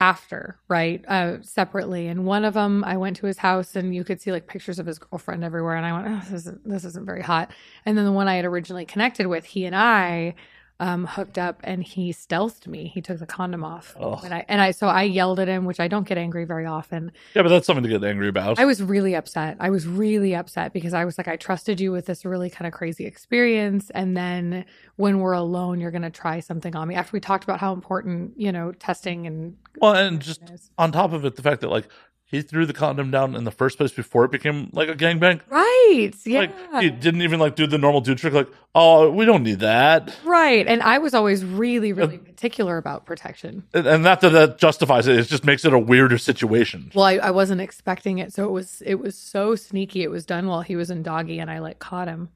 after, 0.00 0.58
right, 0.68 1.04
uh, 1.08 1.40
separately, 1.42 2.08
and 2.08 2.26
one 2.26 2.44
of 2.44 2.54
them 2.54 2.84
I 2.84 2.96
went 2.96 3.16
to 3.18 3.26
his 3.26 3.38
house 3.38 3.76
and 3.76 3.94
you 3.94 4.04
could 4.04 4.20
see 4.20 4.32
like 4.32 4.46
pictures 4.46 4.78
of 4.78 4.86
his 4.86 4.98
girlfriend 4.98 5.44
everywhere, 5.44 5.76
and 5.76 5.86
I 5.86 5.92
went, 5.92 6.06
oh, 6.08 6.20
this 6.30 6.40
isn't 6.40 6.68
this 6.68 6.84
isn't 6.84 7.06
very 7.06 7.22
hot. 7.22 7.50
And 7.84 7.96
then 7.96 8.04
the 8.04 8.12
one 8.12 8.28
I 8.28 8.36
had 8.36 8.44
originally 8.44 8.84
connected 8.86 9.26
with, 9.26 9.44
he 9.44 9.64
and 9.64 9.74
I 9.74 10.34
um, 10.80 11.06
hooked 11.06 11.38
up 11.38 11.60
and 11.62 11.84
he 11.84 12.12
stealthed 12.12 12.66
me. 12.66 12.88
He 12.92 13.00
took 13.00 13.18
the 13.18 13.26
condom 13.26 13.62
off, 13.62 13.96
Ugh. 13.98 14.20
and 14.24 14.34
I 14.34 14.44
and 14.48 14.60
I 14.60 14.72
so 14.72 14.88
I 14.88 15.04
yelled 15.04 15.38
at 15.38 15.46
him, 15.46 15.64
which 15.64 15.78
I 15.78 15.86
don't 15.86 16.06
get 16.06 16.18
angry 16.18 16.44
very 16.44 16.66
often. 16.66 17.12
Yeah, 17.34 17.42
but 17.42 17.48
that's 17.48 17.66
something 17.66 17.84
to 17.84 17.88
get 17.88 18.02
angry 18.02 18.28
about. 18.28 18.58
I 18.58 18.64
was 18.64 18.82
really 18.82 19.14
upset. 19.14 19.56
I 19.60 19.70
was 19.70 19.86
really 19.86 20.34
upset 20.34 20.72
because 20.72 20.92
I 20.92 21.04
was 21.04 21.16
like, 21.16 21.28
I 21.28 21.36
trusted 21.36 21.80
you 21.80 21.92
with 21.92 22.06
this 22.06 22.24
really 22.24 22.50
kind 22.50 22.66
of 22.66 22.72
crazy 22.72 23.06
experience. 23.06 23.90
And 23.90 24.16
then 24.16 24.64
when 24.96 25.20
we're 25.20 25.32
alone, 25.32 25.80
you're 25.80 25.92
going 25.92 26.02
to 26.02 26.10
try 26.10 26.40
something 26.40 26.74
on 26.74 26.88
me. 26.88 26.96
After 26.96 27.12
we 27.12 27.20
talked 27.20 27.44
about 27.44 27.60
how 27.60 27.72
important, 27.72 28.32
you 28.36 28.50
know, 28.50 28.72
testing 28.72 29.26
and 29.26 29.56
well, 29.80 29.94
and 29.94 30.20
just 30.20 30.42
is. 30.50 30.70
on 30.76 30.90
top 30.90 31.12
of 31.12 31.24
it, 31.24 31.36
the 31.36 31.42
fact 31.42 31.60
that 31.60 31.68
like 31.68 31.88
he 32.34 32.42
threw 32.42 32.66
the 32.66 32.72
condom 32.72 33.10
down 33.10 33.34
in 33.34 33.44
the 33.44 33.50
first 33.50 33.78
place 33.78 33.92
before 33.92 34.24
it 34.24 34.30
became 34.30 34.68
like 34.72 34.88
a 34.88 34.94
gangbang. 34.94 35.40
Right. 35.48 36.12
Yeah. 36.24 36.40
Like 36.40 36.82
he 36.82 36.90
didn't 36.90 37.22
even 37.22 37.38
like 37.40 37.54
do 37.56 37.66
the 37.66 37.78
normal 37.78 38.00
dude 38.00 38.18
trick. 38.18 38.34
Like, 38.34 38.48
oh, 38.74 39.10
we 39.10 39.24
don't 39.24 39.42
need 39.42 39.60
that. 39.60 40.14
right. 40.24 40.66
And 40.66 40.82
I 40.82 40.98
was 40.98 41.14
always 41.14 41.44
really, 41.44 41.92
uh, 41.92 41.96
really 41.96 42.18
particular 42.18 42.76
about 42.76 43.06
protection. 43.06 43.64
And, 43.72 43.86
and 43.86 44.02
not 44.02 44.20
that 44.22 44.30
that 44.30 44.58
justifies 44.58 45.06
it. 45.06 45.18
It 45.18 45.28
just 45.28 45.44
makes 45.44 45.64
it 45.64 45.72
a 45.72 45.78
weirder 45.78 46.18
situation. 46.18 46.90
Well, 46.94 47.04
I, 47.04 47.14
I 47.14 47.30
wasn't 47.30 47.60
expecting 47.60 48.18
it, 48.18 48.32
so 48.32 48.44
it 48.44 48.50
was 48.50 48.82
it 48.84 48.96
was 48.96 49.16
so 49.16 49.54
sneaky. 49.54 50.02
It 50.02 50.10
was 50.10 50.26
done 50.26 50.46
while 50.48 50.62
he 50.62 50.76
was 50.76 50.90
in 50.90 51.02
doggy, 51.02 51.38
and 51.38 51.50
I 51.50 51.60
like 51.60 51.78
caught 51.78 52.08
him. 52.08 52.30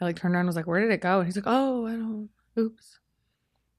I 0.00 0.06
like 0.06 0.16
turned 0.16 0.34
around, 0.34 0.40
and 0.40 0.48
was 0.48 0.56
like, 0.56 0.66
"Where 0.66 0.80
did 0.80 0.90
it 0.90 1.00
go?" 1.00 1.18
And 1.18 1.26
he's 1.26 1.36
like, 1.36 1.44
"Oh, 1.46 1.86
I 1.86 1.92
don't. 1.92 2.28
Oops." 2.58 2.98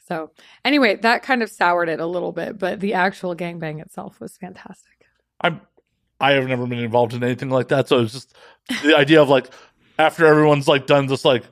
So 0.06 0.32
anyway, 0.66 0.96
that 0.98 1.24
kind 1.24 1.42
of 1.42 1.50
soured 1.50 1.88
it 1.90 2.00
a 2.00 2.06
little 2.06 2.32
bit, 2.34 2.60
but 2.60 2.80
the 2.82 2.94
actual 2.94 3.36
gangbang 3.36 3.82
itself 3.82 4.20
was 4.20 4.38
fantastic. 4.38 4.93
I'm 5.44 5.62
I 6.20 6.34
have 6.34 6.48
never 6.48 6.66
been 6.66 6.80
involved 6.80 7.14
in 7.14 7.24
anything 7.24 7.50
like 7.50 7.68
that. 7.70 7.88
So 7.90 8.00
it's 8.00 8.14
just 8.14 8.34
the 8.84 8.96
idea 8.96 9.22
of 9.22 9.30
like 9.30 9.48
after 10.00 10.26
everyone's 10.26 10.68
like 10.68 10.86
done 10.88 11.08
this 11.08 11.26
like 11.26 11.44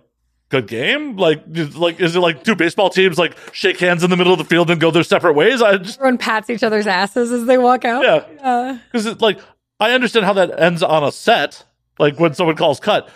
good 0.50 0.68
game, 0.68 1.18
like 1.18 1.44
is- 1.54 1.76
like 1.76 2.00
is 2.00 2.16
it 2.16 2.20
like 2.20 2.44
two 2.44 2.56
baseball 2.56 2.90
teams 2.90 3.18
like 3.18 3.38
shake 3.54 3.80
hands 3.80 4.04
in 4.04 4.10
the 4.10 4.18
middle 4.18 4.34
of 4.34 4.40
the 4.40 4.46
field 4.46 4.70
and 4.70 4.80
go 4.80 4.92
their 4.92 5.04
separate 5.04 5.34
ways? 5.34 5.62
I 5.62 5.78
just 5.78 5.98
Everyone 6.00 6.18
pats 6.18 6.50
each 6.50 6.64
other's 6.64 6.88
asses 6.88 7.32
as 7.32 7.46
they 7.46 7.58
walk 7.58 7.84
out. 7.86 8.04
yeah, 8.04 8.24
Uh, 8.42 8.78
because 8.92 9.06
it's 9.06 9.22
like 9.22 9.40
I 9.80 9.92
understand 9.92 10.26
how 10.26 10.34
that 10.34 10.60
ends 10.60 10.84
on 10.84 11.04
a 11.04 11.12
set, 11.12 11.66
like 12.00 12.20
when 12.20 12.34
someone 12.34 12.56
calls 12.56 12.80
cut. 12.80 13.10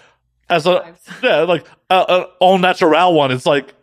As 0.49 0.67
a 0.67 0.93
yeah, 1.23 1.39
like 1.41 1.65
a, 1.89 1.95
a 1.95 2.21
all 2.39 2.57
natural 2.59 3.13
one, 3.15 3.31
it's 3.31 3.45
like 3.47 3.73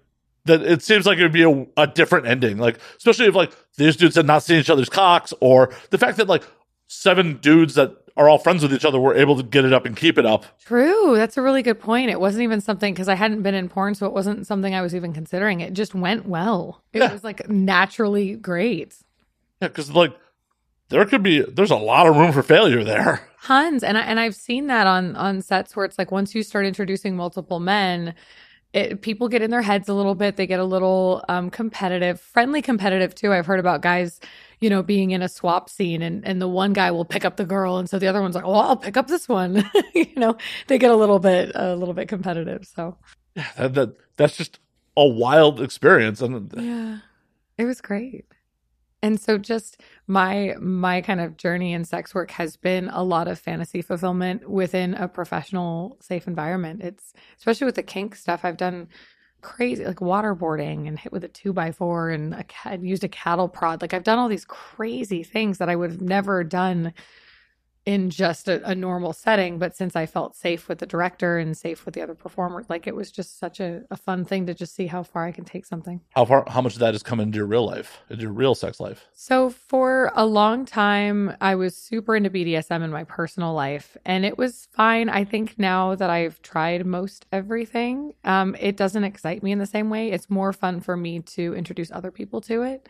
that. 0.44 0.62
It 0.62 0.82
seems 0.82 1.06
like 1.06 1.18
it 1.18 1.22
would 1.22 1.32
be 1.32 1.42
a, 1.42 1.66
a 1.76 1.86
different 1.88 2.26
ending, 2.26 2.58
like 2.58 2.78
especially 2.98 3.26
if 3.26 3.34
like 3.34 3.50
these 3.76 3.96
dudes 3.96 4.14
had 4.14 4.26
not 4.26 4.44
seen 4.44 4.58
each 4.60 4.70
other's 4.70 4.88
cocks, 4.88 5.32
or 5.40 5.72
the 5.90 5.98
fact 5.98 6.18
that 6.18 6.28
like 6.28 6.44
seven 6.92 7.38
dudes 7.38 7.74
that 7.74 7.96
are 8.16 8.28
all 8.28 8.38
friends 8.38 8.62
with 8.62 8.74
each 8.74 8.84
other 8.84 9.00
were 9.00 9.14
able 9.14 9.36
to 9.36 9.42
get 9.42 9.64
it 9.64 9.72
up 9.72 9.86
and 9.86 9.96
keep 9.96 10.18
it 10.18 10.26
up. 10.26 10.44
True. 10.64 11.14
That's 11.16 11.36
a 11.38 11.42
really 11.42 11.62
good 11.62 11.80
point. 11.80 12.10
It 12.10 12.20
wasn't 12.20 12.42
even 12.42 12.60
something 12.60 12.92
because 12.92 13.08
I 13.08 13.14
hadn't 13.14 13.42
been 13.42 13.54
in 13.54 13.68
porn, 13.70 13.94
so 13.94 14.06
it 14.06 14.12
wasn't 14.12 14.46
something 14.46 14.74
I 14.74 14.82
was 14.82 14.94
even 14.94 15.14
considering. 15.14 15.60
It 15.60 15.72
just 15.72 15.94
went 15.94 16.26
well. 16.26 16.82
It 16.92 16.98
Yeah. 16.98 17.12
was 17.12 17.24
like 17.24 17.48
naturally 17.48 18.34
great. 18.36 18.94
Yeah, 19.62 19.68
because 19.68 19.90
like 19.92 20.12
there 20.90 21.04
could 21.06 21.22
be 21.22 21.40
there's 21.40 21.70
a 21.70 21.76
lot 21.76 22.06
of 22.06 22.16
room 22.16 22.32
for 22.32 22.42
failure 22.42 22.84
there. 22.84 23.26
Tons. 23.42 23.82
And 23.82 23.96
I 23.96 24.02
and 24.02 24.20
I've 24.20 24.34
seen 24.34 24.66
that 24.66 24.86
on 24.86 25.16
on 25.16 25.40
sets 25.40 25.74
where 25.74 25.86
it's 25.86 25.98
like 25.98 26.10
once 26.12 26.34
you 26.34 26.42
start 26.42 26.66
introducing 26.66 27.16
multiple 27.16 27.60
men, 27.60 28.14
it, 28.74 29.00
people 29.00 29.28
get 29.28 29.40
in 29.40 29.50
their 29.50 29.62
heads 29.62 29.88
a 29.88 29.94
little 29.94 30.14
bit. 30.14 30.36
They 30.36 30.46
get 30.46 30.60
a 30.60 30.64
little 30.64 31.24
um, 31.30 31.48
competitive, 31.50 32.20
friendly 32.20 32.60
competitive 32.60 33.14
too. 33.14 33.32
I've 33.32 33.46
heard 33.46 33.60
about 33.60 33.80
guys, 33.80 34.20
you 34.62 34.70
know, 34.70 34.82
being 34.82 35.10
in 35.10 35.22
a 35.22 35.28
swap 35.28 35.68
scene 35.68 36.00
and, 36.02 36.26
and 36.26 36.40
the 36.40 36.48
one 36.48 36.72
guy 36.72 36.90
will 36.90 37.04
pick 37.04 37.24
up 37.24 37.36
the 37.36 37.44
girl. 37.44 37.78
And 37.78 37.90
so 37.90 37.98
the 37.98 38.06
other 38.06 38.22
one's 38.22 38.34
like, 38.34 38.46
well, 38.46 38.60
I'll 38.60 38.76
pick 38.76 38.96
up 38.96 39.08
this 39.08 39.28
one. 39.28 39.68
you 39.94 40.06
know, 40.16 40.36
they 40.68 40.78
get 40.78 40.90
a 40.90 40.96
little 40.96 41.18
bit, 41.18 41.52
a 41.54 41.74
little 41.74 41.94
bit 41.94 42.08
competitive. 42.08 42.64
So 42.64 42.96
That, 43.34 43.74
that 43.74 43.96
that's 44.16 44.36
just 44.36 44.60
a 44.96 45.06
wild 45.06 45.60
experience, 45.60 46.20
and 46.20 46.52
yeah, 46.56 46.98
it 47.58 47.64
was 47.64 47.80
great. 47.80 48.26
And 49.02 49.20
so 49.20 49.36
just 49.38 49.80
my 50.06 50.54
my 50.60 51.00
kind 51.00 51.20
of 51.20 51.36
journey 51.36 51.72
in 51.72 51.84
sex 51.84 52.14
work 52.14 52.30
has 52.32 52.56
been 52.56 52.88
a 52.88 53.02
lot 53.02 53.26
of 53.26 53.38
fantasy 53.38 53.82
fulfillment 53.82 54.48
within 54.48 54.94
a 54.94 55.08
professional 55.08 55.96
safe 56.00 56.26
environment. 56.26 56.82
It's 56.82 57.12
especially 57.38 57.64
with 57.64 57.74
the 57.74 57.82
kink 57.82 58.14
stuff 58.14 58.44
I've 58.44 58.56
done 58.56 58.88
crazy 59.42 59.84
like 59.84 59.96
waterboarding 59.96 60.88
and 60.88 60.98
hit 60.98 61.12
with 61.12 61.24
a 61.24 61.28
two 61.28 61.52
by 61.52 61.72
four 61.72 62.10
and 62.10 62.34
a 62.34 62.44
cat 62.44 62.82
used 62.82 63.04
a 63.04 63.08
cattle 63.08 63.48
prod. 63.48 63.82
Like 63.82 63.92
I've 63.92 64.04
done 64.04 64.18
all 64.18 64.28
these 64.28 64.44
crazy 64.44 65.22
things 65.22 65.58
that 65.58 65.68
I 65.68 65.76
would 65.76 65.90
have 65.90 66.00
never 66.00 66.42
done 66.44 66.94
in 67.84 68.10
just 68.10 68.48
a, 68.48 68.64
a 68.68 68.74
normal 68.74 69.12
setting. 69.12 69.58
But 69.58 69.76
since 69.76 69.96
I 69.96 70.06
felt 70.06 70.36
safe 70.36 70.68
with 70.68 70.78
the 70.78 70.86
director 70.86 71.38
and 71.38 71.56
safe 71.56 71.84
with 71.84 71.94
the 71.94 72.02
other 72.02 72.14
performers, 72.14 72.66
like 72.68 72.86
it 72.86 72.94
was 72.94 73.10
just 73.10 73.38
such 73.38 73.60
a, 73.60 73.82
a 73.90 73.96
fun 73.96 74.24
thing 74.24 74.46
to 74.46 74.54
just 74.54 74.74
see 74.74 74.86
how 74.86 75.02
far 75.02 75.26
I 75.26 75.32
can 75.32 75.44
take 75.44 75.66
something. 75.66 76.00
how 76.14 76.24
far 76.24 76.44
how 76.48 76.60
much 76.60 76.74
of 76.74 76.80
that 76.80 76.94
has 76.94 77.02
come 77.02 77.20
into 77.20 77.36
your 77.36 77.46
real 77.46 77.66
life, 77.66 78.00
into 78.08 78.22
your 78.22 78.32
real 78.32 78.54
sex 78.54 78.78
life? 78.78 79.08
So 79.14 79.50
for 79.50 80.12
a 80.14 80.24
long 80.24 80.64
time, 80.64 81.36
I 81.40 81.54
was 81.54 81.76
super 81.76 82.14
into 82.14 82.30
BDSM 82.30 82.82
in 82.82 82.90
my 82.90 83.04
personal 83.04 83.52
life, 83.52 83.96
and 84.04 84.24
it 84.24 84.38
was 84.38 84.68
fine. 84.72 85.08
I 85.08 85.24
think 85.24 85.58
now 85.58 85.94
that 85.96 86.10
I've 86.10 86.40
tried 86.42 86.86
most 86.86 87.26
everything, 87.32 88.14
um, 88.24 88.54
it 88.60 88.76
doesn't 88.76 89.04
excite 89.04 89.42
me 89.42 89.52
in 89.52 89.58
the 89.58 89.66
same 89.66 89.90
way. 89.90 90.10
It's 90.10 90.30
more 90.30 90.52
fun 90.52 90.80
for 90.80 90.96
me 90.96 91.20
to 91.20 91.54
introduce 91.54 91.90
other 91.90 92.10
people 92.10 92.40
to 92.42 92.62
it. 92.62 92.88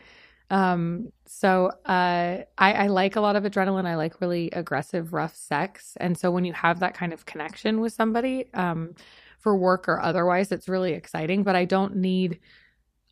Um, 0.49 1.11
so 1.25 1.71
uh, 1.85 2.43
I, 2.57 2.73
I 2.73 2.87
like 2.87 3.15
a 3.15 3.21
lot 3.21 3.35
of 3.35 3.43
adrenaline. 3.43 3.85
I 3.85 3.95
like 3.95 4.21
really 4.21 4.49
aggressive, 4.51 5.13
rough 5.13 5.35
sex, 5.35 5.97
and 5.99 6.17
so 6.17 6.31
when 6.31 6.45
you 6.45 6.53
have 6.53 6.79
that 6.79 6.93
kind 6.93 7.13
of 7.13 7.25
connection 7.25 7.79
with 7.81 7.93
somebody, 7.93 8.45
um, 8.53 8.93
for 9.39 9.57
work 9.57 9.89
or 9.89 9.99
otherwise, 9.99 10.51
it's 10.51 10.69
really 10.69 10.93
exciting. 10.93 11.43
But 11.43 11.55
I 11.55 11.65
don't 11.65 11.97
need. 11.97 12.39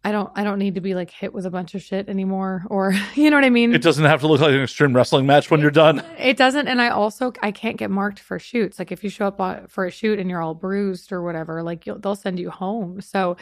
I 0.04 0.12
don't 0.12 0.32
I 0.34 0.44
don't 0.44 0.58
need 0.58 0.76
to 0.76 0.82
be 0.82 0.96
like 0.96 1.12
hit 1.12 1.32
with 1.32 1.46
a 1.46 1.52
bunch 1.52 1.76
of 1.76 1.84
shit 1.84 2.10
anymore 2.10 2.64
or 2.72 2.94
you 3.14 3.30
know 3.30 3.38
what 3.38 3.46
I 3.46 3.52
mean? 3.52 3.72
It 3.76 3.84
doesn't 3.84 4.06
have 4.06 4.22
to 4.22 4.28
look 4.28 4.42
like 4.42 4.52
an 4.52 4.64
extreme 4.64 4.96
wrestling 4.96 5.28
match 5.28 5.52
when 5.52 5.60
you're 5.60 5.70
done. 5.70 6.04
It 6.18 6.38
doesn't 6.38 6.68
and 6.68 6.82
I 6.82 6.90
also 6.90 7.34
I 7.44 7.52
can't 7.52 7.78
get 7.78 7.92
marked 7.92 8.20
for 8.20 8.40
shoots. 8.40 8.80
Like 8.80 8.92
if 8.92 9.04
you 9.04 9.12
show 9.12 9.28
up 9.28 9.70
for 9.70 9.86
a 9.86 9.92
shoot 9.92 10.18
and 10.18 10.28
you're 10.28 10.42
all 10.42 10.56
bruised 10.56 11.12
or 11.12 11.22
whatever, 11.22 11.62
like 11.62 11.86
you'll, 11.86 12.00
they'll 12.00 12.16
send 12.16 12.40
you 12.40 12.50
home. 12.50 13.00
So 13.02 13.38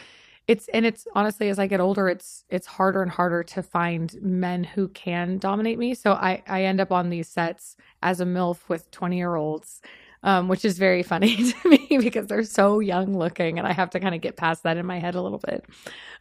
it's 0.50 0.66
and 0.74 0.84
it's 0.84 1.06
honestly 1.14 1.48
as 1.48 1.60
I 1.60 1.68
get 1.68 1.78
older 1.78 2.08
it's 2.08 2.44
it's 2.50 2.66
harder 2.66 3.02
and 3.02 3.10
harder 3.10 3.44
to 3.44 3.62
find 3.62 4.12
men 4.20 4.64
who 4.64 4.88
can 4.88 5.38
dominate 5.38 5.78
me. 5.78 5.94
So 5.94 6.12
I 6.12 6.42
I 6.48 6.64
end 6.64 6.80
up 6.80 6.90
on 6.90 7.08
these 7.08 7.28
sets 7.28 7.76
as 8.02 8.20
a 8.20 8.24
MILF 8.24 8.68
with 8.68 8.90
20-year-olds. 8.90 9.80
Um, 10.22 10.48
which 10.48 10.66
is 10.66 10.76
very 10.76 11.02
funny 11.02 11.34
to 11.50 11.68
me 11.70 11.96
because 11.98 12.26
they're 12.26 12.42
so 12.42 12.78
young 12.78 13.16
looking 13.16 13.58
and 13.58 13.66
I 13.66 13.72
have 13.72 13.88
to 13.90 14.00
kind 14.00 14.14
of 14.14 14.20
get 14.20 14.36
past 14.36 14.64
that 14.64 14.76
in 14.76 14.84
my 14.84 14.98
head 14.98 15.14
a 15.14 15.22
little 15.22 15.38
bit. 15.38 15.64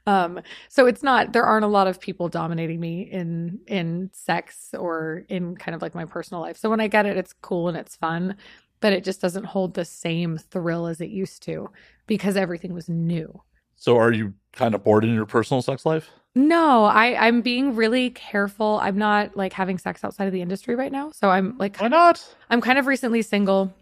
Um, 0.07 0.39
so 0.69 0.85
it's 0.85 1.03
not 1.03 1.33
there 1.33 1.43
aren't 1.43 1.65
a 1.65 1.67
lot 1.67 1.87
of 1.87 1.99
people 1.99 2.29
dominating 2.29 2.79
me 2.79 3.01
in 3.01 3.59
in 3.67 4.09
sex 4.13 4.69
or 4.73 5.25
in 5.27 5.57
kind 5.57 5.75
of 5.75 5.81
like 5.81 5.95
my 5.95 6.05
personal 6.05 6.41
life. 6.41 6.55
So 6.55 6.69
when 6.69 6.79
I 6.79 6.87
get 6.87 7.07
it, 7.07 7.17
it's 7.17 7.33
cool 7.33 7.67
and 7.67 7.75
it's 7.75 7.97
fun, 7.97 8.37
but 8.79 8.93
it 8.93 9.03
just 9.03 9.19
doesn't 9.19 9.43
hold 9.43 9.73
the 9.73 9.83
same 9.83 10.37
thrill 10.37 10.87
as 10.87 11.01
it 11.01 11.09
used 11.09 11.43
to 11.43 11.69
because 12.07 12.37
everything 12.37 12.73
was 12.73 12.87
new. 12.87 13.41
So 13.79 13.97
are 13.97 14.11
you 14.11 14.33
kind 14.53 14.75
of 14.75 14.83
bored 14.83 15.03
in 15.05 15.13
your 15.13 15.25
personal 15.25 15.61
sex 15.61 15.85
life? 15.85 16.09
No, 16.35 16.83
I 16.85 17.15
I'm 17.27 17.41
being 17.41 17.75
really 17.75 18.11
careful. 18.11 18.79
I'm 18.81 18.97
not 18.97 19.35
like 19.35 19.53
having 19.53 19.77
sex 19.77 20.03
outside 20.03 20.27
of 20.27 20.33
the 20.33 20.41
industry 20.41 20.75
right 20.75 20.91
now. 20.91 21.11
So 21.11 21.29
I'm 21.31 21.57
like 21.57 21.77
Why 21.77 21.87
not? 21.87 22.23
I'm 22.49 22.61
kind 22.61 22.77
of 22.77 22.85
recently 22.87 23.21
single. 23.23 23.73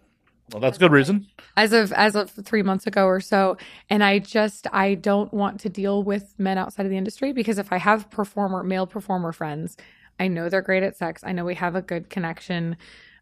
Well, 0.53 0.61
that's 0.61 0.77
a 0.77 0.79
good 0.79 0.93
reason. 0.93 1.27
as 1.57 1.73
of 1.73 1.91
as 1.91 2.15
of 2.15 2.31
three 2.31 2.61
months 2.63 2.87
ago 2.87 3.05
or 3.05 3.19
so 3.19 3.57
and 3.89 4.01
i 4.01 4.17
just 4.17 4.65
i 4.71 4.93
don't 4.93 5.33
want 5.33 5.59
to 5.59 5.67
deal 5.67 6.03
with 6.03 6.33
men 6.37 6.57
outside 6.57 6.85
of 6.85 6.89
the 6.89 6.95
industry 6.97 7.33
because 7.33 7.57
if 7.57 7.73
i 7.73 7.77
have 7.77 8.09
performer 8.11 8.63
male 8.63 8.87
performer 8.87 9.33
friends 9.33 9.75
i 10.21 10.27
know 10.29 10.47
they're 10.47 10.61
great 10.61 10.83
at 10.83 10.95
sex 10.95 11.21
i 11.25 11.33
know 11.33 11.43
we 11.43 11.53
have 11.55 11.75
a 11.75 11.81
good 11.81 12.09
connection 12.09 12.77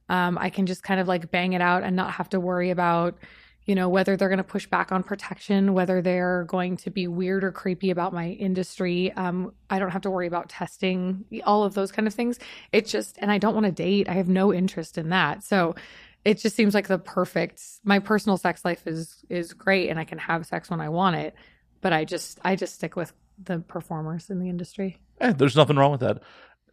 um, 0.10 0.38
i 0.38 0.52
can 0.52 0.68
just 0.68 0.84
kind 0.84 1.00
of 1.00 1.08
like 1.08 1.32
bang 1.32 1.54
it 1.54 1.62
out 1.62 1.82
and 1.82 1.96
not 1.96 2.12
have 2.12 2.30
to 2.30 2.40
worry 2.40 2.70
about 2.70 3.18
you 3.66 3.76
know 3.76 3.90
whether 3.90 4.16
they're 4.16 4.30
going 4.30 4.38
to 4.38 4.44
push 4.44 4.68
back 4.68 4.92
on 4.92 5.04
protection 5.04 5.74
whether 5.74 6.02
they're 6.02 6.44
going 6.46 6.78
to 6.78 6.90
be 6.90 7.08
weird 7.08 7.44
or 7.44 7.52
creepy 7.52 7.90
about 7.92 8.14
my 8.14 8.30
industry 8.30 9.12
um, 9.14 9.52
i 9.70 9.80
don't 9.80 9.92
have 9.92 10.02
to 10.02 10.10
worry 10.10 10.28
about 10.28 10.50
testing 10.50 11.26
all 11.44 11.64
of 11.64 11.74
those 11.74 11.92
kind 11.92 12.08
of 12.08 12.14
things. 12.14 12.40
It's 12.72 12.92
just 12.92 13.18
and 13.20 13.32
i 13.32 13.38
don't 13.38 13.54
want 13.54 13.66
to 13.66 13.72
date. 13.72 14.10
I 14.10 14.14
have 14.14 14.30
no 14.30 14.54
interest 14.54 14.98
in 14.98 15.10
that. 15.10 15.44
So 15.44 15.76
it 16.24 16.40
just 16.40 16.56
seems 16.56 16.74
like 16.74 16.88
the 16.88 16.98
perfect 16.98 17.62
my 17.84 18.00
personal 18.00 18.38
sex 18.38 18.66
life 18.66 18.88
is 18.88 19.24
is 19.30 19.54
great 19.54 19.90
and 19.90 20.00
i 20.00 20.04
can 20.04 20.18
have 20.18 20.46
sex 20.46 20.72
when 20.72 20.82
i 20.82 20.90
want 20.90 21.16
it 21.16 21.36
but 21.82 21.94
i 21.94 22.04
just 22.04 22.40
i 22.44 22.56
just 22.56 22.74
stick 22.74 22.96
with 22.96 23.14
the 23.44 23.60
performers 23.60 24.30
in 24.30 24.40
the 24.40 24.50
industry. 24.50 24.98
Eh, 25.20 25.34
there's 25.34 25.56
nothing 25.56 25.76
wrong 25.76 25.92
with 25.92 26.02
that. 26.02 26.22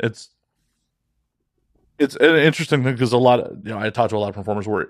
It's 0.00 0.30
it's 1.98 2.16
an 2.16 2.36
interesting 2.36 2.82
thing 2.82 2.94
because 2.94 3.12
a 3.12 3.18
lot 3.18 3.40
of 3.40 3.58
you 3.64 3.72
know 3.72 3.78
I 3.78 3.90
talk 3.90 4.10
to 4.10 4.16
a 4.16 4.18
lot 4.18 4.28
of 4.28 4.34
performers 4.34 4.66
where 4.66 4.88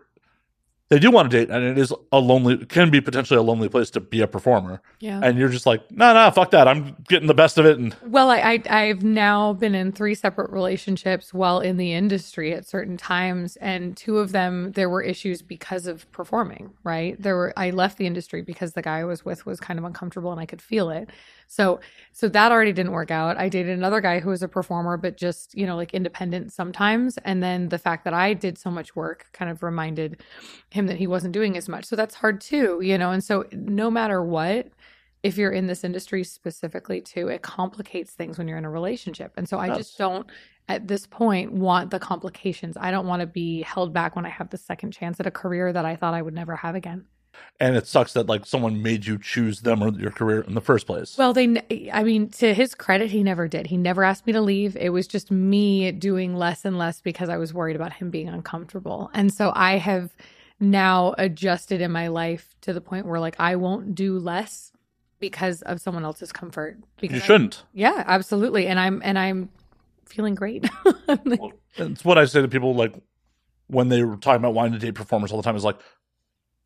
they 0.93 0.99
do 0.99 1.11
want 1.11 1.31
to 1.31 1.39
date 1.39 1.49
and 1.49 1.65
it 1.65 1.79
is 1.79 1.91
a 2.13 2.19
lonely 2.19 2.67
can 2.67 2.91
be 2.91 3.01
potentially 3.01 3.39
a 3.39 3.43
lonely 3.43 3.67
place 3.67 3.89
to 3.89 3.99
be 3.99 4.21
a 4.21 4.27
performer. 4.27 4.83
Yeah. 5.01 5.21
And 5.23 5.39
you're 5.39 5.49
just 5.49 5.65
like 5.65 5.91
no 5.91 6.13
no 6.13 6.31
fuck 6.31 6.51
that. 6.51 6.69
I'm 6.69 6.95
getting 7.09 7.29
the 7.29 7.35
best 7.35 7.57
of 7.57 7.65
it 7.65 7.79
and 7.79 7.97
well 8.07 8.29
I, 8.29 8.61
I 8.69 8.83
i've 8.83 9.03
now 9.03 9.55
been 9.55 9.75
in 9.75 9.93
three 9.93 10.15
separate 10.15 10.51
relationships 10.51 11.33
while 11.33 11.61
in 11.61 11.79
the 11.79 11.95
industry 11.95 12.53
at 12.53 12.67
certain 12.67 12.99
times 12.99 13.57
and 13.57 13.97
two 13.97 14.19
of 14.19 14.33
them 14.33 14.73
there 14.73 14.91
were 14.91 15.03
issues 15.03 15.41
because 15.41 15.87
of 15.87 16.11
performing 16.13 16.75
right? 16.85 17.21
There 17.21 17.37
were 17.37 17.55
i 17.57 17.71
left 17.71 17.97
the 17.97 18.07
industry 18.07 18.43
because 18.43 18.75
the 18.75 18.83
guy 18.83 18.99
i 18.99 19.05
was 19.05 19.25
with 19.25 19.47
was 19.47 19.61
kind 19.61 19.79
of 19.79 19.87
uncomfortable 19.87 20.31
and 20.31 20.41
i 20.41 20.47
could 20.47 20.61
feel 20.61 20.91
it 20.91 21.09
so 21.53 21.81
so 22.13 22.29
that 22.31 22.51
already 22.51 22.73
didn't 22.73 22.93
work 22.93 23.11
out. 23.11 23.37
I 23.37 23.51
dated 23.51 23.77
another 23.77 24.01
guy 24.01 24.21
who 24.21 24.31
was 24.31 24.43
a 24.43 24.49
performer 24.49 24.97
but 24.97 25.19
just 25.19 25.55
you 25.55 25.67
know 25.67 25.77
like 25.77 25.93
independent 25.93 26.51
sometimes. 26.51 27.19
And 27.25 27.43
then 27.43 27.69
the 27.69 27.79
fact 27.79 28.05
that 28.05 28.15
i 28.15 28.33
did 28.33 28.57
so 28.57 28.71
much 28.71 28.97
work 28.97 29.27
kind 29.33 29.51
of 29.51 29.63
reminded 29.63 30.23
him 30.71 30.87
that 30.87 30.97
he 30.97 31.07
wasn't 31.07 31.35
doing 31.35 31.59
as 31.59 31.69
much. 31.69 31.85
So 31.85 31.95
that's 31.95 32.15
hard 32.15 32.41
too 32.41 32.81
you 32.83 32.97
know? 32.97 33.11
And 33.11 33.23
so 33.23 33.45
no 33.53 33.91
matter 33.91 34.23
what 34.25 34.69
if 35.23 35.37
you're 35.37 35.53
in 35.53 35.67
this 35.67 35.85
industry 35.85 36.25
specifically 36.25 37.03
too 37.03 37.29
it 37.29 37.43
complicates 37.43 38.13
things 38.13 38.39
when 38.39 38.49
you're 38.49 38.59
in 38.59 38.65
a 38.65 38.71
relationship. 38.71 39.33
And 39.37 39.47
so 39.47 39.59
i 39.59 39.69
just 39.69 39.99
don't 39.99 40.27
at 40.69 40.89
this 40.89 41.07
point 41.07 41.53
want 41.53 41.91
the 41.91 41.99
complications. 41.99 42.79
I 42.81 42.91
don't 42.91 43.07
want 43.07 43.21
to 43.21 43.27
be 43.27 43.61
held 43.63 43.93
back 43.93 44.17
when 44.17 44.25
I 44.25 44.31
have 44.31 44.49
the 44.49 44.57
second 44.57 44.93
chance 44.93 45.21
at 45.21 45.27
a 45.27 45.31
career 45.31 45.71
that 45.73 45.85
I 45.85 45.97
thought 45.97 46.15
I 46.15 46.23
would 46.23 46.35
never 46.35 46.57
have 46.57 46.77
again. 46.77 47.05
And 47.61 47.77
it 47.77 47.87
sucks 47.87 48.13
that 48.15 48.27
like 48.27 48.47
someone 48.47 48.83
made 48.83 49.07
you 49.07 49.19
choose 49.19 49.61
them 49.61 49.83
or 49.83 49.91
your 49.93 50.11
career 50.11 50.41
in 50.43 50.55
the 50.55 50.61
first 50.61 50.87
place. 50.87 51.17
Well, 51.17 51.33
they, 51.33 51.91
I 51.93 52.03
mean, 52.03 52.29
to 52.31 52.55
his 52.55 52.75
credit, 52.75 53.11
he 53.11 53.23
never 53.23 53.49
did. 53.49 53.67
He 53.69 53.77
never 53.77 54.05
asked 54.05 54.27
me 54.27 54.33
to 54.33 54.41
leave. 54.41 54.77
It 54.77 54.91
was 54.91 55.07
just 55.07 55.31
me 55.31 55.93
doing 55.93 56.35
less 56.35 56.65
and 56.65 56.79
less 56.79 57.01
because 57.01 57.29
I 57.29 57.37
was 57.37 57.55
worried 57.55 57.77
about 57.77 57.93
him 57.93 58.11
being 58.11 58.29
uncomfortable. 58.29 59.11
And 59.15 59.33
so 59.33 59.53
I 59.55 59.79
have 59.79 60.15
now 60.61 61.15
adjusted 61.19 61.81
in 61.81 61.91
my 61.91 62.09
life 62.09 62.55
to 62.63 62.73
the 62.73 62.81
point 62.81 63.07
where 63.07 63.21
like 63.21 63.37
I 63.39 63.57
won't 63.57 63.95
do 63.95 64.19
less 64.19 64.73
because 65.21 65.63
of 65.63 65.81
someone 65.81 66.05
else's 66.05 66.33
comfort. 66.33 66.79
Because 67.01 67.15
you 67.17 67.21
shouldn't. 67.21 67.65
yeah, 67.73 68.05
absolutely. 68.07 68.67
And 68.67 68.79
I'm 68.79 69.01
and 69.05 69.19
I'm 69.19 69.49
feeling 70.07 70.35
great. 70.35 70.69
Well, 71.25 71.53
it's 71.77 72.05
what 72.05 72.19
I 72.19 72.25
say 72.27 72.43
to 72.43 72.49
people 72.49 72.75
like 72.75 72.95
when 73.67 73.89
they 73.89 74.03
were 74.03 74.17
talking 74.17 74.41
about 74.41 74.55
wanting 74.55 74.73
to 74.75 74.79
date 74.79 74.95
performers 74.95 75.31
all 75.33 75.39
the 75.39 75.43
time 75.43 75.57
is 75.57 75.65
like 75.65 75.79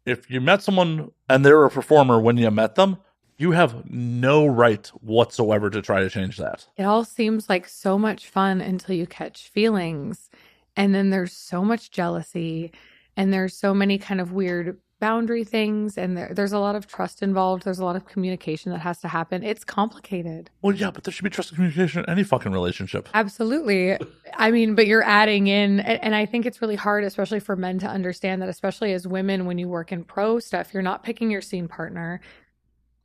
if 0.07 0.31
you 0.31 0.41
met 0.41 0.63
someone 0.63 1.11
and 1.29 1.45
they're 1.45 1.65
a 1.65 1.71
performer 1.71 2.19
when 2.21 2.39
you 2.39 2.51
met 2.51 2.77
them, 2.77 2.97
you 3.37 3.51
have 3.51 3.91
no 3.91 4.47
right 4.47 4.87
whatsoever 5.03 5.69
to 5.69 5.83
try 5.83 6.01
to 6.01 6.09
change 6.09 6.39
that. 6.39 6.67
it 6.77 6.85
all 6.85 7.05
seems 7.05 7.51
like 7.51 7.69
so 7.69 7.99
much 7.99 8.29
fun 8.29 8.63
until 8.63 8.95
you 8.95 9.07
catch 9.07 9.49
feelings. 9.49 10.31
And 10.75 10.95
then 10.95 11.11
there's 11.11 11.33
so 11.33 11.63
much 11.63 11.91
jealousy 11.91 12.73
and 13.17 13.33
there's 13.33 13.55
so 13.57 13.75
many 13.75 13.99
kind 13.99 14.21
of 14.21 14.33
weird 14.33 14.79
boundary 14.99 15.45
things 15.45 15.99
and 15.99 16.17
there, 16.17 16.33
there's 16.33 16.53
a 16.53 16.59
lot 16.59 16.75
of 16.75 16.87
trust 16.87 17.23
involved. 17.23 17.65
There's 17.65 17.79
a 17.79 17.85
lot 17.85 17.97
of 17.97 18.07
communication 18.07 18.73
that 18.73 18.79
has 18.79 19.01
to 19.01 19.09
happen. 19.09 19.43
It's 19.43 19.65
complicated. 19.65 20.51
Well, 20.63 20.75
yeah, 20.75 20.91
but 20.91 21.05
there 21.05 21.13
should 21.13 21.25
be 21.25 21.31
trust 21.31 21.51
and 21.51 21.57
communication 21.57 22.05
in 22.05 22.11
any 22.11 22.25
fucking 22.25 22.53
relationship. 22.53 23.09
Absolutely. 23.15 23.99
I 24.35 24.51
mean, 24.51 24.75
but 24.75 24.87
you're 24.87 25.03
adding 25.03 25.47
in, 25.49 25.81
and, 25.81 26.03
and 26.03 26.15
I 26.15 26.27
think 26.27 26.47
it's 26.47 26.63
really 26.63 26.77
hard, 26.77 27.05
especially 27.05 27.41
for 27.41 27.57
men 27.57 27.79
to 27.81 27.87
understand 27.87 28.43
that, 28.43 28.49
especially 28.49 28.93
as 28.93 29.07
women, 29.07 29.47
when 29.47 29.59
you 29.59 29.69
work 29.69 29.93
in 29.93 30.05
pro 30.05 30.39
stuff, 30.39 30.73
you're 30.73 30.83
not 30.83 31.03
picking 31.03 31.31
your 31.31 31.43
scene 31.43 31.69
partner. 31.69 32.21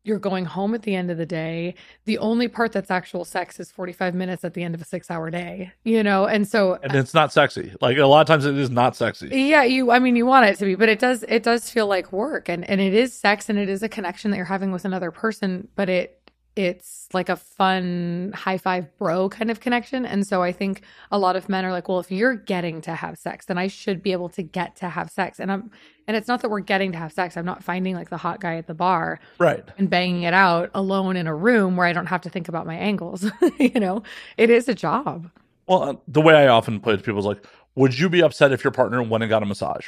You're 0.03 0.19
going 0.19 0.45
home 0.45 0.73
at 0.73 0.81
the 0.81 0.95
end 0.95 1.11
of 1.11 1.17
the 1.17 1.25
day. 1.25 1.75
The 2.05 2.17
only 2.17 2.47
part 2.47 2.71
that's 2.71 2.89
actual 2.89 3.23
sex 3.23 3.59
is 3.59 3.71
45 3.71 4.15
minutes 4.15 4.43
at 4.43 4.53
the 4.53 4.63
end 4.63 4.73
of 4.73 4.81
a 4.81 4.85
six 4.85 5.11
hour 5.11 5.29
day, 5.29 5.71
you 5.83 6.01
know? 6.01 6.25
And 6.25 6.47
so, 6.47 6.79
And 6.81 6.95
it's 6.95 7.13
not 7.13 7.31
sexy. 7.31 7.73
Like 7.81 7.97
a 7.97 8.05
lot 8.05 8.21
of 8.21 8.27
times 8.27 8.45
it 8.45 8.57
is 8.57 8.71
not 8.71 8.95
sexy. 8.95 9.27
yeah, 9.29 9.63
you, 9.63 9.91
I 9.91 9.99
mean, 9.99 10.15
you 10.15 10.25
want 10.25 10.47
it 10.47 10.57
to 10.57 10.65
be, 10.65 10.75
but 10.75 10.89
it 10.89 10.99
does, 10.99 11.23
it 11.27 11.43
does 11.43 11.69
feel 11.69 11.87
like 11.87 12.11
work 12.11 12.49
and, 12.49 12.67
and 12.69 12.81
it 12.81 12.93
is 12.93 13.13
sex 13.13 13.49
and 13.49 13.59
it 13.59 13.69
is 13.69 13.83
a 13.83 13.89
connection 13.89 14.31
that 14.31 14.37
you're 14.37 14.45
having 14.45 14.71
with 14.71 14.85
another 14.85 15.11
person, 15.11 15.67
but 15.75 15.89
it, 15.89 16.20
it's 16.55 17.07
like 17.13 17.29
a 17.29 17.37
fun 17.37 18.33
high 18.35 18.57
five 18.57 18.85
bro 18.97 19.29
kind 19.29 19.49
of 19.49 19.61
connection. 19.61 20.05
And 20.05 20.27
so 20.27 20.43
I 20.43 20.51
think 20.51 20.81
a 21.09 21.17
lot 21.17 21.35
of 21.37 21.47
men 21.47 21.63
are 21.63 21.71
like, 21.71 21.87
well, 21.87 21.99
if 21.99 22.11
you're 22.11 22.35
getting 22.35 22.81
to 22.81 22.93
have 22.93 23.17
sex, 23.17 23.45
then 23.45 23.57
I 23.57 23.67
should 23.67 24.03
be 24.03 24.11
able 24.11 24.27
to 24.29 24.43
get 24.43 24.75
to 24.77 24.89
have 24.89 25.09
sex. 25.09 25.39
And 25.39 25.49
I'm, 25.51 25.71
and 26.07 26.17
it's 26.17 26.27
not 26.27 26.41
that 26.41 26.49
we're 26.49 26.59
getting 26.59 26.91
to 26.91 26.97
have 26.97 27.13
sex. 27.13 27.37
I'm 27.37 27.45
not 27.45 27.63
finding 27.63 27.95
like 27.95 28.09
the 28.09 28.17
hot 28.17 28.41
guy 28.41 28.57
at 28.57 28.67
the 28.67 28.73
bar 28.73 29.19
Right. 29.39 29.63
and 29.77 29.89
banging 29.89 30.23
it 30.23 30.33
out 30.33 30.69
alone 30.73 31.15
in 31.15 31.25
a 31.25 31.33
room 31.35 31.77
where 31.77 31.87
I 31.87 31.93
don't 31.93 32.07
have 32.07 32.21
to 32.21 32.29
think 32.29 32.49
about 32.49 32.65
my 32.67 32.75
angles. 32.75 33.31
you 33.57 33.79
know, 33.79 34.03
it 34.37 34.49
is 34.49 34.67
a 34.67 34.75
job. 34.75 35.29
Well, 35.67 35.83
uh, 35.83 35.93
the 36.07 36.21
way 36.21 36.33
I 36.35 36.47
often 36.47 36.81
play 36.81 36.95
it 36.95 36.97
to 36.97 37.03
people 37.03 37.19
is 37.19 37.25
like, 37.25 37.45
would 37.75 37.97
you 37.97 38.09
be 38.09 38.21
upset 38.21 38.51
if 38.51 38.61
your 38.63 38.71
partner 38.71 39.01
went 39.01 39.23
and 39.23 39.29
got 39.29 39.41
a 39.41 39.45
massage? 39.45 39.85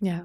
Yeah. 0.00 0.22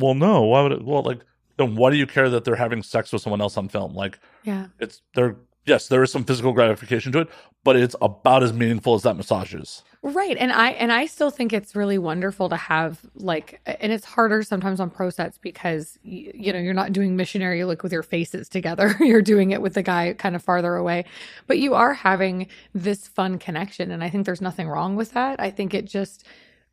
Well, 0.00 0.14
no. 0.14 0.42
Why 0.42 0.62
would 0.62 0.72
it? 0.72 0.84
Well, 0.84 1.02
like, 1.02 1.20
then 1.60 1.76
why 1.76 1.90
do 1.90 1.96
you 1.96 2.06
care 2.06 2.28
that 2.30 2.44
they're 2.44 2.56
having 2.56 2.82
sex 2.82 3.12
with 3.12 3.22
someone 3.22 3.40
else 3.40 3.56
on 3.56 3.68
film? 3.68 3.94
Like, 3.94 4.18
Yeah. 4.44 4.66
it's 4.78 5.02
there. 5.14 5.36
Yes, 5.66 5.88
there 5.88 6.02
is 6.02 6.10
some 6.10 6.24
physical 6.24 6.52
gratification 6.54 7.12
to 7.12 7.20
it, 7.20 7.28
but 7.64 7.76
it's 7.76 7.94
about 8.00 8.42
as 8.42 8.52
meaningful 8.52 8.94
as 8.94 9.02
that 9.02 9.14
massage 9.16 9.54
is. 9.54 9.82
Right. 10.02 10.34
And 10.38 10.50
I 10.50 10.70
and 10.70 10.90
I 10.90 11.04
still 11.04 11.30
think 11.30 11.52
it's 11.52 11.76
really 11.76 11.98
wonderful 11.98 12.48
to 12.48 12.56
have 12.56 12.98
like 13.14 13.60
and 13.66 13.92
it's 13.92 14.06
harder 14.06 14.42
sometimes 14.42 14.80
on 14.80 14.88
pro 14.88 15.10
sets 15.10 15.36
because 15.36 15.98
y- 16.02 16.32
you 16.34 16.50
know, 16.54 16.58
you're 16.58 16.72
not 16.72 16.94
doing 16.94 17.14
missionary 17.14 17.62
like 17.64 17.82
with 17.82 17.92
your 17.92 18.02
faces 18.02 18.48
together. 18.48 18.96
you're 19.00 19.20
doing 19.20 19.50
it 19.50 19.60
with 19.60 19.74
the 19.74 19.82
guy 19.82 20.14
kind 20.14 20.34
of 20.34 20.42
farther 20.42 20.74
away. 20.76 21.04
But 21.46 21.58
you 21.58 21.74
are 21.74 21.92
having 21.92 22.46
this 22.74 23.06
fun 23.06 23.38
connection 23.38 23.90
and 23.90 24.02
I 24.02 24.08
think 24.08 24.24
there's 24.24 24.40
nothing 24.40 24.66
wrong 24.66 24.96
with 24.96 25.12
that. 25.12 25.38
I 25.38 25.50
think 25.50 25.74
it 25.74 25.84
just 25.84 26.24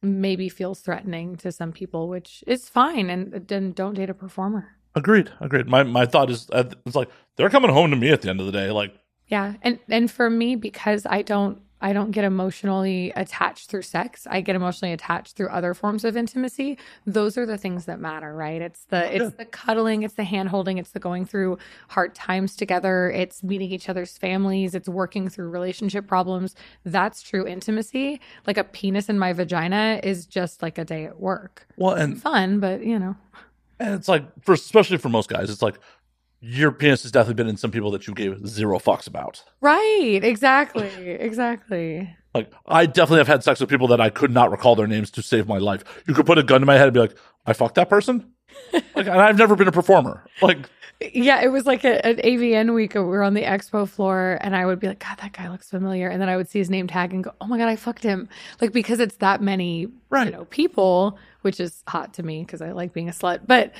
maybe 0.02 0.48
feels 0.48 0.80
threatening 0.80 1.36
to 1.38 1.52
some 1.52 1.74
people, 1.74 2.08
which 2.08 2.42
is 2.48 2.70
fine 2.70 3.10
and 3.10 3.34
then 3.50 3.74
don't 3.74 3.96
date 3.96 4.10
a 4.10 4.14
performer. 4.14 4.77
Agreed. 4.98 5.32
Agreed. 5.40 5.68
My 5.68 5.84
my 5.84 6.08
thought 6.08 6.32
is, 6.32 6.50
uh, 6.52 6.64
it's 6.86 6.96
like 6.96 7.10
they're 7.36 7.52
coming 7.52 7.72
home 7.72 7.92
to 7.92 7.96
me 7.96 8.10
at 8.10 8.24
the 8.24 8.30
end 8.30 8.40
of 8.40 8.48
the 8.48 8.52
day. 8.52 8.72
Like, 8.72 8.96
Yeah, 9.28 9.54
and 9.62 9.80
and 9.88 10.10
for 10.10 10.28
me 10.28 10.56
because 10.56 11.06
I 11.06 11.22
don't 11.22 11.62
I 11.80 11.94
don't 11.94 12.10
get 12.10 12.24
emotionally 12.24 13.14
attached 13.16 13.70
through 13.70 13.84
sex. 13.84 14.26
I 14.28 14.42
get 14.42 14.56
emotionally 14.56 14.94
attached 14.94 15.36
through 15.36 15.50
other 15.50 15.76
forms 15.76 16.04
of 16.04 16.18
intimacy. 16.18 16.80
Those 17.06 17.38
are 17.38 17.46
the 17.46 17.58
things 17.58 17.86
that 17.86 18.00
matter, 18.00 18.34
right? 18.36 18.60
It's 18.60 18.86
the 18.86 19.16
it's 19.16 19.36
the 19.36 19.46
cuddling, 19.46 20.02
it's 20.02 20.16
the 20.16 20.24
hand 20.24 20.50
holding, 20.50 20.80
it's 20.80 20.92
the 20.92 21.00
going 21.00 21.26
through 21.26 21.60
hard 21.90 22.16
times 22.16 22.56
together, 22.56 23.12
it's 23.12 23.44
meeting 23.44 23.72
each 23.72 23.90
other's 23.90 24.18
families, 24.18 24.74
it's 24.74 24.90
working 24.90 25.30
through 25.30 25.50
relationship 25.50 26.08
problems. 26.08 26.56
That's 26.84 27.22
true 27.22 27.46
intimacy. 27.46 28.20
Like 28.48 28.58
a 28.58 28.64
penis 28.64 29.10
in 29.10 29.20
my 29.20 29.34
vagina 29.34 30.00
is 30.02 30.26
just 30.26 30.64
like 30.64 30.80
a 30.80 30.86
day 30.86 31.06
at 31.06 31.20
work. 31.20 31.68
well, 31.78 31.94
and 31.94 32.20
Fun, 32.20 32.60
but 32.60 32.84
you 32.84 32.98
know. 32.98 33.16
And 33.80 33.94
it's 33.94 34.08
like 34.08 34.26
for 34.44 34.54
especially 34.54 34.98
for 34.98 35.10
most 35.10 35.30
guys, 35.30 35.50
it's 35.50 35.62
like 35.62 35.80
your 36.40 36.72
penis 36.72 37.04
has 37.04 37.12
definitely 37.12 37.36
been 37.36 37.48
in 37.48 37.58
some 37.58 37.72
people 37.72 37.92
that 37.92 38.08
you 38.08 38.14
gave 38.14 38.46
zero 38.48 38.80
fucks 38.80 39.08
about. 39.08 39.44
Right, 39.62 40.20
exactly. 40.22 40.90
Exactly. 41.10 42.16
Like, 42.34 42.52
I 42.68 42.86
definitely 42.86 43.20
have 43.20 43.28
had 43.28 43.44
sex 43.44 43.60
with 43.60 43.70
people 43.70 43.88
that 43.88 44.00
I 44.00 44.12
could 44.12 44.32
not 44.32 44.52
recall 44.52 44.76
their 44.76 44.86
names 44.86 45.10
to 45.12 45.24
save 45.24 45.48
my 45.48 45.58
life. 45.58 45.84
You 46.08 46.14
could 46.14 46.28
put 46.28 46.38
a 46.38 46.44
gun 46.44 46.60
to 46.60 46.68
my 46.68 46.76
head 46.76 46.84
and 46.84 46.94
be 46.94 47.00
like, 47.00 47.18
I 47.48 47.54
fucked 47.54 47.76
that 47.76 47.90
person. 47.90 48.32
like, 48.74 49.08
and 49.08 49.10
I've 49.10 49.38
never 49.38 49.56
been 49.56 49.68
a 49.68 49.72
performer. 49.72 50.24
Like, 50.42 50.70
Yeah, 51.14 51.42
it 51.42 51.48
was 51.50 51.66
like 51.66 51.84
a, 51.84 52.06
an 52.06 52.18
AVN 52.18 52.74
week. 52.76 52.94
We 52.96 53.00
were 53.02 53.24
on 53.24 53.34
the 53.34 53.44
expo 53.44 53.88
floor, 53.88 54.38
and 54.42 54.56
I 54.56 54.66
would 54.66 54.80
be 54.80 54.88
like, 54.88 55.00
God, 55.00 55.18
that 55.22 55.34
guy 55.34 55.50
looks 55.50 55.70
familiar. 55.70 56.10
And 56.10 56.22
then 56.22 56.28
I 56.30 56.36
would 56.38 56.50
see 56.50 56.60
his 56.60 56.70
name 56.70 56.88
tag 56.88 57.14
and 57.14 57.24
go, 57.24 57.32
Oh 57.42 57.48
my 57.48 57.58
God, 57.58 57.68
I 57.70 57.76
fucked 57.76 58.04
him. 58.04 58.28
Like, 58.62 58.72
because 58.74 59.00
it's 59.00 59.16
that 59.18 59.42
many, 59.42 59.88
Right. 60.10 60.26
you 60.28 60.32
know, 60.34 60.46
people, 60.46 61.18
which 61.42 61.60
is 61.60 61.84
hot 61.88 62.14
to 62.16 62.24
me 62.24 62.42
because 62.44 62.62
I 62.62 62.72
like 62.72 62.94
being 62.94 63.10
a 63.10 63.14
slut. 63.14 63.42
But, 63.48 63.74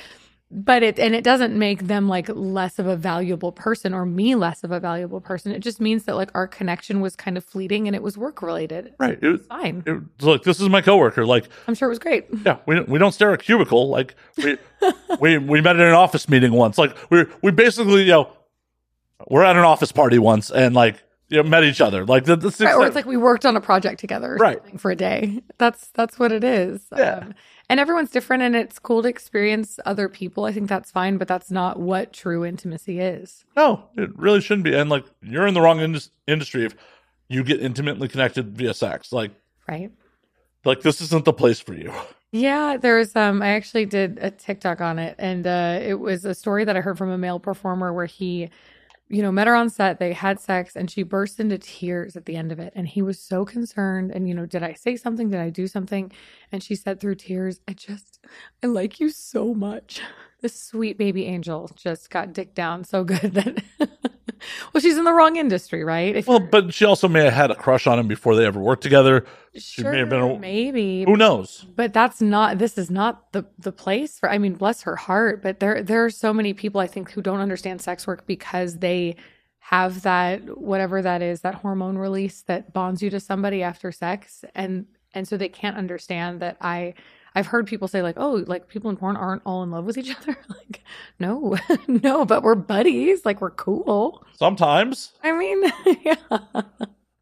but 0.50 0.82
it, 0.82 0.98
and 0.98 1.14
it 1.14 1.22
doesn't 1.24 1.54
make 1.58 1.88
them 1.88 2.08
like 2.08 2.28
less 2.30 2.78
of 2.78 2.86
a 2.86 2.96
valuable 2.96 3.52
person 3.52 3.92
or 3.92 4.06
me 4.06 4.34
less 4.34 4.64
of 4.64 4.70
a 4.70 4.80
valuable 4.80 5.20
person. 5.20 5.52
It 5.52 5.58
just 5.60 5.80
means 5.80 6.04
that 6.04 6.16
like 6.16 6.30
our 6.34 6.46
connection 6.48 7.00
was 7.00 7.14
kind 7.16 7.36
of 7.36 7.44
fleeting 7.44 7.86
and 7.86 7.94
it 7.94 8.02
was 8.02 8.16
work 8.16 8.40
related. 8.40 8.94
right. 8.98 9.18
It, 9.22 9.44
Fine. 9.46 9.82
it 9.86 9.92
was 9.92 10.02
like, 10.22 10.42
this 10.44 10.58
is 10.60 10.68
my 10.70 10.80
coworker. 10.80 11.26
Like, 11.26 11.48
I'm 11.66 11.74
sure 11.74 11.86
it 11.88 11.90
was 11.90 11.98
great. 11.98 12.26
yeah, 12.46 12.58
we 12.66 12.76
don't, 12.76 12.88
we 12.88 12.98
don't 12.98 13.12
stare 13.12 13.32
at 13.32 13.40
cubicle. 13.42 13.88
Like, 13.90 14.14
we, 14.38 14.56
we, 15.20 15.36
we 15.38 15.60
met 15.60 15.76
in 15.76 15.82
an 15.82 15.92
office 15.94 16.28
meeting 16.28 16.52
once. 16.52 16.78
Like, 16.78 16.96
we, 17.10 17.26
we 17.42 17.50
basically, 17.52 18.02
you 18.04 18.12
know, 18.12 18.30
we're 19.28 19.44
at 19.44 19.56
an 19.56 19.64
office 19.64 19.92
party 19.92 20.18
once 20.18 20.50
and 20.50 20.74
like, 20.74 21.02
you 21.28 21.42
know, 21.42 21.48
met 21.48 21.62
each 21.64 21.82
other. 21.82 22.06
Like, 22.06 22.24
the, 22.24 22.36
the 22.36 22.48
Right, 22.64 22.74
or 22.74 22.86
it's 22.86 22.94
like 22.96 23.04
we 23.04 23.18
worked 23.18 23.44
on 23.44 23.54
a 23.54 23.60
project 23.60 24.00
together 24.00 24.32
or 24.32 24.36
Right. 24.36 24.80
for 24.80 24.90
a 24.90 24.96
day. 24.96 25.42
That's 25.58 25.88
that's 25.88 26.18
what 26.18 26.32
it 26.32 26.42
is. 26.42 26.86
Yeah. 26.96 27.16
Um, 27.18 27.34
and 27.68 27.78
everyone's 27.80 28.10
different 28.10 28.42
and 28.42 28.56
it's 28.56 28.78
cool 28.78 29.02
to 29.02 29.08
experience 29.08 29.78
other 29.84 30.08
people. 30.08 30.44
I 30.44 30.52
think 30.52 30.68
that's 30.68 30.90
fine, 30.90 31.18
but 31.18 31.28
that's 31.28 31.50
not 31.50 31.78
what 31.78 32.12
true 32.12 32.44
intimacy 32.44 33.00
is. 33.00 33.44
No, 33.56 33.84
it 33.96 34.10
really 34.18 34.40
shouldn't 34.40 34.64
be. 34.64 34.74
And 34.74 34.88
like, 34.90 35.04
you're 35.22 35.46
in 35.46 35.54
the 35.54 35.60
wrong 35.60 35.80
indus- 35.80 36.10
industry 36.26 36.64
if 36.64 36.74
you 37.28 37.44
get 37.44 37.60
intimately 37.60 38.08
connected 38.08 38.56
via 38.56 38.74
sex. 38.74 39.12
Like, 39.12 39.32
Right. 39.68 39.90
like 40.64 40.80
this 40.80 41.00
isn't 41.02 41.24
the 41.26 41.32
place 41.32 41.60
for 41.60 41.74
you. 41.74 41.92
Yeah, 42.32 42.76
there's 42.76 43.14
um 43.16 43.40
I 43.42 43.48
actually 43.48 43.86
did 43.86 44.18
a 44.20 44.30
TikTok 44.30 44.80
on 44.80 44.98
it 44.98 45.14
and 45.18 45.46
uh 45.46 45.78
it 45.82 45.94
was 46.00 46.24
a 46.24 46.34
story 46.34 46.64
that 46.64 46.76
I 46.76 46.80
heard 46.80 46.98
from 46.98 47.10
a 47.10 47.18
male 47.18 47.40
performer 47.40 47.92
where 47.92 48.06
he 48.06 48.50
you 49.08 49.22
know 49.22 49.32
met 49.32 49.46
her 49.46 49.54
on 49.54 49.70
set, 49.70 49.98
they 49.98 50.12
had 50.12 50.40
sex 50.40 50.76
and 50.76 50.90
she 50.90 51.02
burst 51.02 51.40
into 51.40 51.58
tears 51.58 52.16
at 52.16 52.26
the 52.26 52.36
end 52.36 52.52
of 52.52 52.58
it 52.58 52.72
and 52.76 52.86
he 52.88 53.02
was 53.02 53.20
so 53.20 53.44
concerned 53.44 54.10
and 54.12 54.28
you 54.28 54.34
know 54.34 54.46
did 54.46 54.62
I 54.62 54.74
say 54.74 54.96
something? 54.96 55.30
Did 55.30 55.40
I 55.40 55.50
do 55.50 55.66
something? 55.66 56.12
And 56.52 56.62
she 56.62 56.74
said 56.76 57.00
through 57.00 57.16
tears, 57.16 57.60
I 57.68 57.72
just 57.74 58.24
I 58.62 58.66
like 58.68 59.00
you 59.00 59.10
so 59.10 59.54
much. 59.54 60.00
This 60.40 60.60
sweet 60.60 60.98
baby 60.98 61.26
angel 61.26 61.70
just 61.74 62.10
got 62.10 62.32
dick 62.32 62.54
down 62.54 62.84
so 62.84 63.04
good 63.04 63.34
that 63.34 63.62
well 64.72 64.80
she's 64.80 64.96
in 64.96 65.04
the 65.04 65.12
wrong 65.12 65.36
industry, 65.36 65.84
right? 65.84 66.14
If 66.14 66.26
Well, 66.26 66.40
but 66.40 66.72
she 66.72 66.84
also 66.84 67.08
may 67.08 67.24
have 67.24 67.32
had 67.32 67.50
a 67.50 67.54
crush 67.54 67.86
on 67.86 67.98
him 67.98 68.08
before 68.08 68.36
they 68.36 68.46
ever 68.46 68.60
worked 68.60 68.82
together. 68.82 69.24
She 69.54 69.82
sure, 69.82 69.92
may 69.92 69.98
have 69.98 70.08
been 70.08 70.20
a, 70.20 70.38
maybe 70.38 71.04
who 71.04 71.16
knows? 71.16 71.66
but 71.74 71.92
that's 71.92 72.20
not 72.20 72.58
this 72.58 72.78
is 72.78 72.90
not 72.90 73.32
the 73.32 73.44
the 73.58 73.72
place 73.72 74.18
for 74.18 74.30
i 74.30 74.38
mean 74.38 74.54
bless 74.54 74.82
her 74.82 74.94
heart 74.94 75.42
but 75.42 75.58
there 75.58 75.82
there 75.82 76.04
are 76.04 76.10
so 76.10 76.32
many 76.32 76.52
people 76.52 76.80
i 76.80 76.86
think 76.86 77.10
who 77.10 77.20
don't 77.20 77.40
understand 77.40 77.80
sex 77.80 78.06
work 78.06 78.24
because 78.26 78.78
they 78.78 79.16
have 79.58 80.02
that 80.02 80.58
whatever 80.58 81.02
that 81.02 81.22
is 81.22 81.40
that 81.40 81.56
hormone 81.56 81.98
release 81.98 82.42
that 82.42 82.72
bonds 82.72 83.02
you 83.02 83.10
to 83.10 83.18
somebody 83.18 83.62
after 83.62 83.90
sex 83.90 84.44
and 84.54 84.86
and 85.12 85.26
so 85.26 85.36
they 85.36 85.48
can't 85.48 85.76
understand 85.76 86.40
that 86.40 86.56
i 86.60 86.94
i've 87.38 87.46
heard 87.46 87.66
people 87.66 87.88
say 87.88 88.02
like 88.02 88.16
oh 88.18 88.44
like 88.46 88.68
people 88.68 88.90
in 88.90 88.96
porn 88.96 89.16
aren't 89.16 89.42
all 89.46 89.62
in 89.62 89.70
love 89.70 89.84
with 89.84 89.96
each 89.96 90.14
other 90.20 90.36
like 90.48 90.82
no 91.18 91.56
no 91.88 92.24
but 92.24 92.42
we're 92.42 92.54
buddies 92.54 93.24
like 93.24 93.40
we're 93.40 93.50
cool 93.50 94.24
Sometimes, 94.36 95.12
i 95.22 95.32
mean 95.32 95.62
yeah 96.04 96.16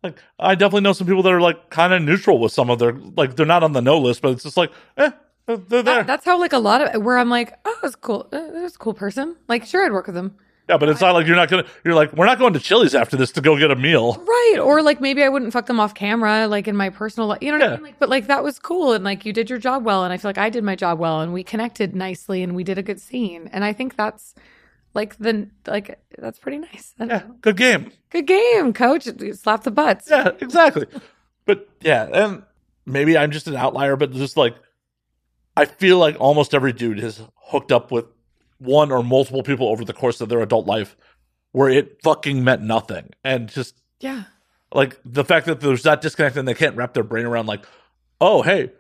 Like 0.03 0.19
I 0.39 0.55
definitely 0.55 0.83
know 0.83 0.93
some 0.93 1.07
people 1.07 1.23
that 1.23 1.33
are 1.33 1.41
like 1.41 1.71
kind 1.71 1.93
of 1.93 2.03
neutral 2.03 2.39
with 2.39 2.53
some 2.53 2.71
of 2.71 2.79
their 2.79 2.93
like 2.93 3.35
they're 3.37 3.47
not 3.47 3.63
on 3.65 3.73
the 3.73 3.81
no 3.83 3.99
list, 3.99 4.23
but 4.23 4.31
it's 4.33 4.43
just 4.45 4.57
like 4.57 4.71
eh, 4.99 5.11
they're 5.47 5.57
they're 5.57 5.83
there. 5.83 5.95
That- 5.97 6.07
that's 6.07 6.25
how 6.25 6.39
like 6.39 6.53
a 6.53 6.59
lot 6.59 6.81
of 6.95 7.03
where 7.03 7.19
I'm 7.19 7.31
like, 7.31 7.59
oh, 7.65 7.79
that's 7.83 7.97
cool. 7.97 8.29
Uh, 8.31 8.51
that's 8.53 8.77
a 8.77 8.79
cool 8.79 8.95
person. 8.95 9.35
Like, 9.49 9.65
sure, 9.65 9.85
I'd 9.85 9.93
work 9.93 10.07
with 10.07 10.15
them. 10.15 10.37
Yeah, 10.69 10.77
but 10.79 10.89
it's 10.89 11.01
not 11.01 11.13
like 11.15 11.27
you're 11.27 11.37
not 11.37 11.49
gonna. 11.49 11.65
You're 11.85 11.95
like 11.95 12.13
we're 12.13 12.27
not 12.27 12.39
going 12.39 12.53
to 12.55 12.61
Chili's 12.61 12.95
after 12.95 13.17
this 13.17 13.31
to 13.33 13.41
go 13.41 13.57
get 13.59 13.71
a 13.71 13.77
meal. 13.77 14.17
Right. 14.27 14.57
Or 14.61 14.83
like 14.83 15.01
maybe 15.01 15.23
I 15.23 15.29
wouldn't 15.29 15.53
fuck 15.53 15.67
them 15.67 15.79
off 15.79 15.95
camera, 15.95 16.49
like 16.49 16.67
in 16.67 16.77
my 16.77 16.91
personal 16.91 17.29
life. 17.29 17.39
You 17.43 17.53
know 17.53 17.59
what 17.59 17.65
Yeah. 17.67 17.73
I 17.73 17.77
mean? 17.77 17.83
Like, 17.85 17.99
but 17.99 18.09
like 18.09 18.27
that 18.27 18.43
was 18.43 18.59
cool. 18.59 18.93
And 18.93 19.05
like 19.05 19.25
you 19.25 19.33
did 19.33 19.49
your 19.49 19.59
job 19.59 19.85
well. 19.85 20.03
And 20.05 20.13
I 20.13 20.17
feel 20.17 20.29
like 20.29 20.39
I 20.39 20.51
did 20.51 20.65
my 20.65 20.75
job 20.75 20.99
well. 20.99 21.21
And 21.21 21.33
we 21.33 21.45
connected 21.45 21.95
nicely 21.95 22.43
and 22.43 22.57
we 22.57 22.65
did 22.65 22.79
a 22.79 22.83
good 22.83 23.01
scene. 23.01 23.49
And 23.53 23.65
I 23.65 23.73
think 23.73 23.97
that's 23.97 24.35
like 24.95 25.17
the, 25.19 25.49
like, 25.67 26.01
that's 26.19 26.39
pretty 26.39 26.59
nice. 26.59 26.95
Yeah, 26.99 27.23
good 27.43 27.57
game. 27.59 27.93
Good 28.11 28.27
game, 28.27 28.73
coach. 28.73 29.07
Slap 29.35 29.63
the 29.63 29.71
butts. 29.71 30.09
Yeah, 30.11 30.31
exactly. 30.41 30.87
but 31.45 31.69
yeah, 31.81 32.09
and 32.13 32.43
maybe 32.87 33.17
I'm 33.17 33.31
just 33.31 33.47
an 33.47 33.57
outlier, 33.57 33.95
but 33.97 34.11
just 34.13 34.37
like 34.37 34.57
I 35.57 35.65
feel 35.67 35.99
like 35.99 36.17
almost 36.19 36.55
every 36.55 36.73
dude 36.73 36.99
has 37.01 37.21
hooked 37.37 37.73
up 37.73 37.91
with 37.93 38.07
one 38.59 38.91
or 38.91 39.03
multiple 39.03 39.43
people 39.43 39.69
over 39.69 39.85
the 39.85 39.93
course 39.93 40.21
of 40.21 40.29
their 40.29 40.41
adult 40.41 40.67
life 40.67 40.97
where 41.53 41.69
it 41.71 42.01
fucking 42.03 42.43
meant 42.45 42.63
nothing. 42.63 43.11
And 43.25 43.49
just 43.49 43.81
Yeah. 44.01 44.25
like 44.73 44.99
the 45.05 45.25
fact 45.25 45.47
that 45.47 45.61
there's 45.61 45.83
that 45.85 46.01
disconnect 46.01 46.37
and 46.37 46.47
they 46.47 46.55
can't 46.55 46.77
wrap 46.77 46.95
their 46.95 47.05
brain 47.05 47.25
around 47.27 47.47
like, 47.47 47.65
oh 48.21 48.43
hey, 48.43 48.71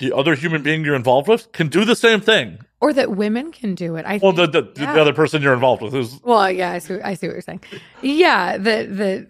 the 0.00 0.12
other 0.14 0.34
human 0.34 0.62
being 0.62 0.84
you're 0.84 0.94
involved 0.94 1.28
with 1.28 1.50
can 1.52 1.68
do 1.68 1.84
the 1.84 1.96
same 1.96 2.20
thing. 2.20 2.58
Or 2.80 2.92
that 2.92 3.10
women 3.10 3.50
can 3.50 3.74
do 3.74 3.96
it. 3.96 4.04
I 4.06 4.18
Well, 4.22 4.32
think, 4.32 4.52
the 4.52 4.62
the, 4.62 4.80
yeah. 4.82 4.92
the 4.94 5.00
other 5.00 5.12
person 5.12 5.42
you're 5.42 5.54
involved 5.54 5.82
with 5.82 5.94
is 5.94 6.20
Well, 6.22 6.50
yeah, 6.50 6.70
I 6.72 6.78
see. 6.78 7.00
I 7.00 7.14
see 7.14 7.26
what 7.26 7.32
you're 7.32 7.42
saying. 7.42 7.60
Yeah, 8.02 8.56
the 8.58 8.86
the 8.86 9.26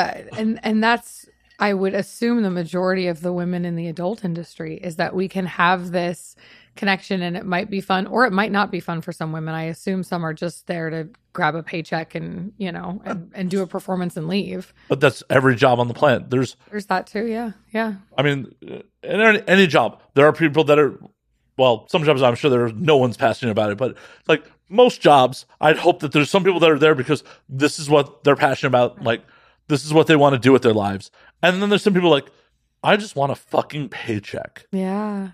uh, 0.00 0.22
and 0.36 0.60
and 0.62 0.82
that's 0.84 1.26
I 1.62 1.74
would 1.74 1.94
assume 1.94 2.42
the 2.42 2.50
majority 2.50 3.06
of 3.06 3.20
the 3.20 3.32
women 3.32 3.64
in 3.64 3.76
the 3.76 3.86
adult 3.86 4.24
industry 4.24 4.80
is 4.82 4.96
that 4.96 5.14
we 5.14 5.28
can 5.28 5.46
have 5.46 5.92
this 5.92 6.34
connection 6.74 7.22
and 7.22 7.36
it 7.36 7.46
might 7.46 7.70
be 7.70 7.80
fun 7.80 8.08
or 8.08 8.26
it 8.26 8.32
might 8.32 8.50
not 8.50 8.72
be 8.72 8.80
fun 8.80 9.00
for 9.00 9.12
some 9.12 9.30
women. 9.30 9.54
I 9.54 9.66
assume 9.66 10.02
some 10.02 10.26
are 10.26 10.34
just 10.34 10.66
there 10.66 10.90
to 10.90 11.08
grab 11.32 11.54
a 11.54 11.62
paycheck 11.62 12.16
and 12.16 12.52
you 12.58 12.72
know 12.72 13.00
and, 13.04 13.30
and 13.32 13.48
do 13.48 13.62
a 13.62 13.68
performance 13.68 14.16
and 14.16 14.26
leave. 14.26 14.74
but 14.88 14.98
that's 14.98 15.22
every 15.30 15.54
job 15.54 15.78
on 15.78 15.86
the 15.86 15.94
planet. 15.94 16.30
There's 16.30 16.56
There's 16.68 16.86
that 16.86 17.06
too. 17.06 17.26
Yeah, 17.28 17.52
yeah. 17.70 17.94
I 18.18 18.22
mean, 18.22 18.52
in 18.60 18.82
any, 19.04 19.40
any 19.46 19.66
job, 19.68 20.02
there 20.14 20.26
are 20.26 20.32
people 20.32 20.64
that 20.64 20.80
are, 20.80 20.98
well, 21.56 21.86
some 21.88 22.02
jobs 22.02 22.22
I'm 22.22 22.34
sure 22.34 22.50
there's 22.50 22.74
no 22.74 22.96
one's 22.96 23.16
passionate 23.16 23.52
about 23.52 23.70
it, 23.70 23.78
but 23.78 23.96
like 24.26 24.42
most 24.68 25.00
jobs, 25.00 25.46
I'd 25.60 25.76
hope 25.76 26.00
that 26.00 26.10
there's 26.10 26.28
some 26.28 26.42
people 26.42 26.58
that 26.58 26.72
are 26.72 26.78
there 26.80 26.96
because 26.96 27.22
this 27.48 27.78
is 27.78 27.88
what 27.88 28.24
they're 28.24 28.34
passionate 28.34 28.70
about. 28.70 29.00
Like, 29.00 29.22
this 29.68 29.84
is 29.84 29.94
what 29.94 30.06
they 30.06 30.16
want 30.16 30.34
to 30.34 30.38
do 30.38 30.52
with 30.52 30.62
their 30.62 30.74
lives. 30.74 31.10
And 31.42 31.60
then 31.60 31.68
there's 31.68 31.82
some 31.82 31.94
people 31.94 32.10
like, 32.10 32.30
I 32.82 32.96
just 32.96 33.16
want 33.16 33.32
a 33.32 33.36
fucking 33.36 33.88
paycheck. 33.88 34.66
Yeah. 34.72 35.30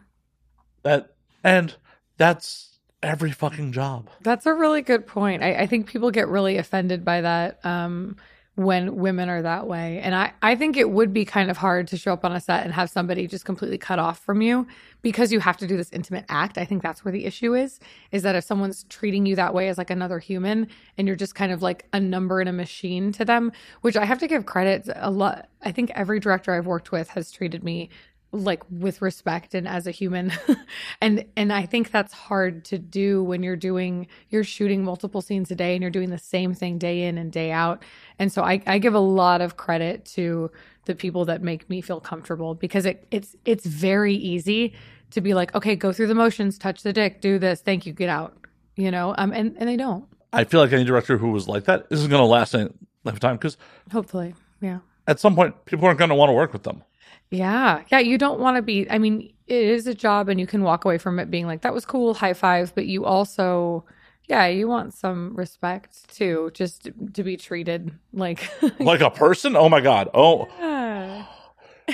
That, 0.83 1.15
and 1.45 1.75
that's 2.17 2.79
every 3.03 3.31
fucking 3.31 3.73
job. 3.73 4.09
That's 4.23 4.47
a 4.47 4.55
really 4.55 4.83
good 4.83 5.07
point. 5.07 5.43
I, 5.43 5.55
I 5.55 5.67
think 5.67 5.87
people 5.87 6.11
get 6.11 6.29
really 6.29 6.57
offended 6.57 7.05
by 7.05 7.21
that 7.21 7.65
um, 7.65 8.17
when 8.59 8.97
women 8.97 9.29
are 9.29 9.41
that 9.41 9.69
way. 9.69 10.01
And 10.01 10.17
I, 10.17 10.33
I 10.43 10.57
think 10.57 10.77
it 10.77 10.91
would 10.91 11.13
be 11.13 11.25
kind 11.25 11.49
of 11.49 11.57
hard 11.57 11.87
to 11.89 11.97
show 11.97 12.13
up 12.13 12.25
on 12.25 12.33
a 12.33 12.41
set 12.41 12.65
and 12.65 12.75
have 12.75 12.91
somebody 12.91 13.29
just 13.29 13.45
completely 13.45 13.79
cut 13.79 14.01
off 14.01 14.19
from 14.19 14.43
you 14.43 14.67
because 15.01 15.31
you 15.31 15.39
have 15.39 15.57
to 15.59 15.67
do 15.69 15.77
this 15.77 15.93
intimate 15.93 16.25
act. 16.29 16.59
I 16.59 16.65
think 16.65 16.83
that's 16.83 17.05
where 17.05 17.13
the 17.13 17.25
issue 17.25 17.55
is, 17.55 17.79
is 18.11 18.25
that 18.25 18.35
if 18.35 18.43
someone's 18.43 18.83
treating 18.89 19.27
you 19.27 19.37
that 19.37 19.55
way 19.55 19.69
as 19.69 19.79
like 19.79 19.91
another 19.91 20.19
human 20.19 20.67
and 20.97 21.07
you're 21.07 21.17
just 21.17 21.37
kind 21.37 21.53
of 21.53 21.63
like 21.63 21.87
a 21.93 22.01
number 22.01 22.41
in 22.41 22.49
a 22.49 22.53
machine 22.53 23.13
to 23.13 23.25
them, 23.25 23.53
which 23.83 23.97
I 23.97 24.05
have 24.05 24.19
to 24.19 24.27
give 24.27 24.45
credit 24.45 24.89
a 24.97 25.13
lot. 25.13 25.49
I 25.63 25.71
think 25.71 25.93
every 25.95 26.19
director 26.19 26.53
I've 26.53 26.67
worked 26.67 26.91
with 26.91 27.11
has 27.11 27.31
treated 27.31 27.63
me 27.63 27.91
like 28.33 28.63
with 28.71 29.01
respect 29.01 29.55
and 29.55 29.67
as 29.67 29.87
a 29.87 29.91
human. 29.91 30.33
And 31.01 31.25
and 31.37 31.53
i 31.53 31.65
think 31.65 31.91
that's 31.93 32.13
hard 32.13 32.65
to 32.67 32.79
do 32.79 33.23
when 33.23 33.43
you're 33.43 33.57
doing 33.57 34.09
you're 34.31 34.43
shooting 34.43 34.83
multiple 34.83 35.21
scenes 35.21 35.51
a 35.51 35.55
day 35.55 35.75
and 35.75 35.83
you're 35.83 35.91
doing 35.91 36.11
the 36.11 36.19
same 36.19 36.55
thing 36.55 36.79
day 36.79 37.05
in 37.05 37.19
and 37.19 37.31
day 37.31 37.53
out. 37.53 37.85
And 38.19 38.33
so 38.33 38.43
i, 38.43 38.61
I 38.67 38.79
give 38.79 38.95
a 38.95 39.01
lot 39.01 39.41
of 39.41 39.57
credit 39.57 40.05
to 40.17 40.51
the 40.87 40.95
people 40.95 41.25
that 41.27 41.43
make 41.43 41.69
me 41.71 41.81
feel 41.81 42.01
comfortable 42.01 42.55
because 42.55 42.85
it 42.87 43.07
it's 43.11 43.37
it's 43.45 43.65
very 43.65 44.15
easy 44.15 44.75
to 45.11 45.21
be 45.21 45.35
like 45.35 45.55
okay 45.55 45.77
go 45.77 45.93
through 45.93 46.09
the 46.09 46.15
motions 46.15 46.59
touch 46.59 46.83
the 46.83 46.93
dick 46.93 47.21
do 47.21 47.39
this 47.39 47.61
thank 47.61 47.87
you 47.87 47.93
get 47.93 48.09
out 48.09 48.39
you 48.79 48.91
know? 48.91 49.15
Um 49.19 49.33
and 49.33 49.55
and 49.59 49.69
they 49.69 49.77
don't. 49.77 50.07
I 50.33 50.45
feel 50.45 50.61
like 50.61 50.73
any 50.73 50.85
director 50.85 51.19
who 51.19 51.31
was 51.31 51.49
like 51.49 51.65
that 51.65 51.87
isn't 51.91 52.09
going 52.09 52.21
to 52.21 52.27
last 52.27 52.55
any 52.55 52.71
lifetime 53.05 53.37
because 53.37 53.57
hopefully 53.93 54.35
yeah. 54.61 54.79
at 55.07 55.19
some 55.21 55.35
point, 55.35 55.65
people 55.65 55.87
aren't 55.87 55.99
going 55.99 56.11
to 56.11 56.15
want 56.15 56.29
to 56.29 56.35
work 56.35 56.53
with 56.53 56.63
them. 56.63 56.83
Yeah. 57.31 57.83
Yeah. 57.89 57.99
You 57.99 58.19
don't 58.19 58.41
want 58.41 58.57
to 58.57 58.63
be, 58.63 58.91
I 58.91 58.99
mean, 58.99 59.33
it 59.47 59.65
is 59.65 59.87
a 59.87 59.95
job 59.95 60.29
and 60.29 60.39
you 60.41 60.47
can 60.47 60.63
walk 60.63 60.85
away 60.85 60.99
from 60.99 61.19
it 61.19 61.31
being 61.31 61.47
like, 61.47 61.63
that 61.63 61.75
was 61.75 61.85
cool, 61.85 62.15
high 62.15 62.35
five. 62.35 62.75
But 62.75 62.87
you 62.87 63.05
also, 63.05 63.85
yeah, 64.29 64.47
you 64.47 64.69
want 64.69 64.95
some 64.95 65.35
respect 65.37 66.15
too, 66.15 66.51
just 66.55 66.89
to, 67.13 67.23
be 67.25 67.37
treated 67.37 67.93
like, 68.13 68.51
Like 68.81 69.01
a 69.01 69.11
person? 69.11 69.57
Oh 69.57 69.69
my 69.69 69.81
God. 69.81 70.09
Oh, 70.15 70.47
Yeah, 70.59 71.25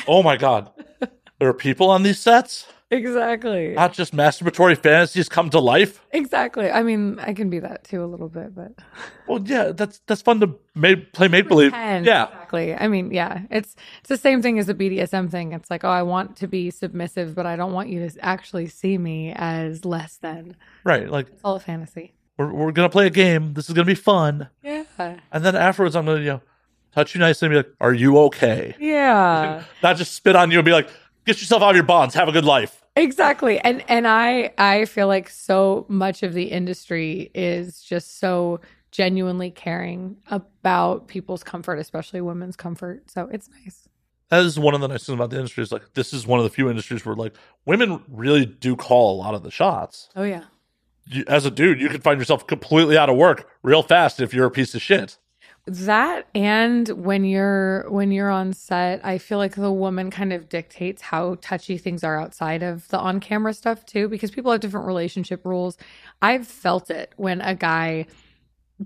oh 0.09 0.23
my 0.23 0.37
God. 0.37 0.71
There 1.39 1.49
are 1.49 1.55
people 1.55 1.91
on 1.91 2.03
these 2.03 2.19
sets? 2.21 2.67
exactly. 2.91 3.73
not 3.75 3.93
just 3.93 4.15
masturbatory 4.15 4.79
fantasies 4.81 5.29
come 5.29 5.51
to 5.51 5.59
life. 5.59 6.01
Exactly. 6.13 6.71
I 6.71 6.83
mean, 6.85 7.19
I 7.19 7.33
can 7.33 7.51
be 7.51 7.59
that 7.59 7.83
too 7.83 8.05
a 8.05 8.07
little 8.07 8.29
bit, 8.29 8.55
but 8.55 8.73
Well, 9.27 9.41
yeah, 9.45 9.73
that's 9.73 10.01
that's 10.07 10.23
fun 10.23 10.39
to 10.41 10.55
ma- 10.75 10.95
play 11.13 11.27
make 11.27 11.49
believe. 11.49 11.73
Yeah, 11.73 11.99
Exactly. 11.99 12.44
I 12.55 12.89
mean, 12.89 13.11
yeah, 13.13 13.43
it's 13.51 13.75
it's 14.01 14.09
the 14.09 14.17
same 14.17 14.41
thing 14.43 14.59
as 14.59 14.67
the 14.67 14.75
BDSM 14.75 15.31
thing. 15.31 15.53
It's 15.53 15.71
like, 15.71 15.85
oh, 15.85 15.89
I 15.91 16.03
want 16.03 16.37
to 16.37 16.47
be 16.47 16.71
submissive, 16.71 17.35
but 17.35 17.47
I 17.47 17.57
don't 17.57 17.73
want 17.73 17.89
you 17.89 18.09
to 18.09 18.25
actually 18.25 18.69
see 18.69 18.97
me 18.99 19.33
as 19.35 19.85
less 19.85 20.17
than. 20.17 20.57
right. 20.85 21.09
Like 21.11 21.29
It's 21.29 21.41
all 21.45 21.57
a 21.57 21.61
fantasy. 21.61 22.15
we're 22.39 22.53
we're 22.53 22.73
gonna 22.73 22.89
play 22.89 23.07
a 23.07 23.11
game. 23.11 23.55
This 23.55 23.69
is 23.69 23.75
gonna 23.75 23.85
be 23.87 23.95
fun, 23.95 24.49
Yeah. 24.63 24.85
and 25.33 25.45
then 25.45 25.55
afterwards, 25.57 25.97
I'm 25.97 26.07
gonna 26.07 26.21
you 26.21 26.27
know 26.27 26.41
touch 26.95 27.15
you 27.15 27.19
nicely 27.21 27.47
and 27.47 27.53
be 27.53 27.57
like, 27.57 27.73
"Are 27.81 27.93
you 27.93 28.19
okay?" 28.27 28.75
Yeah. 28.79 29.63
Not 29.83 29.97
just 29.97 30.13
spit 30.15 30.37
on 30.37 30.51
you 30.51 30.59
and 30.59 30.65
be 30.65 30.73
like, 30.73 30.89
"Get 31.27 31.41
yourself 31.41 31.63
out 31.63 31.71
of 31.71 31.77
your 31.77 31.85
bonds. 31.85 32.15
Have 32.15 32.29
a 32.29 32.33
good 32.33 32.45
life." 32.45 32.81
Exactly. 32.97 33.59
And 33.59 33.83
and 33.89 34.07
I 34.07 34.53
I 34.57 34.85
feel 34.85 35.09
like 35.09 35.29
so 35.29 35.85
much 35.89 36.23
of 36.23 36.33
the 36.33 36.45
industry 36.45 37.31
is 37.35 37.83
just 37.83 38.21
so 38.21 38.61
genuinely 38.95 39.51
caring 39.51 40.17
about 40.31 41.09
people's 41.09 41.43
comfort, 41.43 41.81
especially 41.81 42.21
women's 42.21 42.55
comfort. 42.55 43.11
So 43.11 43.29
it's 43.33 43.51
nice. 43.65 43.89
That 44.29 44.45
is 44.45 44.57
one 44.57 44.73
of 44.73 44.81
the 44.81 44.87
nice 44.87 45.05
things 45.05 45.17
about 45.17 45.31
the 45.31 45.37
industry. 45.37 45.63
Is 45.65 45.73
like 45.73 45.95
this 45.95 46.13
is 46.13 46.29
one 46.29 46.39
of 46.39 46.45
the 46.45 46.51
few 46.51 46.71
industries 46.71 47.05
where 47.05 47.17
like 47.17 47.35
women 47.67 48.05
really 48.09 48.47
do 48.47 48.77
call 48.77 49.17
a 49.17 49.19
lot 49.19 49.35
of 49.35 49.43
the 49.43 49.51
shots. 49.51 50.09
Oh 50.15 50.23
yeah. 50.23 50.45
You, 51.07 51.25
as 51.27 51.45
a 51.45 51.51
dude, 51.51 51.81
you 51.81 51.89
can 51.89 52.01
find 52.01 52.21
yourself 52.21 52.47
completely 52.47 52.97
out 52.97 53.11
of 53.11 53.17
work 53.17 53.51
real 53.63 53.83
fast 53.83 54.21
if 54.21 54.33
you're 54.33 54.47
a 54.47 54.51
piece 54.51 54.77
of 54.77 54.81
shit. 54.81 55.19
That 55.67 56.29
and 56.33 56.89
when 56.91 57.25
you're 57.25 57.91
when 57.91 58.13
you're 58.13 58.31
on 58.31 58.53
set, 58.53 59.05
I 59.05 59.19
feel 59.19 59.39
like 59.39 59.57
the 59.57 59.73
woman 59.73 60.11
kind 60.13 60.33
of 60.33 60.49
dictates 60.49 61.03
how 61.03 61.37
touchy 61.41 61.79
things 61.79 62.05
are 62.05 62.21
outside 62.21 62.63
of 62.63 62.87
the 62.89 62.99
on-camera 62.99 63.55
stuff 63.55 63.85
too 63.85 64.09
because 64.09 64.31
people 64.31 64.53
have 64.53 64.61
different 64.61 64.87
relationship 64.87 65.45
rules. 65.45 65.77
I've 66.23 66.47
felt 66.47 66.91
it 66.91 67.13
when 67.17 67.41
a 67.41 67.57
guy 67.57 68.07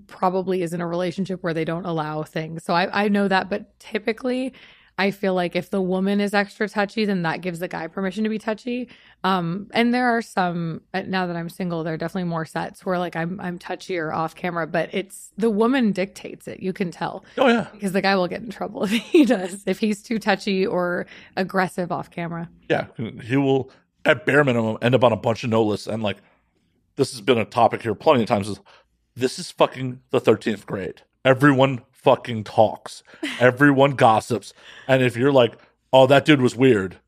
probably 0.06 0.62
is 0.62 0.72
in 0.72 0.80
a 0.80 0.86
relationship 0.86 1.42
where 1.42 1.54
they 1.54 1.64
don't 1.64 1.84
allow 1.86 2.22
things. 2.22 2.64
So 2.64 2.74
I 2.74 3.04
I 3.04 3.08
know 3.08 3.28
that 3.28 3.48
but 3.48 3.78
typically 3.78 4.52
I 5.00 5.12
feel 5.12 5.32
like 5.32 5.54
if 5.54 5.70
the 5.70 5.80
woman 5.80 6.20
is 6.20 6.34
extra 6.34 6.68
touchy, 6.68 7.04
then 7.04 7.22
that 7.22 7.40
gives 7.40 7.60
the 7.60 7.68
guy 7.68 7.86
permission 7.86 8.24
to 8.24 8.30
be 8.30 8.38
touchy. 8.38 8.88
Um, 9.22 9.68
and 9.72 9.94
there 9.94 10.08
are 10.08 10.20
some 10.20 10.80
uh, 10.92 11.02
now 11.06 11.28
that 11.28 11.36
I'm 11.36 11.48
single, 11.48 11.84
there 11.84 11.94
are 11.94 11.98
definitely 11.98 12.28
more 12.28 12.44
sets 12.44 12.84
where 12.84 12.98
like 12.98 13.14
I'm 13.14 13.38
I'm 13.40 13.58
touchier 13.60 14.12
off 14.12 14.34
camera, 14.34 14.66
but 14.66 14.90
it's 14.92 15.32
the 15.38 15.50
woman 15.50 15.92
dictates 15.92 16.48
it. 16.48 16.60
You 16.60 16.72
can 16.72 16.90
tell 16.90 17.24
Oh 17.38 17.46
yeah, 17.46 17.68
because 17.72 17.92
the 17.92 18.02
guy 18.02 18.16
will 18.16 18.26
get 18.28 18.42
in 18.42 18.50
trouble 18.50 18.82
if 18.84 18.90
he 18.90 19.24
does 19.24 19.62
if 19.66 19.78
he's 19.78 20.02
too 20.02 20.18
touchy 20.18 20.66
or 20.66 21.06
aggressive 21.36 21.92
off 21.92 22.10
camera. 22.10 22.50
yeah. 22.68 22.88
He 23.22 23.36
will 23.36 23.70
at 24.04 24.26
bare 24.26 24.42
minimum 24.42 24.78
end 24.82 24.94
up 24.96 25.04
on 25.04 25.12
a 25.12 25.16
bunch 25.16 25.44
of 25.44 25.50
no 25.50 25.62
lists. 25.62 25.86
And 25.86 26.02
like 26.02 26.18
this 26.96 27.12
has 27.12 27.20
been 27.20 27.38
a 27.38 27.44
topic 27.44 27.82
here 27.82 27.94
plenty 27.94 28.22
of 28.22 28.28
times. 28.28 28.48
Is 28.48 28.58
this 29.18 29.38
is 29.38 29.50
fucking 29.50 30.00
the 30.10 30.20
thirteenth 30.20 30.66
grade? 30.66 31.02
Everyone 31.24 31.82
fucking 31.92 32.44
talks. 32.44 33.02
Everyone 33.40 33.92
gossips. 33.92 34.52
And 34.86 35.02
if 35.02 35.16
you're 35.16 35.32
like, 35.32 35.54
"Oh, 35.92 36.06
that 36.06 36.24
dude 36.24 36.40
was 36.40 36.54
weird," 36.56 36.98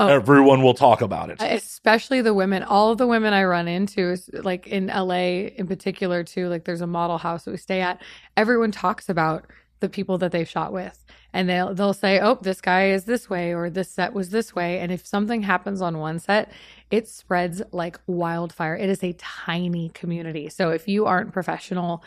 Oh. 0.00 0.06
everyone 0.06 0.62
will 0.62 0.74
talk 0.74 1.00
about 1.00 1.28
it. 1.28 1.38
especially 1.42 2.20
the 2.22 2.32
women 2.32 2.62
all 2.62 2.92
of 2.92 2.98
the 2.98 3.06
women 3.08 3.32
i 3.32 3.42
run 3.42 3.66
into 3.66 4.00
is 4.12 4.30
like 4.32 4.68
in 4.68 4.86
la 4.86 5.10
in 5.14 5.66
particular 5.66 6.22
too 6.22 6.46
like 6.48 6.62
there's 6.66 6.80
a 6.80 6.86
model 6.86 7.18
house 7.18 7.42
that 7.44 7.50
we 7.50 7.56
stay 7.56 7.80
at 7.80 8.00
everyone 8.36 8.70
talks 8.70 9.08
about 9.08 9.44
the 9.80 9.88
people 9.88 10.18
that 10.18 10.32
they've 10.32 10.48
shot 10.48 10.72
with 10.72 11.04
and 11.32 11.48
they'll 11.48 11.74
they'll 11.74 11.92
say 11.92 12.18
oh 12.20 12.38
this 12.42 12.60
guy 12.60 12.90
is 12.90 13.04
this 13.04 13.28
way 13.28 13.54
or 13.54 13.70
this 13.70 13.90
set 13.90 14.12
was 14.12 14.30
this 14.30 14.54
way 14.54 14.78
and 14.80 14.90
if 14.90 15.06
something 15.06 15.42
happens 15.42 15.80
on 15.80 15.98
one 15.98 16.18
set 16.18 16.50
it 16.90 17.06
spreads 17.08 17.62
like 17.72 17.98
wildfire 18.06 18.76
it 18.76 18.88
is 18.88 19.02
a 19.02 19.12
tiny 19.14 19.90
community 19.90 20.48
so 20.48 20.70
if 20.70 20.88
you 20.88 21.06
aren't 21.06 21.32
professional 21.32 22.02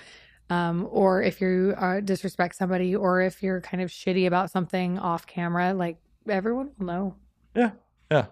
um, 0.52 0.86
or 0.92 1.24
if 1.24 1.40
you 1.40 1.74
uh, 1.78 2.02
disrespect 2.02 2.56
somebody, 2.56 2.94
or 2.94 3.22
if 3.22 3.42
you're 3.42 3.62
kind 3.62 3.82
of 3.82 3.90
shitty 3.90 4.28
about 4.28 4.52
something 4.52 5.00
off 5.00 5.26
camera, 5.26 5.74
like 5.74 5.96
everyone 6.28 6.72
will 6.78 6.86
know. 6.86 7.16
Yeah, 7.56 7.72
yeah. 8.12 8.26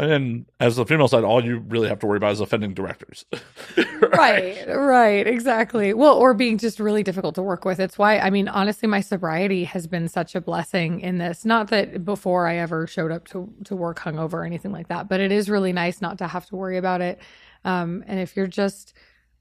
And 0.00 0.46
as 0.60 0.76
the 0.76 0.86
female 0.86 1.08
side, 1.08 1.24
all 1.24 1.44
you 1.44 1.58
really 1.58 1.88
have 1.88 1.98
to 1.98 2.06
worry 2.06 2.16
about 2.16 2.32
is 2.32 2.40
offending 2.40 2.72
directors. 2.72 3.26
right. 4.00 4.66
Right 4.66 5.26
exactly. 5.26 5.92
Well 5.92 6.16
or 6.16 6.32
being 6.32 6.56
just 6.56 6.80
really 6.80 7.02
difficult 7.02 7.34
to 7.34 7.42
work 7.42 7.66
with. 7.66 7.78
It's 7.78 7.98
why 7.98 8.18
i 8.18 8.30
mean 8.30 8.48
honestly 8.48 8.88
my 8.88 9.00
sobriety 9.02 9.64
has 9.64 9.86
been 9.86 10.08
such 10.08 10.34
a 10.34 10.40
blessing 10.40 11.00
in 11.00 11.18
this. 11.18 11.44
Not 11.44 11.68
that 11.68 12.04
before 12.04 12.46
i 12.46 12.56
ever 12.56 12.86
showed 12.86 13.12
up 13.12 13.28
to 13.28 13.52
to 13.64 13.76
work 13.76 13.98
hungover 13.98 14.34
or 14.34 14.44
anything 14.44 14.72
like 14.72 14.88
that 14.88 15.08
but 15.08 15.20
it 15.20 15.30
is 15.32 15.50
really 15.50 15.72
nice 15.72 16.00
not 16.00 16.18
to 16.18 16.26
have 16.26 16.46
to 16.46 16.56
worry 16.56 16.78
about 16.78 17.02
it. 17.02 17.20
Um 17.64 18.02
and 18.06 18.18
if 18.18 18.36
you're 18.36 18.46
just 18.46 18.94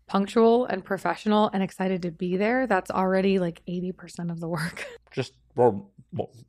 punctual 0.08 0.66
and 0.66 0.84
professional 0.84 1.50
and 1.54 1.64
excited 1.64 2.02
to 2.02 2.12
be 2.12 2.36
there 2.36 2.68
that's 2.68 2.92
already 2.92 3.40
like 3.40 3.62
80% 3.68 4.32
of 4.32 4.40
the 4.40 4.48
work. 4.48 4.86
Just 5.12 5.34
rem- 5.60 5.84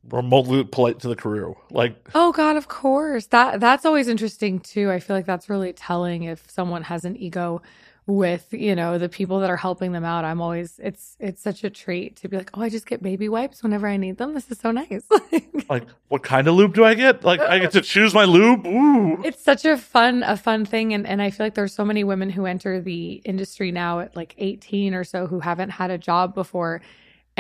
remotely 0.09 0.65
polite 0.65 1.01
to 1.01 1.09
the 1.09 1.16
crew. 1.16 1.57
Like, 1.70 2.09
Oh 2.15 2.32
God, 2.32 2.57
of 2.57 2.69
course. 2.69 3.27
That 3.27 3.61
that's 3.61 3.85
always 3.85 4.09
interesting 4.09 4.61
too. 4.61 4.91
I 4.91 5.01
feel 5.01 5.16
like 5.16 5.27
that's 5.27 5.49
really 5.49 5.73
telling 5.73 6.24
if 6.24 6.51
someone 6.51 6.82
has 6.85 7.05
an 7.05 7.16
ego 7.16 7.62
with, 8.07 8.53
you 8.53 8.74
know, 8.74 8.99
the 8.99 9.09
people 9.09 9.39
that 9.41 9.51
are 9.51 9.57
helping 9.57 9.93
them 9.93 10.05
out. 10.05 10.24
I'm 10.24 10.41
always 10.41 10.81
it's 10.82 11.16
it's 11.20 11.43
such 11.43 11.62
a 11.65 11.70
treat 11.70 12.16
to 12.16 12.28
be 12.28 12.37
like, 12.37 12.51
"Oh, 12.55 12.62
I 12.62 12.69
just 12.69 12.87
get 12.87 13.03
baby 13.03 13.28
wipes 13.28 13.62
whenever 13.62 13.87
I 13.87 13.97
need 13.99 14.16
them. 14.16 14.35
This 14.35 14.51
is 14.51 14.59
so 14.59 14.73
nice." 14.73 15.05
like, 15.69 15.87
what 16.09 16.23
kind 16.23 16.49
of 16.49 16.55
lube 16.55 16.74
do 16.74 16.85
I 16.85 16.95
get? 16.95 17.23
Like, 17.23 17.41
I 17.41 17.59
get 17.61 17.73
to 17.73 17.82
choose 17.82 18.12
my 18.15 18.24
lube. 18.24 18.66
Ooh. 18.66 19.23
it's 19.23 19.43
such 19.43 19.65
a 19.65 19.77
fun 19.77 20.23
a 20.24 20.37
fun 20.37 20.65
thing 20.65 20.93
and 20.95 21.07
and 21.07 21.20
I 21.23 21.31
feel 21.31 21.47
like 21.47 21.55
there's 21.55 21.74
so 21.74 21.85
many 21.85 22.03
women 22.03 22.31
who 22.31 22.47
enter 22.47 22.81
the 22.81 23.20
industry 23.24 23.70
now 23.70 24.01
at 24.01 24.16
like 24.16 24.35
18 24.39 24.95
or 24.95 25.05
so 25.05 25.27
who 25.27 25.41
haven't 25.41 25.70
had 25.70 25.91
a 25.91 25.99
job 25.99 26.35
before 26.35 26.81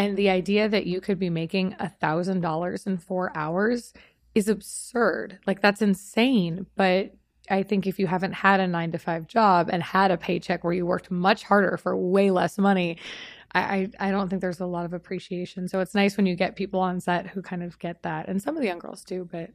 and 0.00 0.16
the 0.16 0.30
idea 0.30 0.68
that 0.68 0.86
you 0.86 1.00
could 1.00 1.18
be 1.18 1.30
making 1.30 1.76
a 1.78 1.88
thousand 1.88 2.40
dollars 2.40 2.86
in 2.86 2.96
four 2.96 3.36
hours 3.36 3.92
is 4.34 4.48
absurd 4.48 5.38
like 5.46 5.60
that's 5.60 5.82
insane 5.82 6.66
but 6.76 7.12
I 7.50 7.64
think 7.64 7.86
if 7.86 7.98
you 7.98 8.06
haven't 8.06 8.32
had 8.32 8.60
a 8.60 8.66
nine 8.66 8.92
to 8.92 8.98
five 8.98 9.26
job 9.26 9.68
and 9.72 9.82
had 9.82 10.12
a 10.12 10.16
paycheck 10.16 10.62
where 10.62 10.72
you 10.72 10.86
worked 10.86 11.10
much 11.10 11.42
harder 11.42 11.76
for 11.76 11.96
way 11.96 12.30
less 12.30 12.56
money, 12.58 12.98
I, 13.52 13.90
I, 13.98 14.12
don't 14.12 14.28
think 14.28 14.40
there's 14.40 14.60
a 14.60 14.66
lot 14.66 14.84
of 14.84 14.92
appreciation. 14.92 15.66
So 15.66 15.80
it's 15.80 15.92
nice 15.92 16.16
when 16.16 16.26
you 16.26 16.36
get 16.36 16.54
people 16.54 16.78
on 16.78 17.00
set 17.00 17.26
who 17.26 17.42
kind 17.42 17.64
of 17.64 17.76
get 17.80 18.04
that. 18.04 18.28
And 18.28 18.40
some 18.40 18.56
of 18.56 18.62
the 18.62 18.68
young 18.68 18.78
girls 18.78 19.02
do, 19.02 19.28
but 19.30 19.50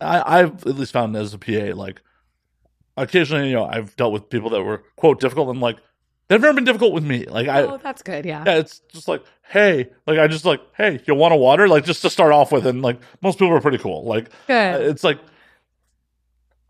I, 0.00 0.40
I've 0.40 0.66
at 0.66 0.74
least 0.74 0.92
found 0.92 1.16
as 1.16 1.32
a 1.32 1.38
PA, 1.38 1.76
like, 1.76 2.02
occasionally, 2.96 3.48
you 3.48 3.54
know, 3.54 3.66
I've 3.66 3.94
dealt 3.94 4.12
with 4.12 4.28
people 4.28 4.50
that 4.50 4.62
were, 4.62 4.82
quote, 4.96 5.20
difficult. 5.20 5.48
And, 5.48 5.60
like, 5.60 5.76
they've 6.28 6.40
never 6.40 6.54
been 6.54 6.64
difficult 6.64 6.92
with 6.92 7.04
me. 7.04 7.24
Like, 7.26 7.48
I, 7.48 7.62
oh, 7.62 7.78
that's 7.78 8.02
good. 8.02 8.24
Yeah. 8.24 8.44
yeah, 8.46 8.58
it's 8.58 8.80
just 8.92 9.08
like, 9.08 9.22
hey, 9.42 9.90
like, 10.06 10.18
I 10.18 10.26
just 10.26 10.44
like, 10.44 10.60
hey, 10.76 11.00
you 11.06 11.14
want 11.14 11.34
a 11.34 11.36
water? 11.36 11.68
Like, 11.68 11.84
just 11.84 12.02
to 12.02 12.10
start 12.10 12.32
off 12.32 12.52
with. 12.52 12.66
And, 12.66 12.82
like, 12.82 12.98
most 13.22 13.38
people 13.38 13.54
are 13.54 13.60
pretty 13.60 13.78
cool. 13.78 14.04
Like, 14.04 14.30
Good. 14.46 14.82
it's 14.82 15.04
like, 15.04 15.18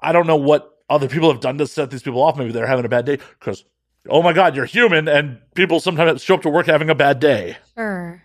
I 0.00 0.12
don't 0.12 0.26
know 0.26 0.36
what 0.36 0.78
other 0.88 1.08
people 1.08 1.30
have 1.32 1.40
done 1.40 1.58
to 1.58 1.66
set 1.66 1.90
these 1.90 2.02
people 2.02 2.22
off. 2.22 2.36
Maybe 2.36 2.52
they're 2.52 2.66
having 2.66 2.84
a 2.84 2.88
bad 2.88 3.06
day 3.06 3.18
because, 3.38 3.64
oh 4.08 4.22
my 4.22 4.32
God, 4.32 4.54
you're 4.54 4.66
human. 4.66 5.08
And 5.08 5.40
people 5.54 5.80
sometimes 5.80 6.22
show 6.22 6.34
up 6.34 6.42
to 6.42 6.50
work 6.50 6.66
having 6.66 6.90
a 6.90 6.94
bad 6.94 7.18
day. 7.18 7.56
Sure. 7.74 8.22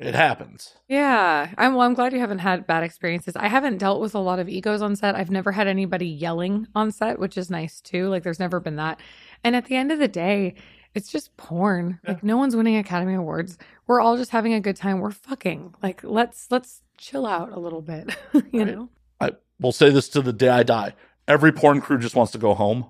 It 0.00 0.14
happens. 0.14 0.74
Yeah. 0.88 1.52
I'm 1.58 1.74
well, 1.74 1.86
I'm 1.86 1.92
glad 1.92 2.14
you 2.14 2.20
haven't 2.20 2.38
had 2.38 2.66
bad 2.66 2.82
experiences. 2.82 3.36
I 3.36 3.48
haven't 3.48 3.76
dealt 3.78 4.00
with 4.00 4.14
a 4.14 4.18
lot 4.18 4.38
of 4.38 4.48
egos 4.48 4.80
on 4.80 4.96
set. 4.96 5.14
I've 5.14 5.30
never 5.30 5.52
had 5.52 5.66
anybody 5.68 6.06
yelling 6.06 6.66
on 6.74 6.90
set, 6.90 7.18
which 7.18 7.36
is 7.36 7.50
nice 7.50 7.82
too. 7.82 8.08
Like 8.08 8.22
there's 8.22 8.40
never 8.40 8.60
been 8.60 8.76
that. 8.76 8.98
And 9.44 9.54
at 9.54 9.66
the 9.66 9.76
end 9.76 9.92
of 9.92 9.98
the 9.98 10.08
day, 10.08 10.54
it's 10.94 11.12
just 11.12 11.36
porn. 11.36 12.00
Like 12.06 12.22
no 12.24 12.38
one's 12.38 12.56
winning 12.56 12.76
Academy 12.76 13.12
Awards. 13.14 13.58
We're 13.86 14.00
all 14.00 14.16
just 14.16 14.30
having 14.30 14.54
a 14.54 14.60
good 14.60 14.76
time. 14.76 15.00
We're 15.00 15.10
fucking. 15.10 15.74
Like 15.82 16.02
let's 16.02 16.46
let's 16.50 16.80
chill 16.96 17.26
out 17.26 17.52
a 17.52 17.60
little 17.60 17.82
bit. 17.82 18.16
you 18.32 18.64
Right. 18.64 18.66
know? 18.74 18.88
I 19.20 19.32
will 19.60 19.72
say 19.72 19.90
this 19.90 20.08
to 20.10 20.22
the 20.22 20.32
day 20.32 20.48
I 20.48 20.62
die. 20.62 20.94
Every 21.28 21.52
porn 21.52 21.82
crew 21.82 21.98
just 21.98 22.14
wants 22.16 22.32
to 22.32 22.38
go 22.38 22.54
home. 22.54 22.86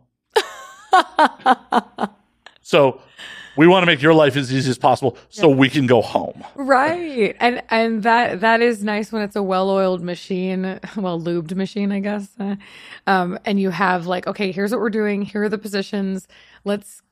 So 2.63 3.01
we 3.61 3.67
want 3.67 3.83
to 3.83 3.87
make 3.87 4.01
your 4.01 4.15
life 4.15 4.37
as 4.37 4.51
easy 4.51 4.71
as 4.71 4.79
possible 4.79 5.19
so 5.29 5.47
we 5.47 5.69
can 5.69 5.87
go 5.87 6.01
home. 6.01 6.43
right. 6.55 7.37
And 7.41 7.63
and 7.69 8.03
that 8.05 8.41
that 8.41 8.63
is 8.63 8.83
nice 8.83 9.13
when 9.13 9.21
it's 9.21 9.37
a 9.37 9.43
well-oiled 9.43 10.03
machine, 10.03 10.81
well 10.97 11.21
lubed 11.21 11.55
machine, 11.55 11.93
I 11.93 12.01
guess. 12.01 12.31
Uh, 12.41 12.57
um 13.07 13.39
and 13.45 13.61
you 13.61 13.69
have 13.69 14.07
like, 14.07 14.27
okay, 14.27 14.51
here's 14.51 14.71
what 14.71 14.81
we're 14.81 14.89
doing. 14.89 15.21
Here 15.21 15.43
are 15.43 15.51
the 15.51 15.59
positions. 15.59 16.27
Let's 16.65 17.03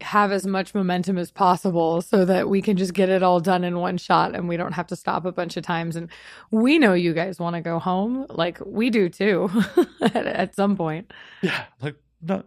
have 0.00 0.32
as 0.32 0.46
much 0.46 0.74
momentum 0.74 1.18
as 1.18 1.30
possible 1.30 2.00
so 2.00 2.24
that 2.24 2.48
we 2.48 2.62
can 2.62 2.78
just 2.78 2.94
get 2.94 3.10
it 3.10 3.22
all 3.22 3.40
done 3.40 3.62
in 3.62 3.78
one 3.78 3.98
shot 3.98 4.34
and 4.34 4.48
we 4.48 4.56
don't 4.56 4.72
have 4.72 4.86
to 4.86 4.96
stop 4.96 5.26
a 5.26 5.32
bunch 5.32 5.58
of 5.58 5.62
times 5.62 5.94
and 5.94 6.08
we 6.50 6.78
know 6.78 6.94
you 6.94 7.12
guys 7.12 7.38
want 7.38 7.54
to 7.54 7.60
go 7.60 7.78
home 7.78 8.24
like 8.30 8.58
we 8.64 8.88
do 8.88 9.08
too 9.10 9.50
at, 10.00 10.26
at 10.26 10.54
some 10.54 10.74
point 10.74 11.12
Yeah. 11.42 11.64
Like, 11.82 11.96
no, 12.22 12.44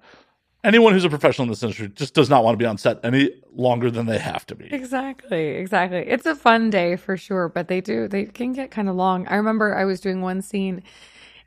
anyone 0.64 0.94
who's 0.94 1.06
a 1.06 1.10
professional 1.10 1.44
in 1.44 1.50
this 1.50 1.64
industry 1.64 1.88
just 1.90 2.14
does 2.14 2.30
not 2.30 2.44
want 2.44 2.54
to 2.54 2.58
be 2.58 2.66
on 2.66 2.78
set 2.78 3.00
any 3.04 3.32
longer 3.54 3.90
than 3.90 4.06
they 4.06 4.18
have 4.20 4.46
to 4.48 4.56
be. 4.56 4.66
Exactly, 4.74 5.48
exactly. 5.50 6.00
It's 6.00 6.26
a 6.26 6.36
fun 6.36 6.70
day 6.70 6.96
for 6.96 7.18
sure, 7.18 7.50
but 7.50 7.68
they 7.68 7.82
do 7.82 8.08
they 8.08 8.26
can 8.26 8.54
get 8.54 8.72
kind 8.72 8.90
of 8.90 8.96
long. 8.96 9.28
I 9.28 9.36
remember 9.36 9.76
I 9.76 9.86
was 9.86 10.00
doing 10.02 10.22
one 10.22 10.42
scene 10.42 10.84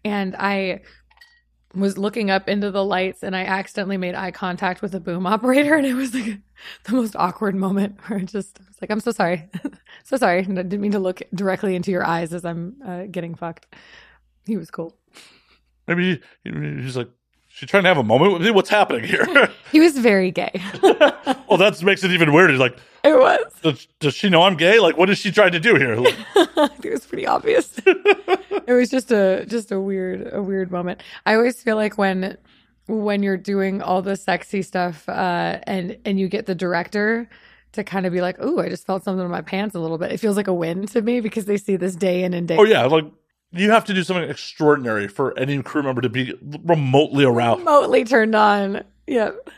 and 0.05 0.35
I 0.37 0.81
was 1.75 1.97
looking 1.97 2.31
up 2.31 2.49
into 2.51 2.71
the 2.71 2.85
lights 2.85 3.23
and 3.23 3.35
I 3.35 3.45
accidentally 3.45 3.97
made 3.97 4.15
eye 4.15 4.31
contact 4.31 4.83
with 4.83 4.95
a 4.95 5.01
boom 5.01 5.27
operator 5.35 5.75
and 5.75 5.87
it 5.87 5.95
was 5.95 6.15
like 6.15 6.39
the 6.85 6.93
most 6.93 7.17
awkward 7.17 7.55
moment 7.55 7.99
where 8.07 8.19
I 8.19 8.23
just 8.25 8.59
I 8.61 8.65
was 8.69 8.77
like 8.81 8.91
I'm 8.91 9.01
so 9.01 9.13
sorry. 9.13 9.49
so 10.05 10.17
sorry. 10.17 10.41
I 10.41 10.43
didn't 10.43 10.81
mean 10.81 10.93
to 10.93 10.99
look 10.99 11.23
directly 11.35 11.75
into 11.75 11.91
your 11.91 12.05
eyes 12.07 12.33
as 12.35 12.45
I'm 12.45 12.77
uh, 12.85 13.05
getting 13.11 13.35
fucked. 13.35 13.67
He 14.47 14.57
was 14.57 14.71
cool. 14.71 14.97
Maybe 15.87 16.21
he- 16.45 16.51
he's 16.83 16.97
like, 16.97 17.09
she's 17.55 17.69
trying 17.69 17.85
to 17.85 17.89
have 17.89 17.99
a 17.99 18.03
moment 18.03 18.33
with 18.33 18.43
me. 18.43 18.51
What's 18.51 18.71
happening 18.71 19.05
here? 19.05 19.27
He 19.73 19.81
was 19.81 19.97
very 19.97 20.31
gay. 20.31 20.53
well, 20.83 21.57
that 21.57 21.83
makes 21.83 22.05
it 22.05 22.11
even 22.11 22.35
weirder. 22.35 22.59
Like, 22.59 22.77
it 23.05 23.19
was. 23.19 23.53
does, 23.63 23.89
does 24.01 24.15
she 24.15 24.29
know 24.29 24.43
I'm 24.43 24.55
gay? 24.55 24.79
Like, 24.81 24.99
what 24.99 25.09
is 25.09 25.17
she 25.17 25.33
trying 25.33 25.53
to 25.53 25.61
do 25.61 25.77
here? 25.77 25.97
Like, 25.97 26.15
it 26.85 26.93
was 26.93 27.07
pretty 27.07 27.27
obvious. 27.27 27.73
it 27.87 28.73
was 28.75 28.91
just 28.91 29.11
a 29.11 29.47
just 29.47 29.73
a 29.73 29.81
weird 29.81 30.29
a 30.31 30.43
weird 30.43 30.71
moment. 30.71 31.03
I 31.25 31.37
always 31.37 31.63
feel 31.63 31.77
like 31.77 31.97
when 31.97 32.37
when 32.87 33.23
you're 33.23 33.39
doing 33.39 33.81
all 33.81 34.03
the 34.03 34.15
sexy 34.15 34.61
stuff 34.61 35.09
uh, 35.09 35.59
and 35.63 35.97
and 36.05 36.21
you 36.21 36.29
get 36.29 36.45
the 36.45 36.55
director 36.55 37.31
to 37.73 37.83
kind 37.83 38.05
of 38.05 38.13
be 38.13 38.21
like, 38.21 38.39
"Ooh, 38.43 38.61
I 38.61 38.69
just 38.69 38.87
felt 38.87 39.05
something 39.05 39.25
in 39.25 39.31
my 39.31 39.41
pants 39.41 39.75
a 39.75 39.81
little 39.81 39.97
bit." 39.97 40.13
It 40.13 40.21
feels 40.21 40.37
like 40.37 40.49
a 40.49 40.55
win 40.55 40.87
to 40.89 41.01
me 41.01 41.21
because 41.21 41.47
they 41.47 41.57
see 41.57 41.77
this 41.77 41.97
day 41.97 42.25
in 42.25 42.35
and 42.35 42.47
day. 42.47 42.59
oh 42.59 42.65
yeah, 42.65 42.85
like 42.85 43.07
you 43.53 43.71
have 43.71 43.85
to 43.85 43.95
do 43.95 44.03
something 44.03 44.29
extraordinary 44.29 45.09
for 45.09 45.39
any 45.39 45.63
crew 45.63 45.83
member 45.83 46.01
to 46.01 46.09
be 46.09 46.35
remotely 46.65 47.25
aroused. 47.25 47.61
remotely 47.61 48.05
turned 48.05 48.35
on. 48.35 48.83
Yep. 49.07 49.51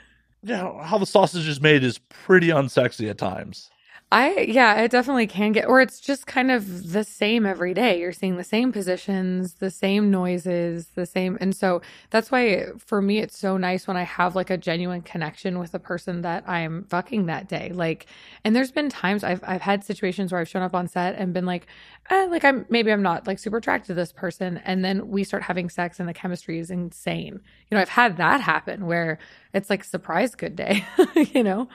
Yeah, 0.43 0.83
how 0.85 0.99
the 0.99 1.07
sausage 1.07 1.49
is 1.49 1.61
made 1.61 1.83
is 1.83 1.99
pretty 1.99 2.49
unsexy 2.49 3.09
at 3.09 3.19
times. 3.19 3.71
I 4.15 4.43
yeah, 4.43 4.81
it 4.81 4.93
definitely 4.93 5.27
can 5.27 5.51
get 5.51 5.66
or 5.66 5.81
it's 5.81 5.99
just 5.99 6.28
kind 6.28 6.53
of 6.53 6.93
the 6.93 7.03
same 7.03 7.45
every 7.45 7.74
day. 7.74 7.99
You're 7.99 8.12
seeing 8.12 8.36
the 8.36 8.45
same 8.45 8.70
positions, 8.70 9.55
the 9.55 9.73
same 9.73 10.09
noises, 10.12 10.86
the 10.95 11.05
same 11.05 11.36
and 11.41 11.53
so 11.53 11.82
that's 12.11 12.31
why 12.31 12.66
for 12.78 13.03
me 13.03 13.19
it's 13.19 13.36
so 13.36 13.57
nice 13.57 13.89
when 13.89 13.97
I 13.97 14.05
have 14.05 14.36
like 14.36 14.51
a 14.51 14.57
genuine 14.57 15.03
connection 15.03 15.59
with 15.59 15.73
the 15.73 15.81
person 15.81 16.23
that 16.23 16.49
I'm 16.49 16.85
fucking 16.85 17.27
that 17.27 17.49
day. 17.49 17.73
Like 17.74 18.07
and 18.45 18.55
there's 18.55 18.70
been 18.70 18.89
times 18.89 19.24
I've 19.24 19.43
I've 19.43 19.62
had 19.62 19.82
situations 19.82 20.31
where 20.31 20.41
I've 20.41 20.49
shown 20.49 20.62
up 20.62 20.77
on 20.77 20.86
set 20.86 21.16
and 21.16 21.35
been 21.35 21.45
like, 21.45 21.66
eh, 22.09 22.28
like 22.31 22.45
I'm 22.45 22.66
maybe 22.69 22.93
I'm 22.93 23.03
not 23.03 23.27
like 23.27 23.41
super 23.41 23.57
attracted 23.57 23.89
to 23.89 23.95
this 23.95 24.12
person 24.12 24.59
and 24.59 24.85
then 24.85 25.09
we 25.09 25.24
start 25.24 25.43
having 25.43 25.69
sex 25.69 25.99
and 25.99 26.09
the 26.09 26.15
chemistry 26.15 26.61
is 26.61 26.70
insane. 26.70 27.41
You 27.69 27.74
know, 27.74 27.81
I've 27.81 27.89
had 27.89 28.16
that 28.19 28.41
happen 28.41 28.86
where 28.86 29.19
it's 29.53 29.70
like 29.70 29.82
surprise 29.82 30.36
good 30.36 30.55
day, 30.55 30.85
you 31.16 31.43
know? 31.43 31.69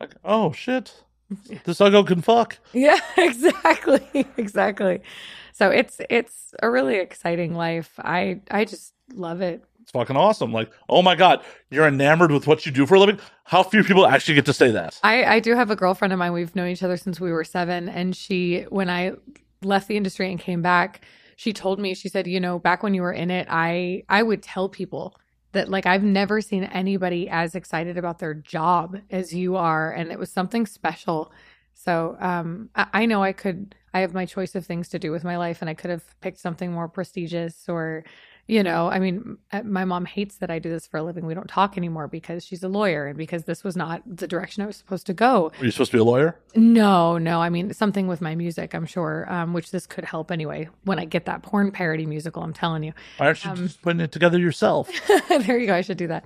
Like, 0.00 0.14
oh 0.24 0.52
shit, 0.52 1.04
this 1.64 1.78
uggo 1.78 2.06
can 2.06 2.22
fuck. 2.22 2.58
Yeah, 2.72 2.98
exactly. 3.16 4.00
Exactly. 4.36 5.00
So 5.52 5.70
it's 5.70 6.00
it's 6.08 6.54
a 6.62 6.70
really 6.70 6.96
exciting 6.96 7.54
life. 7.54 7.92
I 7.98 8.40
I 8.50 8.64
just 8.64 8.94
love 9.14 9.40
it. 9.42 9.64
It's 9.82 9.90
fucking 9.90 10.16
awesome. 10.16 10.52
Like, 10.52 10.70
oh 10.88 11.02
my 11.02 11.14
god, 11.14 11.44
you're 11.70 11.86
enamored 11.86 12.30
with 12.30 12.46
what 12.46 12.64
you 12.64 12.72
do 12.72 12.86
for 12.86 12.94
a 12.94 13.00
living. 13.00 13.20
How 13.44 13.62
few 13.62 13.84
people 13.84 14.06
actually 14.06 14.34
get 14.34 14.46
to 14.46 14.52
say 14.52 14.70
that? 14.70 14.98
I 15.02 15.24
I 15.24 15.40
do 15.40 15.54
have 15.54 15.70
a 15.70 15.76
girlfriend 15.76 16.12
of 16.12 16.18
mine. 16.18 16.32
We've 16.32 16.54
known 16.56 16.68
each 16.68 16.82
other 16.82 16.96
since 16.96 17.20
we 17.20 17.32
were 17.32 17.44
7 17.44 17.88
and 17.88 18.16
she 18.16 18.62
when 18.70 18.88
I 18.88 19.12
left 19.62 19.88
the 19.88 19.96
industry 19.96 20.30
and 20.30 20.40
came 20.40 20.62
back, 20.62 21.02
she 21.36 21.52
told 21.52 21.78
me 21.78 21.94
she 21.94 22.08
said, 22.08 22.26
"You 22.26 22.40
know, 22.40 22.58
back 22.58 22.82
when 22.82 22.94
you 22.94 23.02
were 23.02 23.12
in 23.12 23.30
it, 23.30 23.46
I 23.50 24.04
I 24.08 24.22
would 24.22 24.42
tell 24.42 24.68
people 24.68 25.14
that 25.52 25.68
like 25.68 25.86
I've 25.86 26.02
never 26.02 26.40
seen 26.40 26.64
anybody 26.64 27.28
as 27.28 27.54
excited 27.54 27.98
about 27.98 28.18
their 28.18 28.34
job 28.34 28.98
as 29.10 29.32
you 29.34 29.56
are 29.56 29.92
and 29.92 30.10
it 30.12 30.18
was 30.18 30.30
something 30.32 30.66
special." 30.66 31.32
So, 31.74 32.16
um 32.20 32.70
I, 32.74 32.86
I 32.92 33.06
know 33.06 33.22
I 33.22 33.32
could 33.32 33.74
I 33.94 34.00
have 34.00 34.14
my 34.14 34.26
choice 34.26 34.54
of 34.54 34.66
things 34.66 34.88
to 34.90 34.98
do 34.98 35.10
with 35.12 35.24
my 35.24 35.36
life 35.36 35.60
and 35.62 35.68
I 35.70 35.74
could 35.74 35.90
have 35.90 36.04
picked 36.20 36.38
something 36.40 36.72
more 36.72 36.88
prestigious 36.88 37.68
or 37.68 38.04
You 38.48 38.62
know, 38.64 38.88
I 38.88 38.98
mean, 38.98 39.38
uh, 39.52 39.62
my 39.62 39.84
mom 39.84 40.04
hates 40.04 40.36
that 40.38 40.50
I 40.50 40.58
do 40.58 40.68
this 40.68 40.86
for 40.86 40.96
a 40.96 41.02
living. 41.02 41.26
We 41.26 41.32
don't 41.32 41.48
talk 41.48 41.76
anymore 41.76 42.08
because 42.08 42.44
she's 42.44 42.64
a 42.64 42.68
lawyer 42.68 43.06
and 43.06 43.16
because 43.16 43.44
this 43.44 43.62
was 43.62 43.76
not 43.76 44.02
the 44.04 44.26
direction 44.26 44.64
I 44.64 44.66
was 44.66 44.76
supposed 44.76 45.06
to 45.06 45.14
go. 45.14 45.52
Are 45.60 45.64
you 45.64 45.70
supposed 45.70 45.92
to 45.92 45.96
be 45.98 46.00
a 46.00 46.04
lawyer? 46.04 46.36
No, 46.56 47.18
no. 47.18 47.40
I 47.40 47.50
mean, 47.50 47.72
something 47.72 48.08
with 48.08 48.20
my 48.20 48.34
music, 48.34 48.74
I'm 48.74 48.84
sure, 48.84 49.32
um, 49.32 49.52
which 49.52 49.70
this 49.70 49.86
could 49.86 50.04
help 50.04 50.32
anyway. 50.32 50.68
When 50.82 50.98
I 50.98 51.04
get 51.04 51.24
that 51.26 51.42
porn 51.42 51.70
parody 51.70 52.04
musical, 52.04 52.42
I'm 52.42 52.52
telling 52.52 52.82
you. 52.82 52.92
Why 53.16 53.26
aren't 53.26 53.44
you 53.44 53.50
Um, 53.52 53.56
just 53.58 53.80
putting 53.80 54.00
it 54.00 54.10
together 54.10 54.38
yourself? 54.40 54.90
there 55.28 55.56
you 55.58 55.66
go. 55.68 55.74
I 55.74 55.80
should 55.82 55.96
do 55.96 56.08
that. 56.08 56.24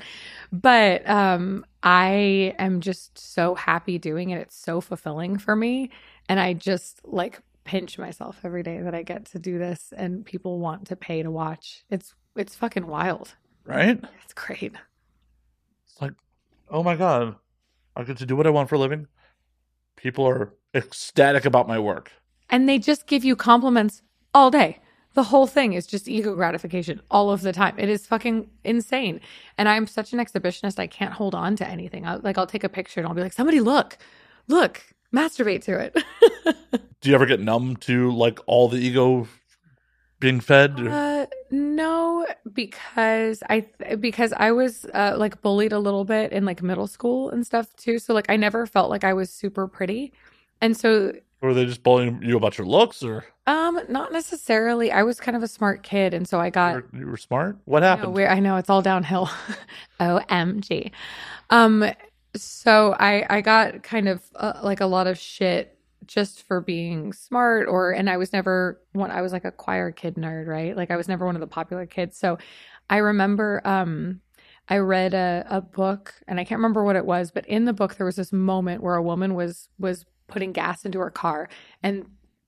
But 0.50 1.08
um, 1.08 1.66
I 1.82 2.54
am 2.58 2.80
just 2.80 3.18
so 3.18 3.54
happy 3.54 3.98
doing 3.98 4.30
it. 4.30 4.38
It's 4.40 4.56
so 4.56 4.80
fulfilling 4.80 5.36
for 5.36 5.54
me. 5.54 5.90
And 6.30 6.40
I 6.40 6.54
just 6.54 7.02
like 7.04 7.40
pinch 7.66 7.98
myself 7.98 8.40
every 8.44 8.62
day 8.62 8.80
that 8.80 8.94
I 8.94 9.02
get 9.02 9.26
to 9.26 9.38
do 9.38 9.58
this 9.58 9.92
and 9.96 10.24
people 10.24 10.58
want 10.58 10.86
to 10.88 10.96
pay 10.96 11.22
to 11.22 11.30
watch. 11.30 11.84
It's 11.90 12.14
it's 12.36 12.54
fucking 12.54 12.86
wild. 12.86 13.34
right? 13.64 13.98
It's 14.24 14.34
great. 14.34 14.74
It's 15.86 16.00
like, 16.00 16.12
oh 16.70 16.82
my 16.82 16.96
god, 16.96 17.36
I 17.94 18.04
get 18.04 18.18
to 18.18 18.26
do 18.26 18.36
what 18.36 18.46
I 18.46 18.50
want 18.50 18.68
for 18.68 18.74
a 18.76 18.78
living. 18.78 19.06
People 19.96 20.26
are 20.26 20.54
ecstatic 20.74 21.44
about 21.44 21.66
my 21.66 21.78
work. 21.78 22.12
And 22.50 22.68
they 22.68 22.78
just 22.78 23.06
give 23.06 23.24
you 23.24 23.34
compliments 23.36 24.02
all 24.34 24.50
day. 24.50 24.78
The 25.14 25.22
whole 25.24 25.46
thing 25.46 25.72
is 25.72 25.86
just 25.86 26.08
ego 26.08 26.34
gratification 26.34 27.00
all 27.10 27.30
of 27.30 27.40
the 27.40 27.52
time. 27.52 27.74
It 27.78 27.88
is 27.88 28.06
fucking 28.06 28.50
insane. 28.64 29.20
And 29.56 29.66
I'm 29.66 29.86
such 29.86 30.12
an 30.12 30.18
exhibitionist, 30.18 30.78
I 30.78 30.86
can't 30.86 31.14
hold 31.14 31.34
on 31.34 31.56
to 31.56 31.66
anything. 31.66 32.06
I, 32.06 32.16
like, 32.16 32.36
I'll 32.36 32.46
take 32.46 32.64
a 32.64 32.68
picture 32.68 33.00
and 33.00 33.08
I'll 33.08 33.14
be 33.14 33.22
like, 33.22 33.32
somebody 33.32 33.60
look, 33.60 33.96
look, 34.46 34.82
masturbate 35.14 35.62
to 35.64 35.78
it. 35.78 35.96
Do 37.00 37.10
you 37.10 37.14
ever 37.14 37.26
get 37.26 37.40
numb 37.40 37.76
to 37.76 38.10
like 38.10 38.38
all 38.46 38.68
the 38.68 38.78
ego 38.78 39.28
being 40.18 40.40
fed? 40.40 40.78
Uh, 40.86 41.26
no, 41.50 42.26
because 42.52 43.42
I 43.48 43.66
because 44.00 44.32
I 44.36 44.52
was 44.52 44.86
uh, 44.94 45.14
like 45.16 45.42
bullied 45.42 45.72
a 45.72 45.78
little 45.78 46.04
bit 46.04 46.32
in 46.32 46.44
like 46.44 46.62
middle 46.62 46.86
school 46.86 47.30
and 47.30 47.46
stuff 47.46 47.74
too. 47.76 47.98
So 47.98 48.14
like 48.14 48.26
I 48.28 48.36
never 48.36 48.66
felt 48.66 48.90
like 48.90 49.04
I 49.04 49.12
was 49.12 49.30
super 49.30 49.68
pretty, 49.68 50.12
and 50.60 50.76
so 50.76 51.12
or 51.42 51.50
are 51.50 51.54
they 51.54 51.66
just 51.66 51.82
bullying 51.82 52.22
you 52.22 52.36
about 52.36 52.56
your 52.58 52.66
looks 52.66 53.02
or 53.02 53.24
um 53.46 53.78
not 53.88 54.12
necessarily. 54.12 54.90
I 54.90 55.02
was 55.02 55.20
kind 55.20 55.36
of 55.36 55.42
a 55.42 55.48
smart 55.48 55.82
kid, 55.82 56.14
and 56.14 56.26
so 56.26 56.40
I 56.40 56.50
got 56.50 56.76
you 56.76 56.82
were, 56.92 56.98
you 57.00 57.06
were 57.06 57.16
smart? 57.16 57.58
What 57.66 57.84
I 57.84 57.94
know, 57.94 57.96
happened? 57.96 58.20
I 58.20 58.40
know 58.40 58.56
it's 58.56 58.70
all 58.70 58.82
downhill. 58.82 59.28
OMG. 60.00 60.90
Um 61.50 61.84
so 62.42 62.94
I 62.98 63.26
I 63.28 63.40
got 63.40 63.82
kind 63.82 64.08
of 64.08 64.22
uh, 64.36 64.60
like 64.62 64.80
a 64.80 64.86
lot 64.86 65.06
of 65.06 65.18
shit 65.18 65.78
just 66.06 66.42
for 66.42 66.60
being 66.60 67.12
smart 67.12 67.68
or 67.68 67.92
and 67.92 68.08
I 68.08 68.16
was 68.16 68.32
never 68.32 68.80
one 68.92 69.10
I 69.10 69.22
was 69.22 69.32
like 69.32 69.44
a 69.44 69.50
choir 69.50 69.90
kid 69.90 70.16
nerd, 70.16 70.46
right? 70.46 70.76
Like 70.76 70.90
I 70.90 70.96
was 70.96 71.08
never 71.08 71.26
one 71.26 71.36
of 71.36 71.40
the 71.40 71.46
popular 71.46 71.86
kids. 71.86 72.16
So 72.16 72.38
I 72.90 72.98
remember 72.98 73.60
um 73.64 74.20
I 74.68 74.78
read 74.78 75.14
a, 75.14 75.46
a 75.48 75.60
book 75.60 76.14
and 76.26 76.40
I 76.40 76.44
can't 76.44 76.58
remember 76.58 76.84
what 76.84 76.96
it 76.96 77.06
was, 77.06 77.30
but 77.30 77.46
in 77.46 77.64
the 77.64 77.72
book 77.72 77.96
there 77.96 78.06
was 78.06 78.16
this 78.16 78.32
moment 78.32 78.82
where 78.82 78.96
a 78.96 79.02
woman 79.02 79.34
was 79.34 79.68
was 79.78 80.04
putting 80.28 80.52
gas 80.52 80.84
into 80.84 80.98
her 80.98 81.10
car 81.10 81.48
and 81.82 82.06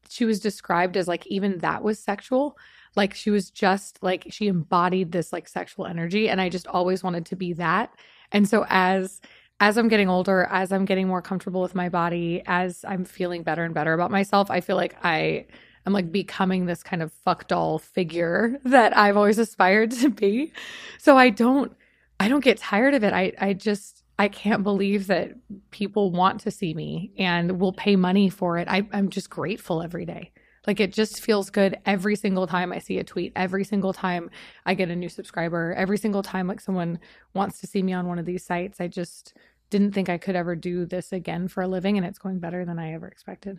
she 0.09 0.25
was 0.25 0.41
described 0.41 0.97
as 0.97 1.09
like 1.09 1.27
even 1.27 1.59
that 1.59 1.83
was 1.83 1.99
sexual 1.99 2.57
like 2.97 3.15
she 3.15 3.31
was 3.31 3.51
just 3.51 4.03
like 4.03 4.27
she 4.31 4.49
embodied 4.49 5.13
this 5.13 5.33
like 5.33 5.47
sexual 5.47 5.87
energy 5.87 6.29
and 6.29 6.41
i 6.41 6.49
just 6.49 6.67
always 6.67 7.03
wanted 7.03 7.27
to 7.27 7.37
be 7.37 7.53
that 7.53 7.93
and 8.33 8.49
so 8.49 8.65
as 8.69 9.21
as 9.61 9.77
i'm 9.77 9.89
getting 9.89 10.09
older 10.09 10.49
as 10.51 10.73
i'm 10.73 10.85
getting 10.85 11.09
more 11.09 11.23
comfortable 11.23 11.61
with 11.61 11.75
my 11.75 11.89
body 11.89 12.43
as 12.47 12.85
i'm 12.87 13.05
feeling 13.05 13.43
better 13.43 13.65
and 13.65 13.75
better 13.75 13.93
about 13.93 14.11
myself 14.11 14.51
i 14.51 14.61
feel 14.61 14.77
like 14.77 14.97
i 15.05 15.45
am 15.87 15.93
like 15.93 16.13
becoming 16.13 16.67
this 16.67 16.83
kind 16.83 17.03
of 17.03 17.13
fuck 17.13 17.49
doll 17.49 17.79
figure 17.79 18.59
that 18.65 18.97
i've 18.97 19.17
always 19.17 19.39
aspired 19.39 19.91
to 19.91 20.09
be 20.09 20.53
so 20.99 21.17
i 21.17 21.31
don't 21.31 21.75
i 22.21 22.29
don't 22.29 22.45
get 22.45 22.59
tired 22.59 22.95
of 22.95 23.03
it 23.05 23.13
i 23.13 23.33
i 23.39 23.53
just 23.53 24.03
I 24.19 24.29
can't 24.29 24.65
believe 24.65 25.07
that 25.07 25.31
people 25.71 26.11
want 26.11 26.41
to 26.41 26.51
see 26.51 26.75
me 26.75 27.13
and 27.19 27.61
will 27.61 27.73
pay 27.73 27.95
money 27.95 28.29
for 28.29 28.59
it. 28.59 28.67
I, 28.69 28.87
I'm 28.93 29.11
just 29.11 29.31
grateful 29.31 29.81
every 29.81 30.05
day. 30.05 30.33
Like 30.69 30.81
it 30.81 30.93
just 30.93 31.23
feels 31.23 31.49
good 31.49 31.79
every 31.87 32.15
single 32.15 32.47
time 32.47 32.73
I 32.73 32.79
see 32.79 32.99
a 32.99 33.05
tweet, 33.05 33.33
every 33.35 33.65
single 33.65 33.95
time 33.95 34.31
I 34.67 34.75
get 34.75 34.91
a 34.91 34.97
new 34.97 35.09
subscriber, 35.09 35.73
every 35.73 35.97
single 35.97 36.23
time 36.23 36.47
like 36.47 36.61
someone 36.61 36.99
wants 37.33 37.59
to 37.61 37.67
see 37.67 37.83
me 37.83 37.95
on 37.95 38.07
one 38.07 38.19
of 38.19 38.27
these 38.27 38.45
sites. 38.45 38.79
I 38.79 38.87
just 38.87 39.33
didn't 39.71 39.93
think 39.93 40.11
I 40.11 40.19
could 40.19 40.37
ever 40.37 40.55
do 40.55 40.85
this 40.85 41.11
again 41.11 41.49
for 41.49 41.63
a 41.63 41.67
living 41.67 41.97
and 41.97 42.05
it's 42.07 42.19
going 42.19 42.39
better 42.39 42.67
than 42.67 42.79
I 42.79 42.93
ever 42.93 43.09
expected. 43.09 43.59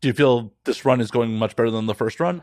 Do 0.00 0.08
you 0.08 0.14
feel 0.14 0.54
this 0.64 0.86
run 0.86 1.02
is 1.02 1.10
going 1.10 1.36
much 1.36 1.56
better 1.56 1.70
than 1.70 1.84
the 1.84 1.94
first 1.94 2.18
run? 2.18 2.42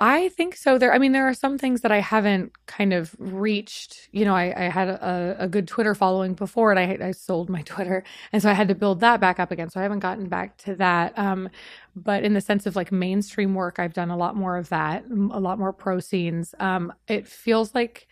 I 0.00 0.28
think 0.28 0.54
so. 0.54 0.78
There, 0.78 0.92
I 0.92 0.98
mean, 0.98 1.10
there 1.10 1.26
are 1.28 1.34
some 1.34 1.58
things 1.58 1.80
that 1.80 1.90
I 1.90 1.98
haven't 1.98 2.52
kind 2.66 2.92
of 2.92 3.16
reached. 3.18 4.08
You 4.12 4.24
know, 4.24 4.34
I, 4.34 4.54
I 4.56 4.68
had 4.68 4.88
a, 4.88 5.36
a 5.40 5.48
good 5.48 5.66
Twitter 5.66 5.92
following 5.92 6.34
before, 6.34 6.70
and 6.70 6.78
I, 6.78 7.08
I 7.08 7.10
sold 7.10 7.50
my 7.50 7.62
Twitter, 7.66 8.04
and 8.32 8.40
so 8.40 8.48
I 8.48 8.52
had 8.52 8.68
to 8.68 8.76
build 8.76 9.00
that 9.00 9.20
back 9.20 9.40
up 9.40 9.50
again. 9.50 9.70
So 9.70 9.80
I 9.80 9.82
haven't 9.82 9.98
gotten 9.98 10.28
back 10.28 10.56
to 10.58 10.76
that. 10.76 11.18
Um, 11.18 11.48
but 11.96 12.22
in 12.22 12.32
the 12.32 12.40
sense 12.40 12.64
of 12.64 12.76
like 12.76 12.92
mainstream 12.92 13.54
work, 13.54 13.80
I've 13.80 13.92
done 13.92 14.10
a 14.10 14.16
lot 14.16 14.36
more 14.36 14.56
of 14.56 14.68
that, 14.68 15.04
a 15.10 15.40
lot 15.40 15.58
more 15.58 15.72
pro 15.72 15.98
scenes. 15.98 16.54
Um, 16.60 16.92
it 17.08 17.26
feels 17.26 17.74
like 17.74 18.06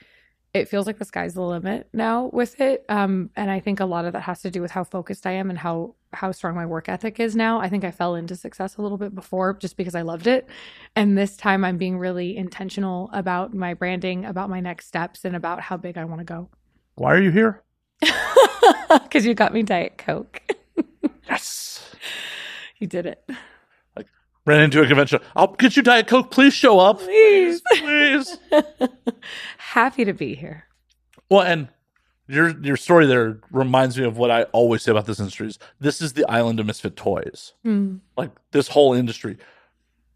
it 0.54 0.68
feels 0.68 0.86
like 0.86 0.98
the 0.98 1.04
sky's 1.04 1.34
the 1.34 1.42
limit 1.42 1.88
now 1.92 2.30
with 2.32 2.60
it. 2.60 2.84
Um, 2.88 3.30
and 3.36 3.50
I 3.50 3.60
think 3.60 3.78
a 3.78 3.84
lot 3.84 4.06
of 4.06 4.14
that 4.14 4.22
has 4.22 4.40
to 4.42 4.50
do 4.50 4.62
with 4.62 4.70
how 4.70 4.84
focused 4.84 5.26
I 5.26 5.32
am 5.32 5.50
and 5.50 5.58
how 5.58 5.94
how 6.16 6.32
strong 6.32 6.54
my 6.54 6.66
work 6.66 6.88
ethic 6.88 7.20
is 7.20 7.36
now. 7.36 7.60
I 7.60 7.68
think 7.68 7.84
I 7.84 7.90
fell 7.90 8.14
into 8.14 8.34
success 8.34 8.76
a 8.76 8.82
little 8.82 8.98
bit 8.98 9.14
before 9.14 9.54
just 9.54 9.76
because 9.76 9.94
I 9.94 10.02
loved 10.02 10.26
it. 10.26 10.48
And 10.96 11.16
this 11.16 11.36
time 11.36 11.64
I'm 11.64 11.76
being 11.78 11.98
really 11.98 12.36
intentional 12.36 13.10
about 13.12 13.54
my 13.54 13.74
branding, 13.74 14.24
about 14.24 14.50
my 14.50 14.60
next 14.60 14.86
steps, 14.86 15.24
and 15.24 15.36
about 15.36 15.60
how 15.60 15.76
big 15.76 15.96
I 15.96 16.04
want 16.04 16.20
to 16.20 16.24
go. 16.24 16.48
Why 16.96 17.14
are 17.14 17.22
you 17.22 17.30
here? 17.30 17.62
Because 18.88 19.26
you 19.26 19.34
got 19.34 19.52
me 19.52 19.62
Diet 19.62 19.98
Coke. 19.98 20.42
Yes. 21.28 21.94
You 22.78 22.86
did 22.86 23.06
it. 23.06 23.28
I 23.96 24.04
Ran 24.44 24.60
into 24.60 24.80
a 24.80 24.86
convention. 24.86 25.20
I'll 25.34 25.54
get 25.54 25.76
you 25.76 25.82
Diet 25.82 26.06
Coke. 26.06 26.30
Please 26.30 26.54
show 26.54 26.78
up. 26.78 27.00
Please. 27.00 27.60
Please. 27.78 28.38
Happy 29.58 30.04
to 30.04 30.12
be 30.12 30.34
here. 30.34 30.66
Well, 31.28 31.42
and 31.42 31.68
your 32.28 32.48
your 32.60 32.76
story 32.76 33.06
there 33.06 33.38
reminds 33.50 33.96
me 33.98 34.04
of 34.04 34.18
what 34.18 34.30
I 34.30 34.44
always 34.44 34.82
say 34.82 34.90
about 34.90 35.06
this 35.06 35.20
industry 35.20 35.46
is 35.48 35.58
this 35.80 36.00
is 36.00 36.12
the 36.14 36.28
island 36.28 36.58
of 36.60 36.66
misfit 36.66 36.96
toys. 36.96 37.52
Mm. 37.64 38.00
Like 38.16 38.30
this 38.52 38.68
whole 38.68 38.94
industry. 38.94 39.38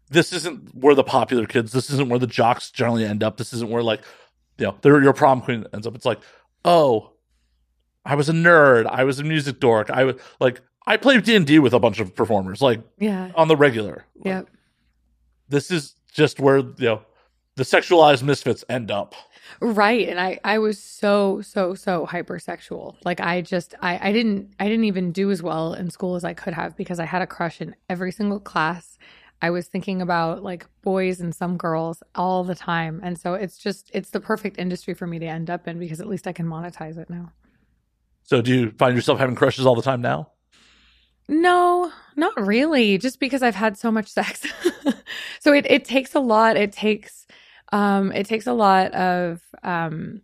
This 0.09 0.33
isn't 0.33 0.75
where 0.75 0.93
the 0.93 1.05
popular 1.05 1.45
kids, 1.45 1.71
this 1.71 1.89
isn't 1.89 2.09
where 2.09 2.19
the 2.19 2.27
jocks 2.27 2.69
generally 2.69 3.05
end 3.05 3.23
up. 3.23 3.37
This 3.37 3.53
isn't 3.53 3.69
where 3.71 3.81
like 3.83 4.01
you 4.57 4.65
know, 4.67 4.97
your 4.99 5.13
prom 5.13 5.41
queen 5.41 5.65
ends 5.73 5.87
up. 5.87 5.95
It's 5.95 6.05
like, 6.05 6.19
oh, 6.65 7.11
I 8.05 8.15
was 8.15 8.27
a 8.27 8.33
nerd. 8.33 8.85
I 8.87 9.05
was 9.05 9.19
a 9.19 9.23
music 9.23 9.59
dork. 9.59 9.89
I 9.89 10.03
was 10.03 10.15
like 10.39 10.61
I 10.85 10.97
played 10.97 11.23
D 11.23 11.35
and 11.35 11.47
D 11.47 11.59
with 11.59 11.73
a 11.73 11.79
bunch 11.79 11.99
of 11.99 12.13
performers, 12.15 12.61
like 12.61 12.81
Yeah. 12.97 13.31
on 13.35 13.47
the 13.47 13.55
regular. 13.55 14.05
Like, 14.17 14.25
Yep. 14.25 14.49
This 15.47 15.71
is 15.71 15.95
just 16.13 16.39
where 16.39 16.57
you 16.57 16.73
know 16.79 17.01
the 17.55 17.63
sexualized 17.63 18.23
misfits 18.23 18.63
end 18.69 18.91
up. 18.91 19.15
Right. 19.59 20.07
And 20.07 20.19
I, 20.19 20.39
I 20.43 20.59
was 20.59 20.81
so, 20.81 21.41
so, 21.41 21.75
so 21.75 22.07
hypersexual. 22.07 22.95
Like 23.03 23.19
I 23.19 23.41
just 23.41 23.75
I, 23.81 24.09
I 24.09 24.11
didn't 24.11 24.53
I 24.59 24.67
didn't 24.67 24.85
even 24.85 25.11
do 25.11 25.29
as 25.31 25.43
well 25.43 25.73
in 25.73 25.89
school 25.89 26.15
as 26.15 26.23
I 26.23 26.33
could 26.33 26.53
have 26.53 26.75
because 26.77 26.99
I 26.99 27.05
had 27.05 27.21
a 27.21 27.27
crush 27.27 27.61
in 27.61 27.75
every 27.89 28.11
single 28.11 28.39
class. 28.39 28.97
I 29.41 29.49
was 29.49 29.67
thinking 29.67 30.01
about 30.01 30.43
like 30.43 30.65
boys 30.83 31.19
and 31.19 31.33
some 31.33 31.57
girls 31.57 32.03
all 32.15 32.43
the 32.43 32.55
time. 32.55 33.01
And 33.03 33.19
so 33.19 33.33
it's 33.33 33.57
just 33.57 33.91
it's 33.93 34.11
the 34.11 34.19
perfect 34.19 34.57
industry 34.57 34.93
for 34.93 35.07
me 35.07 35.19
to 35.19 35.25
end 35.25 35.49
up 35.49 35.67
in 35.67 35.79
because 35.79 35.99
at 35.99 36.07
least 36.07 36.27
I 36.27 36.33
can 36.33 36.45
monetize 36.45 36.97
it 36.97 37.09
now. 37.09 37.31
So 38.23 38.41
do 38.41 38.53
you 38.53 38.71
find 38.77 38.95
yourself 38.95 39.19
having 39.19 39.35
crushes 39.35 39.65
all 39.65 39.75
the 39.75 39.81
time 39.81 40.01
now? 40.01 40.31
No, 41.27 41.91
not 42.15 42.39
really. 42.39 42.97
Just 42.97 43.19
because 43.19 43.41
I've 43.41 43.55
had 43.55 43.77
so 43.77 43.91
much 43.91 44.07
sex. 44.07 44.45
so 45.39 45.53
it, 45.53 45.65
it 45.69 45.85
takes 45.85 46.15
a 46.15 46.19
lot. 46.19 46.57
It 46.57 46.71
takes 46.71 47.25
um 47.71 48.11
it 48.11 48.25
takes 48.25 48.47
a 48.47 48.53
lot 48.53 48.93
of 48.93 49.41
um 49.63 50.21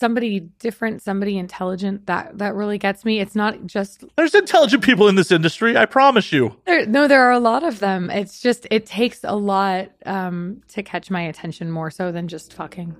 somebody 0.00 0.40
different, 0.40 1.02
somebody 1.02 1.36
intelligent 1.36 2.06
that 2.06 2.38
that 2.38 2.54
really 2.54 2.78
gets 2.78 3.04
me. 3.04 3.20
It's 3.20 3.34
not 3.34 3.66
just 3.66 4.02
There's 4.16 4.34
intelligent 4.34 4.82
people 4.82 5.08
in 5.08 5.14
this 5.14 5.30
industry, 5.30 5.76
I 5.76 5.84
promise 5.84 6.32
you. 6.32 6.56
there 6.66 6.86
no, 6.86 7.06
there 7.06 7.22
are 7.22 7.32
a 7.32 7.38
lot 7.38 7.62
of 7.62 7.78
them. 7.80 8.10
It's 8.10 8.40
just 8.40 8.66
it 8.70 8.86
takes 8.86 9.20
a 9.22 9.36
lot 9.36 9.90
um 10.06 10.62
to 10.68 10.82
catch 10.82 11.10
my 11.10 11.22
attention 11.22 11.70
more 11.70 11.90
so 11.90 12.10
than 12.10 12.26
just 12.28 12.54
fucking. 12.54 12.96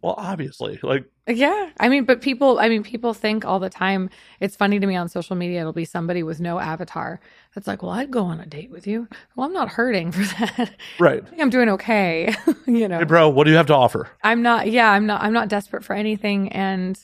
Well, 0.00 0.14
obviously, 0.16 0.78
like 0.82 1.04
Yeah. 1.28 1.70
I 1.78 1.88
mean, 1.88 2.04
but 2.04 2.22
people, 2.22 2.58
I 2.58 2.68
mean, 2.68 2.82
people 2.82 3.12
think 3.12 3.44
all 3.44 3.60
the 3.60 3.68
time. 3.68 4.08
It's 4.40 4.56
funny 4.56 4.80
to 4.80 4.86
me 4.86 4.96
on 4.96 5.08
social 5.08 5.36
media. 5.36 5.60
It'll 5.60 5.72
be 5.74 5.84
somebody 5.84 6.22
with 6.22 6.40
no 6.40 6.58
avatar 6.58 7.20
that's 7.54 7.66
like, 7.66 7.82
well, 7.82 7.92
I'd 7.92 8.10
go 8.10 8.24
on 8.24 8.40
a 8.40 8.46
date 8.46 8.70
with 8.70 8.86
you. 8.86 9.08
Well, 9.36 9.46
I'm 9.46 9.52
not 9.52 9.68
hurting 9.68 10.12
for 10.12 10.22
that. 10.38 10.74
right. 10.98 11.22
I 11.22 11.28
think 11.28 11.42
I'm 11.42 11.50
doing 11.50 11.68
okay. 11.70 12.34
you 12.66 12.88
know, 12.88 12.98
Hey, 12.98 13.04
bro, 13.04 13.28
what 13.28 13.44
do 13.44 13.50
you 13.50 13.56
have 13.58 13.66
to 13.66 13.74
offer? 13.74 14.08
I'm 14.24 14.42
not, 14.42 14.70
yeah, 14.70 14.90
I'm 14.90 15.06
not, 15.06 15.22
I'm 15.22 15.32
not 15.34 15.48
desperate 15.48 15.84
for 15.84 15.94
anything. 15.94 16.50
And, 16.50 16.98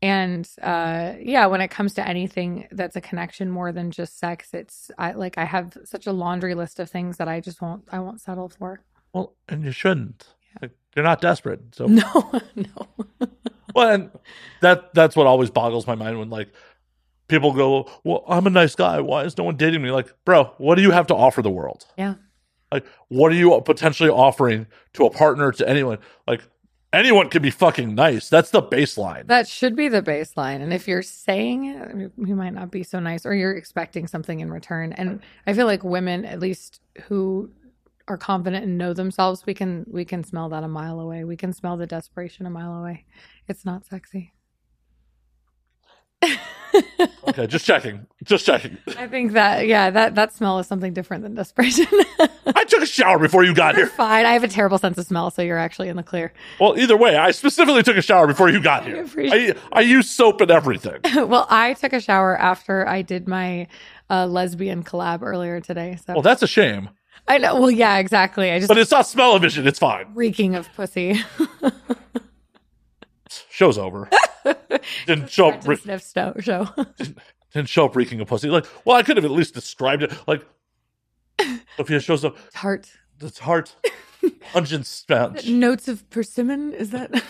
and, 0.00 0.48
uh, 0.62 1.12
yeah, 1.20 1.46
when 1.46 1.60
it 1.60 1.68
comes 1.68 1.94
to 1.94 2.08
anything 2.08 2.66
that's 2.72 2.96
a 2.96 3.00
connection 3.00 3.50
more 3.50 3.70
than 3.70 3.90
just 3.90 4.18
sex, 4.18 4.54
it's, 4.54 4.90
I 4.98 5.12
like, 5.12 5.36
I 5.38 5.44
have 5.44 5.76
such 5.84 6.06
a 6.06 6.12
laundry 6.12 6.54
list 6.54 6.80
of 6.80 6.90
things 6.90 7.18
that 7.18 7.28
I 7.28 7.40
just 7.40 7.60
won't, 7.60 7.84
I 7.92 8.00
won't 8.00 8.20
settle 8.20 8.48
for. 8.48 8.80
Well, 9.12 9.34
and 9.48 9.62
you 9.62 9.72
shouldn't. 9.72 10.26
You're 10.94 11.04
not 11.04 11.20
desperate. 11.20 11.60
So 11.72 11.86
No, 11.86 12.02
no. 12.54 12.88
well, 13.74 13.88
and 13.90 14.10
that 14.60 14.92
that's 14.94 15.16
what 15.16 15.26
always 15.26 15.50
boggles 15.50 15.86
my 15.86 15.94
mind 15.94 16.18
when 16.18 16.30
like 16.30 16.48
people 17.28 17.52
go, 17.52 17.88
"Well, 18.04 18.24
I'm 18.28 18.46
a 18.46 18.50
nice 18.50 18.74
guy. 18.74 19.00
Why 19.00 19.24
is 19.24 19.36
no 19.38 19.44
one 19.44 19.56
dating 19.56 19.82
me?" 19.82 19.90
Like, 19.90 20.12
bro, 20.24 20.52
what 20.58 20.74
do 20.74 20.82
you 20.82 20.90
have 20.90 21.06
to 21.08 21.14
offer 21.14 21.40
the 21.42 21.50
world? 21.50 21.86
Yeah. 21.96 22.14
Like, 22.70 22.86
what 23.08 23.32
are 23.32 23.34
you 23.34 23.60
potentially 23.64 24.08
offering 24.10 24.66
to 24.94 25.04
a 25.06 25.10
partner 25.10 25.52
to 25.52 25.68
anyone? 25.68 25.98
Like, 26.26 26.42
anyone 26.92 27.28
can 27.28 27.42
be 27.42 27.50
fucking 27.50 27.94
nice. 27.94 28.30
That's 28.30 28.50
the 28.50 28.62
baseline. 28.62 29.26
That 29.26 29.46
should 29.46 29.76
be 29.76 29.88
the 29.88 30.00
baseline. 30.02 30.62
And 30.62 30.72
if 30.72 30.88
you're 30.88 31.02
saying 31.02 31.66
it, 31.66 32.12
you 32.16 32.34
might 32.34 32.54
not 32.54 32.70
be 32.70 32.82
so 32.82 32.98
nice 32.98 33.26
or 33.26 33.34
you're 33.34 33.52
expecting 33.54 34.06
something 34.06 34.40
in 34.40 34.50
return. 34.50 34.92
And 34.94 35.20
I 35.46 35.52
feel 35.52 35.66
like 35.66 35.84
women, 35.84 36.24
at 36.24 36.40
least 36.40 36.80
who 37.04 37.50
are 38.08 38.16
confident 38.18 38.64
and 38.64 38.78
know 38.78 38.92
themselves, 38.92 39.44
we 39.46 39.54
can 39.54 39.84
we 39.88 40.04
can 40.04 40.24
smell 40.24 40.48
that 40.50 40.64
a 40.64 40.68
mile 40.68 41.00
away. 41.00 41.24
We 41.24 41.36
can 41.36 41.52
smell 41.52 41.76
the 41.76 41.86
desperation 41.86 42.46
a 42.46 42.50
mile 42.50 42.74
away. 42.74 43.04
It's 43.48 43.64
not 43.64 43.86
sexy. 43.86 44.32
okay, 47.28 47.46
just 47.46 47.64
checking. 47.66 48.06
Just 48.24 48.46
checking. 48.46 48.78
I 48.96 49.06
think 49.06 49.32
that 49.32 49.66
yeah, 49.66 49.90
that 49.90 50.14
that 50.14 50.32
smell 50.32 50.58
is 50.58 50.66
something 50.66 50.92
different 50.92 51.22
than 51.22 51.34
desperation. 51.34 51.86
I 52.46 52.64
took 52.64 52.82
a 52.82 52.86
shower 52.86 53.18
before 53.18 53.44
you 53.44 53.54
got 53.54 53.74
here. 53.74 53.86
Fine. 53.86 54.26
I 54.26 54.32
have 54.32 54.44
a 54.44 54.48
terrible 54.48 54.78
sense 54.78 54.98
of 54.98 55.06
smell, 55.06 55.30
so 55.30 55.42
you're 55.42 55.58
actually 55.58 55.88
in 55.88 55.96
the 55.96 56.02
clear. 56.02 56.32
Well, 56.60 56.78
either 56.78 56.96
way, 56.96 57.16
I 57.16 57.30
specifically 57.30 57.82
took 57.82 57.96
a 57.96 58.02
shower 58.02 58.26
before 58.26 58.48
you 58.48 58.62
got 58.62 58.84
here. 58.84 58.96
I, 58.96 59.00
appreciate- 59.00 59.56
I 59.72 59.80
use 59.80 60.10
soap 60.10 60.40
and 60.40 60.50
everything. 60.50 61.00
well, 61.28 61.46
I 61.50 61.74
took 61.74 61.92
a 61.92 62.00
shower 62.00 62.36
after 62.36 62.86
I 62.86 63.02
did 63.02 63.28
my 63.28 63.68
uh, 64.10 64.26
lesbian 64.26 64.82
collab 64.82 65.22
earlier 65.22 65.60
today. 65.60 65.98
So 66.04 66.14
Well, 66.14 66.22
that's 66.22 66.42
a 66.42 66.48
shame. 66.48 66.90
I 67.28 67.38
know. 67.38 67.60
Well, 67.60 67.70
yeah, 67.70 67.98
exactly. 67.98 68.50
I 68.50 68.58
just 68.58 68.68
But 68.68 68.78
it's 68.78 68.90
not 68.90 69.06
smell-o-vision. 69.06 69.66
It's 69.66 69.78
fine. 69.78 70.06
reeking 70.14 70.54
of 70.54 70.72
pussy. 70.74 71.20
Show's 73.50 73.78
over. 73.78 74.08
Didn't 75.06 75.30
show 75.30 75.50
up. 75.50 75.66
Re- 75.66 75.76
sniff 75.76 76.02
sto- 76.02 76.34
show. 76.40 76.68
didn't 77.54 77.68
show 77.68 77.84
up 77.86 77.94
reeking 77.96 78.20
of 78.20 78.28
pussy. 78.28 78.48
Like, 78.48 78.66
well, 78.84 78.96
I 78.96 79.02
could 79.02 79.16
have 79.16 79.24
at 79.24 79.30
least 79.30 79.54
described 79.54 80.02
it. 80.02 80.12
Like, 80.26 80.44
Sophia 81.76 82.00
shows 82.00 82.24
up. 82.24 82.36
Tart. 82.52 82.90
It's 83.20 83.38
heart. 83.38 83.74
Pungent 84.52 84.86
stench. 84.86 85.46
Notes 85.46 85.86
of 85.88 86.08
persimmon. 86.10 86.72
Is 86.74 86.90
that 86.90 87.22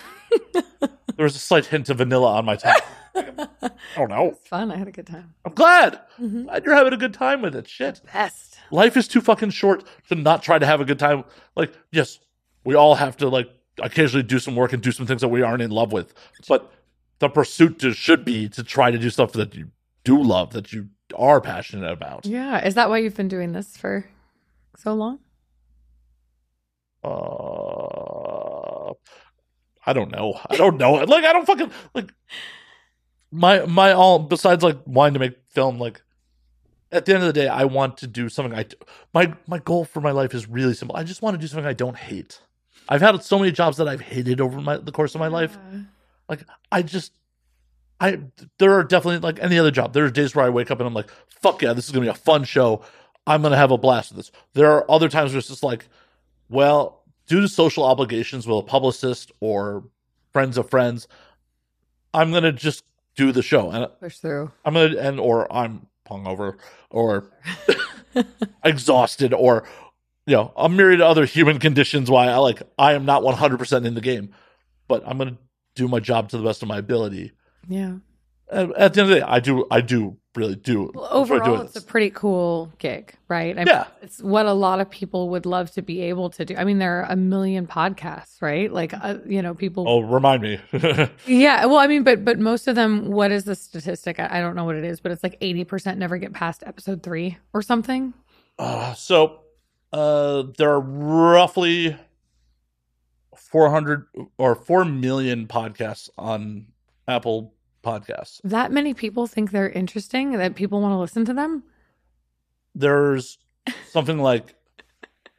There 1.17 1.25
was 1.25 1.37
a 1.37 1.39
slight 1.41 1.67
hint 1.67 1.89
of 1.91 1.99
vanilla 1.99 2.33
on 2.37 2.45
my 2.45 2.57
tongue. 2.57 2.81
I 3.15 3.71
don't 3.97 4.09
know. 4.11 4.31
it's 4.31 4.49
fun? 4.49 4.71
I 4.71 4.77
had 4.77 4.89
a 4.89 4.93
good 4.93 5.07
time. 5.07 5.35
I'm 5.45 5.53
glad. 5.55 6.01
Mhm. 6.19 6.45
Glad 6.45 6.65
you're 6.65 6.75
having 6.75 6.93
a 6.93 6.97
good 6.97 7.15
time 7.15 7.43
with 7.43 7.55
it. 7.55 7.69
Shit. 7.69 8.01
Best. 8.13 8.59
Life 8.71 8.97
is 8.97 9.07
too 9.07 9.21
fucking 9.21 9.51
short 9.51 9.85
to 10.09 10.15
not 10.15 10.43
try 10.43 10.59
to 10.59 10.67
have 10.67 10.81
a 10.81 10.85
good 10.85 10.99
time. 10.99 11.25
Like, 11.57 11.73
yes, 11.91 12.19
we 12.65 12.75
all 12.75 12.95
have 12.95 13.17
to 13.19 13.29
like 13.29 13.49
occasionally 13.79 14.23
do 14.23 14.39
some 14.39 14.57
work 14.57 14.73
and 14.73 14.83
do 14.83 14.93
some 14.93 15.07
things 15.07 15.21
that 15.21 15.29
we 15.29 15.43
aren't 15.43 15.63
in 15.63 15.71
love 15.71 15.93
with. 15.93 16.15
But 16.49 16.73
the 17.19 17.29
pursuit 17.29 17.79
to, 17.81 17.93
should 17.93 18.25
be 18.25 18.49
to 18.51 18.63
try 18.63 18.91
to 18.91 18.99
do 18.99 19.11
stuff 19.11 19.33
that 19.33 19.55
you 19.55 19.71
do 20.05 20.21
love, 20.23 20.53
that 20.53 20.73
you 20.73 20.89
are 21.15 21.41
passionate 21.41 21.93
about. 21.93 22.25
Yeah. 22.25 22.65
Is 22.67 22.75
that 22.75 22.89
why 22.89 22.99
you've 22.99 23.17
been 23.17 23.29
doing 23.29 23.53
this 23.53 23.77
for 23.77 24.07
so 24.77 24.95
long? 24.95 25.19
Uh, 27.05 27.62
I 29.87 29.93
don't 29.93 30.11
know. 30.11 30.39
I 30.49 30.57
don't 30.57 30.77
know. 30.77 30.93
Like, 30.93 31.25
I 31.25 31.33
don't 31.33 31.47
fucking 31.47 31.71
like 31.95 32.13
my 33.31 33.67
my 33.67 33.93
all. 33.93 34.19
Besides, 34.19 34.63
like 34.63 34.79
wanting 34.87 35.15
to 35.15 35.21
make 35.21 35.37
film, 35.51 35.79
like 35.79 36.03
at 36.91 37.07
the 37.07 37.15
end 37.15 37.23
of 37.23 37.27
the 37.27 37.33
day, 37.33 37.49
I 37.49 37.65
want 37.65 37.97
to 37.99 38.07
do 38.07 38.29
something. 38.29 38.57
I 38.57 38.67
my 39.13 39.35
my 39.47 39.59
goal 39.59 39.85
for 39.85 40.01
my 40.01 40.13
life 40.13 40.35
is 40.35 40.49
really 40.49 40.75
simple. 40.75 40.97
I 40.97 41.05
just 41.05 41.23
want 41.23 41.35
to 41.35 41.41
do 41.41 41.47
something 41.47 41.67
I 41.67 41.73
don't 41.73 41.97
hate. 41.97 42.41
I've 42.89 43.01
had 43.01 43.23
so 43.23 43.39
many 43.39 43.53
jobs 43.53 43.77
that 43.79 43.89
I've 43.89 44.01
hated 44.01 44.41
over 44.41 44.61
my 44.61 44.77
the 44.77 44.93
course 44.93 45.15
of 45.15 45.21
my 45.21 45.29
life. 45.29 45.59
Like 46.29 46.45
I 46.71 46.83
just. 46.83 47.13
I 48.01 48.19
there 48.59 48.73
are 48.73 48.83
definitely 48.83 49.21
like 49.21 49.41
any 49.41 49.59
other 49.59 49.71
job. 49.71 49.93
There 49.93 50.05
are 50.05 50.11
days 50.11 50.35
where 50.35 50.45
I 50.45 50.49
wake 50.49 50.73
up 50.73 50.81
and 50.81 50.87
I'm 50.89 50.95
like, 50.95 51.09
"Fuck 51.29 51.63
yeah, 51.63 51.73
this 51.73 51.85
is 51.85 51.93
gonna 51.93 52.05
be 52.05 52.09
a 52.11 52.15
fun 52.15 52.43
show. 52.43 52.85
I'm 53.29 53.43
gonna 53.43 53.57
have 53.57 53.71
a 53.71 53.79
blast 53.79 54.11
with 54.11 54.17
this." 54.17 54.33
There 54.55 54.73
are 54.73 54.91
other 54.91 55.09
times 55.09 55.31
where 55.31 55.39
it's 55.39 55.47
just 55.47 55.63
like, 55.63 55.87
well, 56.49 57.02
due 57.27 57.41
to 57.41 57.49
social 57.49 57.85
obligations 57.85 58.47
with 58.47 58.59
a 58.59 58.63
publicist 58.63 59.33
or 59.41 59.85
friends 60.33 60.59
of 60.59 60.69
friends, 60.71 61.09
I'm 62.15 62.33
gonna 62.33 62.53
just 62.53 62.85
do 63.17 63.33
the 63.33 63.43
show, 63.43 63.71
and 63.71 63.89
Push 64.01 64.19
through. 64.19 64.51
I'm 64.65 64.75
gonna 64.75 64.97
and 64.99 65.21
or 65.21 65.53
I'm 65.53 65.87
hungover 66.09 66.57
or 66.91 67.31
exhausted 68.65 69.33
or 69.33 69.65
you 70.27 70.37
know 70.37 70.53
a 70.57 70.69
myriad 70.69 71.01
of 71.01 71.09
other 71.09 71.25
human 71.25 71.59
conditions 71.59 72.11
why 72.11 72.29
I 72.29 72.37
like 72.37 72.63
I 72.79 72.93
am 72.95 73.05
not 73.05 73.23
100 73.23 73.59
percent 73.59 73.87
in 73.87 73.95
the 73.95 74.01
game, 74.01 74.35
but 74.89 75.03
I'm 75.07 75.19
gonna 75.19 75.39
do 75.75 75.89
my 75.89 76.01
job 76.01 76.29
to 76.31 76.39
the 76.39 76.45
best 76.45 76.63
of 76.63 76.69
my 76.69 76.79
ability. 76.79 77.33
Yeah. 77.69 77.97
And 78.51 78.73
at 78.75 78.93
the 78.95 79.01
end 79.01 79.11
of 79.11 79.15
the 79.15 79.21
day, 79.21 79.23
I 79.23 79.41
do 79.41 79.67
I 79.71 79.81
do 79.81 80.19
really 80.35 80.55
do 80.55 80.91
Well, 80.95 81.09
overall, 81.11 81.61
it's 81.61 81.77
a 81.77 81.83
pretty 81.83 82.09
cool 82.11 82.73
gig, 82.79 83.15
right? 83.29 83.55
I 83.55 83.59
mean, 83.61 83.67
Yeah. 83.67 83.87
it's 84.01 84.23
what 84.23 84.47
a 84.47 84.53
lot 84.53 84.81
of 84.81 84.89
people 84.89 85.29
would 85.29 85.45
love 85.45 85.71
to 85.73 85.83
be 85.83 86.01
able 86.03 86.31
to 86.31 86.45
do. 86.45 86.57
I 86.57 86.65
mean, 86.65 86.79
there 86.79 87.01
are 87.01 87.07
a 87.11 87.17
million 87.17 87.67
podcasts, 87.67 88.41
right? 88.41 88.73
Like, 88.73 88.95
uh, 88.95 89.19
you 89.27 89.43
know, 89.43 89.55
people. 89.55 89.85
Oh, 89.87 90.01
remind 90.01 90.43
me. 90.43 90.59
Yeah, 91.27 91.67
well, 91.67 91.77
I 91.79 91.87
mean, 91.87 92.03
but 92.03 92.25
but 92.25 92.39
most 92.39 92.67
of 92.69 92.75
them. 92.77 93.11
What 93.11 93.31
is 93.31 93.45
the 93.45 93.55
statistic? 93.55 94.19
I, 94.19 94.39
I 94.39 94.41
don't 94.41 94.57
know 94.57 94.65
what 94.65 94.77
it 94.77 94.85
is, 94.85 95.01
but 95.01 95.13
it's 95.13 95.23
like 95.23 95.37
eighty 95.41 95.65
percent 95.65 95.99
never 95.99 96.17
get 96.17 96.33
past 96.33 96.63
episode 96.67 97.03
three 97.03 97.37
or 97.53 97.61
something. 97.63 98.15
Uh, 98.59 98.95
so 98.95 99.41
uh, 99.93 100.45
there 100.57 100.71
are 100.71 100.81
roughly 100.81 101.97
400 103.37 104.07
or 104.39 104.55
4 104.55 104.85
million 104.85 105.47
podcasts 105.47 106.09
on 106.19 106.67
Apple 107.09 107.55
Podcasts. 107.83 108.41
That 108.45 108.73
many 108.73 108.95
people 108.95 109.27
think 109.27 109.51
they're 109.51 109.69
interesting 109.69 110.33
that 110.33 110.55
people 110.55 110.81
want 110.81 110.93
to 110.93 110.99
listen 110.99 111.25
to 111.25 111.35
them. 111.35 111.65
There's 112.75 113.39
something 113.91 114.19
like 114.19 114.55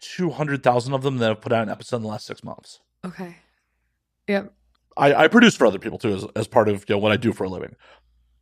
200,000 0.01 0.93
of 0.93 1.01
them 1.03 1.17
that 1.17 1.27
have 1.29 1.41
put 1.41 1.53
out 1.53 1.63
an 1.63 1.69
episode 1.69 1.97
in 1.97 2.01
the 2.03 2.09
last 2.09 2.25
six 2.25 2.43
months. 2.43 2.79
Okay. 3.05 3.37
Yep. 4.27 4.53
I, 4.95 5.13
I 5.13 5.27
produce 5.27 5.55
for 5.55 5.65
other 5.65 5.79
people 5.79 5.97
too, 5.97 6.13
as, 6.13 6.25
as 6.35 6.47
part 6.47 6.69
of 6.69 6.85
you 6.87 6.95
know, 6.95 6.99
what 6.99 7.11
I 7.11 7.17
do 7.17 7.33
for 7.33 7.45
a 7.45 7.49
living. 7.49 7.75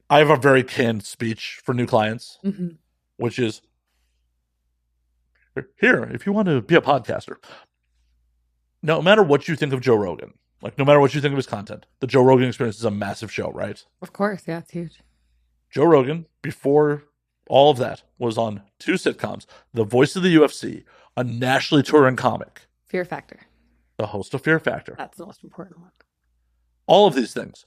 I 0.09 0.19
have 0.19 0.29
a 0.29 0.35
very 0.35 0.63
canned 0.63 1.05
speech 1.05 1.61
for 1.63 1.73
new 1.73 1.85
clients, 1.85 2.37
hmm 2.43 2.69
which 3.17 3.37
is 3.37 3.61
here, 5.79 6.03
if 6.11 6.25
you 6.25 6.31
want 6.31 6.47
to 6.47 6.59
be 6.61 6.73
a 6.73 6.81
podcaster, 6.81 7.35
no 8.81 8.99
matter 8.99 9.21
what 9.21 9.47
you 9.47 9.55
think 9.55 9.73
of 9.73 9.81
Joe 9.81 9.95
Rogan, 9.95 10.33
like 10.61 10.77
no 10.77 10.85
matter 10.85 10.99
what 10.99 11.13
you 11.15 11.21
think 11.21 11.31
of 11.33 11.37
his 11.37 11.47
content, 11.47 11.85
the 11.99 12.07
Joe 12.07 12.23
Rogan 12.23 12.47
experience 12.47 12.77
is 12.77 12.85
a 12.85 12.91
massive 12.91 13.31
show, 13.31 13.51
right? 13.51 13.83
Of 14.01 14.13
course, 14.13 14.43
yeah, 14.47 14.59
it's 14.59 14.71
huge. 14.71 14.99
Joe 15.69 15.85
Rogan, 15.85 16.25
before 16.41 17.03
all 17.47 17.71
of 17.71 17.77
that, 17.77 18.03
was 18.17 18.37
on 18.37 18.61
two 18.79 18.93
sitcoms 18.93 19.45
The 19.73 19.83
Voice 19.83 20.15
of 20.15 20.23
the 20.23 20.35
UFC, 20.35 20.83
a 21.17 21.23
nationally 21.23 21.83
touring 21.83 22.15
comic, 22.15 22.61
Fear 22.87 23.05
factor. 23.05 23.39
the 23.97 24.07
host 24.07 24.33
of 24.33 24.41
Fear 24.43 24.59
Factor. 24.59 24.95
That's 24.97 25.17
the 25.17 25.25
most 25.25 25.43
important 25.43 25.79
one. 25.79 25.91
All 26.87 27.07
of 27.07 27.15
these 27.15 27.33
things. 27.33 27.65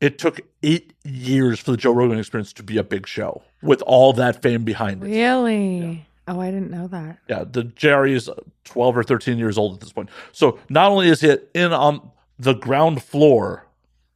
It 0.00 0.18
took 0.18 0.40
eight 0.62 0.92
years 1.04 1.58
for 1.58 1.70
the 1.70 1.76
Joe 1.78 1.92
Rogan 1.92 2.18
experience 2.18 2.52
to 2.54 2.62
be 2.62 2.76
a 2.76 2.84
big 2.84 3.06
show 3.06 3.42
with 3.62 3.80
all 3.82 4.12
that 4.14 4.42
fame 4.42 4.62
behind 4.64 5.02
it. 5.02 5.06
Really? 5.06 6.06
Oh, 6.28 6.38
I 6.40 6.50
didn't 6.50 6.70
know 6.70 6.86
that. 6.88 7.18
Yeah, 7.28 7.44
the 7.50 7.62
JRE 7.64 8.10
is 8.12 8.28
12 8.64 8.96
or 8.96 9.02
13 9.04 9.38
years 9.38 9.56
old 9.56 9.74
at 9.74 9.80
this 9.80 9.92
point. 9.92 10.10
So 10.32 10.58
not 10.68 10.90
only 10.90 11.08
is 11.08 11.22
it 11.22 11.48
in 11.54 11.72
on 11.72 12.10
the 12.38 12.54
ground 12.54 13.02
floor 13.02 13.66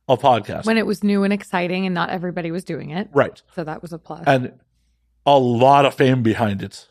of 0.09 0.21
podcasting, 0.21 0.67
When 0.67 0.79
it 0.79 0.87
was 0.87 1.05
new 1.05 1.23
and 1.23 1.33
exciting, 1.33 1.87
and 1.87 1.95
not 1.95 2.11
everybody 2.11 2.51
was 2.51 2.65
doing 2.65 2.91
it, 2.91 3.09
right, 3.13 3.41
so 3.55 3.63
that 3.65 3.81
was 3.83 3.93
a 3.93 3.99
plus. 3.99 4.25
and 4.27 4.53
a 5.25 5.39
lot 5.39 5.85
of 5.85 5.95
fame 5.95 6.23
behind 6.23 6.63
it, 6.63 6.89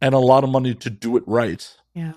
and 0.00 0.14
a 0.14 0.18
lot 0.18 0.44
of 0.44 0.50
money 0.50 0.74
to 0.74 0.90
do 0.90 1.16
it 1.16 1.22
right, 1.26 1.76
yeah. 1.94 2.12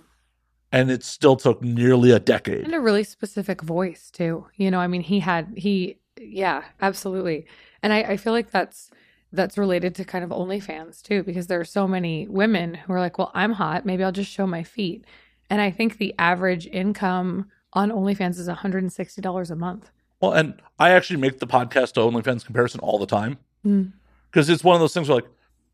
and 0.72 0.92
it 0.92 1.04
still 1.04 1.36
took 1.38 1.62
nearly 1.62 2.12
a 2.12 2.20
decade. 2.20 2.66
and 2.66 2.76
a 2.76 2.80
really 2.80 3.04
specific 3.04 3.62
voice 3.62 4.12
too. 4.12 4.46
You 4.56 4.70
know 4.72 4.80
i 4.80 4.88
mean 4.88 5.02
he 5.02 5.20
had 5.22 5.54
he 5.56 5.98
yeah 6.20 6.64
absolutely. 6.82 7.46
And 7.84 7.94
i, 7.94 8.00
I 8.00 8.18
feel 8.18 8.34
like 8.34 8.52
that's 8.52 8.90
that's 9.32 9.58
related 9.58 9.94
to 9.96 10.04
kind 10.04 10.24
of 10.24 10.32
onlyfans 10.32 11.02
too 11.02 11.22
because 11.24 11.48
there 11.48 11.60
are 11.60 11.66
so 11.66 11.88
many 11.88 12.28
women 12.28 12.74
who 12.74 12.92
are 12.94 13.00
like 13.00 13.18
well 13.18 13.32
i'm 13.34 13.54
hot. 13.54 13.86
Maybe 13.86 14.04
i'll 14.04 14.12
just 14.12 14.32
show 14.32 14.46
my 14.48 14.64
feet. 14.64 15.06
And 15.50 15.62
i 15.62 15.72
think 15.72 15.98
the 15.98 16.14
average 16.20 16.68
income 16.68 17.50
on 17.80 17.90
onlyfans 17.92 18.38
is 18.40 18.48
$160 18.48 19.52
a 19.52 19.56
month 19.56 19.90
Well, 20.22 20.34
and 20.34 20.60
I 20.80 20.88
actually 20.98 21.20
make 21.26 21.40
the 21.40 21.48
podcast 21.58 21.94
to 21.94 22.00
OnlyFans 22.02 22.44
comparison 22.46 22.80
all 22.82 22.98
the 23.00 23.06
time 23.20 23.38
Mm. 23.66 23.92
because 24.32 24.50
it's 24.50 24.64
one 24.64 24.76
of 24.76 24.82
those 24.82 24.94
things 24.94 25.08
where, 25.10 25.18
like, 25.18 25.30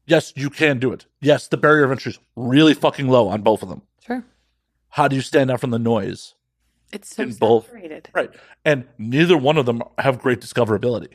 yes, 0.06 0.34
you 0.36 0.50
can 0.50 0.80
do 0.80 0.92
it. 0.94 1.06
Yes, 1.22 1.48
the 1.48 1.58
barrier 1.58 1.84
of 1.86 1.92
entry 1.92 2.12
is 2.12 2.20
really 2.36 2.74
fucking 2.74 3.08
low 3.08 3.28
on 3.30 3.42
both 3.42 3.62
of 3.64 3.70
them. 3.70 3.82
sure 4.06 4.24
How 4.98 5.08
do 5.08 5.16
you 5.16 5.22
stand 5.22 5.50
out 5.52 5.60
from 5.62 5.72
the 5.72 5.80
noise? 5.80 6.36
it's 6.92 7.16
so 7.16 7.24
In 7.24 7.34
both. 7.34 7.66
Right. 8.14 8.30
And 8.64 8.86
neither 8.98 9.36
one 9.38 9.58
of 9.58 9.66
them 9.66 9.82
have 9.98 10.20
great 10.20 10.40
discoverability. 10.42 11.14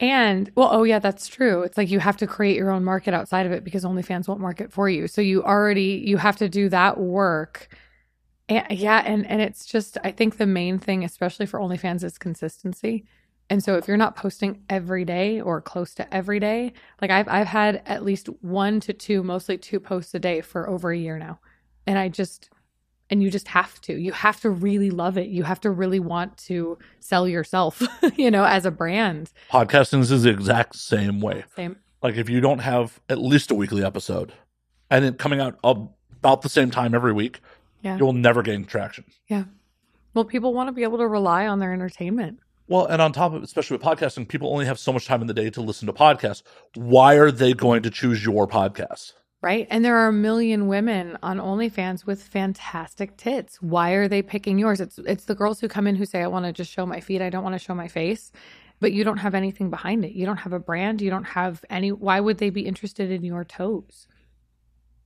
And 0.00 0.50
well, 0.56 0.70
oh 0.72 0.84
yeah, 0.84 0.98
that's 0.98 1.28
true. 1.28 1.62
It's 1.62 1.76
like 1.78 1.90
you 1.90 2.00
have 2.00 2.16
to 2.16 2.26
create 2.26 2.56
your 2.56 2.70
own 2.70 2.82
market 2.84 3.12
outside 3.14 3.44
of 3.46 3.52
it 3.52 3.62
because 3.62 3.84
OnlyFans 3.84 4.26
won't 4.26 4.40
market 4.40 4.72
for 4.72 4.88
you. 4.88 5.06
So 5.06 5.20
you 5.20 5.44
already 5.44 6.02
you 6.10 6.16
have 6.16 6.36
to 6.36 6.48
do 6.48 6.68
that 6.70 6.98
work 6.98 7.68
And, 8.48 8.64
yeah, 8.70 9.02
and 9.04 9.26
and 9.26 9.40
it's 9.40 9.64
just 9.66 9.98
I 10.04 10.10
think 10.10 10.36
the 10.36 10.46
main 10.46 10.78
thing, 10.78 11.04
especially 11.04 11.46
for 11.46 11.60
OnlyFans, 11.60 12.04
is 12.04 12.18
consistency. 12.18 13.04
And 13.50 13.62
so 13.62 13.76
if 13.76 13.86
you're 13.86 13.96
not 13.96 14.16
posting 14.16 14.62
every 14.70 15.04
day 15.04 15.40
or 15.40 15.60
close 15.60 15.94
to 15.96 16.14
every 16.14 16.40
day, 16.40 16.72
like 17.00 17.10
I've 17.10 17.28
I've 17.28 17.46
had 17.46 17.82
at 17.86 18.04
least 18.04 18.28
one 18.40 18.80
to 18.80 18.92
two, 18.92 19.22
mostly 19.22 19.58
two 19.58 19.80
posts 19.80 20.14
a 20.14 20.18
day 20.18 20.40
for 20.40 20.68
over 20.68 20.90
a 20.90 20.96
year 20.96 21.18
now. 21.18 21.38
And 21.86 21.98
I 21.98 22.08
just 22.08 22.50
and 23.10 23.22
you 23.22 23.30
just 23.30 23.48
have 23.48 23.78
to. 23.82 23.94
You 23.94 24.12
have 24.12 24.40
to 24.40 24.48
really 24.48 24.90
love 24.90 25.18
it. 25.18 25.28
You 25.28 25.42
have 25.42 25.60
to 25.60 25.70
really 25.70 26.00
want 26.00 26.38
to 26.38 26.78
sell 27.00 27.28
yourself, 27.28 27.82
you 28.16 28.30
know, 28.30 28.44
as 28.44 28.64
a 28.64 28.70
brand. 28.70 29.30
Podcasting 29.50 30.00
is 30.00 30.22
the 30.22 30.30
exact 30.30 30.76
same 30.76 31.20
way. 31.20 31.44
Same. 31.54 31.76
Like 32.02 32.16
if 32.16 32.30
you 32.30 32.40
don't 32.40 32.60
have 32.60 33.00
at 33.10 33.18
least 33.18 33.50
a 33.50 33.54
weekly 33.54 33.84
episode 33.84 34.32
and 34.90 35.04
it 35.04 35.18
coming 35.18 35.40
out 35.40 35.58
about 35.62 36.40
the 36.40 36.48
same 36.48 36.70
time 36.70 36.94
every 36.94 37.12
week, 37.12 37.40
Yeah. 37.82 37.98
you'll 37.98 38.12
never 38.12 38.42
gain 38.42 38.64
traction. 38.64 39.04
Yeah. 39.28 39.44
Well, 40.14 40.24
people 40.24 40.54
want 40.54 40.68
to 40.68 40.72
be 40.72 40.82
able 40.82 40.98
to 40.98 41.06
rely 41.06 41.46
on 41.46 41.58
their 41.58 41.72
entertainment. 41.72 42.38
Well, 42.68 42.86
and 42.86 43.02
on 43.02 43.12
top 43.12 43.32
of 43.34 43.42
especially 43.42 43.76
with 43.76 43.84
podcasting, 43.84 44.28
people 44.28 44.50
only 44.52 44.66
have 44.66 44.78
so 44.78 44.92
much 44.92 45.06
time 45.06 45.20
in 45.20 45.26
the 45.26 45.34
day 45.34 45.50
to 45.50 45.60
listen 45.60 45.86
to 45.86 45.92
podcasts. 45.92 46.42
Why 46.74 47.14
are 47.14 47.30
they 47.30 47.54
going 47.54 47.82
to 47.82 47.90
choose 47.90 48.24
your 48.24 48.46
podcast? 48.46 49.12
Right. 49.42 49.66
And 49.70 49.84
there 49.84 49.96
are 49.96 50.08
a 50.08 50.12
million 50.12 50.68
women 50.68 51.18
on 51.22 51.38
OnlyFans 51.38 52.06
with 52.06 52.22
fantastic 52.22 53.16
tits. 53.16 53.60
Why 53.60 53.90
are 53.92 54.06
they 54.06 54.22
picking 54.22 54.58
yours? 54.58 54.80
It's 54.80 54.98
it's 54.98 55.24
the 55.24 55.34
girls 55.34 55.60
who 55.60 55.66
come 55.66 55.88
in 55.88 55.96
who 55.96 56.06
say, 56.06 56.22
I 56.22 56.28
want 56.28 56.46
to 56.46 56.52
just 56.52 56.70
show 56.70 56.86
my 56.86 57.00
feet. 57.00 57.20
I 57.20 57.28
don't 57.28 57.42
want 57.42 57.54
to 57.54 57.58
show 57.58 57.74
my 57.74 57.88
face. 57.88 58.30
But 58.78 58.92
you 58.92 59.02
don't 59.02 59.18
have 59.18 59.34
anything 59.34 59.68
behind 59.68 60.04
it. 60.04 60.12
You 60.12 60.26
don't 60.26 60.36
have 60.38 60.52
a 60.52 60.58
brand. 60.60 61.00
You 61.00 61.10
don't 61.10 61.24
have 61.24 61.64
any 61.70 61.90
why 61.90 62.20
would 62.20 62.38
they 62.38 62.50
be 62.50 62.62
interested 62.62 63.10
in 63.10 63.24
your 63.24 63.44
toes? 63.44 64.06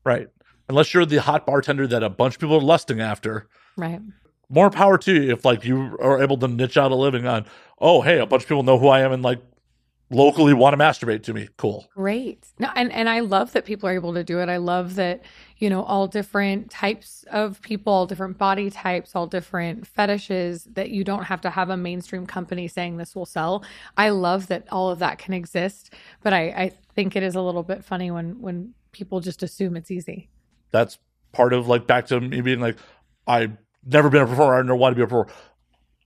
Right. 0.05 0.29
Unless 0.69 0.95
you're 0.95 1.07
the 1.07 1.21
hot 1.21 1.47
bartender 1.47 1.87
that 1.87 2.03
a 2.03 2.11
bunch 2.11 2.35
of 2.35 2.41
people 2.41 2.57
are 2.57 2.61
lusting 2.61 3.01
after. 3.01 3.49
Right. 3.77 4.01
More 4.49 4.71
power 4.71 4.99
to 4.99 5.15
you 5.15 5.33
if 5.33 5.45
like 5.45 5.65
you 5.65 5.97
are 6.01 6.23
able 6.23 6.37
to 6.39 6.49
niche 6.49 6.77
out 6.77 6.93
a 6.93 6.95
living 6.95 7.27
on, 7.27 7.47
oh 7.81 8.03
hey, 8.03 8.19
a 8.19 8.27
bunch 8.27 8.43
of 8.45 8.49
people 8.49 8.63
know 8.63 8.79
who 8.79 8.89
I 8.89 9.01
am 9.01 9.13
and 9.13 9.23
like 9.23 9.41
locally 10.11 10.55
want 10.55 10.73
to 10.73 10.79
masturbate 10.79 11.23
to 11.25 11.35
me. 11.35 11.49
Cool. 11.57 11.87
Great. 11.95 12.47
No, 12.59 12.71
and, 12.77 12.93
and 12.93 13.09
I 13.09 13.21
love 13.21 13.53
that 13.53 13.65
people 13.65 13.89
are 13.89 13.93
able 13.93 14.15
to 14.15 14.23
do 14.23 14.39
it. 14.39 14.49
I 14.49 14.59
love 14.59 14.95
that, 14.97 15.23
you 15.59 15.69
know, 15.69 15.83
all 15.83 16.07
different 16.07 16.71
types 16.71 17.25
of 17.33 17.61
people, 17.63 17.93
all 17.93 18.07
different 18.07 18.39
body 18.39 18.71
types, 18.71 19.17
all 19.17 19.27
different 19.27 19.87
fetishes, 19.87 20.65
that 20.75 20.91
you 20.91 21.03
don't 21.03 21.25
have 21.25 21.41
to 21.43 21.51
have 21.51 21.71
a 21.71 21.77
mainstream 21.77 22.27
company 22.27 22.69
saying 22.69 22.97
this 22.97 23.17
will 23.17 23.27
sell. 23.27 23.65
I 23.97 24.11
love 24.11 24.47
that 24.49 24.67
all 24.71 24.91
of 24.91 25.01
that 25.01 25.19
can 25.19 25.35
exist. 25.35 25.93
But 26.23 26.33
I, 26.33 26.43
I 26.49 26.73
think 26.95 27.17
it 27.17 27.23
is 27.23 27.35
a 27.35 27.43
little 27.43 27.65
bit 27.65 27.85
funny 27.85 28.11
when 28.11 28.41
when 28.41 28.75
people 28.93 29.21
just 29.21 29.43
assume 29.43 29.77
it's 29.77 29.91
easy. 29.91 30.31
That's 30.73 30.99
part 31.33 31.53
of 31.53 31.69
like 31.69 31.87
back 31.87 32.07
to 32.09 32.21
me 32.21 32.41
being 32.41 32.61
like, 32.61 32.77
I've 33.27 33.57
never 33.85 34.09
been 34.11 34.23
a 34.23 34.27
performer, 34.27 34.57
I 34.59 34.63
never 34.63 34.77
want 34.77 34.93
to 34.93 34.97
be 34.97 35.03
a 35.03 35.07
performer. 35.07 35.31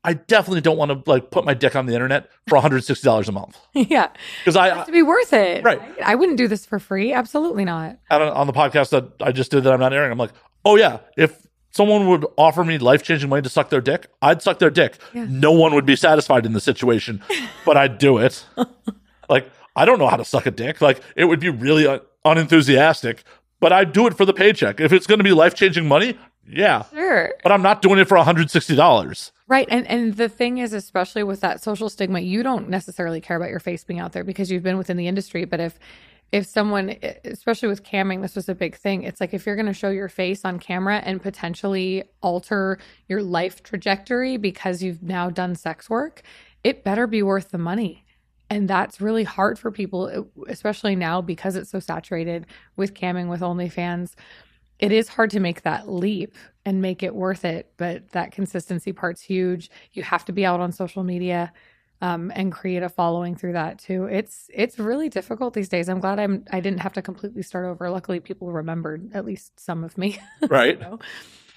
I 0.03 0.15
definitely 0.15 0.63
don't 0.63 0.79
want 0.79 0.91
to 1.05 1.11
like 1.11 1.31
put 1.31 1.45
my 1.45 1.53
dick 1.53 1.77
on 1.77 1.85
the 1.85 1.93
internet 1.93 2.31
for 2.49 2.57
$160 2.59 3.29
a 3.29 3.33
month. 3.33 3.59
yeah. 3.75 4.09
Because 4.41 4.57
It 4.57 4.61
I, 4.61 4.75
has 4.75 4.87
to 4.87 4.93
be 4.93 5.03
worth 5.03 5.33
it. 5.35 5.63
Right. 5.63 5.81
I 6.03 6.15
wouldn't 6.15 6.39
do 6.39 6.49
this 6.49 6.65
for 6.65 6.79
free. 6.79 7.13
Absolutely 7.13 7.67
not. 7.67 7.99
on, 8.11 8.23
on 8.23 8.47
the 8.47 8.53
podcast 8.55 8.91
that 8.91 9.11
I 9.21 9.33
just 9.33 9.51
did 9.51 9.65
that 9.65 9.73
I'm 9.75 9.81
not 9.81 9.93
airing, 9.93 10.11
I'm 10.11 10.17
like, 10.19 10.33
oh 10.65 10.77
yeah, 10.77 11.01
if 11.19 11.47
someone 11.73 12.09
would 12.09 12.25
offer 12.39 12.65
me 12.65 12.79
life 12.79 13.03
changing 13.03 13.29
money 13.29 13.43
to 13.43 13.51
suck 13.51 13.69
their 13.69 13.83
dick, 13.83 14.07
I'd 14.23 14.41
suck 14.41 14.59
their 14.59 14.71
dick. 14.71 14.97
Yeah. 15.13 15.27
No 15.29 15.53
one 15.53 15.75
would 15.75 15.87
be 15.87 15.97
satisfied 15.97 16.47
in 16.47 16.55
the 16.55 16.61
situation, 16.61 17.23
but 17.67 17.77
I'd 17.77 17.99
do 17.99 18.17
it. 18.19 18.45
like 19.29 19.51
I 19.77 19.85
don't 19.85 19.99
know 19.99 20.09
how 20.09 20.17
to 20.17 20.25
suck 20.25 20.47
a 20.47 20.51
dick. 20.51 20.81
Like 20.81 21.03
it 21.15 21.27
would 21.27 21.41
be 21.41 21.51
really 21.51 21.87
un- 21.87 22.01
unenthusiastic, 22.25 23.23
but 23.61 23.73
I'd 23.73 23.93
do 23.93 24.07
it 24.07 24.17
for 24.17 24.25
the 24.25 24.33
paycheck. 24.33 24.81
If 24.81 24.93
it's 24.93 25.07
going 25.07 25.19
to 25.19 25.25
be 25.25 25.33
life 25.33 25.55
changing 25.55 25.87
money, 25.87 26.19
yeah, 26.49 26.85
Sure. 26.93 27.33
but 27.43 27.53
I'm 27.53 27.63
not 27.63 27.81
doing 27.83 27.99
it 28.01 28.09
for 28.09 28.17
160 28.17 28.75
dollars. 28.75 29.31
Right. 29.47 29.69
And 29.71 29.87
and 29.87 30.17
the 30.17 30.29
thing 30.29 30.59
is, 30.59 30.73
especially 30.73 31.23
with 31.23 31.41
that 31.41 31.63
social 31.63 31.89
stigma, 31.89 32.21
you 32.21 32.43
don't 32.43 32.69
necessarily 32.69 33.21
care 33.21 33.37
about 33.37 33.51
your 33.51 33.61
face 33.61 33.85
being 33.85 34.01
out 34.01 34.13
there 34.13 34.25
because 34.25 34.51
you've 34.51 34.63
been 34.63 34.79
within 34.79 34.97
the 34.97 35.07
industry. 35.07 35.45
But 35.45 35.61
if 35.61 35.79
if 36.33 36.47
someone, 36.47 36.95
especially 37.25 37.69
with 37.69 37.83
camming, 37.83 38.23
this 38.23 38.37
was 38.37 38.49
a 38.49 38.55
big 38.55 38.77
thing. 38.77 39.03
It's 39.03 39.21
like 39.21 39.35
if 39.35 39.47
you're 39.47 39.57
going 39.57 39.67
to 39.67 39.73
show 39.73 39.91
your 39.91 40.09
face 40.09 40.45
on 40.45 40.61
camera 40.61 40.99
and 41.05 41.21
potentially 41.21 42.05
alter 42.23 42.79
your 43.09 43.21
life 43.23 43.65
trajectory 43.65 44.37
because 44.37 44.81
you've 44.81 45.03
now 45.03 45.29
done 45.31 45.57
sex 45.57 45.91
work, 45.91 46.23
it 46.63 46.85
better 46.85 47.09
be 47.09 47.23
worth 47.23 47.51
the 47.51 47.59
money. 47.59 48.05
And 48.51 48.69
that's 48.69 49.01
really 49.01 49.23
hard 49.23 49.59
for 49.59 49.71
people, 49.71 50.27
especially 50.49 50.97
now 50.97 51.21
because 51.23 51.55
it's 51.55 51.71
so 51.71 51.79
saturated 51.79 52.47
with 52.77 52.95
camming 52.95 53.29
with 53.29 53.41
OnlyFans. 53.41 54.15
It 54.81 54.91
is 54.93 55.09
hard 55.09 55.31
to 55.31 55.41
make 55.41 55.63
that 55.63 55.89
leap 55.89 56.35
and 56.65 56.83
make 56.83 57.03
it 57.03 57.15
worth 57.15 57.45
it 57.45 57.73
but 57.77 58.11
that 58.11 58.33
consistency 58.33 58.93
part's 58.93 59.23
huge. 59.23 59.71
You 59.93 60.03
have 60.03 60.25
to 60.27 60.33
be 60.33 60.45
out 60.45 60.61
on 60.61 60.73
social 60.73 61.05
media 61.05 61.53
um, 62.03 62.33
and 62.35 62.51
create 62.51 62.83
a 62.83 62.89
following 62.89 63.37
through 63.37 63.53
that 63.53 63.79
too. 63.79 64.05
It's 64.05 64.51
it's 64.53 64.79
really 64.79 65.09
difficult 65.09 65.55
these 65.55 65.69
days. 65.69 65.89
I'm 65.89 66.01
glad 66.01 66.19
i'm 66.19 66.45
i 66.51 66.59
didn't 66.61 66.81
have 66.81 66.95
to 66.95 67.03
completely 67.03 67.43
start 67.43 67.67
over. 67.67 67.91
Luckily 67.91 68.21
people 68.21 68.51
remembered 68.53 69.11
at 69.15 69.25
least 69.25 69.61
some 69.61 69.85
of 69.85 69.97
me 69.99 70.19
Right? 70.49 70.81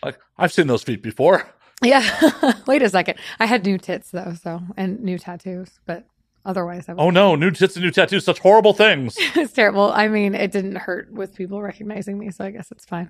Like 0.03 0.19
I've 0.37 0.51
seen 0.53 0.67
those 0.67 0.83
feet 0.83 1.01
before. 1.01 1.47
yeah. 1.81 2.53
Wait 2.67 2.81
a 2.81 2.89
second. 2.89 3.17
I 3.39 3.45
had 3.45 3.65
new 3.65 3.77
tits 3.77 4.11
though 4.11 4.33
so 4.41 4.61
and 4.77 4.99
new 4.99 5.17
tattoos 5.17 5.79
but 5.85 6.05
otherwise 6.45 6.87
i 6.89 6.93
was 6.93 7.01
Oh 7.01 7.09
no, 7.09 7.35
new 7.35 7.51
tits 7.51 7.75
and 7.75 7.83
new 7.85 7.91
tattoos, 7.91 8.25
such 8.25 8.39
horrible 8.39 8.73
things. 8.73 9.15
it's 9.35 9.53
terrible 9.53 9.91
i 9.93 10.07
mean 10.07 10.35
it 10.35 10.51
didn't 10.51 10.75
hurt 10.75 11.11
with 11.11 11.35
people 11.35 11.61
recognizing 11.61 12.17
me 12.17 12.31
so 12.31 12.43
i 12.45 12.51
guess 12.51 12.71
it's 12.71 12.85
fine 12.85 13.09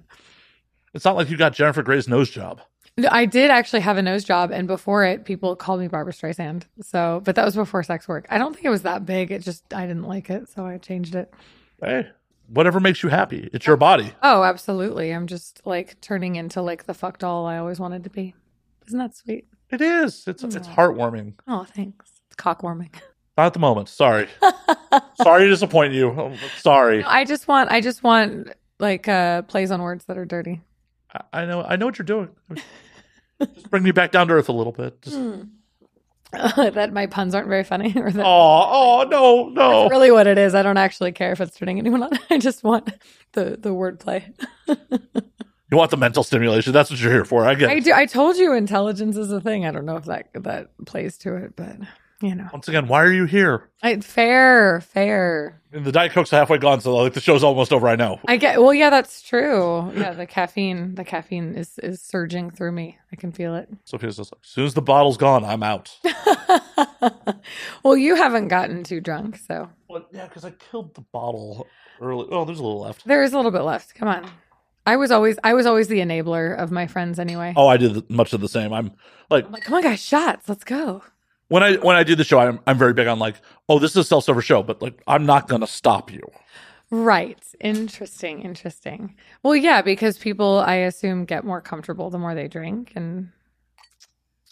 It's 0.93 1.05
not 1.05 1.15
like 1.15 1.29
you 1.29 1.37
got 1.37 1.53
Jennifer 1.53 1.81
Grey's 1.83 2.07
nose 2.07 2.29
job. 2.29 2.61
I 3.09 3.25
did 3.25 3.49
actually 3.49 3.79
have 3.79 3.97
a 3.97 4.03
nose 4.03 4.23
job, 4.23 4.51
and 4.51 4.67
before 4.67 5.03
it, 5.03 5.25
people 5.25 5.55
called 5.55 5.79
me 5.79 5.87
Barbra 5.87 6.13
Streisand. 6.13 6.65
So, 6.81 7.23
but 7.25 7.33
that 7.35 7.43
was 7.43 7.55
before 7.55 7.81
sex 7.81 8.07
work. 8.07 8.27
I 8.29 8.37
don't 8.37 8.53
think 8.53 8.65
it 8.65 8.69
was 8.69 8.83
that 8.83 9.03
big. 9.03 9.31
It 9.31 9.41
just 9.41 9.63
I 9.73 9.87
didn't 9.87 10.03
like 10.03 10.29
it, 10.29 10.47
so 10.49 10.63
I 10.63 10.77
changed 10.77 11.15
it. 11.15 11.33
Hey, 11.81 12.07
whatever 12.49 12.79
makes 12.79 13.01
you 13.01 13.09
happy. 13.09 13.49
It's 13.51 13.65
your 13.65 13.77
body. 13.77 14.13
Oh, 14.21 14.43
absolutely. 14.43 15.09
I'm 15.11 15.25
just 15.25 15.65
like 15.65 15.99
turning 16.01 16.35
into 16.35 16.61
like 16.61 16.83
the 16.85 16.93
fuck 16.93 17.17
doll 17.17 17.47
I 17.47 17.57
always 17.57 17.79
wanted 17.79 18.03
to 18.03 18.11
be. 18.11 18.35
Isn't 18.85 18.99
that 18.99 19.15
sweet? 19.17 19.47
It 19.71 19.81
is. 19.81 20.27
It's 20.27 20.43
it's 20.43 20.67
heartwarming. 20.67 21.33
Oh, 21.47 21.65
thanks. 21.75 22.11
It's 22.27 22.35
cock 22.35 22.61
warming. 22.61 22.91
Not 23.37 23.47
at 23.47 23.53
the 23.53 23.59
moment. 23.59 23.89
Sorry. 23.89 24.27
sorry 25.21 25.43
to 25.43 25.49
disappoint 25.49 25.93
you. 25.93 26.09
Oh, 26.09 26.35
Sorry. 26.57 27.03
I 27.03 27.25
just 27.25 27.47
want 27.47 27.71
I 27.71 27.81
just 27.81 28.03
want 28.03 28.49
like 28.79 29.07
uh 29.07 29.41
plays 29.43 29.71
on 29.71 29.81
words 29.81 30.05
that 30.05 30.17
are 30.17 30.25
dirty. 30.25 30.61
I- 31.13 31.41
I 31.41 31.45
know. 31.45 31.63
I 31.63 31.75
know 31.75 31.85
what 31.87 31.97
you're 31.97 32.05
doing. 32.05 32.29
Just 33.41 33.69
bring 33.69 33.83
me 33.83 33.91
back 33.91 34.11
down 34.11 34.27
to 34.27 34.33
earth 34.33 34.49
a 34.49 34.53
little 34.53 34.71
bit. 34.71 35.01
Just, 35.01 35.17
that 36.33 36.93
my 36.93 37.05
puns 37.05 37.35
aren't 37.35 37.47
very 37.47 37.63
funny, 37.63 37.93
or 37.95 38.09
that 38.09 38.25
oh, 38.25 39.03
oh 39.05 39.07
no, 39.09 39.49
no. 39.49 39.81
that's 39.81 39.91
really 39.91 40.11
what 40.11 40.25
it 40.25 40.37
is. 40.39 40.55
I 40.55 40.63
don't 40.63 40.77
actually 40.77 41.11
care 41.11 41.31
if 41.31 41.41
it's 41.41 41.57
turning 41.57 41.77
anyone 41.77 42.01
on. 42.01 42.11
I 42.29 42.37
just 42.39 42.63
want 42.63 42.91
the 43.33 43.57
the 43.59 43.69
wordplay. 43.69 44.33
You 44.67 45.77
want 45.77 45.91
the 45.91 45.97
mental 45.97 46.23
stimulation? 46.23 46.71
That's 46.73 46.89
what 46.89 46.99
you're 46.99 47.11
here 47.11 47.25
for. 47.25 47.45
I 47.45 47.55
get. 47.55 47.69
I 47.69 47.79
do. 47.79 47.93
I 47.93 48.05
told 48.05 48.37
you 48.37 48.53
intelligence 48.53 49.17
is 49.17 49.31
a 49.31 49.41
thing. 49.41 49.65
I 49.65 49.71
don't 49.71 49.85
know 49.85 49.97
if 49.97 50.05
that 50.05 50.29
that 50.35 50.69
plays 50.85 51.17
to 51.19 51.35
it, 51.35 51.55
but 51.55 51.77
you 52.23 52.35
know, 52.35 52.47
Once 52.53 52.69
again, 52.69 52.87
why 52.87 53.01
are 53.03 53.11
you 53.11 53.25
here? 53.25 53.69
I, 53.81 53.99
fair, 53.99 54.79
fair. 54.81 55.61
And 55.73 55.83
the 55.83 55.91
diet 55.91 56.13
coke's 56.13 56.29
halfway 56.29 56.57
gone, 56.57 56.79
so 56.79 56.95
like 56.95 57.13
the 57.13 57.19
show's 57.19 57.43
almost 57.43 57.73
over. 57.73 57.87
I 57.87 57.97
know. 57.97 58.19
I 58.27 58.37
get. 58.37 58.61
Well, 58.61 58.73
yeah, 58.73 58.89
that's 58.89 59.21
true. 59.21 59.91
Yeah, 59.95 60.13
the 60.13 60.25
caffeine, 60.25 60.95
the 60.95 61.03
caffeine 61.03 61.55
is 61.55 61.77
is 61.79 62.01
surging 62.01 62.49
through 62.49 62.71
me. 62.71 62.97
I 63.11 63.17
can 63.17 63.31
feel 63.33 63.55
it. 63.55 63.67
Sophia's 63.83 64.15
just 64.17 64.31
like, 64.31 64.39
as 64.43 64.49
soon 64.49 64.65
as 64.65 64.73
the 64.73 64.81
bottle's 64.81 65.17
gone, 65.17 65.43
I'm 65.43 65.63
out. 65.63 65.91
well, 67.83 67.97
you 67.97 68.15
haven't 68.15 68.47
gotten 68.47 68.83
too 68.83 69.01
drunk, 69.01 69.37
so 69.37 69.69
well, 69.89 70.05
yeah, 70.11 70.27
because 70.27 70.45
I 70.45 70.51
killed 70.51 70.95
the 70.95 71.01
bottle 71.01 71.67
early. 72.01 72.27
Oh, 72.31 72.45
there's 72.45 72.59
a 72.59 72.63
little 72.63 72.81
left. 72.81 73.05
there 73.05 73.23
is 73.23 73.33
a 73.33 73.35
little 73.35 73.51
bit 73.51 73.63
left. 73.63 73.95
Come 73.95 74.07
on. 74.07 74.29
I 74.85 74.97
was 74.97 75.11
always 75.11 75.37
I 75.43 75.53
was 75.53 75.65
always 75.65 75.87
the 75.87 75.99
enabler 75.99 76.57
of 76.57 76.69
my 76.71 76.87
friends 76.87 77.17
anyway. 77.17 77.53
Oh, 77.55 77.67
I 77.67 77.77
did 77.77 78.09
much 78.09 78.33
of 78.33 78.41
the 78.41 78.49
same. 78.49 78.73
I'm 78.73 78.91
like 79.29 79.45
I'm 79.45 79.51
like, 79.51 79.63
come 79.63 79.75
on, 79.75 79.81
guys, 79.83 80.01
shots. 80.01 80.47
Let's 80.49 80.63
go. 80.65 81.03
When 81.53 81.61
I 81.61 81.75
when 81.75 81.95
I 81.95 82.01
do 82.01 82.15
the 82.15 82.23
show, 82.23 82.39
I'm 82.39 82.59
I'm 82.65 82.79
very 82.79 82.93
big 82.93 83.05
on 83.05 83.19
like, 83.19 83.35
oh, 83.69 83.77
this 83.77 83.91
is 83.91 83.97
a 83.97 84.03
self 84.03 84.23
server 84.23 84.41
show, 84.41 84.63
but 84.63 84.81
like 84.81 84.99
I'm 85.05 85.23
not 85.27 85.47
gonna 85.47 85.67
stop 85.67 86.11
you. 86.11 86.23
Right. 86.89 87.37
Interesting. 87.61 88.41
Interesting. 88.41 89.15
Well, 89.43 89.55
yeah, 89.55 89.83
because 89.83 90.17
people, 90.17 90.63
I 90.65 90.73
assume, 90.77 91.25
get 91.25 91.45
more 91.45 91.61
comfortable 91.61 92.09
the 92.09 92.17
more 92.17 92.33
they 92.33 92.47
drink, 92.47 92.93
and 92.95 93.29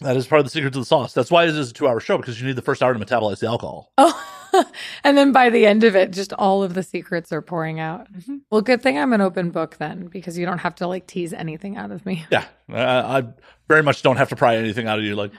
That 0.01 0.15
is 0.15 0.27
part 0.27 0.41
of 0.41 0.45
the 0.45 0.51
secret 0.51 0.73
to 0.73 0.79
the 0.79 0.85
sauce. 0.85 1.11
That's 1.15 1.31
why 1.31 1.45
it 1.45 1.49
is 1.49 1.71
a 1.71 1.73
two 1.73 1.87
hour 1.87 1.99
show 1.99 2.17
because 2.17 2.39
you 2.39 2.45
need 2.45 2.55
the 2.55 2.61
first 2.61 2.83
hour 2.83 2.93
to 2.93 2.99
metabolize 3.03 3.39
the 3.39 3.47
alcohol. 3.47 3.91
oh, 3.97 4.63
and 5.03 5.17
then 5.17 5.31
by 5.31 5.49
the 5.49 5.65
end 5.65 5.83
of 5.83 5.95
it, 5.95 6.11
just 6.11 6.33
all 6.33 6.61
of 6.61 6.75
the 6.75 6.83
secrets 6.83 7.31
are 7.31 7.41
pouring 7.41 7.79
out. 7.79 8.13
Mm-hmm. 8.13 8.37
Well, 8.51 8.61
good 8.61 8.83
thing 8.83 8.99
I'm 8.99 9.11
an 9.13 9.21
open 9.21 9.49
book 9.49 9.77
then, 9.77 10.05
because 10.05 10.37
you 10.37 10.45
don't 10.45 10.59
have 10.59 10.75
to 10.75 10.85
like 10.85 11.07
tease 11.07 11.33
anything 11.33 11.77
out 11.77 11.89
of 11.89 12.05
me. 12.05 12.27
Yeah, 12.29 12.45
I, 12.69 13.17
I 13.17 13.23
very 13.67 13.81
much 13.81 14.03
don't 14.03 14.17
have 14.17 14.29
to 14.29 14.35
pry 14.35 14.57
anything 14.57 14.85
out 14.85 14.99
of 14.99 15.05
you. 15.05 15.15
Like, 15.15 15.31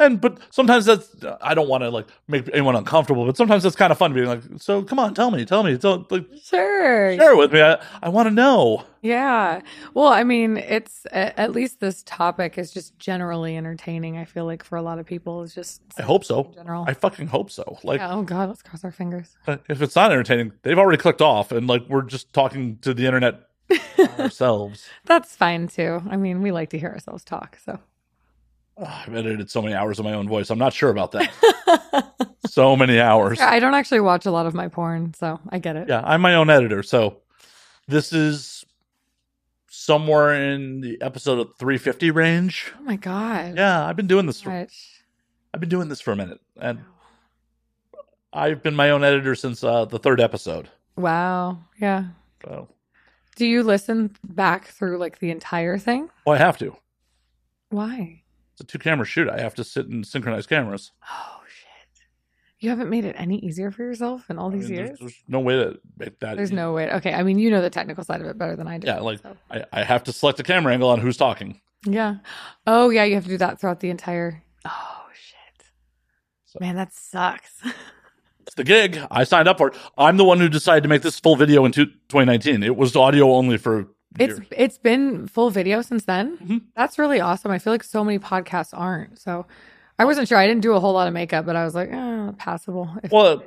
And 0.00 0.20
but 0.20 0.38
sometimes 0.50 0.86
that's 0.86 1.14
I 1.42 1.54
don't 1.54 1.68
want 1.68 1.82
to 1.84 1.90
like 1.90 2.06
make 2.26 2.48
anyone 2.52 2.74
uncomfortable, 2.74 3.26
but 3.26 3.36
sometimes 3.36 3.62
that's 3.62 3.76
kind 3.76 3.92
of 3.92 3.98
fun 3.98 4.12
being 4.14 4.26
like, 4.26 4.40
so 4.56 4.82
come 4.82 4.98
on, 4.98 5.14
tell 5.14 5.30
me, 5.30 5.44
tell 5.44 5.62
me, 5.62 5.76
tell, 5.78 6.06
like, 6.10 6.24
Sure. 6.42 7.14
share 7.16 7.32
it 7.32 7.36
with 7.36 7.52
me. 7.52 7.60
I, 7.60 7.78
I 8.02 8.08
want 8.08 8.26
to 8.26 8.30
know. 8.34 8.84
Yeah. 9.02 9.60
Well, 9.94 10.08
I 10.08 10.24
mean, 10.24 10.56
it's 10.56 11.06
at 11.12 11.52
least 11.52 11.80
this 11.80 12.02
topic 12.04 12.58
is 12.58 12.70
just 12.72 12.98
generally 12.98 13.56
entertaining. 13.56 14.18
I 14.18 14.24
feel 14.24 14.44
like 14.46 14.64
for 14.64 14.76
a 14.76 14.82
lot 14.82 14.98
of 14.98 15.06
people, 15.06 15.42
it's 15.42 15.54
just 15.54 15.82
I 15.98 16.02
hope 16.02 16.24
so. 16.24 16.44
in 16.44 16.54
general. 16.54 16.84
I 16.88 16.94
fucking 16.94 17.28
hope 17.28 17.50
so. 17.50 17.78
Like, 17.84 18.00
Yeah, 18.00 18.12
oh 18.14 18.22
God, 18.22 18.48
let's 18.48 18.62
cross 18.62 18.82
our 18.84 18.90
fingers. 18.92 19.36
Uh, 19.46 19.58
if 19.68 19.80
it's 19.82 19.96
not 19.96 20.12
entertaining, 20.12 20.52
they've 20.62 20.78
already 20.78 20.98
clicked 20.98 21.22
off, 21.22 21.52
and 21.52 21.66
like 21.66 21.86
we're 21.88 22.02
just 22.02 22.32
talking 22.32 22.78
to 22.82 22.92
the 22.94 23.06
internet 23.06 23.40
ourselves. 24.18 24.88
That's 25.04 25.36
fine 25.36 25.68
too. 25.68 26.02
I 26.08 26.16
mean, 26.16 26.42
we 26.42 26.52
like 26.52 26.70
to 26.70 26.78
hear 26.78 26.90
ourselves 26.90 27.24
talk. 27.24 27.58
So 27.64 27.78
I've 28.80 29.14
edited 29.14 29.50
so 29.50 29.60
many 29.60 29.74
hours 29.74 29.98
of 29.98 30.04
my 30.04 30.14
own 30.14 30.28
voice. 30.28 30.50
I'm 30.50 30.58
not 30.58 30.72
sure 30.72 30.90
about 30.90 31.12
that. 31.12 32.34
so 32.46 32.76
many 32.76 32.98
hours. 33.00 33.40
I 33.40 33.58
don't 33.60 33.74
actually 33.74 34.00
watch 34.00 34.26
a 34.26 34.30
lot 34.30 34.46
of 34.46 34.54
my 34.54 34.68
porn, 34.68 35.14
so 35.14 35.38
I 35.50 35.58
get 35.58 35.76
it. 35.76 35.88
Yeah, 35.88 36.02
I'm 36.04 36.20
my 36.20 36.34
own 36.34 36.48
editor. 36.50 36.82
So 36.82 37.18
this 37.88 38.12
is 38.12 38.64
somewhere 39.68 40.34
in 40.34 40.80
the 40.80 41.00
episode 41.02 41.38
of 41.38 41.48
350 41.58 42.10
range. 42.10 42.72
Oh 42.78 42.82
my 42.82 42.96
God. 42.96 43.56
Yeah, 43.56 43.86
I've 43.86 43.96
been 43.96 44.06
doing 44.06 44.26
this. 44.26 44.40
For. 44.40 44.50
I've 44.50 45.60
been 45.60 45.68
doing 45.68 45.88
this 45.88 46.00
for 46.00 46.12
a 46.12 46.16
minute, 46.16 46.40
and 46.60 46.80
I've 48.32 48.62
been 48.62 48.76
my 48.76 48.90
own 48.90 49.04
editor 49.04 49.34
since 49.34 49.62
uh, 49.64 49.84
the 49.84 49.98
third 49.98 50.20
episode. 50.20 50.68
Wow. 50.96 51.58
Yeah. 51.80 52.04
So, 52.44 52.68
Do 53.36 53.46
you 53.46 53.62
listen 53.62 54.16
back 54.24 54.68
through 54.68 54.98
like 54.98 55.18
the 55.18 55.30
entire 55.30 55.78
thing? 55.78 56.08
well, 56.24 56.36
I 56.36 56.38
have 56.38 56.56
to. 56.58 56.76
Why? 57.70 58.19
It's 58.60 58.68
a 58.68 58.72
two 58.72 58.78
camera 58.78 59.06
shoot. 59.06 59.26
I 59.28 59.40
have 59.40 59.54
to 59.54 59.64
sit 59.64 59.86
and 59.88 60.06
synchronize 60.06 60.46
cameras. 60.46 60.92
Oh 61.10 61.40
shit. 61.48 62.02
You 62.58 62.68
haven't 62.68 62.90
made 62.90 63.06
it 63.06 63.16
any 63.18 63.38
easier 63.38 63.70
for 63.70 63.82
yourself 63.82 64.28
in 64.28 64.38
all 64.38 64.50
I 64.52 64.56
these 64.56 64.68
mean, 64.68 64.74
years? 64.80 64.88
there's, 64.90 64.98
there's 65.00 65.22
no 65.28 65.40
way 65.40 65.56
to 65.56 65.80
make 65.98 66.18
that. 66.20 66.36
There's 66.36 66.50
easy. 66.50 66.56
no 66.56 66.74
way. 66.74 66.92
Okay, 66.92 67.14
I 67.14 67.22
mean, 67.22 67.38
you 67.38 67.50
know 67.50 67.62
the 67.62 67.70
technical 67.70 68.04
side 68.04 68.20
of 68.20 68.26
it 68.26 68.36
better 68.36 68.56
than 68.56 68.68
I 68.68 68.76
do. 68.76 68.86
Yeah, 68.86 69.00
like 69.00 69.20
so. 69.22 69.34
I, 69.50 69.64
I 69.72 69.82
have 69.82 70.04
to 70.04 70.12
select 70.12 70.38
a 70.40 70.42
camera 70.42 70.74
angle 70.74 70.90
on 70.90 71.00
who's 71.00 71.16
talking. 71.16 71.58
yeah. 71.86 72.16
Oh 72.66 72.90
yeah, 72.90 73.04
you 73.04 73.14
have 73.14 73.24
to 73.24 73.30
do 73.30 73.38
that 73.38 73.58
throughout 73.60 73.80
the 73.80 73.88
entire. 73.88 74.42
Oh 74.66 75.06
shit. 75.14 75.64
So- 76.44 76.58
Man, 76.60 76.76
that 76.76 76.92
sucks. 76.92 77.62
It's 78.46 78.56
the 78.56 78.64
gig. 78.64 78.98
I 79.12 79.22
signed 79.24 79.46
up 79.46 79.58
for 79.58 79.68
it. 79.68 79.76
I'm 79.96 80.16
the 80.16 80.24
one 80.24 80.40
who 80.40 80.48
decided 80.48 80.82
to 80.82 80.88
make 80.88 81.02
this 81.02 81.20
full 81.20 81.36
video 81.36 81.64
in 81.66 81.70
two- 81.72 81.86
2019. 81.86 82.64
It 82.64 82.74
was 82.74 82.96
audio 82.96 83.32
only 83.32 83.58
for 83.58 83.86
It's 84.18 84.38
years. 84.38 84.48
it's 84.50 84.78
been 84.78 85.26
full 85.28 85.50
video 85.50 85.82
since 85.82 86.04
then. 86.04 86.36
Mhm. 86.38 86.62
That's 86.76 86.98
really 86.98 87.20
awesome. 87.20 87.50
I 87.50 87.58
feel 87.58 87.72
like 87.72 87.84
so 87.84 88.02
many 88.04 88.18
podcasts 88.18 88.70
aren't. 88.72 89.18
So 89.18 89.46
I 89.98 90.04
wasn't 90.04 90.28
sure. 90.28 90.38
I 90.38 90.46
didn't 90.46 90.62
do 90.62 90.72
a 90.72 90.80
whole 90.80 90.92
lot 90.94 91.06
of 91.06 91.14
makeup, 91.14 91.46
but 91.46 91.54
I 91.56 91.64
was 91.64 91.74
like, 91.74 91.90
eh, 91.92 92.32
passable. 92.38 92.90
Well, 93.10 93.42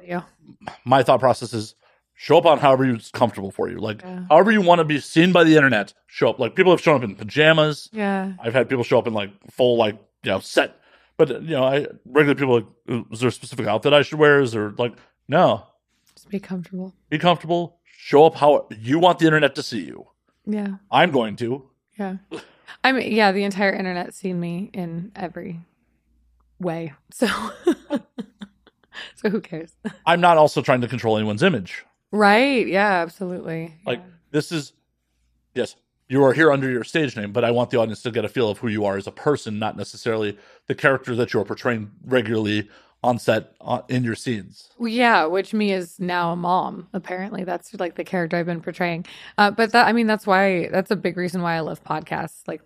my 0.86 1.04
thought 1.04 1.20
process 1.20 1.54
is 1.54 1.76
show 2.16 2.38
up 2.38 2.46
on 2.46 2.60
however 2.60 2.86
it's 2.86 3.12
comfortable 3.12 3.52
for 3.52 3.70
you. 3.70 3.78
Like 3.80 4.02
Yeah. 4.04 4.24
however 4.30 4.52
you 4.52 4.62
want 4.62 4.80
to 4.80 4.86
be 4.86 5.00
seen 5.00 5.32
by 5.34 5.44
the 5.44 5.56
internet, 5.56 5.94
show 6.08 6.30
up. 6.30 6.40
Like 6.40 6.56
people 6.56 6.72
have 6.72 6.80
shown 6.82 6.96
up 6.96 7.04
in 7.04 7.16
pajamas. 7.16 7.90
Yeah. 7.92 8.34
I've 8.40 8.54
had 8.54 8.70
people 8.70 8.84
show 8.84 9.00
up 9.00 9.08
in 9.08 9.14
like 9.14 9.32
full 9.52 9.78
like 9.78 9.96
you 10.24 10.32
know 10.32 10.40
set. 10.40 10.76
But 11.18 11.30
you 11.44 11.50
know, 11.50 11.64
I 11.64 11.88
regular 12.06 12.36
people 12.36 12.56
like, 12.56 13.06
is 13.12 13.20
there 13.20 13.30
a 13.30 13.32
specific 13.32 13.68
outfit 13.68 13.94
I 13.94 14.02
should 14.02 14.18
wear? 14.20 14.40
Is 14.42 14.54
there 14.54 14.72
like 14.78 14.94
no? 15.28 15.66
Just 16.16 16.30
be 16.30 16.40
comfortable. 16.40 16.94
Be 17.10 17.18
comfortable. 17.20 17.78
Show 17.84 18.26
up 18.26 18.36
how 18.36 18.68
you 18.80 19.00
want 19.00 19.20
the 19.20 19.26
internet 19.26 19.56
to 19.56 19.64
see 19.64 19.82
you. 19.84 20.08
Yeah. 20.46 20.76
I'm 20.92 21.12
going 21.12 21.36
to. 21.38 21.70
Yeah. 21.98 22.18
I 22.84 22.92
mean, 22.92 23.12
yeah, 23.12 23.32
the 23.32 23.44
entire 23.44 23.72
internet's 23.72 24.18
seen 24.18 24.40
me 24.40 24.70
in 24.74 25.12
every 25.16 25.60
way. 26.60 26.94
So 27.12 27.28
So 29.16 29.30
who 29.30 29.42
cares? 29.42 29.76
I'm 30.06 30.22
not 30.22 30.38
also 30.38 30.62
trying 30.62 30.82
to 30.82 30.88
control 30.88 31.18
anyone's 31.18 31.44
image. 31.44 31.84
Right. 32.12 32.68
Yeah, 32.68 33.02
absolutely. 33.02 33.74
Like 33.86 34.00
Yeah. 34.00 34.06
this 34.32 34.52
is 34.52 34.74
yes, 35.56 35.76
you 36.10 36.24
are 36.24 36.34
here 36.34 36.52
under 36.52 36.70
your 36.70 36.84
stage 36.84 37.16
name, 37.16 37.32
but 37.32 37.44
I 37.44 37.52
want 37.52 37.70
the 37.70 37.78
audience 37.80 38.02
to 38.04 38.12
get 38.12 38.26
a 38.26 38.30
feel 38.30 38.50
of 38.50 38.60
who 38.60 38.68
you 38.68 38.86
are 38.86 38.98
as 38.98 39.08
a 39.08 39.12
person, 39.12 39.58
not 39.58 39.78
necessarily 39.78 40.38
the 40.68 40.76
character 40.76 41.16
that 41.16 41.34
you're 41.34 41.46
portraying 41.46 41.92
regularly 42.06 42.70
on 43.04 43.20
set 43.20 43.54
uh, 43.62 43.82
in 43.90 44.04
your 44.04 44.16
scenes. 44.16 44.70
Yeah, 44.80 45.26
which 45.26 45.54
me 45.54 45.72
is 45.74 46.00
now 46.00 46.32
a 46.32 46.36
mom. 46.36 46.88
Apparently, 46.94 47.44
that's 47.44 47.74
like 47.80 47.96
the 47.96 48.04
character 48.04 48.38
I've 48.38 48.46
been 48.46 48.62
portraying. 48.62 49.06
Uh, 49.38 49.52
but 49.52 49.72
that, 49.74 49.88
I 49.88 49.94
mean, 49.94 50.08
that's 50.08 50.26
why 50.26 50.70
that's 50.70 50.92
a 50.92 50.96
big 50.96 51.18
reason 51.18 51.42
why 51.42 51.56
I 51.56 51.60
love 51.60 51.84
podcasts. 51.84 52.48
Like, 52.48 52.62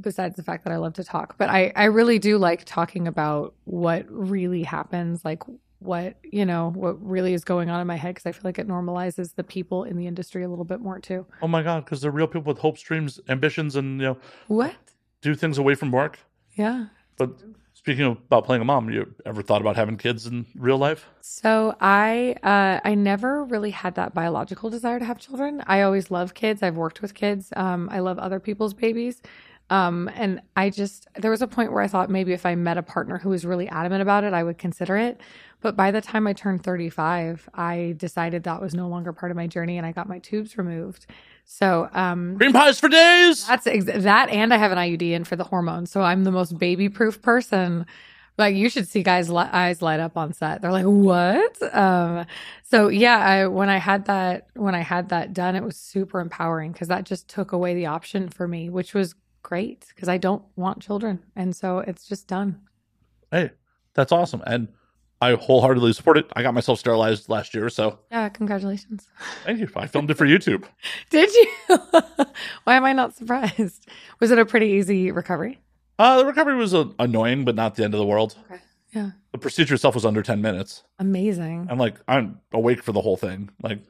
besides 0.00 0.36
the 0.36 0.42
fact 0.42 0.64
that 0.64 0.72
I 0.72 0.76
love 0.76 0.92
to 0.94 1.04
talk, 1.04 1.36
but 1.38 1.48
I 1.48 1.72
I 1.74 1.84
really 1.84 2.18
do 2.18 2.38
like 2.38 2.64
talking 2.64 3.08
about 3.08 3.54
what 3.64 4.04
really 4.08 4.62
happens, 4.62 5.24
like 5.24 5.42
what 5.80 6.16
you 6.24 6.44
know, 6.44 6.72
what 6.74 7.00
really 7.02 7.32
is 7.32 7.44
going 7.44 7.70
on 7.70 7.80
in 7.80 7.86
my 7.86 7.96
head, 7.96 8.14
because 8.14 8.26
I 8.26 8.32
feel 8.32 8.42
like 8.44 8.58
it 8.58 8.68
normalizes 8.68 9.34
the 9.36 9.44
people 9.44 9.84
in 9.84 9.96
the 9.96 10.06
industry 10.06 10.42
a 10.42 10.48
little 10.48 10.64
bit 10.64 10.80
more 10.80 10.98
too. 10.98 11.24
Oh 11.40 11.48
my 11.48 11.62
god, 11.62 11.84
because 11.84 12.00
they're 12.00 12.10
real 12.10 12.26
people 12.26 12.52
with 12.52 12.58
hopes, 12.58 12.82
dreams, 12.82 13.20
ambitions, 13.28 13.76
and 13.76 14.00
you 14.00 14.06
know 14.08 14.18
What? 14.48 14.74
do 15.22 15.34
things 15.34 15.56
away 15.56 15.74
from 15.74 15.90
work. 15.92 16.18
Yeah. 16.56 16.86
But 17.16 17.30
speaking 17.88 18.04
of 18.04 18.18
about 18.18 18.44
playing 18.44 18.60
a 18.60 18.64
mom, 18.66 18.90
you 18.90 19.14
ever 19.24 19.40
thought 19.40 19.62
about 19.62 19.74
having 19.74 19.96
kids 19.96 20.26
in 20.26 20.44
real 20.54 20.76
life? 20.76 21.06
So 21.22 21.74
I 21.80 22.36
uh, 22.42 22.86
I 22.86 22.94
never 22.94 23.44
really 23.44 23.70
had 23.70 23.94
that 23.94 24.12
biological 24.12 24.68
desire 24.68 24.98
to 24.98 25.06
have 25.06 25.18
children. 25.18 25.62
I 25.66 25.80
always 25.80 26.10
love 26.10 26.34
kids. 26.34 26.62
I've 26.62 26.76
worked 26.76 27.00
with 27.00 27.14
kids. 27.14 27.50
Um, 27.56 27.88
I 27.90 28.00
love 28.00 28.18
other 28.18 28.40
people's 28.40 28.74
babies. 28.74 29.22
Um, 29.70 30.10
and 30.14 30.42
I 30.54 30.68
just 30.68 31.08
there 31.16 31.30
was 31.30 31.40
a 31.40 31.46
point 31.46 31.72
where 31.72 31.80
I 31.80 31.88
thought 31.88 32.10
maybe 32.10 32.34
if 32.34 32.44
I 32.44 32.54
met 32.56 32.76
a 32.76 32.82
partner 32.82 33.16
who 33.16 33.30
was 33.30 33.46
really 33.46 33.68
adamant 33.68 34.02
about 34.02 34.22
it, 34.22 34.34
I 34.34 34.42
would 34.42 34.58
consider 34.58 34.98
it. 34.98 35.22
But 35.62 35.74
by 35.74 35.90
the 35.90 36.02
time 36.02 36.26
I 36.26 36.34
turned 36.34 36.64
35, 36.64 37.48
I 37.54 37.94
decided 37.96 38.42
that 38.42 38.60
was 38.60 38.74
no 38.74 38.88
longer 38.88 39.14
part 39.14 39.32
of 39.32 39.36
my 39.36 39.46
journey, 39.46 39.78
and 39.78 39.86
I 39.86 39.92
got 39.92 40.10
my 40.10 40.18
tubes 40.18 40.58
removed. 40.58 41.06
So 41.50 41.88
um, 41.94 42.36
Cream 42.36 42.52
pies 42.52 42.78
for 42.78 42.90
days. 42.90 43.46
that's 43.46 43.66
ex- 43.66 43.86
that, 43.86 44.28
and 44.28 44.52
I 44.52 44.58
have 44.58 44.70
an 44.70 44.76
IUD 44.76 45.00
in 45.12 45.24
for 45.24 45.34
the 45.34 45.44
hormones, 45.44 45.90
so 45.90 46.02
I'm 46.02 46.24
the 46.24 46.30
most 46.30 46.58
baby-proof 46.58 47.22
person. 47.22 47.86
Like 48.36 48.54
you 48.54 48.68
should 48.68 48.86
see 48.86 49.02
guys' 49.02 49.30
li- 49.30 49.48
eyes 49.50 49.80
light 49.80 49.98
up 49.98 50.18
on 50.18 50.34
set. 50.34 50.60
They're 50.60 50.70
like, 50.70 50.84
"What?" 50.84 51.74
Um, 51.74 52.26
so 52.62 52.88
yeah, 52.88 53.16
I 53.18 53.46
when 53.46 53.70
I 53.70 53.78
had 53.78 54.04
that 54.04 54.48
when 54.54 54.74
I 54.74 54.80
had 54.80 55.08
that 55.08 55.32
done, 55.32 55.56
it 55.56 55.64
was 55.64 55.76
super 55.78 56.20
empowering 56.20 56.72
because 56.72 56.88
that 56.88 57.04
just 57.04 57.28
took 57.28 57.52
away 57.52 57.74
the 57.74 57.86
option 57.86 58.28
for 58.28 58.46
me, 58.46 58.68
which 58.68 58.92
was 58.92 59.14
great 59.42 59.86
because 59.94 60.08
I 60.10 60.18
don't 60.18 60.44
want 60.54 60.80
children, 60.82 61.18
and 61.34 61.56
so 61.56 61.78
it's 61.78 62.06
just 62.06 62.28
done. 62.28 62.60
Hey, 63.32 63.50
that's 63.94 64.12
awesome, 64.12 64.42
and 64.46 64.68
I 65.20 65.32
wholeheartedly 65.34 65.92
support 65.94 66.16
it. 66.18 66.26
I 66.36 66.42
got 66.42 66.54
myself 66.54 66.78
sterilized 66.78 67.28
last 67.28 67.52
year, 67.54 67.68
so 67.68 67.98
Yeah, 68.10 68.28
congratulations. 68.28 69.08
thank 69.44 69.58
you. 69.58 69.68
I 69.74 69.86
filmed 69.88 70.10
it 70.10 70.14
for 70.16 70.26
YouTube. 70.26 70.64
Did 71.10 71.28
you? 71.34 71.48
Why 72.64 72.74
am 72.76 72.84
I 72.84 72.92
not 72.92 73.16
surprised? 73.16 73.88
Was 74.20 74.30
it 74.30 74.38
a 74.38 74.46
pretty 74.46 74.66
easy 74.68 75.10
recovery? 75.10 75.58
Uh, 75.98 76.18
the 76.18 76.26
recovery 76.26 76.54
was 76.56 76.72
uh, 76.74 76.84
annoying, 77.00 77.44
but 77.44 77.56
not 77.56 77.74
the 77.74 77.82
end 77.84 77.94
of 77.94 77.98
the 77.98 78.06
world. 78.06 78.36
Okay. 78.48 78.60
Yeah. 78.92 79.10
The 79.32 79.38
procedure 79.38 79.74
itself 79.74 79.94
was 79.96 80.06
under 80.06 80.22
10 80.22 80.40
minutes. 80.40 80.84
Amazing. 81.00 81.66
I'm 81.68 81.78
like, 81.78 81.96
I'm 82.06 82.40
awake 82.52 82.82
for 82.84 82.92
the 82.92 83.00
whole 83.00 83.16
thing. 83.16 83.50
Like, 83.62 83.80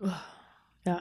Yeah. 0.87 1.01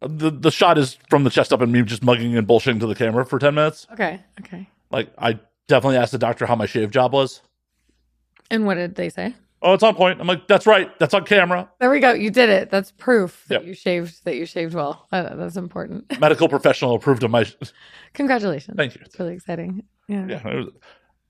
the, 0.00 0.30
the 0.30 0.50
shot 0.50 0.78
is 0.78 0.96
from 1.10 1.24
the 1.24 1.30
chest 1.30 1.52
up 1.52 1.60
and 1.60 1.70
me 1.70 1.82
just 1.82 2.02
mugging 2.02 2.36
and 2.36 2.48
bullshitting 2.48 2.80
to 2.80 2.86
the 2.86 2.94
camera 2.94 3.26
for 3.26 3.38
10 3.38 3.54
minutes. 3.54 3.86
Okay. 3.92 4.20
Okay. 4.40 4.66
Like, 4.90 5.12
I 5.18 5.38
definitely 5.68 5.98
asked 5.98 6.12
the 6.12 6.18
doctor 6.18 6.46
how 6.46 6.56
my 6.56 6.64
shave 6.66 6.90
job 6.90 7.12
was. 7.12 7.42
And 8.50 8.64
what 8.64 8.74
did 8.76 8.94
they 8.94 9.10
say? 9.10 9.34
Oh, 9.60 9.72
it's 9.74 9.82
on 9.82 9.94
point. 9.96 10.20
I'm 10.20 10.26
like, 10.26 10.46
that's 10.46 10.66
right. 10.66 10.96
That's 11.00 11.14
on 11.14 11.24
camera. 11.24 11.68
There 11.80 11.90
we 11.90 11.98
go. 12.00 12.12
You 12.12 12.30
did 12.30 12.48
it. 12.48 12.70
That's 12.70 12.92
proof 12.92 13.44
that 13.48 13.64
you 13.64 13.74
shaved. 13.74 14.24
That 14.24 14.36
you 14.36 14.46
shaved 14.46 14.74
well. 14.74 15.06
That- 15.10 15.36
that's 15.36 15.56
important. 15.56 16.18
Medical 16.20 16.48
professional 16.48 16.94
approved 16.94 17.24
of 17.24 17.30
my. 17.30 17.44
Congratulations. 18.14 18.76
Thank 18.76 18.94
you. 18.94 19.00
It's 19.04 19.18
really 19.18 19.34
exciting. 19.34 19.82
Yeah. 20.06 20.26
Yeah. 20.28 20.42
Was, 20.56 20.66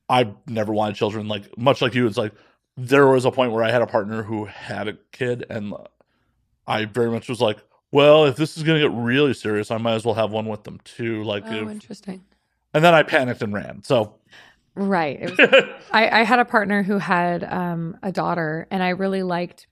I 0.09 0.32
never 0.46 0.72
wanted 0.72 0.96
children. 0.96 1.28
Like, 1.28 1.56
much 1.59 1.80
like 1.82 1.94
you, 1.94 2.06
it's 2.06 2.16
like 2.18 2.32
there 2.76 3.06
was 3.06 3.24
a 3.24 3.30
point 3.30 3.52
where 3.52 3.64
I 3.64 3.70
had 3.70 3.82
a 3.82 3.86
partner 3.86 4.22
who 4.22 4.44
had 4.44 4.88
a 4.88 4.98
kid, 5.12 5.44
and 5.50 5.74
I 6.66 6.84
very 6.84 7.10
much 7.10 7.28
was 7.28 7.40
like, 7.40 7.59
well, 7.92 8.26
if 8.26 8.36
this 8.36 8.56
is 8.56 8.62
going 8.62 8.80
to 8.80 8.88
get 8.88 8.94
really 8.96 9.34
serious, 9.34 9.70
I 9.70 9.78
might 9.78 9.94
as 9.94 10.05
well 10.05 10.14
have 10.14 10.30
one 10.30 10.46
with 10.46 10.64
them 10.64 10.80
too. 10.84 11.24
Like, 11.24 11.44
Oh, 11.46 11.62
if, 11.62 11.68
interesting. 11.70 12.22
and 12.74 12.84
then 12.84 12.94
I 12.94 13.02
panicked 13.02 13.42
and 13.42 13.52
ran. 13.52 13.82
So, 13.82 14.14
Right. 14.78 15.18
It 15.20 15.36
was, 15.36 15.64
I, 15.90 16.20
I 16.20 16.22
had 16.22 16.38
a 16.38 16.44
partner 16.44 16.82
who 16.82 16.98
had 16.98 17.42
um, 17.44 17.96
a 18.02 18.12
daughter, 18.12 18.66
and 18.70 18.82
I 18.82 18.90
really 18.90 19.22
liked 19.24 19.66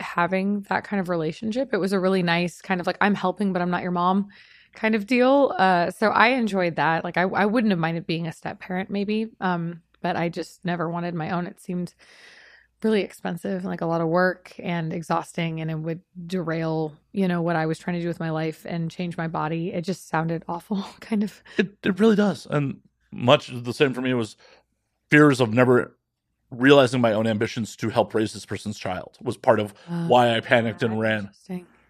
having 0.00 0.62
that 0.68 0.84
kind 0.84 1.00
of 1.00 1.08
relationship. 1.08 1.72
It 1.72 1.78
was 1.78 1.92
a 1.92 2.00
really 2.00 2.22
nice 2.22 2.60
kind 2.60 2.80
of 2.80 2.86
like 2.86 2.96
I'm 3.00 3.14
helping, 3.14 3.52
but 3.52 3.62
I'm 3.62 3.70
not 3.70 3.82
your 3.82 3.92
mom 3.92 4.28
kind 4.72 4.94
of 4.94 5.06
deal. 5.06 5.54
Uh, 5.56 5.90
so 5.90 6.08
I 6.08 6.28
enjoyed 6.28 6.76
that. 6.76 7.04
Like 7.04 7.16
I, 7.16 7.22
I 7.22 7.46
wouldn't 7.46 7.70
have 7.70 7.78
minded 7.78 8.06
being 8.06 8.26
a 8.26 8.32
step 8.32 8.60
parent, 8.60 8.90
maybe, 8.90 9.28
um, 9.40 9.82
but 10.02 10.16
I 10.16 10.28
just 10.28 10.64
never 10.64 10.88
wanted 10.88 11.14
my 11.14 11.30
own. 11.30 11.46
It 11.46 11.60
seemed 11.60 11.94
really 12.82 13.02
expensive, 13.02 13.64
like 13.64 13.82
a 13.82 13.86
lot 13.86 14.00
of 14.00 14.08
work 14.08 14.54
and 14.58 14.92
exhausting, 14.92 15.60
and 15.60 15.70
it 15.70 15.74
would 15.74 16.00
derail, 16.26 16.92
you 17.12 17.28
know, 17.28 17.42
what 17.42 17.56
I 17.56 17.66
was 17.66 17.78
trying 17.78 17.96
to 17.96 18.02
do 18.02 18.08
with 18.08 18.20
my 18.20 18.30
life 18.30 18.64
and 18.64 18.90
change 18.90 19.16
my 19.16 19.28
body. 19.28 19.72
It 19.72 19.82
just 19.82 20.08
sounded 20.08 20.44
awful, 20.48 20.84
kind 21.00 21.22
of. 21.22 21.42
it, 21.56 21.76
it 21.84 22.00
really 22.00 22.16
does. 22.16 22.46
And 22.50 22.80
much 23.12 23.50
the 23.52 23.72
same 23.74 23.92
for 23.94 24.00
me 24.00 24.14
was 24.14 24.36
fears 25.10 25.40
of 25.40 25.52
never 25.52 25.96
realizing 26.50 27.00
my 27.00 27.12
own 27.12 27.26
ambitions 27.26 27.76
to 27.76 27.90
help 27.90 28.12
raise 28.14 28.32
this 28.32 28.44
person's 28.46 28.78
child 28.78 29.16
was 29.22 29.36
part 29.36 29.60
of 29.60 29.72
Uh, 29.88 30.06
why 30.06 30.36
I 30.36 30.40
panicked 30.40 30.82
and 30.82 30.98
ran 31.00 31.30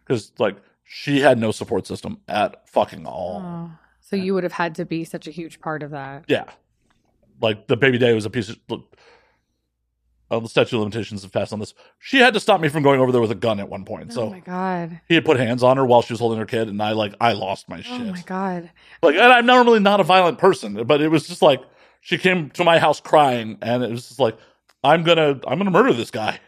because 0.04 0.32
like 0.38 0.56
she 0.84 1.20
had 1.20 1.38
no 1.38 1.50
support 1.50 1.86
system 1.86 2.18
at 2.28 2.68
fucking 2.68 3.06
all. 3.06 3.42
Oh. 3.44 3.70
So 4.00 4.16
you 4.16 4.34
would 4.34 4.42
have 4.42 4.52
had 4.52 4.74
to 4.74 4.84
be 4.84 5.04
such 5.04 5.28
a 5.28 5.30
huge 5.30 5.60
part 5.60 5.82
of 5.82 5.92
that. 5.92 6.24
Yeah, 6.26 6.46
like 7.40 7.68
the 7.68 7.76
baby 7.76 7.96
day 7.96 8.12
was 8.12 8.26
a 8.26 8.30
piece 8.30 8.48
of. 8.48 8.58
Uh, 10.30 10.38
the 10.38 10.48
statute 10.48 10.76
of 10.76 10.80
limitations 10.80 11.22
have 11.22 11.32
passed 11.32 11.52
on 11.52 11.58
this. 11.58 11.74
She 11.98 12.18
had 12.18 12.34
to 12.34 12.40
stop 12.40 12.60
me 12.60 12.68
from 12.68 12.82
going 12.84 13.00
over 13.00 13.10
there 13.10 13.20
with 13.20 13.32
a 13.32 13.36
gun 13.36 13.58
at 13.58 13.68
one 13.68 13.84
point. 13.84 14.10
oh 14.10 14.14
So 14.14 14.30
my 14.30 14.40
god. 14.40 15.00
he 15.08 15.14
had 15.16 15.24
put 15.24 15.38
hands 15.38 15.62
on 15.62 15.76
her 15.76 15.84
while 15.84 16.02
she 16.02 16.12
was 16.12 16.20
holding 16.20 16.38
her 16.38 16.46
kid, 16.46 16.68
and 16.68 16.80
I 16.82 16.92
like 16.92 17.14
I 17.20 17.32
lost 17.32 17.68
my 17.68 17.80
shit. 17.80 18.00
Oh 18.00 18.04
my 18.04 18.22
god. 18.26 18.70
Like, 19.02 19.14
and 19.16 19.24
I'm 19.32 19.46
normally 19.46 19.80
not 19.80 19.98
a 20.00 20.04
violent 20.04 20.38
person, 20.38 20.84
but 20.86 21.00
it 21.00 21.08
was 21.08 21.26
just 21.26 21.42
like 21.42 21.60
she 22.00 22.16
came 22.16 22.50
to 22.50 22.64
my 22.64 22.78
house 22.78 23.00
crying, 23.00 23.58
and 23.60 23.82
it 23.82 23.90
was 23.90 24.06
just 24.08 24.20
like 24.20 24.36
I'm 24.84 25.02
gonna 25.02 25.40
I'm 25.48 25.58
gonna 25.58 25.70
murder 25.70 25.92
this 25.92 26.10
guy. 26.10 26.38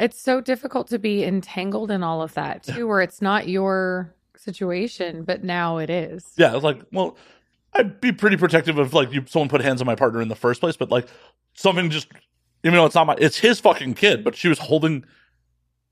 It's 0.00 0.20
so 0.20 0.40
difficult 0.40 0.88
to 0.88 0.98
be 0.98 1.24
entangled 1.24 1.90
in 1.90 2.02
all 2.02 2.22
of 2.22 2.34
that 2.34 2.62
too, 2.64 2.86
where 2.86 3.00
it's 3.00 3.22
not 3.22 3.48
your 3.48 4.14
situation, 4.36 5.22
but 5.24 5.44
now 5.44 5.78
it 5.78 5.90
is. 5.90 6.24
Yeah, 6.36 6.54
it's 6.54 6.64
like 6.64 6.80
well, 6.92 7.16
I'd 7.74 8.00
be 8.00 8.12
pretty 8.12 8.36
protective 8.36 8.78
of 8.78 8.94
like 8.94 9.12
you 9.12 9.24
someone 9.28 9.48
put 9.48 9.60
hands 9.60 9.80
on 9.80 9.86
my 9.86 9.94
partner 9.94 10.20
in 10.22 10.28
the 10.28 10.36
first 10.36 10.60
place, 10.60 10.76
but 10.76 10.90
like 10.90 11.06
something 11.54 11.90
just 11.90 12.08
even 12.64 12.76
though 12.76 12.86
it's 12.86 12.94
not 12.94 13.06
my 13.06 13.16
it's 13.18 13.38
his 13.38 13.60
fucking 13.60 13.94
kid, 13.94 14.24
but 14.24 14.36
she 14.36 14.48
was 14.48 14.58
holding 14.58 15.04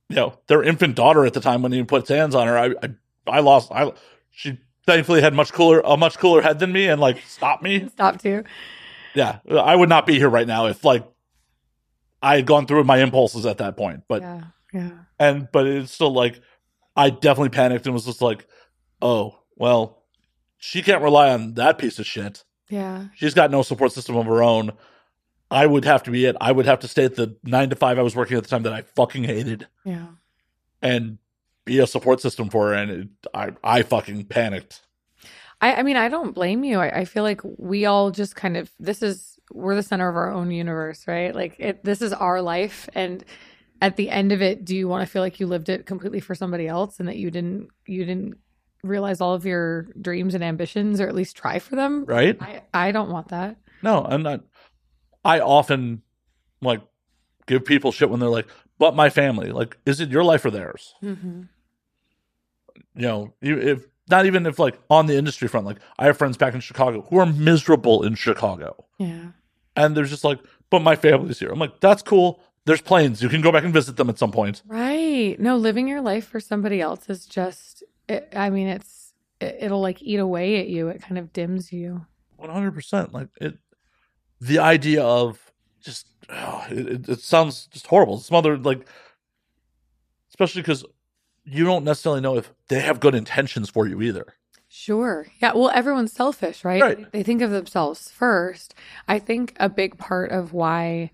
you 0.08 0.16
know 0.16 0.38
their 0.46 0.62
infant 0.62 0.94
daughter 0.94 1.24
at 1.24 1.32
the 1.34 1.40
time 1.40 1.62
when 1.62 1.72
he 1.72 1.82
puts 1.82 2.08
hands 2.08 2.34
on 2.34 2.46
her. 2.46 2.58
I 2.58 2.66
I, 2.82 2.94
I 3.26 3.40
lost 3.40 3.70
I 3.72 3.92
she 4.30 4.58
thankfully 4.86 5.20
had 5.20 5.34
much 5.34 5.52
cooler 5.52 5.80
a 5.84 5.96
much 5.96 6.18
cooler 6.18 6.42
head 6.42 6.58
than 6.58 6.72
me 6.72 6.86
and 6.88 7.00
like 7.00 7.20
stopped 7.26 7.62
me. 7.62 7.88
Stop 7.88 8.20
too. 8.20 8.44
Yeah, 9.14 9.38
I 9.50 9.74
would 9.74 9.88
not 9.88 10.06
be 10.06 10.14
here 10.14 10.28
right 10.28 10.46
now 10.46 10.66
if 10.66 10.84
like 10.84 11.04
I 12.22 12.36
had 12.36 12.46
gone 12.46 12.66
through 12.66 12.84
my 12.84 12.98
impulses 12.98 13.46
at 13.46 13.58
that 13.58 13.76
point. 13.76 14.04
But 14.08 14.22
yeah. 14.22 14.42
Yeah. 14.72 14.90
and 15.18 15.48
but 15.52 15.66
it's 15.66 15.92
still 15.92 16.12
like 16.12 16.40
I 16.96 17.10
definitely 17.10 17.50
panicked 17.50 17.86
and 17.86 17.94
was 17.94 18.04
just 18.04 18.22
like, 18.22 18.46
oh 19.00 19.38
well, 19.56 20.02
she 20.58 20.82
can't 20.82 21.02
rely 21.02 21.32
on 21.32 21.54
that 21.54 21.78
piece 21.78 21.98
of 21.98 22.06
shit. 22.06 22.44
Yeah. 22.68 23.06
She's 23.14 23.34
got 23.34 23.50
no 23.50 23.62
support 23.62 23.92
system 23.92 24.16
of 24.16 24.26
her 24.26 24.42
own. 24.42 24.72
I 25.50 25.66
would 25.66 25.84
have 25.84 26.02
to 26.04 26.10
be 26.10 26.24
it. 26.24 26.36
I 26.40 26.50
would 26.52 26.66
have 26.66 26.80
to 26.80 26.88
stay 26.88 27.04
at 27.04 27.14
the 27.14 27.36
nine 27.44 27.70
to 27.70 27.76
five 27.76 27.98
I 27.98 28.02
was 28.02 28.16
working 28.16 28.36
at 28.36 28.42
the 28.42 28.48
time 28.48 28.64
that 28.64 28.72
I 28.72 28.82
fucking 28.82 29.24
hated 29.24 29.66
Yeah. 29.84 30.06
and 30.82 31.18
be 31.64 31.78
a 31.78 31.86
support 31.86 32.20
system 32.20 32.48
for 32.50 32.68
her. 32.68 32.74
And 32.74 32.90
it, 32.90 33.08
I, 33.34 33.50
I 33.62 33.82
fucking 33.82 34.24
panicked. 34.26 34.80
I, 35.60 35.74
I 35.76 35.82
mean, 35.82 35.96
I 35.96 36.08
don't 36.08 36.34
blame 36.34 36.64
you. 36.64 36.78
I, 36.80 37.00
I 37.00 37.04
feel 37.04 37.22
like 37.22 37.40
we 37.44 37.86
all 37.86 38.10
just 38.10 38.34
kind 38.36 38.56
of 38.56 38.70
this 38.78 39.02
is 39.02 39.38
we're 39.52 39.74
the 39.76 39.82
center 39.82 40.08
of 40.08 40.16
our 40.16 40.32
own 40.32 40.50
universe, 40.50 41.06
right? 41.06 41.34
Like 41.34 41.56
it, 41.58 41.84
this 41.84 42.02
is 42.02 42.12
our 42.12 42.42
life, 42.42 42.88
and 42.94 43.24
at 43.80 43.96
the 43.96 44.10
end 44.10 44.32
of 44.32 44.42
it, 44.42 44.64
do 44.64 44.74
you 44.76 44.88
want 44.88 45.06
to 45.06 45.10
feel 45.10 45.22
like 45.22 45.38
you 45.40 45.46
lived 45.46 45.68
it 45.68 45.86
completely 45.86 46.18
for 46.20 46.34
somebody 46.34 46.66
else 46.66 46.98
and 46.98 47.08
that 47.08 47.16
you 47.16 47.30
didn't 47.30 47.68
you 47.86 48.04
didn't 48.04 48.34
realize 48.82 49.20
all 49.20 49.34
of 49.34 49.46
your 49.46 49.82
dreams 50.00 50.34
and 50.34 50.42
ambitions, 50.44 51.00
or 51.00 51.08
at 51.08 51.14
least 51.14 51.36
try 51.36 51.58
for 51.58 51.74
them? 51.76 52.04
Right? 52.04 52.36
I 52.42 52.62
I 52.74 52.90
don't 52.92 53.10
want 53.10 53.28
that. 53.28 53.56
No, 53.82 54.04
I'm 54.04 54.22
not. 54.22 54.42
I 55.26 55.40
often 55.40 56.02
like 56.60 56.80
give 57.46 57.64
people 57.64 57.92
shit 57.92 58.10
when 58.10 58.20
they're 58.20 58.28
like, 58.28 58.46
but 58.78 58.94
my 58.94 59.10
family. 59.10 59.50
Like, 59.50 59.76
is 59.86 60.00
it 60.00 60.10
your 60.10 60.24
life 60.24 60.44
or 60.44 60.50
theirs? 60.50 60.94
Mm-hmm. 61.02 61.42
You 62.94 63.02
know, 63.02 63.34
you- 63.40 63.58
if 63.58 63.86
not 64.08 64.26
even 64.26 64.46
if 64.46 64.58
like 64.58 64.78
on 64.88 65.06
the 65.06 65.16
industry 65.16 65.48
front, 65.48 65.66
like 65.66 65.78
I 65.98 66.06
have 66.06 66.16
friends 66.16 66.36
back 66.36 66.54
in 66.54 66.60
Chicago 66.60 67.02
who 67.10 67.18
are 67.18 67.26
miserable 67.26 68.04
in 68.04 68.14
Chicago. 68.14 68.84
Yeah. 68.98 69.30
And 69.74 69.96
they're 69.96 70.04
just 70.04 70.24
like, 70.24 70.38
but 70.70 70.80
my 70.80 70.96
family's 70.96 71.38
here. 71.38 71.50
I'm 71.50 71.58
like, 71.58 71.80
that's 71.80 72.02
cool. 72.02 72.40
There's 72.64 72.80
planes. 72.80 73.22
You 73.22 73.28
can 73.28 73.40
go 73.42 73.52
back 73.52 73.64
and 73.64 73.72
visit 73.72 73.96
them 73.96 74.08
at 74.08 74.18
some 74.18 74.32
point. 74.32 74.62
Right. 74.66 75.36
No, 75.38 75.56
living 75.56 75.86
your 75.88 76.00
life 76.00 76.26
for 76.26 76.40
somebody 76.40 76.80
else 76.80 77.08
is 77.08 77.26
just. 77.26 77.84
It, 78.08 78.32
I 78.34 78.50
mean, 78.50 78.68
it's 78.68 79.12
it, 79.40 79.56
it'll 79.60 79.80
like 79.80 80.02
eat 80.02 80.18
away 80.18 80.60
at 80.60 80.68
you. 80.68 80.88
It 80.88 81.02
kind 81.02 81.18
of 81.18 81.32
dims 81.32 81.72
you. 81.72 82.06
One 82.36 82.50
hundred 82.50 82.72
percent. 82.74 83.12
Like 83.12 83.28
it, 83.40 83.58
the 84.40 84.58
idea 84.58 85.02
of 85.02 85.52
just 85.80 86.06
oh, 86.30 86.64
it, 86.70 87.08
it, 87.08 87.20
sounds 87.20 87.66
just 87.68 87.86
horrible. 87.86 88.18
Smothered 88.18 88.64
like, 88.64 88.86
especially 90.30 90.62
because 90.62 90.84
you 91.44 91.64
don't 91.64 91.84
necessarily 91.84 92.20
know 92.20 92.36
if 92.36 92.52
they 92.68 92.80
have 92.80 93.00
good 93.00 93.14
intentions 93.14 93.70
for 93.70 93.86
you 93.86 94.02
either. 94.02 94.34
Sure. 94.68 95.28
Yeah. 95.38 95.52
Well, 95.54 95.70
everyone's 95.70 96.12
selfish, 96.12 96.64
right? 96.64 96.82
Right. 96.82 97.12
They 97.12 97.22
think 97.22 97.40
of 97.40 97.50
themselves 97.50 98.10
first. 98.10 98.74
I 99.08 99.18
think 99.18 99.54
a 99.58 99.68
big 99.68 99.96
part 99.96 100.32
of 100.32 100.52
why 100.52 101.12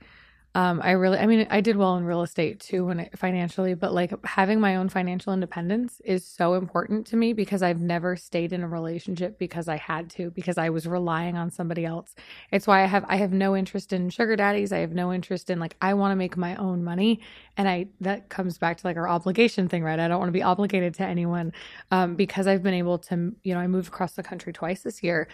um, 0.54 0.82
I 0.84 0.90
really, 0.90 1.18
I 1.18 1.24
mean, 1.24 1.46
I 1.48 1.62
did 1.62 1.76
well 1.76 1.96
in 1.96 2.04
real 2.04 2.20
estate 2.20 2.60
too, 2.60 2.84
when 2.84 3.00
it, 3.00 3.18
financially, 3.18 3.72
but 3.72 3.94
like 3.94 4.12
having 4.26 4.60
my 4.60 4.76
own 4.76 4.90
financial 4.90 5.32
independence 5.32 6.02
is 6.04 6.26
so 6.26 6.54
important 6.54 7.06
to 7.06 7.16
me 7.16 7.32
because 7.32 7.62
I've 7.62 7.80
never 7.80 8.16
stayed 8.16 8.52
in 8.52 8.62
a 8.62 8.68
relationship 8.68 9.38
because 9.38 9.66
I 9.66 9.78
had 9.78 10.10
to, 10.10 10.30
because 10.30 10.58
I 10.58 10.68
was 10.68 10.86
relying 10.86 11.38
on 11.38 11.50
somebody 11.50 11.86
else. 11.86 12.14
It's 12.50 12.66
why 12.66 12.82
I 12.82 12.86
have, 12.86 13.06
I 13.08 13.16
have 13.16 13.32
no 13.32 13.56
interest 13.56 13.94
in 13.94 14.10
sugar 14.10 14.36
daddies. 14.36 14.72
I 14.72 14.78
have 14.78 14.92
no 14.92 15.10
interest 15.10 15.48
in 15.48 15.58
like, 15.58 15.74
I 15.80 15.94
want 15.94 16.12
to 16.12 16.16
make 16.16 16.36
my 16.36 16.54
own 16.56 16.84
money. 16.84 17.20
And 17.56 17.66
I, 17.66 17.86
that 18.02 18.28
comes 18.28 18.58
back 18.58 18.76
to 18.76 18.86
like 18.86 18.98
our 18.98 19.08
obligation 19.08 19.70
thing, 19.70 19.82
right? 19.82 19.98
I 19.98 20.06
don't 20.06 20.18
want 20.18 20.28
to 20.28 20.32
be 20.32 20.42
obligated 20.42 20.92
to 20.94 21.04
anyone 21.04 21.54
um, 21.90 22.14
because 22.14 22.46
I've 22.46 22.62
been 22.62 22.74
able 22.74 22.98
to, 22.98 23.32
you 23.42 23.54
know, 23.54 23.60
I 23.60 23.68
moved 23.68 23.88
across 23.88 24.12
the 24.12 24.22
country 24.22 24.52
twice 24.52 24.82
this 24.82 25.02
year 25.02 25.28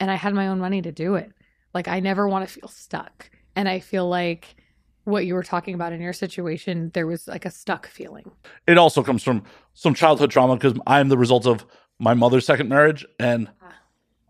and 0.00 0.10
I 0.10 0.14
had 0.14 0.32
my 0.32 0.48
own 0.48 0.58
money 0.58 0.80
to 0.80 0.90
do 0.90 1.16
it. 1.16 1.32
Like 1.74 1.86
I 1.86 2.00
never 2.00 2.26
want 2.26 2.48
to 2.48 2.54
feel 2.54 2.68
stuck. 2.68 3.28
And 3.56 3.68
I 3.68 3.80
feel 3.80 4.08
like 4.08 4.56
what 5.04 5.26
you 5.26 5.34
were 5.34 5.42
talking 5.42 5.74
about 5.74 5.92
in 5.92 6.00
your 6.00 6.12
situation, 6.12 6.90
there 6.94 7.06
was 7.06 7.28
like 7.28 7.44
a 7.44 7.50
stuck 7.50 7.86
feeling. 7.86 8.30
It 8.66 8.78
also 8.78 9.02
comes 9.02 9.22
from 9.22 9.44
some 9.74 9.94
childhood 9.94 10.30
trauma 10.30 10.56
because 10.56 10.74
I'm 10.86 11.08
the 11.08 11.18
result 11.18 11.46
of 11.46 11.64
my 11.98 12.14
mother's 12.14 12.46
second 12.46 12.68
marriage, 12.68 13.04
and 13.18 13.48
Ah. 13.62 13.72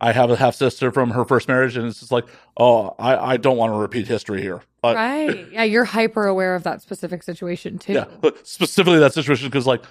I 0.01 0.13
have 0.13 0.31
a 0.31 0.37
half 0.37 0.55
sister 0.55 0.91
from 0.91 1.11
her 1.11 1.25
first 1.25 1.49
marriage, 1.49 1.77
and 1.77 1.87
it's 1.87 2.01
just 2.01 2.13
like, 2.13 2.27
oh, 2.59 2.95
I, 2.99 3.17
I 3.17 3.37
don't 3.39 3.57
want 3.57 3.73
to 3.73 3.79
repeat 3.79 4.07
history 4.07 4.43
here. 4.43 4.61
But 4.83 4.97
right. 4.97 5.51
Yeah. 5.51 5.63
You're 5.63 5.85
hyper 5.85 6.27
aware 6.27 6.55
of 6.57 6.63
that 6.65 6.83
specific 6.83 7.23
situation 7.23 7.79
too. 7.79 7.95
yeah, 7.95 8.05
but 8.21 8.47
specifically 8.47 8.99
that 8.99 9.15
situation 9.15 9.49
because 9.49 9.67
like 9.67 9.83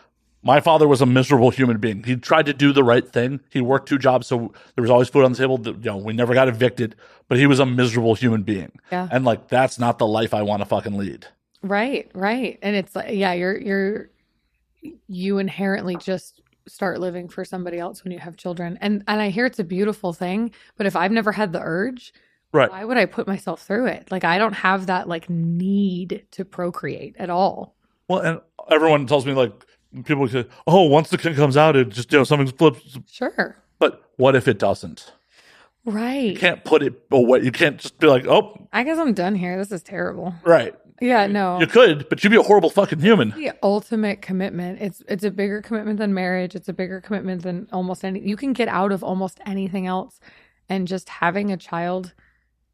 my 0.43 0.59
father 0.59 0.87
was 0.87 1.01
a 1.01 1.05
miserable 1.05 1.49
human 1.49 1.77
being. 1.77 2.03
He 2.03 2.15
tried 2.15 2.45
to 2.47 2.53
do 2.53 2.73
the 2.73 2.83
right 2.83 3.07
thing. 3.07 3.39
He 3.49 3.61
worked 3.61 3.87
two 3.87 3.97
jobs, 3.97 4.27
so 4.27 4.53
there 4.75 4.81
was 4.81 4.91
always 4.91 5.09
food 5.09 5.23
on 5.23 5.31
the 5.31 5.37
table. 5.37 5.59
You 5.65 5.73
know, 5.83 5.97
we 5.97 6.13
never 6.13 6.33
got 6.33 6.47
evicted, 6.47 6.95
but 7.29 7.37
he 7.37 7.47
was 7.47 7.59
a 7.59 7.65
miserable 7.65 8.13
human 8.15 8.43
being. 8.43 8.73
Yeah. 8.91 9.07
And 9.11 9.23
like 9.25 9.47
that's 9.47 9.79
not 9.79 9.97
the 9.97 10.07
life 10.07 10.33
I 10.33 10.41
want 10.41 10.61
to 10.61 10.65
fucking 10.65 10.97
lead. 10.97 11.27
Right. 11.61 12.11
Right. 12.13 12.59
And 12.61 12.75
it's 12.75 12.95
like, 12.95 13.15
yeah, 13.15 13.31
you're, 13.33 13.57
you're, 13.57 14.09
you 15.07 15.37
inherently 15.37 15.95
just 15.95 16.41
start 16.67 16.99
living 16.99 17.29
for 17.29 17.45
somebody 17.45 17.79
else 17.79 18.03
when 18.03 18.11
you 18.11 18.19
have 18.19 18.35
children. 18.35 18.77
And, 18.81 19.03
and 19.07 19.21
I 19.21 19.29
hear 19.29 19.45
it's 19.45 19.59
a 19.59 19.63
beautiful 19.63 20.11
thing, 20.13 20.51
but 20.77 20.85
if 20.85 20.95
I've 20.95 21.11
never 21.11 21.31
had 21.31 21.53
the 21.53 21.61
urge, 21.61 22.13
Right. 22.51 22.69
why 22.69 22.85
would 22.85 22.97
I 22.97 23.05
put 23.05 23.25
myself 23.27 23.63
through 23.63 23.87
it? 23.87 24.11
Like, 24.11 24.23
I 24.23 24.37
don't 24.37 24.53
have 24.53 24.85
that 24.85 25.07
like 25.07 25.27
need 25.27 26.25
to 26.31 26.45
procreate 26.45 27.15
at 27.17 27.31
all. 27.31 27.75
Well, 28.07 28.19
and 28.19 28.41
everyone 28.69 29.07
tells 29.07 29.25
me 29.25 29.33
like 29.33 29.51
people 30.05 30.27
say, 30.27 30.45
"Oh, 30.67 30.83
once 30.83 31.09
the 31.09 31.17
kid 31.17 31.35
comes 31.35 31.55
out, 31.57 31.75
it 31.75 31.89
just 31.89 32.11
you 32.11 32.17
know 32.17 32.23
something 32.23 32.47
flips." 32.55 32.97
Sure. 33.11 33.57
But 33.79 34.03
what 34.17 34.35
if 34.35 34.47
it 34.47 34.59
doesn't? 34.59 35.11
Right. 35.85 36.31
You 36.31 36.37
can't 36.37 36.63
put 36.63 36.81
it 36.81 36.93
away. 37.11 37.41
You 37.41 37.51
can't 37.51 37.77
just 37.77 37.99
be 37.99 38.07
like, 38.07 38.25
"Oh, 38.25 38.67
I 38.71 38.83
guess 38.83 38.97
I'm 38.97 39.13
done 39.13 39.35
here. 39.35 39.57
This 39.57 39.71
is 39.71 39.83
terrible. 39.83 40.33
right." 40.43 40.73
Yeah, 41.01 41.27
no. 41.27 41.59
You 41.59 41.67
could, 41.67 42.07
but 42.07 42.23
you'd 42.23 42.29
be 42.29 42.37
a 42.37 42.43
horrible 42.43 42.69
fucking 42.69 42.99
human. 42.99 43.31
the 43.31 43.51
ultimate 43.61 44.21
commitment. 44.21 44.79
It's 44.81 45.03
it's 45.09 45.23
a 45.25 45.31
bigger 45.31 45.61
commitment 45.61 45.97
than 45.99 46.13
marriage. 46.13 46.55
It's 46.55 46.69
a 46.69 46.73
bigger 46.73 47.01
commitment 47.01 47.41
than 47.43 47.67
almost 47.73 48.05
any. 48.05 48.21
You 48.21 48.37
can 48.37 48.53
get 48.53 48.69
out 48.69 48.91
of 48.93 49.03
almost 49.03 49.39
anything 49.45 49.85
else, 49.85 50.19
and 50.69 50.87
just 50.87 51.09
having 51.09 51.51
a 51.51 51.57
child, 51.57 52.13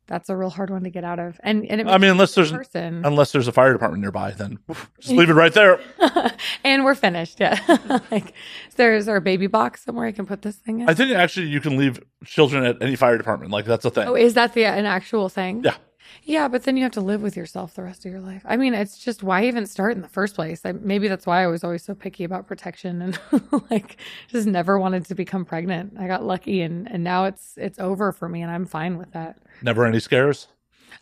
that's 0.09 0.27
a 0.27 0.35
real 0.35 0.49
hard 0.49 0.71
one 0.71 0.83
to 0.83 0.89
get 0.89 1.03
out 1.03 1.19
of. 1.19 1.39
And 1.43 1.65
and 1.67 1.79
it 1.79 1.87
I 1.87 1.97
mean, 1.97 2.09
unless 2.09 2.33
there's 2.35 2.51
person. 2.51 3.05
unless 3.05 3.31
there's 3.31 3.47
a 3.47 3.51
fire 3.51 3.71
department 3.71 4.01
nearby, 4.01 4.31
then 4.31 4.59
just 4.99 5.13
leave 5.13 5.29
it 5.29 5.33
right 5.43 5.53
there. 5.53 5.79
and 6.63 6.83
we're 6.83 6.95
finished. 6.95 7.39
Yeah, 7.39 7.59
like 8.11 8.33
is 8.67 8.75
there 8.75 8.95
is 8.95 9.05
there 9.05 9.15
a 9.15 9.21
baby 9.21 9.47
box 9.47 9.85
somewhere 9.85 10.07
I 10.07 10.11
can 10.11 10.25
put 10.25 10.41
this 10.41 10.55
thing 10.57 10.81
in? 10.81 10.89
I 10.89 10.93
think 10.93 11.11
actually 11.11 11.47
you 11.47 11.61
can 11.61 11.77
leave 11.77 11.99
children 12.25 12.65
at 12.65 12.81
any 12.81 12.95
fire 12.95 13.17
department. 13.17 13.51
Like 13.51 13.65
that's 13.65 13.85
a 13.85 13.91
thing. 13.91 14.07
oh, 14.07 14.15
is 14.15 14.33
that 14.33 14.53
the 14.53 14.65
an 14.65 14.85
actual 14.85 15.29
thing? 15.29 15.63
Yeah. 15.63 15.75
Yeah, 16.23 16.47
but 16.47 16.63
then 16.63 16.77
you 16.77 16.83
have 16.83 16.91
to 16.93 17.01
live 17.01 17.21
with 17.21 17.35
yourself 17.35 17.73
the 17.73 17.83
rest 17.83 18.05
of 18.05 18.11
your 18.11 18.21
life. 18.21 18.41
I 18.45 18.57
mean, 18.57 18.73
it's 18.73 18.97
just 18.97 19.23
why 19.23 19.45
even 19.45 19.65
start 19.65 19.95
in 19.95 20.01
the 20.01 20.07
first 20.07 20.35
place? 20.35 20.61
I, 20.65 20.73
maybe 20.73 21.07
that's 21.07 21.25
why 21.25 21.43
I 21.43 21.47
was 21.47 21.63
always 21.63 21.83
so 21.83 21.95
picky 21.95 22.23
about 22.23 22.47
protection 22.47 23.01
and 23.01 23.19
like 23.71 23.97
just 24.27 24.47
never 24.47 24.79
wanted 24.79 25.05
to 25.05 25.15
become 25.15 25.45
pregnant. 25.45 25.93
I 25.99 26.07
got 26.07 26.23
lucky 26.23 26.61
and 26.61 26.89
and 26.91 27.03
now 27.03 27.25
it's 27.25 27.53
it's 27.57 27.79
over 27.79 28.11
for 28.11 28.29
me 28.29 28.41
and 28.41 28.51
I'm 28.51 28.65
fine 28.65 28.97
with 28.97 29.11
that. 29.13 29.39
Never 29.61 29.85
any 29.85 29.99
scares. 29.99 30.47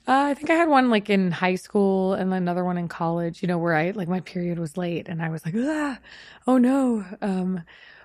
Uh, 0.08 0.28
I 0.28 0.34
think 0.34 0.50
I 0.50 0.56
had 0.56 0.70
one 0.70 0.90
like 0.90 1.10
in 1.10 1.32
high 1.32 1.56
school 1.56 2.14
and 2.14 2.34
another 2.34 2.64
one 2.64 2.78
in 2.78 2.88
college, 2.88 3.42
you 3.42 3.48
know, 3.48 3.58
where 3.58 3.76
I 3.76 3.92
like 3.92 4.08
my 4.08 4.22
period 4.22 4.60
was 4.60 4.78
late 4.78 5.08
and 5.10 5.22
I 5.22 5.30
was 5.30 5.46
like, 5.46 5.56
ah, 5.58 6.00
oh 6.46 6.58
no. 6.58 7.06
Um, 7.22 7.64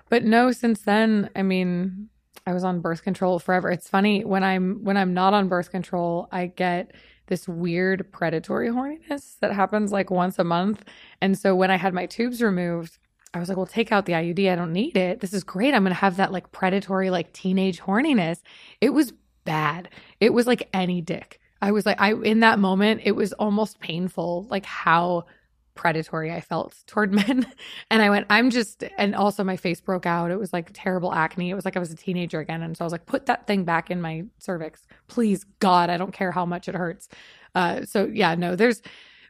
but 0.09 0.23
no, 0.23 0.51
since 0.51 0.81
then, 0.81 1.29
I 1.35 1.43
mean, 1.43 2.09
I 2.45 2.53
was 2.53 2.63
on 2.63 2.81
birth 2.81 3.03
control 3.03 3.39
forever. 3.39 3.69
It's 3.69 3.89
funny 3.89 4.23
when 4.25 4.43
I'm 4.43 4.83
when 4.83 4.97
I'm 4.97 5.13
not 5.13 5.33
on 5.33 5.47
birth 5.47 5.71
control, 5.71 6.27
I 6.31 6.47
get 6.47 6.91
this 7.27 7.47
weird 7.47 8.11
predatory 8.11 8.69
horniness 8.69 9.39
that 9.39 9.53
happens 9.53 9.91
like 9.91 10.11
once 10.11 10.37
a 10.39 10.43
month. 10.43 10.83
And 11.21 11.37
so 11.37 11.55
when 11.55 11.71
I 11.71 11.77
had 11.77 11.93
my 11.93 12.05
tubes 12.05 12.41
removed, 12.41 12.97
I 13.33 13.39
was 13.39 13.49
like, 13.49 13.57
well, 13.57 13.65
take 13.65 13.91
out 13.91 14.05
the 14.05 14.13
IUD. 14.13 14.51
I 14.51 14.55
don't 14.55 14.73
need 14.73 14.97
it. 14.97 15.19
This 15.21 15.33
is 15.33 15.43
great. 15.43 15.73
I'm 15.73 15.83
going 15.83 15.93
to 15.93 15.99
have 15.99 16.17
that 16.17 16.31
like 16.31 16.51
predatory, 16.51 17.09
like 17.09 17.33
teenage 17.33 17.79
horniness. 17.79 18.41
It 18.81 18.91
was 18.91 19.13
bad. 19.45 19.89
It 20.19 20.33
was 20.33 20.45
like 20.47 20.69
any 20.73 21.01
dick. 21.01 21.39
I 21.61 21.71
was 21.71 21.85
like, 21.85 21.99
I, 21.99 22.13
in 22.13 22.41
that 22.41 22.59
moment, 22.59 23.01
it 23.05 23.13
was 23.13 23.31
almost 23.33 23.79
painful, 23.79 24.47
like 24.49 24.65
how 24.65 25.25
predatory 25.75 26.31
I 26.31 26.41
felt 26.41 26.75
toward 26.87 27.11
men. 27.27 27.45
and 27.89 28.01
I 28.01 28.09
went, 28.09 28.27
I'm 28.29 28.49
just, 28.49 28.83
and 28.97 29.15
also 29.15 29.43
my 29.43 29.57
face 29.57 29.81
broke 29.81 30.05
out. 30.05 30.31
It 30.31 30.39
was 30.39 30.53
like 30.53 30.71
terrible 30.73 31.13
acne. 31.13 31.49
It 31.49 31.55
was 31.55 31.65
like 31.65 31.75
I 31.75 31.79
was 31.79 31.91
a 31.91 31.95
teenager 31.95 32.39
again. 32.39 32.61
And 32.61 32.75
so 32.77 32.83
I 32.83 32.85
was 32.85 32.91
like, 32.91 33.05
put 33.05 33.25
that 33.27 33.47
thing 33.47 33.63
back 33.63 33.91
in 33.91 34.01
my 34.01 34.25
cervix. 34.39 34.85
Please, 35.07 35.45
God, 35.59 35.89
I 35.89 35.97
don't 35.97 36.13
care 36.13 36.31
how 36.31 36.45
much 36.45 36.67
it 36.67 36.75
hurts. 36.75 37.09
Uh, 37.55 37.83
so 37.83 38.05
yeah, 38.05 38.35
no, 38.35 38.55
there's, 38.55 38.81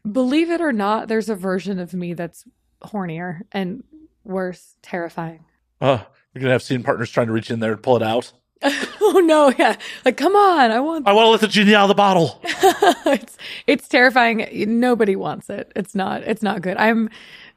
believe 0.10 0.50
it 0.50 0.62
or 0.62 0.74
not, 0.74 1.08
there's 1.08 1.30
a 1.30 1.36
version 1.36 1.80
of 1.80 1.94
me 1.94 2.14
that's 2.14 2.46
hornier 2.84 3.42
and 3.52 3.84
worse, 4.24 4.76
terrifying. 4.82 5.46
Uh, 5.82 6.00
you're 6.34 6.42
gonna 6.42 6.54
have 6.54 6.64
scene 6.64 6.84
partners 6.84 7.12
trying 7.12 7.28
to 7.28 7.34
reach 7.34 7.52
in 7.52 7.60
there 7.60 7.74
and 7.74 7.84
pull 7.84 7.96
it 7.96 8.04
out. 8.04 8.32
oh 9.02 9.22
no, 9.26 9.54
yeah. 9.58 9.76
Like, 10.06 10.18
come 10.18 10.36
on, 10.36 10.72
I 10.72 10.80
want 10.80 11.08
I 11.08 11.14
want 11.14 11.26
to 11.26 11.30
let 11.30 11.42
the 11.42 11.48
genie 11.48 11.76
out 11.76 11.84
of 11.84 11.88
the 11.90 11.96
bottle. 11.96 12.40
it's 12.44 13.38
it's 13.68 13.88
terrifying. 13.88 14.48
Nobody 14.80 15.16
wants 15.16 15.50
it. 15.50 15.72
It's 15.76 15.94
not 15.94 16.24
it's 16.24 16.42
not 16.42 16.62
good. 16.62 16.78
I'm 16.78 17.10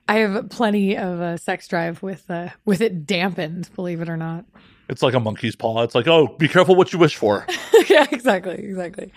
I 0.09 0.17
have 0.19 0.49
plenty 0.51 0.97
of 0.97 1.21
a 1.21 1.39
sex 1.39 1.69
drive 1.69 2.03
with 2.03 2.29
uh 2.31 2.49
with 2.65 2.81
it 2.81 3.07
dampened, 3.07 3.71
believe 3.77 4.01
it 4.01 4.09
or 4.09 4.17
not. 4.17 4.45
It's 4.89 5.03
like 5.03 5.15
a 5.15 5.21
monkey's 5.21 5.57
paw. 5.57 5.83
It's 5.83 5.95
like, 5.95 6.07
oh, 6.07 6.29
be 6.39 6.49
careful 6.49 6.77
what 6.77 6.93
you 6.93 6.99
wish 6.99 7.17
for. 7.17 7.47
yeah, 7.89 8.07
exactly, 8.11 8.55
exactly. 8.55 9.13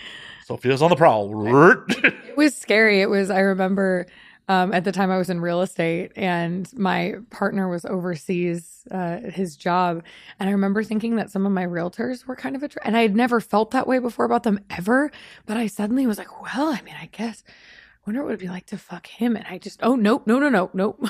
Sophia's 0.46 0.82
on 0.82 0.90
the 0.90 0.96
prowl. 0.96 1.48
It 1.48 2.38
was 2.38 2.56
scary. 2.56 3.02
It 3.02 3.10
was 3.10 3.30
I 3.30 3.40
remember 3.40 4.08
um, 4.50 4.74
at 4.74 4.84
the 4.84 4.92
time 4.92 5.12
I 5.12 5.18
was 5.18 5.30
in 5.30 5.40
real 5.40 5.62
estate 5.62 6.12
and 6.16 6.68
my 6.76 7.16
partner 7.30 7.70
was 7.70 7.86
overseas 7.86 8.88
uh, 8.90 9.20
his 9.20 9.56
job. 9.56 10.04
And 10.40 10.50
I 10.50 10.52
remember 10.52 10.84
thinking 10.84 11.16
that 11.18 11.30
some 11.30 11.46
of 11.46 11.52
my 11.52 11.66
realtors 11.66 12.26
were 12.26 12.36
kind 12.36 12.56
of 12.56 12.64
a, 12.64 12.70
and 12.84 12.98
I 12.98 13.04
had 13.04 13.16
never 13.16 13.40
felt 13.40 13.70
that 13.72 13.88
way 13.88 14.00
before 14.00 14.26
about 14.26 14.42
them 14.42 14.60
ever. 14.72 15.12
But 15.46 15.58
I 15.58 15.68
suddenly 15.68 16.08
was 16.08 16.18
like, 16.18 16.42
well, 16.42 16.70
I 16.70 16.82
mean, 16.82 16.96
I 17.00 17.06
guess, 17.12 17.44
I 17.48 17.52
wonder 18.08 18.24
what 18.24 18.30
it'd 18.30 18.40
be 18.40 18.50
like 18.50 18.66
to 18.68 18.78
fuck 18.80 19.06
him. 19.06 19.36
And 19.36 19.46
I 19.48 19.60
just, 19.60 19.82
oh, 19.84 19.96
nope, 19.96 20.26
no, 20.26 20.40
no, 20.40 20.50
no, 20.50 20.72
nope. 20.74 21.08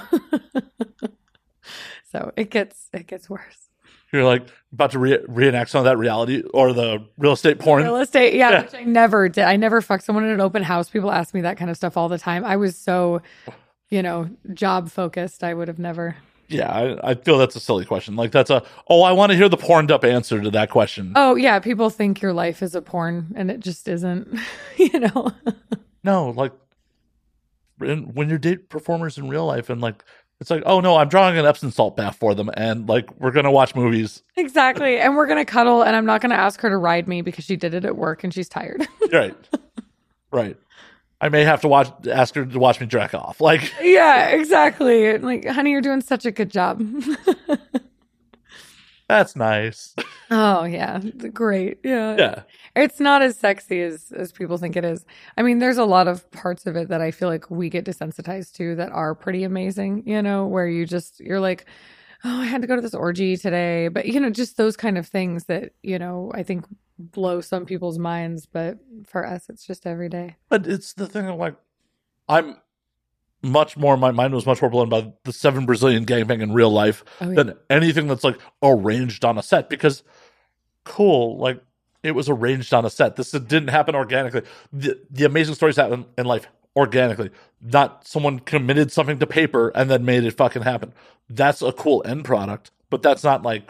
so 2.11 2.34
it 2.36 2.49
gets, 2.49 2.90
it 2.91 3.07
gets 3.07 3.30
worse. 3.30 3.69
You're 4.11 4.23
like 4.26 4.48
about 4.73 4.91
to 4.91 4.99
re- 4.99 5.19
reenact 5.27 5.69
some 5.69 5.80
of 5.80 5.86
that 5.86 5.98
reality 5.98 6.44
or 6.53 6.73
the 6.73 7.06
real 7.18 7.34
estate 7.34 7.60
porn. 7.60 7.84
Real 7.84 7.98
estate, 7.98 8.34
yeah, 8.34 8.49
Yeah. 8.52 8.61
which 8.64 8.73
I 8.73 8.84
never 8.84 9.30
did. 9.30 9.44
I 9.44 9.56
never 9.56 9.81
fucked 9.81 10.03
someone 10.03 10.23
in 10.26 10.31
an 10.31 10.41
open 10.41 10.64
house. 10.64 10.90
People 10.90 11.11
ask 11.11 11.34
me 11.34 11.41
that 11.41 11.57
kind 11.57 11.69
of 11.69 11.77
stuff 11.77 11.95
all 11.98 12.10
the 12.10 12.18
time. 12.18 12.44
I 12.45 12.56
was 12.56 12.76
so, 12.76 13.22
you 13.90 14.02
know, 14.02 14.30
job 14.53 14.90
focused. 14.90 15.44
I 15.44 15.53
would 15.53 15.68
have 15.68 15.80
never. 15.80 16.15
Yeah, 16.48 16.72
I, 16.72 17.11
I 17.11 17.14
feel 17.15 17.38
that's 17.38 17.56
a 17.56 17.60
silly 17.60 17.86
question. 17.86 18.15
Like 18.15 18.31
that's 18.31 18.49
a 18.49 18.64
oh, 18.88 19.03
I 19.03 19.11
want 19.11 19.31
to 19.31 19.38
hear 19.38 19.49
the 19.49 19.57
porned 19.57 19.91
up 19.91 20.03
answer 20.03 20.41
to 20.41 20.49
that 20.52 20.72
question. 20.72 21.14
Oh 21.15 21.36
yeah, 21.36 21.60
people 21.60 21.91
think 21.91 22.22
your 22.23 22.34
life 22.34 22.64
is 22.64 22.73
a 22.73 22.81
porn, 22.81 23.34
and 23.36 23.52
it 23.52 23.60
just 23.60 23.88
isn't. 23.88 24.40
you 24.77 24.99
know. 24.99 25.31
No, 26.03 26.30
like 26.30 26.52
when 27.77 28.27
you're 28.27 28.38
date 28.38 28.68
performers 28.69 29.18
in 29.18 29.30
real 29.30 29.45
life 29.45 29.69
and 29.69 29.80
like 29.80 30.03
it's 30.40 30.49
like 30.49 30.64
oh 30.66 30.80
no, 30.80 30.95
I'm 30.98 31.10
drawing 31.10 31.38
an 31.38 31.45
Epsom 31.45 31.72
salt 31.72 31.98
bath 31.98 32.16
for 32.16 32.34
them 32.36 32.49
and 32.53 32.88
like 32.88 33.10
we're 33.20 33.32
gonna 33.32 33.52
watch 33.52 33.76
movies. 33.76 34.24
Exactly. 34.40 34.99
And 34.99 35.16
we're 35.16 35.28
going 35.28 35.38
to 35.38 35.45
cuddle, 35.45 35.84
and 35.84 35.95
I'm 35.95 36.06
not 36.06 36.22
going 36.22 36.32
to 36.32 36.38
ask 36.38 36.60
her 36.61 36.70
to 36.70 36.78
ride 36.78 37.07
me 37.07 37.22
because 37.22 37.45
she 37.45 37.56
did 37.56 37.74
it 37.74 37.86
at 37.86 37.95
work 37.95 38.24
and 38.24 38.34
she's 38.34 38.49
tired. 38.49 38.88
right, 39.11 39.36
right. 40.32 40.57
I 41.22 41.30
may 41.30 41.44
have 41.44 41.61
to 41.61 41.68
watch 41.68 41.91
ask 42.07 42.34
her 42.36 42.45
to 42.45 42.60
watch 42.60 42.80
me 42.80 42.88
jack 42.88 43.14
off. 43.14 43.41
Like 43.41 43.74
yeah, 43.82 44.30
exactly. 44.30 45.18
Like, 45.18 45.45
honey, 45.45 45.72
you're 45.72 45.82
doing 45.82 46.02
such 46.02 46.26
a 46.26 46.32
good 46.32 46.49
job. 46.49 46.82
that's 49.10 49.36
nice. 49.36 49.95
oh, 50.31 50.64
yeah. 50.64 50.99
Great. 51.34 51.80
Yeah. 51.84 52.15
Yeah, 52.18 52.44
It's 52.76 52.99
not 52.99 53.22
as 53.22 53.38
sexy 53.38 53.81
as, 53.81 54.14
as 54.15 54.31
people 54.31 54.57
think 54.57 54.77
it 54.77 54.86
is. 54.86 55.03
I 55.36 55.41
mean, 55.41 55.60
there's 55.60 55.80
a 55.80 55.84
lot 55.84 56.07
of 56.07 56.30
parts 56.31 56.65
of 56.68 56.76
it 56.76 56.88
that 56.90 57.02
I 57.02 57.11
feel 57.11 57.27
like 57.27 57.49
we 57.49 57.69
get 57.69 57.86
desensitized 57.86 58.53
to 58.57 58.76
that 58.76 58.91
are 58.91 59.15
pretty 59.15 59.44
amazing, 59.44 60.03
you 60.06 60.22
know, 60.22 60.45
where 60.45 60.68
you 60.68 60.86
just, 60.86 61.19
you're 61.19 61.40
like, 61.40 61.65
oh, 62.23 62.40
I 62.41 62.45
had 62.45 62.61
to 62.61 62.68
go 62.68 62.76
to 62.76 62.81
this 62.81 62.94
orgy 62.94 63.36
today. 63.36 63.88
But, 63.88 64.06
you 64.06 64.19
know, 64.19 64.30
just 64.30 64.57
those 64.57 64.77
kind 64.77 64.98
of 64.98 65.07
things 65.07 65.45
that, 65.45 65.73
you 65.81 65.98
know, 65.98 66.31
I 66.36 66.44
think 66.44 66.65
blow 66.99 67.41
some 67.41 67.65
people's 67.65 67.98
minds. 67.98 68.45
But 68.45 68.77
for 69.07 69.26
us, 69.26 69.49
it's 69.49 69.65
just 69.65 69.88
every 69.88 70.10
day. 70.10 70.36
but 70.49 70.68
it's 70.68 70.94
the 70.94 71.07
thing 71.07 71.27
of 71.27 71.40
like 71.40 71.56
I'm 72.27 72.57
much 73.41 73.78
more. 73.78 73.95
My 73.98 74.11
mind 74.11 74.34
was 74.34 74.45
much 74.45 74.61
more 74.61 74.70
blown 74.70 74.90
by 74.90 75.11
the 75.24 75.32
seven 75.34 75.66
Brazilian 75.66 76.06
gangbang 76.06 76.41
in 76.41 76.52
real 76.53 76.70
life 76.72 77.03
Oh, 77.22 77.30
yeah. 77.30 77.36
than 77.36 77.53
anything 77.70 78.07
that's 78.07 78.24
like 78.24 78.38
arranged 78.61 79.24
on 79.26 79.38
a 79.38 79.44
set 79.44 79.70
because 79.70 80.03
cool 80.84 81.38
like 81.38 81.61
it 82.03 82.11
was 82.11 82.30
arranged 82.30 82.74
on 82.74 82.86
a 82.86 82.90
set 82.90 83.16
this 83.16 83.32
didn't 83.32 83.68
happen 83.68 83.94
organically 83.95 84.41
the, 84.74 84.99
the 85.11 85.26
amazing 85.26 85.53
stories 85.53 85.76
happen 85.76 86.06
in 86.18 86.26
life 86.26 86.48
organically 86.76 87.30
not 87.61 88.07
someone 88.07 88.40
committed 88.40 88.91
something 88.91 89.20
to 89.20 89.28
paper 89.28 89.70
and 89.76 89.90
then 89.91 90.03
made 90.06 90.24
it 90.24 90.32
fucking 90.32 90.61
happen 90.64 90.94
that's 91.30 91.61
a 91.61 91.72
cool 91.74 92.02
end 92.06 92.24
product 92.26 92.72
but 92.90 93.02
that's 93.03 93.24
not 93.24 93.44
like 93.44 93.70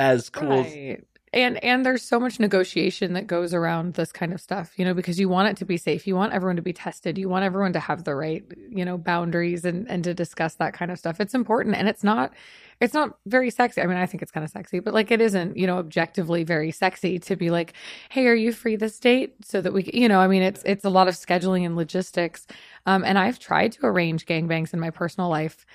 as 0.00 0.30
cool 0.30 0.52
as, 0.64 0.66
Right. 0.74 1.04
And 1.34 1.62
and 1.64 1.84
there's 1.84 2.02
so 2.02 2.20
much 2.20 2.38
negotiation 2.38 3.14
that 3.14 3.26
goes 3.26 3.52
around 3.52 3.94
this 3.94 4.12
kind 4.12 4.32
of 4.32 4.40
stuff, 4.40 4.72
you 4.78 4.84
know, 4.84 4.94
because 4.94 5.18
you 5.18 5.28
want 5.28 5.48
it 5.48 5.56
to 5.58 5.64
be 5.64 5.76
safe. 5.76 6.06
You 6.06 6.14
want 6.14 6.32
everyone 6.32 6.56
to 6.56 6.62
be 6.62 6.72
tested. 6.72 7.18
You 7.18 7.28
want 7.28 7.44
everyone 7.44 7.72
to 7.72 7.80
have 7.80 8.04
the 8.04 8.14
right, 8.14 8.44
you 8.70 8.84
know, 8.84 8.96
boundaries 8.96 9.64
and 9.64 9.90
and 9.90 10.04
to 10.04 10.14
discuss 10.14 10.54
that 10.56 10.74
kind 10.74 10.92
of 10.92 10.98
stuff. 10.98 11.20
It's 11.20 11.34
important 11.34 11.74
and 11.74 11.88
it's 11.88 12.04
not 12.04 12.32
it's 12.80 12.94
not 12.94 13.18
very 13.26 13.50
sexy. 13.50 13.82
I 13.82 13.86
mean, 13.86 13.96
I 13.96 14.06
think 14.06 14.22
it's 14.22 14.30
kind 14.30 14.44
of 14.44 14.50
sexy, 14.50 14.78
but 14.78 14.94
like 14.94 15.10
it 15.10 15.20
isn't, 15.20 15.56
you 15.56 15.66
know, 15.66 15.78
objectively 15.78 16.44
very 16.44 16.70
sexy 16.70 17.18
to 17.20 17.34
be 17.36 17.50
like, 17.50 17.72
"Hey, 18.10 18.28
are 18.28 18.34
you 18.34 18.52
free 18.52 18.76
this 18.76 18.98
date?" 19.00 19.34
so 19.44 19.60
that 19.60 19.72
we, 19.72 19.90
you 19.92 20.08
know, 20.08 20.20
I 20.20 20.28
mean, 20.28 20.42
it's 20.42 20.62
it's 20.64 20.84
a 20.84 20.90
lot 20.90 21.08
of 21.08 21.14
scheduling 21.14 21.66
and 21.66 21.74
logistics. 21.74 22.46
Um 22.86 23.04
and 23.04 23.18
I've 23.18 23.40
tried 23.40 23.72
to 23.72 23.86
arrange 23.86 24.24
gangbangs 24.26 24.72
in 24.72 24.78
my 24.78 24.90
personal 24.90 25.28
life 25.30 25.66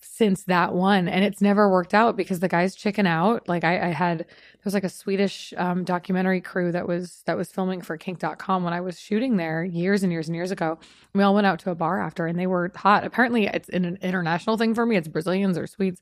since 0.00 0.44
that 0.44 0.74
one 0.74 1.08
and 1.08 1.24
it's 1.24 1.40
never 1.40 1.70
worked 1.70 1.94
out 1.94 2.16
because 2.16 2.40
the 2.40 2.48
guys 2.48 2.74
chicken 2.74 3.06
out. 3.06 3.48
Like 3.48 3.64
i, 3.64 3.88
I 3.88 3.92
had 3.92 4.18
there 4.18 4.26
was 4.64 4.74
like 4.74 4.84
a 4.84 4.88
swedish 4.88 5.54
um, 5.56 5.84
documentary 5.84 6.40
crew 6.40 6.70
that 6.72 6.86
was 6.86 7.22
that 7.26 7.36
was 7.36 7.50
filming 7.50 7.80
for 7.80 7.96
kink.com 7.96 8.62
when 8.62 8.74
i 8.74 8.80
was 8.80 9.00
shooting 9.00 9.36
there 9.36 9.64
years 9.64 10.02
and 10.02 10.12
years 10.12 10.28
and 10.28 10.36
years 10.36 10.50
ago. 10.50 10.78
We 11.14 11.22
all 11.22 11.34
went 11.34 11.46
out 11.46 11.58
to 11.60 11.70
a 11.70 11.74
bar 11.74 12.00
after 12.00 12.26
and 12.26 12.38
they 12.38 12.46
were 12.46 12.70
hot. 12.74 13.04
Apparently 13.04 13.46
it's 13.46 13.68
an 13.70 13.98
international 14.02 14.58
thing 14.58 14.74
for 14.74 14.84
me. 14.84 14.96
It's 14.96 15.08
brazilians 15.08 15.56
or 15.56 15.66
swedes. 15.66 16.00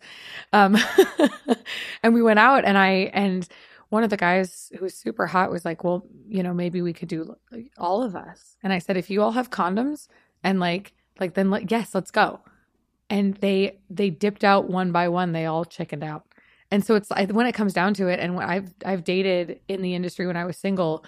Um, 0.52 0.76
and 2.02 2.12
we 2.12 2.22
went 2.22 2.40
out 2.40 2.64
and 2.64 2.76
i 2.76 3.10
and 3.14 3.46
one 3.90 4.04
of 4.04 4.10
the 4.10 4.16
guys 4.16 4.70
who 4.76 4.84
was 4.84 4.94
super 4.94 5.26
hot 5.26 5.50
was 5.50 5.64
like 5.64 5.84
well 5.84 6.04
you 6.28 6.42
know 6.42 6.52
maybe 6.52 6.82
we 6.82 6.92
could 6.92 7.08
do 7.08 7.36
all 7.78 8.02
of 8.02 8.16
us. 8.16 8.56
And 8.62 8.72
i 8.72 8.80
said 8.80 8.96
if 8.96 9.08
you 9.08 9.22
all 9.22 9.32
have 9.32 9.50
condoms 9.50 10.08
and 10.42 10.58
like 10.58 10.94
like 11.20 11.34
then 11.34 11.48
like 11.48 11.70
yes 11.70 11.94
let's 11.94 12.10
go 12.10 12.40
and 13.10 13.34
they 13.34 13.78
they 13.90 14.08
dipped 14.08 14.44
out 14.44 14.70
one 14.70 14.92
by 14.92 15.08
one. 15.08 15.32
They 15.32 15.44
all 15.44 15.64
chickened 15.64 16.04
out. 16.04 16.24
And 16.70 16.86
so 16.86 16.94
it's 16.94 17.10
when 17.10 17.46
it 17.46 17.52
comes 17.52 17.72
down 17.72 17.94
to 17.94 18.06
it 18.06 18.20
and 18.20 18.38
i've 18.38 18.72
i've 18.84 19.02
dated 19.02 19.60
in 19.66 19.82
the 19.82 19.94
industry 19.94 20.26
when 20.26 20.36
i 20.36 20.44
was 20.44 20.56
single 20.56 21.04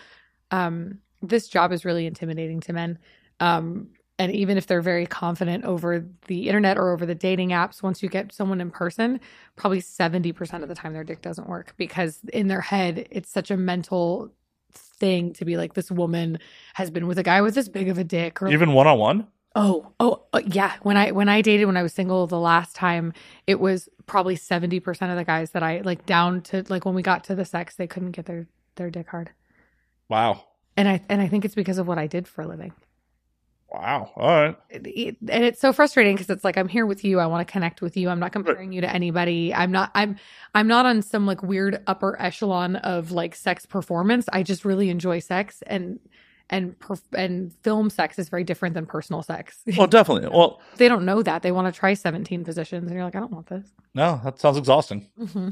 um 0.51 0.99
this 1.23 1.47
job 1.47 1.73
is 1.73 1.85
really 1.85 2.07
intimidating 2.07 2.61
to 2.61 2.73
men. 2.73 2.99
Um 3.41 3.89
and 4.19 4.31
even 4.33 4.59
if 4.59 4.67
they're 4.67 4.83
very 4.83 5.07
confident 5.07 5.65
over 5.65 6.05
the 6.27 6.49
internet 6.49 6.77
or 6.77 6.93
over 6.93 7.07
the 7.07 7.15
dating 7.15 7.51
apps 7.51 7.83
once 7.83 8.03
you 8.03 8.09
get 8.09 8.33
someone 8.33 8.61
in 8.61 8.71
person 8.71 9.21
probably 9.57 9.81
70% 9.81 10.63
of 10.63 10.69
the 10.69 10.75
time 10.75 10.93
their 10.93 11.05
dick 11.05 11.23
doesn't 11.23 11.49
work 11.49 11.75
because 11.77 12.21
in 12.33 12.49
their 12.49 12.61
head 12.61 13.07
it's 13.11 13.31
such 13.31 13.51
a 13.51 13.57
mental 13.57 14.33
thing 14.73 15.33
to 15.35 15.45
be 15.45 15.57
like 15.57 15.75
this 15.75 15.91
woman 15.91 16.39
has 16.75 16.91
been 16.91 17.07
with 17.07 17.19
a 17.19 17.23
guy 17.23 17.41
with 17.41 17.55
this 17.55 17.69
big 17.69 17.89
of 17.89 17.99
a 17.99 18.05
dick 18.05 18.43
or 18.43 18.49
even 18.49 18.73
one-on-one 18.73 19.27
Oh, 19.55 19.93
oh, 20.01 20.23
uh, 20.33 20.41
yeah. 20.47 20.75
When 20.83 20.97
I 20.97 21.11
when 21.13 21.29
I 21.29 21.43
dated 21.43 21.67
when 21.67 21.77
I 21.77 21.83
was 21.83 21.93
single 21.93 22.27
the 22.27 22.39
last 22.41 22.75
time, 22.75 23.13
it 23.47 23.61
was 23.61 23.89
probably 24.07 24.37
seventy 24.37 24.81
percent 24.81 25.11
of 25.11 25.19
the 25.19 25.25
guys 25.25 25.51
that 25.53 25.63
I 25.63 25.81
like 25.83 26.07
down 26.07 26.41
to 26.43 26.65
like 26.69 26.85
when 26.87 26.95
we 26.95 27.03
got 27.03 27.25
to 27.25 27.35
the 27.35 27.45
sex, 27.45 27.77
they 27.77 27.87
couldn't 27.87 28.13
get 28.13 28.27
their 28.27 28.47
their 28.77 28.91
dick 28.91 29.09
hard, 29.09 29.31
wow 30.09 30.45
and 30.77 30.89
I 30.89 31.03
and 31.09 31.21
I 31.21 31.29
think 31.29 31.45
it's 31.45 31.55
because 31.55 31.79
of 31.79 31.87
what 31.87 31.99
I 31.99 32.07
did 32.07 32.27
for 32.29 32.43
a 32.43 32.47
living. 32.49 32.73
wow 33.73 34.11
all 34.17 34.29
right 34.29 34.57
and 34.71 35.45
it's 35.45 35.61
so 35.61 35.73
frustrating 35.73 36.15
because 36.15 36.29
it's 36.29 36.45
like 36.45 36.59
I'm 36.59 36.69
here 36.69 36.85
with 36.87 37.05
you. 37.05 37.19
I 37.21 37.27
want 37.27 37.47
to 37.47 37.51
connect 37.51 37.81
with 37.81 37.97
you. 37.97 38.09
I'm 38.11 38.21
not 38.21 38.33
comparing 38.33 38.73
you 38.73 38.83
to 38.83 38.91
anybody. 38.93 39.55
I'm 39.55 39.73
not. 39.73 39.91
I'm. 39.95 40.17
I'm 40.55 40.69
not 40.69 40.85
on 40.87 41.03
some 41.03 41.27
like 41.27 41.43
weird 41.43 41.83
upper 41.87 42.21
echelon 42.21 42.77
of 42.77 43.13
like 43.13 43.35
sex 43.35 43.65
performance. 43.67 44.27
I 44.33 44.43
just 44.43 44.65
really 44.65 44.91
enjoy 44.91 45.21
sex 45.21 45.63
and 45.67 45.99
and 46.53 46.77
and 47.15 47.53
film 47.63 47.91
sex 47.91 48.19
is 48.19 48.29
very 48.29 48.45
different 48.45 48.75
than 48.75 48.87
personal 48.87 49.23
sex. 49.23 49.59
well 49.77 49.89
definitely 49.89 50.29
well 50.29 50.61
they 50.77 50.87
don't 50.89 51.05
know 51.05 51.23
that. 51.23 51.43
They 51.43 51.51
want 51.51 51.73
to 51.73 51.77
try 51.77 51.95
17 51.95 52.45
positions, 52.45 52.87
and 52.87 52.95
you're 52.95 53.05
like, 53.05 53.17
I 53.17 53.21
don't 53.21 53.33
want 53.33 53.47
this. 53.49 53.67
no 53.95 54.21
that 54.23 54.39
sounds 54.39 54.57
exhausting 54.57 55.09
hmm 55.19 55.49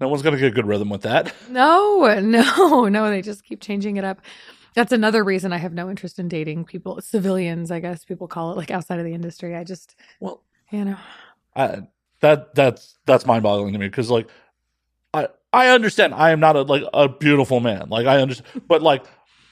no 0.00 0.08
one's 0.08 0.22
gonna 0.22 0.36
get 0.36 0.46
a 0.46 0.54
good 0.54 0.66
rhythm 0.66 0.90
with 0.90 1.02
that 1.02 1.34
No, 1.50 2.20
no, 2.20 2.88
no. 2.88 3.10
They 3.10 3.22
just 3.22 3.42
keep 3.42 3.60
changing 3.60 3.96
it 3.96 4.04
up. 4.04 4.20
That's 4.74 4.92
another 4.92 5.24
reason 5.24 5.52
I 5.52 5.56
have 5.56 5.72
no 5.72 5.90
interest 5.90 6.18
in 6.20 6.28
dating 6.28 6.66
people, 6.66 7.00
civilians, 7.00 7.70
I 7.72 7.80
guess 7.80 8.04
people 8.04 8.28
call 8.28 8.52
it, 8.52 8.56
like 8.56 8.70
outside 8.70 9.00
of 9.00 9.04
the 9.04 9.14
industry. 9.14 9.56
I 9.56 9.64
just, 9.64 9.96
Well, 10.20 10.42
you 10.70 10.84
know, 10.84 10.96
I, 11.56 11.80
that 12.20 12.54
that's 12.54 12.96
that's 13.06 13.26
mind 13.26 13.42
boggling 13.42 13.72
to 13.72 13.78
me 13.78 13.88
because 13.88 14.10
like 14.10 14.28
I 15.14 15.28
I 15.52 15.68
understand 15.68 16.14
I 16.14 16.30
am 16.30 16.38
not 16.38 16.54
a 16.54 16.62
like 16.62 16.84
a 16.92 17.08
beautiful 17.08 17.58
man 17.60 17.88
like 17.88 18.06
I 18.06 18.20
understand 18.20 18.68
but 18.68 18.82
like 18.82 19.04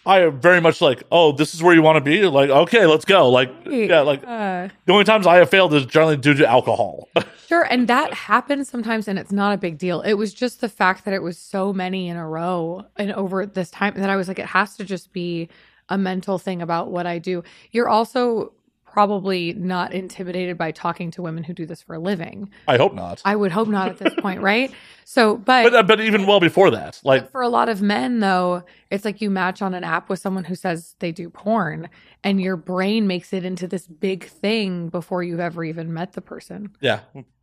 I 0.06 0.22
am 0.22 0.40
very 0.40 0.60
much 0.60 0.80
like 0.80 1.02
oh 1.10 1.32
this 1.32 1.54
is 1.54 1.62
where 1.62 1.74
you 1.74 1.82
want 1.82 1.96
to 1.96 2.00
be 2.00 2.24
like 2.26 2.48
okay 2.48 2.86
let's 2.86 3.04
go 3.04 3.28
like 3.28 3.50
yeah 3.66 4.00
like 4.00 4.22
uh, 4.24 4.68
the 4.86 4.92
only 4.92 5.04
times 5.04 5.26
I 5.26 5.36
have 5.36 5.50
failed 5.50 5.74
is 5.74 5.84
generally 5.84 6.16
due 6.16 6.34
to 6.34 6.48
alcohol 6.48 7.08
Sure, 7.46 7.62
and 7.70 7.86
that 7.86 8.12
happens 8.12 8.68
sometimes, 8.68 9.06
and 9.06 9.20
it's 9.20 9.30
not 9.30 9.54
a 9.54 9.56
big 9.56 9.78
deal. 9.78 10.00
It 10.00 10.14
was 10.14 10.34
just 10.34 10.60
the 10.60 10.68
fact 10.68 11.04
that 11.04 11.14
it 11.14 11.22
was 11.22 11.38
so 11.38 11.72
many 11.72 12.08
in 12.08 12.16
a 12.16 12.26
row 12.26 12.84
and 12.96 13.12
over 13.12 13.46
this 13.46 13.70
time 13.70 13.94
that 13.96 14.10
I 14.10 14.16
was 14.16 14.26
like, 14.26 14.40
it 14.40 14.46
has 14.46 14.76
to 14.78 14.84
just 14.84 15.12
be 15.12 15.48
a 15.88 15.96
mental 15.96 16.38
thing 16.38 16.60
about 16.60 16.90
what 16.90 17.06
I 17.06 17.20
do. 17.20 17.44
You're 17.70 17.88
also 17.88 18.52
probably 18.96 19.52
not 19.52 19.92
intimidated 19.92 20.56
by 20.56 20.70
talking 20.72 21.10
to 21.10 21.20
women 21.20 21.44
who 21.44 21.52
do 21.52 21.66
this 21.66 21.82
for 21.82 21.94
a 21.94 21.98
living. 21.98 22.48
I 22.66 22.78
hope 22.78 22.94
not 22.94 23.20
I 23.26 23.36
would 23.36 23.52
hope 23.52 23.68
not 23.68 23.90
at 23.90 23.98
this 23.98 24.14
point, 24.14 24.40
right? 24.40 24.72
So, 25.04 25.36
but, 25.36 25.64
but 25.64 25.74
uh, 25.74 25.82
but 25.82 26.00
even 26.00 26.26
well 26.26 26.40
before 26.40 26.70
that 26.70 26.98
like 27.04 27.30
for 27.30 27.42
a 27.42 27.48
lot 27.50 27.68
of 27.68 27.82
men, 27.82 28.20
though, 28.20 28.62
it's 28.90 29.04
like 29.04 29.20
you 29.20 29.28
match 29.28 29.60
on 29.60 29.74
an 29.74 29.84
app 29.84 30.08
with 30.08 30.18
someone 30.18 30.44
who 30.44 30.54
says 30.54 30.94
they 31.00 31.12
do 31.12 31.28
porn, 31.28 31.90
and 32.24 32.40
your 32.40 32.56
brain 32.56 33.06
makes 33.06 33.34
it 33.34 33.44
into 33.44 33.68
this 33.68 33.86
big 33.86 34.24
thing 34.24 34.88
before 34.88 35.22
you've 35.22 35.40
ever 35.40 35.62
even 35.62 35.92
met 35.92 36.14
the 36.14 36.22
person. 36.22 36.74
yeah 36.80 37.00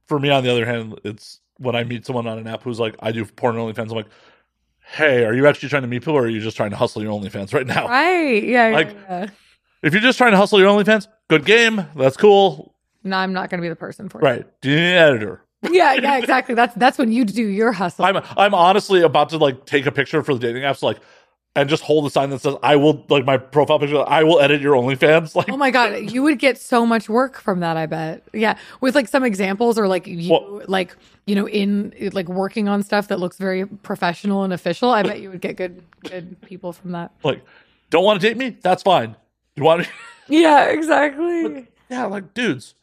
for 0.08 0.20
me 0.20 0.30
on 0.32 0.44
the 0.44 0.52
other 0.52 0.66
hand 0.66 1.00
it's 1.04 1.40
when 1.60 1.76
I 1.76 1.84
meet 1.84 2.04
someone 2.06 2.26
on 2.26 2.40
an 2.40 2.48
app 2.48 2.64
who's 2.64 2.80
like 2.80 2.96
I 3.00 3.12
do 3.12 3.24
porn 3.26 3.56
and 3.58 3.64
OnlyFans 3.76 3.92
I'm 3.92 3.98
like 3.98 4.08
hey 4.98 5.24
are 5.24 5.34
you 5.36 5.46
actually 5.48 5.70
trying 5.70 5.84
to 5.84 5.88
meet 5.88 6.00
people 6.00 6.16
or 6.16 6.24
are 6.24 6.28
you 6.30 6.42
just 6.42 6.58
trying 6.58 6.72
to 6.72 6.76
hustle 6.76 7.02
your 7.04 7.14
OnlyFans 7.18 7.54
right 7.54 7.66
now 7.66 7.88
Right? 7.88 8.44
Yeah. 8.44 8.70
yeah, 8.70 8.76
Like- 8.76 8.94
yeah. 9.10 9.28
If 9.84 9.94
you're 9.94 10.02
just 10.02 10.18
trying 10.18 10.32
to 10.32 10.38
hustle 10.38 10.60
your 10.60 10.70
OnlyFans 10.70 11.08
good 11.30 11.46
game 11.46 11.86
that's 11.96 12.18
cool 12.18 12.74
No, 13.04 13.18
I'm 13.18 13.34
not 13.34 13.50
going 13.50 13.60
to 13.60 13.66
be 13.66 13.70
the 13.70 13.76
person 13.76 14.10
for 14.10 14.18
right. 14.20 14.38
you. 14.40 14.42
right 14.44 14.62
the 14.62 14.72
editor 14.80 15.42
Yeah, 15.72 15.94
yeah, 15.94 16.18
exactly. 16.18 16.56
That's 16.56 16.76
that's 16.76 16.98
when 16.98 17.12
you 17.12 17.24
do 17.24 17.44
your 17.48 17.72
hustle. 17.72 18.04
I'm 18.06 18.18
I'm 18.36 18.54
honestly 18.54 19.02
about 19.02 19.30
to 19.30 19.38
like 19.38 19.66
take 19.66 19.86
a 19.86 19.92
picture 19.94 20.22
for 20.24 20.34
the 20.34 20.40
dating 20.42 20.64
apps, 20.64 20.82
like, 20.84 20.98
and 21.56 21.70
just 21.70 21.84
hold 21.84 22.06
a 22.06 22.10
sign 22.10 22.32
that 22.32 22.42
says 22.42 22.56
I 22.62 22.76
will 22.76 23.06
like 23.08 23.24
my 23.24 23.38
profile 23.38 23.80
picture. 23.80 24.04
I 24.06 24.24
will 24.24 24.42
edit 24.42 24.60
your 24.60 24.76
OnlyFans. 24.76 25.34
Like, 25.40 25.48
oh 25.50 25.56
my 25.56 25.72
god, 25.72 26.12
you 26.12 26.22
would 26.24 26.38
get 26.40 26.58
so 26.60 26.86
much 26.86 27.08
work 27.08 27.40
from 27.40 27.62
that. 27.62 27.78
I 27.78 27.86
bet. 27.86 28.24
Yeah, 28.34 28.58
with 28.82 28.94
like 28.94 29.08
some 29.08 29.24
examples 29.24 29.80
or 29.80 29.88
like 29.88 30.06
you 30.06 30.32
Well- 30.32 30.64
like 30.68 30.98
you 31.28 31.36
know 31.36 31.48
in 31.48 31.94
like 32.12 32.28
working 32.28 32.68
on 32.68 32.84
stuff 32.84 33.08
that 33.08 33.22
looks 33.22 33.38
very 33.38 33.66
professional 33.66 34.44
and 34.44 34.52
official. 34.52 34.90
I 34.90 35.04
bet 35.04 35.22
you 35.22 35.30
would 35.30 35.40
get 35.42 35.56
good 35.56 35.82
good 36.04 36.42
people 36.42 36.74
from 36.74 36.92
that. 36.92 37.14
like, 37.24 37.42
don't 37.90 38.04
want 38.04 38.20
to 38.20 38.28
date 38.28 38.36
me? 38.36 38.58
That's 38.62 38.84
fine. 38.84 39.16
You 39.56 39.64
want? 39.64 39.84
to? 39.84 39.90
Yeah, 40.30 40.66
exactly. 40.66 41.68
yeah, 41.90 42.06
like 42.06 42.34
dudes. 42.34 42.76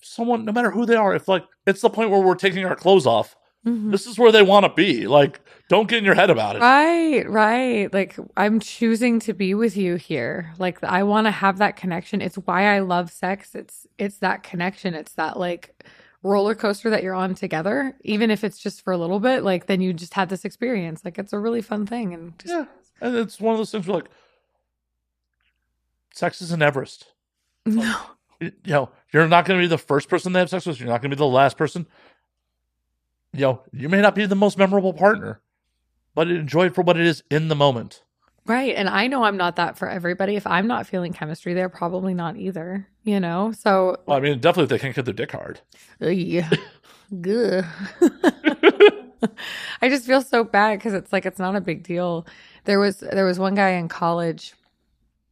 If 0.00 0.06
someone, 0.06 0.44
no 0.44 0.52
matter 0.52 0.70
who 0.70 0.86
they 0.86 0.94
are, 0.96 1.14
if 1.14 1.26
like 1.28 1.44
it's 1.66 1.80
the 1.80 1.90
point 1.90 2.10
where 2.10 2.20
we're 2.20 2.34
taking 2.34 2.64
our 2.64 2.76
clothes 2.76 3.06
off, 3.06 3.34
Mhm. 3.66 3.90
this 3.90 4.06
is 4.06 4.18
where 4.18 4.30
they 4.30 4.42
want 4.42 4.64
to 4.64 4.72
be. 4.72 5.06
Like, 5.08 5.40
don't 5.68 5.88
get 5.88 5.98
in 5.98 6.04
your 6.04 6.14
head 6.14 6.30
about 6.30 6.56
it. 6.56 6.60
Right, 6.60 7.28
right. 7.28 7.92
Like 7.92 8.16
I'm 8.36 8.60
choosing 8.60 9.18
to 9.20 9.32
be 9.32 9.54
with 9.54 9.76
you 9.76 9.96
here. 9.96 10.52
Like 10.58 10.82
I 10.84 11.02
want 11.02 11.26
to 11.26 11.30
have 11.32 11.58
that 11.58 11.76
connection. 11.76 12.20
It's 12.20 12.36
why 12.36 12.66
I 12.76 12.78
love 12.80 13.10
sex. 13.10 13.54
It's 13.54 13.86
it's 13.98 14.18
that 14.18 14.42
connection. 14.44 14.94
It's 14.94 15.14
that 15.14 15.38
like 15.38 15.84
roller 16.22 16.54
coaster 16.54 16.90
that 16.90 17.02
you're 17.02 17.14
on 17.14 17.34
together. 17.34 17.96
Even 18.04 18.30
if 18.30 18.44
it's 18.44 18.58
just 18.58 18.82
for 18.82 18.92
a 18.92 18.98
little 18.98 19.20
bit, 19.20 19.42
like 19.42 19.66
then 19.66 19.80
you 19.80 19.92
just 19.92 20.14
had 20.14 20.28
this 20.28 20.44
experience. 20.44 21.04
Like 21.04 21.18
it's 21.18 21.32
a 21.32 21.38
really 21.38 21.62
fun 21.62 21.86
thing 21.86 22.14
and 22.14 22.38
just 22.38 22.54
Yeah, 22.54 22.66
and 23.00 23.16
it's 23.16 23.40
one 23.40 23.54
of 23.54 23.58
those 23.58 23.72
things 23.72 23.86
where 23.88 23.96
like, 23.96 24.10
sex 26.18 26.42
is 26.42 26.50
an 26.50 26.62
Everest. 26.62 27.06
no. 27.64 27.96
you 28.40 28.50
know, 28.66 28.90
you're 29.12 29.28
not 29.28 29.44
going 29.44 29.58
to 29.58 29.64
be 29.64 29.68
the 29.68 29.78
first 29.78 30.08
person 30.08 30.32
they 30.32 30.40
have 30.40 30.50
sex 30.50 30.66
with. 30.66 30.80
You're 30.80 30.88
not 30.88 31.00
going 31.00 31.10
to 31.10 31.16
be 31.16 31.20
the 31.20 31.26
last 31.26 31.56
person. 31.56 31.86
You 33.32 33.40
know, 33.40 33.62
you 33.72 33.88
may 33.88 34.00
not 34.00 34.14
be 34.14 34.26
the 34.26 34.34
most 34.34 34.58
memorable 34.58 34.92
partner, 34.92 35.40
but 36.14 36.28
enjoy 36.28 36.66
it 36.66 36.74
for 36.74 36.82
what 36.82 36.96
it 36.96 37.06
is 37.06 37.22
in 37.30 37.48
the 37.48 37.54
moment. 37.54 38.02
Right. 38.46 38.74
And 38.74 38.88
I 38.88 39.06
know 39.06 39.24
I'm 39.24 39.36
not 39.36 39.56
that 39.56 39.76
for 39.76 39.88
everybody. 39.88 40.34
If 40.34 40.46
I'm 40.46 40.66
not 40.66 40.86
feeling 40.86 41.12
chemistry, 41.12 41.52
they're 41.52 41.68
probably 41.68 42.14
not 42.14 42.36
either, 42.36 42.88
you 43.04 43.20
know? 43.20 43.52
So 43.52 43.98
Well, 44.06 44.16
I 44.16 44.20
mean, 44.20 44.40
definitely 44.40 44.64
if 44.64 44.70
they 44.70 44.78
can't 44.78 44.96
get 44.96 45.04
their 45.04 45.14
dick 45.14 45.32
hard. 45.32 45.60
Yeah. 46.00 46.50
Good. 47.20 47.66
I 49.82 49.88
just 49.88 50.06
feel 50.06 50.22
so 50.22 50.44
bad 50.44 50.78
because 50.78 50.94
it's 50.94 51.12
like 51.12 51.26
it's 51.26 51.38
not 51.38 51.56
a 51.56 51.60
big 51.60 51.82
deal. 51.82 52.26
There 52.64 52.78
was 52.78 52.98
there 52.98 53.24
was 53.24 53.38
one 53.38 53.54
guy 53.54 53.70
in 53.70 53.88
college. 53.88 54.54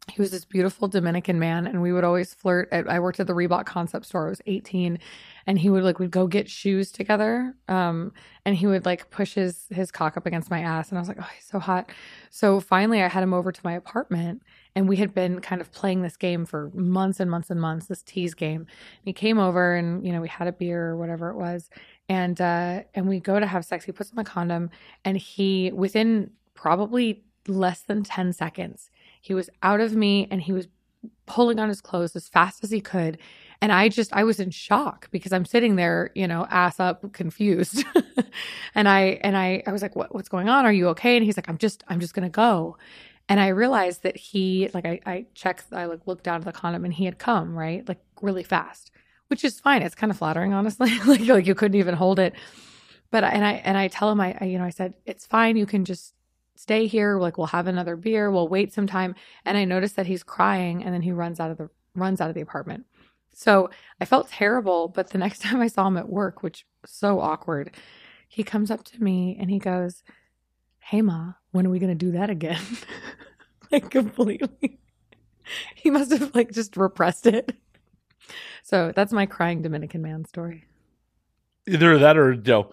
He 0.09 0.23
was 0.23 0.31
this 0.31 0.45
beautiful 0.45 0.87
Dominican 0.87 1.41
man, 1.41 1.67
and 1.67 1.83
we 1.83 1.93
would 1.93 2.05
always 2.05 2.33
flirt. 2.33 2.69
At, 2.71 2.89
I 2.89 3.01
worked 3.01 3.19
at 3.19 3.27
the 3.27 3.33
Reebok 3.33 3.67
concept 3.67 4.07
store. 4.07 4.27
I 4.27 4.31
was 4.31 4.41
18, 4.47 5.01
and 5.47 5.59
he 5.59 5.69
would 5.69 5.83
like 5.83 5.99
we'd 5.99 6.13
go 6.13 6.29
get 6.29 6.49
shoes 6.49 6.93
together. 6.93 7.57
Um, 7.67 8.13
and 8.45 8.55
he 8.55 8.69
would 8.69 8.87
like 8.87 9.11
push 9.11 9.35
his 9.35 9.67
his 9.71 9.91
cock 9.91 10.17
up 10.17 10.25
against 10.25 10.49
my 10.49 10.61
ass, 10.61 10.91
and 10.91 10.99
I 10.99 11.01
was 11.01 11.09
like, 11.09 11.19
oh, 11.21 11.29
he's 11.35 11.45
so 11.45 11.59
hot. 11.59 11.91
So 12.31 12.61
finally, 12.61 13.03
I 13.03 13.09
had 13.09 13.25
him 13.25 13.35
over 13.35 13.51
to 13.51 13.61
my 13.65 13.73
apartment, 13.73 14.43
and 14.77 14.89
we 14.89 14.97
had 14.97 15.13
been 15.13 15.41
kind 15.41 15.61
of 15.61 15.73
playing 15.73 16.03
this 16.03 16.17
game 16.17 16.47
for 16.47 16.71
months 16.73 17.19
and 17.19 17.29
months 17.29 17.51
and 17.51 17.61
months. 17.61 17.87
This 17.87 18.03
tease 18.03 18.35
game. 18.35 18.67
He 19.03 19.13
came 19.13 19.39
over, 19.39 19.75
and 19.75 20.07
you 20.07 20.13
know 20.13 20.21
we 20.21 20.29
had 20.29 20.47
a 20.47 20.53
beer 20.53 20.87
or 20.87 20.97
whatever 20.97 21.31
it 21.31 21.37
was, 21.37 21.69
and 22.09 22.41
uh, 22.41 22.83
and 22.95 23.09
we 23.09 23.19
go 23.19 23.41
to 23.41 23.47
have 23.47 23.65
sex. 23.65 23.85
He 23.85 23.93
puts 23.93 24.11
on 24.11 24.17
the 24.17 24.25
condom, 24.25 24.71
and 25.05 25.17
he 25.17 25.73
within 25.73 26.31
probably 26.55 27.25
less 27.49 27.81
than 27.81 28.05
ten 28.05 28.33
seconds, 28.33 28.91
he 29.27 29.35
was 29.35 29.51
out 29.61 29.81
of 29.81 29.93
me, 29.93 30.29
and 30.31 30.41
he 30.41 30.53
was 30.53 30.69
pulling 31.27 31.59
on 31.59 31.69
his 31.69 31.81
clothes 31.81 32.15
as 32.15 32.29
fast 32.29 32.63
as 32.63 32.71
he 32.71 32.81
could. 32.81 33.19
And 33.61 33.73
I 33.73 33.89
just, 33.89 34.13
I 34.13 34.23
was 34.23 34.39
in 34.39 34.51
shock 34.51 35.11
because 35.11 35.33
I'm 35.33 35.45
sitting 35.45 35.75
there, 35.75 36.13
you 36.15 36.29
know, 36.29 36.47
ass 36.49 36.79
up, 36.79 37.13
confused. 37.13 37.85
and 38.77 38.89
I, 38.89 39.19
and 39.23 39.37
I, 39.37 39.65
I 39.67 39.73
was 39.73 39.83
like, 39.83 39.97
what, 39.97 40.15
what's 40.15 40.29
going 40.29 40.49
on? 40.49 40.65
Are 40.65 40.73
you 40.73 40.87
okay? 40.91 41.17
And 41.17 41.25
he's 41.25 41.37
like, 41.37 41.49
I'm 41.49 41.59
just, 41.59 41.83
I'm 41.89 41.99
just 41.99 42.15
going 42.15 42.23
to 42.23 42.31
go. 42.31 42.77
And 43.29 43.41
I 43.41 43.49
realized 43.49 44.05
that 44.05 44.17
he, 44.17 44.71
like, 44.73 44.87
I, 44.87 45.01
I 45.05 45.27
checked, 45.35 45.73
I 45.73 45.87
like 45.87 46.07
looked 46.07 46.23
down 46.23 46.37
at 46.37 46.45
the 46.45 46.53
condom 46.53 46.85
and 46.85 46.95
he 46.95 47.05
had 47.07 47.19
come, 47.19 47.59
right? 47.59 47.87
Like 47.89 47.99
really 48.23 48.45
fast, 48.45 48.93
which 49.27 49.43
is 49.43 49.59
fine. 49.59 49.83
It's 49.83 49.97
kind 49.97 50.13
of 50.13 50.19
flattering, 50.19 50.53
honestly. 50.53 50.97
like, 51.07 51.27
like 51.27 51.47
you 51.49 51.57
couldn't 51.57 51.81
even 51.81 51.95
hold 51.95 52.21
it. 52.21 52.35
But, 53.11 53.25
and 53.25 53.45
I, 53.45 53.55
and 53.65 53.77
I 53.77 53.89
tell 53.89 54.13
him, 54.13 54.21
I, 54.21 54.37
I, 54.41 54.45
you 54.45 54.59
know, 54.59 54.65
I 54.65 54.71
said, 54.71 54.95
it's 55.05 55.27
fine. 55.27 55.57
You 55.57 55.67
can 55.67 55.85
just 55.85 56.15
stay 56.57 56.87
here. 56.87 57.19
Like 57.19 57.39
we'll 57.39 57.47
have 57.49 57.67
another 57.67 57.97
beer. 57.97 58.31
We'll 58.31 58.49
wait 58.49 58.73
some 58.73 58.87
time. 58.87 59.15
And 59.45 59.57
I 59.57 59.65
noticed 59.65 59.97
that 59.97 60.07
he's 60.07 60.23
crying 60.23 60.83
and 60.83 60.93
then 60.93 61.03
he 61.03 61.13
runs 61.13 61.39
out 61.39 61.51
of 61.51 61.59
the, 61.59 61.71
runs 61.95 62.21
out 62.21 62.29
of 62.29 62.35
the 62.35 62.41
apartment. 62.41 62.85
So 63.35 63.71
I 64.01 64.07
felt 64.07 64.31
terrible, 64.31 64.89
but 64.89 65.11
the 65.11 65.19
next 65.27 65.43
time 65.43 65.61
I 65.61 65.69
saw 65.69 65.87
him 65.87 65.97
at 65.97 66.09
work, 66.09 66.43
which 66.43 66.67
so 66.85 67.21
awkward, 67.21 67.77
he 68.29 68.43
comes 68.43 68.71
up 68.71 68.85
to 68.85 69.03
me 69.03 69.37
and 69.39 69.51
he 69.51 69.59
goes, 69.59 70.03
Hey 70.81 71.03
Ma, 71.03 71.33
when 71.53 71.67
are 71.67 71.71
we 71.71 71.79
gonna 71.79 71.95
do 71.95 72.13
that 72.13 72.31
again? 72.31 72.63
like 73.71 73.91
completely. 73.91 74.79
He 75.77 75.91
must 75.91 76.11
have 76.11 76.35
like 76.35 76.51
just 76.51 76.77
repressed 76.77 77.25
it. 77.25 77.55
So 78.65 78.93
that's 78.97 79.13
my 79.13 79.27
crying 79.27 79.63
Dominican 79.63 80.03
man 80.03 80.25
story. 80.25 80.65
Either 81.69 81.97
that 81.99 82.17
or, 82.17 82.33
you 82.33 82.43
know, 82.45 82.73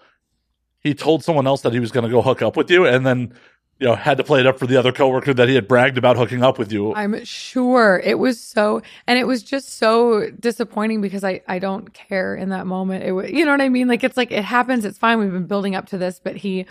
he 0.80 0.92
told 0.92 1.22
someone 1.22 1.46
else 1.46 1.62
that 1.62 1.72
he 1.72 1.78
was 1.80 1.92
going 1.92 2.04
to 2.04 2.10
go 2.10 2.20
hook 2.20 2.42
up 2.42 2.56
with 2.56 2.70
you 2.70 2.84
and 2.84 3.06
then, 3.06 3.32
you 3.80 3.86
know, 3.86 3.94
had 3.94 4.18
to 4.18 4.24
play 4.24 4.40
it 4.40 4.46
up 4.46 4.58
for 4.58 4.66
the 4.66 4.76
other 4.76 4.92
coworker 4.92 5.34
that 5.34 5.48
he 5.48 5.54
had 5.54 5.66
bragged 5.66 5.98
about 5.98 6.16
hooking 6.16 6.42
up 6.42 6.58
with 6.58 6.72
you. 6.72 6.94
I'm 6.94 7.24
sure 7.24 8.00
it 8.04 8.18
was 8.18 8.40
so, 8.40 8.82
and 9.06 9.18
it 9.18 9.26
was 9.26 9.42
just 9.42 9.78
so 9.78 10.30
disappointing 10.30 11.00
because 11.00 11.24
I 11.24 11.42
I 11.48 11.58
don't 11.58 11.92
care 11.92 12.34
in 12.36 12.50
that 12.50 12.66
moment. 12.66 13.04
It 13.04 13.12
was, 13.12 13.30
you 13.30 13.44
know 13.44 13.50
what 13.50 13.60
I 13.60 13.68
mean? 13.68 13.88
Like 13.88 14.04
it's 14.04 14.16
like 14.16 14.30
it 14.30 14.44
happens. 14.44 14.84
It's 14.84 14.98
fine. 14.98 15.18
We've 15.18 15.32
been 15.32 15.46
building 15.46 15.74
up 15.74 15.86
to 15.86 15.98
this, 15.98 16.20
but 16.22 16.36
he 16.36 16.66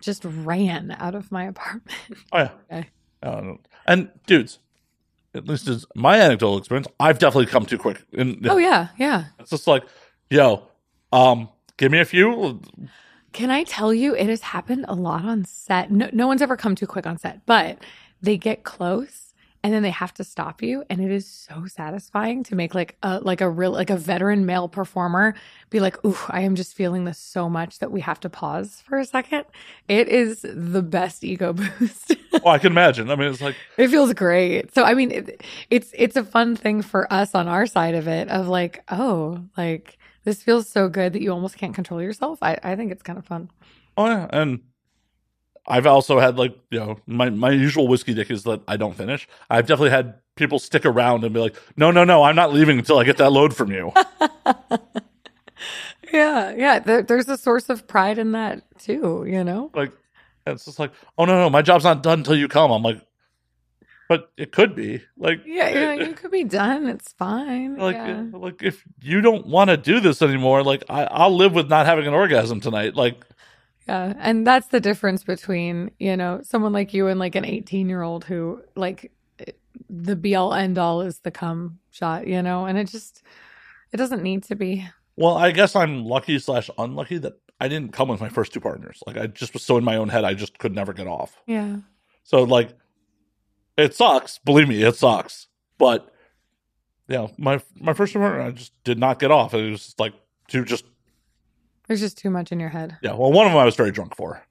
just 0.00 0.24
ran 0.24 0.94
out 0.98 1.14
of 1.14 1.32
my 1.32 1.44
apartment. 1.52 1.96
Oh, 2.32 2.38
yeah. 2.38 2.50
Okay. 2.70 2.88
Uh, 3.22 3.54
and 3.86 4.10
dudes, 4.26 4.58
at 5.34 5.46
least 5.46 5.68
is 5.68 5.86
my 5.94 6.20
anecdotal 6.20 6.58
experience, 6.58 6.88
I've 7.00 7.18
definitely 7.18 7.46
come 7.46 7.64
too 7.66 7.78
quick. 7.78 8.02
And 8.12 8.46
Oh 8.48 8.58
yeah, 8.58 8.88
yeah. 8.98 9.26
it's 9.38 9.50
just 9.50 9.66
like, 9.66 9.84
yo, 10.28 10.68
um, 11.12 11.48
give 11.76 11.90
me 11.92 12.00
a 12.00 12.04
few. 12.04 12.60
Can 13.32 13.50
I 13.50 13.64
tell 13.64 13.94
you, 13.94 14.14
it 14.14 14.28
has 14.28 14.42
happened 14.42 14.84
a 14.88 14.94
lot 14.94 15.24
on 15.24 15.44
set. 15.44 15.90
No, 15.90 16.08
no 16.12 16.26
one's 16.26 16.42
ever 16.42 16.56
come 16.56 16.74
too 16.74 16.86
quick 16.86 17.06
on 17.06 17.18
set, 17.18 17.44
but 17.46 17.78
they 18.20 18.36
get 18.36 18.62
close 18.62 19.22
and 19.64 19.72
then 19.72 19.82
they 19.82 19.90
have 19.90 20.12
to 20.14 20.24
stop 20.24 20.60
you, 20.60 20.84
and 20.90 21.00
it 21.00 21.10
is 21.10 21.26
so 21.26 21.66
satisfying 21.66 22.42
to 22.44 22.56
make 22.56 22.74
like 22.74 22.96
a 23.02 23.20
like 23.20 23.40
a 23.40 23.48
real 23.48 23.70
like 23.70 23.90
a 23.90 23.96
veteran 23.96 24.44
male 24.44 24.68
performer 24.68 25.34
be 25.70 25.78
like, 25.78 26.04
"Ooh, 26.04 26.18
I 26.28 26.40
am 26.40 26.56
just 26.56 26.74
feeling 26.74 27.04
this 27.04 27.18
so 27.18 27.48
much 27.48 27.78
that 27.78 27.92
we 27.92 28.00
have 28.00 28.18
to 28.20 28.28
pause 28.28 28.82
for 28.84 28.98
a 28.98 29.04
second. 29.04 29.44
It 29.86 30.08
is 30.08 30.40
the 30.42 30.82
best 30.82 31.22
ego 31.22 31.52
boost. 31.78 32.16
Oh, 32.44 32.50
I 32.50 32.58
can 32.58 32.72
imagine. 32.72 33.08
I 33.10 33.14
mean, 33.14 33.28
it's 33.28 33.40
like, 33.40 33.54
it 33.76 33.88
feels 33.88 34.12
great. 34.14 34.74
So 34.74 34.82
I 34.82 34.94
mean, 34.94 35.12
it, 35.12 35.44
it's 35.70 35.90
it's 35.94 36.16
a 36.16 36.24
fun 36.24 36.56
thing 36.56 36.82
for 36.82 37.10
us 37.12 37.34
on 37.34 37.46
our 37.46 37.66
side 37.66 37.94
of 37.94 38.08
it 38.08 38.28
of 38.28 38.48
like, 38.48 38.82
oh, 38.90 39.44
like 39.56 39.96
this 40.24 40.42
feels 40.42 40.68
so 40.68 40.88
good 40.88 41.12
that 41.12 41.22
you 41.22 41.32
almost 41.32 41.56
can't 41.56 41.74
control 41.74 42.02
yourself. 42.02 42.38
I 42.42 42.58
I 42.62 42.76
think 42.76 42.92
it's 42.92 43.02
kind 43.02 43.18
of 43.18 43.26
fun. 43.26 43.50
oh 43.96 44.06
yeah, 44.06 44.28
and 44.30 44.60
I've 45.66 45.86
also 45.86 46.18
had 46.18 46.36
like 46.36 46.56
you 46.70 46.80
know 46.80 46.98
my 47.06 47.30
my 47.30 47.50
usual 47.50 47.88
whiskey 47.88 48.14
dick 48.14 48.30
is 48.30 48.42
that 48.44 48.62
I 48.66 48.76
don't 48.76 48.96
finish. 48.96 49.28
I've 49.50 49.66
definitely 49.66 49.90
had 49.90 50.14
people 50.36 50.58
stick 50.58 50.86
around 50.86 51.24
and 51.24 51.34
be 51.34 51.40
like, 51.40 51.56
no, 51.76 51.90
no, 51.90 52.04
no, 52.04 52.22
I'm 52.22 52.36
not 52.36 52.52
leaving 52.52 52.78
until 52.78 52.98
I 52.98 53.04
get 53.04 53.18
that 53.18 53.32
load 53.32 53.54
from 53.54 53.70
you. 53.70 53.92
Yeah, 56.12 56.52
yeah. 56.54 56.78
There, 56.78 57.02
there's 57.02 57.28
a 57.28 57.38
source 57.38 57.68
of 57.70 57.88
pride 57.88 58.18
in 58.18 58.32
that 58.32 58.62
too. 58.78 59.24
You 59.26 59.42
know. 59.42 59.70
like 59.74 59.92
it's 60.46 60.64
just 60.64 60.78
like, 60.78 60.92
oh 61.16 61.24
no, 61.24 61.38
no, 61.38 61.50
my 61.50 61.62
job's 61.62 61.84
not 61.84 62.02
done 62.02 62.20
until 62.20 62.36
you 62.36 62.48
come. 62.48 62.70
I'm 62.70 62.82
like, 62.82 63.00
but 64.12 64.30
it 64.36 64.52
could 64.52 64.74
be 64.74 65.02
like 65.16 65.40
Yeah, 65.46 65.70
yeah. 65.70 65.92
You 65.94 66.12
could 66.12 66.30
be 66.30 66.44
done. 66.44 66.86
It's 66.86 67.12
fine. 67.12 67.76
like 67.76 67.96
yeah. 67.96 68.24
Eh, 68.34 68.36
like 68.36 68.62
if 68.62 68.84
you 69.00 69.22
don't 69.22 69.46
want 69.46 69.70
to 69.70 69.78
do 69.78 70.00
this 70.00 70.20
anymore, 70.20 70.62
like 70.62 70.84
I, 70.90 71.04
I'll 71.04 71.34
live 71.34 71.54
with 71.54 71.68
not 71.70 71.86
having 71.86 72.06
an 72.06 72.12
orgasm 72.12 72.60
tonight. 72.60 72.94
Like 72.94 73.24
Yeah, 73.88 74.12
and 74.18 74.46
that's 74.46 74.68
the 74.68 74.80
difference 74.80 75.24
between, 75.24 75.92
you 75.98 76.16
know, 76.16 76.40
someone 76.42 76.72
like 76.72 76.92
you 76.92 77.06
and 77.06 77.18
like 77.18 77.34
an 77.34 77.46
18 77.46 77.88
year 77.88 78.02
old 78.02 78.24
who, 78.24 78.62
like, 78.76 79.10
eh, 79.38 79.52
the 79.88 80.14
be 80.14 80.34
all 80.34 80.52
end 80.52 80.76
all 80.78 81.00
is 81.00 81.20
the 81.20 81.30
cum 81.30 81.78
shot, 81.90 82.26
you 82.26 82.42
know, 82.42 82.66
and 82.66 82.78
it 82.78 82.88
just, 82.88 83.22
it 83.92 83.96
doesn't 83.96 84.22
need 84.22 84.44
to 84.44 84.54
be. 84.54 84.86
Well, 85.16 85.36
I 85.36 85.50
guess 85.50 85.74
I'm 85.74 86.04
lucky 86.04 86.38
slash 86.38 86.70
unlucky 86.78 87.18
that 87.18 87.34
I 87.60 87.68
didn't 87.68 87.92
come 87.92 88.08
with 88.08 88.20
my 88.20 88.28
first 88.28 88.52
two 88.52 88.60
partners. 88.60 89.02
Like 89.06 89.16
I 89.16 89.26
just 89.26 89.52
was 89.52 89.62
so 89.62 89.76
in 89.78 89.84
my 89.84 89.96
own 89.96 90.08
head, 90.08 90.24
I 90.24 90.34
just 90.34 90.58
could 90.58 90.74
never 90.74 90.92
get 90.92 91.06
off. 91.06 91.36
Yeah. 91.46 91.78
So 92.24 92.42
like, 92.44 92.70
it 93.76 93.94
sucks. 93.94 94.38
Believe 94.38 94.68
me, 94.68 94.82
it 94.82 94.96
sucks. 94.96 95.48
But 95.78 96.12
yeah, 97.08 97.28
my 97.38 97.60
my 97.80 97.92
first 97.92 98.12
partner, 98.14 98.40
I 98.40 98.50
just 98.52 98.72
did 98.84 98.98
not 98.98 99.18
get 99.18 99.30
off. 99.30 99.54
It 99.54 99.70
was 99.70 99.84
just 99.84 100.00
like 100.00 100.14
to 100.48 100.64
just 100.64 100.84
There's 101.88 102.00
just 102.00 102.18
too 102.18 102.30
much 102.30 102.52
in 102.52 102.60
your 102.60 102.68
head. 102.70 102.96
yeah. 103.02 103.14
Well, 103.14 103.32
one 103.32 103.46
of 103.46 103.52
them 103.52 103.60
I 103.60 103.64
was 103.64 103.76
very 103.76 103.90
drunk 103.90 104.16
for. 104.16 104.42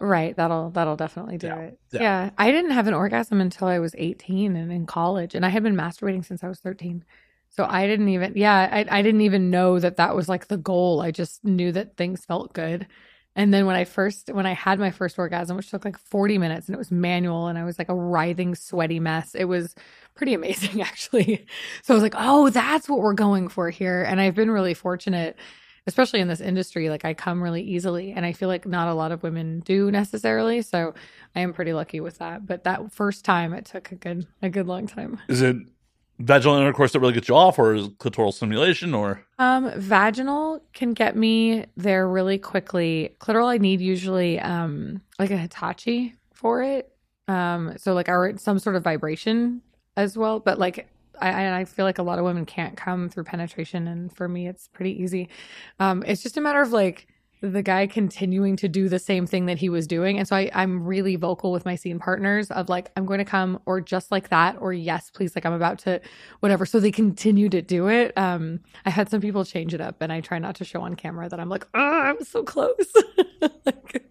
Right. 0.00 0.36
That'll, 0.36 0.70
that'll 0.70 0.94
definitely 0.94 1.38
do 1.38 1.48
Yeah, 1.48 1.58
it. 1.58 1.78
yeah. 1.92 2.00
Yeah. 2.00 2.30
I 2.38 2.52
didn't 2.52 2.70
have 2.70 2.86
an 2.86 2.94
orgasm 2.94 3.40
until 3.40 3.66
I 3.66 3.80
was 3.80 3.96
18 3.98 4.54
and 4.54 4.70
in 4.72 4.86
college, 4.86 5.34
and 5.34 5.44
I 5.44 5.48
had 5.48 5.64
been 5.64 5.74
masturbating 5.74 6.24
since 6.24 6.44
I 6.44 6.48
was 6.48 6.60
13. 6.60 7.04
So 7.50 7.66
I 7.68 7.86
didn't 7.88 8.08
even, 8.10 8.34
yeah, 8.36 8.68
I, 8.70 8.98
I 8.98 9.02
didn't 9.02 9.22
even 9.22 9.50
know 9.50 9.80
that 9.80 9.96
that 9.96 10.14
was 10.14 10.28
like 10.28 10.46
the 10.46 10.56
goal. 10.56 11.00
I 11.00 11.10
just 11.10 11.44
knew 11.44 11.72
that 11.72 11.96
things 11.96 12.24
felt 12.24 12.52
good. 12.52 12.86
And 13.36 13.54
then 13.54 13.66
when 13.66 13.76
I 13.76 13.84
first, 13.84 14.30
when 14.32 14.46
I 14.46 14.52
had 14.52 14.80
my 14.80 14.90
first 14.90 15.18
orgasm, 15.18 15.56
which 15.56 15.70
took 15.70 15.84
like 15.84 15.98
40 15.98 16.38
minutes 16.38 16.66
and 16.66 16.74
it 16.74 16.78
was 16.78 16.90
manual 16.90 17.46
and 17.46 17.56
I 17.56 17.64
was 17.64 17.78
like 17.78 17.88
a 17.88 17.94
writhing, 17.94 18.54
sweaty 18.54 18.98
mess, 18.98 19.34
it 19.34 19.44
was 19.44 19.74
pretty 20.14 20.34
amazing 20.34 20.82
actually. 20.82 21.46
So 21.82 21.94
I 21.94 21.96
was 21.96 22.02
like, 22.02 22.16
oh, 22.16 22.50
that's 22.50 22.88
what 22.88 22.98
we're 22.98 23.14
going 23.14 23.48
for 23.48 23.70
here. 23.70 24.02
And 24.02 24.20
I've 24.20 24.34
been 24.34 24.50
really 24.50 24.74
fortunate, 24.74 25.36
especially 25.86 26.20
in 26.20 26.26
this 26.26 26.40
industry. 26.40 26.90
Like 26.90 27.04
I 27.04 27.14
come 27.14 27.40
really 27.40 27.62
easily 27.62 28.12
and 28.12 28.26
I 28.26 28.32
feel 28.32 28.48
like 28.48 28.66
not 28.66 28.88
a 28.88 28.94
lot 28.94 29.12
of 29.12 29.22
women 29.22 29.60
do 29.60 29.90
necessarily. 29.90 30.62
So 30.62 30.94
I 31.36 31.40
am 31.40 31.52
pretty 31.52 31.72
lucky 31.72 32.00
with 32.00 32.18
that. 32.18 32.44
But 32.44 32.64
that 32.64 32.92
first 32.92 33.24
time 33.24 33.52
it 33.52 33.66
took 33.66 33.92
a 33.92 33.94
good, 33.94 34.26
a 34.42 34.48
good 34.48 34.66
long 34.66 34.88
time. 34.88 35.20
Is 35.28 35.42
it 35.42 35.56
vaginal 36.18 36.56
intercourse 36.56 36.92
that 36.92 37.00
really 37.00 37.12
gets 37.12 37.28
you 37.28 37.34
off, 37.34 37.58
or 37.58 37.74
is 37.74 37.88
clitoral 37.88 38.32
stimulation, 38.32 38.94
or 38.94 39.22
Um, 39.38 39.70
vaginal 39.76 40.62
can 40.72 40.92
get 40.92 41.16
me 41.16 41.66
there 41.76 42.08
really 42.08 42.38
quickly. 42.38 43.14
Clitoral, 43.20 43.46
I 43.46 43.58
need 43.58 43.80
usually 43.80 44.40
um 44.40 45.00
like 45.18 45.30
a 45.30 45.36
Hitachi 45.36 46.14
for 46.32 46.62
it. 46.62 46.92
Um, 47.28 47.74
so 47.76 47.94
like 47.94 48.08
or 48.08 48.34
some 48.38 48.58
sort 48.58 48.76
of 48.76 48.82
vibration 48.82 49.60
as 49.96 50.16
well. 50.16 50.40
But 50.40 50.58
like 50.58 50.88
I, 51.20 51.60
I 51.60 51.64
feel 51.64 51.84
like 51.84 51.98
a 51.98 52.02
lot 52.02 52.18
of 52.18 52.24
women 52.24 52.46
can't 52.46 52.76
come 52.76 53.08
through 53.08 53.24
penetration, 53.24 53.88
and 53.88 54.14
for 54.14 54.28
me, 54.28 54.46
it's 54.46 54.68
pretty 54.68 55.02
easy. 55.02 55.28
Um, 55.80 56.04
it's 56.06 56.22
just 56.22 56.36
a 56.36 56.40
matter 56.40 56.62
of 56.62 56.72
like 56.72 57.06
the 57.40 57.62
guy 57.62 57.86
continuing 57.86 58.56
to 58.56 58.68
do 58.68 58.88
the 58.88 58.98
same 58.98 59.26
thing 59.26 59.46
that 59.46 59.58
he 59.58 59.68
was 59.68 59.86
doing. 59.86 60.18
And 60.18 60.26
so 60.26 60.36
I, 60.36 60.50
I'm 60.54 60.84
really 60.84 61.16
vocal 61.16 61.52
with 61.52 61.64
my 61.64 61.76
scene 61.76 61.98
partners 61.98 62.50
of 62.50 62.68
like, 62.68 62.90
I'm 62.96 63.06
going 63.06 63.18
to 63.18 63.24
come 63.24 63.60
or 63.66 63.80
just 63.80 64.10
like 64.10 64.28
that, 64.30 64.56
or 64.60 64.72
yes, 64.72 65.10
please, 65.10 65.34
like 65.36 65.46
I'm 65.46 65.52
about 65.52 65.78
to 65.80 66.00
whatever. 66.40 66.66
So 66.66 66.80
they 66.80 66.90
continue 66.90 67.48
to 67.48 67.62
do 67.62 67.88
it. 67.88 68.16
Um, 68.16 68.60
I 68.84 68.90
had 68.90 69.08
some 69.08 69.20
people 69.20 69.44
change 69.44 69.74
it 69.74 69.80
up 69.80 70.00
and 70.00 70.12
I 70.12 70.20
try 70.20 70.38
not 70.38 70.56
to 70.56 70.64
show 70.64 70.82
on 70.82 70.94
camera 70.94 71.28
that 71.28 71.38
I'm 71.38 71.48
like, 71.48 71.66
oh, 71.74 72.00
I'm 72.00 72.24
so 72.24 72.42
close. 72.42 72.92
like, 73.64 74.04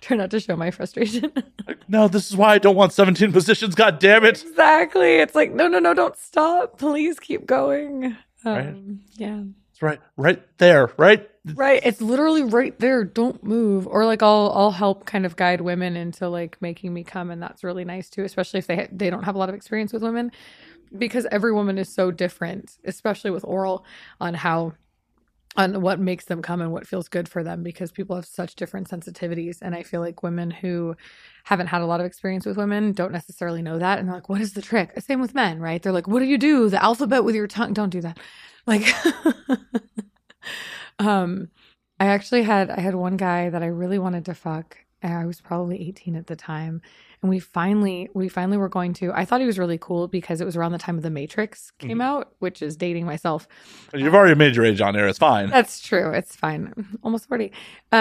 try 0.00 0.16
not 0.16 0.30
to 0.30 0.40
show 0.40 0.56
my 0.56 0.70
frustration. 0.70 1.32
no, 1.88 2.08
this 2.08 2.30
is 2.30 2.36
why 2.36 2.54
I 2.54 2.58
don't 2.58 2.76
want 2.76 2.92
17 2.92 3.32
positions. 3.32 3.74
God 3.74 3.98
damn 3.98 4.24
it! 4.24 4.42
exactly. 4.42 5.16
It's 5.16 5.34
like, 5.34 5.52
no, 5.52 5.68
no, 5.68 5.78
no, 5.78 5.94
don't 5.94 6.16
stop. 6.16 6.78
Please 6.78 7.20
keep 7.20 7.46
going. 7.46 8.16
Um, 8.44 8.54
Right. 8.54 8.74
Yeah. 9.16 9.42
It's 9.70 9.82
right, 9.82 10.00
right 10.16 10.42
there, 10.58 10.90
right. 10.96 11.28
Right. 11.44 11.80
It's 11.84 12.00
literally 12.00 12.44
right 12.44 12.78
there. 12.78 13.02
Don't 13.02 13.42
move. 13.42 13.88
Or 13.88 14.06
like 14.06 14.22
I'll 14.22 14.52
I'll 14.54 14.70
help 14.70 15.06
kind 15.06 15.26
of 15.26 15.34
guide 15.34 15.60
women 15.60 15.96
into 15.96 16.28
like 16.28 16.56
making 16.62 16.94
me 16.94 17.02
come 17.02 17.30
and 17.32 17.42
that's 17.42 17.64
really 17.64 17.84
nice 17.84 18.08
too, 18.08 18.22
especially 18.22 18.58
if 18.58 18.68
they 18.68 18.88
they 18.92 19.10
don't 19.10 19.24
have 19.24 19.34
a 19.34 19.38
lot 19.38 19.48
of 19.48 19.54
experience 19.56 19.92
with 19.92 20.04
women 20.04 20.30
because 20.98 21.26
every 21.32 21.52
woman 21.52 21.78
is 21.78 21.92
so 21.94 22.10
different, 22.12 22.78
especially 22.84 23.30
with 23.32 23.44
oral 23.44 23.84
on 24.20 24.34
how 24.34 24.74
on 25.56 25.82
what 25.82 26.00
makes 26.00 26.26
them 26.26 26.42
come 26.42 26.60
and 26.62 26.72
what 26.72 26.86
feels 26.86 27.08
good 27.08 27.28
for 27.28 27.44
them 27.44 27.62
because 27.62 27.92
people 27.92 28.16
have 28.16 28.26
such 28.26 28.56
different 28.56 28.88
sensitivities 28.90 29.58
and 29.62 29.74
I 29.74 29.82
feel 29.82 30.00
like 30.00 30.22
women 30.22 30.50
who 30.50 30.96
haven't 31.44 31.68
had 31.68 31.82
a 31.82 31.86
lot 31.86 32.00
of 32.00 32.06
experience 32.06 32.46
with 32.46 32.56
women 32.56 32.92
don't 32.92 33.12
necessarily 33.12 33.62
know 33.62 33.78
that 33.78 33.98
and 33.98 34.08
they're 34.08 34.16
like 34.16 34.28
what 34.30 34.40
is 34.42 34.54
the 34.54 34.62
trick? 34.62 34.92
Same 35.00 35.20
with 35.20 35.34
men, 35.34 35.60
right? 35.60 35.82
They're 35.82 35.92
like 35.92 36.08
what 36.08 36.20
do 36.20 36.26
you 36.26 36.38
do? 36.38 36.70
The 36.70 36.82
alphabet 36.82 37.24
with 37.24 37.34
your 37.34 37.48
tongue. 37.48 37.74
Don't 37.74 37.90
do 37.90 38.02
that. 38.02 38.18
Like 38.66 38.84
um 41.06 41.48
I 42.00 42.06
actually 42.06 42.42
had 42.42 42.70
I 42.70 42.80
had 42.80 42.94
one 42.94 43.16
guy 43.16 43.48
that 43.50 43.62
I 43.62 43.66
really 43.66 43.98
wanted 43.98 44.24
to 44.26 44.34
fuck. 44.34 44.78
and 45.02 45.14
I 45.14 45.26
was 45.26 45.40
probably 45.40 45.88
18 45.88 46.14
at 46.16 46.26
the 46.28 46.36
time. 46.36 46.80
And 47.22 47.30
we 47.30 47.38
finally 47.38 48.08
we 48.14 48.28
finally 48.28 48.56
were 48.56 48.68
going 48.68 48.92
to 48.94 49.12
I 49.12 49.24
thought 49.24 49.40
he 49.40 49.46
was 49.46 49.58
really 49.58 49.78
cool 49.78 50.08
because 50.08 50.40
it 50.40 50.44
was 50.44 50.56
around 50.56 50.72
the 50.72 50.78
time 50.78 50.96
of 50.96 51.04
the 51.04 51.10
Matrix 51.10 51.70
came 51.78 52.00
out, 52.00 52.34
which 52.40 52.60
is 52.62 52.76
dating 52.76 53.06
myself. 53.06 53.46
You've 53.94 54.14
already 54.14 54.34
made 54.34 54.56
your 54.56 54.64
age 54.64 54.80
on 54.80 54.96
air. 54.96 55.06
It's 55.06 55.18
fine. 55.20 55.48
That's 55.50 55.80
true. 55.80 56.10
It's 56.12 56.34
fine. 56.34 56.72
I'm 56.76 56.98
Almost 57.04 57.28
40. 57.28 57.52
Uh 57.92 57.96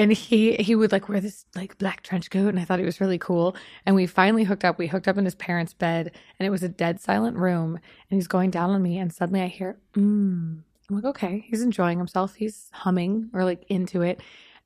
and 0.00 0.12
he 0.12 0.54
he 0.54 0.74
would 0.74 0.92
like 0.92 1.10
wear 1.10 1.20
this 1.20 1.44
like 1.54 1.76
black 1.76 2.02
trench 2.02 2.30
coat 2.30 2.48
and 2.48 2.58
I 2.58 2.64
thought 2.64 2.78
he 2.78 2.86
was 2.86 3.00
really 3.02 3.18
cool. 3.18 3.54
And 3.84 3.94
we 3.94 4.06
finally 4.06 4.44
hooked 4.44 4.64
up. 4.64 4.78
We 4.78 4.86
hooked 4.86 5.08
up 5.08 5.18
in 5.18 5.26
his 5.26 5.34
parents' 5.34 5.74
bed 5.74 6.10
and 6.38 6.46
it 6.46 6.50
was 6.50 6.62
a 6.62 6.68
dead 6.70 6.98
silent 7.00 7.36
room 7.36 7.78
and 8.08 8.16
he's 8.16 8.28
going 8.28 8.50
down 8.50 8.70
on 8.70 8.82
me 8.82 8.96
and 8.98 9.12
suddenly 9.12 9.42
I 9.42 9.48
hear 9.48 9.76
mm. 9.94 10.60
I'm 10.88 10.96
like, 10.96 11.04
okay, 11.04 11.44
he's 11.48 11.62
enjoying 11.62 11.98
himself. 11.98 12.34
He's 12.34 12.68
humming 12.72 13.30
or 13.32 13.44
like 13.44 13.64
into 13.68 14.02
it. 14.02 14.20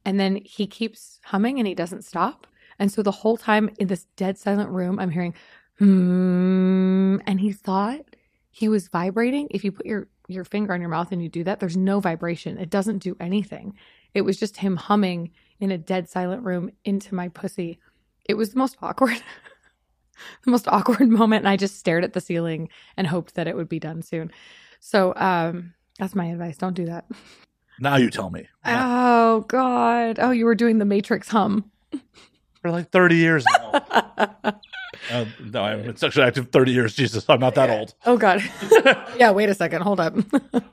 And 0.05 0.19
then 0.19 0.41
he 0.45 0.67
keeps 0.67 1.21
humming 1.25 1.59
and 1.59 1.67
he 1.67 1.75
doesn't 1.75 2.05
stop. 2.05 2.47
And 2.79 2.93
so 2.93 3.03
the 3.03 3.11
whole 3.11 3.37
time 3.37 3.71
in 3.79 3.89
this 3.89 4.07
dead 4.17 4.39
silent 4.39 4.71
room, 4.71 4.99
I'm 4.99 5.11
hearing, 5.11 5.35
hmm. 5.79 7.19
And 7.27 7.41
he 7.41 7.53
thought 7.53 8.01
he 8.51 8.69
was 8.69 8.89
vibrating. 8.89 9.49
If 9.51 9.65
you 9.65 9.73
put 9.73 9.87
your, 9.87 10.09
your 10.29 10.45
finger 10.45 10.73
on 10.73 10.81
your 10.81 10.91
mouth 10.91 11.13
and 11.13 11.23
you 11.23 11.29
do 11.29 11.45
that, 11.45 11.61
there's 11.61 11.77
no 11.77 12.01
vibration. 12.01 12.59
It 12.59 12.71
doesn't 12.71 12.99
do 12.99 13.17
anything. 13.21 13.75
It 14.15 14.23
was 14.23 14.39
just 14.39 14.57
him 14.57 14.77
humming 14.77 15.33
in 15.61 15.71
a 15.71 15.79
dead 15.79 16.09
silent 16.09 16.43
room 16.43 16.71
into 16.85 17.15
my 17.15 17.29
pussy. 17.29 17.79
It 18.29 18.35
was 18.35 18.51
the 18.51 18.59
most 18.59 18.77
awkward, 18.83 19.23
the 20.45 20.51
most 20.51 20.69
awkward 20.69 21.09
moment. 21.09 21.43
And 21.43 21.49
I 21.49 21.57
just 21.57 21.79
stared 21.79 22.05
at 22.05 22.13
the 22.13 22.21
ceiling 22.21 22.69
and 22.97 23.07
hoped 23.07 23.35
that 23.35 23.49
it 23.49 23.57
would 23.57 23.69
be 23.69 23.79
done 23.79 24.03
soon. 24.03 24.31
So, 24.81 25.15
um, 25.17 25.75
that's 25.99 26.15
my 26.15 26.27
advice. 26.27 26.57
Don't 26.57 26.75
do 26.75 26.87
that. 26.87 27.05
Now 27.81 27.97
you 27.97 28.11
tell 28.11 28.31
me. 28.31 28.49
Oh 28.69 29.41
God! 29.49 30.19
Oh, 30.21 30.31
you 30.31 30.45
were 30.47 30.55
doing 30.55 30.79
the 30.79 30.85
Matrix 30.85 31.29
hum. 31.29 31.71
For 32.63 32.71
like 32.71 32.91
30 32.91 33.17
years 33.17 33.45
now. 33.59 33.81
Uh, 35.11 35.25
no, 35.41 35.63
I'm 35.63 35.83
been 35.83 35.97
sexually 35.97 36.27
active 36.27 36.51
30 36.51 36.73
years. 36.73 36.95
Jesus, 36.95 37.25
I'm 37.29 37.41
not 37.41 37.55
that 37.55 37.71
old. 37.71 37.95
Oh 38.05 38.17
God! 38.17 38.43
yeah. 39.17 39.31
Wait 39.31 39.49
a 39.49 39.55
second. 39.55 39.83
Hold 39.83 40.01
up. 40.01 40.15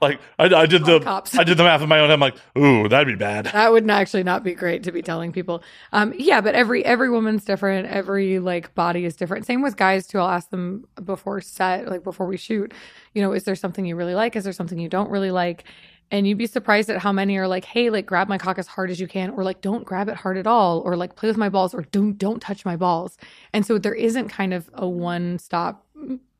Like 0.01 0.19
I, 0.37 0.45
I 0.53 0.65
did 0.65 0.83
the 0.83 0.99
cops. 0.99 1.37
I 1.37 1.45
did 1.45 1.57
the 1.57 1.63
math 1.63 1.81
in 1.81 1.87
my 1.87 1.99
own. 1.99 2.11
I'm 2.11 2.19
like, 2.19 2.35
ooh, 2.57 2.89
that'd 2.89 3.07
be 3.07 3.15
bad. 3.15 3.45
that 3.45 3.71
would 3.71 3.89
actually 3.89 4.23
not 4.23 4.43
be 4.43 4.53
great 4.53 4.83
to 4.83 4.91
be 4.91 5.01
telling 5.01 5.31
people. 5.31 5.63
Um, 5.93 6.13
yeah, 6.17 6.41
but 6.41 6.55
every 6.55 6.83
every 6.83 7.09
woman's 7.09 7.45
different. 7.45 7.87
Every 7.87 8.39
like 8.39 8.75
body 8.75 9.05
is 9.05 9.15
different. 9.15 9.45
Same 9.45 9.61
with 9.61 9.77
guys 9.77 10.05
too. 10.05 10.19
I'll 10.19 10.27
ask 10.27 10.49
them 10.49 10.85
before 11.05 11.39
set, 11.39 11.87
like 11.87 12.03
before 12.03 12.27
we 12.27 12.35
shoot. 12.35 12.73
You 13.13 13.21
know, 13.21 13.31
is 13.31 13.45
there 13.45 13.55
something 13.55 13.85
you 13.85 13.95
really 13.95 14.15
like? 14.15 14.35
Is 14.35 14.43
there 14.43 14.51
something 14.51 14.77
you 14.77 14.89
don't 14.89 15.09
really 15.09 15.31
like? 15.31 15.63
And 16.13 16.27
you'd 16.27 16.37
be 16.37 16.45
surprised 16.45 16.91
at 16.91 16.99
how 16.99 17.11
many 17.11 17.37
are 17.37 17.47
like, 17.47 17.65
"Hey, 17.65 17.89
like 17.89 18.05
grab 18.05 18.29
my 18.29 18.37
cock 18.37 18.59
as 18.59 18.67
hard 18.67 18.91
as 18.91 18.99
you 18.99 19.07
can," 19.07 19.31
or 19.31 19.43
like, 19.43 19.61
"Don't 19.61 19.83
grab 19.83 20.07
it 20.07 20.15
hard 20.15 20.37
at 20.37 20.45
all," 20.45 20.81
or 20.81 20.95
like, 20.95 21.15
"Play 21.15 21.27
with 21.27 21.37
my 21.37 21.49
balls," 21.49 21.73
or 21.73 21.81
"Don't 21.81 22.19
don't 22.19 22.39
touch 22.39 22.63
my 22.63 22.75
balls." 22.75 23.17
And 23.51 23.65
so 23.65 23.79
there 23.79 23.95
isn't 23.95 24.29
kind 24.29 24.53
of 24.53 24.69
a 24.75 24.87
one 24.87 25.39
stop 25.39 25.83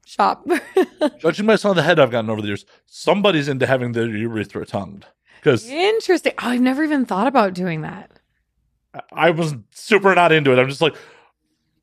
shop. 0.06 0.48
Judging 1.20 1.48
by 1.48 1.56
some 1.56 1.72
of 1.72 1.76
the 1.76 1.82
head 1.82 2.00
I've 2.00 2.12
gotten 2.12 2.30
over 2.30 2.40
the 2.40 2.48
years, 2.48 2.68
somebody's 2.86 3.48
into 3.48 3.66
having 3.66 3.94
their 3.94 4.08
urethra 4.08 4.64
tongued. 4.68 5.08
Because 5.40 5.68
Interesting. 5.68 6.34
Oh, 6.38 6.50
I've 6.50 6.62
never 6.62 6.84
even 6.84 7.06
thought 7.06 7.26
about 7.26 7.56
doing 7.56 7.82
that. 7.82 8.12
I 9.12 9.32
was 9.32 9.56
super 9.72 10.14
not 10.14 10.32
into 10.32 10.52
it. 10.54 10.60
I'm 10.60 10.70
just 10.70 10.82
like, 10.82 10.96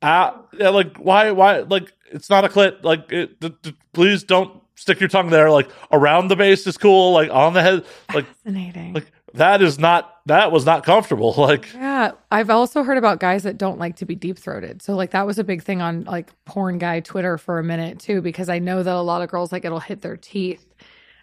ah, 0.01 0.41
yeah, 0.53 0.69
like 0.69 0.95
why, 0.95 1.31
why, 1.31 1.59
like 1.59 1.91
it's 2.09 2.29
not 2.29 2.45
a 2.45 2.47
clit. 2.47 2.85
Like, 2.85 3.11
it, 3.11 3.37
d- 3.41 3.53
d- 3.61 3.75
please 3.91 4.23
don't 4.23 4.60
stick 4.81 4.99
your 4.99 5.09
tongue 5.09 5.29
there. 5.29 5.51
Like 5.51 5.69
around 5.91 6.27
the 6.29 6.35
base 6.35 6.65
is 6.65 6.77
cool. 6.77 7.13
Like 7.13 7.29
on 7.29 7.53
the 7.53 7.61
head, 7.61 7.85
like 8.13 8.25
Fascinating. 8.25 8.93
like 8.93 9.11
that 9.35 9.61
is 9.61 9.77
not 9.77 10.19
that 10.25 10.51
was 10.51 10.65
not 10.65 10.83
comfortable. 10.83 11.33
Like 11.37 11.71
Yeah, 11.73 12.11
I've 12.31 12.49
also 12.49 12.83
heard 12.83 12.97
about 12.97 13.19
guys 13.19 13.43
that 13.43 13.57
don't 13.57 13.79
like 13.79 13.97
to 13.97 14.05
be 14.05 14.15
deep 14.15 14.37
throated. 14.39 14.81
So 14.81 14.95
like 14.95 15.11
that 15.11 15.25
was 15.27 15.37
a 15.37 15.43
big 15.43 15.63
thing 15.63 15.81
on 15.81 16.03
like 16.05 16.31
porn 16.45 16.79
guy 16.79 16.99
Twitter 16.99 17.37
for 17.37 17.59
a 17.59 17.63
minute 17.63 17.99
too, 17.99 18.21
because 18.21 18.49
I 18.49 18.59
know 18.59 18.81
that 18.81 18.93
a 18.93 19.01
lot 19.01 19.21
of 19.21 19.29
girls 19.29 19.51
like 19.51 19.65
it'll 19.65 19.79
hit 19.79 20.01
their 20.01 20.17
teeth. 20.17 20.65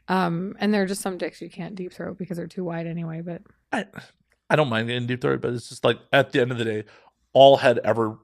Um, 0.07 0.57
and 0.59 0.73
there 0.73 0.83
are 0.83 0.87
just 0.87 1.03
some 1.03 1.19
dicks 1.19 1.43
you 1.43 1.51
can't 1.51 1.75
deep 1.75 1.93
throat 1.93 2.17
because 2.17 2.37
they're 2.39 2.47
too 2.47 2.65
wide 2.65 2.87
anyway. 2.87 3.21
But 3.21 3.43
I, 3.73 3.85
I 4.49 4.57
don't 4.57 4.69
mind 4.71 4.89
getting 4.89 5.07
deep 5.07 5.21
throated, 5.21 5.43
but 5.43 5.53
it's 5.53 5.69
just 5.69 5.85
like 5.85 5.99
at 6.13 6.33
the 6.33 6.41
end 6.41 6.51
of 6.53 6.59
the 6.59 6.65
day, 6.65 6.85
all 7.35 7.59
head 7.59 7.79
ever 7.85 8.19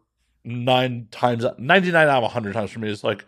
nine 0.45 1.09
times, 1.11 1.45
ninety 1.59 1.91
nine 1.91 2.09
out 2.09 2.23
of 2.23 2.33
hundred 2.33 2.55
times 2.55 2.71
for 2.71 2.79
me 2.79 2.89
is 2.89 3.05
like 3.05 3.27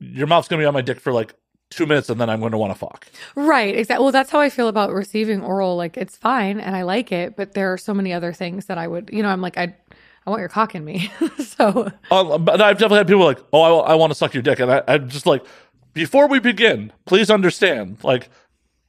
your 0.00 0.26
mouth's 0.26 0.48
gonna 0.48 0.62
be 0.62 0.66
on 0.66 0.74
my 0.74 0.82
dick 0.82 1.00
for 1.00 1.12
like 1.12 1.34
two 1.70 1.86
minutes, 1.86 2.08
and 2.08 2.20
then 2.20 2.30
I'm 2.30 2.38
going 2.40 2.52
to 2.52 2.58
want 2.58 2.72
to 2.72 2.78
fuck. 2.78 3.08
right, 3.34 3.74
exactly. 3.76 4.02
Well, 4.04 4.12
that's 4.12 4.30
how 4.30 4.38
I 4.40 4.50
feel 4.50 4.68
about 4.68 4.92
receiving 4.92 5.42
oral. 5.42 5.76
Like 5.76 5.96
it's 5.96 6.16
fine 6.16 6.60
and 6.60 6.76
I 6.76 6.82
like 6.82 7.10
it, 7.10 7.36
but 7.36 7.54
there 7.54 7.72
are 7.72 7.78
so 7.78 7.92
many 7.92 8.12
other 8.12 8.32
things 8.32 8.66
that 8.66 8.78
I 8.78 8.86
would, 8.86 9.10
you 9.12 9.22
know, 9.22 9.28
I'm 9.28 9.40
like 9.40 9.58
I, 9.58 9.74
I 10.26 10.30
want 10.30 10.40
your 10.40 10.48
cock 10.48 10.74
in 10.74 10.84
me. 10.84 11.10
so 11.38 11.90
Uh, 12.10 12.38
but 12.38 12.60
I've 12.60 12.76
definitely 12.78 12.98
had 12.98 13.08
people 13.08 13.24
like, 13.24 13.40
oh, 13.52 13.80
I, 13.80 13.92
I 13.92 13.94
want 13.94 14.10
to 14.12 14.14
suck 14.14 14.32
your 14.34 14.42
dick, 14.42 14.60
and 14.60 14.70
I, 14.70 14.82
I'm 14.86 15.08
just 15.08 15.26
like, 15.26 15.44
before 15.92 16.28
we 16.28 16.38
begin, 16.38 16.92
please 17.04 17.30
understand, 17.30 17.98
like, 18.04 18.28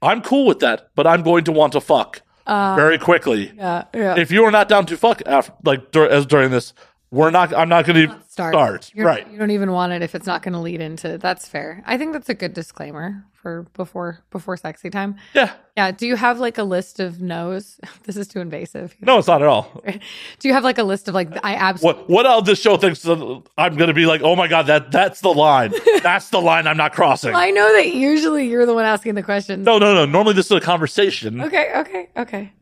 I'm 0.01 0.21
cool 0.21 0.45
with 0.45 0.59
that, 0.59 0.89
but 0.93 1.07
I'm 1.07 1.23
going 1.23 1.45
to 1.45 1.51
want 1.51 1.73
to 1.73 1.81
fuck 1.81 2.21
very 2.45 2.97
quickly. 2.99 3.53
yeah, 3.55 3.85
yeah. 3.93 4.15
If 4.19 4.29
you 4.31 4.43
are 4.43 4.51
not 4.51 4.69
down 4.69 4.85
to 4.88 4.97
fuck 4.97 5.21
after, 5.25 5.53
like, 5.63 5.91
dur- 5.91 6.09
as 6.09 6.25
during 6.25 6.51
this, 6.51 6.73
we're 7.09 7.29
not. 7.29 7.53
I'm 7.53 7.69
not 7.69 7.85
going 7.85 8.07
to 8.09 8.21
start. 8.27 8.53
start. 8.84 8.91
Right. 8.95 9.29
You 9.31 9.38
don't 9.38 9.51
even 9.51 9.71
want 9.71 9.93
it 9.93 10.01
if 10.01 10.13
it's 10.13 10.27
not 10.27 10.43
going 10.43 10.53
to 10.53 10.59
lead 10.59 10.81
into. 10.81 11.17
That's 11.17 11.47
fair. 11.47 11.81
I 11.85 11.97
think 11.97 12.11
that's 12.11 12.27
a 12.27 12.34
good 12.34 12.53
disclaimer 12.53 13.23
for 13.34 13.63
before 13.75 14.19
before 14.29 14.57
sexy 14.57 14.89
time. 14.89 15.15
Yeah. 15.34 15.53
Yeah. 15.77 15.91
Do 15.91 16.05
you 16.05 16.17
have 16.17 16.39
like 16.39 16.57
a 16.57 16.63
list 16.63 16.99
of 16.99 17.21
no's? 17.21 17.79
This 18.03 18.17
is 18.17 18.27
too 18.27 18.39
invasive. 18.39 18.95
No, 19.01 19.17
it's 19.17 19.27
not 19.27 19.41
at 19.41 19.47
all. 19.47 19.81
Do 20.39 20.47
you 20.47 20.53
have 20.53 20.63
like 20.63 20.77
a 20.77 20.84
list 20.84 21.07
of 21.07 21.13
like 21.13 21.29
I 21.45 21.55
absolutely 21.55 22.03
What 22.03 22.09
what 22.09 22.25
else 22.25 22.45
this 22.45 22.61
show 22.61 22.75
thinks 22.77 23.05
I'm 23.05 23.43
going 23.75 23.88
to 23.88 23.93
be 23.93 24.05
like? 24.05 24.21
Oh 24.21 24.35
my 24.35 24.47
god, 24.47 24.67
that 24.67 24.91
that's 24.91 25.21
the 25.21 25.34
line. 25.34 25.73
that's 26.03 26.29
the 26.29 26.41
line 26.41 26.67
I'm 26.67 26.77
not 26.77 26.93
crossing. 26.93 27.35
I 27.35 27.51
know 27.51 27.71
that 27.73 27.93
usually 27.93 28.47
you're 28.47 28.65
the 28.65 28.73
one 28.73 28.85
asking 28.85 29.15
the 29.15 29.23
questions. 29.23 29.65
No, 29.65 29.77
no, 29.77 29.93
no. 29.93 30.05
Normally 30.05 30.34
this 30.34 30.45
is 30.47 30.51
a 30.51 30.61
conversation, 30.61 31.39
Okay, 31.41 31.71
okay, 31.75 32.09
okay. 32.17 32.53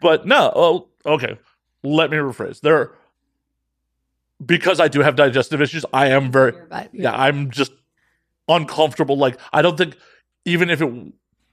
but 0.00 0.26
no. 0.26 0.52
Oh, 0.54 0.88
okay. 1.06 1.38
Let 1.82 2.10
me 2.10 2.16
rephrase. 2.18 2.60
There, 2.60 2.92
because 4.44 4.80
I 4.80 4.88
do 4.88 5.00
have 5.00 5.16
digestive 5.16 5.60
issues. 5.60 5.84
I 5.92 6.08
am 6.08 6.30
very 6.32 6.52
yeah. 6.92 7.14
I'm 7.14 7.50
just 7.50 7.72
uncomfortable. 8.48 9.16
Like 9.16 9.38
I 9.52 9.62
don't 9.62 9.76
think 9.76 9.96
even 10.44 10.70
if 10.70 10.80
it 10.82 10.92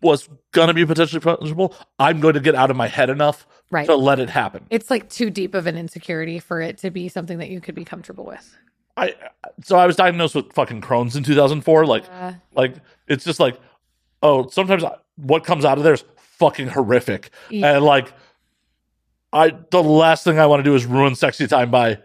was 0.02 0.30
gonna 0.52 0.74
be 0.74 0.86
potentially 0.86 1.20
punishable, 1.20 1.76
I'm 2.00 2.20
going 2.20 2.34
to 2.36 2.40
get 2.40 2.56
out 2.56 2.72
of 2.72 2.78
my 2.78 2.88
head 2.88 3.10
enough 3.10 3.46
Right. 3.72 3.86
to 3.86 3.96
let 3.96 4.20
it 4.20 4.30
happen. 4.32 4.66
It's 4.72 4.90
like 4.90 5.10
too 5.10 5.30
deep 5.30 5.54
of 5.54 5.68
an 5.68 5.78
insecurity 5.78 6.40
for 6.40 6.60
it 6.62 6.80
to 6.80 6.90
be 6.90 7.08
something 7.08 7.38
that 7.38 7.50
you 7.50 7.62
could 7.62 7.76
be 7.76 7.86
comfortable 7.86 8.26
with. 8.26 8.58
I 8.98 9.14
so 9.64 9.78
I 9.78 9.86
was 9.86 9.96
diagnosed 9.96 10.34
with 10.36 10.52
fucking 10.54 10.82
Crohn's 10.82 11.16
in 11.16 11.24
2004. 11.24 11.86
Like 11.86 12.06
Uh, 12.12 12.34
like 12.56 12.76
it's 13.08 13.24
just 13.24 13.40
like 13.40 13.60
oh 14.24 14.48
sometimes 14.50 14.84
I- 14.84 14.96
what 15.18 15.44
comes 15.44 15.66
out 15.66 15.78
of 15.78 15.84
there 15.84 15.94
is 15.94 16.04
fucking 16.18 16.70
horrific 16.70 17.30
Yeah. 17.50 17.76
and 17.76 17.86
like 17.86 18.12
I 19.32 19.52
the 19.72 19.84
last 19.84 20.24
thing 20.24 20.40
I 20.40 20.48
want 20.48 20.62
to 20.62 20.64
do 20.64 20.74
is 20.76 20.86
ruin 20.86 21.14
sexy 21.16 21.46
time 21.46 21.70
by 21.70 22.00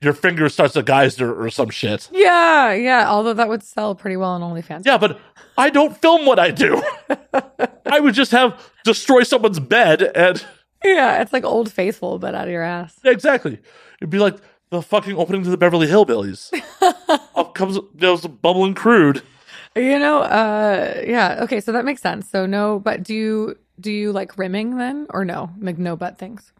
your 0.00 0.12
finger 0.12 0.48
starts 0.48 0.76
a 0.76 0.82
geyser 0.82 1.32
or 1.34 1.50
some 1.50 1.70
shit. 1.70 2.08
yeah, 2.12 2.72
yeah. 2.72 3.08
Although 3.08 3.34
that 3.34 3.48
would 3.48 3.62
sell 3.62 3.94
pretty 3.94 4.16
well 4.16 4.30
on 4.30 4.40
OnlyFans. 4.42 4.82
Yeah, 4.86 4.98
but 4.98 5.18
I 5.56 5.70
don't 5.70 5.96
film 5.96 6.24
what 6.26 6.38
I 6.38 6.50
do. 6.50 6.82
I 7.86 8.00
would 8.00 8.14
just 8.14 8.30
have 8.32 8.60
destroy 8.84 9.22
someone's 9.22 9.58
bed 9.60 10.02
and 10.02 10.44
Yeah, 10.84 11.20
it's 11.22 11.32
like 11.32 11.44
Old 11.44 11.72
Faithful, 11.72 12.18
but 12.18 12.34
out 12.34 12.44
of 12.46 12.52
your 12.52 12.62
ass. 12.62 12.98
exactly. 13.04 13.58
It'd 14.00 14.10
be 14.10 14.18
like 14.18 14.36
the 14.70 14.82
fucking 14.82 15.16
opening 15.16 15.42
to 15.44 15.50
the 15.50 15.56
Beverly 15.56 15.86
Hillbillies. 15.88 16.52
Up 17.34 17.54
comes 17.54 17.78
there's 17.94 18.24
a 18.24 18.28
bubbling 18.28 18.74
crude. 18.74 19.22
You 19.74 19.98
know, 19.98 20.20
uh 20.20 21.02
yeah, 21.06 21.40
okay, 21.42 21.60
so 21.60 21.72
that 21.72 21.84
makes 21.84 22.02
sense. 22.02 22.28
So 22.30 22.46
no, 22.46 22.78
but 22.78 23.02
do 23.02 23.14
you 23.14 23.58
do 23.80 23.90
you 23.90 24.12
like 24.12 24.36
rimming 24.38 24.76
then 24.76 25.06
or 25.10 25.24
no? 25.24 25.50
Like 25.60 25.78
no 25.78 25.96
butt 25.96 26.18
things. 26.18 26.52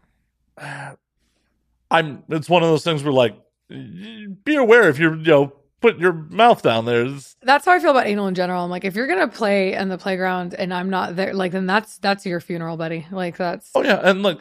I'm. 1.91 2.23
It's 2.29 2.49
one 2.49 2.63
of 2.63 2.69
those 2.69 2.83
things 2.83 3.03
where 3.03 3.13
like, 3.13 3.35
be 3.69 4.55
aware 4.55 4.89
if 4.89 4.99
you're 4.99 5.15
you 5.15 5.23
know 5.23 5.53
put 5.81 5.97
your 5.97 6.11
mouth 6.13 6.61
down 6.61 6.85
there. 6.85 7.01
It's- 7.05 7.35
That's 7.41 7.65
how 7.65 7.71
I 7.71 7.79
feel 7.79 7.91
about 7.91 8.05
anal 8.07 8.27
in 8.27 8.35
general. 8.35 8.63
I'm 8.63 8.69
like, 8.69 8.83
if 8.85 8.95
you're 8.95 9.07
gonna 9.07 9.27
play 9.29 9.73
in 9.73 9.89
the 9.89 9.97
playground 9.97 10.53
and 10.53 10.73
I'm 10.73 10.89
not 10.89 11.15
there, 11.15 11.33
like 11.33 11.51
then 11.51 11.65
that's 11.65 11.97
that's 11.99 12.25
your 12.25 12.39
funeral, 12.41 12.77
buddy. 12.77 13.07
Like 13.11 13.37
that's 13.37 13.71
oh 13.75 13.83
yeah, 13.83 13.99
and 14.03 14.21
like, 14.23 14.39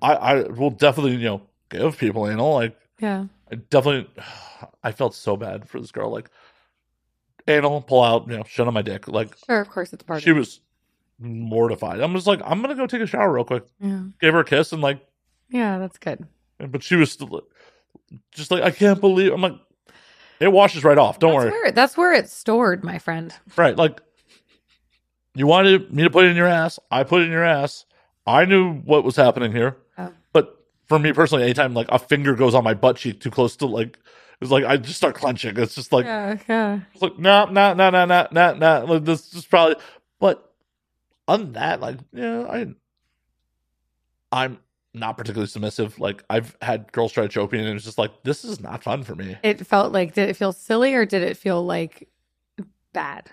I 0.00 0.14
I 0.14 0.42
will 0.44 0.70
definitely 0.70 1.16
you 1.16 1.24
know 1.24 1.42
give 1.70 1.98
people 1.98 2.28
anal. 2.28 2.54
Like, 2.54 2.76
yeah. 3.00 3.24
I 3.50 3.56
definitely, 3.56 4.08
I 4.82 4.92
felt 4.92 5.14
so 5.14 5.36
bad 5.36 5.68
for 5.68 5.80
this 5.80 5.90
girl. 5.92 6.10
Like, 6.10 6.30
anal 7.48 7.80
pull 7.82 8.02
out, 8.02 8.28
you 8.28 8.36
know, 8.36 8.44
shit 8.44 8.66
on 8.66 8.74
my 8.74 8.82
dick. 8.82 9.06
Like, 9.08 9.36
Sure, 9.46 9.60
of 9.60 9.68
course 9.68 9.92
it's 9.92 10.02
part 10.02 10.22
she 10.22 10.32
was 10.32 10.60
mortified. 11.18 12.00
I'm 12.00 12.12
just 12.14 12.26
like, 12.26 12.40
I'm 12.44 12.60
gonna 12.62 12.74
go 12.74 12.86
take 12.86 13.02
a 13.02 13.06
shower 13.06 13.32
real 13.32 13.44
quick. 13.44 13.64
Yeah. 13.80 14.02
Gave 14.20 14.32
her 14.32 14.40
a 14.40 14.44
kiss 14.44 14.72
and 14.72 14.82
like, 14.82 15.00
Yeah, 15.48 15.78
that's 15.78 15.98
good. 15.98 16.26
But 16.58 16.82
she 16.82 16.96
was 16.96 17.12
still 17.12 17.42
just 18.32 18.50
like, 18.50 18.62
I 18.62 18.70
can't 18.70 19.00
believe. 19.00 19.32
I'm 19.32 19.40
like, 19.40 19.56
it 20.40 20.48
washes 20.48 20.84
right 20.84 20.98
off. 20.98 21.18
Don't 21.18 21.32
that's 21.32 21.44
worry. 21.44 21.50
Where, 21.50 21.72
that's 21.72 21.96
where 21.96 22.12
it's 22.12 22.32
stored, 22.32 22.84
my 22.84 22.98
friend. 22.98 23.34
Right. 23.56 23.76
Like 23.76 24.00
you 25.34 25.46
wanted 25.46 25.92
me 25.92 26.02
to 26.02 26.10
put 26.10 26.24
it 26.24 26.28
in 26.28 26.36
your 26.36 26.46
ass. 26.46 26.78
I 26.90 27.04
put 27.04 27.22
it 27.22 27.26
in 27.26 27.30
your 27.30 27.44
ass. 27.44 27.84
I 28.26 28.44
knew 28.44 28.74
what 28.74 29.04
was 29.04 29.16
happening 29.16 29.52
here. 29.52 29.76
Oh. 29.98 30.12
But 30.32 30.64
for 30.86 30.98
me 30.98 31.12
personally, 31.12 31.44
anytime 31.44 31.74
like 31.74 31.88
a 31.90 31.98
finger 31.98 32.34
goes 32.34 32.54
on 32.54 32.64
my 32.64 32.74
butt 32.74 32.96
cheek 32.96 33.20
too 33.20 33.30
close 33.30 33.56
to 33.56 33.66
like 33.66 33.98
it's 34.40 34.50
like 34.50 34.64
I 34.64 34.76
just 34.76 34.96
start 34.96 35.14
clenching. 35.14 35.56
It's 35.58 35.74
just 35.74 35.92
like 35.92 36.04
yeah, 36.04 36.38
yeah. 36.48 36.80
it's 36.92 37.02
like 37.02 37.18
no, 37.18 37.46
no, 37.46 37.72
no, 37.72 37.90
no, 37.90 38.04
no, 38.04 38.28
no, 38.30 38.54
no. 38.54 38.84
Like 38.86 39.04
this 39.04 39.32
is 39.34 39.46
probably 39.46 39.76
but 40.18 40.46
than 41.26 41.52
that, 41.52 41.80
like, 41.80 41.98
yeah, 42.12 42.42
I 42.42 42.66
I'm 44.32 44.58
not 44.96 45.16
particularly 45.16 45.46
submissive. 45.48 45.98
Like 45.98 46.24
I've 46.30 46.56
had 46.62 46.90
girls 46.92 47.12
try 47.12 47.22
to 47.24 47.28
choke 47.28 47.52
me 47.52 47.58
and 47.60 47.68
it 47.68 47.74
was 47.74 47.84
just 47.84 47.98
like, 47.98 48.22
this 48.24 48.44
is 48.44 48.60
not 48.60 48.82
fun 48.82 49.02
for 49.04 49.14
me. 49.14 49.36
It 49.42 49.66
felt 49.66 49.92
like 49.92 50.14
did 50.14 50.28
it 50.28 50.34
feel 50.36 50.52
silly 50.52 50.94
or 50.94 51.04
did 51.04 51.22
it 51.22 51.36
feel 51.36 51.64
like 51.64 52.08
bad? 52.92 53.30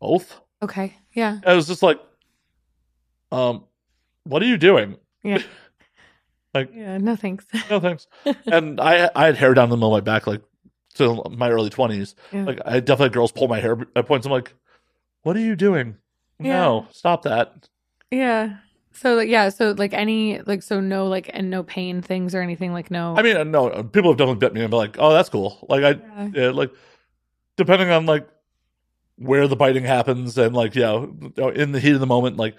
Both. 0.00 0.40
Okay. 0.62 0.96
Yeah. 1.12 1.38
I 1.46 1.54
was 1.54 1.66
just 1.66 1.82
like, 1.82 2.00
um, 3.32 3.64
what 4.24 4.42
are 4.42 4.46
you 4.46 4.58
doing? 4.58 4.96
Yeah. 5.22 5.42
Like- 6.54 6.70
yeah, 6.74 6.96
no 6.96 7.16
thanks. 7.16 7.44
No 7.70 7.80
thanks. 7.80 8.06
and 8.46 8.80
I 8.80 9.10
I 9.14 9.26
had 9.26 9.36
hair 9.36 9.52
down 9.52 9.68
the 9.68 9.76
middle 9.76 9.94
of 9.94 10.02
my 10.02 10.10
back 10.12 10.26
like 10.26 10.40
till 10.94 11.22
my 11.36 11.50
early 11.50 11.68
twenties. 11.68 12.14
Yeah. 12.32 12.44
Like 12.44 12.60
I 12.64 12.80
definitely 12.80 13.06
had 13.06 13.12
girls 13.12 13.30
pull 13.30 13.46
my 13.46 13.60
hair 13.60 13.76
at 13.94 14.06
points. 14.06 14.24
I'm 14.26 14.32
like, 14.32 14.54
what 15.22 15.36
are 15.36 15.40
you 15.40 15.54
doing? 15.54 15.96
No, 16.38 16.86
stop 16.92 17.24
that. 17.24 17.68
Yeah. 18.10 18.56
So 18.96 19.14
like 19.14 19.28
yeah, 19.28 19.50
so 19.50 19.74
like 19.76 19.92
any 19.92 20.40
like 20.42 20.62
so 20.62 20.80
no 20.80 21.06
like 21.06 21.30
and 21.32 21.50
no 21.50 21.62
pain 21.62 22.00
things 22.02 22.34
or 22.34 22.40
anything 22.40 22.72
like 22.72 22.90
no. 22.90 23.14
I 23.16 23.22
mean, 23.22 23.50
no, 23.50 23.82
people 23.84 24.10
have 24.10 24.16
definitely 24.18 24.40
bit 24.40 24.54
me 24.54 24.62
and 24.62 24.70
be 24.70 24.76
like, 24.76 24.96
oh, 24.98 25.12
that's 25.12 25.28
cool. 25.28 25.66
Like 25.68 25.84
I, 25.84 25.90
Yeah. 25.90 26.28
yeah, 26.34 26.50
like 26.50 26.72
depending 27.56 27.90
on 27.90 28.06
like 28.06 28.26
where 29.16 29.48
the 29.48 29.56
biting 29.56 29.84
happens 29.84 30.36
and 30.38 30.54
like 30.54 30.74
yeah, 30.74 31.04
in 31.54 31.72
the 31.72 31.80
heat 31.80 31.92
of 31.92 32.00
the 32.00 32.06
moment, 32.06 32.36
like 32.36 32.56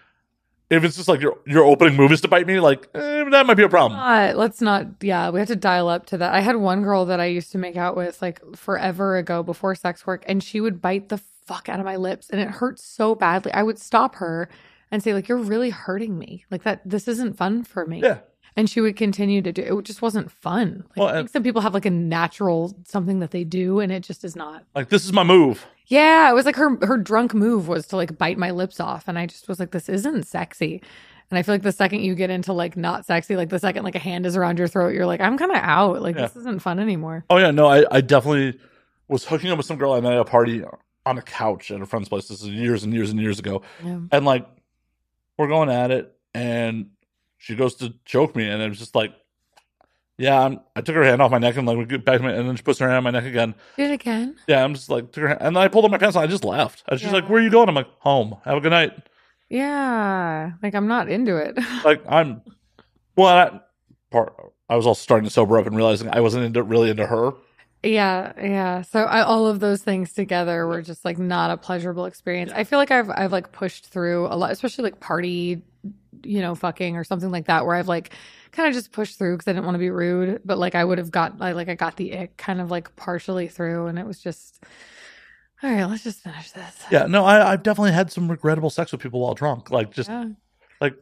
if 0.70 0.84
it's 0.84 0.96
just 0.96 1.08
like 1.08 1.22
your 1.22 1.38
your 1.46 1.64
opening 1.64 1.96
move 1.96 2.12
is 2.12 2.22
to 2.22 2.28
bite 2.28 2.46
me, 2.46 2.60
like 2.60 2.88
eh, 2.94 3.24
that 3.32 3.46
might 3.46 3.56
be 3.56 3.64
a 3.64 3.70
problem. 3.70 4.00
not, 4.00 4.36
let's 4.36 4.62
not 4.62 4.86
yeah, 5.02 5.30
we 5.30 5.40
have 5.40 5.48
to 5.48 5.56
dial 5.56 5.88
up 5.88 6.06
to 6.08 6.18
that. 6.18 6.34
I 6.34 6.42
had 6.42 6.58
one 6.58 6.84
girl 6.84 7.06
that 7.06 7.20
I 7.20 7.26
used 7.26 7.52
to 7.54 7.58
make 7.58 7.78
out 7.78 7.96
with 7.96 8.22
like 8.22 8.42
forever 8.56 9.18
ago 9.18 9.44
before 9.44 9.76
sex 9.76 10.06
work 10.06 10.24
and 10.28 10.44
she 10.44 10.62
would 10.62 10.82
bite 10.82 11.10
the 11.10 11.18
fuck 11.46 11.70
out 11.70 11.80
of 11.80 11.86
my 11.86 11.96
lips 11.96 12.30
and 12.30 12.42
it 12.42 12.50
hurt 12.50 12.80
so 12.80 13.16
badly. 13.16 13.52
I 13.54 13.64
would 13.64 13.80
stop 13.80 14.16
her 14.16 14.50
and 14.92 15.02
say 15.04 15.14
like 15.14 15.28
you're 15.28 15.38
really 15.38 15.70
hurting 15.70 16.18
me. 16.18 16.46
Like 16.52 16.64
that 16.64 16.82
this 16.86 17.08
isn't 17.08 17.38
fun 17.38 17.64
for 17.64 17.86
me. 17.86 18.02
Yeah. 18.02 18.20
And 18.56 18.68
she 18.68 18.82
would 18.82 18.96
continue 18.96 19.44
to 19.44 19.52
do 19.52 19.62
it. 19.62 19.86
just 19.86 20.02
wasn't 20.02 20.32
fun. 20.32 20.84
Like, 20.90 20.98
Well, 20.98 21.08
I 21.08 21.14
think 21.14 21.30
some 21.30 21.44
people 21.44 21.62
have 21.62 21.76
like 21.76 21.86
a 21.86 21.92
natural 21.92 22.76
something 22.88 23.20
that 23.20 23.30
they 23.32 23.44
do 23.44 23.80
and 23.80 23.92
it 23.92 24.02
just 24.02 24.24
is 24.24 24.36
not. 24.36 24.64
Like 24.74 24.90
this 24.90 25.06
is 25.06 25.14
my 25.14 25.24
move. 25.24 25.66
Yeah, 25.86 26.30
it 26.30 26.34
was 26.34 26.46
like 26.46 26.56
her 26.56 26.76
her 26.86 26.98
drunk 26.98 27.34
move 27.34 27.68
was 27.68 27.88
to 27.88 27.96
like 27.96 28.18
bite 28.18 28.38
my 28.38 28.52
lips 28.52 28.80
off, 28.82 29.08
and 29.08 29.18
I 29.18 29.26
just 29.26 29.48
was 29.48 29.58
like, 29.60 29.72
this 29.72 29.88
isn't 29.88 30.28
sexy. 30.28 30.82
And 31.30 31.38
I 31.38 31.44
feel 31.44 31.54
like 31.56 31.62
the 31.62 31.72
second 31.72 32.02
you 32.02 32.14
get 32.16 32.30
into 32.30 32.52
like 32.52 32.76
not 32.76 33.06
sexy, 33.06 33.36
like 33.38 33.50
the 33.50 33.60
second 33.60 33.84
like 33.84 33.96
a 33.96 34.00
hand 34.00 34.26
is 34.26 34.36
around 34.36 34.60
your 34.60 34.68
throat, 34.68 34.94
you're 34.94 35.06
like, 35.06 35.22
I'm 35.22 35.38
kind 35.38 35.52
of 35.52 35.58
out. 35.58 36.02
Like 36.02 36.16
Yeah. 36.16 36.24
this 36.24 36.36
isn't 36.38 36.62
fun 36.62 36.80
anymore. 36.80 37.24
Oh 37.30 37.38
yeah, 37.38 37.52
no, 37.52 37.68
I, 37.68 37.86
I 37.92 38.02
definitely 38.02 38.60
was 39.08 39.24
hooking 39.26 39.50
up 39.52 39.58
with 39.58 39.66
some 39.66 39.78
girl 39.78 39.94
I 39.94 40.02
met 40.02 40.14
at 40.14 40.20
a 40.20 40.26
party 40.26 40.64
on 41.06 41.18
a 41.18 41.22
couch 41.22 41.70
at 41.72 41.80
a 41.80 41.86
friend's 41.86 42.10
place. 42.10 42.28
This 42.28 42.42
is 42.42 42.50
years 42.50 42.84
and 42.84 42.94
years 42.94 43.10
and 43.12 43.20
years 43.22 43.40
ago. 43.40 43.62
Yeah. 43.84 44.00
And 44.12 44.26
like 44.26 44.46
we're 45.38 45.48
going 45.48 45.70
at 45.70 45.92
it 45.92 46.14
and 46.34 46.90
she 47.38 47.56
goes 47.56 47.76
to 47.76 47.94
choke 48.06 48.36
me 48.36 48.48
and 48.50 48.62
it 48.62 48.70
was 48.70 48.80
just 48.80 48.96
like 48.96 49.14
yeah, 50.20 50.42
I'm, 50.42 50.60
I 50.76 50.82
took 50.82 50.96
her 50.96 51.04
hand 51.04 51.22
off 51.22 51.30
my 51.30 51.38
neck 51.38 51.58
and 51.58 51.68
like 51.68 51.78
we 51.78 51.86
get 51.86 52.04
back 52.04 52.18
to 52.18 52.24
my, 52.24 52.32
and 52.32 52.50
then 52.50 52.56
she 52.56 52.64
puts 52.64 52.80
her 52.80 52.88
hand 52.88 52.98
on 52.98 53.04
my 53.04 53.12
neck 53.12 53.26
again. 53.26 53.54
Do 53.76 53.84
it 53.84 53.92
again. 53.92 54.36
Yeah, 54.48 54.64
I'm 54.64 54.74
just 54.74 54.90
like 54.90 55.12
took 55.12 55.22
her 55.22 55.28
hand, 55.28 55.42
and 55.42 55.56
then 55.56 55.62
I 55.62 55.68
pulled 55.68 55.86
up 55.86 55.92
my 55.92 56.00
pants 56.00 56.16
and 56.16 56.24
I 56.24 56.28
just 56.28 56.44
left. 56.44 56.84
And 56.88 57.00
she's 57.00 57.10
Yeah. 57.10 57.14
like, 57.14 57.30
"Where 57.30 57.40
are 57.40 57.44
you 57.44 57.52
going?" 57.52 57.70
I'm 57.70 57.76
like, 57.76 57.90
"Home. 58.00 58.36
Have 58.44 58.58
a 58.58 58.60
good 58.60 58.72
night." 58.72 58.94
Yeah. 59.48 60.54
Like 60.64 60.74
I'm 60.74 60.88
not 60.88 61.10
into 61.10 61.38
it. 61.38 61.58
Like 61.86 62.02
I'm, 62.10 62.42
well, 63.16 63.28
I, 63.28 63.60
part 64.10 64.34
I 64.70 64.76
was 64.76 64.88
also 64.88 65.00
starting 65.02 65.26
to 65.28 65.32
sober 65.34 65.60
up 65.60 65.68
and 65.68 65.76
realizing 65.76 66.10
I 66.10 66.20
wasn't 66.22 66.46
into 66.46 66.64
really 66.64 66.90
into 66.90 67.06
her. 67.06 67.34
Yeah, 67.84 68.34
yeah. 68.42 68.82
So 68.82 69.04
I, 69.04 69.22
all 69.22 69.48
of 69.48 69.60
those 69.60 69.82
things 69.84 70.12
together 70.14 70.66
were 70.68 70.82
just 70.82 71.06
like 71.06 71.18
not 71.18 71.52
a 71.52 71.58
pleasurable 71.58 72.06
experience. 72.06 72.52
I 72.54 72.64
feel 72.64 72.80
like 72.80 72.92
I've 72.92 73.10
I've 73.10 73.32
like 73.32 73.52
pushed 73.52 73.88
through 73.88 74.28
a 74.28 74.36
lot, 74.36 74.52
especially 74.52 74.84
like 74.84 75.00
party, 75.00 75.62
you 76.24 76.42
know, 76.42 76.56
fucking 76.56 76.98
or 76.98 77.04
something 77.04 77.32
like 77.32 77.46
that, 77.46 77.66
where 77.66 77.76
I've 77.76 77.88
like 77.88 78.12
kind 78.52 78.68
of 78.68 78.74
just 78.74 78.92
pushed 78.92 79.18
through 79.18 79.36
because 79.38 79.48
I 79.48 79.54
didn't 79.54 79.66
want 79.66 79.76
to 79.76 79.80
be 79.80 79.92
rude, 79.92 80.42
but 80.44 80.58
like 80.58 80.76
I 80.76 80.84
would 80.84 80.98
have 80.98 81.12
got 81.12 81.36
I, 81.40 81.52
like 81.52 81.70
I 81.70 81.76
got 81.76 81.96
the 81.98 82.18
ick 82.18 82.38
kind 82.38 82.60
of 82.60 82.72
like 82.72 82.96
partially 82.96 83.48
through, 83.48 83.88
and 83.88 84.00
it 84.00 84.06
was 84.08 84.20
just 84.20 84.64
all 85.64 85.72
right. 85.72 85.86
Let's 85.86 86.04
just 86.04 86.22
finish 86.22 86.52
this. 86.52 86.84
Yeah, 86.92 87.06
no, 87.06 87.26
I, 87.26 87.54
I've 87.54 87.64
definitely 87.64 87.94
had 87.94 88.12
some 88.12 88.30
regrettable 88.30 88.70
sex 88.70 88.92
with 88.92 89.02
people 89.02 89.22
while 89.22 89.36
drunk. 89.36 89.72
Like 89.72 89.92
just 89.92 90.10
Yeah. 90.10 90.30
like, 90.82 90.96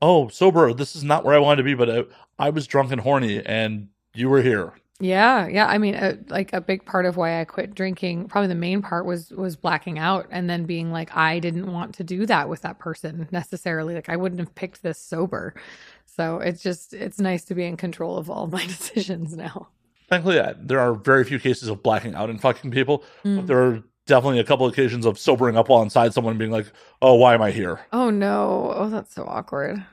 oh, 0.00 0.28
sober, 0.28 0.72
this 0.74 0.96
is 0.96 1.04
not 1.04 1.24
where 1.24 1.34
I 1.34 1.38
wanted 1.38 1.58
to 1.58 1.62
be, 1.64 1.74
but 1.74 1.90
I, 1.90 2.04
I 2.38 2.50
was 2.50 2.66
drunk 2.66 2.92
and 2.92 3.00
horny, 3.00 3.44
and 3.44 3.88
you 4.14 4.28
were 4.28 4.42
here. 4.42 4.74
Yeah, 5.00 5.46
yeah. 5.48 5.66
I 5.66 5.78
mean, 5.78 5.94
uh, 5.94 6.16
like 6.28 6.52
a 6.52 6.60
big 6.60 6.84
part 6.84 7.06
of 7.06 7.16
why 7.16 7.40
I 7.40 7.44
quit 7.44 7.74
drinking, 7.74 8.28
probably 8.28 8.48
the 8.48 8.54
main 8.54 8.82
part 8.82 9.06
was 9.06 9.30
was 9.30 9.56
blacking 9.56 9.98
out 9.98 10.26
and 10.30 10.48
then 10.48 10.64
being 10.66 10.92
like, 10.92 11.16
I 11.16 11.38
didn't 11.38 11.72
want 11.72 11.94
to 11.96 12.04
do 12.04 12.26
that 12.26 12.48
with 12.48 12.60
that 12.62 12.78
person 12.78 13.26
necessarily. 13.30 13.94
Like, 13.94 14.08
I 14.10 14.16
wouldn't 14.16 14.40
have 14.40 14.54
picked 14.54 14.82
this 14.82 14.98
sober. 14.98 15.54
So 16.06 16.38
it's 16.38 16.62
just 16.62 16.92
it's 16.92 17.18
nice 17.18 17.44
to 17.46 17.54
be 17.54 17.64
in 17.64 17.76
control 17.76 18.18
of 18.18 18.28
all 18.30 18.46
my 18.58 18.64
decisions 18.66 19.34
now. 19.36 19.68
Thankfully, 20.08 20.38
uh, 20.40 20.54
there 20.58 20.80
are 20.80 20.92
very 20.94 21.24
few 21.24 21.38
cases 21.38 21.68
of 21.68 21.82
blacking 21.82 22.14
out 22.14 22.30
and 22.30 22.40
fucking 22.40 22.70
people, 22.72 23.04
Mm. 23.24 23.36
but 23.36 23.46
there 23.46 23.62
are 23.62 23.82
definitely 24.06 24.40
a 24.40 24.44
couple 24.44 24.66
occasions 24.66 25.06
of 25.06 25.18
sobering 25.18 25.56
up 25.56 25.68
while 25.68 25.82
inside 25.82 26.12
someone 26.12 26.32
and 26.32 26.38
being 26.38 26.50
like, 26.50 26.66
"Oh, 27.00 27.14
why 27.14 27.32
am 27.34 27.42
I 27.42 27.52
here?" 27.52 27.80
Oh 27.92 28.10
no! 28.10 28.72
Oh, 28.74 28.88
that's 28.90 29.14
so 29.14 29.24
awkward. 29.24 29.84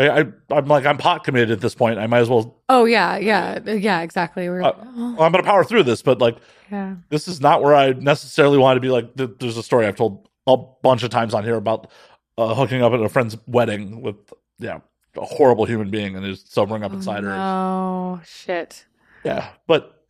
I, 0.00 0.20
I 0.20 0.24
I'm 0.50 0.66
like 0.66 0.86
I'm 0.86 0.98
pot 0.98 1.24
committed 1.24 1.50
at 1.50 1.60
this 1.60 1.74
point. 1.74 1.98
I 1.98 2.06
might 2.06 2.20
as 2.20 2.28
well. 2.28 2.62
Oh 2.68 2.84
yeah, 2.84 3.16
yeah, 3.18 3.58
yeah. 3.70 4.00
Exactly. 4.00 4.48
We're 4.48 4.62
Uh, 4.62 4.72
oh, 4.76 5.16
I'm 5.20 5.32
gonna 5.32 5.42
power 5.42 5.64
through 5.64 5.82
this, 5.84 6.02
but 6.02 6.20
like 6.20 6.36
yeah. 6.70 6.96
this 7.08 7.28
is 7.28 7.40
not 7.40 7.62
where 7.62 7.74
I 7.74 7.92
necessarily 7.92 8.58
want 8.58 8.76
to 8.76 8.80
be. 8.80 8.88
Like 8.88 9.14
th- 9.16 9.30
there's 9.38 9.56
a 9.56 9.62
story 9.62 9.86
I've 9.86 9.96
told 9.96 10.28
a 10.46 10.56
bunch 10.56 11.02
of 11.02 11.10
times 11.10 11.34
on 11.34 11.44
here 11.44 11.56
about 11.56 11.90
uh, 12.38 12.54
hooking 12.54 12.82
up 12.82 12.92
at 12.92 13.00
a 13.00 13.08
friend's 13.08 13.36
wedding 13.46 14.00
with 14.00 14.16
yeah 14.58 14.80
a 15.16 15.24
horrible 15.24 15.64
human 15.64 15.90
being 15.90 16.16
and 16.16 16.24
is 16.24 16.44
sobering 16.48 16.82
up 16.84 16.92
inside 16.92 17.24
her. 17.24 17.32
Oh 17.32 18.20
shit. 18.24 18.86
Yeah, 19.24 19.50
but 19.66 20.04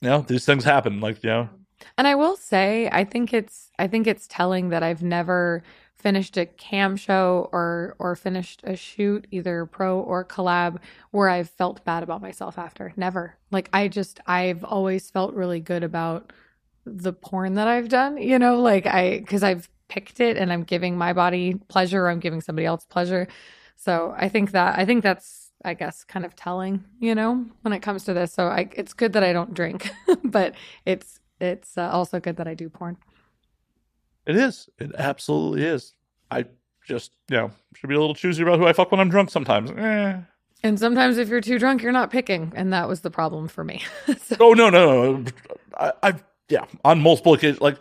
you 0.00 0.08
know 0.08 0.20
these 0.20 0.44
things 0.44 0.64
happen. 0.64 1.00
Like 1.00 1.22
you 1.24 1.30
know, 1.30 1.48
And 1.98 2.06
I 2.06 2.14
will 2.14 2.36
say, 2.36 2.88
I 2.92 3.04
think 3.04 3.32
it's 3.32 3.70
I 3.78 3.88
think 3.88 4.06
it's 4.06 4.28
telling 4.28 4.68
that 4.68 4.82
I've 4.82 5.02
never 5.02 5.62
finished 6.00 6.36
a 6.36 6.46
cam 6.46 6.96
show 6.96 7.48
or 7.52 7.94
or 7.98 8.16
finished 8.16 8.62
a 8.64 8.76
shoot, 8.76 9.26
either 9.30 9.66
pro 9.66 10.00
or 10.00 10.24
collab, 10.24 10.78
where 11.10 11.28
I've 11.28 11.50
felt 11.50 11.84
bad 11.84 12.02
about 12.02 12.22
myself 12.22 12.58
after. 12.58 12.92
Never. 12.96 13.36
Like 13.50 13.68
I 13.72 13.88
just 13.88 14.20
I've 14.26 14.64
always 14.64 15.10
felt 15.10 15.34
really 15.34 15.60
good 15.60 15.84
about 15.84 16.32
the 16.84 17.12
porn 17.12 17.54
that 17.54 17.68
I've 17.68 17.88
done, 17.88 18.16
you 18.18 18.38
know, 18.38 18.60
like 18.60 18.86
I 18.86 19.18
because 19.20 19.42
I've 19.42 19.68
picked 19.88 20.20
it 20.20 20.36
and 20.36 20.52
I'm 20.52 20.64
giving 20.64 20.96
my 20.96 21.12
body 21.12 21.54
pleasure, 21.68 22.04
or 22.04 22.10
I'm 22.10 22.20
giving 22.20 22.40
somebody 22.40 22.66
else 22.66 22.84
pleasure. 22.84 23.28
So 23.76 24.14
I 24.16 24.28
think 24.28 24.52
that 24.52 24.78
I 24.78 24.84
think 24.84 25.02
that's 25.02 25.50
I 25.64 25.74
guess 25.74 26.04
kind 26.04 26.24
of 26.24 26.34
telling, 26.34 26.84
you 27.00 27.14
know, 27.14 27.44
when 27.62 27.72
it 27.74 27.80
comes 27.80 28.04
to 28.04 28.14
this. 28.14 28.32
So 28.32 28.46
I 28.46 28.70
it's 28.74 28.94
good 28.94 29.12
that 29.12 29.24
I 29.24 29.32
don't 29.32 29.54
drink, 29.54 29.90
but 30.24 30.54
it's 30.86 31.20
it's 31.40 31.76
uh, 31.78 31.90
also 31.90 32.20
good 32.20 32.36
that 32.36 32.48
I 32.48 32.54
do 32.54 32.68
porn. 32.68 32.96
It 34.30 34.36
is. 34.36 34.68
It 34.78 34.92
absolutely 34.96 35.64
is. 35.64 35.94
I 36.30 36.46
just 36.86 37.12
you 37.28 37.36
know 37.36 37.50
should 37.74 37.88
be 37.88 37.94
a 37.94 38.00
little 38.00 38.14
choosy 38.14 38.42
about 38.42 38.58
who 38.58 38.66
I 38.66 38.72
fuck 38.72 38.90
when 38.90 39.00
I'm 39.00 39.10
drunk. 39.10 39.30
Sometimes. 39.30 39.70
Eh. 39.70 40.20
And 40.62 40.78
sometimes 40.78 41.16
if 41.16 41.28
you're 41.28 41.40
too 41.40 41.58
drunk, 41.58 41.82
you're 41.82 41.92
not 41.92 42.10
picking, 42.10 42.52
and 42.54 42.72
that 42.72 42.86
was 42.86 43.00
the 43.00 43.10
problem 43.10 43.48
for 43.48 43.64
me. 43.64 43.82
so, 44.22 44.36
Oh 44.40 44.52
no 44.52 44.70
no 44.70 45.16
no! 45.16 45.30
I, 45.78 45.92
I've 46.02 46.24
yeah 46.48 46.64
on 46.84 47.00
multiple 47.00 47.34
occasions 47.34 47.60
like 47.60 47.78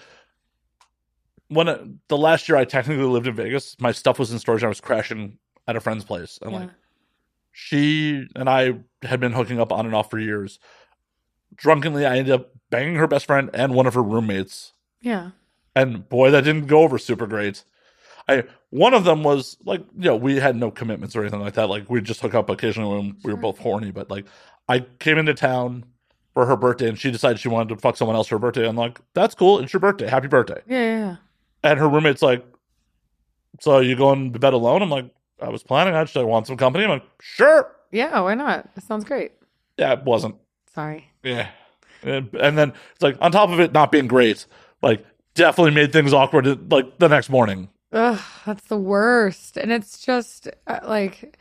when 1.50 1.68
uh 1.68 1.84
the 2.08 2.18
last 2.18 2.48
year 2.48 2.58
I 2.58 2.66
technically 2.66 3.04
lived 3.04 3.28
in 3.28 3.36
Vegas, 3.36 3.76
my 3.80 3.92
stuff 3.92 4.20
was 4.20 4.32
in 4.32 4.40
storage. 4.40 4.62
and 4.62 4.68
I 4.68 4.70
was 4.70 4.82
crashing 4.82 5.38
at 5.68 5.76
a 5.76 5.80
friend's 5.80 6.06
place, 6.06 6.40
and 6.42 6.52
yeah. 6.52 6.60
like 6.60 6.70
she 7.52 8.28
and 8.36 8.50
I 8.50 8.80
had 9.04 9.20
been 9.20 9.34
hooking 9.34 9.60
up 9.60 9.72
on 9.72 9.86
and 9.86 9.96
off 9.96 10.10
for 10.10 10.20
years. 10.20 10.60
Drunkenly, 11.56 12.06
I 12.06 12.18
ended 12.18 12.34
up 12.34 12.52
banging 12.70 12.96
her 12.96 13.08
best 13.08 13.26
friend 13.26 13.50
and 13.54 13.74
one 13.74 13.88
of 13.88 13.96
her 13.96 14.04
roommates, 14.04 14.74
yeah. 15.02 15.32
And 15.82 16.08
boy, 16.08 16.32
that 16.32 16.44
didn't 16.44 16.68
go 16.68 16.82
over 16.82 16.98
super 16.98 17.28
great. 17.28 17.64
I 18.28 18.44
one 18.70 18.94
of 18.94 19.04
them 19.04 19.24
was 19.24 19.58
like, 19.66 19.82
you 19.98 20.06
know, 20.06 20.16
we 20.16 20.38
had 20.38 20.56
no 20.56 20.72
commitments 20.72 21.16
or 21.16 21.22
anything 21.22 21.42
like 21.42 21.56
that. 21.56 21.70
Like 21.70 21.90
we'd 21.90 22.06
just 22.06 22.22
hook 22.22 22.36
up 22.36 22.50
occasionally 22.50 22.96
when 22.96 23.18
we 23.24 23.34
were 23.34 23.40
both 23.40 23.58
horny. 23.58 23.92
But 23.92 24.10
like, 24.10 24.26
I 24.68 24.80
came 25.00 25.18
into 25.18 25.34
town 25.34 25.86
for 26.34 26.46
her 26.46 26.56
birthday, 26.56 26.88
and 26.88 26.98
she 27.00 27.12
decided 27.12 27.40
she 27.40 27.48
wanted 27.48 27.70
to 27.70 27.82
fuck 27.82 27.98
someone 27.98 28.16
else 28.16 28.28
for 28.28 28.36
her 28.36 28.40
birthday. 28.40 28.68
I'm 28.68 28.76
like, 28.76 29.00
that's 29.14 29.34
cool. 29.34 29.60
It's 29.60 29.74
your 29.74 29.80
birthday. 29.80 30.08
Happy 30.08 30.28
birthday. 30.28 30.62
Yeah, 30.68 30.80
yeah, 30.80 31.00
yeah. 31.00 31.16
And 31.64 31.80
her 31.80 31.90
roommate's 31.90 32.22
like, 32.22 32.46
so 33.60 33.80
you 33.80 33.96
going 33.96 34.32
to 34.34 34.40
bed 34.40 34.54
alone? 34.54 34.82
I'm 34.82 34.90
like, 34.90 35.10
I 35.42 35.50
was 35.50 35.64
planning 35.64 35.96
on. 35.96 36.06
She's 36.06 36.16
like, 36.16 36.26
want 36.26 36.48
some 36.48 36.58
company? 36.58 36.84
I'm 36.84 36.92
like, 36.92 37.04
sure. 37.20 37.76
Yeah, 37.92 38.22
why 38.22 38.36
not? 38.36 38.74
That 38.76 38.84
sounds 38.84 39.04
great. 39.04 39.32
Yeah, 39.78 39.94
it 39.94 40.04
wasn't. 40.04 40.36
Sorry. 40.74 41.12
Yeah. 41.24 41.50
And, 42.04 42.34
and 42.36 42.58
then 42.58 42.74
it's 42.94 43.02
like 43.02 43.18
on 43.20 43.32
top 43.32 43.50
of 43.50 43.60
it 43.60 43.74
not 43.74 43.92
being 43.92 44.08
great, 44.08 44.46
like 44.82 45.06
definitely 45.40 45.72
made 45.72 45.92
things 45.92 46.14
awkward. 46.14 46.72
Like 46.72 47.00
the 47.00 47.10
next 47.10 47.30
morning. 47.30 47.70
Ugh, 47.92 48.22
that's 48.46 48.68
the 48.68 48.78
worst. 48.78 49.58
And 49.58 49.72
it's 49.72 50.00
just 50.06 50.48
uh, 50.68 50.80
like, 50.84 51.40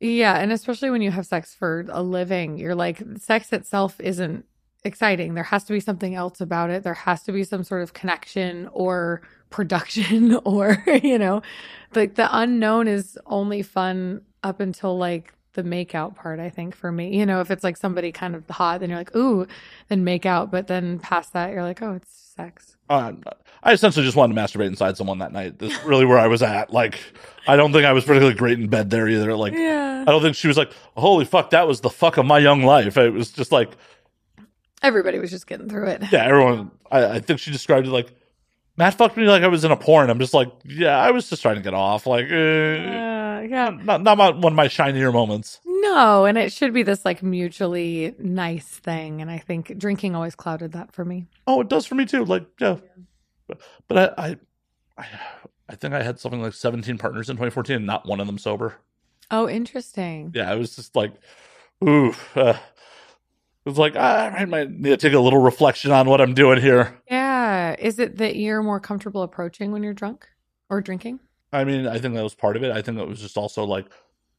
yeah. 0.00 0.38
And 0.38 0.50
especially 0.50 0.90
when 0.90 1.02
you 1.02 1.10
have 1.12 1.26
sex 1.26 1.54
for 1.54 1.86
a 1.88 2.02
living, 2.02 2.58
you're 2.58 2.74
like, 2.74 3.00
sex 3.18 3.52
itself 3.52 4.00
isn't 4.00 4.44
exciting. 4.84 5.34
There 5.34 5.44
has 5.44 5.64
to 5.64 5.72
be 5.72 5.80
something 5.80 6.14
else 6.14 6.40
about 6.40 6.70
it. 6.70 6.82
There 6.82 6.94
has 6.94 7.22
to 7.24 7.32
be 7.32 7.44
some 7.44 7.62
sort 7.62 7.82
of 7.82 7.92
connection 7.92 8.68
or 8.72 9.22
production 9.50 10.34
or, 10.44 10.82
you 11.02 11.18
know, 11.18 11.42
like 11.94 12.16
the 12.16 12.28
unknown 12.36 12.88
is 12.88 13.18
only 13.26 13.62
fun 13.62 14.22
up 14.42 14.60
until 14.60 14.98
like 14.98 15.32
the 15.54 15.62
make 15.62 15.94
out 15.94 16.14
part, 16.14 16.40
I 16.40 16.50
think, 16.50 16.74
for 16.74 16.92
me. 16.92 17.16
You 17.16 17.26
know, 17.26 17.40
if 17.40 17.50
it's 17.50 17.64
like 17.64 17.76
somebody 17.76 18.12
kind 18.12 18.34
of 18.34 18.48
hot, 18.48 18.80
then 18.80 18.90
you're 18.90 18.98
like, 18.98 19.14
ooh, 19.16 19.46
then 19.88 20.04
make 20.04 20.26
out. 20.26 20.50
But 20.50 20.66
then 20.66 20.98
past 20.98 21.32
that, 21.32 21.50
you're 21.52 21.64
like, 21.64 21.82
oh, 21.82 21.94
it's 21.94 22.27
sex. 22.38 22.76
Uh, 22.88 23.12
I 23.62 23.72
essentially 23.72 24.04
just 24.06 24.16
wanted 24.16 24.34
to 24.34 24.40
masturbate 24.40 24.66
inside 24.68 24.96
someone 24.96 25.18
that 25.18 25.32
night. 25.32 25.58
That's 25.58 25.82
really 25.84 26.04
where 26.06 26.18
I 26.18 26.26
was 26.28 26.42
at. 26.42 26.72
Like, 26.72 26.98
I 27.46 27.56
don't 27.56 27.72
think 27.72 27.84
I 27.84 27.92
was 27.92 28.04
particularly 28.04 28.34
great 28.36 28.58
in 28.58 28.68
bed 28.68 28.88
there 28.90 29.08
either. 29.08 29.34
Like, 29.36 29.52
Yeah. 29.54 30.04
I 30.06 30.10
don't 30.10 30.22
think 30.22 30.36
she 30.36 30.48
was 30.48 30.56
like, 30.56 30.72
"Holy 30.96 31.24
fuck, 31.24 31.50
that 31.50 31.66
was 31.68 31.80
the 31.80 31.90
fuck 31.90 32.16
of 32.16 32.24
my 32.24 32.38
young 32.38 32.62
life." 32.62 32.96
It 32.96 33.12
was 33.12 33.30
just 33.30 33.52
like, 33.52 33.70
Everybody 34.82 35.18
was 35.18 35.30
just 35.30 35.46
getting 35.46 35.68
through 35.68 35.88
it. 35.88 36.02
yeah, 36.12 36.24
everyone. 36.24 36.70
I, 36.90 37.04
I 37.16 37.18
think 37.20 37.40
she 37.40 37.50
described 37.50 37.86
it 37.86 37.90
like, 37.90 38.12
Matt 38.76 38.94
fucked 38.94 39.16
me 39.16 39.24
like 39.24 39.42
I 39.42 39.48
was 39.48 39.64
in 39.64 39.72
a 39.72 39.76
porn. 39.76 40.08
I'm 40.08 40.20
just 40.20 40.34
like, 40.34 40.52
yeah, 40.64 40.96
I 40.96 41.10
was 41.10 41.28
just 41.28 41.42
trying 41.42 41.56
to 41.56 41.60
get 41.62 41.74
off. 41.74 42.06
Like, 42.06 42.26
eh, 42.30 42.34
Uh, 42.36 43.40
yeah. 43.40 43.70
not 43.82 44.02
not 44.02 44.16
my, 44.16 44.30
one 44.30 44.52
of 44.52 44.56
my 44.56 44.68
shinier 44.68 45.10
moments. 45.12 45.58
No, 45.80 46.24
and 46.24 46.36
it 46.38 46.52
should 46.52 46.72
be 46.72 46.82
this 46.82 47.04
like 47.04 47.22
mutually 47.22 48.14
nice 48.18 48.66
thing. 48.66 49.20
And 49.20 49.30
I 49.30 49.38
think 49.38 49.78
drinking 49.78 50.14
always 50.14 50.34
clouded 50.34 50.72
that 50.72 50.92
for 50.92 51.04
me. 51.04 51.26
Oh, 51.46 51.60
it 51.60 51.68
does 51.68 51.86
for 51.86 51.94
me 51.94 52.06
too. 52.06 52.24
Like, 52.24 52.46
yeah, 52.60 52.76
but, 53.46 53.60
but 53.86 54.18
I, 54.18 54.36
I, 54.96 55.06
I, 55.68 55.74
think 55.76 55.94
I 55.94 56.02
had 56.02 56.18
something 56.18 56.42
like 56.42 56.54
17 56.54 56.98
partners 56.98 57.30
in 57.30 57.36
2014, 57.36 57.76
and 57.76 57.86
not 57.86 58.06
one 58.06 58.20
of 58.20 58.26
them 58.26 58.38
sober. 58.38 58.76
Oh, 59.30 59.48
interesting. 59.48 60.32
yeah, 60.34 60.50
I 60.50 60.54
was 60.54 60.74
just 60.74 60.96
like, 60.96 61.12
ooh, 61.86 62.14
uh, 62.34 62.54
it 63.64 63.68
was 63.68 63.78
like 63.78 63.94
ah, 63.96 64.30
I 64.30 64.46
might 64.46 64.70
need 64.70 64.90
to 64.90 64.96
take 64.96 65.12
a 65.12 65.20
little 65.20 65.40
reflection 65.40 65.90
on 65.90 66.08
what 66.08 66.20
I'm 66.20 66.34
doing 66.34 66.60
here. 66.60 66.98
Yeah. 67.10 67.76
Is 67.78 67.98
it 67.98 68.16
that 68.16 68.36
you're 68.36 68.62
more 68.62 68.80
comfortable 68.80 69.22
approaching 69.22 69.72
when 69.72 69.82
you're 69.82 69.92
drunk 69.92 70.26
or 70.70 70.80
drinking? 70.80 71.20
I 71.52 71.64
mean, 71.64 71.86
I 71.86 71.98
think 71.98 72.14
that 72.14 72.22
was 72.22 72.34
part 72.34 72.56
of 72.56 72.62
it. 72.62 72.72
I 72.72 72.82
think 72.82 72.98
it 72.98 73.06
was 73.06 73.20
just 73.20 73.36
also 73.36 73.64
like 73.64 73.86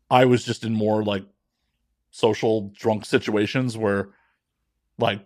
I 0.10 0.26
was 0.26 0.44
just 0.44 0.64
in 0.64 0.74
more 0.74 1.04
like 1.04 1.24
social 2.12 2.72
drunk 2.76 3.06
situations 3.06 3.78
where, 3.78 4.10
like, 4.98 5.22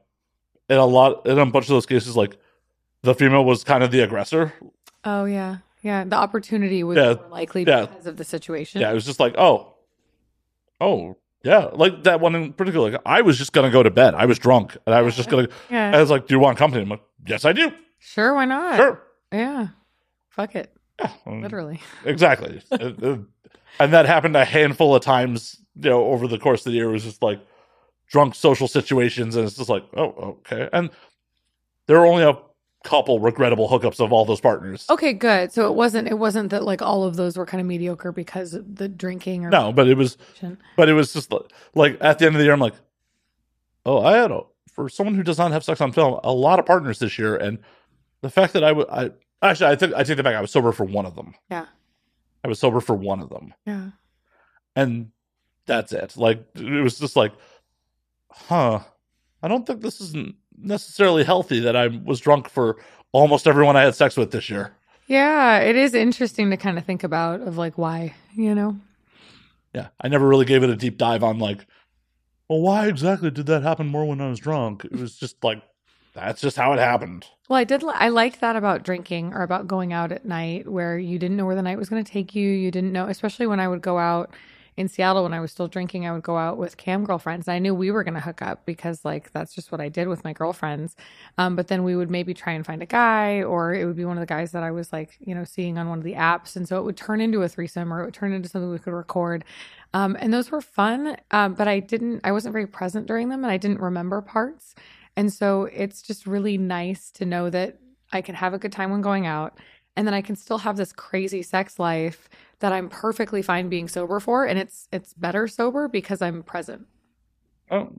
in 0.69 0.77
a 0.77 0.85
lot, 0.85 1.25
in 1.27 1.39
a 1.39 1.45
bunch 1.45 1.65
of 1.65 1.69
those 1.69 1.85
cases, 1.85 2.15
like 2.17 2.37
the 3.01 3.13
female 3.15 3.45
was 3.45 3.63
kind 3.63 3.83
of 3.83 3.91
the 3.91 4.01
aggressor. 4.01 4.53
Oh, 5.03 5.25
yeah. 5.25 5.57
Yeah. 5.81 6.03
The 6.05 6.15
opportunity 6.15 6.83
was 6.83 6.97
Yeah. 6.97 7.13
more 7.15 7.27
likely 7.29 7.63
Yeah. 7.63 7.85
because 7.85 8.05
of 8.07 8.17
the 8.17 8.23
situation. 8.23 8.81
Yeah, 8.81 8.91
it 8.91 8.93
was 8.93 9.05
just 9.05 9.19
like, 9.19 9.35
oh, 9.37 9.75
oh, 10.79 11.17
yeah, 11.43 11.65
like 11.73 12.03
that 12.03 12.21
one 12.21 12.35
in 12.35 12.53
particular. 12.53 12.89
Like, 12.91 13.01
I 13.05 13.21
was 13.21 13.37
just 13.37 13.51
gonna 13.51 13.69
go 13.71 13.83
to 13.83 13.91
bed. 13.91 14.13
I 14.15 14.25
was 14.25 14.39
drunk, 14.39 14.77
and 14.85 14.95
I 14.95 15.01
was 15.01 15.15
just 15.17 15.29
gonna. 15.29 15.49
Yeah. 15.69 15.91
I 15.93 15.99
was 15.99 16.09
like, 16.09 16.25
"Do 16.27 16.33
you 16.33 16.39
want 16.39 16.57
company?" 16.57 16.83
I'm 16.83 16.89
like, 16.89 17.01
"Yes, 17.27 17.43
I 17.43 17.51
do." 17.51 17.69
Sure. 17.99 18.33
Why 18.33 18.45
not? 18.45 18.77
Sure. 18.77 19.03
Yeah. 19.31 19.67
Fuck 20.29 20.55
it. 20.55 20.73
Um, 21.25 21.41
Literally. 21.41 21.81
Exactly. 22.05 22.61
Uh, 22.71 22.75
uh, 23.01 23.17
and 23.79 23.93
that 23.93 24.05
happened 24.05 24.35
a 24.35 24.45
handful 24.45 24.95
of 24.95 25.01
times, 25.01 25.59
you 25.75 25.89
know, 25.89 26.05
over 26.05 26.27
the 26.27 26.37
course 26.37 26.65
of 26.65 26.71
the 26.71 26.77
year. 26.77 26.89
It 26.89 26.93
was 26.93 27.03
just 27.03 27.21
like 27.21 27.39
drunk 28.07 28.35
social 28.35 28.67
situations, 28.67 29.35
and 29.35 29.45
it's 29.45 29.57
just 29.57 29.69
like, 29.69 29.83
oh, 29.95 30.37
okay. 30.51 30.69
And 30.71 30.89
there 31.87 31.99
were 31.99 32.05
only 32.05 32.23
a 32.23 32.37
couple 32.83 33.19
regrettable 33.19 33.69
hookups 33.69 33.99
of 34.03 34.11
all 34.11 34.25
those 34.25 34.41
partners. 34.41 34.85
Okay, 34.89 35.13
good. 35.13 35.51
So 35.51 35.67
it 35.67 35.73
wasn't 35.73 36.07
it 36.07 36.19
wasn't 36.19 36.49
that 36.51 36.63
like 36.63 36.81
all 36.81 37.03
of 37.03 37.15
those 37.15 37.37
were 37.37 37.45
kind 37.45 37.61
of 37.61 37.67
mediocre 37.67 38.11
because 38.11 38.53
of 38.53 38.75
the 38.75 38.87
drinking 38.89 39.45
or 39.45 39.49
No, 39.49 39.71
but 39.71 39.87
it 39.87 39.95
was 39.95 40.17
but 40.75 40.89
it 40.89 40.93
was 40.93 41.13
just 41.13 41.31
li- 41.31 41.47
like 41.75 41.97
at 42.01 42.19
the 42.19 42.25
end 42.25 42.35
of 42.35 42.39
the 42.39 42.43
year, 42.45 42.53
I'm 42.53 42.59
like, 42.59 42.75
oh, 43.85 44.01
I 44.03 44.17
had 44.17 44.31
a 44.31 44.41
for 44.73 44.89
someone 44.89 45.15
who 45.15 45.23
does 45.23 45.37
not 45.37 45.51
have 45.51 45.63
sex 45.63 45.79
on 45.81 45.91
film, 45.91 46.19
a 46.23 46.33
lot 46.33 46.59
of 46.59 46.65
partners 46.65 46.99
this 46.99 47.17
year, 47.17 47.35
and 47.35 47.59
the 48.21 48.29
fact 48.29 48.53
that 48.53 48.63
I 48.63 48.71
would, 48.71 48.87
I 48.89 49.11
actually, 49.41 49.67
I 49.71 49.75
think 49.75 49.93
I 49.93 50.03
take 50.03 50.17
that 50.17 50.23
back. 50.23 50.35
I 50.35 50.41
was 50.41 50.51
sober 50.51 50.71
for 50.71 50.83
one 50.83 51.05
of 51.05 51.15
them. 51.15 51.35
Yeah. 51.49 51.65
I 52.43 52.47
was 52.47 52.59
sober 52.59 52.79
for 52.81 52.95
one 52.95 53.21
of 53.21 53.29
them, 53.29 53.53
Yeah. 53.65 53.89
and 54.75 55.11
that's 55.65 55.93
it. 55.93 56.17
Like 56.17 56.43
it 56.55 56.83
was 56.83 56.99
just 56.99 57.15
like, 57.15 57.31
huh, 58.31 58.79
I 59.41 59.47
don't 59.47 59.65
think 59.65 59.81
this 59.81 60.01
isn't 60.01 60.35
necessarily 60.57 61.23
healthy 61.23 61.59
that 61.61 61.75
I 61.75 61.87
was 61.87 62.19
drunk 62.19 62.49
for 62.49 62.77
almost 63.11 63.47
everyone 63.47 63.75
I 63.75 63.83
had 63.83 63.95
sex 63.95 64.17
with 64.17 64.31
this 64.31 64.49
year. 64.49 64.73
Yeah, 65.07 65.59
it 65.59 65.75
is 65.75 65.93
interesting 65.93 66.49
to 66.51 66.57
kind 66.57 66.77
of 66.77 66.85
think 66.85 67.03
about 67.03 67.41
of 67.41 67.57
like 67.57 67.77
why, 67.77 68.13
you 68.35 68.55
know. 68.55 68.77
Yeah, 69.73 69.87
I 70.01 70.07
never 70.07 70.27
really 70.27 70.45
gave 70.45 70.63
it 70.63 70.69
a 70.69 70.75
deep 70.75 70.97
dive 70.97 71.23
on 71.23 71.39
like, 71.39 71.65
well, 72.49 72.61
why 72.61 72.87
exactly 72.87 73.31
did 73.31 73.45
that 73.47 73.63
happen 73.63 73.87
more 73.87 74.05
when 74.05 74.21
I 74.21 74.29
was 74.29 74.39
drunk? 74.39 74.85
It 74.85 74.93
was 74.93 75.15
just 75.17 75.43
like, 75.43 75.61
that's 76.13 76.41
just 76.41 76.57
how 76.57 76.73
it 76.73 76.79
happened. 76.79 77.27
Well, 77.49 77.59
I 77.59 77.63
did. 77.63 77.83
I 77.83 78.09
liked 78.09 78.39
that 78.41 78.55
about 78.55 78.83
drinking 78.83 79.33
or 79.33 79.41
about 79.43 79.67
going 79.67 79.93
out 79.93 80.11
at 80.11 80.25
night, 80.25 80.67
where 80.67 80.97
you 80.97 81.19
didn't 81.19 81.37
know 81.37 81.45
where 81.45 81.55
the 81.55 81.61
night 81.61 81.77
was 81.77 81.89
going 81.89 82.03
to 82.03 82.11
take 82.11 82.33
you. 82.35 82.49
You 82.49 82.71
didn't 82.71 82.93
know, 82.93 83.07
especially 83.07 83.47
when 83.47 83.59
I 83.59 83.67
would 83.67 83.81
go 83.81 83.97
out 83.97 84.33
in 84.75 84.87
Seattle 84.87 85.23
when 85.23 85.33
I 85.33 85.39
was 85.39 85.51
still 85.51 85.67
drinking. 85.67 86.07
I 86.07 86.11
would 86.13 86.23
go 86.23 86.37
out 86.37 86.57
with 86.57 86.77
cam 86.77 87.03
girlfriends. 87.03 87.47
I 87.47 87.59
knew 87.59 87.75
we 87.75 87.91
were 87.91 88.03
going 88.03 88.15
to 88.15 88.19
hook 88.19 88.41
up 88.41 88.65
because, 88.65 89.05
like, 89.05 89.31
that's 89.31 89.53
just 89.53 89.71
what 89.71 89.81
I 89.81 89.89
did 89.89 90.07
with 90.07 90.23
my 90.23 90.33
girlfriends. 90.33 90.95
Um, 91.37 91.55
but 91.55 91.67
then 91.67 91.83
we 91.83 91.95
would 91.95 92.09
maybe 92.09 92.33
try 92.33 92.53
and 92.53 92.65
find 92.65 92.81
a 92.81 92.87
guy, 92.87 93.43
or 93.43 93.73
it 93.73 93.85
would 93.85 93.95
be 93.95 94.05
one 94.05 94.17
of 94.17 94.21
the 94.21 94.33
guys 94.33 94.51
that 94.53 94.63
I 94.63 94.71
was 94.71 94.91
like, 94.91 95.17
you 95.19 95.35
know, 95.35 95.43
seeing 95.43 95.77
on 95.77 95.89
one 95.89 95.99
of 95.99 96.03
the 96.03 96.13
apps, 96.13 96.55
and 96.55 96.67
so 96.67 96.77
it 96.79 96.83
would 96.83 96.97
turn 96.97 97.21
into 97.21 97.43
a 97.43 97.49
threesome, 97.49 97.93
or 97.93 98.01
it 98.01 98.05
would 98.05 98.13
turn 98.13 98.33
into 98.33 98.49
something 98.49 98.71
we 98.71 98.79
could 98.79 98.93
record. 98.93 99.43
Um, 99.93 100.17
and 100.19 100.33
those 100.33 100.49
were 100.49 100.61
fun, 100.61 101.17
um, 101.29 101.53
but 101.53 101.67
I 101.67 101.79
didn't. 101.79 102.21
I 102.23 102.31
wasn't 102.31 102.53
very 102.53 102.67
present 102.67 103.05
during 103.05 103.29
them, 103.29 103.43
and 103.43 103.51
I 103.51 103.57
didn't 103.57 103.79
remember 103.79 104.21
parts. 104.21 104.73
And 105.15 105.31
so 105.31 105.65
it's 105.65 106.01
just 106.01 106.25
really 106.25 106.57
nice 106.57 107.11
to 107.11 107.25
know 107.25 107.49
that 107.49 107.77
I 108.11 108.21
can 108.21 108.35
have 108.35 108.53
a 108.53 108.59
good 108.59 108.71
time 108.71 108.91
when 108.91 109.01
going 109.01 109.25
out 109.25 109.57
and 109.95 110.07
then 110.07 110.13
I 110.13 110.21
can 110.21 110.35
still 110.35 110.59
have 110.59 110.77
this 110.77 110.91
crazy 110.91 111.43
sex 111.43 111.77
life 111.77 112.29
that 112.59 112.71
I'm 112.71 112.89
perfectly 112.89 113.41
fine 113.41 113.69
being 113.69 113.87
sober 113.87 114.19
for 114.19 114.45
and 114.45 114.57
it's 114.57 114.87
it's 114.91 115.13
better 115.13 115.47
sober 115.47 115.87
because 115.87 116.21
I'm 116.21 116.43
present. 116.43 116.87
Oh, 117.69 117.89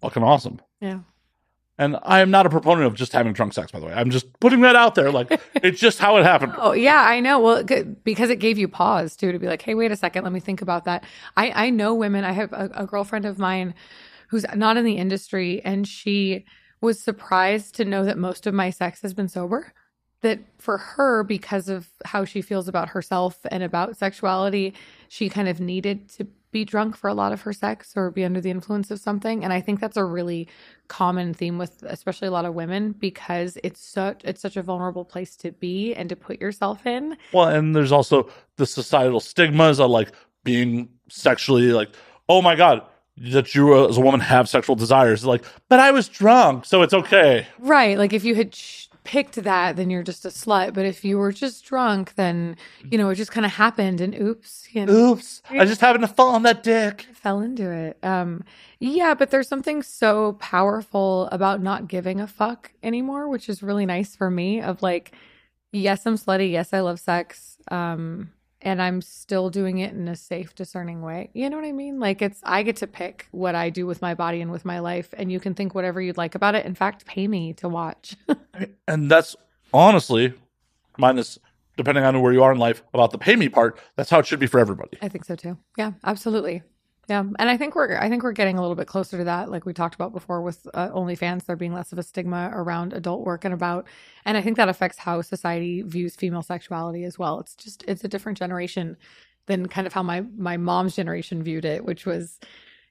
fucking 0.00 0.22
awesome. 0.22 0.60
Yeah. 0.80 1.00
And 1.78 1.96
I 2.02 2.20
am 2.20 2.30
not 2.30 2.44
a 2.44 2.50
proponent 2.50 2.86
of 2.86 2.94
just 2.94 3.12
having 3.12 3.32
drunk 3.32 3.54
sex, 3.54 3.72
by 3.72 3.80
the 3.80 3.86
way. 3.86 3.92
I'm 3.94 4.10
just 4.10 4.38
putting 4.40 4.60
that 4.60 4.76
out 4.76 4.94
there. 4.94 5.10
Like, 5.10 5.40
it's 5.54 5.80
just 5.80 5.98
how 5.98 6.16
it 6.18 6.22
happened. 6.22 6.52
Oh, 6.58 6.72
yeah, 6.72 7.02
I 7.02 7.18
know. 7.18 7.40
Well, 7.40 7.64
because 8.04 8.28
it 8.28 8.36
gave 8.36 8.58
you 8.58 8.68
pause 8.68 9.16
too 9.16 9.32
to 9.32 9.38
be 9.38 9.46
like, 9.46 9.62
"Hey, 9.62 9.74
wait 9.74 9.90
a 9.90 9.96
second, 9.96 10.22
let 10.22 10.32
me 10.32 10.40
think 10.40 10.60
about 10.60 10.84
that." 10.84 11.02
I 11.36 11.66
I 11.66 11.70
know 11.70 11.94
women. 11.94 12.24
I 12.24 12.32
have 12.32 12.52
a, 12.52 12.70
a 12.74 12.86
girlfriend 12.86 13.24
of 13.24 13.38
mine 13.38 13.74
who's 14.32 14.46
not 14.54 14.78
in 14.78 14.84
the 14.86 14.96
industry 14.96 15.60
and 15.62 15.86
she 15.86 16.42
was 16.80 16.98
surprised 16.98 17.74
to 17.74 17.84
know 17.84 18.02
that 18.02 18.16
most 18.16 18.46
of 18.46 18.54
my 18.54 18.70
sex 18.70 19.02
has 19.02 19.12
been 19.12 19.28
sober. 19.28 19.74
That 20.22 20.38
for 20.56 20.78
her, 20.78 21.22
because 21.22 21.68
of 21.68 21.86
how 22.06 22.24
she 22.24 22.40
feels 22.40 22.66
about 22.66 22.88
herself 22.88 23.38
and 23.50 23.62
about 23.62 23.98
sexuality, 23.98 24.72
she 25.08 25.28
kind 25.28 25.48
of 25.48 25.60
needed 25.60 26.08
to 26.10 26.26
be 26.50 26.64
drunk 26.64 26.96
for 26.96 27.08
a 27.08 27.14
lot 27.14 27.32
of 27.32 27.42
her 27.42 27.52
sex 27.52 27.92
or 27.94 28.10
be 28.10 28.24
under 28.24 28.40
the 28.40 28.48
influence 28.48 28.90
of 28.90 29.00
something. 29.00 29.44
And 29.44 29.52
I 29.52 29.60
think 29.60 29.80
that's 29.80 29.98
a 29.98 30.04
really 30.04 30.48
common 30.88 31.34
theme 31.34 31.58
with 31.58 31.82
especially 31.82 32.28
a 32.28 32.30
lot 32.30 32.46
of 32.46 32.54
women 32.54 32.92
because 32.92 33.58
it's 33.62 33.80
such 33.80 34.22
it's 34.24 34.40
such 34.40 34.56
a 34.56 34.62
vulnerable 34.62 35.04
place 35.04 35.36
to 35.36 35.52
be 35.52 35.94
and 35.94 36.08
to 36.08 36.16
put 36.16 36.40
yourself 36.40 36.86
in. 36.86 37.18
Well, 37.34 37.48
and 37.48 37.76
there's 37.76 37.92
also 37.92 38.30
the 38.56 38.66
societal 38.66 39.20
stigmas 39.20 39.78
of 39.78 39.90
like 39.90 40.12
being 40.42 40.88
sexually 41.10 41.72
like, 41.72 41.90
oh 42.30 42.40
my 42.40 42.56
God, 42.56 42.86
that 43.30 43.54
you 43.54 43.88
as 43.88 43.96
a 43.96 44.00
woman 44.00 44.20
have 44.20 44.48
sexual 44.48 44.76
desires. 44.76 45.24
Like, 45.24 45.44
but 45.68 45.78
I 45.80 45.90
was 45.92 46.08
drunk, 46.08 46.64
so 46.64 46.82
it's 46.82 46.94
okay. 46.94 47.46
Right. 47.58 47.96
Like 47.96 48.12
if 48.12 48.24
you 48.24 48.34
had 48.34 48.52
ch- 48.52 48.88
picked 49.04 49.34
that, 49.34 49.76
then 49.76 49.90
you're 49.90 50.02
just 50.02 50.24
a 50.24 50.28
slut. 50.28 50.74
But 50.74 50.86
if 50.86 51.04
you 51.04 51.18
were 51.18 51.32
just 51.32 51.64
drunk, 51.64 52.14
then, 52.16 52.56
you 52.90 52.98
know, 52.98 53.10
it 53.10 53.16
just 53.16 53.32
kind 53.32 53.44
of 53.46 53.52
happened 53.52 54.00
and 54.00 54.14
oops, 54.14 54.66
you 54.72 54.86
know, 54.86 54.92
Oops, 54.92 55.42
I 55.50 55.64
just 55.64 55.80
happened 55.80 56.02
to 56.02 56.08
fall 56.12 56.34
on 56.34 56.42
that 56.44 56.62
dick. 56.62 57.06
fell 57.14 57.40
into 57.40 57.70
it. 57.70 57.98
Um, 58.04 58.44
yeah, 58.80 59.14
but 59.14 59.30
there's 59.30 59.48
something 59.48 59.82
so 59.82 60.34
powerful 60.34 61.28
about 61.32 61.62
not 61.62 61.88
giving 61.88 62.20
a 62.20 62.26
fuck 62.26 62.72
anymore, 62.82 63.28
which 63.28 63.48
is 63.48 63.62
really 63.62 63.86
nice 63.86 64.14
for 64.16 64.30
me 64.30 64.60
of 64.60 64.82
like, 64.82 65.12
yes, 65.72 66.06
I'm 66.06 66.16
slutty. 66.16 66.50
Yes, 66.50 66.72
I 66.72 66.80
love 66.80 66.98
sex. 67.00 67.58
Um, 67.70 68.30
and 68.62 68.80
I'm 68.80 69.02
still 69.02 69.50
doing 69.50 69.78
it 69.78 69.92
in 69.92 70.08
a 70.08 70.16
safe, 70.16 70.54
discerning 70.54 71.02
way. 71.02 71.30
You 71.34 71.50
know 71.50 71.56
what 71.56 71.66
I 71.66 71.72
mean? 71.72 71.98
Like 72.00 72.22
it's 72.22 72.40
I 72.44 72.62
get 72.62 72.76
to 72.76 72.86
pick 72.86 73.26
what 73.32 73.54
I 73.54 73.70
do 73.70 73.86
with 73.86 74.00
my 74.00 74.14
body 74.14 74.40
and 74.40 74.50
with 74.50 74.64
my 74.64 74.78
life, 74.78 75.12
and 75.16 75.30
you 75.30 75.40
can 75.40 75.54
think 75.54 75.74
whatever 75.74 76.00
you'd 76.00 76.16
like 76.16 76.34
about 76.34 76.54
it. 76.54 76.64
In 76.64 76.74
fact, 76.74 77.04
pay 77.04 77.28
me 77.28 77.52
to 77.54 77.68
watch. 77.68 78.16
And 78.86 79.10
that's 79.10 79.34
honestly, 79.72 80.34
minus 80.98 81.38
depending 81.76 82.04
on 82.04 82.20
where 82.20 82.32
you 82.32 82.42
are 82.42 82.52
in 82.52 82.58
life, 82.58 82.82
about 82.92 83.10
the 83.10 83.18
pay 83.18 83.36
me 83.36 83.48
part. 83.48 83.78
That's 83.96 84.10
how 84.10 84.18
it 84.18 84.26
should 84.26 84.38
be 84.38 84.46
for 84.46 84.60
everybody. 84.60 84.98
I 85.00 85.08
think 85.08 85.24
so 85.24 85.34
too. 85.34 85.56
Yeah, 85.76 85.92
absolutely. 86.04 86.62
Yeah, 87.08 87.20
and 87.20 87.50
I 87.50 87.56
think 87.56 87.74
we're 87.74 87.98
I 87.98 88.08
think 88.08 88.22
we're 88.22 88.32
getting 88.32 88.58
a 88.58 88.60
little 88.60 88.76
bit 88.76 88.86
closer 88.86 89.18
to 89.18 89.24
that, 89.24 89.50
like 89.50 89.66
we 89.66 89.72
talked 89.72 89.96
about 89.96 90.12
before 90.12 90.40
with 90.40 90.66
uh, 90.72 90.90
OnlyFans. 90.90 91.46
There 91.46 91.56
being 91.56 91.74
less 91.74 91.92
of 91.92 91.98
a 91.98 92.02
stigma 92.02 92.50
around 92.54 92.92
adult 92.92 93.26
work 93.26 93.44
and 93.44 93.52
about, 93.52 93.88
and 94.24 94.36
I 94.36 94.40
think 94.40 94.56
that 94.56 94.68
affects 94.68 94.98
how 94.98 95.20
society 95.20 95.82
views 95.82 96.14
female 96.14 96.42
sexuality 96.42 97.02
as 97.04 97.18
well. 97.18 97.40
It's 97.40 97.56
just 97.56 97.84
it's 97.88 98.04
a 98.04 98.08
different 98.08 98.38
generation 98.38 98.96
than 99.46 99.66
kind 99.66 99.86
of 99.86 99.92
how 99.92 100.04
my 100.04 100.20
my 100.36 100.56
mom's 100.56 100.94
generation 100.94 101.42
viewed 101.42 101.64
it, 101.64 101.84
which 101.84 102.06
was, 102.06 102.38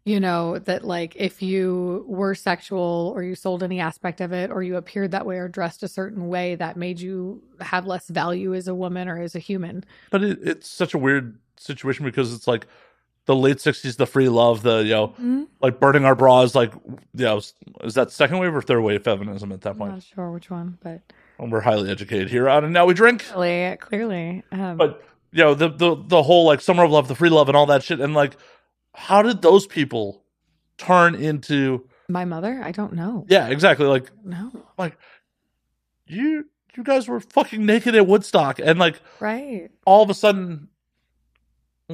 you 0.03 0.19
know, 0.19 0.59
that 0.59 0.83
like 0.83 1.15
if 1.15 1.41
you 1.41 2.03
were 2.05 2.35
sexual 2.35 3.13
or 3.15 3.23
you 3.23 3.33
sold 3.33 3.63
any 3.63 3.79
aspect 3.79 4.19
of 4.19 4.33
it 4.33 4.51
or 4.51 4.61
you 4.61 4.75
appeared 4.75 5.11
that 5.11 5.25
way 5.25 5.37
or 5.37 5.47
dressed 5.47 5.83
a 5.83 5.87
certain 5.87 6.27
way, 6.27 6.55
that 6.55 6.75
made 6.75 6.99
you 6.99 7.41
have 7.61 7.85
less 7.87 8.09
value 8.09 8.53
as 8.53 8.67
a 8.67 8.75
woman 8.75 9.07
or 9.07 9.21
as 9.21 9.35
a 9.35 9.39
human. 9.39 9.85
But 10.09 10.21
it, 10.21 10.39
it's 10.43 10.67
such 10.67 10.93
a 10.93 10.97
weird 10.97 11.39
situation 11.55 12.03
because 12.03 12.33
it's 12.33 12.47
like 12.47 12.67
the 13.35 13.41
late 13.41 13.57
'60s, 13.57 13.95
the 13.97 14.05
free 14.05 14.29
love, 14.29 14.61
the 14.63 14.79
you 14.83 14.89
know, 14.91 15.07
Mhm. 15.21 15.47
like 15.61 15.79
burning 15.79 16.05
our 16.05 16.15
bras. 16.15 16.53
Like, 16.55 16.73
you 17.13 17.25
know, 17.25 17.37
is 17.37 17.93
that 17.95 18.11
second 18.11 18.39
wave 18.39 18.53
or 18.55 18.61
third 18.61 18.81
wave 18.81 19.03
feminism 19.03 19.51
at 19.51 19.61
that 19.61 19.77
point 19.77 19.89
I'm 19.91 19.95
not 19.97 20.03
sure 20.03 20.31
which 20.31 20.49
one, 20.49 20.77
but 20.83 21.01
When 21.37 21.49
we're 21.49 21.61
highly 21.61 21.89
educated 21.89 22.29
here 22.29 22.47
on 22.49 22.63
and 22.65 22.73
now 22.73 22.85
we 22.85 22.93
drink. 22.93 23.25
clearly, 23.25 23.77
clearly. 23.77 24.43
Um, 24.51 24.77
But 24.77 25.01
you 25.31 25.43
know, 25.43 25.53
the 25.53 25.69
the 25.69 25.95
the 25.95 26.23
whole 26.23 26.45
like 26.45 26.61
summer 26.61 26.83
of 26.83 26.91
love, 26.91 27.07
the 27.07 27.15
free 27.15 27.29
love, 27.29 27.47
and 27.47 27.55
all 27.55 27.65
that 27.67 27.83
shit, 27.83 27.99
and 27.99 28.13
like, 28.13 28.35
how 28.93 29.21
did 29.21 29.41
those 29.41 29.65
people 29.67 30.23
turn 30.77 31.15
into? 31.15 31.87
my 32.09 32.25
mother, 32.25 32.59
I 32.61 32.71
don't 32.73 32.91
know. 32.93 33.25
Yeah, 33.29 33.47
exactly. 33.47 33.85
Like 33.85 34.11
No, 34.25 34.51
like 34.77 34.97
you, 36.05 36.45
you 36.75 36.83
guys 36.83 37.07
were 37.07 37.19
fucking 37.21 37.65
naked 37.65 37.95
at 37.95 38.05
Woodstock, 38.07 38.59
and 38.59 38.77
like 38.79 39.01
right? 39.21 39.69
all 39.85 40.03
of 40.03 40.09
a 40.09 40.13
sudden, 40.13 40.67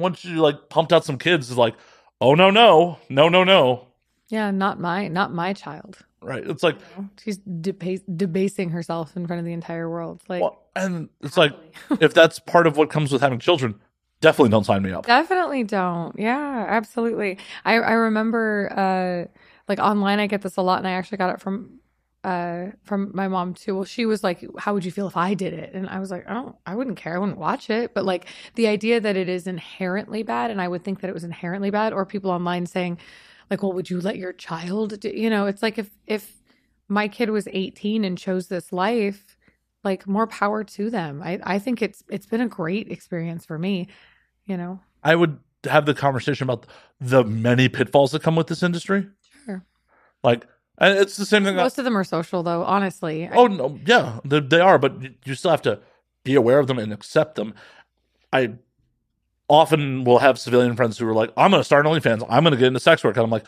once 0.00 0.24
you 0.24 0.36
like 0.40 0.68
pumped 0.68 0.92
out 0.92 1.04
some 1.04 1.18
kids, 1.18 1.50
it's 1.50 1.58
like, 1.58 1.74
oh 2.20 2.34
no, 2.34 2.50
no, 2.50 2.98
no, 3.08 3.28
no, 3.28 3.44
no. 3.44 3.86
Yeah, 4.28 4.50
not 4.50 4.78
my, 4.78 5.08
not 5.08 5.32
my 5.32 5.52
child. 5.52 5.98
Right? 6.20 6.44
It's 6.46 6.62
like, 6.62 6.76
She's 7.22 7.38
deba- 7.38 8.02
debasing 8.16 8.70
herself 8.70 9.16
in 9.16 9.26
front 9.26 9.38
of 9.40 9.46
the 9.46 9.52
entire 9.52 9.88
world. 9.88 10.22
Like, 10.28 10.42
well, 10.42 10.62
and 10.76 11.08
it's 11.22 11.36
like, 11.36 11.52
if 12.00 12.12
that's 12.12 12.38
part 12.38 12.66
of 12.66 12.76
what 12.76 12.90
comes 12.90 13.12
with 13.12 13.22
having 13.22 13.38
children, 13.38 13.80
definitely 14.20 14.50
don't 14.50 14.64
sign 14.64 14.82
me 14.82 14.92
up. 14.92 15.06
Definitely 15.06 15.64
don't. 15.64 16.18
Yeah, 16.18 16.66
absolutely. 16.68 17.38
I 17.64 17.74
I 17.74 17.92
remember 17.92 18.72
uh 18.76 19.32
like 19.68 19.78
online 19.78 20.18
I 20.18 20.26
get 20.26 20.42
this 20.42 20.56
a 20.56 20.62
lot 20.62 20.78
and 20.78 20.88
I 20.88 20.92
actually 20.92 21.18
got 21.18 21.30
it 21.30 21.40
from 21.40 21.77
uh 22.28 22.70
from 22.82 23.10
my 23.14 23.28
mom 23.28 23.54
too. 23.54 23.74
Well, 23.74 23.84
she 23.84 24.04
was 24.06 24.22
like, 24.22 24.44
"How 24.58 24.74
would 24.74 24.84
you 24.84 24.90
feel 24.90 25.06
if 25.06 25.16
I 25.16 25.34
did 25.34 25.52
it?" 25.52 25.70
And 25.74 25.88
I 25.88 25.98
was 25.98 26.10
like, 26.10 26.28
"I 26.28 26.34
don't 26.34 26.56
I 26.66 26.74
wouldn't 26.74 26.96
care. 26.96 27.14
I 27.14 27.18
wouldn't 27.18 27.38
watch 27.38 27.70
it." 27.70 27.94
But 27.94 28.04
like 28.04 28.26
the 28.54 28.66
idea 28.66 29.00
that 29.00 29.16
it 29.16 29.28
is 29.28 29.46
inherently 29.46 30.22
bad 30.22 30.50
and 30.50 30.60
I 30.60 30.68
would 30.68 30.84
think 30.84 31.00
that 31.00 31.10
it 31.10 31.14
was 31.14 31.24
inherently 31.24 31.70
bad 31.70 31.92
or 31.92 32.04
people 32.04 32.30
online 32.30 32.66
saying 32.66 32.98
like, 33.50 33.62
"Well, 33.62 33.72
would 33.72 33.90
you 33.90 34.00
let 34.00 34.16
your 34.16 34.32
child 34.32 35.00
do-? 35.00 35.16
you 35.16 35.30
know, 35.30 35.46
it's 35.46 35.62
like 35.62 35.78
if 35.78 35.90
if 36.06 36.42
my 36.88 37.08
kid 37.08 37.30
was 37.30 37.48
18 37.52 38.04
and 38.04 38.16
chose 38.18 38.48
this 38.48 38.72
life, 38.72 39.36
like 39.84 40.06
more 40.06 40.26
power 40.26 40.64
to 40.64 40.90
them. 40.90 41.22
I 41.22 41.40
I 41.44 41.58
think 41.58 41.82
it's 41.82 42.02
it's 42.08 42.26
been 42.26 42.40
a 42.40 42.48
great 42.48 42.90
experience 42.90 43.46
for 43.46 43.58
me, 43.58 43.88
you 44.44 44.56
know. 44.56 44.80
I 45.02 45.14
would 45.14 45.38
have 45.64 45.86
the 45.86 45.94
conversation 45.94 46.44
about 46.44 46.66
the 47.00 47.24
many 47.24 47.68
pitfalls 47.68 48.12
that 48.12 48.22
come 48.22 48.36
with 48.36 48.46
this 48.48 48.62
industry. 48.62 49.08
Sure. 49.44 49.64
Like, 50.22 50.46
and 50.78 50.98
it's 50.98 51.16
the 51.16 51.26
same 51.26 51.44
thing. 51.44 51.56
That, 51.56 51.62
Most 51.62 51.78
of 51.78 51.84
them 51.84 51.96
are 51.96 52.04
social, 52.04 52.42
though. 52.42 52.64
Honestly, 52.64 53.26
I- 53.28 53.34
oh 53.34 53.46
no, 53.46 53.78
yeah, 53.86 54.20
they, 54.24 54.40
they 54.40 54.60
are, 54.60 54.78
but 54.78 54.94
you- 55.24 55.34
still 55.34 55.50
have 55.50 55.62
to 55.62 55.80
be 56.24 56.34
aware 56.34 56.58
of 56.58 56.66
them 56.66 56.78
and 56.78 56.92
accept 56.92 57.34
them. 57.36 57.54
I 58.32 58.52
often 59.48 60.04
will 60.04 60.18
have 60.18 60.38
civilian 60.38 60.76
friends 60.76 60.98
who 60.98 61.08
are 61.08 61.14
like, 61.14 61.30
"I'm 61.36 61.50
going 61.50 61.60
to 61.60 61.64
start 61.64 61.86
an 61.86 61.92
OnlyFans. 61.92 62.26
I'm 62.28 62.42
going 62.44 62.52
to 62.52 62.58
get 62.58 62.66
into 62.68 62.80
sex 62.80 63.02
work," 63.04 63.16
and 63.16 63.24
I'm 63.24 63.30
like, 63.30 63.46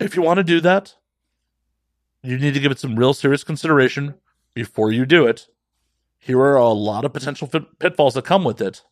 if 0.00 0.16
you 0.16 0.22
want 0.22 0.38
to 0.38 0.44
do 0.44 0.60
that, 0.60 0.94
you 2.22 2.38
need 2.38 2.54
to 2.54 2.60
give 2.60 2.72
it 2.72 2.78
some 2.80 2.96
real 2.96 3.14
serious 3.14 3.44
consideration 3.44 4.14
before 4.54 4.90
you 4.90 5.06
do 5.06 5.26
it. 5.26 5.46
Here 6.18 6.40
are 6.40 6.56
a 6.56 6.68
lot 6.70 7.04
of 7.04 7.12
potential 7.12 7.46
fit- 7.46 7.78
pitfalls 7.78 8.14
that 8.14 8.24
come 8.24 8.44
with 8.44 8.60
it. 8.60 8.82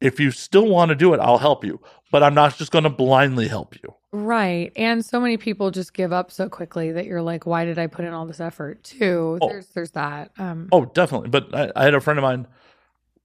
If 0.00 0.18
you 0.20 0.30
still 0.32 0.66
want 0.68 0.90
to 0.90 0.94
do 0.94 1.14
it, 1.14 1.20
I'll 1.20 1.38
help 1.38 1.64
you, 1.64 1.80
but 2.10 2.22
I'm 2.22 2.34
not 2.34 2.56
just 2.58 2.72
going 2.72 2.84
to 2.84 2.90
blindly 2.90 3.48
help 3.48 3.76
you. 3.82 3.94
Right. 4.16 4.70
And 4.76 5.04
so 5.04 5.18
many 5.18 5.36
people 5.36 5.72
just 5.72 5.92
give 5.92 6.12
up 6.12 6.30
so 6.30 6.48
quickly 6.48 6.92
that 6.92 7.04
you're 7.04 7.20
like, 7.20 7.46
why 7.46 7.64
did 7.64 7.80
I 7.80 7.88
put 7.88 8.04
in 8.04 8.12
all 8.12 8.26
this 8.26 8.38
effort? 8.38 8.84
Too. 8.84 9.40
Oh. 9.42 9.48
There's 9.48 9.66
there's 9.66 9.90
that. 9.90 10.30
Um 10.38 10.68
Oh, 10.70 10.84
definitely. 10.84 11.30
But 11.30 11.52
I, 11.52 11.72
I 11.74 11.84
had 11.84 11.94
a 11.94 12.00
friend 12.00 12.16
of 12.16 12.22
mine 12.22 12.46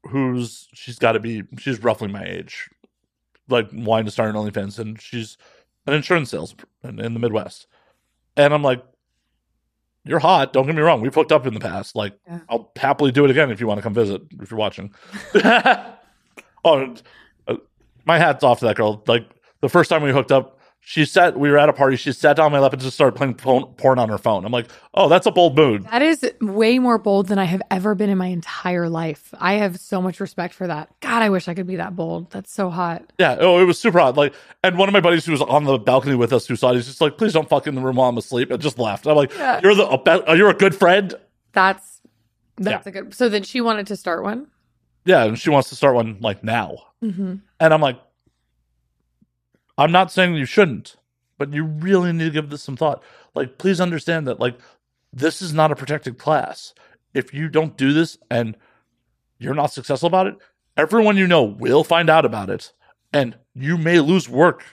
who's 0.10 0.68
she's 0.74 0.98
got 0.98 1.12
to 1.12 1.20
be 1.20 1.44
she's 1.60 1.84
roughly 1.84 2.08
my 2.08 2.24
age, 2.24 2.72
like 3.50 3.70
wanting 3.72 4.06
to 4.06 4.12
start 4.12 4.30
an 4.30 4.36
OnlyFans, 4.36 4.80
and 4.80 5.00
she's 5.00 5.38
an 5.86 5.94
insurance 5.94 6.32
sales 6.32 6.56
in, 6.84 7.00
in 7.00 7.14
the 7.14 7.20
Midwest. 7.20 7.68
And 8.36 8.52
I'm 8.52 8.64
like, 8.64 8.84
you're 10.06 10.18
hot. 10.18 10.54
Don't 10.54 10.66
get 10.66 10.76
me 10.76 10.82
wrong. 10.82 11.02
We've 11.02 11.14
hooked 11.14 11.32
up 11.32 11.46
in 11.46 11.54
the 11.54 11.60
past. 11.60 11.96
Like, 11.96 12.18
Yeah. 12.26 12.40
I'll 12.50 12.72
happily 12.76 13.12
do 13.12 13.26
it 13.26 13.32
again 13.32 13.52
if 13.52 13.60
you 13.62 13.68
want 13.68 13.78
to 13.78 13.84
come 13.84 13.94
visit. 13.94 14.24
If 14.42 14.50
you're 14.50 14.58
watching. 14.58 14.92
oh, 16.64 16.96
uh, 17.48 17.56
my 18.06 18.18
hat's 18.18 18.44
off 18.44 18.58
to 18.60 18.66
that 18.66 18.76
girl. 18.76 19.04
Like 19.06 19.30
the 19.62 19.70
first 19.70 19.92
time 19.92 20.02
we 20.02 20.12
hooked 20.12 20.32
up. 20.32 20.59
She 20.82 21.06
sat. 21.06 21.38
We 21.38 21.52
were 21.52 21.58
at 21.60 21.70
a 21.70 21.74
party. 21.74 21.98
She 21.98 22.12
sat 22.14 22.38
down 22.38 22.48
on 22.48 22.52
my 22.52 22.60
lap 22.60 22.74
and 22.74 22.82
just 22.82 22.96
started 22.96 23.16
playing 23.16 23.36
porn, 23.36 24.00
on 24.00 24.10
her 24.10 24.18
phone. 24.18 24.44
I'm 24.44 24.52
like, 24.52 24.68
"Oh, 24.96 25.08
that's 25.08 25.28
a 25.28 25.32
bold 25.32 25.56
move." 25.56 25.84
That 25.84 26.02
is 26.02 26.26
way 26.42 26.80
more 26.80 26.98
bold 26.98 27.28
than 27.28 27.38
I 27.38 27.44
have 27.44 27.62
ever 27.70 27.94
been 27.94 28.10
in 28.10 28.18
my 28.18 28.26
entire 28.28 28.90
life. 28.90 29.32
I 29.40 29.56
have 29.56 29.80
so 29.80 30.02
much 30.02 30.20
respect 30.20 30.56
for 30.56 30.66
that. 30.66 30.90
God, 31.02 31.22
I 31.22 31.30
wish 31.30 31.48
I 31.48 31.54
could 31.54 31.68
be 31.68 31.76
that 31.76 31.96
bold. 31.96 32.32
That's 32.32 32.52
so 32.52 32.72
hot. 32.72 33.12
Yeah, 33.20 33.38
oh, 33.40 33.60
it 33.60 33.66
was 33.66 33.78
super 33.80 34.00
hot. 34.00 34.18
Like, 34.18 34.34
and 34.64 34.80
one 34.80 34.90
of 34.90 34.94
my 34.94 35.00
buddies 35.00 35.26
who 35.26 35.32
was 35.34 35.42
on 35.42 35.66
the 35.66 35.78
balcony 35.78 36.16
with 36.16 36.34
us, 36.34 36.48
who 36.48 36.56
saw 36.56 36.72
it, 36.72 36.76
he's 36.78 36.88
just 36.88 37.02
like, 37.02 37.18
"Please 37.20 37.34
don't 37.34 37.48
fuck 37.48 37.68
in 37.68 37.76
the 37.76 37.82
room 37.82 37.98
while 37.98 38.10
I'm 38.10 38.18
asleep," 38.18 38.50
and 38.50 38.60
just 38.62 38.80
laughed 38.80 39.06
I'm 39.06 39.16
like, 39.16 39.32
Yeah. 39.38 39.60
"You're 39.62 39.76
the 39.76 39.88
a 39.88 39.98
be- 40.02 40.38
you're 40.38 40.50
a 40.50 40.56
good 40.56 40.74
friend." 40.74 41.14
That's 41.54 42.02
that's 42.58 42.88
a 42.88 42.92
good. 42.92 43.14
So 43.14 43.30
then 43.30 43.44
she 43.44 43.62
wanted 43.62 43.86
to 43.88 43.96
start 43.96 44.24
one. 44.24 44.48
Yeah, 45.06 45.24
and 45.26 45.38
she 45.38 45.50
wants 45.52 45.70
to 45.70 45.76
start 45.76 45.94
one 45.94 46.18
like 46.20 46.44
now, 46.44 46.78
Mm-hmm. 47.04 47.36
and 47.60 47.74
I'm 47.74 47.82
like, 47.82 48.00
I'm 49.80 49.94
not 49.94 50.12
saying 50.12 50.36
you 50.36 50.46
shouldn't, 50.46 50.98
but 51.38 51.54
you 51.54 51.64
really 51.64 52.12
need 52.12 52.26
to 52.26 52.30
give 52.32 52.50
this 52.50 52.62
some 52.62 52.76
thought. 52.76 53.02
Like, 53.34 53.58
please 53.58 53.80
understand 53.80 54.28
that 54.28 54.40
like 54.40 54.60
this 55.14 55.42
is 55.42 55.54
not 55.54 55.72
a 55.72 55.76
protected 55.76 56.18
class. 56.18 56.74
If 57.14 57.34
you 57.34 57.48
don't 57.48 57.78
do 57.78 57.94
this 57.94 58.18
and 58.30 58.58
you're 59.38 59.54
not 59.54 59.72
successful 59.72 60.08
about 60.08 60.28
it, 60.28 60.36
everyone 60.76 61.16
you 61.16 61.28
know 61.28 61.44
will 61.44 61.86
find 61.86 62.10
out 62.10 62.26
about 62.26 62.50
it, 62.50 62.74
and 63.14 63.38
you 63.56 63.78
may 63.78 64.02
lose 64.02 64.28
work 64.28 64.66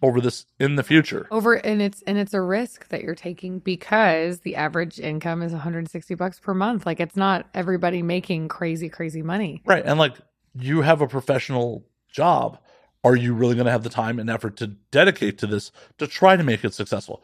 over 0.00 0.22
this 0.22 0.46
in 0.58 0.76
the 0.76 0.82
future. 0.82 1.26
Over 1.30 1.54
and 1.54 1.82
it's 1.82 2.02
and 2.06 2.16
it's 2.16 2.32
a 2.32 2.40
risk 2.40 2.88
that 2.88 3.02
you're 3.02 3.14
taking 3.14 3.58
because 3.58 4.40
the 4.40 4.56
average 4.56 4.98
income 4.98 5.42
is 5.42 5.52
160 5.52 6.14
bucks 6.14 6.40
per 6.40 6.54
month. 6.54 6.86
Like 6.86 6.98
it's 6.98 7.16
not 7.16 7.46
everybody 7.52 8.02
making 8.02 8.48
crazy 8.48 8.88
crazy 8.88 9.22
money. 9.22 9.62
Right. 9.66 9.84
And 9.84 9.98
like 9.98 10.16
you 10.54 10.80
have 10.80 11.02
a 11.02 11.06
professional 11.06 11.84
job. 12.10 12.58
Are 13.06 13.14
you 13.16 13.34
really 13.34 13.54
going 13.54 13.66
to 13.66 13.70
have 13.72 13.82
the 13.84 13.88
time 13.90 14.18
and 14.18 14.28
effort 14.28 14.56
to 14.56 14.66
dedicate 14.90 15.38
to 15.38 15.46
this 15.46 15.70
to 15.98 16.06
try 16.06 16.36
to 16.36 16.42
make 16.42 16.64
it 16.64 16.74
successful? 16.74 17.22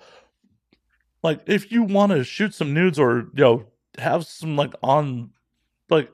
Like 1.23 1.41
if 1.47 1.73
you 1.73 1.83
want 1.83 2.13
to 2.13 2.23
shoot 2.25 2.55
some 2.55 2.73
nudes 2.73 2.99
or, 2.99 3.19
you 3.35 3.43
know, 3.45 3.65
have 3.99 4.25
some 4.27 4.57
like 4.57 4.75
on 4.83 5.31
like 5.91 6.11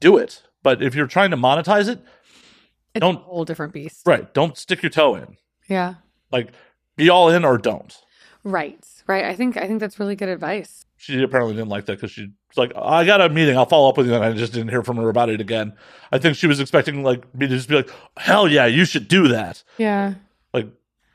do 0.00 0.16
it. 0.16 0.42
But 0.62 0.82
if 0.82 0.94
you're 0.94 1.06
trying 1.06 1.30
to 1.32 1.36
monetize 1.36 1.88
it, 1.88 2.00
It's 2.94 3.00
Don't- 3.02 3.16
a 3.16 3.18
whole 3.18 3.44
different 3.44 3.72
beast. 3.72 4.02
right, 4.06 4.32
don't 4.34 4.56
stick 4.58 4.82
your 4.82 4.90
toe 4.90 5.14
in. 5.16 5.36
Yeah. 5.68 5.94
Like 6.32 6.48
be 6.96 7.08
all 7.08 7.28
in 7.30 7.44
or 7.44 7.56
don't. 7.58 7.94
Right. 8.42 8.84
Right. 9.06 9.24
I 9.26 9.34
think 9.34 9.56
I 9.56 9.66
think 9.66 9.80
that's 9.80 9.98
really 10.00 10.16
good 10.16 10.28
advice. 10.30 10.86
She 11.00 11.22
apparently 11.22 11.54
didn't 11.54 11.70
like 11.70 11.86
that 11.86 11.96
because 11.96 12.10
she's 12.10 12.28
like, 12.56 12.72
I 12.76 13.06
got 13.06 13.22
a 13.22 13.30
meeting. 13.30 13.56
I'll 13.56 13.64
follow 13.64 13.88
up 13.88 13.96
with 13.96 14.06
you. 14.06 14.14
And 14.14 14.22
I 14.22 14.34
just 14.34 14.52
didn't 14.52 14.68
hear 14.68 14.82
from 14.82 14.98
her 14.98 15.08
about 15.08 15.30
it 15.30 15.40
again. 15.40 15.72
I 16.12 16.18
think 16.18 16.36
she 16.36 16.46
was 16.46 16.60
expecting 16.60 17.02
like 17.02 17.34
me 17.34 17.48
to 17.48 17.56
just 17.56 17.70
be 17.70 17.76
like, 17.76 17.88
hell 18.18 18.46
yeah, 18.46 18.66
you 18.66 18.84
should 18.84 19.08
do 19.08 19.26
that. 19.28 19.64
Yeah. 19.78 20.16
Like, 20.52 20.68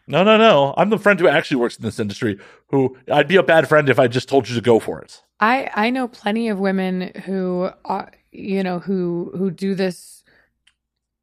no, 0.07 0.23
no, 0.23 0.37
no. 0.37 0.73
I'm 0.75 0.89
the 0.89 0.97
friend 0.97 1.19
who 1.19 1.27
actually 1.27 1.57
works 1.57 1.77
in 1.77 1.83
this 1.83 1.99
industry. 1.99 2.39
Who 2.69 2.97
I'd 3.13 3.27
be 3.27 3.35
a 3.35 3.43
bad 3.43 3.69
friend 3.69 3.87
if 3.87 3.99
I 3.99 4.07
just 4.07 4.27
told 4.27 4.49
you 4.49 4.55
to 4.55 4.61
go 4.61 4.79
for 4.79 4.99
it. 5.01 5.21
I 5.39 5.69
I 5.75 5.91
know 5.91 6.07
plenty 6.07 6.49
of 6.49 6.59
women 6.59 7.11
who 7.23 7.69
are 7.85 8.11
you 8.31 8.63
know 8.63 8.79
who 8.79 9.33
who 9.37 9.51
do 9.51 9.75
this 9.75 10.23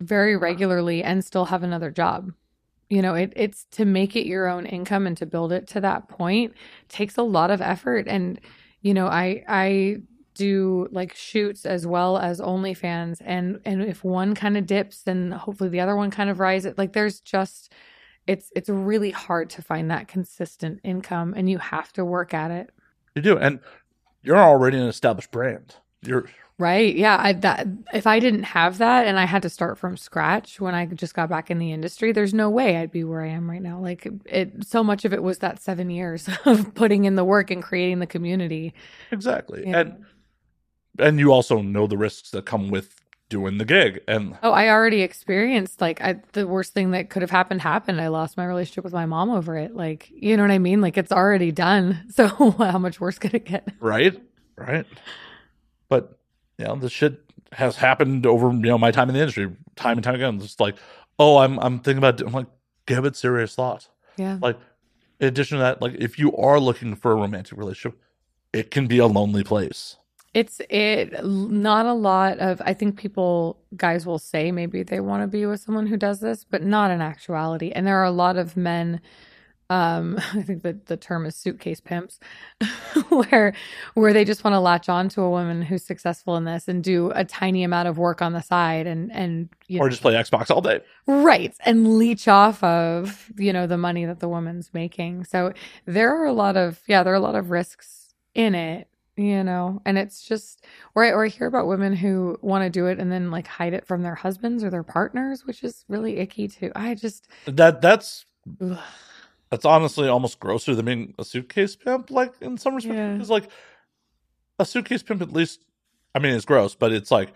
very 0.00 0.36
regularly 0.36 1.02
and 1.02 1.24
still 1.24 1.46
have 1.46 1.64
another 1.64 1.90
job. 1.90 2.32
You 2.92 3.00
know, 3.00 3.14
it 3.14 3.32
it's 3.34 3.64
to 3.70 3.86
make 3.86 4.16
it 4.16 4.26
your 4.26 4.48
own 4.48 4.66
income 4.66 5.06
and 5.06 5.16
to 5.16 5.24
build 5.24 5.50
it 5.50 5.66
to 5.68 5.80
that 5.80 6.08
point 6.08 6.52
takes 6.90 7.16
a 7.16 7.22
lot 7.22 7.50
of 7.50 7.62
effort 7.62 8.06
and 8.06 8.38
you 8.82 8.92
know, 8.92 9.06
I 9.06 9.42
I 9.48 10.02
do 10.34 10.88
like 10.92 11.14
shoots 11.14 11.64
as 11.64 11.86
well 11.86 12.18
as 12.18 12.38
OnlyFans 12.38 13.22
and 13.24 13.60
and 13.64 13.80
if 13.80 14.04
one 14.04 14.34
kind 14.34 14.58
of 14.58 14.66
dips 14.66 15.04
then 15.04 15.30
hopefully 15.30 15.70
the 15.70 15.80
other 15.80 15.96
one 15.96 16.10
kind 16.10 16.28
of 16.28 16.38
rises. 16.38 16.76
Like 16.76 16.92
there's 16.92 17.20
just 17.20 17.72
it's 18.26 18.52
it's 18.54 18.68
really 18.68 19.10
hard 19.10 19.48
to 19.50 19.62
find 19.62 19.90
that 19.90 20.06
consistent 20.06 20.80
income 20.84 21.32
and 21.34 21.48
you 21.48 21.56
have 21.56 21.94
to 21.94 22.04
work 22.04 22.34
at 22.34 22.50
it. 22.50 22.68
You 23.14 23.22
do, 23.22 23.38
and 23.38 23.60
you're 24.22 24.36
already 24.36 24.76
an 24.76 24.86
established 24.86 25.30
brand. 25.30 25.76
You're 26.02 26.28
Right. 26.62 26.94
Yeah. 26.94 27.16
I, 27.20 27.32
that 27.32 27.66
if 27.92 28.06
I 28.06 28.20
didn't 28.20 28.44
have 28.44 28.78
that 28.78 29.06
and 29.06 29.18
I 29.18 29.24
had 29.24 29.42
to 29.42 29.50
start 29.50 29.78
from 29.78 29.96
scratch 29.96 30.60
when 30.60 30.74
I 30.74 30.86
just 30.86 31.14
got 31.14 31.28
back 31.28 31.50
in 31.50 31.58
the 31.58 31.72
industry, 31.72 32.12
there's 32.12 32.32
no 32.32 32.48
way 32.48 32.76
I'd 32.76 32.92
be 32.92 33.02
where 33.04 33.22
I 33.22 33.28
am 33.28 33.50
right 33.50 33.60
now. 33.62 33.80
Like 33.80 34.06
it, 34.26 34.64
so 34.66 34.84
much 34.84 35.04
of 35.04 35.12
it 35.12 35.22
was 35.22 35.38
that 35.38 35.60
seven 35.60 35.90
years 35.90 36.28
of 36.44 36.72
putting 36.74 37.04
in 37.04 37.16
the 37.16 37.24
work 37.24 37.50
and 37.50 37.62
creating 37.62 37.98
the 37.98 38.06
community. 38.06 38.74
exactly, 39.10 39.64
Yeah. 39.66 39.78
and 39.80 40.04
and 40.98 41.18
you 41.18 41.32
also 41.32 41.60
know 41.62 41.86
the 41.86 41.96
risks 41.96 42.30
that 42.30 42.44
come 42.46 42.70
with 42.70 42.94
doing 43.28 43.56
the 43.58 43.64
gig. 43.64 44.00
And 44.06 44.36
Oh, 44.42 44.52
I 44.52 44.68
already 44.68 45.00
experienced 45.00 45.80
like 45.80 46.00
I, 46.02 46.16
the 46.32 46.46
worst 46.46 46.74
thing 46.74 46.90
that 46.90 47.08
could 47.08 47.22
have 47.22 47.30
happened 47.30 47.62
happened. 47.62 47.98
I 48.00 48.08
lost 48.08 48.36
my 48.36 48.44
relationship 48.44 48.84
with 48.84 48.92
my 48.92 49.06
mom 49.06 49.30
over 49.30 49.56
it. 49.56 49.74
Like, 49.74 50.10
you 50.14 50.36
know 50.36 50.42
what 50.44 50.50
I 50.52 50.58
mean? 50.58 50.80
Like 50.82 50.98
it's 50.98 51.10
already 51.12 51.50
done. 51.50 52.04
So 52.10 52.26
how 52.28 52.78
much 52.78 53.00
worse 53.00 53.18
could 53.18 53.32
it 53.34 53.46
get? 53.46 53.66
right, 53.80 54.14
right, 54.56 54.86
but 55.88 56.18
you 56.58 56.64
know, 56.66 56.76
this 56.76 56.92
shit 56.92 57.20
has 57.52 57.76
happened 57.76 58.26
over 58.26 58.50
you 58.50 58.60
know 58.60 58.78
my 58.78 58.90
time 58.90 59.08
in 59.08 59.14
the 59.14 59.20
industry, 59.20 59.50
time 59.76 59.98
and 59.98 60.04
time 60.04 60.14
again. 60.14 60.40
It's 60.42 60.60
like, 60.60 60.76
oh, 61.18 61.38
I'm 61.38 61.58
I'm 61.60 61.80
thinking 61.80 61.98
about. 61.98 62.20
I'm 62.20 62.32
like, 62.32 62.46
give 62.86 63.04
it 63.04 63.16
serious 63.16 63.54
thought. 63.54 63.88
Yeah. 64.16 64.38
Like, 64.40 64.58
in 65.20 65.28
addition 65.28 65.58
to 65.58 65.62
that, 65.62 65.80
like 65.82 65.94
if 65.98 66.18
you 66.18 66.34
are 66.36 66.60
looking 66.60 66.94
for 66.94 67.12
a 67.12 67.16
romantic 67.16 67.56
relationship, 67.56 67.98
it 68.52 68.70
can 68.70 68.86
be 68.86 68.98
a 68.98 69.06
lonely 69.06 69.44
place. 69.44 69.96
It's 70.34 70.60
it 70.70 71.24
not 71.24 71.84
a 71.84 71.92
lot 71.92 72.38
of 72.38 72.62
I 72.64 72.72
think 72.72 72.96
people 72.96 73.58
guys 73.76 74.06
will 74.06 74.18
say 74.18 74.50
maybe 74.50 74.82
they 74.82 75.00
want 75.00 75.22
to 75.22 75.26
be 75.26 75.44
with 75.44 75.60
someone 75.60 75.86
who 75.86 75.96
does 75.96 76.20
this, 76.20 76.44
but 76.44 76.62
not 76.62 76.90
in 76.90 77.02
actuality. 77.02 77.70
And 77.70 77.86
there 77.86 77.98
are 77.98 78.04
a 78.04 78.10
lot 78.10 78.36
of 78.36 78.56
men 78.56 79.00
um 79.70 80.18
I 80.34 80.42
think 80.42 80.62
that 80.62 80.86
the 80.86 80.96
term 80.96 81.26
is 81.26 81.36
suitcase 81.36 81.80
pimps 81.80 82.18
where 83.08 83.54
where 83.94 84.12
they 84.12 84.24
just 84.24 84.44
want 84.44 84.54
to 84.54 84.60
latch 84.60 84.88
on 84.88 85.08
to 85.10 85.22
a 85.22 85.30
woman 85.30 85.62
who's 85.62 85.84
successful 85.84 86.36
in 86.36 86.44
this 86.44 86.68
and 86.68 86.82
do 86.84 87.10
a 87.14 87.24
tiny 87.24 87.64
amount 87.64 87.88
of 87.88 87.98
work 87.98 88.22
on 88.22 88.32
the 88.32 88.42
side 88.42 88.86
and 88.86 89.12
and 89.12 89.48
you 89.68 89.80
Or 89.80 89.86
know, 89.86 89.90
just 89.90 90.02
play 90.02 90.14
Xbox 90.14 90.50
all 90.50 90.60
day. 90.60 90.80
right 91.06 91.54
and 91.64 91.98
leech 91.98 92.28
off 92.28 92.62
of 92.62 93.30
you 93.38 93.52
know 93.52 93.66
the 93.66 93.78
money 93.78 94.04
that 94.04 94.20
the 94.20 94.28
woman's 94.28 94.70
making 94.74 95.24
so 95.24 95.52
there 95.86 96.14
are 96.14 96.26
a 96.26 96.32
lot 96.32 96.56
of 96.56 96.80
yeah 96.86 97.02
there 97.02 97.12
are 97.12 97.16
a 97.16 97.20
lot 97.20 97.34
of 97.34 97.50
risks 97.50 98.14
in 98.34 98.54
it 98.54 98.88
you 99.16 99.42
know 99.44 99.80
and 99.84 99.98
it's 99.98 100.22
just 100.22 100.64
or 100.94 101.04
I, 101.04 101.10
or 101.10 101.24
I 101.24 101.28
hear 101.28 101.46
about 101.46 101.66
women 101.66 101.94
who 101.94 102.38
want 102.40 102.64
to 102.64 102.70
do 102.70 102.86
it 102.86 102.98
and 102.98 103.10
then 103.12 103.30
like 103.30 103.46
hide 103.46 103.74
it 103.74 103.86
from 103.86 104.02
their 104.02 104.14
husbands 104.14 104.64
or 104.64 104.70
their 104.70 104.84
partners 104.84 105.44
which 105.46 105.64
is 105.64 105.84
really 105.88 106.18
icky 106.18 106.48
too 106.48 106.72
i 106.76 106.94
just 106.94 107.28
That 107.46 107.80
that's 107.80 108.24
ugh. 108.60 108.78
That's 109.52 109.64
honestly 109.66 110.08
almost 110.08 110.40
grosser 110.40 110.74
than 110.74 110.86
being 110.86 111.14
a 111.18 111.24
suitcase 111.24 111.76
pimp. 111.76 112.10
Like 112.10 112.32
in 112.40 112.56
some 112.58 112.74
respects, 112.74 112.96
Yeah. 112.96 113.12
because 113.12 113.28
like 113.30 113.48
a 114.58 114.64
suitcase 114.64 115.02
pimp, 115.02 115.20
at 115.22 115.32
least, 115.32 115.60
I 116.14 116.18
mean, 116.18 116.34
it's 116.34 116.46
gross, 116.46 116.74
but 116.74 116.90
it's 116.90 117.10
like 117.10 117.32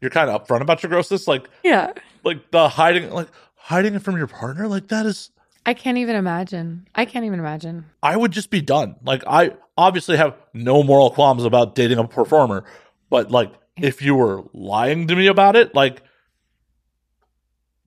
you're 0.00 0.10
kind 0.10 0.28
of 0.28 0.46
upfront 0.46 0.62
about 0.62 0.82
your 0.82 0.90
grossness. 0.90 1.28
Like 1.28 1.48
yeah 1.62 1.92
like 2.24 2.50
the 2.50 2.68
hiding, 2.68 3.10
like 3.10 3.28
hiding 3.54 3.94
it 3.94 4.02
from 4.02 4.16
your 4.16 4.26
partner. 4.26 4.66
Like 4.66 4.88
that 4.88 5.06
is, 5.06 5.30
i 5.64 5.74
can't 5.74 5.98
even 5.98 6.16
imagine 6.16 6.88
i 6.94 7.04
can't 7.04 7.26
even 7.26 7.38
imagine 7.38 7.84
I 8.02 8.16
would 8.16 8.32
just 8.32 8.50
be 8.50 8.60
done. 8.62 8.96
Like 9.04 9.22
I 9.26 9.52
obviously 9.78 10.16
have 10.16 10.34
no 10.52 10.82
moral 10.82 11.10
qualms 11.10 11.44
about 11.44 11.74
dating 11.76 11.98
a 11.98 12.08
performer, 12.08 12.64
but 13.10 13.30
like 13.30 13.52
if 13.76 14.02
you 14.02 14.14
were 14.16 14.42
lying 14.52 15.06
to 15.08 15.14
me 15.16 15.28
about 15.28 15.54
it, 15.56 15.74
like. 15.74 16.02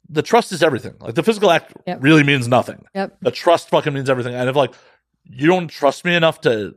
The 0.10 0.22
trust 0.22 0.52
is 0.52 0.62
everything. 0.62 0.96
Like 1.00 1.16
the 1.16 1.24
physical 1.24 1.50
act 1.52 1.74
Yep. 1.88 2.00
really 2.02 2.24
means 2.24 2.48
nothing. 2.48 2.86
yep 2.94 3.18
the 3.22 3.32
trust 3.32 3.70
fucking 3.70 3.94
means 3.94 4.10
everything. 4.10 4.36
And 4.36 4.50
if 4.50 4.56
like 4.56 4.74
you 5.26 5.48
don't 5.48 5.68
trust 5.70 6.04
me 6.06 6.16
enough 6.16 6.42
to 6.42 6.76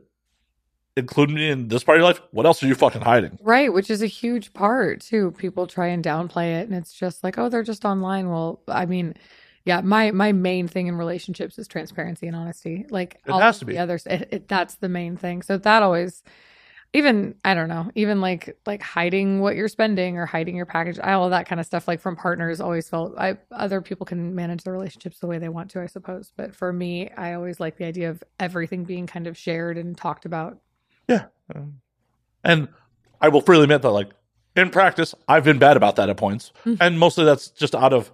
include 0.95 1.29
me 1.29 1.49
in 1.49 1.67
this 1.67 1.83
part 1.83 1.97
of 1.97 1.99
your 2.01 2.07
life, 2.07 2.21
what 2.31 2.45
else 2.45 2.63
are 2.63 2.67
you 2.67 2.73
fucking 2.75 3.01
hiding? 3.01 3.37
Right, 3.43 3.71
which 3.71 3.89
is 3.91 4.01
a 4.01 4.07
huge 4.07 4.53
part 4.53 5.01
too. 5.01 5.31
People 5.37 5.67
try 5.67 5.87
and 5.87 6.03
downplay 6.03 6.59
it, 6.59 6.67
and 6.67 6.75
it's 6.75 6.93
just 6.93 7.23
like, 7.23 7.37
oh, 7.37 7.49
they're 7.49 7.63
just 7.63 7.85
online. 7.85 8.29
Well, 8.29 8.61
I 8.67 8.85
mean, 8.85 9.13
yeah, 9.65 9.81
my 9.81 10.11
my 10.11 10.31
main 10.31 10.67
thing 10.67 10.87
in 10.87 10.95
relationships 10.97 11.59
is 11.59 11.67
transparency 11.67 12.25
and 12.27 12.35
honesty. 12.35 12.85
Like 12.89 13.19
It 13.25 13.31
all 13.31 13.39
has 13.39 13.59
to 13.59 13.65
be. 13.65 13.73
The 13.73 13.79
others, 13.79 14.05
it, 14.07 14.29
it, 14.31 14.47
that's 14.47 14.75
the 14.75 14.89
main 14.89 15.17
thing. 15.17 15.41
So 15.43 15.57
that 15.57 15.83
always, 15.83 16.23
even 16.93 17.35
I 17.43 17.53
don't 17.53 17.67
know, 17.67 17.91
even 17.95 18.21
like 18.21 18.57
like 18.65 18.81
hiding 18.81 19.39
what 19.39 19.55
you're 19.55 19.67
spending 19.67 20.17
or 20.17 20.25
hiding 20.25 20.55
your 20.55 20.65
package, 20.65 20.99
all 20.99 21.29
that 21.29 21.47
kind 21.47 21.59
of 21.59 21.65
stuff. 21.65 21.87
Like 21.87 21.99
from 21.99 22.15
partners, 22.15 22.59
always 22.61 22.89
felt 22.89 23.13
I 23.17 23.37
other 23.51 23.81
people 23.81 24.05
can 24.05 24.33
manage 24.35 24.63
their 24.63 24.73
relationships 24.73 25.19
the 25.19 25.27
way 25.27 25.37
they 25.37 25.49
want 25.49 25.71
to, 25.71 25.81
I 25.81 25.87
suppose. 25.87 26.31
But 26.35 26.55
for 26.55 26.71
me, 26.71 27.09
I 27.11 27.33
always 27.33 27.59
like 27.59 27.77
the 27.77 27.85
idea 27.85 28.09
of 28.09 28.23
everything 28.39 28.83
being 28.85 29.05
kind 29.07 29.27
of 29.27 29.37
shared 29.37 29.77
and 29.77 29.97
talked 29.97 30.25
about. 30.25 30.57
Yeah. 31.07 31.25
Um, 31.53 31.81
And 32.43 32.67
I 33.21 33.29
will 33.29 33.41
freely 33.41 33.63
admit 33.63 33.81
that, 33.81 33.91
like, 33.91 34.09
in 34.55 34.69
practice, 34.69 35.13
I've 35.27 35.43
been 35.43 35.59
bad 35.59 35.75
about 35.77 35.95
that 35.97 36.09
at 36.09 36.17
points. 36.17 36.51
And 36.79 36.97
mostly 36.99 37.25
that's 37.25 37.49
just 37.49 37.75
out 37.75 37.93
of 37.93 38.11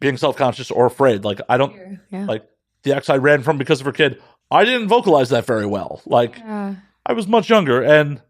being 0.00 0.16
self 0.16 0.36
conscious 0.36 0.70
or 0.70 0.86
afraid. 0.86 1.24
Like, 1.24 1.40
I 1.48 1.56
don't, 1.56 2.00
Yeah. 2.10 2.26
like, 2.26 2.44
the 2.82 2.94
ex 2.94 3.08
I 3.08 3.16
ran 3.16 3.42
from 3.42 3.58
because 3.58 3.80
of 3.80 3.86
her 3.86 3.92
kid, 3.92 4.20
I 4.50 4.64
didn't 4.64 4.88
vocalize 4.88 5.30
that 5.30 5.46
very 5.46 5.66
well. 5.66 6.02
Like, 6.06 6.38
yeah. 6.38 6.74
I 7.06 7.12
was 7.12 7.26
much 7.26 7.48
younger 7.50 7.82
and 7.82 8.20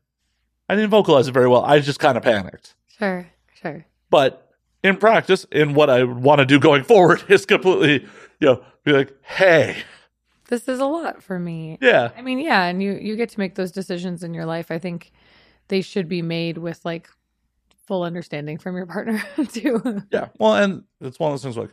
I 0.68 0.75
didn't 0.75 0.91
vocalize 0.91 1.28
it 1.28 1.33
very 1.33 1.49
well. 1.49 1.65
I 1.65 1.81
just 1.81 1.99
kind 2.01 2.17
of 2.17 2.23
panicked. 2.23 2.75
Sure. 2.99 3.28
Sure. 3.60 3.84
But 4.10 4.49
in 4.83 4.97
practice, 4.97 5.44
in 5.52 5.75
what 5.75 5.91
I 5.91 6.05
want 6.05 6.39
to 6.41 6.47
do 6.47 6.59
going 6.59 6.84
forward, 6.92 7.23
is 7.28 7.44
completely, 7.47 8.02
you 8.41 8.47
know, 8.47 8.65
be 8.84 8.92
like, 8.92 9.12
hey, 9.23 9.76
This 10.49 10.67
is 10.68 10.81
a 10.81 10.86
lot 10.86 11.23
for 11.23 11.39
me. 11.39 11.78
yeah, 11.81 12.10
I 12.17 12.23
mean, 12.23 12.39
yeah, 12.41 12.65
and 12.65 12.83
you 12.83 12.92
you 12.94 13.17
get 13.17 13.28
to 13.31 13.39
make 13.39 13.55
those 13.55 13.70
decisions 13.70 14.23
in 14.25 14.34
your 14.34 14.44
life. 14.47 14.70
I 14.70 14.78
think 14.78 15.12
they 15.68 15.81
should 15.83 16.09
be 16.09 16.20
made 16.23 16.59
with 16.59 16.84
like 16.84 17.09
full 17.86 18.02
understanding 18.02 18.59
from 18.59 18.76
your 18.76 18.86
partner 18.94 19.23
too. 19.52 20.02
Yeah. 20.10 20.28
Well, 20.39 20.55
and 20.57 20.83
it's 21.01 21.18
one 21.20 21.31
of 21.31 21.34
those 21.34 21.42
things 21.44 21.57
like, 21.57 21.70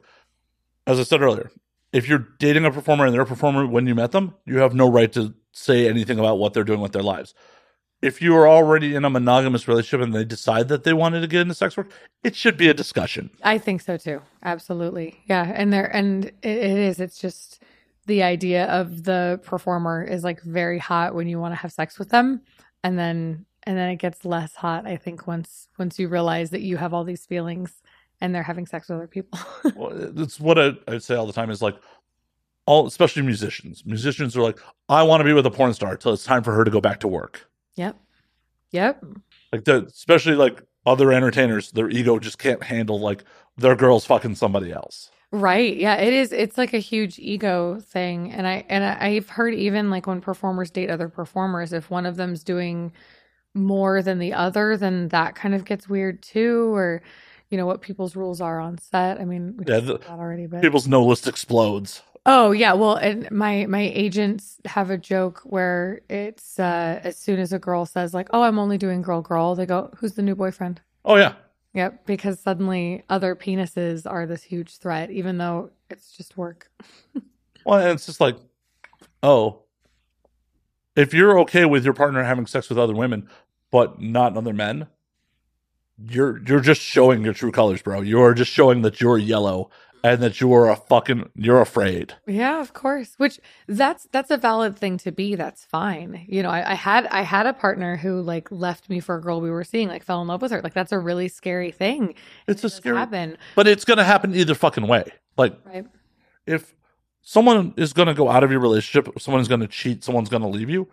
as 0.86 1.00
I 1.00 1.04
said 1.04 1.22
earlier, 1.22 1.50
if 1.92 2.08
you're 2.08 2.28
dating 2.40 2.66
a 2.66 2.72
performer 2.72 3.06
and 3.06 3.14
they're 3.14 3.22
a 3.22 3.26
performer 3.26 3.66
when 3.66 3.88
you 3.88 3.96
met 3.96 4.12
them, 4.12 4.36
you 4.46 4.60
have 4.60 4.76
no 4.76 4.90
right 4.92 5.12
to 5.14 5.34
say 5.52 5.88
anything 5.88 6.20
about 6.20 6.40
what 6.40 6.54
they're 6.54 6.64
doing 6.64 6.82
with 6.82 6.92
their 6.92 7.04
lives. 7.04 7.34
If 8.02 8.22
you 8.22 8.36
are 8.36 8.48
already 8.48 8.96
in 8.96 9.04
a 9.04 9.10
monogamous 9.10 9.68
relationship 9.68 10.06
and 10.06 10.16
they 10.16 10.24
decide 10.24 10.70
that 10.70 10.86
they 10.86 10.94
wanted 10.94 11.22
to 11.22 11.28
get 11.28 11.42
into 11.42 11.54
sex 11.54 11.76
work, 11.76 11.92
it 12.24 12.36
should 12.36 12.56
be 12.56 12.70
a 12.70 12.74
discussion. 12.74 13.30
I 13.44 13.58
think 13.58 13.82
so 13.82 13.98
too. 13.98 14.22
Absolutely. 14.44 15.22
Yeah, 15.26 15.52
and 15.54 15.74
there 15.74 15.94
and 15.94 16.26
it, 16.26 16.36
it 16.44 16.78
is. 16.78 17.00
It's 17.02 17.20
just 17.20 17.62
the 18.06 18.24
idea 18.24 18.66
of 18.68 19.04
the 19.04 19.40
performer 19.44 20.04
is 20.04 20.24
like 20.24 20.42
very 20.42 20.80
hot 20.80 21.14
when 21.14 21.28
you 21.28 21.40
want 21.40 21.52
to 21.52 21.58
have 21.58 21.72
sex 21.72 22.00
with 22.00 22.10
them 22.10 22.42
and 22.84 22.98
then 22.98 23.46
and 23.64 23.78
then 23.78 23.90
it 23.90 23.98
gets 23.98 24.26
less 24.26 24.56
hot 24.56 24.88
I 24.88 24.96
think 24.96 25.28
once 25.28 25.68
once 25.78 26.00
you 26.00 26.08
realize 26.08 26.50
that 26.52 26.62
you 26.62 26.78
have 26.78 26.94
all 26.94 27.04
these 27.04 27.26
feelings 27.26 27.82
and 28.22 28.34
they're 28.34 28.44
having 28.44 28.66
sex 28.66 28.90
with 28.90 28.98
other 28.98 29.08
people. 29.08 29.40
Well, 29.76 29.92
it's 30.20 30.40
what 30.40 30.60
I, 30.60 30.72
I 30.88 30.98
say 30.98 31.16
all 31.16 31.26
the 31.26 31.34
time 31.34 31.50
is 31.50 31.62
like, 31.62 31.76
all 32.70 32.86
especially 32.86 33.24
musicians. 33.24 33.84
Musicians 33.86 34.38
are 34.38 34.44
like, 34.44 34.60
I 34.88 35.02
want 35.04 35.22
to 35.22 35.26
be 35.26 35.34
with 35.34 35.46
a 35.46 35.52
porn 35.52 35.74
star 35.74 35.98
till 35.98 36.14
it's 36.14 36.24
time 36.24 36.44
for 36.44 36.54
her 36.54 36.64
to 36.64 36.70
go 36.72 36.80
back 36.80 37.00
to 37.02 37.08
work. 37.08 37.50
yep. 37.76 37.96
Yep. 38.72 39.04
Like, 39.52 39.64
the, 39.66 39.86
especially 39.86 40.36
like 40.36 40.62
other 40.86 41.12
entertainers, 41.12 41.72
their 41.72 41.90
ego 41.90 42.20
just 42.20 42.38
can't 42.38 42.62
handle 42.62 43.00
like 43.00 43.24
their 43.58 43.76
girl's 43.76 44.06
fucking 44.06 44.36
somebody 44.36 44.72
else. 44.72 45.10
Right. 45.32 45.76
Yeah, 45.76 45.96
it 45.96 46.14
is 46.14 46.32
it's 46.32 46.58
like 46.58 46.74
a 46.74 46.80
huge 46.80 47.18
ego 47.20 47.80
thing 47.80 48.32
and 48.32 48.46
I 48.48 48.66
and 48.70 48.84
I've 48.84 49.30
heard 49.30 49.54
even 49.56 49.90
like 49.90 50.06
when 50.08 50.22
performers 50.22 50.70
date 50.72 50.90
other 50.92 51.10
performers 51.10 51.74
if 51.74 51.90
one 51.90 52.06
of 52.06 52.16
them's 52.16 52.44
doing 52.44 52.92
more 53.56 54.02
than 54.04 54.18
the 54.20 54.34
other 54.34 54.76
then 54.78 55.08
that 55.10 55.36
kind 55.36 55.54
of 55.56 55.66
gets 55.66 55.88
weird 55.90 56.22
too 56.24 56.74
or 56.74 57.02
you 57.50 57.58
know 57.58 57.66
what 57.68 57.82
people's 57.82 58.16
rules 58.16 58.42
are 58.42 58.60
on 58.60 58.78
set. 58.78 59.20
I 59.20 59.26
mean, 59.26 59.60
Yeah, 59.68 59.80
the- 59.80 59.98
that 60.00 60.10
already 60.10 60.46
but 60.48 60.62
People's 60.62 60.88
no 60.88 61.04
list 61.04 61.28
explodes. 61.28 62.02
Oh, 62.26 62.52
yeah, 62.52 62.74
well, 62.74 62.96
and 62.96 63.30
my 63.32 63.66
my 63.66 63.82
agents 63.82 64.58
have 64.66 64.90
a 64.90 64.98
joke 64.98 65.42
where 65.46 66.02
it's 66.10 66.60
uh 66.60 67.00
as 67.04 67.18
soon 67.18 67.40
as 67.40 67.54
a 67.54 67.60
girl 67.60 67.86
says 67.86 68.14
like, 68.14 68.30
"Oh, 68.32 68.44
I'm 68.44 68.60
only 68.60 68.78
doing 68.78 69.02
girl 69.02 69.22
girl." 69.22 69.56
They 69.56 69.66
go, 69.66 69.90
"Who's 69.98 70.14
the 70.14 70.22
new 70.22 70.36
boyfriend?" 70.36 70.82
Oh 71.06 71.16
yeah. 71.16 71.34
Yep, 71.74 72.06
because 72.06 72.40
suddenly 72.40 73.04
other 73.10 73.36
penises 73.36 74.10
are 74.10 74.26
this 74.26 74.44
huge 74.44 74.78
threat 74.78 75.12
even 75.12 75.38
though 75.38 75.72
it's 75.90 76.12
just 76.16 76.38
work. 76.38 76.70
Well, 77.66 77.80
and 77.80 77.90
it's 77.92 78.06
just 78.06 78.22
like, 78.22 78.38
oh, 79.22 79.64
if 80.96 81.14
you're 81.14 81.40
okay 81.42 81.66
with 81.66 81.84
your 81.84 81.94
partner 81.94 82.24
having 82.24 82.46
sex 82.46 82.70
with 82.70 82.78
other 82.78 82.96
women, 82.96 83.30
but 83.70 84.02
not 84.02 84.38
other 84.38 84.54
men, 84.54 84.88
you're 85.98 86.42
you're 86.46 86.62
just 86.62 86.82
showing 86.82 87.24
your 87.24 87.34
true 87.34 87.52
colors, 87.52 87.82
bro. 87.82 88.02
You're 88.02 88.34
just 88.34 88.52
showing 88.52 88.82
that 88.84 89.02
you're 89.02 89.18
yellow 89.18 89.70
and 90.04 90.22
that 90.22 90.40
you're 90.40 90.70
a 90.70 90.76
fucking 90.76 91.30
you're 91.36 91.62
afraid. 91.62 92.14
Yeah, 92.26 92.62
of 92.62 92.74
course. 92.74 93.14
Which 93.18 93.40
that's 93.68 94.08
that's 94.12 94.32
a 94.32 94.38
valid 94.38 94.78
thing 94.78 94.98
to 95.00 95.12
be. 95.12 95.36
That's 95.36 95.66
fine. 95.66 96.26
You 96.28 96.44
know, 96.44 96.50
I, 96.50 96.72
I 96.72 96.74
had 96.76 97.08
I 97.08 97.22
had 97.22 97.46
a 97.46 97.54
partner 97.54 97.98
who 97.98 98.22
like 98.22 98.52
left 98.52 98.90
me 98.90 99.00
for 99.00 99.16
a 99.16 99.22
girl 99.22 99.42
we 99.42 99.50
were 99.50 99.64
seeing, 99.64 99.88
like 99.88 100.04
fell 100.04 100.22
in 100.22 100.28
love 100.28 100.42
with 100.42 100.52
her. 100.52 100.62
Like 100.62 100.74
that's 100.74 100.92
a 100.92 101.00
really 101.00 101.28
scary 101.28 101.72
thing. 101.72 102.16
It's 102.48 102.64
a 102.64 102.70
scary, 102.70 102.98
happen, 102.98 103.38
but 103.56 103.68
it's 103.68 103.86
gonna 103.86 104.04
happen 104.04 104.36
either 104.36 104.56
fucking 104.56 104.88
way. 104.88 105.04
Like 105.38 105.58
right? 105.66 105.86
if 106.46 106.74
someone 107.22 107.74
is 107.78 107.94
gonna 107.94 108.14
go 108.14 108.30
out 108.30 108.44
of 108.44 108.52
your 108.52 108.60
relationship, 108.60 109.20
someone's 109.20 109.48
gonna 109.48 109.68
cheat, 109.68 110.04
someone's 110.04 110.30
gonna 110.30 110.50
leave 110.50 110.70
you. 110.70 110.88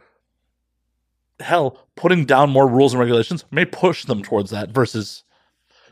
Hell, 1.39 1.87
putting 1.97 2.25
down 2.25 2.51
more 2.51 2.67
rules 2.67 2.95
and 2.95 3.01
regulations 3.01 3.45
may 3.51 3.67
push 3.67 4.05
them 4.05 4.23
towards 4.23 4.51
that 4.51 4.71
versus 4.71 5.23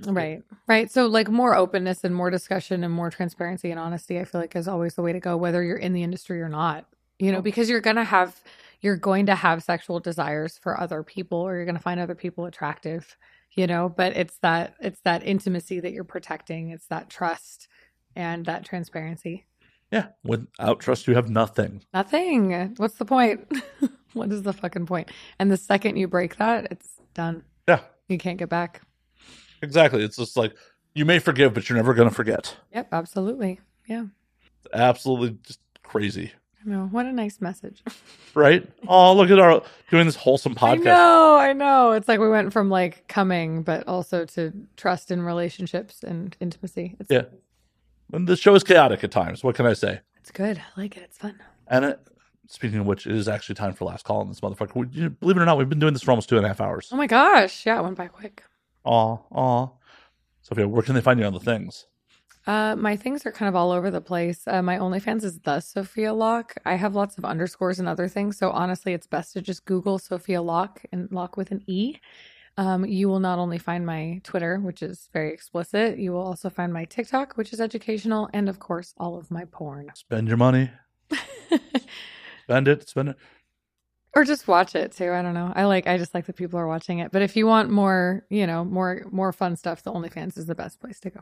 Right. 0.00 0.42
Right. 0.66 0.90
So 0.90 1.06
like 1.06 1.28
more 1.28 1.54
openness 1.54 2.04
and 2.04 2.14
more 2.14 2.30
discussion 2.30 2.84
and 2.84 2.92
more 2.92 3.10
transparency 3.10 3.70
and 3.70 3.78
honesty, 3.78 4.18
I 4.18 4.24
feel 4.24 4.40
like 4.40 4.56
is 4.56 4.68
always 4.68 4.94
the 4.94 5.02
way 5.02 5.12
to 5.12 5.20
go, 5.20 5.36
whether 5.36 5.62
you're 5.62 5.76
in 5.76 5.92
the 5.92 6.02
industry 6.02 6.40
or 6.42 6.48
not. 6.48 6.86
You 7.18 7.30
know, 7.32 7.40
because 7.40 7.70
you're 7.70 7.80
gonna 7.80 8.04
have 8.04 8.40
you're 8.80 8.96
going 8.96 9.26
to 9.26 9.34
have 9.34 9.62
sexual 9.62 10.00
desires 10.00 10.58
for 10.58 10.78
other 10.80 11.02
people 11.02 11.38
or 11.38 11.56
you're 11.56 11.64
gonna 11.64 11.78
find 11.78 12.00
other 12.00 12.14
people 12.16 12.44
attractive, 12.46 13.16
you 13.52 13.66
know, 13.66 13.88
but 13.88 14.16
it's 14.16 14.36
that 14.38 14.74
it's 14.80 15.00
that 15.02 15.24
intimacy 15.24 15.80
that 15.80 15.92
you're 15.92 16.04
protecting. 16.04 16.70
It's 16.70 16.86
that 16.88 17.08
trust 17.08 17.68
and 18.16 18.44
that 18.46 18.64
transparency. 18.64 19.46
yeah, 19.92 20.06
without 20.24 20.80
trust 20.80 21.06
you 21.06 21.14
have 21.14 21.30
nothing. 21.30 21.82
Nothing. 21.94 22.74
What's 22.78 22.96
the 22.96 23.04
point? 23.04 23.46
what 24.12 24.32
is 24.32 24.42
the 24.42 24.52
fucking 24.52 24.86
point? 24.86 25.10
And 25.38 25.50
the 25.52 25.56
second 25.56 25.96
you 25.96 26.08
break 26.08 26.36
that, 26.36 26.66
it's 26.72 27.00
done. 27.14 27.44
Yeah, 27.68 27.80
You 28.08 28.18
can't 28.18 28.38
get 28.38 28.48
back. 28.48 28.82
Exactly. 29.64 30.04
It's 30.04 30.16
just 30.16 30.36
like 30.36 30.54
you 30.94 31.04
may 31.04 31.18
forgive, 31.18 31.54
but 31.54 31.68
you're 31.68 31.76
never 31.76 31.94
gonna 31.94 32.10
forget. 32.10 32.56
Yep, 32.72 32.88
absolutely. 32.92 33.60
Yeah. 33.86 34.04
Absolutely 34.72 35.38
just 35.42 35.60
crazy. 35.82 36.32
I 36.64 36.70
know. 36.70 36.86
What 36.90 37.06
a 37.06 37.12
nice 37.12 37.40
message. 37.40 37.82
Right? 38.36 38.68
Oh, 38.88 39.14
look 39.14 39.30
at 39.30 39.38
our 39.38 39.62
doing 39.92 40.06
this 40.06 40.16
wholesome 40.16 40.56
podcast. 40.56 40.80
I 40.80 40.92
know, 40.92 41.36
I 41.36 41.52
know. 41.52 41.92
It's 41.92 42.08
like 42.08 42.18
we 42.18 42.28
went 42.28 42.52
from 42.52 42.68
like 42.68 43.06
coming, 43.06 43.62
but 43.62 43.86
also 43.86 44.24
to 44.24 44.52
trust 44.76 45.12
in 45.12 45.22
relationships 45.22 46.02
and 46.02 46.36
intimacy. 46.40 46.96
It's, 46.98 47.12
Yeah. 47.12 47.26
And 48.12 48.26
the 48.26 48.34
show 48.34 48.56
is 48.56 48.64
chaotic 48.64 49.04
at 49.04 49.12
times. 49.12 49.44
What 49.44 49.54
can 49.54 49.66
I 49.66 49.72
say? 49.74 50.00
it's 50.18 50.32
good. 50.32 50.58
I 50.58 50.80
like 50.80 50.96
it. 50.96 51.04
It's 51.04 51.16
fun. 51.18 51.38
And 51.68 51.84
it, 51.84 52.00
speaking 52.48 52.80
of 52.80 52.86
which, 52.86 53.06
it 53.06 53.14
is 53.14 53.28
actually 53.28 53.54
time 53.54 53.72
for 53.72 53.84
last 53.84 54.04
call 54.04 54.20
on 54.20 54.28
this 54.28 54.40
motherfucker. 54.40 54.74
We, 54.74 54.86
believe 55.08 55.36
it 55.36 55.40
or 55.40 55.44
not, 55.44 55.56
we've 55.58 55.68
been 55.68 55.78
doing 55.78 55.92
this 55.92 56.02
for 56.02 56.10
almost 56.10 56.28
two 56.28 56.36
and 56.36 56.44
a 56.44 56.48
half 56.48 56.60
hours. 56.60 56.88
Oh 56.90 56.96
my 56.96 57.06
gosh. 57.06 57.64
Yeah, 57.66 57.78
it 57.78 57.82
went 57.84 57.96
by 57.96 58.08
quick. 58.08 58.42
Aw, 58.84 59.16
aw. 59.30 59.68
Sophia, 60.42 60.68
where 60.68 60.82
can 60.82 60.94
they 60.94 61.00
find 61.00 61.18
you 61.18 61.26
on 61.26 61.32
the 61.32 61.40
things? 61.40 61.86
Uh, 62.46 62.76
my 62.76 62.94
things 62.96 63.24
are 63.24 63.32
kind 63.32 63.48
of 63.48 63.56
all 63.56 63.70
over 63.72 63.90
the 63.90 64.00
place. 64.00 64.42
Uh, 64.46 64.60
my 64.60 64.76
OnlyFans 64.76 65.24
is 65.24 65.38
the 65.40 65.60
Sophia 65.60 66.12
Locke. 66.12 66.54
I 66.66 66.74
have 66.74 66.94
lots 66.94 67.16
of 67.16 67.24
underscores 67.24 67.78
and 67.78 67.88
other 67.88 68.06
things. 68.06 68.36
So 68.36 68.50
honestly, 68.50 68.92
it's 68.92 69.06
best 69.06 69.32
to 69.32 69.40
just 69.40 69.64
Google 69.64 69.98
Sophia 69.98 70.42
Locke 70.42 70.82
and 70.92 71.10
lock 71.10 71.38
with 71.38 71.50
an 71.50 71.62
E. 71.66 71.96
Um, 72.56 72.84
you 72.84 73.08
will 73.08 73.20
not 73.20 73.38
only 73.38 73.58
find 73.58 73.84
my 73.84 74.20
Twitter, 74.22 74.58
which 74.58 74.82
is 74.82 75.08
very 75.12 75.32
explicit, 75.32 75.98
you 75.98 76.12
will 76.12 76.22
also 76.22 76.50
find 76.50 76.72
my 76.72 76.84
TikTok, 76.84 77.34
which 77.34 77.52
is 77.52 77.60
educational, 77.60 78.28
and 78.32 78.48
of 78.48 78.60
course, 78.60 78.94
all 78.98 79.16
of 79.16 79.30
my 79.30 79.44
porn. 79.46 79.88
Spend 79.94 80.28
your 80.28 80.36
money. 80.36 80.70
Spend 82.44 82.68
it. 82.68 82.88
Spend 82.88 83.08
it. 83.08 83.16
Or 84.14 84.24
just 84.24 84.46
watch 84.48 84.74
it 84.74 84.92
too. 84.92 85.10
I 85.12 85.22
don't 85.22 85.34
know. 85.34 85.52
I 85.54 85.64
like. 85.64 85.86
I 85.86 85.98
just 85.98 86.14
like 86.14 86.26
that 86.26 86.36
people 86.36 86.58
are 86.58 86.66
watching 86.66 86.98
it. 87.00 87.10
But 87.12 87.22
if 87.22 87.36
you 87.36 87.46
want 87.46 87.70
more, 87.70 88.24
you 88.30 88.46
know, 88.46 88.64
more 88.64 89.02
more 89.10 89.32
fun 89.32 89.56
stuff, 89.56 89.82
the 89.82 89.92
OnlyFans 89.92 90.36
is 90.38 90.46
the 90.46 90.54
best 90.54 90.80
place 90.80 91.00
to 91.00 91.10
go. 91.10 91.20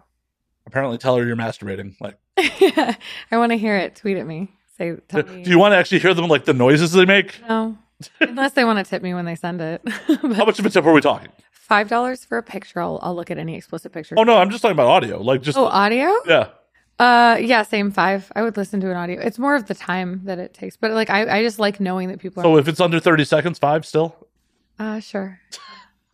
Apparently, 0.66 0.98
tell 0.98 1.16
her 1.16 1.26
you're 1.26 1.36
masturbating. 1.36 1.94
Like, 2.00 2.16
yeah, 2.60 2.94
I 3.30 3.36
want 3.38 3.50
to 3.52 3.58
hear 3.58 3.76
it. 3.76 3.96
Tweet 3.96 4.16
at 4.16 4.26
me. 4.26 4.48
Say, 4.78 4.96
tell 5.08 5.22
do 5.22 5.32
me. 5.32 5.42
you 5.44 5.58
want 5.58 5.72
to 5.72 5.76
actually 5.76 5.98
hear 5.98 6.14
them 6.14 6.28
like 6.28 6.44
the 6.44 6.54
noises 6.54 6.92
they 6.92 7.04
make? 7.04 7.40
No, 7.48 7.76
unless 8.20 8.52
they 8.52 8.64
want 8.64 8.78
to 8.78 8.88
tip 8.88 9.02
me 9.02 9.12
when 9.14 9.24
they 9.24 9.34
send 9.34 9.60
it. 9.60 9.82
How 9.88 10.44
much 10.44 10.58
of 10.58 10.66
a 10.66 10.70
tip 10.70 10.84
are 10.86 10.92
we 10.92 11.00
talking? 11.00 11.28
Five 11.50 11.88
dollars 11.88 12.24
for 12.24 12.38
a 12.38 12.42
picture. 12.42 12.80
I'll 12.80 12.98
I'll 13.02 13.14
look 13.14 13.30
at 13.30 13.38
any 13.38 13.56
explicit 13.56 13.92
picture. 13.92 14.14
Oh 14.18 14.24
no, 14.24 14.36
I'm 14.38 14.50
just 14.50 14.62
talking 14.62 14.76
about 14.76 14.88
audio. 14.88 15.20
Like, 15.22 15.42
just 15.42 15.58
Oh, 15.58 15.66
audio? 15.66 16.10
yeah. 16.26 16.48
Uh, 17.02 17.36
yeah, 17.38 17.64
same 17.64 17.90
five. 17.90 18.30
I 18.36 18.42
would 18.42 18.56
listen 18.56 18.80
to 18.80 18.88
an 18.88 18.96
audio. 18.96 19.20
It's 19.20 19.36
more 19.36 19.56
of 19.56 19.66
the 19.66 19.74
time 19.74 20.20
that 20.22 20.38
it 20.38 20.54
takes, 20.54 20.76
but 20.76 20.92
like 20.92 21.10
I, 21.10 21.38
I 21.38 21.42
just 21.42 21.58
like 21.58 21.80
knowing 21.80 22.06
that 22.10 22.20
people 22.20 22.40
are. 22.40 22.44
So 22.44 22.56
if 22.58 22.68
it's 22.68 22.78
under 22.78 23.00
30 23.00 23.24
seconds, 23.24 23.58
five 23.58 23.84
still. 23.84 24.28
Uh, 24.78 25.00
sure. 25.00 25.40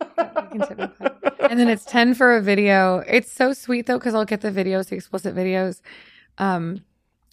You 0.01 0.07
can 0.17 0.61
tip 0.67 0.79
me 0.79 0.87
five. 0.97 1.11
and 1.47 1.59
then 1.59 1.69
it's 1.69 1.85
10 1.85 2.15
for 2.15 2.35
a 2.35 2.41
video. 2.41 3.03
It's 3.07 3.31
so 3.31 3.53
sweet 3.53 3.85
though, 3.85 3.99
because 3.99 4.15
I'll 4.15 4.25
get 4.25 4.41
the 4.41 4.49
videos, 4.49 4.89
the 4.89 4.95
explicit 4.95 5.35
videos. 5.35 5.81
Um, 6.39 6.83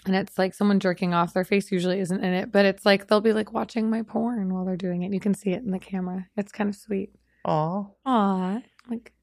and 0.05 0.15
it's 0.15 0.37
like 0.37 0.53
someone 0.53 0.79
jerking 0.79 1.15
off. 1.15 1.33
Their 1.33 1.45
face 1.45 1.73
usually 1.73 2.01
isn't 2.01 2.23
in 2.23 2.35
it, 2.35 2.53
but 2.53 2.67
it's 2.67 2.85
like 2.85 3.07
they'll 3.07 3.23
be 3.23 3.33
like 3.33 3.55
watching 3.55 3.89
my 3.89 4.03
porn 4.03 4.53
while 4.53 4.67
they're 4.67 4.77
doing 4.77 5.03
it. 5.03 5.15
You 5.15 5.21
can 5.21 5.33
see 5.33 5.53
it 5.53 5.63
in 5.63 5.71
the 5.71 5.79
camera. 5.79 6.29
It's 6.37 6.53
kind 6.53 6.69
of 6.69 6.77
sweet. 6.77 7.11
Aw. 7.47 7.85
Aw, 8.05 8.61
like 8.91 9.15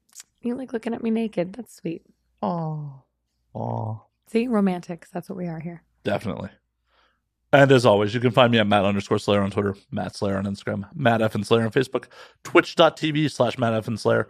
you 0.42 0.56
like 0.56 0.72
looking 0.72 0.92
at 0.92 1.04
me 1.04 1.10
naked. 1.10 1.52
That's 1.52 1.76
sweet. 1.76 2.02
Aw. 2.42 2.88
Aw. 3.54 4.03
See, 4.26 4.48
romantics. 4.48 5.10
That's 5.10 5.28
what 5.28 5.38
we 5.38 5.46
are 5.46 5.60
here. 5.60 5.82
Definitely. 6.02 6.50
And 7.52 7.70
as 7.70 7.86
always, 7.86 8.12
you 8.12 8.20
can 8.20 8.32
find 8.32 8.50
me 8.50 8.58
at 8.58 8.66
Matt 8.66 8.84
underscore 8.84 9.20
Slayer 9.20 9.40
on 9.40 9.50
Twitter, 9.52 9.76
Matt 9.92 10.16
Slayer 10.16 10.36
on 10.36 10.44
Instagram, 10.44 10.88
Matt 10.92 11.22
F 11.22 11.36
and 11.36 11.46
Slayer 11.46 11.62
on 11.62 11.70
Facebook, 11.70 12.06
twitch.tv 12.42 13.30
slash 13.30 13.58
Matt 13.58 13.74
F 13.74 13.86
and 13.86 13.98
Slayer, 13.98 14.28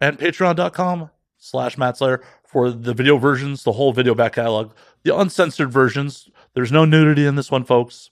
and 0.00 0.16
patreon.com 0.16 1.10
slash 1.38 1.76
Matt 1.76 1.96
Slayer 1.96 2.22
for 2.44 2.70
the 2.70 2.94
video 2.94 3.16
versions, 3.16 3.64
the 3.64 3.72
whole 3.72 3.92
video 3.92 4.14
back 4.14 4.34
catalog, 4.34 4.72
the 5.02 5.16
uncensored 5.16 5.72
versions. 5.72 6.28
There's 6.54 6.70
no 6.70 6.84
nudity 6.84 7.26
in 7.26 7.34
this 7.34 7.50
one, 7.50 7.64
folks. 7.64 8.10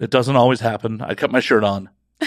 It 0.00 0.10
doesn't 0.10 0.34
always 0.34 0.60
happen. 0.60 1.00
I 1.00 1.14
kept 1.14 1.32
my 1.32 1.40
shirt 1.40 1.62
on. 1.62 1.88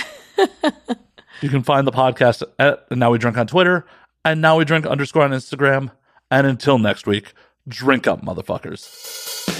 you 1.41 1.49
can 1.49 1.63
find 1.63 1.85
the 1.85 1.91
podcast 1.91 2.43
at 2.57 2.89
Now 2.91 3.11
We 3.11 3.17
Drink 3.17 3.37
on 3.37 3.47
Twitter 3.47 3.85
and 4.23 4.39
Now 4.39 4.57
We 4.57 4.63
Drink 4.65 4.85
underscore 4.85 5.23
on 5.23 5.31
Instagram. 5.31 5.91
And 6.31 6.47
until 6.47 6.77
next 6.77 7.07
week, 7.07 7.33
drink 7.69 8.07
up, 8.07 8.21
motherfuckers. 8.21 9.58